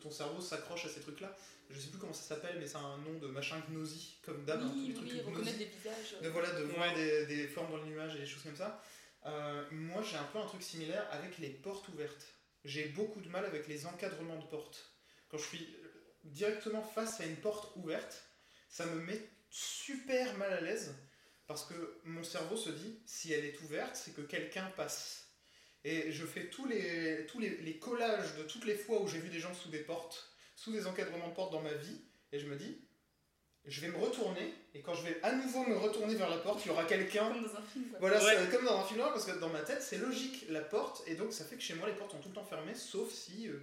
ton 0.00 0.10
cerveau 0.12 0.40
s'accroche 0.40 0.84
à 0.86 0.88
ces 0.88 1.00
trucs-là. 1.00 1.36
Je 1.70 1.80
sais 1.80 1.88
plus 1.88 1.98
comment 1.98 2.12
ça 2.12 2.22
s'appelle, 2.36 2.58
mais 2.60 2.66
c'est 2.68 2.76
un 2.76 2.98
nom 2.98 3.18
de 3.20 3.26
machin 3.26 3.56
gnosie, 3.68 4.18
comme 4.22 4.44
d'hab, 4.44 4.62
hein, 4.62 4.70
tous 4.72 4.78
les 4.78 4.86
Oui, 4.86 4.94
trucs 4.94 5.10
oui, 5.10 5.20
reconnaître 5.22 5.58
des 5.58 5.64
visages. 5.64 6.14
de, 6.22 6.28
voilà, 6.28 6.52
de 6.52 6.62
voir 6.62 6.94
des, 6.94 7.26
des 7.26 7.48
formes 7.48 7.72
dans 7.72 7.78
le 7.78 7.86
nuage 7.86 8.14
et 8.14 8.20
des 8.20 8.26
choses 8.26 8.44
comme 8.44 8.54
ça. 8.54 8.80
Moi, 9.72 10.00
j'ai 10.08 10.16
un 10.16 10.22
peu 10.32 10.38
un 10.38 10.46
truc 10.46 10.62
similaire 10.62 11.04
avec 11.10 11.38
les 11.38 11.48
portes 11.48 11.88
ouvertes. 11.88 12.35
J'ai 12.66 12.88
beaucoup 12.88 13.20
de 13.20 13.28
mal 13.28 13.44
avec 13.44 13.68
les 13.68 13.86
encadrements 13.86 14.40
de 14.40 14.46
portes. 14.46 14.90
Quand 15.28 15.38
je 15.38 15.46
suis 15.46 15.76
directement 16.24 16.82
face 16.82 17.20
à 17.20 17.24
une 17.24 17.36
porte 17.36 17.74
ouverte, 17.76 18.24
ça 18.68 18.84
me 18.86 19.00
met 19.00 19.30
super 19.50 20.36
mal 20.36 20.52
à 20.52 20.60
l'aise 20.60 20.92
parce 21.46 21.64
que 21.64 22.00
mon 22.02 22.24
cerveau 22.24 22.56
se 22.56 22.70
dit 22.70 22.98
si 23.06 23.32
elle 23.32 23.44
est 23.44 23.60
ouverte, 23.60 23.94
c'est 23.94 24.12
que 24.14 24.20
quelqu'un 24.20 24.66
passe. 24.76 25.28
Et 25.84 26.10
je 26.10 26.26
fais 26.26 26.50
tous 26.50 26.66
les, 26.66 27.78
collages 27.80 28.34
de 28.34 28.42
toutes 28.42 28.64
les 28.64 28.74
fois 28.74 29.00
où 29.00 29.06
j'ai 29.06 29.20
vu 29.20 29.28
des 29.28 29.38
gens 29.38 29.54
sous 29.54 29.68
des 29.68 29.84
portes, 29.84 30.34
sous 30.56 30.72
des 30.72 30.88
encadrements 30.88 31.28
de 31.28 31.34
portes 31.34 31.52
dans 31.52 31.62
ma 31.62 31.74
vie, 31.74 32.00
et 32.32 32.40
je 32.40 32.46
me 32.46 32.56
dis 32.56 32.85
je 33.66 33.80
vais 33.80 33.88
me 33.88 33.96
retourner, 33.98 34.54
et 34.74 34.80
quand 34.80 34.94
je 34.94 35.02
vais 35.04 35.18
à 35.22 35.32
nouveau 35.32 35.64
me 35.66 35.76
retourner 35.76 36.14
vers 36.14 36.30
la 36.30 36.38
porte, 36.38 36.64
il 36.64 36.68
y 36.68 36.70
aura 36.70 36.84
quelqu'un. 36.84 37.28
Comme 37.32 37.42
dans 37.42 37.56
un 37.56 37.62
film. 37.62 37.84
quoi. 37.90 37.98
Voilà, 38.00 38.24
Ouais. 38.24 38.48
comme 38.50 38.64
dans 38.64 38.78
un 38.80 38.84
film 38.84 38.98
noir, 39.00 39.12
parce 39.12 39.24
que 39.26 39.38
dans 39.38 39.48
ma 39.48 39.60
tête, 39.60 39.82
c'est 39.82 39.98
logique, 39.98 40.46
la 40.48 40.60
porte, 40.60 41.02
et 41.06 41.14
donc 41.14 41.32
ça 41.32 41.44
fait 41.44 41.56
que 41.56 41.62
chez 41.62 41.74
moi, 41.74 41.88
les 41.88 41.94
portes 41.94 42.12
sont 42.12 42.18
tout 42.20 42.28
le 42.28 42.34
temps 42.34 42.44
fermées, 42.44 42.74
sauf 42.74 43.10
si 43.12 43.48
euh, 43.48 43.58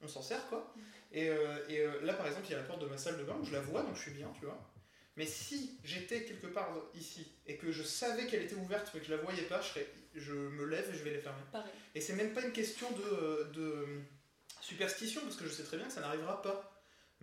on 0.00 0.08
s'en 0.08 0.22
sert, 0.22 0.46
quoi. 0.48 0.72
Et, 1.12 1.28
euh, 1.28 1.58
et 1.68 1.80
euh, 1.80 2.00
là, 2.02 2.14
par 2.14 2.26
exemple, 2.26 2.46
il 2.48 2.52
y 2.52 2.54
a 2.54 2.58
la 2.58 2.64
porte 2.64 2.80
de 2.80 2.86
ma 2.86 2.96
salle 2.96 3.18
de 3.18 3.24
bain, 3.24 3.36
où 3.40 3.44
je 3.44 3.52
la 3.52 3.60
vois, 3.60 3.82
donc 3.82 3.94
je 3.96 4.00
suis 4.02 4.10
bien, 4.12 4.32
tu 4.38 4.46
vois. 4.46 4.58
Mais 5.16 5.26
si 5.26 5.78
j'étais 5.84 6.24
quelque 6.24 6.46
part 6.46 6.70
ici, 6.94 7.26
et 7.46 7.58
que 7.58 7.70
je 7.70 7.82
savais 7.82 8.26
qu'elle 8.26 8.42
était 8.44 8.54
ouverte, 8.54 8.90
mais 8.94 9.00
que 9.00 9.06
je 9.06 9.10
la 9.14 9.18
voyais 9.20 9.42
pas, 9.42 9.60
je, 9.60 9.68
serais- 9.68 9.88
je 10.14 10.32
me 10.32 10.64
lève 10.64 10.88
et 10.90 10.96
je 10.96 11.04
vais 11.04 11.10
les 11.10 11.18
fermer. 11.18 11.42
Pareil. 11.52 11.70
Et 11.94 12.00
c'est 12.00 12.14
même 12.14 12.32
pas 12.32 12.40
une 12.40 12.52
question 12.52 12.86
de, 12.92 13.52
de 13.52 13.86
superstition, 14.62 15.20
parce 15.22 15.36
que 15.36 15.44
je 15.44 15.50
sais 15.50 15.64
très 15.64 15.76
bien 15.76 15.86
que 15.86 15.92
ça 15.92 16.00
n'arrivera 16.00 16.40
pas. 16.40 16.71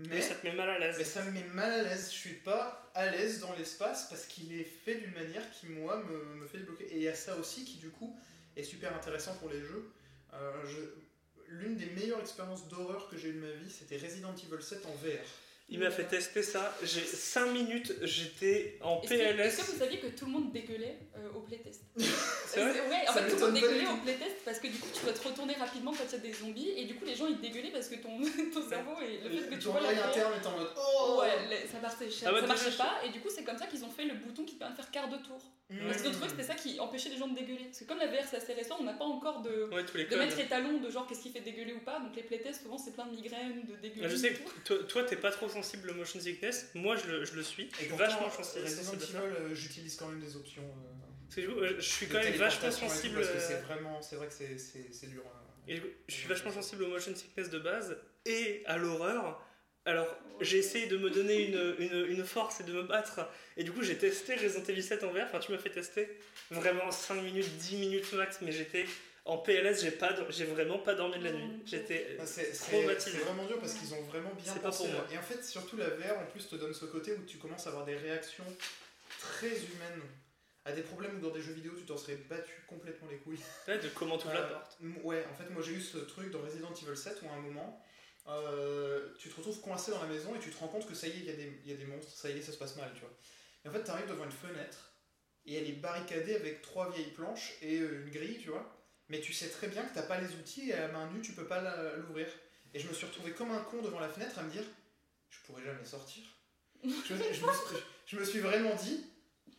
Mais 0.07 0.21
ça 0.21 0.35
te 0.35 0.45
met 0.47 0.53
mal 0.53 0.69
à 0.69 0.79
l'aise. 0.79 0.95
Mais 0.97 1.03
ça 1.03 1.23
me 1.23 1.31
met 1.31 1.43
mal 1.53 1.71
à 1.71 1.83
l'aise. 1.83 2.09
Je 2.11 2.17
suis 2.17 2.33
pas 2.35 2.89
à 2.95 3.09
l'aise 3.09 3.39
dans 3.39 3.53
l'espace 3.53 4.07
parce 4.09 4.25
qu'il 4.25 4.53
est 4.53 4.63
fait 4.63 4.95
d'une 4.95 5.13
manière 5.13 5.43
qui, 5.51 5.67
moi, 5.67 6.03
me, 6.03 6.35
me 6.35 6.47
fait 6.47 6.59
bloquer. 6.59 6.85
Et 6.85 6.95
il 6.97 7.01
y 7.03 7.07
a 7.07 7.15
ça 7.15 7.35
aussi 7.37 7.65
qui, 7.65 7.77
du 7.77 7.89
coup, 7.89 8.17
est 8.55 8.63
super 8.63 8.95
intéressant 8.95 9.35
pour 9.35 9.49
les 9.49 9.59
jeux. 9.61 9.91
Euh, 10.33 10.51
je- 10.65 11.01
L'une 11.51 11.75
des 11.77 11.87
meilleures 11.87 12.19
expériences 12.19 12.67
d'horreur 12.67 13.09
que 13.09 13.17
j'ai 13.17 13.29
eu 13.29 13.33
de 13.33 13.39
ma 13.39 13.51
vie, 13.51 13.71
c'était 13.71 13.97
Resident 13.97 14.35
Evil 14.35 14.61
7 14.61 14.85
en 14.85 14.91
VR. 14.91 15.17
Il 15.71 15.79
m'a 15.79 15.91
fait 15.91 16.05
tester 16.05 16.41
ça. 16.41 16.75
J'ai 16.83 17.01
5 17.01 17.45
minutes, 17.51 17.93
j'étais 18.01 18.77
en 18.81 19.01
Est-ce 19.01 19.09
que, 19.09 19.13
est-ce 19.13 19.35
PLS. 19.35 19.57
que 19.57 19.71
vous 19.71 19.77
saviez 19.77 19.99
que 19.99 20.07
tout 20.07 20.25
le 20.25 20.31
monde 20.31 20.51
dégueulait 20.51 20.97
euh, 21.15 21.29
au 21.35 21.41
playtest 21.41 21.81
C'est 22.47 22.59
vrai 22.61 22.71
Ouais, 22.89 23.07
en 23.07 23.13
Ça 23.13 23.21
fait, 23.23 23.29
tout 23.29 23.35
le 23.35 23.41
monde 23.45 23.53
dégueulait 23.53 23.87
au 23.87 23.97
playtest 23.97 24.37
parce 24.43 24.59
que 24.59 24.67
du 24.67 24.77
coup, 24.79 24.87
tu 24.93 25.03
dois 25.03 25.13
te 25.13 25.27
retourner 25.27 25.53
rapidement 25.53 25.91
quand 25.91 26.05
il 26.07 26.11
y 26.11 26.15
a 26.15 26.17
des 26.17 26.33
zombies 26.33 26.69
et 26.75 26.85
du 26.85 26.95
coup, 26.95 27.05
les 27.05 27.15
gens 27.15 27.27
ils 27.27 27.39
dégueulaient 27.39 27.69
parce 27.71 27.87
que 27.87 27.95
ton, 27.95 28.19
ton 28.53 28.67
cerveau 28.67 28.93
et 29.01 29.29
le 29.29 29.41
fait 29.41 29.49
que 29.49 29.55
tu 29.55 29.59
Ton 29.65 29.71
vois 29.73 29.81
tête- 29.81 29.99
interne 30.03 30.33
est 30.41 30.47
en 30.47 30.57
mode 30.57 30.69
Oh 30.75 31.19
Ouais, 31.21 31.29
les- 31.49 31.67
ça 31.67 31.79
marchait, 31.79 32.07
Ah 32.25 32.31
bah, 32.31 32.41
ça 32.41 32.47
marchait 32.47 32.71
déjà, 32.71 32.83
pas 32.83 33.01
et 33.05 33.09
du 33.09 33.19
coup, 33.19 33.29
c'est 33.29 33.43
comme 33.43 33.57
ça 33.57 33.67
qu'ils 33.67 33.83
ont 33.85 33.89
fait 33.91 34.05
le 34.05 34.15
bouton 34.15 34.43
qui 34.45 34.55
permet 34.55 34.73
de 34.75 34.81
faire 34.81 34.89
quart 34.91 35.07
de 35.09 35.17
tour. 35.17 35.39
Parce 35.87 35.97
qu'ils 36.01 36.07
ont 36.07 36.13
trouvé 36.13 36.25
que 36.25 36.31
c'était 36.31 36.47
ça 36.51 36.55
qui 36.55 36.79
empêchait 36.79 37.09
les 37.09 37.17
gens 37.17 37.27
de 37.27 37.35
dégueuler. 37.35 37.65
Parce 37.65 37.77
que 37.81 37.83
comme 37.83 37.99
la 37.99 38.07
VR 38.07 38.23
c'est 38.27 38.37
assez 38.37 38.53
récent, 38.53 38.77
on 38.79 38.83
n'a 38.85 38.93
pas 38.93 39.05
encore 39.05 39.41
de, 39.43 39.69
Ouais, 39.71 39.85
tous 39.85 39.97
les 39.97 40.05
de 40.05 40.09
codes. 40.09 40.17
mettre 40.17 40.39
étalon 40.39 40.79
de 40.79 40.89
genre 40.89 41.05
qu'est-ce 41.05 41.21
qui 41.21 41.29
fait 41.29 41.41
dégueuler 41.41 41.73
ou 41.73 41.79
pas. 41.81 41.99
Donc 41.99 42.15
les 42.15 42.23
playtests, 42.23 42.63
souvent 42.63 42.79
c'est 42.79 42.89
plein 42.95 43.05
de 43.05 43.11
migraines, 43.11 43.61
de 43.67 43.75
dégueuler. 43.75 44.05
Ah, 44.05 44.09
Je 44.09 44.15
sais 44.15 44.33
que 44.65 44.73
toi, 44.73 45.03
t'es 45.03 45.15
pas 45.15 45.29
trop 45.29 45.47
sensible 45.61 45.89
au 45.91 45.93
motion 45.93 46.19
sickness. 46.19 46.67
Moi, 46.75 46.95
je 46.95 47.07
le, 47.11 47.25
je 47.25 47.33
le 47.35 47.43
suis. 47.43 47.69
Et 47.81 47.85
vachement 47.87 48.29
sensible. 48.29 48.65
Resident 48.65 48.83
ça. 48.83 48.93
Evil, 48.95 49.17
euh, 49.17 49.55
j'utilise 49.55 49.95
quand 49.97 50.07
même 50.07 50.19
des 50.19 50.35
options. 50.35 50.63
euh, 50.63 50.91
Parce 51.25 51.35
que 51.35 51.41
du 51.41 51.47
coup, 51.49 51.59
euh, 51.59 51.75
je 51.77 51.81
suis 51.81 52.07
quand 52.07 52.19
même 52.19 52.33
vachement 52.33 52.71
sensible. 52.71 53.15
Parce 53.15 53.27
que 53.29 53.37
euh, 53.37 53.47
c'est 53.47 53.61
vraiment, 53.61 54.01
c'est 54.01 54.15
vrai 54.15 54.27
que 54.27 54.33
c'est- 54.33 54.57
c'est 54.57 54.87
c'est 54.91 55.07
dur. 55.07 55.23
hein. 55.25 55.39
Et 55.67 55.81
je 56.07 56.13
suis 56.15 56.27
vachement 56.27 56.51
sensible 56.51 56.83
au 56.83 56.87
motion 56.87 57.13
sickness 57.15 57.49
de 57.49 57.59
base 57.59 57.95
et 58.25 58.63
à 58.65 58.77
l'horreur. 58.77 59.45
Alors, 59.85 60.07
j'ai 60.41 60.57
essayé 60.57 60.87
de 60.87 60.97
me 60.97 61.09
donner 61.09 61.45
une, 61.47 61.75
une, 61.79 62.05
une 62.07 62.25
force 62.25 62.59
et 62.59 62.63
de 62.63 62.73
me 62.73 62.83
battre. 62.83 63.21
Et 63.57 63.63
du 63.63 63.71
coup, 63.71 63.81
j'ai 63.83 63.97
testé 63.97 64.35
Resident 64.35 64.63
Evil 64.67 64.83
7 64.83 65.03
en 65.03 65.11
VR. 65.11 65.23
Enfin, 65.25 65.39
tu 65.39 65.51
m'as 65.51 65.57
fait 65.57 65.69
tester 65.69 66.07
vraiment 66.51 66.91
5 66.91 67.15
minutes, 67.21 67.47
10 67.57 67.77
minutes 67.77 68.11
max. 68.13 68.39
Mais 68.41 68.51
j'étais 68.51 68.85
en 69.29 69.37
PLS, 69.37 69.81
j'ai 69.81 69.91
pas, 69.91 70.15
j'ai 70.29 70.45
vraiment 70.45 70.79
pas 70.79 70.95
dormi 70.95 71.19
de 71.19 71.23
la 71.23 71.31
nuit. 71.31 71.61
J'étais. 71.65 72.17
Ah, 72.19 72.25
C'est 72.25 72.53
c'est- 72.53 72.71
Traumatisé. 72.71 73.11
c'est 73.11 73.23
vraiment 73.25 73.45
dur 73.45 73.59
parce 73.59 73.73
qu'ils 73.73 73.93
ont 73.93 74.01
vraiment 74.03 74.33
bien 74.33 74.53
C'est 74.53 74.59
pas 74.61 74.69
pensé. 74.69 74.83
pour 74.85 74.93
moi. 74.93 75.05
Et 75.11 75.17
en 75.17 75.21
fait, 75.21 75.43
surtout 75.43 75.77
la 75.77 75.89
VR 75.89 76.17
en 76.19 76.25
plus 76.25 76.47
te 76.47 76.55
donne 76.55 76.73
ce 76.73 76.85
côté 76.85 77.13
où 77.13 77.23
tu 77.25 77.37
commences 77.37 77.65
à 77.67 77.69
avoir 77.69 77.85
des 77.85 77.95
réactions 77.95 78.45
très 79.19 79.49
humaines 79.49 80.01
à 80.65 80.71
des 80.71 80.81
problèmes 80.81 81.17
où 81.17 81.19
dans 81.21 81.29
des 81.31 81.41
jeux 81.41 81.53
vidéo 81.53 81.71
tu 81.77 81.85
t'en 81.85 81.97
serais 81.97 82.15
battu 82.15 82.51
complètement 82.67 83.07
les 83.09 83.17
couilles. 83.17 83.39
Ouais, 83.67 83.79
de 83.79 83.87
comment 83.89 84.17
tu 84.19 84.25
ouvres 84.27 84.33
la 84.35 84.41
Euh, 84.41 84.49
porte. 84.53 84.77
Ouais, 85.03 85.25
en 85.31 85.33
fait, 85.35 85.49
moi 85.51 85.61
j'ai 85.65 85.71
eu 85.73 85.81
ce 85.81 85.97
truc 85.99 86.31
dans 86.31 86.41
Resident 86.41 86.71
Evil 86.73 86.97
7 86.97 87.21
où 87.23 87.29
à 87.29 87.33
un 87.33 87.39
moment, 87.39 87.83
euh, 88.27 89.13
tu 89.17 89.29
te 89.29 89.35
retrouves 89.35 89.59
coincé 89.61 89.91
dans 89.91 90.01
la 90.01 90.07
maison 90.09 90.35
et 90.35 90.39
tu 90.39 90.49
te 90.51 90.57
rends 90.57 90.67
compte 90.67 90.87
que 90.87 90.93
ça 90.93 91.07
y 91.07 91.11
est, 91.11 91.15
il 91.17 91.25
y, 91.25 91.29
a 91.29 91.33
des- 91.33 91.59
il 91.65 91.71
y 91.71 91.73
a 91.73 91.77
des 91.77 91.85
monstres, 91.85 92.11
ça 92.11 92.29
y 92.29 92.37
est, 92.37 92.41
ça 92.41 92.51
se 92.51 92.57
passe 92.57 92.75
mal, 92.75 92.91
tu 92.93 93.01
vois. 93.01 93.11
Et 93.65 93.69
en 93.69 93.71
fait, 93.71 93.83
tu 93.83 93.89
arrives 93.89 94.07
devant 94.07 94.25
une 94.25 94.31
fenêtre 94.31 94.91
et 95.45 95.55
elle 95.55 95.67
est 95.67 95.73
barricadée 95.73 96.35
avec 96.35 96.61
trois 96.61 96.91
vieilles 96.91 97.11
planches 97.11 97.53
et 97.61 97.79
euh, 97.79 98.03
une 98.05 98.09
grille, 98.11 98.37
tu 98.41 98.49
vois. 98.49 98.75
Mais 99.09 99.19
tu 99.21 99.33
sais 99.33 99.49
très 99.49 99.67
bien 99.67 99.83
que 99.83 99.93
t'as 99.93 100.03
pas 100.03 100.19
les 100.21 100.33
outils 100.35 100.69
et 100.69 100.73
à 100.73 100.81
la 100.81 100.87
main 100.89 101.09
nue, 101.11 101.21
tu 101.21 101.31
peux 101.33 101.45
pas 101.45 101.61
l'ouvrir. 101.97 102.27
Et 102.73 102.79
je 102.79 102.87
me 102.87 102.93
suis 102.93 103.05
retrouvé 103.07 103.31
comme 103.31 103.51
un 103.51 103.59
con 103.61 103.81
devant 103.81 103.99
la 103.99 104.09
fenêtre 104.09 104.37
à 104.39 104.43
me 104.43 104.51
dire, 104.51 104.63
je 105.29 105.37
pourrais 105.45 105.63
jamais 105.63 105.85
sortir. 105.85 106.23
je, 106.83 106.89
je 107.15 107.15
me, 107.15 107.51
suis- 107.51 107.83
je 108.05 108.15
me 108.17 108.23
suis 108.23 108.39
vraiment 108.39 108.75
dit, 108.75 109.05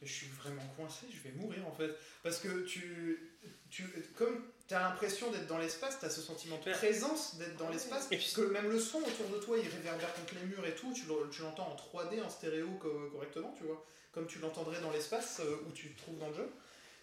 je 0.02 0.10
suis 0.12 0.28
vraiment 0.28 0.62
coincé, 0.76 1.06
je 1.12 1.20
vais 1.28 1.34
mourir 1.36 1.66
en 1.66 1.72
fait. 1.72 1.90
Parce 2.22 2.38
que 2.38 2.64
tu, 2.64 3.18
tu 3.70 3.84
comme 4.16 4.44
tu 4.68 4.74
as 4.74 4.80
l'impression 4.80 5.30
d'être 5.32 5.48
dans 5.48 5.58
l'espace, 5.58 5.98
tu 5.98 6.06
as 6.06 6.10
ce 6.10 6.20
sentiment 6.22 6.56
de 6.58 6.70
présence 6.72 7.36
d'être 7.36 7.56
dans 7.56 7.68
l'espace. 7.70 8.06
Et 8.12 8.16
puis- 8.16 8.32
que 8.32 8.42
même 8.42 8.70
le 8.70 8.78
son 8.78 8.98
autour 8.98 9.28
de 9.28 9.38
toi, 9.38 9.58
il 9.58 9.68
réverbère 9.68 10.14
contre 10.14 10.34
les 10.36 10.46
murs 10.46 10.64
et 10.64 10.74
tout, 10.76 10.92
tu 10.94 11.06
le- 11.06 11.28
tu 11.30 11.42
l'entends 11.42 11.68
en 11.72 11.76
3D, 11.76 12.22
en 12.22 12.30
stéréo 12.30 12.68
co- 12.80 13.10
correctement, 13.10 13.52
tu 13.58 13.64
vois. 13.64 13.84
Comme 14.12 14.26
tu 14.28 14.38
l'entendrais 14.38 14.80
dans 14.80 14.90
l'espace 14.92 15.40
euh, 15.40 15.56
où 15.68 15.72
tu 15.72 15.92
te 15.92 15.98
trouves 16.02 16.18
dans 16.18 16.28
le 16.28 16.34
jeu. 16.34 16.48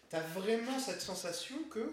Tu 0.10 0.16
as 0.16 0.22
vraiment 0.22 0.80
cette 0.80 1.02
sensation 1.02 1.56
que 1.72 1.92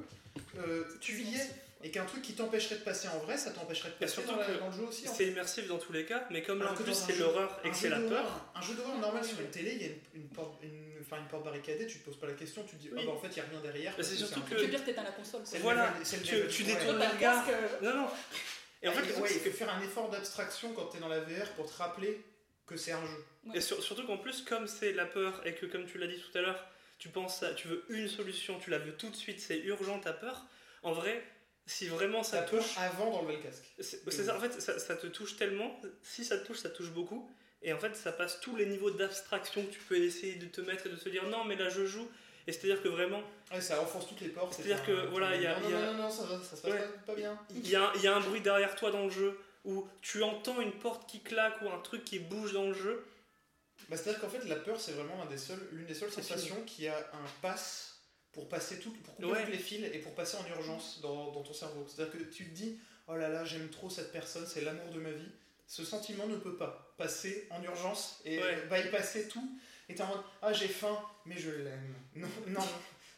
euh, 0.59 0.85
tu 1.01 1.21
y 1.21 1.35
es. 1.37 1.51
Et 1.87 1.91
qu'un 1.91 2.07
truc 2.07 2.23
qui 2.23 2.33
t'empêcherait 2.33 2.77
de 2.77 2.81
passer 2.81 3.09
en 3.09 3.19
vrai, 3.19 3.37
ça 3.37 3.51
t'empêcherait 3.51 3.91
de 3.91 3.95
passer 3.97 4.23
dans, 4.23 4.37
la- 4.37 4.47
que 4.47 4.53
dans 4.59 4.69
le 4.71 4.73
jeu 4.73 4.85
aussi. 4.85 5.05
C'est 5.07 5.27
immersif 5.27 5.67
dans 5.69 5.77
tous 5.77 5.93
les 5.93 6.07
cas, 6.07 6.27
mais 6.31 6.41
comme 6.43 6.61
là 6.61 6.73
en 6.73 6.75
plus 6.75 6.95
c'est 6.95 7.15
l'horreur 7.19 7.61
et 7.63 7.69
que 7.69 7.77
c'est 7.77 7.91
la 7.91 8.01
peur. 8.01 8.25
Un 8.55 8.63
jeu 8.63 8.73
d'horreur 8.73 8.97
normal 8.99 9.23
sur 9.23 9.39
une 9.39 9.51
télé, 9.51 9.73
il 9.75 9.83
y 9.83 9.85
a 9.85 9.89
une, 9.89 10.23
une 10.23 10.29
porte, 10.29 10.63
une, 10.63 10.95
enfin, 11.03 11.19
une 11.19 11.27
porte 11.29 11.45
barricadée, 11.45 11.87
tu 11.87 11.99
te 11.99 12.05
poses 12.07 12.19
pas 12.19 12.27
la 12.27 12.33
question, 12.33 12.63
tu 12.65 12.77
te 12.77 12.81
dis 12.81 12.89
Oui. 12.91 13.01
ah 13.03 13.07
bah 13.07 13.13
en 13.13 13.19
fait 13.19 13.29
il 13.29 13.37
y 13.37 13.41
a 13.41 13.45
rien 13.51 13.61
derrière. 13.61 13.95
Bah, 13.99 14.03
c'est 14.03 14.15
surtout 14.17 14.41
un 14.41 14.43
que- 14.45 14.55
Tu 14.55 14.63
veux 14.63 14.67
dire 14.69 14.83
t'éteins 14.83 15.03
la 15.03 15.11
console. 15.13 15.41
quoi. 15.43 15.51
C'est 15.51 15.57
le 15.59 15.63
Voilà, 15.63 15.93
le 16.01 16.05
tu- 16.23 16.35
level- 16.35 16.49
tu 16.49 16.63
ouais. 16.63 16.69
détournes 16.75 16.99
t'as 16.99 17.09
le 17.11 17.15
regard. 17.17 17.45
Non, 17.83 17.95
non. 17.95 18.09
Et 18.83 18.89
en 18.89 18.93
fait, 18.93 19.03
il- 19.15 19.21
ouais, 19.23 19.29
faut 19.29 19.51
faire 19.51 19.75
un 19.75 19.83
effort 19.83 20.09
d'abstraction 20.09 20.73
quand 20.73 20.87
t'es 20.87 21.01
dans 21.01 21.09
la 21.09 21.21
VR 21.21 21.51
pour 21.55 21.71
te 21.71 21.77
rappeler 21.77 22.19
que 22.67 22.79
c'est 22.79 22.93
un 22.93 23.05
jeu. 23.05 23.53
Et 23.55 23.61
sur- 23.61 23.83
surtout 23.83 24.07
qu'en 24.07 24.17
plus, 24.17 24.41
comme 24.41 24.67
c'est 24.67 24.93
la 24.93 25.05
peur 25.05 25.43
et 25.47 25.55
que, 25.55 25.67
comme 25.67 25.85
tu 25.85 25.99
l'as 25.99 26.07
dit 26.07 26.19
tout 26.19 26.39
à 26.39 26.41
l'heure, 26.41 26.65
tu 26.99 27.09
penses 27.09 27.45
tu 27.57 27.69
veux 27.69 27.85
une 27.91 28.09
solution, 28.09 28.59
tu 28.59 28.71
la 28.71 28.79
veux 28.79 28.93
tout 28.97 29.09
de 29.11 29.17
suite, 29.17 29.41
c'est 29.41 29.59
urgent 29.59 29.99
ta 30.01 30.13
peur. 30.13 30.45
En 30.83 30.93
vrai, 30.93 31.23
si 31.67 31.87
vraiment 31.89 32.23
ça 32.23 32.39
T'as 32.43 32.51
peur 32.51 32.61
touche, 32.63 32.75
avant 32.79 33.11
d'enlever 33.11 33.37
le 33.37 33.43
casque. 33.43 33.65
c'est 33.79 34.11
ça. 34.25 34.37
En 34.37 34.41
fait, 34.41 34.61
ça, 34.61 34.79
ça 34.79 34.97
te 34.97 35.07
touche 35.07 35.37
tellement. 35.37 35.81
Si 36.03 36.25
ça 36.25 36.37
te 36.39 36.47
touche, 36.47 36.59
ça 36.59 36.71
te 36.71 36.77
touche 36.77 36.91
beaucoup. 36.91 37.31
Et 37.63 37.73
en 37.73 37.79
fait, 37.79 37.97
ça 37.97 38.13
passe 38.13 38.41
tous 38.41 38.57
les 38.57 38.67
niveaux 38.67 38.91
d'abstraction 38.91 39.65
que 39.65 39.73
tu 39.73 39.81
peux 39.81 39.97
essayer 39.97 40.35
de 40.35 40.47
te 40.47 40.61
mettre 40.61 40.87
et 40.87 40.91
de 40.91 40.97
te 40.97 41.09
dire 41.09 41.25
non, 41.29 41.45
mais 41.45 41.57
là 41.57 41.71
je 41.71 41.87
joue. 41.87 42.07
Et 42.47 42.53
c'est-à-dire 42.53 42.83
que 42.83 42.89
vraiment, 42.89 43.23
Ouais, 43.51 43.61
ça 43.63 43.81
enfonce 43.81 44.07
toutes 44.07 44.21
les 44.21 44.29
portes. 44.29 44.53
C'est-à-dire 44.53 44.85
que, 44.85 45.07
voilà, 45.07 45.35
il 45.35 45.41
y 45.43 45.47
a- 45.47 45.59
Non, 45.59 45.67
il 45.67 45.71
y 45.71 45.75
a- 45.75 45.81
non, 45.87 45.93
non, 45.95 46.03
non, 46.05 46.11
ça, 46.11 46.25
se 46.27 46.29
passe 46.61 46.65
Ouais. 46.65 46.79
pas, 46.79 47.13
pas 47.13 47.15
bien. 47.15 47.39
il 47.55 47.67
y 47.67 47.75
a, 47.75 47.91
il 47.95 48.03
y 48.03 48.07
a 48.07 48.15
un 48.15 48.21
bruit 48.21 48.43
derrière 48.43 48.77
toi 48.77 48.91
dans 48.91 49.05
le 49.05 49.11
jeu 49.11 49.41
où 49.65 49.89
tu 50.03 50.23
entends 50.23 50.61
une 50.61 50.73
porte 50.73 51.09
qui 51.09 51.21
claque 51.23 51.63
ou 51.63 51.71
un 51.71 51.79
truc 51.79 52.05
qui 52.05 52.19
bouge 52.19 52.53
dans 52.53 52.65
le 52.69 52.75
jeu. 52.75 53.03
Bah, 53.89 53.97
C'est-à-dire 53.97 54.21
qu'en 54.21 54.29
fait, 54.29 54.45
la 54.47 54.57
peur, 54.57 54.81
c'est 54.81 54.93
vraiment 54.93 55.23
un 55.23 55.27
des 55.27 55.39
seuls, 55.39 55.69
l'une 55.73 55.87
des 55.87 55.95
seules 55.95 56.11
sensations 56.13 56.63
qui 56.65 56.89
a 56.89 56.97
un 56.99 57.27
pass 57.43 57.99
pour 58.33 58.49
passer 58.49 58.79
tout, 58.81 58.91
pour 58.91 59.15
couper 59.17 59.29
Ouais. 59.29 59.43
toutes 59.45 59.53
les 59.53 59.59
fils 59.59 59.85
et 59.93 59.99
pour 59.99 60.15
passer 60.15 60.37
en 60.37 60.47
urgence 60.49 61.01
dans, 61.03 61.31
dans 61.33 61.43
ton 61.43 61.53
cerveau. 61.55 61.87
C'est-à-dire 61.87 62.13
que 62.19 62.25
tu 62.25 62.47
te 62.47 62.55
dis, 62.55 62.79
oh 63.09 63.17
là 63.17 63.29
là, 63.29 63.45
j'aime 63.45 63.69
trop 63.69 63.91
cette 63.91 64.11
personne, 64.13 64.47
c'est 64.47 64.63
l'amour 64.63 64.91
de 64.93 65.01
ma 65.01 65.11
vie. 65.11 65.29
Ce 65.67 65.85
sentiment 65.85 66.27
ne 66.27 66.37
peut 66.37 66.57
pas 66.57 66.95
passer 66.99 67.47
en 67.51 67.63
urgence 67.63 68.21
et 68.25 68.39
Ouais. 68.39 68.67
bypasser 68.71 69.29
tout. 69.29 69.59
Et 69.89 69.95
t'es 69.95 70.03
en 70.03 70.09
mode, 70.09 70.23
ah 70.43 70.53
j'ai 70.53 70.69
faim, 70.69 70.99
mais 71.27 71.37
je 71.39 71.51
l'aime. 71.51 71.95
Non, 72.17 72.29
non, 72.49 72.61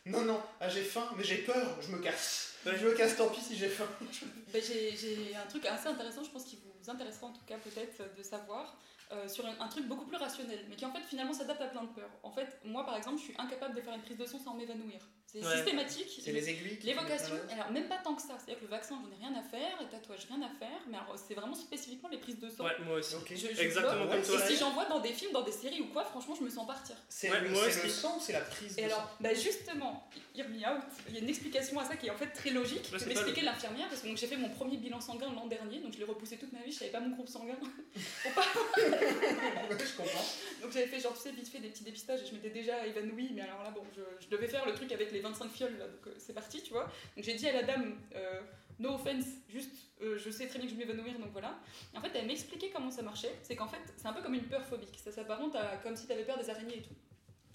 non, 0.06 0.22
non, 0.24 0.42
ah 0.60 0.68
j'ai 0.68 0.82
faim, 0.82 1.08
mais 1.16 1.22
j'ai 1.24 1.38
peur, 1.38 1.80
je 1.80 1.90
me 1.92 1.98
casse. 2.00 2.54
Ouais. 2.66 2.76
Je 2.76 2.84
me 2.86 2.92
casse, 2.94 3.16
tant 3.16 3.28
pis 3.28 3.40
si 3.40 3.56
j'ai 3.56 3.68
faim. 3.68 3.86
J'ai 4.52 4.96
j'ai 4.96 5.36
un 5.36 5.46
truc 5.46 5.64
assez 5.66 5.86
intéressant, 5.86 6.24
je 6.24 6.30
pense 6.30 6.44
qu'il 6.44 6.58
vous 6.58 6.90
intéressera 6.90 7.26
en 7.28 7.32
tout 7.32 7.44
cas 7.46 7.56
peut-être 7.58 8.16
de 8.16 8.22
savoir, 8.22 8.76
euh, 9.12 9.28
sur 9.28 9.46
un, 9.46 9.54
un 9.60 9.68
truc 9.68 9.86
beaucoup 9.86 10.04
plus 10.06 10.16
rationnel, 10.16 10.64
mais 10.68 10.76
qui 10.76 10.84
en 10.84 10.92
fait 10.92 11.02
finalement 11.02 11.32
s'adapte 11.32 11.60
à 11.62 11.66
plein 11.66 11.82
de 11.84 11.88
peurs. 11.88 12.10
En 12.22 12.30
fait, 12.32 12.58
moi 12.64 12.84
par 12.84 12.96
exemple, 12.96 13.18
je 13.18 13.22
suis 13.24 13.34
incapable 13.38 13.74
de 13.74 13.80
faire 13.80 13.94
une 13.94 14.02
prise 14.02 14.16
de 14.18 14.26
son 14.26 14.38
sans 14.38 14.54
m'évanouir. 14.54 15.00
C'est 15.26 15.44
Ouais. 15.44 15.54
systématique. 15.56 16.20
C'est 16.24 16.32
les 16.32 16.48
aiguilles. 16.48 16.78
L'évocation, 16.84 17.34
alors 17.52 17.70
même 17.72 17.88
pas 17.88 17.98
tant 17.98 18.14
que 18.14 18.22
ça, 18.22 18.34
c'est-à-dire 18.38 18.58
que 18.58 18.64
le 18.64 18.70
vaccin, 18.70 18.96
j'en 19.02 19.10
ai 19.12 19.16
rien 19.28 19.38
à 19.38 19.42
faire, 19.42 19.76
les 19.80 19.86
tatouages, 19.88 20.26
rien 20.28 20.40
à 20.42 20.48
faire, 20.48 20.80
mais 20.88 20.96
alors, 20.96 21.14
c'est 21.18 21.34
vraiment 21.34 21.54
spécifiquement 21.54 22.08
les 22.08 22.18
prises 22.18 22.38
de 22.38 22.48
sang. 22.48 22.64
Ouais, 22.64 22.72
moi 22.84 22.96
aussi. 22.98 23.14
Ok. 23.16 23.32
Je- 23.34 23.54
je 23.54 23.60
Exactement 23.60 24.06
comme 24.08 24.22
toi. 24.22 24.34
Et 24.36 24.46
si 24.52 24.56
j'en 24.56 24.70
vois 24.70 24.84
dans 24.86 25.00
des 25.00 25.12
films, 25.12 25.32
dans 25.32 25.42
des 25.42 25.52
séries 25.52 25.80
ou 25.82 25.88
quoi, 25.88 26.04
franchement, 26.04 26.34
je 26.36 26.42
me 26.44 26.48
sens 26.48 26.66
partir. 26.66 26.96
C'est 27.08 27.30
Ouais, 27.30 27.40
le, 27.40 27.54
sang 27.88 28.16
ou 28.16 28.20
c'est 28.20 28.32
la 28.32 28.40
prise 28.40 28.78
Et 28.78 28.84
de 28.84 28.88
sang 28.88 28.94
alors, 28.96 29.16
bah 29.20 29.34
justement, 29.34 30.08
hear 30.34 30.48
me 30.48 30.56
out, 30.58 30.82
il 31.08 31.14
y 31.14 31.18
a 31.18 31.20
une 31.20 31.28
explication 31.28 31.78
à 31.80 31.84
ça 31.84 31.96
qui 31.96 32.06
est 32.06 32.10
en 32.10 32.16
fait 32.16 32.28
très 32.30 32.50
logique. 32.50 32.88
Bah, 32.92 32.98
expliquer 33.10 33.42
l'infirmière 33.42 33.88
parce 33.88 34.00
que 34.02 34.06
donc, 34.08 34.16
j'ai 34.16 34.26
fait 34.28 34.36
mon 34.36 34.48
premier 34.48 34.76
bilan 34.76 35.00
sanguin 35.00 35.32
l'an 35.34 35.46
dernier, 35.46 35.80
donc 35.80 35.92
je 35.92 35.98
l'ai 35.98 36.04
repoussé 36.04 36.38
toute 36.38 36.52
ma 36.52 36.60
vie, 36.62 36.70
je 36.72 36.78
savais 36.78 36.90
pas 36.92 37.00
mon 37.00 37.10
groupe 37.14 37.28
sanguin. 37.28 37.56
je 39.70 39.97
comprends. 39.97 40.24
Donc 40.62 40.73
j'avais 40.73 40.86
fait 40.86 41.01
genre, 41.01 41.14
tu 41.14 41.20
sais, 41.20 41.31
vite 41.32 41.48
fait 41.48 41.59
des 41.60 41.68
petits 41.68 41.85
dépistages 41.85 42.23
et 42.23 42.27
je 42.27 42.32
m'étais 42.35 42.51
déjà 42.51 42.86
évanouie, 42.86 43.31
mais 43.35 43.43
alors 43.43 43.62
là, 43.62 43.70
bon, 43.70 43.82
je, 43.94 44.02
je 44.24 44.28
devais 44.28 44.48
faire 44.48 44.66
le 44.66 44.74
truc 44.74 44.90
avec 44.93 45.12
les 45.12 45.20
25 45.20 45.51
fioles, 45.51 45.77
là, 45.78 45.86
donc 45.86 46.06
euh, 46.06 46.14
c'est 46.18 46.32
parti, 46.32 46.62
tu 46.62 46.73
vois. 46.73 46.85
Donc 47.16 47.24
j'ai 47.24 47.35
dit 47.35 47.48
à 47.48 47.52
la 47.52 47.62
dame, 47.62 47.97
euh, 48.14 48.40
no 48.78 48.94
offense, 48.94 49.24
juste, 49.48 49.70
euh, 50.02 50.18
je 50.18 50.31
sais 50.31 50.47
très 50.47 50.59
bien 50.59 50.68
que 50.68 50.74
je 50.74 50.78
vais 50.78 50.85
m'évanouir, 50.86 51.18
donc 51.18 51.31
voilà. 51.32 51.59
Et 51.94 51.98
en 51.98 52.01
fait, 52.01 52.10
elle 52.14 52.27
m'expliquait 52.27 52.70
comment 52.70 52.90
ça 52.90 53.02
marchait, 53.02 53.35
c'est 53.43 53.56
qu'en 53.56 53.68
fait, 53.68 53.81
c'est 53.97 54.06
un 54.06 54.12
peu 54.12 54.23
comme 54.23 54.35
une 54.35 54.48
peur 54.48 54.64
phobique, 54.64 54.98
ça 55.02 55.12
s'apparente 55.12 55.55
à 55.56 55.77
comme 55.82 55.97
si 55.97 56.06
tu 56.06 56.12
avais 56.12 56.24
peur 56.24 56.39
des 56.39 56.51
araignées 56.51 56.78
et 56.78 56.82
tout. 56.82 56.94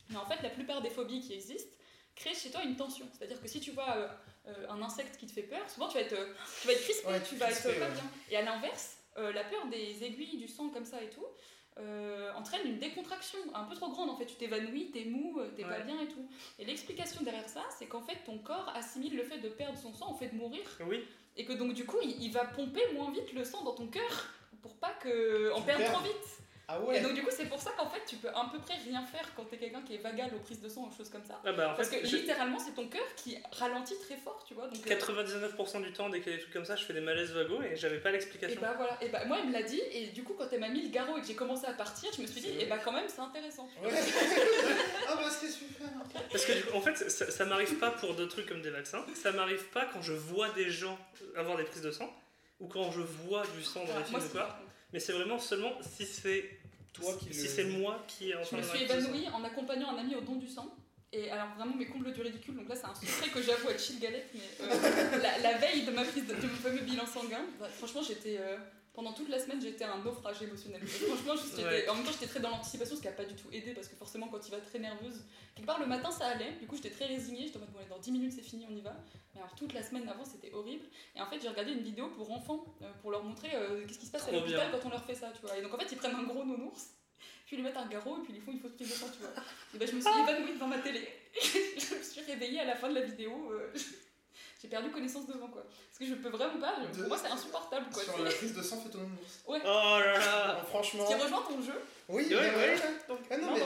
Mais 0.10 0.18
en 0.18 0.26
fait, 0.26 0.42
la 0.44 0.50
plupart 0.50 0.82
des 0.82 0.90
phobies 0.90 1.22
qui 1.22 1.34
existent 1.34 1.72
créent 2.16 2.34
chez 2.36 2.52
toi 2.52 2.62
une 2.64 2.76
tension. 2.76 3.08
C'est-à-dire 3.18 3.42
que 3.42 3.48
si 3.48 3.62
tu 3.62 3.72
vois 3.72 3.96
euh, 3.96 4.08
euh, 4.48 4.70
un 4.70 4.82
insecte 4.82 5.16
qui 5.18 5.26
te 5.26 5.32
fait 5.32 5.44
peur, 5.44 5.70
souvent 5.70 5.88
tu 5.88 5.94
vas 5.96 6.02
être, 6.02 6.14
euh, 6.14 6.34
tu 6.62 6.68
vas 6.68 6.74
être 6.74 6.82
crispé, 6.84 7.08
Ouais, 7.08 7.22
tu 7.24 7.36
vas 7.38 7.46
crispé, 7.48 7.70
être 7.70 7.80
pas 7.80 7.86
ouais. 7.88 7.94
bien. 7.94 8.04
Et 8.30 8.36
à 8.38 8.42
l'inverse, 8.42 8.98
la 9.16 9.44
peur 9.44 9.68
des 9.68 10.04
aiguilles, 10.04 10.38
du 10.38 10.48
sang 10.48 10.70
comme 10.70 10.86
ça 10.86 11.02
et 11.02 11.10
tout, 11.10 11.26
euh, 11.82 12.32
entraîne 12.36 12.62
une 12.66 12.80
décontraction 12.80 13.40
un 13.54 13.64
peu 13.64 13.76
trop 13.76 13.90
grande. 13.90 14.10
En 14.10 14.16
fait, 14.16 14.26
tu 14.26 14.36
t'évanouis, 14.36 14.92
t'es 14.92 15.06
mou, 15.06 15.40
euh, 15.40 15.50
t'es 15.56 15.64
pas 15.64 15.80
bien 15.80 16.00
et 16.02 16.08
tout. 16.08 16.26
Et 16.60 16.66
l'explication 16.66 17.24
derrière 17.24 17.48
ça, 17.50 17.64
c'est 17.78 17.88
qu'en 17.88 18.02
fait, 18.02 18.18
ton 18.26 18.38
corps 18.38 18.72
assimile 18.76 19.16
le 19.16 19.24
fait 19.24 19.40
de 19.40 19.50
perdre 19.50 19.78
son 19.78 19.94
sang 19.94 20.12
au 20.12 20.16
fait 20.16 20.28
de 20.28 20.36
mourir. 20.36 20.62
Oui, 20.86 21.04
Et 21.38 21.46
que 21.46 21.54
donc, 21.54 21.74
du 21.74 21.86
coup, 21.86 21.98
il, 22.04 22.22
il 22.22 22.32
va 22.32 22.46
pomper 22.46 22.82
moins 22.94 23.12
vite 23.12 23.34
le 23.34 23.44
sang 23.44 23.64
dans 23.64 23.74
ton 23.74 23.88
cœur 23.88 24.28
pour 24.62 24.76
pas 24.76 24.94
que 25.02 25.56
Tu 25.56 25.64
perde 25.64 25.84
trop 25.86 26.04
vite. 26.04 26.41
Ah 26.74 26.96
Et 26.96 27.00
donc, 27.02 27.14
du 27.14 27.22
coup, 27.24 27.30
c'est 27.32 27.46
pour 27.50 27.60
ça 27.60 27.72
qu'en 27.78 27.90
fait, 27.90 28.02
tu 28.08 28.16
peux 28.18 28.30
à 28.30 28.50
peu 28.52 28.60
près 28.60 28.76
rien 28.76 29.04
faire 29.06 29.28
quand 29.36 29.44
t'es 29.46 29.58
quelqu'un 29.58 29.82
qui 29.82 29.96
est 29.96 29.98
vagal 30.00 30.30
aux 30.36 30.40
prises 30.40 30.62
de 30.62 30.70
sang 30.70 30.88
ou 30.92 30.96
choses 30.98 31.10
comme 31.10 31.24
ça. 31.24 31.42
ah 31.46 31.52
bah 31.52 31.72
en 31.72 31.76
Parce 31.76 31.90
fait, 31.90 32.02
que 32.02 32.08
je- 32.08 32.16
littéralement, 32.18 32.60
c'est 32.60 32.74
ton 32.74 32.88
cœur 32.88 33.04
qui 33.16 33.38
ralentit 33.52 33.96
très 34.00 34.16
fort, 34.18 34.44
tu 34.48 34.54
vois. 34.54 34.68
Donc, 34.68 34.78
euh, 34.86 34.90
99% 34.90 35.82
du 35.82 35.92
temps, 35.94 36.10
dès 36.10 36.20
qu'il 36.22 36.32
y 36.32 36.36
a 36.36 36.38
des 36.38 36.42
trucs 36.44 36.54
comme 36.54 36.66
ça, 36.66 36.76
je 36.76 36.86
fais 36.86 36.94
des 36.94 37.02
malaises 37.02 37.32
vagos 37.32 37.62
et 37.62 37.76
j'avais 37.76 38.00
pas 38.00 38.10
Et 38.10 38.14
l'explication. 38.14 38.62
bah 38.62 38.74
voilà, 38.78 38.98
et 39.02 39.10
bah 39.10 39.26
moi 39.26 39.38
elle 39.42 39.48
me 39.50 39.54
l'a 39.54 39.64
dit, 39.64 39.82
et 39.92 40.08
du 40.08 40.24
coup 40.24 40.34
quand 40.38 40.48
elle 40.52 40.60
m'a 40.60 40.70
mis 40.70 40.82
le 40.84 40.90
garrot 40.90 41.18
et 41.18 41.22
que 41.22 41.28
j'ai 41.28 41.36
commencé 41.36 41.66
à 41.68 41.74
partir, 41.74 42.10
je 42.16 42.22
me 42.22 42.28
suis 42.28 42.42
dit, 42.42 42.50
et 42.60 42.66
bah 42.66 42.78
quand 42.84 42.92
même 42.92 43.06
c'est 43.08 43.22
intéressant. 43.22 43.68
Ouais. 43.84 43.90
ah 45.08 45.16
bah 45.16 45.30
c'est 45.30 45.50
super 45.50 45.88
Parce 46.32 46.46
que 46.46 46.54
du 46.54 46.64
coup, 46.64 46.78
en 46.78 46.82
fait, 46.82 46.96
ça, 47.10 47.30
ça 47.32 47.46
m'arrive 47.46 47.76
pas 47.80 47.92
pour 47.92 48.14
d'autres 48.16 48.32
trucs 48.34 48.48
comme 48.48 48.62
des 48.62 48.70
vaccins. 48.70 49.06
Ça 49.16 49.32
m'arrive 49.32 49.66
pas 49.70 49.86
quand 49.92 50.02
je 50.02 50.14
vois 50.14 50.50
des 50.52 50.70
gens 50.70 50.98
avoir 51.36 51.58
des 51.58 51.64
prises 51.64 51.82
de 51.82 51.92
sang. 51.92 52.12
ou 52.60 52.68
quand 52.68 52.92
je 52.92 53.02
vois 53.02 53.44
du 53.58 53.64
sang 53.64 53.84
dans 53.86 53.98
les 53.98 54.04
films 54.04 54.22
ou 54.24 54.30
quoi. 54.30 54.60
Mais 54.94 55.00
c'est 55.00 55.14
vraiment 55.14 55.40
seulement 55.40 55.72
si 55.82 56.06
c'est 56.06 56.50
Toi 56.94 57.14
qui 57.20 57.34
si 57.34 57.44
le- 57.44 57.48
c'est 57.50 57.64
moi 57.66 58.04
qui 58.08 58.32
est 58.32 58.36
en 58.36 58.44
Je 58.44 58.56
me 58.56 58.62
suis 58.62 58.84
évanouie 58.84 59.28
en 59.30 59.44
accompagnant 59.44 59.96
un 59.96 59.98
ami 60.00 60.16
au 60.16 60.22
don 60.22 60.36
du 60.36 60.48
sang. 60.48 60.76
Et 61.14 61.30
alors 61.30 61.50
vraiment 61.58 61.76
mes 61.76 61.86
combles 61.88 62.14
du 62.14 62.22
ridicule, 62.22 62.56
donc 62.56 62.70
là 62.70 62.76
c'est 62.76 62.86
un 62.86 62.96
secret 62.96 63.30
que 63.32 63.42
j'avoue 63.42 63.68
à 63.68 63.78
Chill 63.78 64.00
Galette, 64.00 64.30
mais 64.34 64.40
euh, 64.66 65.18
la, 65.22 65.40
la 65.40 65.58
veille 65.58 65.84
de 65.84 65.92
ma 65.92 66.06
prise 66.06 66.26
de, 66.26 66.34
de 66.36 66.42
mon 66.48 66.56
fameux 66.56 66.80
bilan 66.84 67.06
sanguin, 67.06 67.42
bah, 67.60 67.68
franchement 67.68 68.02
j'étais, 68.02 68.38
euh, 68.40 68.56
pendant 68.94 69.14
toute 69.14 69.30
la 69.30 69.40
semaine 69.40 69.62
j'étais 69.62 69.84
un 69.86 70.00
naufrage 70.04 70.42
émotionnel. 70.42 70.86
Franchement 70.86 71.34
Ouais. 71.64 71.88
en 71.90 71.96
même 71.96 72.04
temps 72.04 72.12
j'étais 72.12 72.28
très 72.28 72.40
dans 72.40 72.50
l'anticipation, 72.50 72.96
ce 72.96 73.02
qui 73.02 73.08
n'a 73.08 73.14
pas 73.14 73.26
du 73.26 73.36
tout 73.36 73.48
aidé, 73.52 73.74
parce 73.74 73.88
que 73.88 73.96
forcément 73.96 74.28
quand 74.28 74.40
tu 74.40 74.52
vas 74.52 74.60
très 74.60 74.80
nerveuse, 74.80 75.24
quelque 75.56 75.66
part 75.68 75.80
le 75.80 75.86
matin 75.86 76.12
ça 76.12 76.28
allait, 76.28 76.52
du 76.60 76.68
coup 76.68 76.76
j'étais 76.76 76.90
très 76.90 77.06
résignée, 77.06 77.44
j'étais 77.48 77.58
en 77.58 77.62
mode 77.62 77.72
bon 77.72 77.80
allez, 77.80 77.90
dans 77.90 78.00
10 78.00 78.12
minutes 78.12 78.34
c'est 78.34 78.42
fini, 78.42 78.66
on 78.70 78.76
y 78.76 78.82
va. 78.82 78.94
Mais 79.34 79.42
alors 79.42 79.56
toute 79.56 79.74
la 79.74 79.82
semaine 79.84 80.08
avant 80.10 80.26
c'était 80.26 80.52
horrible. 80.54 80.86
Et 81.16 81.22
en 81.22 81.26
fait 81.28 81.40
j'ai 81.42 81.48
regardé 81.50 81.72
une 81.72 81.82
vidéo 81.84 82.08
pour 82.10 82.32
enfants, 82.32 82.66
euh, 82.82 82.92
pour 83.02 83.12
leur 83.12 83.24
montrer 83.24 83.50
euh, 83.56 83.86
qu'est-ce 83.88 84.00
qui 84.00 84.06
se 84.08 84.12
passe 84.12 84.28
à 84.28 84.32
l'hôpital 84.32 84.68
quand 84.72 84.86
on 84.86 84.90
leur 84.90 85.06
fait 85.06 85.16
ça, 85.16 85.32
tu 85.34 85.42
vois. 85.42 85.58
Et 85.58 85.62
donc 85.62 85.74
en 85.74 85.78
fait 85.78 85.92
ils 85.92 85.98
prennent 85.98 86.16
un 86.16 86.24
gros 86.24 86.44
nounours 86.44 86.88
puis 87.46 87.56
ils 87.58 87.60
lui 87.60 87.64
mettent 87.64 87.78
un 87.78 87.88
garrot 87.88 88.18
et 88.18 88.24
puis 88.24 88.34
ils 88.36 88.42
font 88.42 88.52
une 88.52 88.60
fausse 88.60 88.72
prise 88.74 88.88
de 88.90 88.94
sang, 88.94 89.08
tu 89.12 89.20
vois. 89.20 89.32
Et 89.74 89.78
ben 89.78 89.88
je 89.88 89.96
me 89.96 90.02
suis 90.02 90.10
évanouie 90.24 90.54
devant 90.54 90.68
ma 90.68 90.80
télé. 90.80 91.08
je 91.42 91.96
me 91.96 92.02
suis 92.04 92.22
réveillée 92.22 92.60
à 92.62 92.66
la 92.66 92.76
fin 92.76 92.88
de 92.90 92.96
la 92.96 93.02
vidéo. 93.02 93.52
euh, 93.52 93.74
j'ai 94.62 94.68
perdu 94.68 94.92
connaissance 94.92 95.26
devant 95.28 95.48
quoi. 95.48 95.64
Parce 95.64 95.98
que 96.00 96.06
je 96.06 96.14
peux 96.22 96.30
vraiment 96.30 96.60
pas. 96.60 96.76
je- 96.94 97.00
Pour 97.00 97.08
moi 97.08 97.18
c'est 97.18 97.32
insupportable 97.32 97.86
quoi. 97.94 98.04
Sur 98.04 98.16
tu 98.16 98.24
la 98.24 98.32
prise 98.32 98.54
de 98.56 98.62
sang 98.62 98.78
fait 98.82 98.90
ton. 98.90 99.00
Ouais. 99.48 99.60
Oh 99.66 99.98
là 100.00 100.18
là 100.18 100.62
franchement. 100.68 101.06
Ce 101.10 101.16
qui 101.16 101.22
rejoint 101.22 101.42
ton 101.48 101.62
jeu. 101.62 101.82
Oui, 102.10 102.28
ouais. 102.34 102.76
Donc, 103.08 103.20
ah 103.30 103.38
non, 103.38 103.48
Non, 103.48 103.54
mais, 103.54 103.60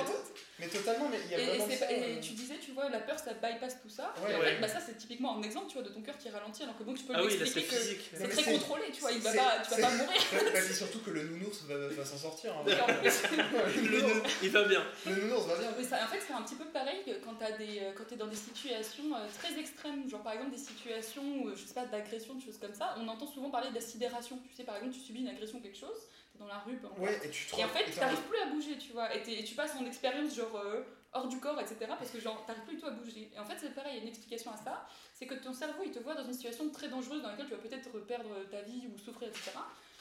mais 0.60 0.68
totalement, 0.68 1.10
mais 1.10 1.18
il 1.26 1.32
y 1.32 1.36
a 1.36 1.40
Et, 1.40 1.46
vraiment 1.48 1.66
c'est 1.70 1.76
ça, 1.78 1.92
et 1.92 2.18
euh, 2.18 2.20
tu 2.22 2.34
disais, 2.34 2.56
tu 2.64 2.72
vois, 2.72 2.90
la 2.90 3.00
peur 3.00 3.20
ça 3.20 3.34
bypass 3.34 3.82
tout 3.82 3.90
ça. 3.90 4.14
Ouais, 4.24 4.32
et 4.32 4.36
en 4.36 4.40
ouais. 4.40 4.46
fait, 4.56 4.62
bah, 4.62 4.68
ça 4.68 4.80
c'est 4.80 4.98
typiquement 4.98 5.38
un 5.38 5.44
exemple, 5.44 5.68
tu 5.68 5.74
vois, 5.74 5.84
de 5.84 5.90
ton 5.90 6.02
cœur 6.02 6.18
qui 6.18 6.30
ralentit 6.30 6.64
alors 6.64 6.78
que 6.78 6.84
bon, 6.84 6.94
tu 6.94 7.04
peux 7.04 7.14
Ah 7.16 7.22
lui 7.22 7.28
oui, 7.28 7.34
expliquer 7.42 7.68
que 7.68 7.76
physique. 7.76 8.10
c'est 8.14 8.28
très 8.30 8.44
c'est- 8.44 8.52
contrôlé, 8.54 8.84
tu 8.94 9.02
vois, 9.02 9.12
il 9.12 9.20
va 9.20 9.32
c'est- 9.32 9.38
pas, 9.38 9.60
tu 9.64 9.70
vas 9.72 9.76
c'est- 9.76 9.82
pas 9.82 9.90
mourir. 9.92 10.22
Ouais, 10.34 10.52
bah, 10.54 10.62
c'est 10.62 10.74
surtout 10.74 11.00
que 11.00 11.10
le 11.12 11.24
nounours 11.24 11.64
va, 11.64 11.88
va 11.90 12.06
s'en 12.06 12.18
sortir. 12.18 12.54
hein. 12.58 12.64
Et 12.68 12.80
en 12.80 12.86
plus- 12.86 13.82
Le 13.92 14.02
nounours, 14.02 14.30
il 14.44 14.50
va 14.50 14.64
bien. 14.64 14.84
le 15.06 15.16
nounours 15.16 15.46
va 15.48 15.58
bien. 15.58 15.72
Mais 15.78 15.84
ça, 15.84 15.98
en 16.04 16.08
fait, 16.08 16.20
c'est 16.26 16.34
un 16.34 16.42
petit 16.42 16.56
peu 16.56 16.66
pareil 16.66 17.02
quand 17.24 17.36
t'as 17.36 17.52
des, 17.52 17.80
euh, 17.82 17.92
quand 17.98 18.06
t'es 18.06 18.16
dans 18.16 18.28
des 18.28 18.36
situations 18.36 19.16
euh, 19.16 19.28
très 19.42 19.58
extrêmes, 19.60 20.10
genre 20.10 20.24
par 20.24 20.34
exemple 20.34 20.52
des 20.52 20.58
situations, 20.58 21.24
où, 21.44 21.50
je 21.56 21.66
sais 21.66 21.74
pas, 21.74 21.86
d'agression, 21.86 22.34
de 22.36 22.42
choses 22.42 22.58
comme 22.60 22.74
ça. 22.74 22.96
On 22.98 23.08
entend 23.08 23.28
souvent 23.28 23.50
parler 23.50 23.68
sidération. 23.82 24.40
Tu 24.50 24.56
sais, 24.56 24.64
par 24.64 24.78
exemple, 24.78 24.94
tu 24.96 25.02
subis 25.02 25.20
une 25.22 25.28
agression, 25.28 25.60
quelque 25.60 25.78
chose, 25.78 25.98
dans 26.40 26.48
la 26.48 26.60
rue, 26.60 26.78
peu 26.78 26.88
importe. 26.88 27.02
Ouais, 27.02 27.20
et 27.24 27.30
tu 27.30 27.46
te 27.46 27.60
Et 27.60 27.64
en 27.64 27.68
fait, 27.68 27.86
t'es 27.86 27.92
t'arrives 27.92 28.22
plus 28.22 28.40
à 28.40 28.46
bouger, 28.48 28.78
tu 28.78 28.92
vois. 28.92 29.14
Et, 29.16 29.44
tu 29.44 29.56
passes 29.56 29.76
en 29.76 29.86
expérience, 29.86 30.36
genre 30.36 30.56
euh, 30.58 30.84
hors 31.14 31.28
du 31.28 31.40
corps, 31.40 31.60
etc. 31.60 31.78
Parce 31.88 32.12
que, 32.12 32.20
genre, 32.20 32.46
t'arrives 32.46 32.64
plus 32.64 32.76
du 32.76 32.82
tout 32.82 32.88
à 32.88 32.92
bouger. 32.92 33.32
Et 33.34 33.40
en 33.40 33.46
fait, 33.46 33.58
c'est 33.60 33.74
pareil, 33.74 33.94
il 33.94 33.98
y 33.98 34.00
a 34.00 34.04
une 34.04 34.10
explication 34.10 34.52
à 34.52 34.58
ça. 34.58 34.88
C'est 35.14 35.26
que 35.26 35.36
ton 35.36 35.54
cerveau, 35.54 35.84
il 35.86 35.92
te 35.92 36.00
voit 36.00 36.16
dans 36.16 36.26
une 36.26 36.34
situation 36.34 36.70
très 36.70 36.88
dangereuse 36.88 37.22
dans 37.22 37.30
laquelle 37.30 37.48
tu 37.48 37.54
vas 37.54 37.62
peut-être 37.62 37.90
perdre 38.06 38.30
ta 38.50 38.62
vie 38.62 38.88
ou 38.94 38.98
souffrir, 38.98 39.30
etc. 39.30 39.52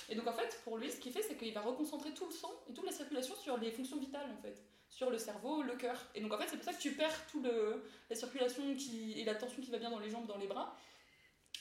Et 0.08 0.14
donc, 0.14 0.26
en 0.26 0.32
fait, 0.32 0.60
pour 0.64 0.78
lui, 0.78 0.90
ce 0.90 0.98
qu'il 0.98 1.12
fait, 1.12 1.22
c'est 1.22 1.36
qu'il 1.36 1.52
va 1.54 1.60
reconcentrer 1.60 2.10
tout 2.12 2.26
le 2.26 2.32
sang 2.32 2.52
et 2.68 2.74
toute 2.74 2.84
la 2.84 2.92
circulation 2.92 3.34
sur 3.36 3.56
les 3.58 3.70
fonctions 3.70 3.98
vitales, 3.98 4.30
en 4.36 4.42
fait. 4.42 4.62
Sur 4.90 5.10
le 5.10 5.18
cerveau, 5.18 5.62
le 5.62 5.74
cœur. 5.76 5.98
Et 6.14 6.20
donc, 6.20 6.32
en 6.32 6.38
fait, 6.38 6.46
c'est 6.48 6.56
pour 6.56 6.64
ça 6.64 6.72
que 6.72 6.80
tu 6.80 6.92
perds 6.92 7.26
tout 7.26 7.42
le, 7.42 7.84
la 8.10 8.16
circulation 8.16 8.62
qui, 8.76 9.18
et 9.20 9.24
la 9.24 9.34
tension 9.34 9.62
qui 9.62 9.70
va 9.70 9.78
bien 9.78 9.90
dans 9.90 9.98
les 9.98 10.10
jambes, 10.10 10.26
dans 10.26 10.36
les 10.36 10.46
bras. 10.46 10.76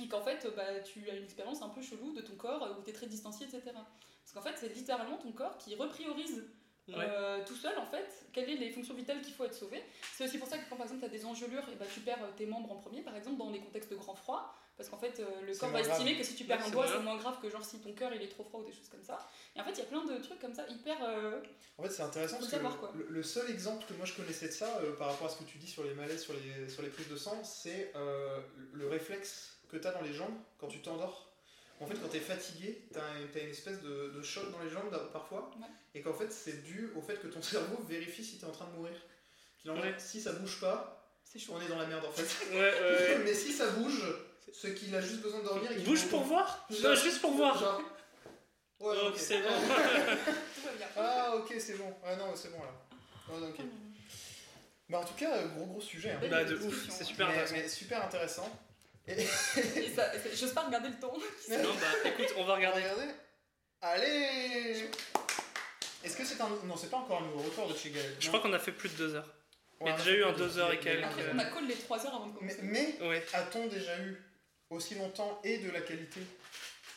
Et 0.02 0.08
qu'en 0.08 0.22
fait, 0.22 0.48
bah, 0.56 0.80
tu 0.84 1.10
as 1.10 1.16
une 1.16 1.24
expérience 1.24 1.62
un 1.62 1.70
peu 1.70 1.82
chelou 1.82 2.14
de 2.14 2.22
ton 2.22 2.36
corps 2.36 2.76
où 2.78 2.84
tu 2.84 2.90
es 2.90 2.94
très 2.94 3.08
distancié, 3.08 3.46
etc. 3.46 3.72
Parce 4.24 4.34
qu'en 4.34 4.42
fait, 4.42 4.58
c'est 4.58 4.74
littéralement 4.74 5.18
ton 5.18 5.32
corps 5.32 5.58
qui 5.58 5.76
repriorise 5.76 6.44
Ouais. 6.90 6.96
euh, 7.00 7.40
tout 7.46 7.56
seul, 7.56 7.78
en 7.78 7.86
fait, 7.86 8.26
quelles 8.34 8.46
sont 8.50 8.60
les 8.60 8.70
fonctions 8.70 8.94
vitales 8.94 9.22
qu'il 9.22 9.34
faut 9.34 9.46
être 9.46 9.54
sauvé. 9.54 9.82
C'est 10.18 10.26
aussi 10.26 10.38
pour 10.38 10.50
ça 10.50 10.58
que 10.58 10.70
quand 10.70 10.76
par 10.76 10.86
exemple 10.86 11.00
tu 11.00 11.06
as 11.06 11.10
des 11.18 11.24
engelures, 11.26 11.64
et 11.72 11.76
bah, 11.76 11.86
tu 11.94 12.02
perds 12.02 12.20
tes 12.36 12.46
membres 12.46 12.74
en 12.74 12.76
premier, 12.76 13.02
par 13.02 13.16
exemple 13.16 13.38
dans 13.38 13.50
les 13.52 13.62
contextes 13.62 13.90
de 13.90 13.96
grand 13.96 14.14
froid, 14.16 14.54
parce 14.76 14.90
qu'en 14.90 14.98
fait 14.98 15.18
euh, 15.22 15.24
le 15.48 15.56
corps 15.56 15.70
va 15.70 15.82
grave. 15.82 15.92
estimer 15.94 16.18
que 16.18 16.26
si 16.26 16.36
tu 16.36 16.44
perds 16.44 16.60
Ouais, 16.60 16.66
un 16.68 16.72
doigt, 16.72 16.86
c'est 16.86 17.00
moins 17.00 17.16
grave 17.16 17.40
que 17.42 17.50
genre 17.50 17.64
si 17.64 17.80
ton 17.80 17.94
cœur 17.94 18.14
il 18.14 18.22
est 18.22 18.28
trop 18.28 18.44
froid 18.44 18.60
ou 18.60 18.66
des 18.66 18.74
choses 18.74 18.90
comme 18.90 19.02
ça. 19.06 19.18
Et 19.56 19.62
en 19.62 19.64
fait, 19.64 19.72
il 19.72 19.78
y 19.78 19.82
a 19.84 19.86
plein 19.86 20.04
de 20.04 20.18
trucs 20.22 20.40
comme 20.40 20.54
ça 20.54 20.68
hyper. 20.68 20.98
euh, 21.06 21.40
En 21.78 21.84
fait, 21.84 21.90
c'est 21.90 22.04
intéressant 22.04 22.36
parce 22.40 22.48
que 22.50 22.52
savoir, 22.52 22.78
quoi. 22.78 22.92
le, 22.96 23.08
le 23.10 23.24
seul 23.24 23.50
exemple 23.50 23.86
que 23.88 23.94
moi 23.94 24.06
je 24.06 24.16
connaissais 24.16 24.48
de 24.50 24.52
ça, 24.54 24.68
par 25.00 25.08
rapport 25.08 25.28
à 25.28 25.30
ce 25.30 25.38
que 25.38 25.46
tu 25.46 25.58
dis 25.60 25.68
sur 25.68 25.86
les 25.86 25.94
malaises, 25.94 26.24
sur 26.24 26.34
les, 26.34 26.68
sur 26.68 26.82
les 26.82 26.90
prises 26.90 27.08
de 27.08 27.16
sang, 27.16 27.42
c'est 27.46 27.94
le 28.74 28.90
réflexe 28.90 29.58
que 29.70 29.78
tu 29.78 29.88
as 29.88 29.92
dans 29.92 30.02
les 30.02 30.14
jambes 30.14 30.36
quand 30.58 30.68
tu 30.68 30.82
t'endors. 30.82 31.30
En 31.80 31.88
fait, 31.88 31.96
quand 31.96 32.08
tu 32.08 32.18
es 32.18 32.22
fatigué, 32.22 32.86
tu 32.94 33.00
as, 33.00 33.42
une 33.44 33.50
espèce 33.50 33.82
de, 33.82 34.14
de 34.16 34.22
choc 34.22 34.50
dans 34.52 34.60
les 34.64 34.70
jambes 34.70 34.96
parfois, 35.12 35.52
Ouais. 35.60 35.68
et 35.96 36.02
qu'en 36.02 36.14
fait, 36.14 36.32
c'est 36.32 36.64
dû 36.64 36.92
au 36.96 37.02
fait 37.02 37.16
que 37.22 37.28
ton 37.28 37.42
cerveau 37.42 37.84
vérifie 37.88 38.24
si 38.24 38.38
tu 38.38 38.46
es 38.46 38.48
en 38.48 38.52
train 38.52 38.68
de 38.68 38.72
mourir. 38.78 38.96
Qu'il 39.62 39.72
en 39.72 39.78
est, 39.78 39.82
Ouais. 39.82 39.96
si 39.98 40.22
ça 40.22 40.32
bouge 40.34 40.60
pas, 40.62 41.10
chaud. 41.38 41.54
on 41.56 41.62
est 41.62 41.68
dans 41.68 41.78
la 41.78 41.86
merde 41.88 42.06
en 42.06 42.12
fait. 42.12 42.52
Ouais, 42.56 42.60
ouais. 42.60 43.18
Mais 43.26 43.34
si 43.34 43.52
ça 43.52 43.68
bouge, 43.72 44.04
ce 44.52 44.68
qu'il 44.68 44.96
a 44.96 45.02
juste 45.02 45.22
besoin 45.22 45.40
de 45.40 45.46
dormir. 45.46 45.72
et 45.72 45.76
qu'il 45.76 45.86
Bouge 45.86 46.06
pour 46.08 46.22
voir 46.24 46.66
Genre- 46.70 46.92
Non, 46.92 46.96
juste 46.96 47.22
pour 47.22 47.32
voir. 47.34 47.58
Genre- 47.58 47.82
Ouais, 48.80 48.96
Oh, 49.02 49.12
c'est 49.16 49.38
bon. 49.42 49.48
Tout 49.50 50.62
va 50.66 50.72
bien. 50.78 50.88
Ah, 50.98 51.36
ok, 51.38 51.56
c'est 51.58 51.76
bon. 51.78 51.94
Ah 52.06 52.16
non, 52.18 52.36
c'est 52.36 52.52
bon 52.52 52.60
là. 52.60 53.34
Ouais, 53.34 53.48
ok. 53.48 53.66
Bah, 54.90 55.00
en 55.00 55.06
tout 55.06 55.14
cas, 55.14 55.42
gros 55.48 55.66
gros 55.66 55.80
sujet. 55.82 56.12
hein. 56.12 56.20
Bah, 56.30 56.44
de 56.44 56.56
ouf, 56.58 56.90
c'est 56.90 57.06
super 57.06 57.28
mais, 57.28 57.34
intéressant. 57.34 57.56
mais 57.56 57.68
super 57.70 58.04
intéressant. 58.06 58.60
Et 59.08 59.14
Et 59.14 59.90
ça, 59.94 60.16
et 60.16 60.36
j'ose 60.36 60.54
pas 60.54 60.62
regarder 60.62 60.90
le 60.90 61.00
temps. 61.00 61.14
Non, 61.50 61.74
bah 61.74 62.10
écoute, 62.10 62.34
on 62.38 62.46
va 62.46 62.56
regarder. 62.56 62.82
regardez. 62.82 63.12
Allez 63.82 64.90
Est-ce 66.04 66.16
que 66.18 66.24
c'est 66.26 66.40
un. 66.42 66.50
Non, 66.66 66.76
c'est 66.78 66.90
pas 66.90 66.98
encore 66.98 67.22
un 67.22 67.26
nouveau 67.26 67.40
record 67.44 67.68
de 67.68 67.76
chez 67.78 67.90
Gaël. 67.90 68.16
Je 68.20 68.28
crois 68.30 68.40
qu'on 68.40 68.54
a 68.54 68.60
fait 68.60 68.72
plus 68.72 68.90
de 68.90 68.96
deux 68.96 69.16
heures. 69.16 69.28
Ouais, 69.82 69.90
il 69.90 69.92
y 69.92 69.94
a 69.94 69.98
déjà 69.98 70.12
eu 70.12 70.24
un 70.24 70.32
plus 70.34 70.38
deux 70.44 70.58
heures 70.58 70.72
et 70.72 70.80
quelques. 70.80 71.04
Après, 71.04 71.24
on 71.34 71.40
a 71.40 71.46
call 71.46 71.68
les 71.68 71.76
3 71.76 72.06
heures 72.06 72.16
avant 72.16 72.28
de 72.28 72.34
Mais, 72.42 72.56
commencer. 72.56 72.98
mais 73.02 73.08
Ouais. 73.10 73.26
a-t-on 73.34 73.68
déjà 73.68 73.98
eu 74.00 74.24
aussi 74.70 74.96
longtemps 74.96 75.42
et 75.44 75.58
de 75.58 75.70
la 75.72 75.82
qualité? 75.82 76.22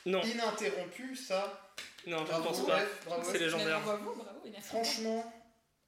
Non, 0.04 0.22
ininterrompue 0.22 1.16
Ça, 1.16 1.72
non, 2.06 2.18
je 2.18 2.24
bravo, 2.30 2.44
pense 2.44 2.66
pas. 2.66 2.78
C'est 3.24 3.38
légendaire. 3.38 3.80
Bravo, 3.80 4.14
bravo, 4.14 4.40
et 4.44 4.50
merci. 4.50 4.68
Franchement, 4.68 5.32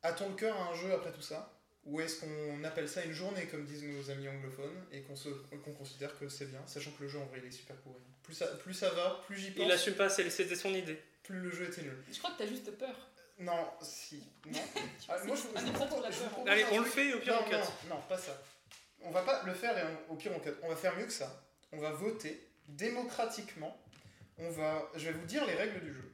a-t-on 0.02 0.30
le 0.30 0.34
cœur 0.34 0.56
à 0.56 0.72
un 0.72 0.74
jeu 0.74 0.92
après 0.92 1.12
tout 1.12 1.22
ça? 1.22 1.52
Ou 1.84 2.00
est-ce 2.00 2.20
qu'on 2.20 2.64
appelle 2.64 2.88
ça 2.88 3.02
une 3.04 3.12
journée, 3.12 3.46
comme 3.46 3.64
disent 3.64 3.84
nos 3.84 4.10
amis 4.10 4.28
anglophones, 4.28 4.84
et 4.92 5.00
qu'on 5.02 5.16
se- 5.16 5.28
qu'on 5.64 5.72
considère 5.72 6.18
que 6.18 6.28
c'est 6.28 6.46
bien, 6.46 6.60
sachant 6.66 6.90
que 6.90 7.02
le 7.04 7.08
jeu 7.08 7.18
en 7.18 7.24
vrai 7.26 7.38
il 7.42 7.48
est 7.48 7.50
super 7.52 7.76
pourri 7.76 8.02
Plus 8.22 8.34
ça, 8.34 8.46
plus 8.46 8.74
ça 8.74 8.90
va, 8.90 9.22
plus 9.26 9.36
j'y 9.38 9.50
pense, 9.52 9.64
Il 9.64 9.72
assume 9.72 9.94
pas, 9.94 10.08
c'était 10.10 10.54
son 10.56 10.74
idée. 10.74 11.00
plus 11.22 11.40
le 11.40 11.50
jeu 11.50 11.66
était 11.66 11.82
nul. 11.82 11.96
Je 12.12 12.18
crois 12.18 12.32
que 12.32 12.38
t'as 12.38 12.46
juste 12.46 12.70
peur. 12.76 12.94
Non, 13.38 13.68
si, 13.80 14.22
non. 14.46 14.52
Ah, 15.08 15.16
moi, 15.24 15.36
je, 15.36 15.42
je 15.66 15.72
propose- 15.72 16.04
je 16.10 16.24
propose 16.28 16.48
Allez, 16.48 16.64
on 16.72 16.80
le 16.80 16.84
fait 16.84 17.08
et 17.10 17.14
au 17.14 17.20
pire 17.20 17.34
non, 17.34 17.40
on 17.46 17.48
cut. 17.50 17.56
Non, 17.88 17.94
non, 17.96 18.02
pas 18.08 18.18
ça. 18.18 18.42
On 19.00 19.10
va 19.12 19.22
pas 19.22 19.42
le 19.44 19.54
faire 19.54 19.78
et 19.78 19.82
on- 20.08 20.12
au 20.12 20.16
pire 20.16 20.32
on 20.34 20.40
cut. 20.40 20.50
On 20.62 20.68
va 20.68 20.76
faire 20.76 20.94
mieux 20.96 21.06
que 21.06 21.12
ça. 21.12 21.42
On 21.72 21.78
va 21.78 21.92
voter 21.92 22.48
démocratiquement. 22.66 23.80
On 24.38 24.50
va, 24.50 24.90
je 24.96 25.06
vais 25.06 25.12
vous 25.12 25.26
dire 25.26 25.46
les 25.46 25.54
règles 25.54 25.80
du 25.80 25.92
jeu. 25.94 26.12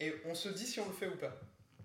Et 0.00 0.14
on 0.24 0.34
se 0.34 0.48
dit 0.48 0.66
si 0.66 0.80
on 0.80 0.86
le 0.86 0.94
fait 0.94 1.06
ou 1.08 1.16
pas. 1.16 1.36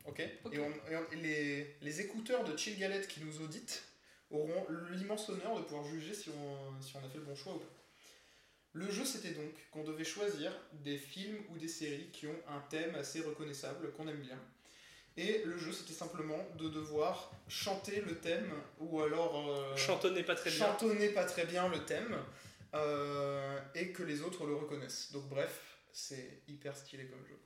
Ok, 0.07 0.21
Ok. 0.45 0.53
Et, 0.53 0.59
on- 0.59 0.91
et 0.91 0.95
on- 0.95 1.15
les, 1.21 1.75
les 1.81 2.01
écouteurs 2.01 2.43
de 2.43 2.55
Chill 2.57 2.77
Galette 2.79 3.07
qui 3.07 3.21
nous 3.21 3.41
auditent 3.41 3.83
auront 4.31 4.65
l'immense 4.91 5.29
honneur 5.29 5.55
de 5.57 5.61
pouvoir 5.63 5.85
juger 5.85 6.13
si 6.13 6.29
on, 6.29 6.81
si 6.81 6.95
on 6.95 6.99
a 6.99 7.09
fait 7.09 7.17
le 7.17 7.23
bon 7.25 7.35
choix 7.35 7.53
ou 7.53 7.59
pas. 7.59 7.65
Le 8.73 8.91
jeu, 8.91 9.05
c'était 9.05 9.31
donc 9.31 9.51
qu'on 9.71 9.83
devait 9.83 10.03
choisir 10.03 10.51
des 10.73 10.97
films 10.97 11.37
ou 11.49 11.57
des 11.57 11.67
séries 11.67 12.09
qui 12.11 12.27
ont 12.27 12.39
un 12.47 12.59
thème 12.69 12.93
assez 12.95 13.21
reconnaissable, 13.21 13.91
qu'on 13.93 14.07
aime 14.07 14.21
bien. 14.21 14.39
Et 15.15 15.41
le 15.45 15.57
jeu, 15.57 15.71
c'était 15.71 15.93
simplement 15.93 16.45
de 16.59 16.69
devoir 16.69 17.31
chanter 17.47 18.01
le 18.01 18.19
thème, 18.19 18.51
ou 18.79 19.01
alors 19.01 19.49
euh, 19.49 19.75
Chantonner 19.75 20.21
pas 20.23 20.35
très 20.35 20.51
bien. 20.51 20.59
chantonner 20.59 21.09
pas 21.09 21.25
très 21.25 21.45
bien 21.45 21.67
le 21.69 21.83
thème, 21.85 22.15
euh, 22.75 23.59
et 23.73 23.91
que 23.91 24.03
les 24.03 24.21
autres 24.21 24.45
le 24.45 24.53
reconnaissent. 24.55 25.11
Donc 25.11 25.27
bref, 25.27 25.77
c'est 25.91 26.41
hyper 26.47 26.75
stylé 26.77 27.05
comme 27.07 27.25
jeu. 27.25 27.37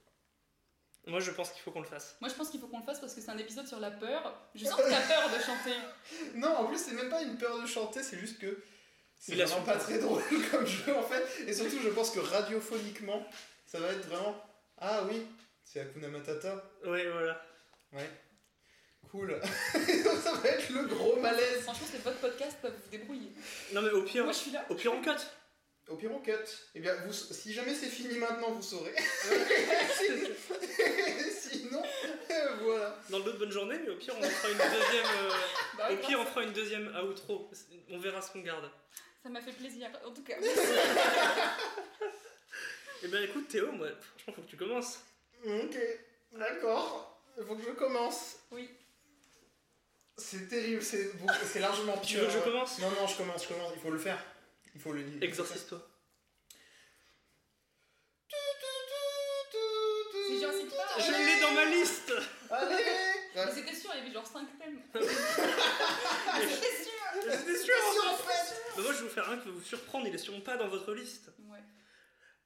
Moi 1.08 1.20
je 1.20 1.32
pense 1.32 1.50
qu'il 1.52 1.62
faut 1.62 1.72
qu'on 1.72 1.82
le 1.82 1.88
fasse. 1.88 2.16
Moi, 2.22 2.30
je 2.30 2.36
pense 2.36 2.50
qu'il 2.50 2.60
faut 2.60 2.68
qu'on 2.68 2.80
le 2.80 2.86
fasse 2.86 3.00
parce 3.00 3.14
que 3.16 3.22
c'est 3.22 3.32
un 3.32 3.38
épisode 3.38 3.68
sur 3.68 3.80
la 3.80 3.90
peur. 3.92 4.40
Je 4.54 4.64
sens 4.66 4.76
que 4.76 4.90
t'as 4.90 5.02
peur 5.02 5.30
de 5.30 5.42
chanter. 5.42 5.76
Non, 6.36 6.56
en 6.58 6.66
plus, 6.66 6.78
c'est 6.78 6.94
même 6.94 7.10
pas 7.10 7.22
une 7.24 7.38
peur 7.38 7.60
de 7.60 7.66
chanter, 7.66 8.04
c'est 8.04 8.20
juste 8.20 8.40
que 8.40 8.64
c'est 9.20 9.36
vraiment 9.36 9.62
pas 9.62 9.78
très 9.78 9.98
drôle 10.00 10.22
comme 10.52 10.66
jeu 10.66 10.96
en 10.96 11.04
fait. 11.04 11.26
Et 11.48 11.54
surtout, 11.54 11.80
je 11.82 11.90
pense 11.90 12.12
que 12.12 12.20
radiophoniquement, 12.20 13.26
ça 13.66 13.80
va 13.80 13.88
être 13.88 14.08
vraiment. 14.08 14.36
Ah 14.78 15.04
oui, 15.10 15.26
c'est 15.64 15.80
Hakuna 15.82 16.08
Matata. 16.08 16.64
Ouais, 16.86 17.10
voilà. 17.10 17.42
Ouais. 17.94 18.10
Cool. 19.12 19.28
Donc 19.30 19.44
ça 20.24 20.34
va 20.34 20.50
être 20.50 20.70
le 20.70 20.86
gros 20.86 21.18
malaise. 21.20 21.64
Franchement, 21.64 21.88
c'est 21.92 22.02
votre 22.04 22.20
podcast, 22.20 22.58
vous 22.64 22.70
vous 22.70 22.90
débrouillez. 22.92 23.32
Non 23.74 23.82
mais 23.82 23.90
au 23.90 24.04
pire, 24.04 24.24
Moi, 24.24 24.34
je 24.34 24.38
suis 24.38 24.52
là. 24.52 24.64
au 24.70 24.76
pire 24.76 24.94
on 24.94 25.02
cut. 25.02 25.10
Au 25.92 25.96
pire, 25.96 26.12
on 26.14 26.20
cut. 26.20 26.32
Eh 26.76 26.80
bien, 26.80 26.96
vous, 27.06 27.12
si 27.14 27.54
jamais 27.54 27.74
c'est 27.76 27.88
fini 27.90 28.18
maintenant, 28.18 28.52
vous 28.52 28.62
saurez. 28.62 28.96
Sinon, 31.32 31.84
voilà. 32.64 32.98
Dans 33.10 33.18
le 33.20 33.24
de 33.26 33.32
bonne 33.38 33.52
journée, 33.52 33.78
mais 33.84 33.90
au 33.92 33.98
pire 33.98 34.16
on 34.18 34.22
fera 34.24 34.50
une 34.50 34.58
deuxième. 34.58 35.06
euh, 35.06 35.30
Bah 35.78 35.90
Au 35.92 35.98
pire 35.98 36.20
on 36.22 36.26
fera 36.26 36.44
une 36.44 36.54
deuxième 36.54 36.88
outro. 37.10 37.50
On 37.90 38.00
verra 38.00 38.22
ce 38.22 38.32
qu'on 38.32 38.40
garde. 38.42 38.70
Ça 39.24 39.30
m'a 39.30 39.42
fait 39.42 39.52
plaisir. 39.52 39.90
En 40.06 40.12
tout 40.12 40.24
cas, 40.24 40.36
Eh 43.04 43.08
ben 43.08 43.24
écoute 43.24 43.48
Théo, 43.48 43.72
moi 43.72 43.88
franchement 44.00 44.34
faut 44.36 44.42
que 44.44 44.50
tu 44.50 44.58
commences. 44.58 45.00
Ok, 45.46 45.76
d'accord. 46.34 47.20
Il 47.38 47.44
faut 47.46 47.56
que 47.56 47.64
je 47.64 47.72
commence. 47.72 48.36
oui. 48.52 48.70
C'est 50.18 50.48
terrible, 50.48 50.84
c'est 50.84 51.60
largement 51.60 51.98
pire. 51.98 52.08
Tu 52.08 52.18
veux 52.18 52.28
que 52.28 52.32
je 52.34 52.40
commence? 52.40 52.78
Non, 52.80 52.92
non, 52.92 53.08
je 53.08 53.18
commence, 53.18 53.44
je 53.44 53.48
commence. 53.48 53.72
Il 53.76 53.82
faut 53.82 53.90
le 53.90 53.98
faire. 53.98 54.24
Il 54.76 54.82
faut 54.82 54.94
le. 54.94 55.04
faire. 55.04 55.24
Exorcise-toi. 55.24 55.88
Je 60.98 61.12
l'ai 61.12 61.40
dans 61.42 61.52
ma 61.52 61.66
liste 61.66 62.14
Allez 62.50 62.76
Mais 63.36 63.52
c'était 63.52 63.74
sûr, 63.76 63.92
il 63.94 64.00
y 64.00 64.02
avait 64.02 64.12
genre 64.14 64.28
5 64.28 64.48
thèmes. 64.60 64.82
c'était 64.94 65.06
sûr. 66.84 66.92
C'était 67.32 67.58
sûr 67.58 67.74
Bah, 68.76 68.82
Moi, 68.82 68.94
je 68.94 68.98
vais 68.98 69.04
vous 69.04 69.10
faire 69.10 69.30
un 69.30 69.38
qui 69.38 69.48
va 69.48 69.52
vous 69.54 69.62
surprendre, 69.62 70.08
il 70.08 70.16
est 70.16 70.18
sûrement 70.18 70.42
pas 70.42 70.58
dans 70.58 70.68
votre 70.68 70.94
liste. 70.94 71.32
Ouais. 71.40 71.60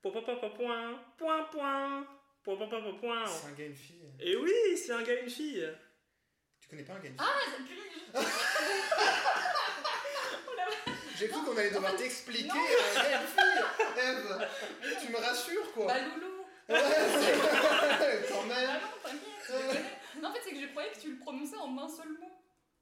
Point, 0.02 0.12
point, 0.12 0.22
point, 0.22 0.36
point, 0.36 0.50
point, 0.52 1.00
point, 1.18 1.44
point, 1.52 2.08
point, 2.44 2.58
point, 2.58 2.68
point, 2.68 2.82
point, 2.82 2.94
point. 3.00 3.26
C'est 3.26 3.48
un 3.48 3.52
gars 3.54 3.64
et 3.64 3.68
une 3.68 3.76
fille. 3.76 4.12
Et 4.20 4.36
oui, 4.36 4.78
c'est 4.78 4.92
un 4.94 5.02
gars 5.04 5.14
et 5.14 5.24
une 5.24 5.30
fille. 5.30 5.68
Tu 6.60 6.68
connais 6.70 6.84
pas 6.84 6.94
un 6.94 7.00
gars 7.00 7.06
et 7.06 7.12
une 7.12 7.18
Ah, 7.20 7.34
fille 7.44 7.52
ça 7.52 8.22
pue. 8.22 8.26
J'ai 11.18 11.28
cru 11.30 11.44
qu'on 11.44 11.58
allait 11.58 11.72
devoir 11.72 11.96
t'expliquer 11.96 12.48
Non. 12.48 12.54
un 12.56 13.02
gars 13.02 13.10
et 13.10 13.22
une 13.22 13.28
fille. 13.28 13.64
Eve, 14.04 14.98
tu 15.06 15.12
me 15.12 15.18
rassures 15.18 15.72
quoi. 15.74 15.86
Bah, 15.88 16.00
Loulou. 16.02 16.32
Ouais, 16.68 16.78
Ah 16.78 16.78
même. 18.48 18.70
non, 18.70 18.90
t'inquiète, 19.04 19.22
je 19.48 19.52
connais. 19.54 19.84
Non, 20.22 20.30
en 20.30 20.34
fait, 20.34 20.40
c'est 20.44 20.52
que 20.56 20.62
je 20.62 20.68
croyais 20.68 20.92
que 20.92 21.00
tu 21.00 21.12
le 21.12 21.20
prononçais 21.20 21.58
en 21.58 21.78
un 21.78 21.88
seul 21.88 22.10
mot. 22.10 22.32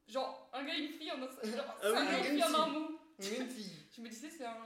Genre, 0.07 0.49
un 0.53 0.64
gars 0.64 0.73
et 0.73 0.80
une 0.80 0.93
fille 0.93 1.11
en 1.11 1.22
un 1.22 1.27
seul 1.30 1.51
Genre, 1.55 1.65
Ah 1.84 1.89
oui, 1.91 1.97
un 1.97 2.05
gars 2.05 2.11
et 2.11 2.18
une 2.30 2.34
fille 2.35 2.43
en 2.43 2.53
un 2.61 2.68
mot. 2.68 2.99
Une 3.19 3.49
fille. 3.49 3.72
Je 3.95 4.01
me 4.01 4.07
disais, 4.10 4.30
c'est 4.35 4.45
un. 4.45 4.57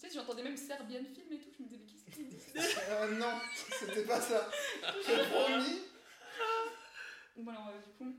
Tu 0.00 0.08
sais, 0.08 0.14
j'entendais 0.14 0.42
même 0.42 0.56
Serbian 0.56 1.00
film 1.14 1.32
et 1.32 1.38
tout. 1.38 1.50
Je 1.56 1.62
me 1.62 1.68
disais, 1.68 1.80
mais 1.80 1.86
qu'est-ce 1.86 2.16
qu'il 2.16 2.28
dit 2.28 2.76
Euh, 2.90 3.08
non, 3.18 3.40
c'était 3.78 4.02
pas 4.04 4.20
ça. 4.20 4.48
J'ai 5.06 5.24
promis. 5.30 5.82
Voilà, 7.36 7.58
euh, 7.68 7.80
du 7.80 7.92
coup. 7.96 8.16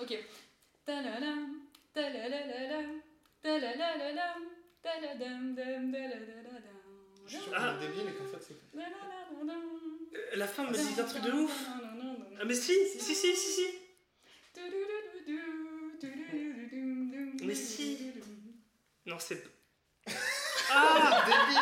Ok. 0.00 0.18
Talalam, 0.84 1.60
talalalam, 1.92 3.00
Je 7.26 7.36
suis 7.36 7.50
Ah. 7.54 7.74
qu'on 7.78 7.84
est 7.84 7.88
débile 7.88 8.08
et 8.08 8.12
qu'en 8.12 8.26
fait 8.26 8.42
c'est. 8.42 10.36
La 10.36 10.46
femme 10.46 10.70
me 10.70 10.72
dit 10.72 11.00
un 11.00 11.04
truc 11.04 11.22
de 11.22 11.32
ouf. 11.32 11.66
Ah, 12.40 12.44
mais 12.44 12.54
si, 12.54 12.72
si, 12.88 13.00
si, 13.00 13.14
si, 13.14 13.34
si. 13.36 13.66
Mais 17.42 17.54
si. 17.54 18.12
Non, 19.06 19.16
c'est. 19.18 19.42
Ah 20.72 21.24
Débile 21.26 21.60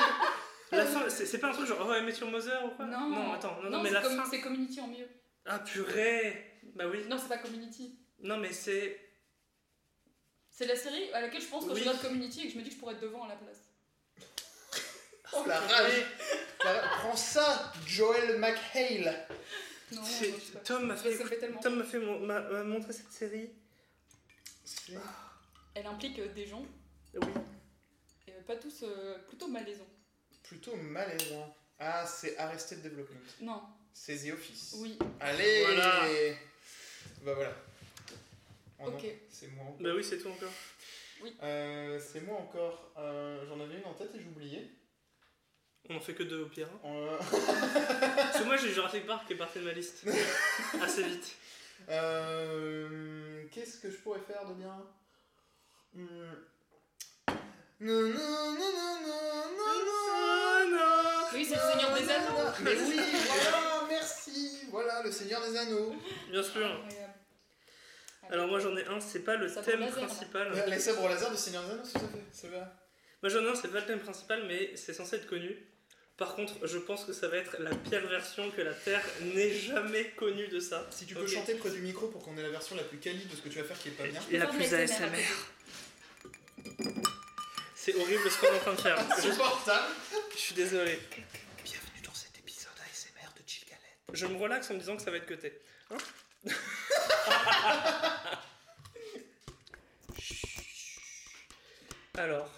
La 0.72 0.84
fin, 0.84 1.08
c'est 1.08 1.38
pas 1.38 1.48
un 1.48 1.52
truc 1.52 1.66
genre, 1.66 1.78
oh, 1.88 2.02
Met 2.04 2.12
Your 2.18 2.30
Mother 2.30 2.64
ou 2.66 2.70
quoi 2.76 2.84
Non, 2.86 3.08
Non, 3.08 3.32
attends, 3.32 3.58
non, 3.62 3.70
non, 3.70 3.82
mais 3.82 3.90
la 3.90 4.02
fin. 4.02 4.24
c'est 4.30 4.40
Community 4.40 4.80
en 4.80 4.88
mieux. 4.88 5.08
Ah, 5.46 5.58
purée 5.60 6.60
Bah 6.74 6.84
oui. 6.90 6.98
Non, 7.08 7.16
c'est 7.18 7.28
pas 7.28 7.38
Community. 7.38 7.98
Non, 8.20 8.36
mais 8.38 8.52
c'est. 8.52 9.07
C'est 10.58 10.66
la 10.66 10.74
série 10.74 11.12
à 11.12 11.20
laquelle 11.20 11.40
je 11.40 11.46
pense 11.46 11.64
quand 11.66 11.70
Oui. 11.72 11.78
je 11.84 11.84
regarde 11.88 12.02
Community 12.02 12.40
et 12.40 12.46
que 12.48 12.52
je 12.54 12.58
me 12.58 12.62
dis 12.64 12.70
que 12.70 12.74
je 12.74 12.80
pourrais 12.80 12.94
être 12.94 13.00
devant 13.00 13.22
à 13.24 13.28
la 13.28 13.36
place. 13.36 13.58
Oh 15.32 15.44
la 15.46 15.60
rage 15.60 16.02
La- 16.64 16.80
Prends 16.98 17.14
ça, 17.16 17.72
Joel 17.86 18.38
McHale 18.40 19.28
Non. 19.92 20.02
Tom 20.64 20.86
m'a 20.86 20.96
fait, 20.96 21.16
ça 21.16 21.22
me 21.22 21.28
fait 21.28 21.38
tellement. 21.38 21.60
Tom 21.60 21.76
m'a 21.76 21.84
fait 21.84 22.00
mon- 22.00 22.18
m'a 22.18 22.40
m'a 22.40 22.64
montré 22.64 22.92
cette 22.92 23.12
série. 23.12 23.50
C'est- 24.64 24.94
Elle 25.74 25.86
implique 25.86 26.18
euh, 26.18 26.26
des 26.34 26.46
gens, 26.46 26.64
Oui. 27.14 27.28
et 28.26 28.32
euh, 28.32 28.42
pas 28.48 28.56
tous 28.56 28.82
euh, 28.82 29.16
plutôt 29.28 29.46
malaisants. 29.46 29.86
Plutôt 30.42 30.74
malaisant. 30.74 31.54
Ah, 31.78 32.04
c'est 32.04 32.36
Arrested 32.36 32.82
Development. 32.82 33.20
Non, 33.42 33.62
C'est 33.92 34.16
The 34.16 34.32
Office. 34.32 34.74
oui, 34.78 34.98
Allez 35.20 35.62
Voilà. 35.66 36.04
Bah 37.22 37.34
voilà. 37.34 37.54
Oh 38.80 38.86
ok. 38.88 39.04
c'est 39.30 39.48
moi. 39.48 39.64
Bah 39.80 39.90
oui, 39.96 40.04
c'est 40.04 40.18
tout 40.18 40.28
encore. 40.28 40.52
Euh, 41.42 41.98
c'est 42.00 42.20
moi 42.20 42.38
encore. 42.38 42.92
Euh, 42.96 43.44
J'en 43.48 43.58
avais 43.60 43.78
une 43.78 43.84
en 43.86 43.94
tête 43.94 44.14
et 44.14 44.20
j'oubliais. 44.20 44.68
On 45.90 45.96
en 45.96 46.00
fait 46.00 46.14
que 46.14 46.22
deux 46.22 46.42
au 46.42 46.46
pire. 46.46 46.68
hein. 46.84 46.88
Euh, 46.88 47.18
Parce 48.16 48.38
que 48.38 48.44
moi, 48.44 48.56
j'ai 48.56 48.72
Jurassic 48.72 49.06
Park 49.06 49.26
qui 49.26 49.32
est 49.32 49.36
parti 49.36 49.58
de 49.58 49.64
ma 49.64 49.72
liste. 49.72 50.04
Assez 50.82 51.02
vite. 51.02 51.34
euh, 51.88 53.44
Qu'est-ce 53.50 53.78
que 53.78 53.90
je 53.90 53.96
pourrais 53.96 54.20
faire 54.20 54.46
de 54.46 54.54
bien? 54.54 54.76
Hmm. 55.94 56.34
Non, 57.80 58.02
non, 58.02 58.08
non, 58.08 58.54
non, 58.58 59.00
non, 59.06 59.44
non, 59.56 60.70
non. 60.70 61.26
Oui, 61.32 61.44
c'est 61.44 61.54
le 61.54 61.60
Seigneur 61.72 61.94
des 61.94 62.10
Anneaux. 62.10 62.50
Mais 62.62 62.74
oui, 62.74 63.00
voilà, 63.26 63.86
merci. 63.88 64.58
Voilà, 64.70 65.02
le 65.02 65.10
Seigneur 65.12 65.40
des 65.48 65.56
Anneaux. 65.56 65.94
Bien 66.30 66.42
sûr. 66.42 66.84
Alors 68.30 68.46
moi 68.48 68.60
j'en 68.60 68.76
ai 68.76 68.84
un, 68.86 69.00
c'est 69.00 69.20
pas 69.24 69.36
le 69.36 69.48
Ça 69.48 69.62
thème 69.62 69.80
laser, 69.80 70.00
là. 70.00 70.06
principal. 70.06 70.64
Les 70.68 70.78
sabres 70.78 71.08
laser 71.08 71.30
de 71.30 71.36
Seigneur 71.36 71.64
des 71.64 71.70
Anneaux, 71.72 71.82
tout 71.82 71.96
à 71.98 72.00
fait. 72.00 72.24
C'est 72.32 72.48
vrai. 72.48 72.62
Moi 73.22 73.30
j'en 73.30 73.42
ai 73.44 73.48
un, 73.48 73.54
c'est 73.54 73.68
pas 73.68 73.80
le 73.80 73.86
thème 73.86 74.00
principal, 74.00 74.44
mais 74.46 74.76
c'est 74.76 74.92
censé 74.92 75.16
être 75.16 75.26
connu. 75.26 75.56
Par 76.16 76.34
contre, 76.34 76.66
je 76.66 76.78
pense 76.78 77.04
que 77.04 77.12
ça 77.12 77.28
va 77.28 77.36
être 77.36 77.56
la 77.60 77.70
pire 77.74 78.04
version 78.08 78.50
que 78.50 78.60
la 78.60 78.74
Terre 78.74 79.04
n'ait 79.22 79.52
jamais 79.54 80.10
connue 80.16 80.48
de 80.48 80.58
ça. 80.58 80.84
Si 80.90 81.06
tu 81.06 81.14
peux 81.14 81.26
chanter 81.26 81.54
près 81.54 81.70
du 81.70 81.80
micro 81.80 82.08
pour 82.08 82.24
qu'on 82.24 82.36
ait 82.36 82.42
la 82.42 82.50
version 82.50 82.74
la 82.74 82.82
plus 82.82 82.98
quali 82.98 83.24
de 83.24 83.36
ce 83.36 83.40
que 83.40 83.48
tu 83.48 83.58
vas 83.60 83.64
faire 83.64 83.78
qui 83.78 83.88
est 83.88 83.92
pas 83.92 84.04
bien. 84.06 84.20
La 84.32 84.46
de 84.46 84.50
plus. 84.50 84.74
ASMR. 84.74 85.06
C'est 87.76 87.94
horrible 87.94 88.28
ce 88.30 88.38
qu'on 88.40 88.46
est 88.48 88.56
en 88.56 88.58
train 88.58 88.74
de 88.74 88.80
faire. 88.80 88.98
Je, 89.22 89.28
Insupportable. 89.28 89.94
je 90.32 90.38
suis 90.38 90.54
désolé. 90.54 90.98
Bienvenue 91.64 92.00
dans 92.04 92.14
cet 92.14 92.36
épisode 92.38 92.72
ASMR 92.90 93.32
de 93.40 93.42
Chill 93.48 93.64
Galette. 93.64 93.82
Je 94.12 94.26
me 94.26 94.36
relaxe 94.36 94.70
en 94.70 94.74
me 94.74 94.80
disant 94.80 94.96
que 94.96 95.02
ça 95.02 95.10
va 95.12 95.18
être 95.18 95.26
cuté. 95.26 95.52
Hein? 95.92 95.96
Alors. 102.14 102.50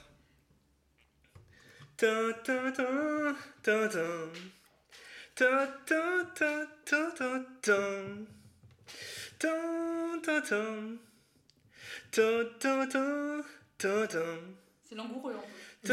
C'est 14.83 14.95
langoureux. 14.95 15.37
Il 15.85 15.91
y 15.91 15.93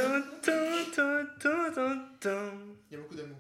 a 2.96 3.00
beaucoup 3.00 3.16
d'amour. 3.16 3.38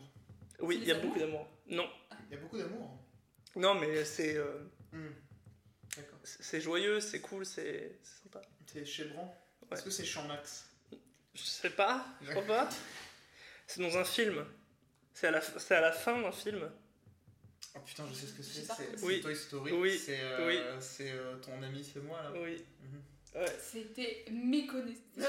Oui, 0.59 0.79
il 0.81 0.87
y 0.87 0.91
a 0.91 0.99
beaucoup 0.99 1.19
d'amour. 1.19 1.47
Non. 1.69 1.87
Il 2.29 2.35
y 2.35 2.37
a 2.37 2.41
beaucoup 2.41 2.57
d'amour 2.57 2.99
non, 3.57 3.75
mais 3.75 4.03
c'est 4.05 4.35
euh, 4.37 4.59
Hmm. 4.93 5.09
D'accord. 5.97 6.19
c'est 6.23 6.43
c'est 6.43 6.61
joyeux, 6.61 6.99
c'est 7.01 7.19
cool, 7.21 7.45
c'est 7.45 7.99
c'est 8.03 8.23
sympa. 8.23 8.41
C'est 8.71 8.85
chez 8.85 9.05
Bran 9.05 9.37
Ouais. 9.69 9.75
Est-ce 9.77 9.83
que 9.83 9.89
c'est 9.89 10.05
Champ 10.05 10.23
Max? 10.23 10.65
Je 11.33 11.41
sais 11.43 11.69
pas, 11.71 12.05
je 12.21 12.31
crois 12.31 12.45
pas. 12.45 12.69
C'est 13.67 13.81
dans 13.81 13.97
un 13.97 14.05
film. 14.05 14.45
C'est 15.13 15.27
à 15.27 15.31
la, 15.31 15.41
c'est 15.41 15.75
à 15.75 15.81
la 15.81 15.91
fin 15.91 16.21
d'un 16.21 16.31
film. 16.31 16.71
Oh 17.75 17.79
putain, 17.85 18.05
je 18.09 18.13
sais 18.15 18.27
ce 18.27 18.33
que 18.33 18.41
c'est. 18.43 18.63
C'est 18.63 19.03
Oui. 19.03 19.21
Toy 19.21 19.35
Story. 19.35 19.71
Oui. 19.73 19.97
C'est 19.99 20.21
euh, 20.21 20.47
Oui. 20.47 20.57
euh, 21.01 21.35
ton 21.39 21.61
ami, 21.61 21.83
c'est 21.83 21.99
moi 21.99 22.21
là. 22.23 22.31
Oui. 22.33 22.63
Mhm. 22.81 23.41
Ouais. 23.41 23.55
C'était 23.61 24.25
méconnaissable. 24.31 25.03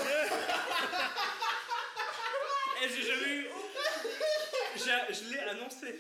Eh, 2.80 2.88
j'ai 2.88 3.02
jamais 3.02 3.34
eu. 3.38 3.46
J'ai- 4.76 5.12
Je 5.14 5.30
l'ai 5.32 5.38
annoncé 5.40 5.98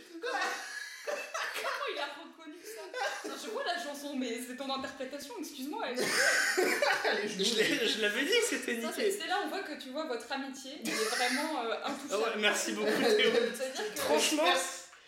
il 1.90 1.98
a 1.98 2.06
reconnu 2.22 2.54
ça 2.62 2.82
Non, 2.86 2.87
Je 3.24 3.50
vois 3.50 3.64
la 3.64 3.82
chanson, 3.82 4.14
mais 4.16 4.40
c'est 4.46 4.56
ton 4.56 4.70
interprétation, 4.72 5.34
excuse-moi. 5.40 5.84
elle- 5.88 5.98
je 7.28 8.00
l'avais 8.02 8.22
dit 8.22 8.28
que 8.28 8.46
c'était 8.50 8.80
Ça, 8.82 8.90
c'est 8.94 9.02
niqué. 9.06 9.18
c'est 9.20 9.26
là 9.28 9.40
on 9.44 9.48
voit 9.48 9.60
que 9.62 9.80
tu 9.80 9.90
vois 9.90 10.04
votre 10.04 10.30
amitié, 10.32 10.72
il 10.84 10.90
est 10.90 10.94
vraiment 10.94 11.62
euh, 11.64 11.74
Ah 12.10 12.18
ouais, 12.18 12.24
merci 12.38 12.72
beaucoup 12.72 12.90
Théo. 13.02 13.30
Que 13.30 14.00
Franchement, 14.00 14.52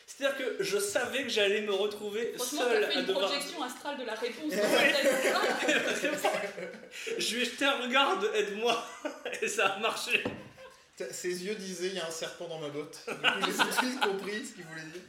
c'est-à-dire 0.07 0.37
que 0.39 0.57
je 0.62 0.79
savais 0.79 1.23
que 1.25 1.29
j'allais 1.29 1.62
me 1.62 1.73
retrouver 1.73 2.33
Franchement, 2.37 2.62
seul 2.62 2.85
à 2.85 2.93
une 2.95 3.07
devoir. 3.07 3.27
projection 3.29 3.62
astrale 3.62 3.99
de 3.99 4.05
la 4.05 4.15
réponse. 4.15 4.51
tête. 4.51 4.62
Je 7.19 7.35
lui 7.35 7.43
ai 7.43 7.45
jeté 7.45 7.65
un 7.65 7.81
regard 7.83 8.19
de 8.19 8.29
aide-moi 8.35 8.85
et 9.43 9.49
ça 9.49 9.67
a 9.69 9.79
marché. 9.79 10.23
Ses 11.12 11.45
yeux 11.45 11.55
disaient 11.55 11.87
il 11.89 11.95
y 11.95 11.99
a 12.01 12.07
un 12.07 12.11
serpent 12.11 12.47
dans 12.49 12.59
ma 12.59 12.69
botte. 12.69 12.99
Du 13.07 13.12
coup, 13.15 13.47
j'ai 13.47 13.53
tout 13.57 13.69
de 13.69 13.73
suite 13.73 14.01
compris 14.01 14.45
ce 14.47 14.53
qu'il 14.55 14.65
voulait 14.65 14.83
dire. 14.83 15.01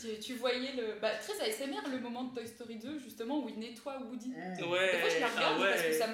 Tu, 0.00 0.18
tu 0.20 0.34
voyais 0.34 0.72
le. 0.72 0.98
Bah, 1.00 1.10
très 1.16 1.40
ASMR, 1.48 1.88
le 1.90 1.98
moment 2.00 2.24
de 2.24 2.34
Toy 2.34 2.46
Story 2.46 2.76
2, 2.76 2.98
justement, 2.98 3.42
où 3.42 3.48
il 3.48 3.58
nettoie 3.58 3.98
Woody. 3.98 4.30
Mmh. 4.30 4.70
Ouais. 4.70 4.92
Des 4.92 4.98
fois, 4.98 5.08
je 5.08 5.20
la 5.20 5.28
regarde 5.28 5.56
ah 5.58 5.60
ouais. 5.62 5.70
parce 5.70 5.82
que 5.82 5.92
ça 5.92 6.06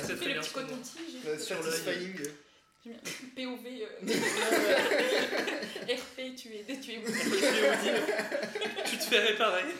très 0.00 0.06
fais 0.08 0.16
très 0.16 0.26
le 0.26 0.32
bien. 0.34 0.40
petit 0.42 0.52
coton-tige. 0.52 1.14
Euh, 1.26 1.38
Sur 1.38 1.62
bien. 1.62 2.12
POV. 3.36 3.66
euh, 3.66 3.86
RP, 5.94 6.34
tu 6.34 6.48
es 6.54 6.64
tu 6.80 6.92
es 6.92 6.98
Woody. 6.98 7.30
tu 8.84 8.96
te 8.96 9.02
fais 9.04 9.18
réparer. 9.20 9.64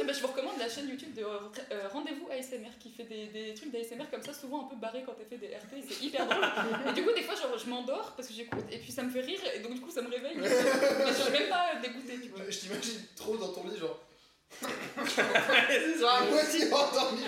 Ah 0.00 0.04
bah, 0.04 0.12
je 0.12 0.20
vous 0.20 0.26
recommande 0.28 0.58
la 0.58 0.68
chaîne 0.68 0.88
YouTube 0.88 1.14
de 1.14 1.22
euh, 1.22 1.88
Rendez-vous 1.92 2.28
ASMR 2.30 2.76
qui 2.78 2.90
fait 2.90 3.04
des, 3.04 3.26
des 3.26 3.54
trucs 3.54 3.70
d'ASMR 3.70 4.04
comme 4.10 4.22
ça, 4.22 4.32
souvent 4.32 4.66
un 4.66 4.68
peu 4.68 4.76
barrés 4.76 5.02
quand 5.04 5.14
elle 5.18 5.26
fait 5.26 5.38
des 5.38 5.54
RP, 5.54 5.84
c'est 5.88 6.04
hyper 6.04 6.26
drôle. 6.26 6.44
Et 6.88 6.92
du 6.92 7.04
coup, 7.04 7.12
des 7.14 7.22
fois, 7.22 7.34
genre, 7.34 7.56
je 7.56 7.68
m'endors 7.68 8.12
parce 8.16 8.28
que 8.28 8.34
j'écoute 8.34 8.64
et 8.70 8.78
puis 8.78 8.92
ça 8.92 9.02
me 9.02 9.10
fait 9.10 9.20
rire 9.20 9.40
et 9.54 9.60
donc 9.60 9.74
du 9.74 9.80
coup, 9.80 9.90
ça 9.90 10.02
me 10.02 10.10
réveille. 10.10 10.36
Mais 10.36 10.48
je 10.48 11.22
suis 11.22 11.32
même 11.32 11.48
pas 11.48 11.76
dégoûtée, 11.82 12.20
tu 12.22 12.28
vois. 12.28 12.40
Je 12.48 12.58
t'imagine 12.58 13.00
trop 13.16 13.36
dans 13.36 13.52
ton 13.52 13.66
lit, 13.68 13.78
genre. 13.78 13.98
Genre 14.62 16.10
à 16.10 16.24
moitié 16.24 16.72
endormi. 16.72 17.22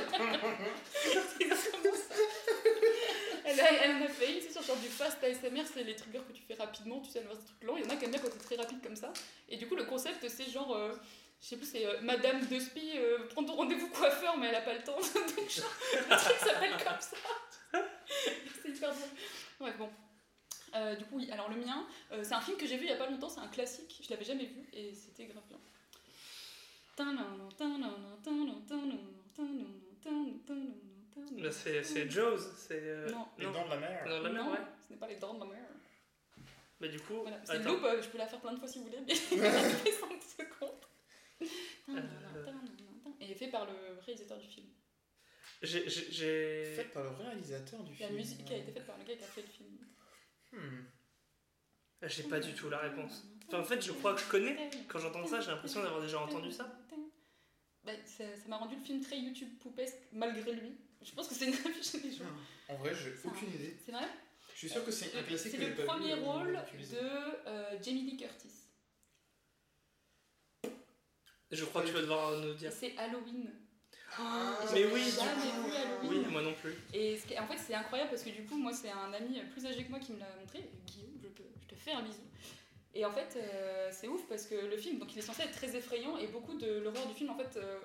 Elle 3.45 3.61
elle 3.83 3.91
en 3.97 4.05
a 4.05 4.09
fait 4.09 4.33
une, 4.35 4.41
c'est 4.41 4.53
sur 4.53 4.63
genre 4.63 4.77
du 4.77 4.89
fast 4.89 5.23
ASMR, 5.25 5.63
c'est 5.73 5.83
les 5.83 5.97
triggers 5.97 6.21
que 6.29 6.33
tu 6.33 6.43
fais 6.47 6.55
rapidement, 6.55 7.01
tu 7.01 7.11
sais, 7.11 7.21
elle 7.21 7.29
des 7.37 7.45
trucs 7.45 7.65
lents. 7.65 7.77
Il 7.77 7.85
y 7.85 7.87
en 7.87 7.91
a 7.91 7.97
qui 7.97 8.05
aiment 8.05 8.11
bien 8.13 8.21
quand 8.21 8.29
c'est 8.33 8.45
très 8.45 8.57
rapide 8.57 8.79
comme 8.83 8.97
ça. 8.97 9.13
Et 9.49 9.57
du 9.57 9.67
coup, 9.67 9.75
le 9.75 9.85
concept, 9.85 10.27
c'est 10.29 10.51
genre, 10.51 10.77
euh, 10.77 10.93
je 11.41 11.47
sais 11.47 11.57
plus, 11.57 11.67
c'est 11.67 11.87
euh, 11.87 12.01
Madame 12.03 12.45
de 12.47 12.59
Spi, 12.59 12.93
euh, 12.97 13.27
prends 13.31 13.45
ton 13.45 13.55
rendez-vous 13.55 13.89
coiffeur, 13.91 14.37
mais 14.39 14.49
elle 14.49 14.55
a 14.57 14.61
pas 14.63 14.75
le 14.75 14.83
temps. 14.83 14.97
Donc, 15.15 15.37
le 15.37 16.17
truc 16.17 16.37
s'appelle 16.39 16.73
comme 16.73 17.01
ça. 17.01 17.17
c'est 18.63 18.69
hyper 18.71 18.91
drôle. 18.91 19.09
Ouais, 19.61 19.73
bon. 19.79 19.91
Euh, 20.75 20.95
du 20.97 21.05
coup, 21.07 21.17
oui, 21.17 21.31
alors 21.31 21.49
le 21.49 21.57
mien, 21.57 21.87
euh, 22.13 22.23
c'est 22.23 22.35
un 22.35 22.41
film 22.41 22.57
que 22.59 22.67
j'ai 22.67 22.77
vu 22.77 22.85
il 22.85 22.91
y 22.91 22.93
a 22.93 22.97
pas 22.97 23.09
longtemps, 23.09 23.29
c'est 23.31 23.41
un 23.41 23.49
classique, 23.49 24.01
je 24.05 24.11
l'avais 24.11 24.25
jamais 24.25 24.45
vu 24.45 24.69
et 24.73 24.93
c'était 24.95 25.25
grave 25.27 25.45
bien. 25.49 25.59
C'est 31.51 31.83
c'est 31.85 32.11
Jaws, 32.11 32.39
c'est. 32.57 32.81
euh, 32.83 33.09
Non. 33.11 33.27
Les 33.39 33.47
dents 33.47 33.65
de 33.65 33.71
la 33.71 33.77
mer. 33.79 34.05
Dans 34.07 34.21
la 34.21 34.31
mer, 34.31 34.45
non, 34.45 34.51
ouais. 34.53 34.59
ce 34.87 34.93
n'est 34.93 34.99
pas 34.99 35.07
les 35.09 35.17
dents 35.17 35.35
de 35.35 35.41
la 35.41 35.47
mer. 35.47 35.65
Bah, 36.81 36.89
du 36.89 37.01
coup. 37.01 37.23
Voilà, 37.23 37.39
c'est 37.45 37.59
loupe, 37.61 37.85
euh, 37.85 38.03
je 38.03 38.09
peux 38.09 38.19
la 38.19 38.27
faire 38.27 38.41
plein 38.41 38.53
de 38.53 38.59
fois 38.59 38.69
si 38.69 38.79
vous 38.79 38.85
voulez, 38.85 38.99
mais 39.07 39.15
ça 39.15 39.37
fait 39.37 39.93
5 39.93 40.09
secondes. 40.23 40.71
Euh. 41.89 42.03
Et 43.21 43.35
fait 43.35 43.49
par 43.49 43.67
le 43.67 43.99
réalisateur 44.05 44.39
du 44.39 44.47
film. 44.47 44.67
J'ai- 45.63 45.89
j'ai-. 45.89 46.75
Faite 46.77 46.93
par 46.93 47.03
le 47.05 47.11
réalisateur 47.11 47.83
du 47.83 47.93
La 47.93 48.07
film. 48.07 48.17
musique 48.19 48.51
a 48.51 48.57
été 48.57 48.73
faite 48.73 48.87
par 48.87 48.97
le 48.99 49.05
gars 49.05 49.17
qui 49.17 49.25
a 49.25 49.27
fait 49.27 49.43
le 49.43 49.49
film. 49.49 49.79
Hmm. 50.53 50.85
J'ai 52.03 52.23
pas 52.25 52.39
du 52.39 52.53
tout 52.55 52.69
la 52.69 52.79
réponse. 52.79 53.25
Enfin, 53.49 53.61
en 53.61 53.65
fait, 53.65 53.81
je 53.81 53.93
crois 53.93 54.15
que 54.15 54.21
je 54.21 54.29
connais. 54.29 54.71
Quand 54.89 54.99
j'entends 54.99 55.27
ça, 55.27 55.41
j'ai 55.41 55.51
l'impression 55.51 55.83
d'avoir 55.83 56.01
déjà 56.01 56.21
entendu 56.21 56.53
ça. 56.53 56.71
Bah, 57.85 57.93
ça 58.05 58.25
ça 58.37 58.49
m'a 58.49 58.57
rendu 58.59 58.77
le 58.77 58.83
film 58.83 59.01
très 59.01 59.19
YouTube 59.19 59.59
poupesque 59.61 59.97
malgré 60.13 60.53
lui. 60.53 60.77
Je 61.01 61.13
pense 61.13 61.29
que 61.29 61.35
c'est 61.35 61.47
une 61.47 61.55
affiche 61.55 62.03
des 62.03 62.13
gens. 62.13 62.25
En 62.69 62.77
vrai, 62.77 62.95
j'ai 62.95 63.15
aucune 63.25 63.49
idée. 63.49 63.77
C'est 63.85 63.93
vrai? 63.93 64.07
Je 64.53 64.59
suis 64.59 64.69
sûr 64.69 64.85
que 64.85 64.91
c'est 64.91 65.17
un 65.17 65.23
classique 65.23 65.53
C'est 65.53 65.69
le 65.69 65.85
premier 65.85 66.13
euh, 66.13 66.17
rôle 66.17 66.53
de 66.53 66.99
euh, 66.99 67.83
Jamie 67.83 68.03
Lee 68.03 68.17
Curtis. 68.17 68.68
Je 71.51 71.65
crois 71.65 71.83
que 71.83 71.87
tu 71.89 71.93
vas 71.95 72.01
devoir 72.03 72.33
nous 72.39 72.55
dire. 72.55 72.71
c'est 72.73 72.97
Halloween. 72.97 73.51
Mais 74.19 74.67
J'avais 74.69 74.93
oui, 74.93 75.05
du 75.05 75.11
jamais 75.11 75.33
coup. 75.33 75.69
vu 75.69 75.77
Halloween. 75.77 76.25
Oui, 76.25 76.33
moi 76.33 76.43
non 76.43 76.55
plus. 76.55 76.75
Et 76.95 77.19
en 77.39 77.47
fait, 77.47 77.59
c'est 77.59 77.75
incroyable 77.75 78.11
parce 78.11 78.23
que 78.23 78.31
du 78.31 78.45
coup, 78.45 78.57
moi, 78.57 78.73
c'est 78.73 78.91
un 78.91 79.13
ami 79.13 79.41
plus 79.53 79.65
âgé 79.67 79.85
que 79.85 79.91
moi 79.91 79.99
qui 79.99 80.13
me 80.13 80.19
l'a 80.21 80.27
montré, 80.41 80.69
Guillaume, 80.87 81.13
je 81.23 81.29
te, 81.29 81.43
je 81.63 81.67
te 81.69 81.75
fais 81.75 81.93
un 81.93 82.03
bisou. 82.03 82.23
Et 82.95 83.05
en 83.05 83.13
fait, 83.13 83.37
euh, 83.37 83.89
c'est 83.93 84.09
ouf 84.09 84.23
parce 84.29 84.47
que 84.47 84.55
le 84.55 84.77
film, 84.77 84.99
donc 84.99 85.13
il 85.15 85.19
est 85.19 85.23
censé 85.23 85.43
être 85.43 85.53
très 85.53 85.77
effrayant 85.77 86.17
et 86.17 86.27
beaucoup 86.27 86.55
de 86.55 86.79
l'horreur 86.81 87.07
du 87.07 87.15
film, 87.15 87.31
en 87.31 87.37
fait, 87.37 87.57
euh, 87.57 87.79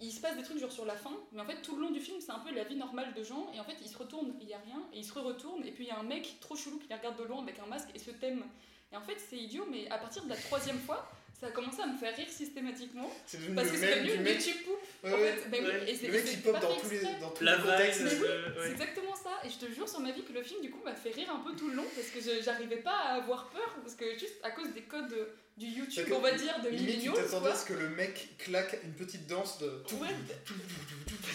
il 0.00 0.10
se 0.10 0.20
passe 0.20 0.36
des 0.36 0.42
trucs 0.42 0.58
genre 0.58 0.72
sur 0.72 0.86
la 0.86 0.96
fin, 0.96 1.12
mais 1.32 1.40
en 1.40 1.44
fait, 1.46 1.60
tout 1.62 1.76
le 1.76 1.82
long 1.82 1.90
du 1.90 2.00
film, 2.00 2.20
c'est 2.20 2.32
un 2.32 2.40
peu 2.40 2.52
la 2.52 2.64
vie 2.64 2.74
normale 2.74 3.12
de 3.14 3.22
gens 3.22 3.50
et 3.54 3.60
en 3.60 3.64
fait, 3.64 3.76
ils 3.80 3.88
se 3.88 3.96
retournent, 3.98 4.34
il 4.40 4.48
y 4.48 4.54
a 4.54 4.58
rien, 4.58 4.82
et 4.92 4.98
ils 4.98 5.04
se 5.04 5.12
re-retournent, 5.12 5.64
et 5.64 5.70
puis 5.70 5.84
il 5.84 5.88
y 5.88 5.90
a 5.92 5.98
un 5.98 6.02
mec 6.02 6.38
trop 6.40 6.56
chelou 6.56 6.78
qui 6.78 6.88
les 6.88 6.96
regarde 6.96 7.18
de 7.18 7.24
loin 7.24 7.42
avec 7.42 7.58
un 7.60 7.66
masque 7.66 7.88
et 7.94 7.98
se 7.98 8.10
thème. 8.10 8.44
Et 8.92 8.96
en 8.96 9.02
fait, 9.02 9.16
c'est 9.18 9.36
idiot, 9.36 9.66
mais 9.70 9.88
à 9.90 9.98
partir 9.98 10.24
de 10.24 10.30
la 10.30 10.36
troisième 10.36 10.78
fois, 10.80 11.08
ça 11.44 11.50
a 11.50 11.52
commencé 11.52 11.82
à 11.82 11.86
me 11.86 11.96
faire 11.98 12.16
rire 12.16 12.28
systématiquement 12.28 13.10
C'est 13.26 13.36
devenu 13.38 13.54
parce 13.54 13.68
le 13.68 13.74
que 13.74 13.78
c'est 13.80 13.86
même 13.86 13.98
devenu 14.06 14.10
du 14.12 14.16
une 14.16 14.22
mec. 14.22 14.46
YouTube 14.46 14.62
poupe. 14.64 14.80
Ouais, 15.04 15.12
en 15.12 15.16
fait, 15.18 15.42
oui, 15.52 15.58
Ouais. 15.60 15.90
et 15.90 15.94
c'est- 15.94 16.06
Le 16.06 16.12
mec 16.14 16.24
qui 16.24 16.36
pop 16.38 16.58
dans 16.58 16.74
tous 16.76 16.90
les, 16.90 17.00
dans 17.20 17.30
tous 17.30 17.44
La 17.44 17.56
les 17.56 17.62
contextes. 17.62 18.00
Mais 18.00 18.10
euh, 18.26 18.48
C'est 18.64 18.70
exactement 18.72 19.14
ça, 19.14 19.30
et 19.44 19.50
je 19.50 19.58
te 19.66 19.70
jure 19.70 19.86
sur 19.86 20.00
ma 20.00 20.10
vie 20.12 20.22
que 20.22 20.32
le 20.32 20.42
film 20.42 20.62
du 20.62 20.70
coup 20.70 20.80
m'a 20.82 20.94
fait 20.94 21.10
rire 21.10 21.30
un 21.30 21.40
peu 21.40 21.54
tout 21.54 21.68
le 21.68 21.74
long 21.74 21.84
parce 21.94 22.08
que 22.08 22.42
j'arrivais 22.42 22.78
pas 22.78 22.96
à 22.96 23.14
avoir 23.16 23.50
peur 23.50 23.76
parce 23.82 23.94
que 23.94 24.10
juste 24.18 24.36
à 24.42 24.52
cause 24.52 24.72
des 24.72 24.82
codes 24.82 25.14
du 25.58 25.66
YouTube, 25.66 26.08
on 26.14 26.20
va 26.20 26.32
dire, 26.32 26.58
de 26.62 26.70
Limite, 26.70 27.02
tu 27.02 27.12
t'attendais 27.12 27.50
à 27.50 27.54
ce 27.54 27.66
que 27.66 27.74
le 27.74 27.90
mec 27.90 28.30
claque 28.38 28.78
une 28.82 28.94
petite 28.94 29.26
danse 29.26 29.58
de. 29.58 29.66
Ouais. 30.00 30.08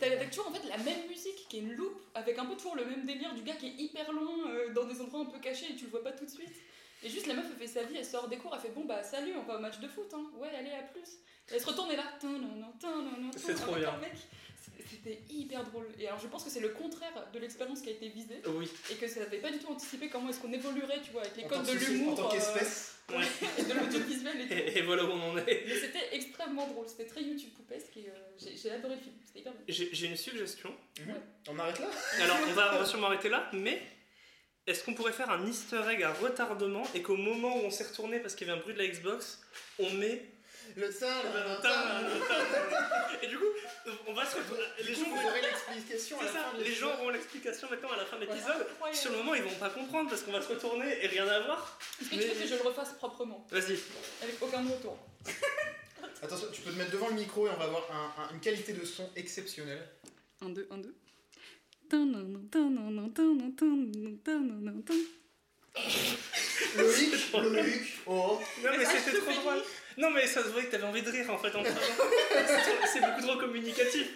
T'as 0.00 0.24
toujours 0.26 0.48
en 0.48 0.52
fait 0.52 0.66
la 0.68 0.76
même 0.78 1.06
musique 1.08 1.46
qui 1.48 1.58
est 1.58 1.60
une 1.60 1.72
loupe 1.74 2.00
avec 2.14 2.36
un 2.38 2.44
peu 2.46 2.56
toujours 2.56 2.74
le 2.76 2.84
même 2.84 3.04
délire 3.06 3.32
du 3.34 3.42
gars 3.42 3.54
qui 3.54 3.66
est 3.68 3.74
hyper 3.82 4.12
loin 4.12 4.50
euh, 4.50 4.72
dans 4.74 4.84
des 4.84 5.00
endroits 5.00 5.20
un 5.20 5.24
peu 5.26 5.38
cachés 5.38 5.66
et 5.70 5.76
tu 5.76 5.84
le 5.84 5.90
vois 5.90 6.02
pas 6.02 6.12
tout 6.12 6.24
de 6.26 6.30
suite. 6.30 6.52
Et 7.02 7.08
juste 7.10 7.26
la 7.26 7.34
meuf 7.34 7.44
elle 7.50 7.58
fait 7.58 7.72
sa 7.72 7.82
vie, 7.84 7.96
elle 7.98 8.04
sort 8.04 8.28
des 8.28 8.36
cours, 8.38 8.52
elle 8.54 8.60
fait 8.60 8.74
bon 8.74 8.84
bah 8.84 9.02
salut, 9.02 9.32
on 9.38 9.42
va 9.44 9.56
au 9.56 9.60
match 9.60 9.78
de 9.80 9.88
foot, 9.88 10.12
hein. 10.14 10.24
ouais 10.38 10.48
allez 10.58 10.70
à 10.72 10.82
plus. 10.82 11.00
Et 11.50 11.54
elle 11.54 11.60
se 11.60 11.66
retourne 11.66 11.90
et 11.92 11.96
là, 11.96 12.04
C'est 13.36 13.54
trop 13.54 13.74
bien. 13.76 13.94
C'était 14.88 15.20
hyper 15.30 15.64
drôle. 15.64 15.86
Et 15.98 16.06
alors 16.06 16.18
je 16.20 16.26
pense 16.28 16.44
que 16.44 16.50
c'est 16.50 16.60
le 16.60 16.68
contraire 16.70 17.12
de 17.32 17.38
l'expérience 17.38 17.80
qui 17.80 17.88
a 17.88 17.92
été 17.92 18.08
visée. 18.08 18.40
Oui. 18.46 18.68
et 18.90 18.94
que 18.94 19.06
ça 19.08 19.20
n'avait 19.20 19.38
pas 19.38 19.50
du 19.50 19.58
tout 19.58 19.68
anticipé 19.70 20.08
comment 20.08 20.28
est-ce 20.30 20.40
qu'on 20.40 20.52
évoluerait, 20.52 21.00
tu 21.02 21.10
vois, 21.12 21.22
avec 21.22 21.36
les 21.36 21.44
En 21.44 21.48
codes 21.48 21.66
de 21.66 21.72
l'humour. 21.72 22.12
En 22.12 22.16
tant 22.16 22.28
qu'espèce. 22.28 22.94
euh, 23.10 23.18
ouais, 23.18 23.24
et 23.58 23.62
de 23.62 23.72
l'audiovisuel 23.72 24.40
et 24.40 24.46
tout. 24.46 24.52
Et, 24.54 24.78
et 24.78 24.82
voilà 24.82 25.04
où 25.04 25.08
on 25.10 25.30
en 25.32 25.36
est. 25.38 25.64
Mais 25.66 25.74
c'était 25.80 26.08
extrêmement 26.16 26.66
drôle, 26.68 26.88
c'était 26.88 27.06
très 27.06 27.22
YouTube 27.22 27.50
poupesque 27.54 27.96
et 27.96 28.08
euh, 28.08 28.48
j'ai 28.62 28.70
adoré 28.70 28.94
le 28.96 29.00
film, 29.00 29.14
c'était 29.24 29.40
hyper 29.40 29.52
bien. 29.52 29.62
J'ai 29.68 30.06
une 30.06 30.16
suggestion. 30.16 30.74
On 31.48 31.58
arrête 31.58 31.78
là? 31.78 31.86
Alors, 32.22 32.36
on 32.48 32.52
va, 32.52 32.74
on 32.74 32.78
va 32.78 32.84
sûrement 32.84 33.06
arrêter 33.08 33.28
là, 33.28 33.48
mais 33.52 33.80
est-ce 34.66 34.84
qu'on 34.84 34.94
pourrait 34.94 35.12
faire 35.12 35.30
un 35.30 35.46
easter 35.46 35.80
egg 35.90 36.02
à 36.02 36.12
retardement 36.12 36.82
et 36.94 37.02
qu'au 37.02 37.16
moment 37.16 37.56
où 37.56 37.60
on 37.66 37.70
s'est 37.70 37.84
retourné 37.84 38.18
parce 38.20 38.34
qu'il 38.34 38.46
y 38.46 38.50
avait 38.50 38.58
un 38.58 38.62
bruit 38.62 38.74
de 38.74 38.78
la 38.78 38.86
Xbox, 38.88 39.40
on 39.78 39.90
met. 39.90 40.24
Le 40.76 40.90
sein, 40.90 41.06
Et 43.22 43.26
du 43.28 43.38
coup, 43.38 43.44
on 44.08 44.12
va 44.12 44.24
se 44.26 44.36
retourner. 44.36 44.64
Les 44.84 44.94
gens, 44.94 45.04
vont- 45.04 45.30
l'explication 45.40 46.16
à 46.18 46.20
c'est 46.20 46.26
la 46.26 46.32
ça, 46.32 46.38
fin 46.46 46.52
de 46.54 46.58
les 46.58 46.64
l'épisode. 46.70 46.88
gens 46.90 46.94
auront 46.98 47.10
l'explication 47.10 47.70
maintenant 47.70 47.90
à 47.92 47.96
la 47.96 48.04
fin 48.04 48.16
de 48.18 48.22
l'épisode. 48.24 48.66
Sur 48.92 49.12
le 49.12 49.18
moment, 49.18 49.34
ils 49.36 49.42
vont 49.44 49.54
pas 49.60 49.70
comprendre 49.70 50.10
parce 50.10 50.22
qu'on 50.22 50.32
va 50.32 50.42
se 50.42 50.48
retourner 50.48 51.04
et 51.04 51.06
rien 51.06 51.26
à 51.28 51.38
voir. 51.40 51.78
Est-ce 52.00 52.10
que 52.10 52.14
tu 52.16 52.20
veux 52.28 52.34
que 52.42 52.46
je 52.48 52.54
le 52.56 52.62
refasse 52.62 52.92
proprement, 52.94 53.46
Vas-y. 53.50 53.78
avec 54.22 54.42
aucun 54.42 54.62
retour 54.64 54.98
Attention, 56.22 56.48
tu 56.52 56.62
peux 56.62 56.72
te 56.72 56.76
mettre 56.78 56.90
devant 56.90 57.08
le 57.08 57.14
micro 57.14 57.46
et 57.46 57.50
on 57.50 57.56
va 57.56 57.64
avoir 57.64 57.88
un- 57.92 58.22
un- 58.24 58.30
une 58.34 58.40
qualité 58.40 58.72
de 58.72 58.84
son 58.84 59.08
exceptionnelle. 59.16 59.86
1, 60.40 60.48
2, 60.48 60.66
1, 60.70 60.78
2. 60.78 60.94
Loïc, 66.76 67.32
Loïc, 67.32 67.82
oh. 68.06 68.40
Non, 68.62 68.70
mais 68.78 68.84
c'était 68.84 69.18
trop 69.18 69.32
drôle. 69.32 69.62
Non, 69.98 70.10
mais 70.10 70.26
ça 70.26 70.42
se 70.42 70.48
voyait 70.48 70.66
que 70.66 70.72
t'avais 70.72 70.84
envie 70.86 71.02
de 71.02 71.10
rire 71.10 71.30
en 71.30 71.38
fait 71.38 71.54
en. 71.54 71.62
C'est 72.92 73.00
beaucoup 73.00 73.22
trop 73.22 73.36
communicatif. 73.38 74.08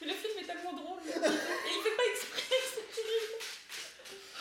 Mais 0.00 0.06
le 0.08 0.12
film 0.14 0.38
est 0.40 0.46
tellement 0.46 0.72
drôle 0.72 0.98
et 1.04 1.12
il 1.14 1.82
fait 1.82 1.96
pas 1.96 2.02
exprès. 2.12 2.42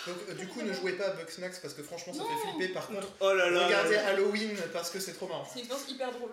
Donc, 0.08 0.38
du 0.38 0.48
coup, 0.48 0.62
ne 0.62 0.74
jouez 0.74 0.94
pas 0.94 1.06
à 1.06 1.10
Bugsnax 1.12 1.60
parce 1.60 1.74
que 1.74 1.82
franchement, 1.82 2.14
ça 2.14 2.20
Non. 2.20 2.28
fait 2.28 2.50
flipper. 2.50 2.74
Par 2.74 2.88
contre, 2.88 3.08
Oh 3.20 3.34
là 3.34 3.50
là. 3.50 3.66
regardez 3.66 3.96
Halloween 3.96 4.56
parce 4.72 4.92
que 4.92 5.00
c'est 5.00 5.14
trop 5.14 5.28
marrant. 5.28 5.48
C'est 5.52 5.62
une 5.62 5.96
hyper 5.96 6.12
drôle. 6.12 6.32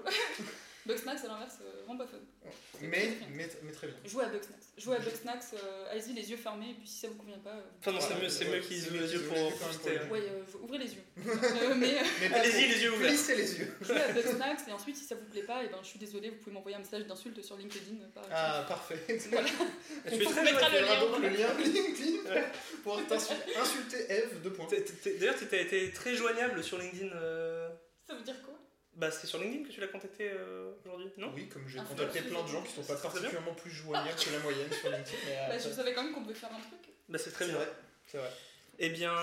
Bugsnax 0.85 1.25
à 1.25 1.29
l'inverse, 1.29 1.59
euh, 1.63 1.83
vraiment 1.87 1.99
pas 2.05 2.07
fun. 2.11 2.19
Mais, 2.81 3.17
mais, 3.31 3.49
mais 3.63 3.73
très 3.73 3.87
bien. 3.87 3.97
Jouez 4.05 4.25
à 4.25 4.29
Bugsnax. 4.29 4.67
Jouez 4.79 4.97
à 4.97 4.99
Bugsnax, 4.99 5.55
euh, 5.55 5.91
allez-y 5.93 6.13
les 6.13 6.29
yeux 6.31 6.37
fermés 6.37 6.71
et 6.71 6.75
puis 6.75 6.89
si 6.89 6.99
ça 6.99 7.09
vous 7.09 7.15
convient 7.15 7.39
pas. 7.39 7.51
euh, 7.51 7.63
Enfin, 7.79 7.93
non, 7.93 8.01
c'est 8.01 8.21
mieux, 8.21 8.29
c'est 8.29 8.47
mieux 8.47 8.59
qu'ils 8.61 8.89
ouvrent 8.89 8.97
les 9.01 9.13
yeux 9.13 9.21
pour 9.23 9.37
Ouais, 10.11 10.21
euh, 10.29 10.43
ouvrez 10.61 10.79
les 10.79 10.93
yeux. 10.95 11.03
Euh, 11.23 11.75
mais 11.77 11.99
euh, 11.99 12.05
Mais 12.21 12.29
pas 12.31 12.37
Allez-y, 12.41 12.67
les 12.69 12.83
yeux 12.83 12.93
ouverts. 12.95 13.09
Plissez 13.11 13.37
les 13.37 13.59
yeux. 13.61 13.77
jouez 13.81 14.01
à 14.01 14.13
Bugsnax 14.13 14.63
et 14.69 14.73
ensuite 14.73 14.97
si 14.97 15.05
ça 15.05 15.15
vous 15.15 15.25
plaît 15.27 15.43
pas, 15.45 15.63
et 15.63 15.69
ben, 15.69 15.79
je 15.83 15.89
suis 15.89 15.99
désolée, 16.01 16.31
vous 16.31 16.37
pouvez 16.37 16.53
m'envoyer 16.55 16.77
un 16.77 16.81
message 16.81 17.07
d'insulte 17.07 17.41
sur 17.45 17.57
LinkedIn 17.57 17.97
par 18.15 18.25
exemple. 18.25 18.33
Ah, 18.35 18.65
parfait. 18.69 18.99
Voilà. 19.31 19.49
Tu 20.09 20.15
es 20.15 20.27
On 20.27 20.31
très 20.31 20.43
mettra 20.43 20.67
On 20.69 20.73
le 20.73 20.81
lien. 20.81 21.01
donc 21.01 21.21
le 21.23 21.29
lien 21.29 21.49
LinkedIn 21.59 22.41
pour 22.83 22.99
insulter 22.99 24.07
Eve, 24.09 24.41
deux 24.43 24.53
points. 24.53 24.67
D'ailleurs, 25.21 25.37
tu 25.39 25.55
as 25.55 25.61
été 25.61 25.93
très 25.93 26.15
joignable 26.17 26.63
sur 26.65 26.79
LinkedIn. 26.79 27.11
Ça 28.07 28.15
veut 28.15 28.23
dire 28.25 28.43
quoi? 28.43 28.55
Bah, 28.94 29.10
c'est 29.10 29.27
sur 29.27 29.39
LinkedIn 29.39 29.64
que 29.66 29.73
tu 29.73 29.81
l'as 29.81 29.86
contacté 29.89 30.31
euh, 30.31 30.73
aujourd'hui, 30.85 31.09
non 31.16 31.32
Oui, 31.35 31.48
comme 31.48 31.66
j'ai 31.66 31.78
Ah, 31.78 31.85
contacté 31.89 32.20
plein 32.20 32.43
de 32.43 32.48
gens 32.48 32.62
qui 32.62 32.73
sont 32.73 32.82
pas 32.82 32.97
particulièrement 32.97 33.55
plus 33.55 33.70
joignables 33.70 34.19
que 34.19 34.31
la 34.31 34.39
moyenne 34.40 34.70
sur 34.73 34.90
LinkedIn. 34.90 35.16
Mais 35.27 35.36
euh, 35.39 35.48
bah, 35.48 35.59
Je 35.59 35.69
savais 35.70 35.94
quand 35.94 36.02
même 36.05 36.12
qu'on 36.12 36.20
devait 36.20 36.35
faire 36.35 36.51
un 36.52 36.60
truc. 36.60 36.93
Bah, 37.09 37.19
c'est 37.19 37.31
très 37.32 37.47
bien. 37.47 37.55
vrai. 37.55 37.69
C'est 38.06 38.19
vrai. 38.19 38.31
Eh 38.78 38.90
bien, 38.90 39.14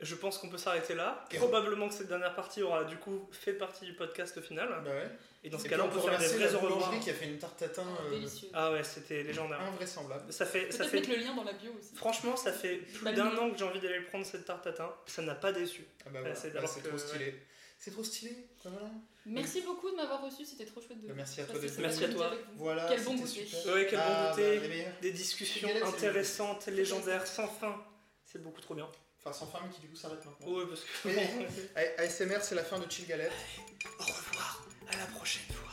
je 0.00 0.14
pense 0.14 0.38
qu'on 0.38 0.48
peut 0.48 0.58
s'arrêter 0.58 0.94
là. 0.94 1.24
Et 1.30 1.36
Probablement 1.36 1.88
que 1.88 1.94
cette 1.94 2.08
dernière 2.08 2.34
partie 2.34 2.62
aura 2.62 2.84
du 2.84 2.96
coup 2.96 3.28
fait 3.32 3.52
partie 3.54 3.84
du 3.84 3.94
podcast 3.94 4.36
au 4.38 4.42
final. 4.42 4.68
Bah 4.84 4.90
ouais. 4.90 5.08
Et 5.44 5.50
dans 5.50 5.58
ce 5.58 5.68
cas-là, 5.68 5.84
on 5.84 5.88
peut 5.88 6.00
faire 6.00 6.10
des 6.10 6.16
remercier 6.16 6.38
vrais 6.38 6.52
la 6.52 6.58
au 6.58 6.60
revoir. 6.74 7.00
qui 7.00 7.10
a 7.10 7.14
fait 7.14 7.26
une 7.26 7.38
tarte 7.38 7.58
tatin 7.58 7.84
Ah, 7.86 8.02
euh, 8.06 8.10
Délicieux. 8.10 8.48
Ah 8.54 8.72
ouais, 8.72 8.82
c'était 8.82 9.22
légendaire. 9.22 9.60
invraisemblable. 9.60 10.32
Ça 10.32 10.46
fait, 10.46 10.72
ça 10.72 10.84
fait 10.86 10.96
mettre 11.00 11.10
le 11.10 11.16
lien 11.16 11.34
dans 11.34 11.44
la 11.44 11.52
bio 11.52 11.70
aussi. 11.78 11.94
Franchement, 11.94 12.34
ça 12.36 12.52
fait 12.52 12.76
plus 12.78 13.12
d'un 13.12 13.36
an 13.36 13.50
que 13.50 13.58
j'ai 13.58 13.64
envie 13.64 13.80
d'aller 13.80 13.98
le 13.98 14.06
prendre 14.06 14.24
cette 14.24 14.46
tarte 14.46 14.64
tatin. 14.64 14.90
Ça 15.06 15.20
n'a 15.20 15.34
pas 15.34 15.52
déçu. 15.52 15.84
Ah 16.06 16.10
bah 16.10 16.20
voilà. 16.20 16.34
c'est 16.34 16.50
Bah, 16.54 16.60
alors 16.60 16.70
c'est 16.70 16.82
que- 16.82 16.88
trop 16.88 16.96
stylé. 16.98 17.34
C'est 17.78 17.90
trop 17.90 18.04
stylé. 18.04 18.48
Voilà. 18.62 18.90
Merci 19.26 19.62
beaucoup 19.62 19.90
de 19.90 19.96
m'avoir 19.96 20.22
reçu, 20.22 20.44
c'était 20.44 20.66
trop 20.66 20.80
chouette 20.80 21.00
de. 21.00 21.08
Bah, 21.08 21.14
merci 21.16 21.40
à 21.40 21.44
toi 21.44 21.60
Merci 21.78 22.04
à 22.04 22.08
toi. 22.08 22.30
Voilà. 22.56 22.86
Quel 22.88 23.02
bon 23.04 23.14
goûter. 23.14 23.46
Ouais, 23.66 23.86
quel 23.88 23.98
bon 23.98 24.30
goûter. 24.30 24.58
bah. 24.68 24.90
Des 25.00 25.12
discussions 25.12 25.68
intéressantes, 25.84 26.66
légendaires, 26.66 27.26
sans 27.26 27.48
fin. 27.48 27.82
C'est 28.24 28.42
beaucoup 28.42 28.60
trop 28.60 28.74
bien. 28.74 28.88
Enfin, 29.20 29.32
sans 29.32 29.46
fin, 29.46 29.60
mais 29.64 29.70
qui 29.72 29.80
du 29.80 29.88
coup 29.88 29.96
s'arrête 29.96 30.24
maintenant. 30.24 30.46
Ouais, 30.46 30.66
parce 30.66 30.82
que. 30.82 31.08
Mais- 31.08 31.94
ASMR, 31.98 32.40
c'est 32.42 32.54
la 32.54 32.64
fin 32.64 32.78
de 32.78 32.90
Chill 32.90 33.06
Galette. 33.06 33.32
Au 33.98 34.02
revoir, 34.04 34.66
à 34.88 34.96
la 34.96 35.06
prochaine 35.06 35.46
fois 35.54 35.63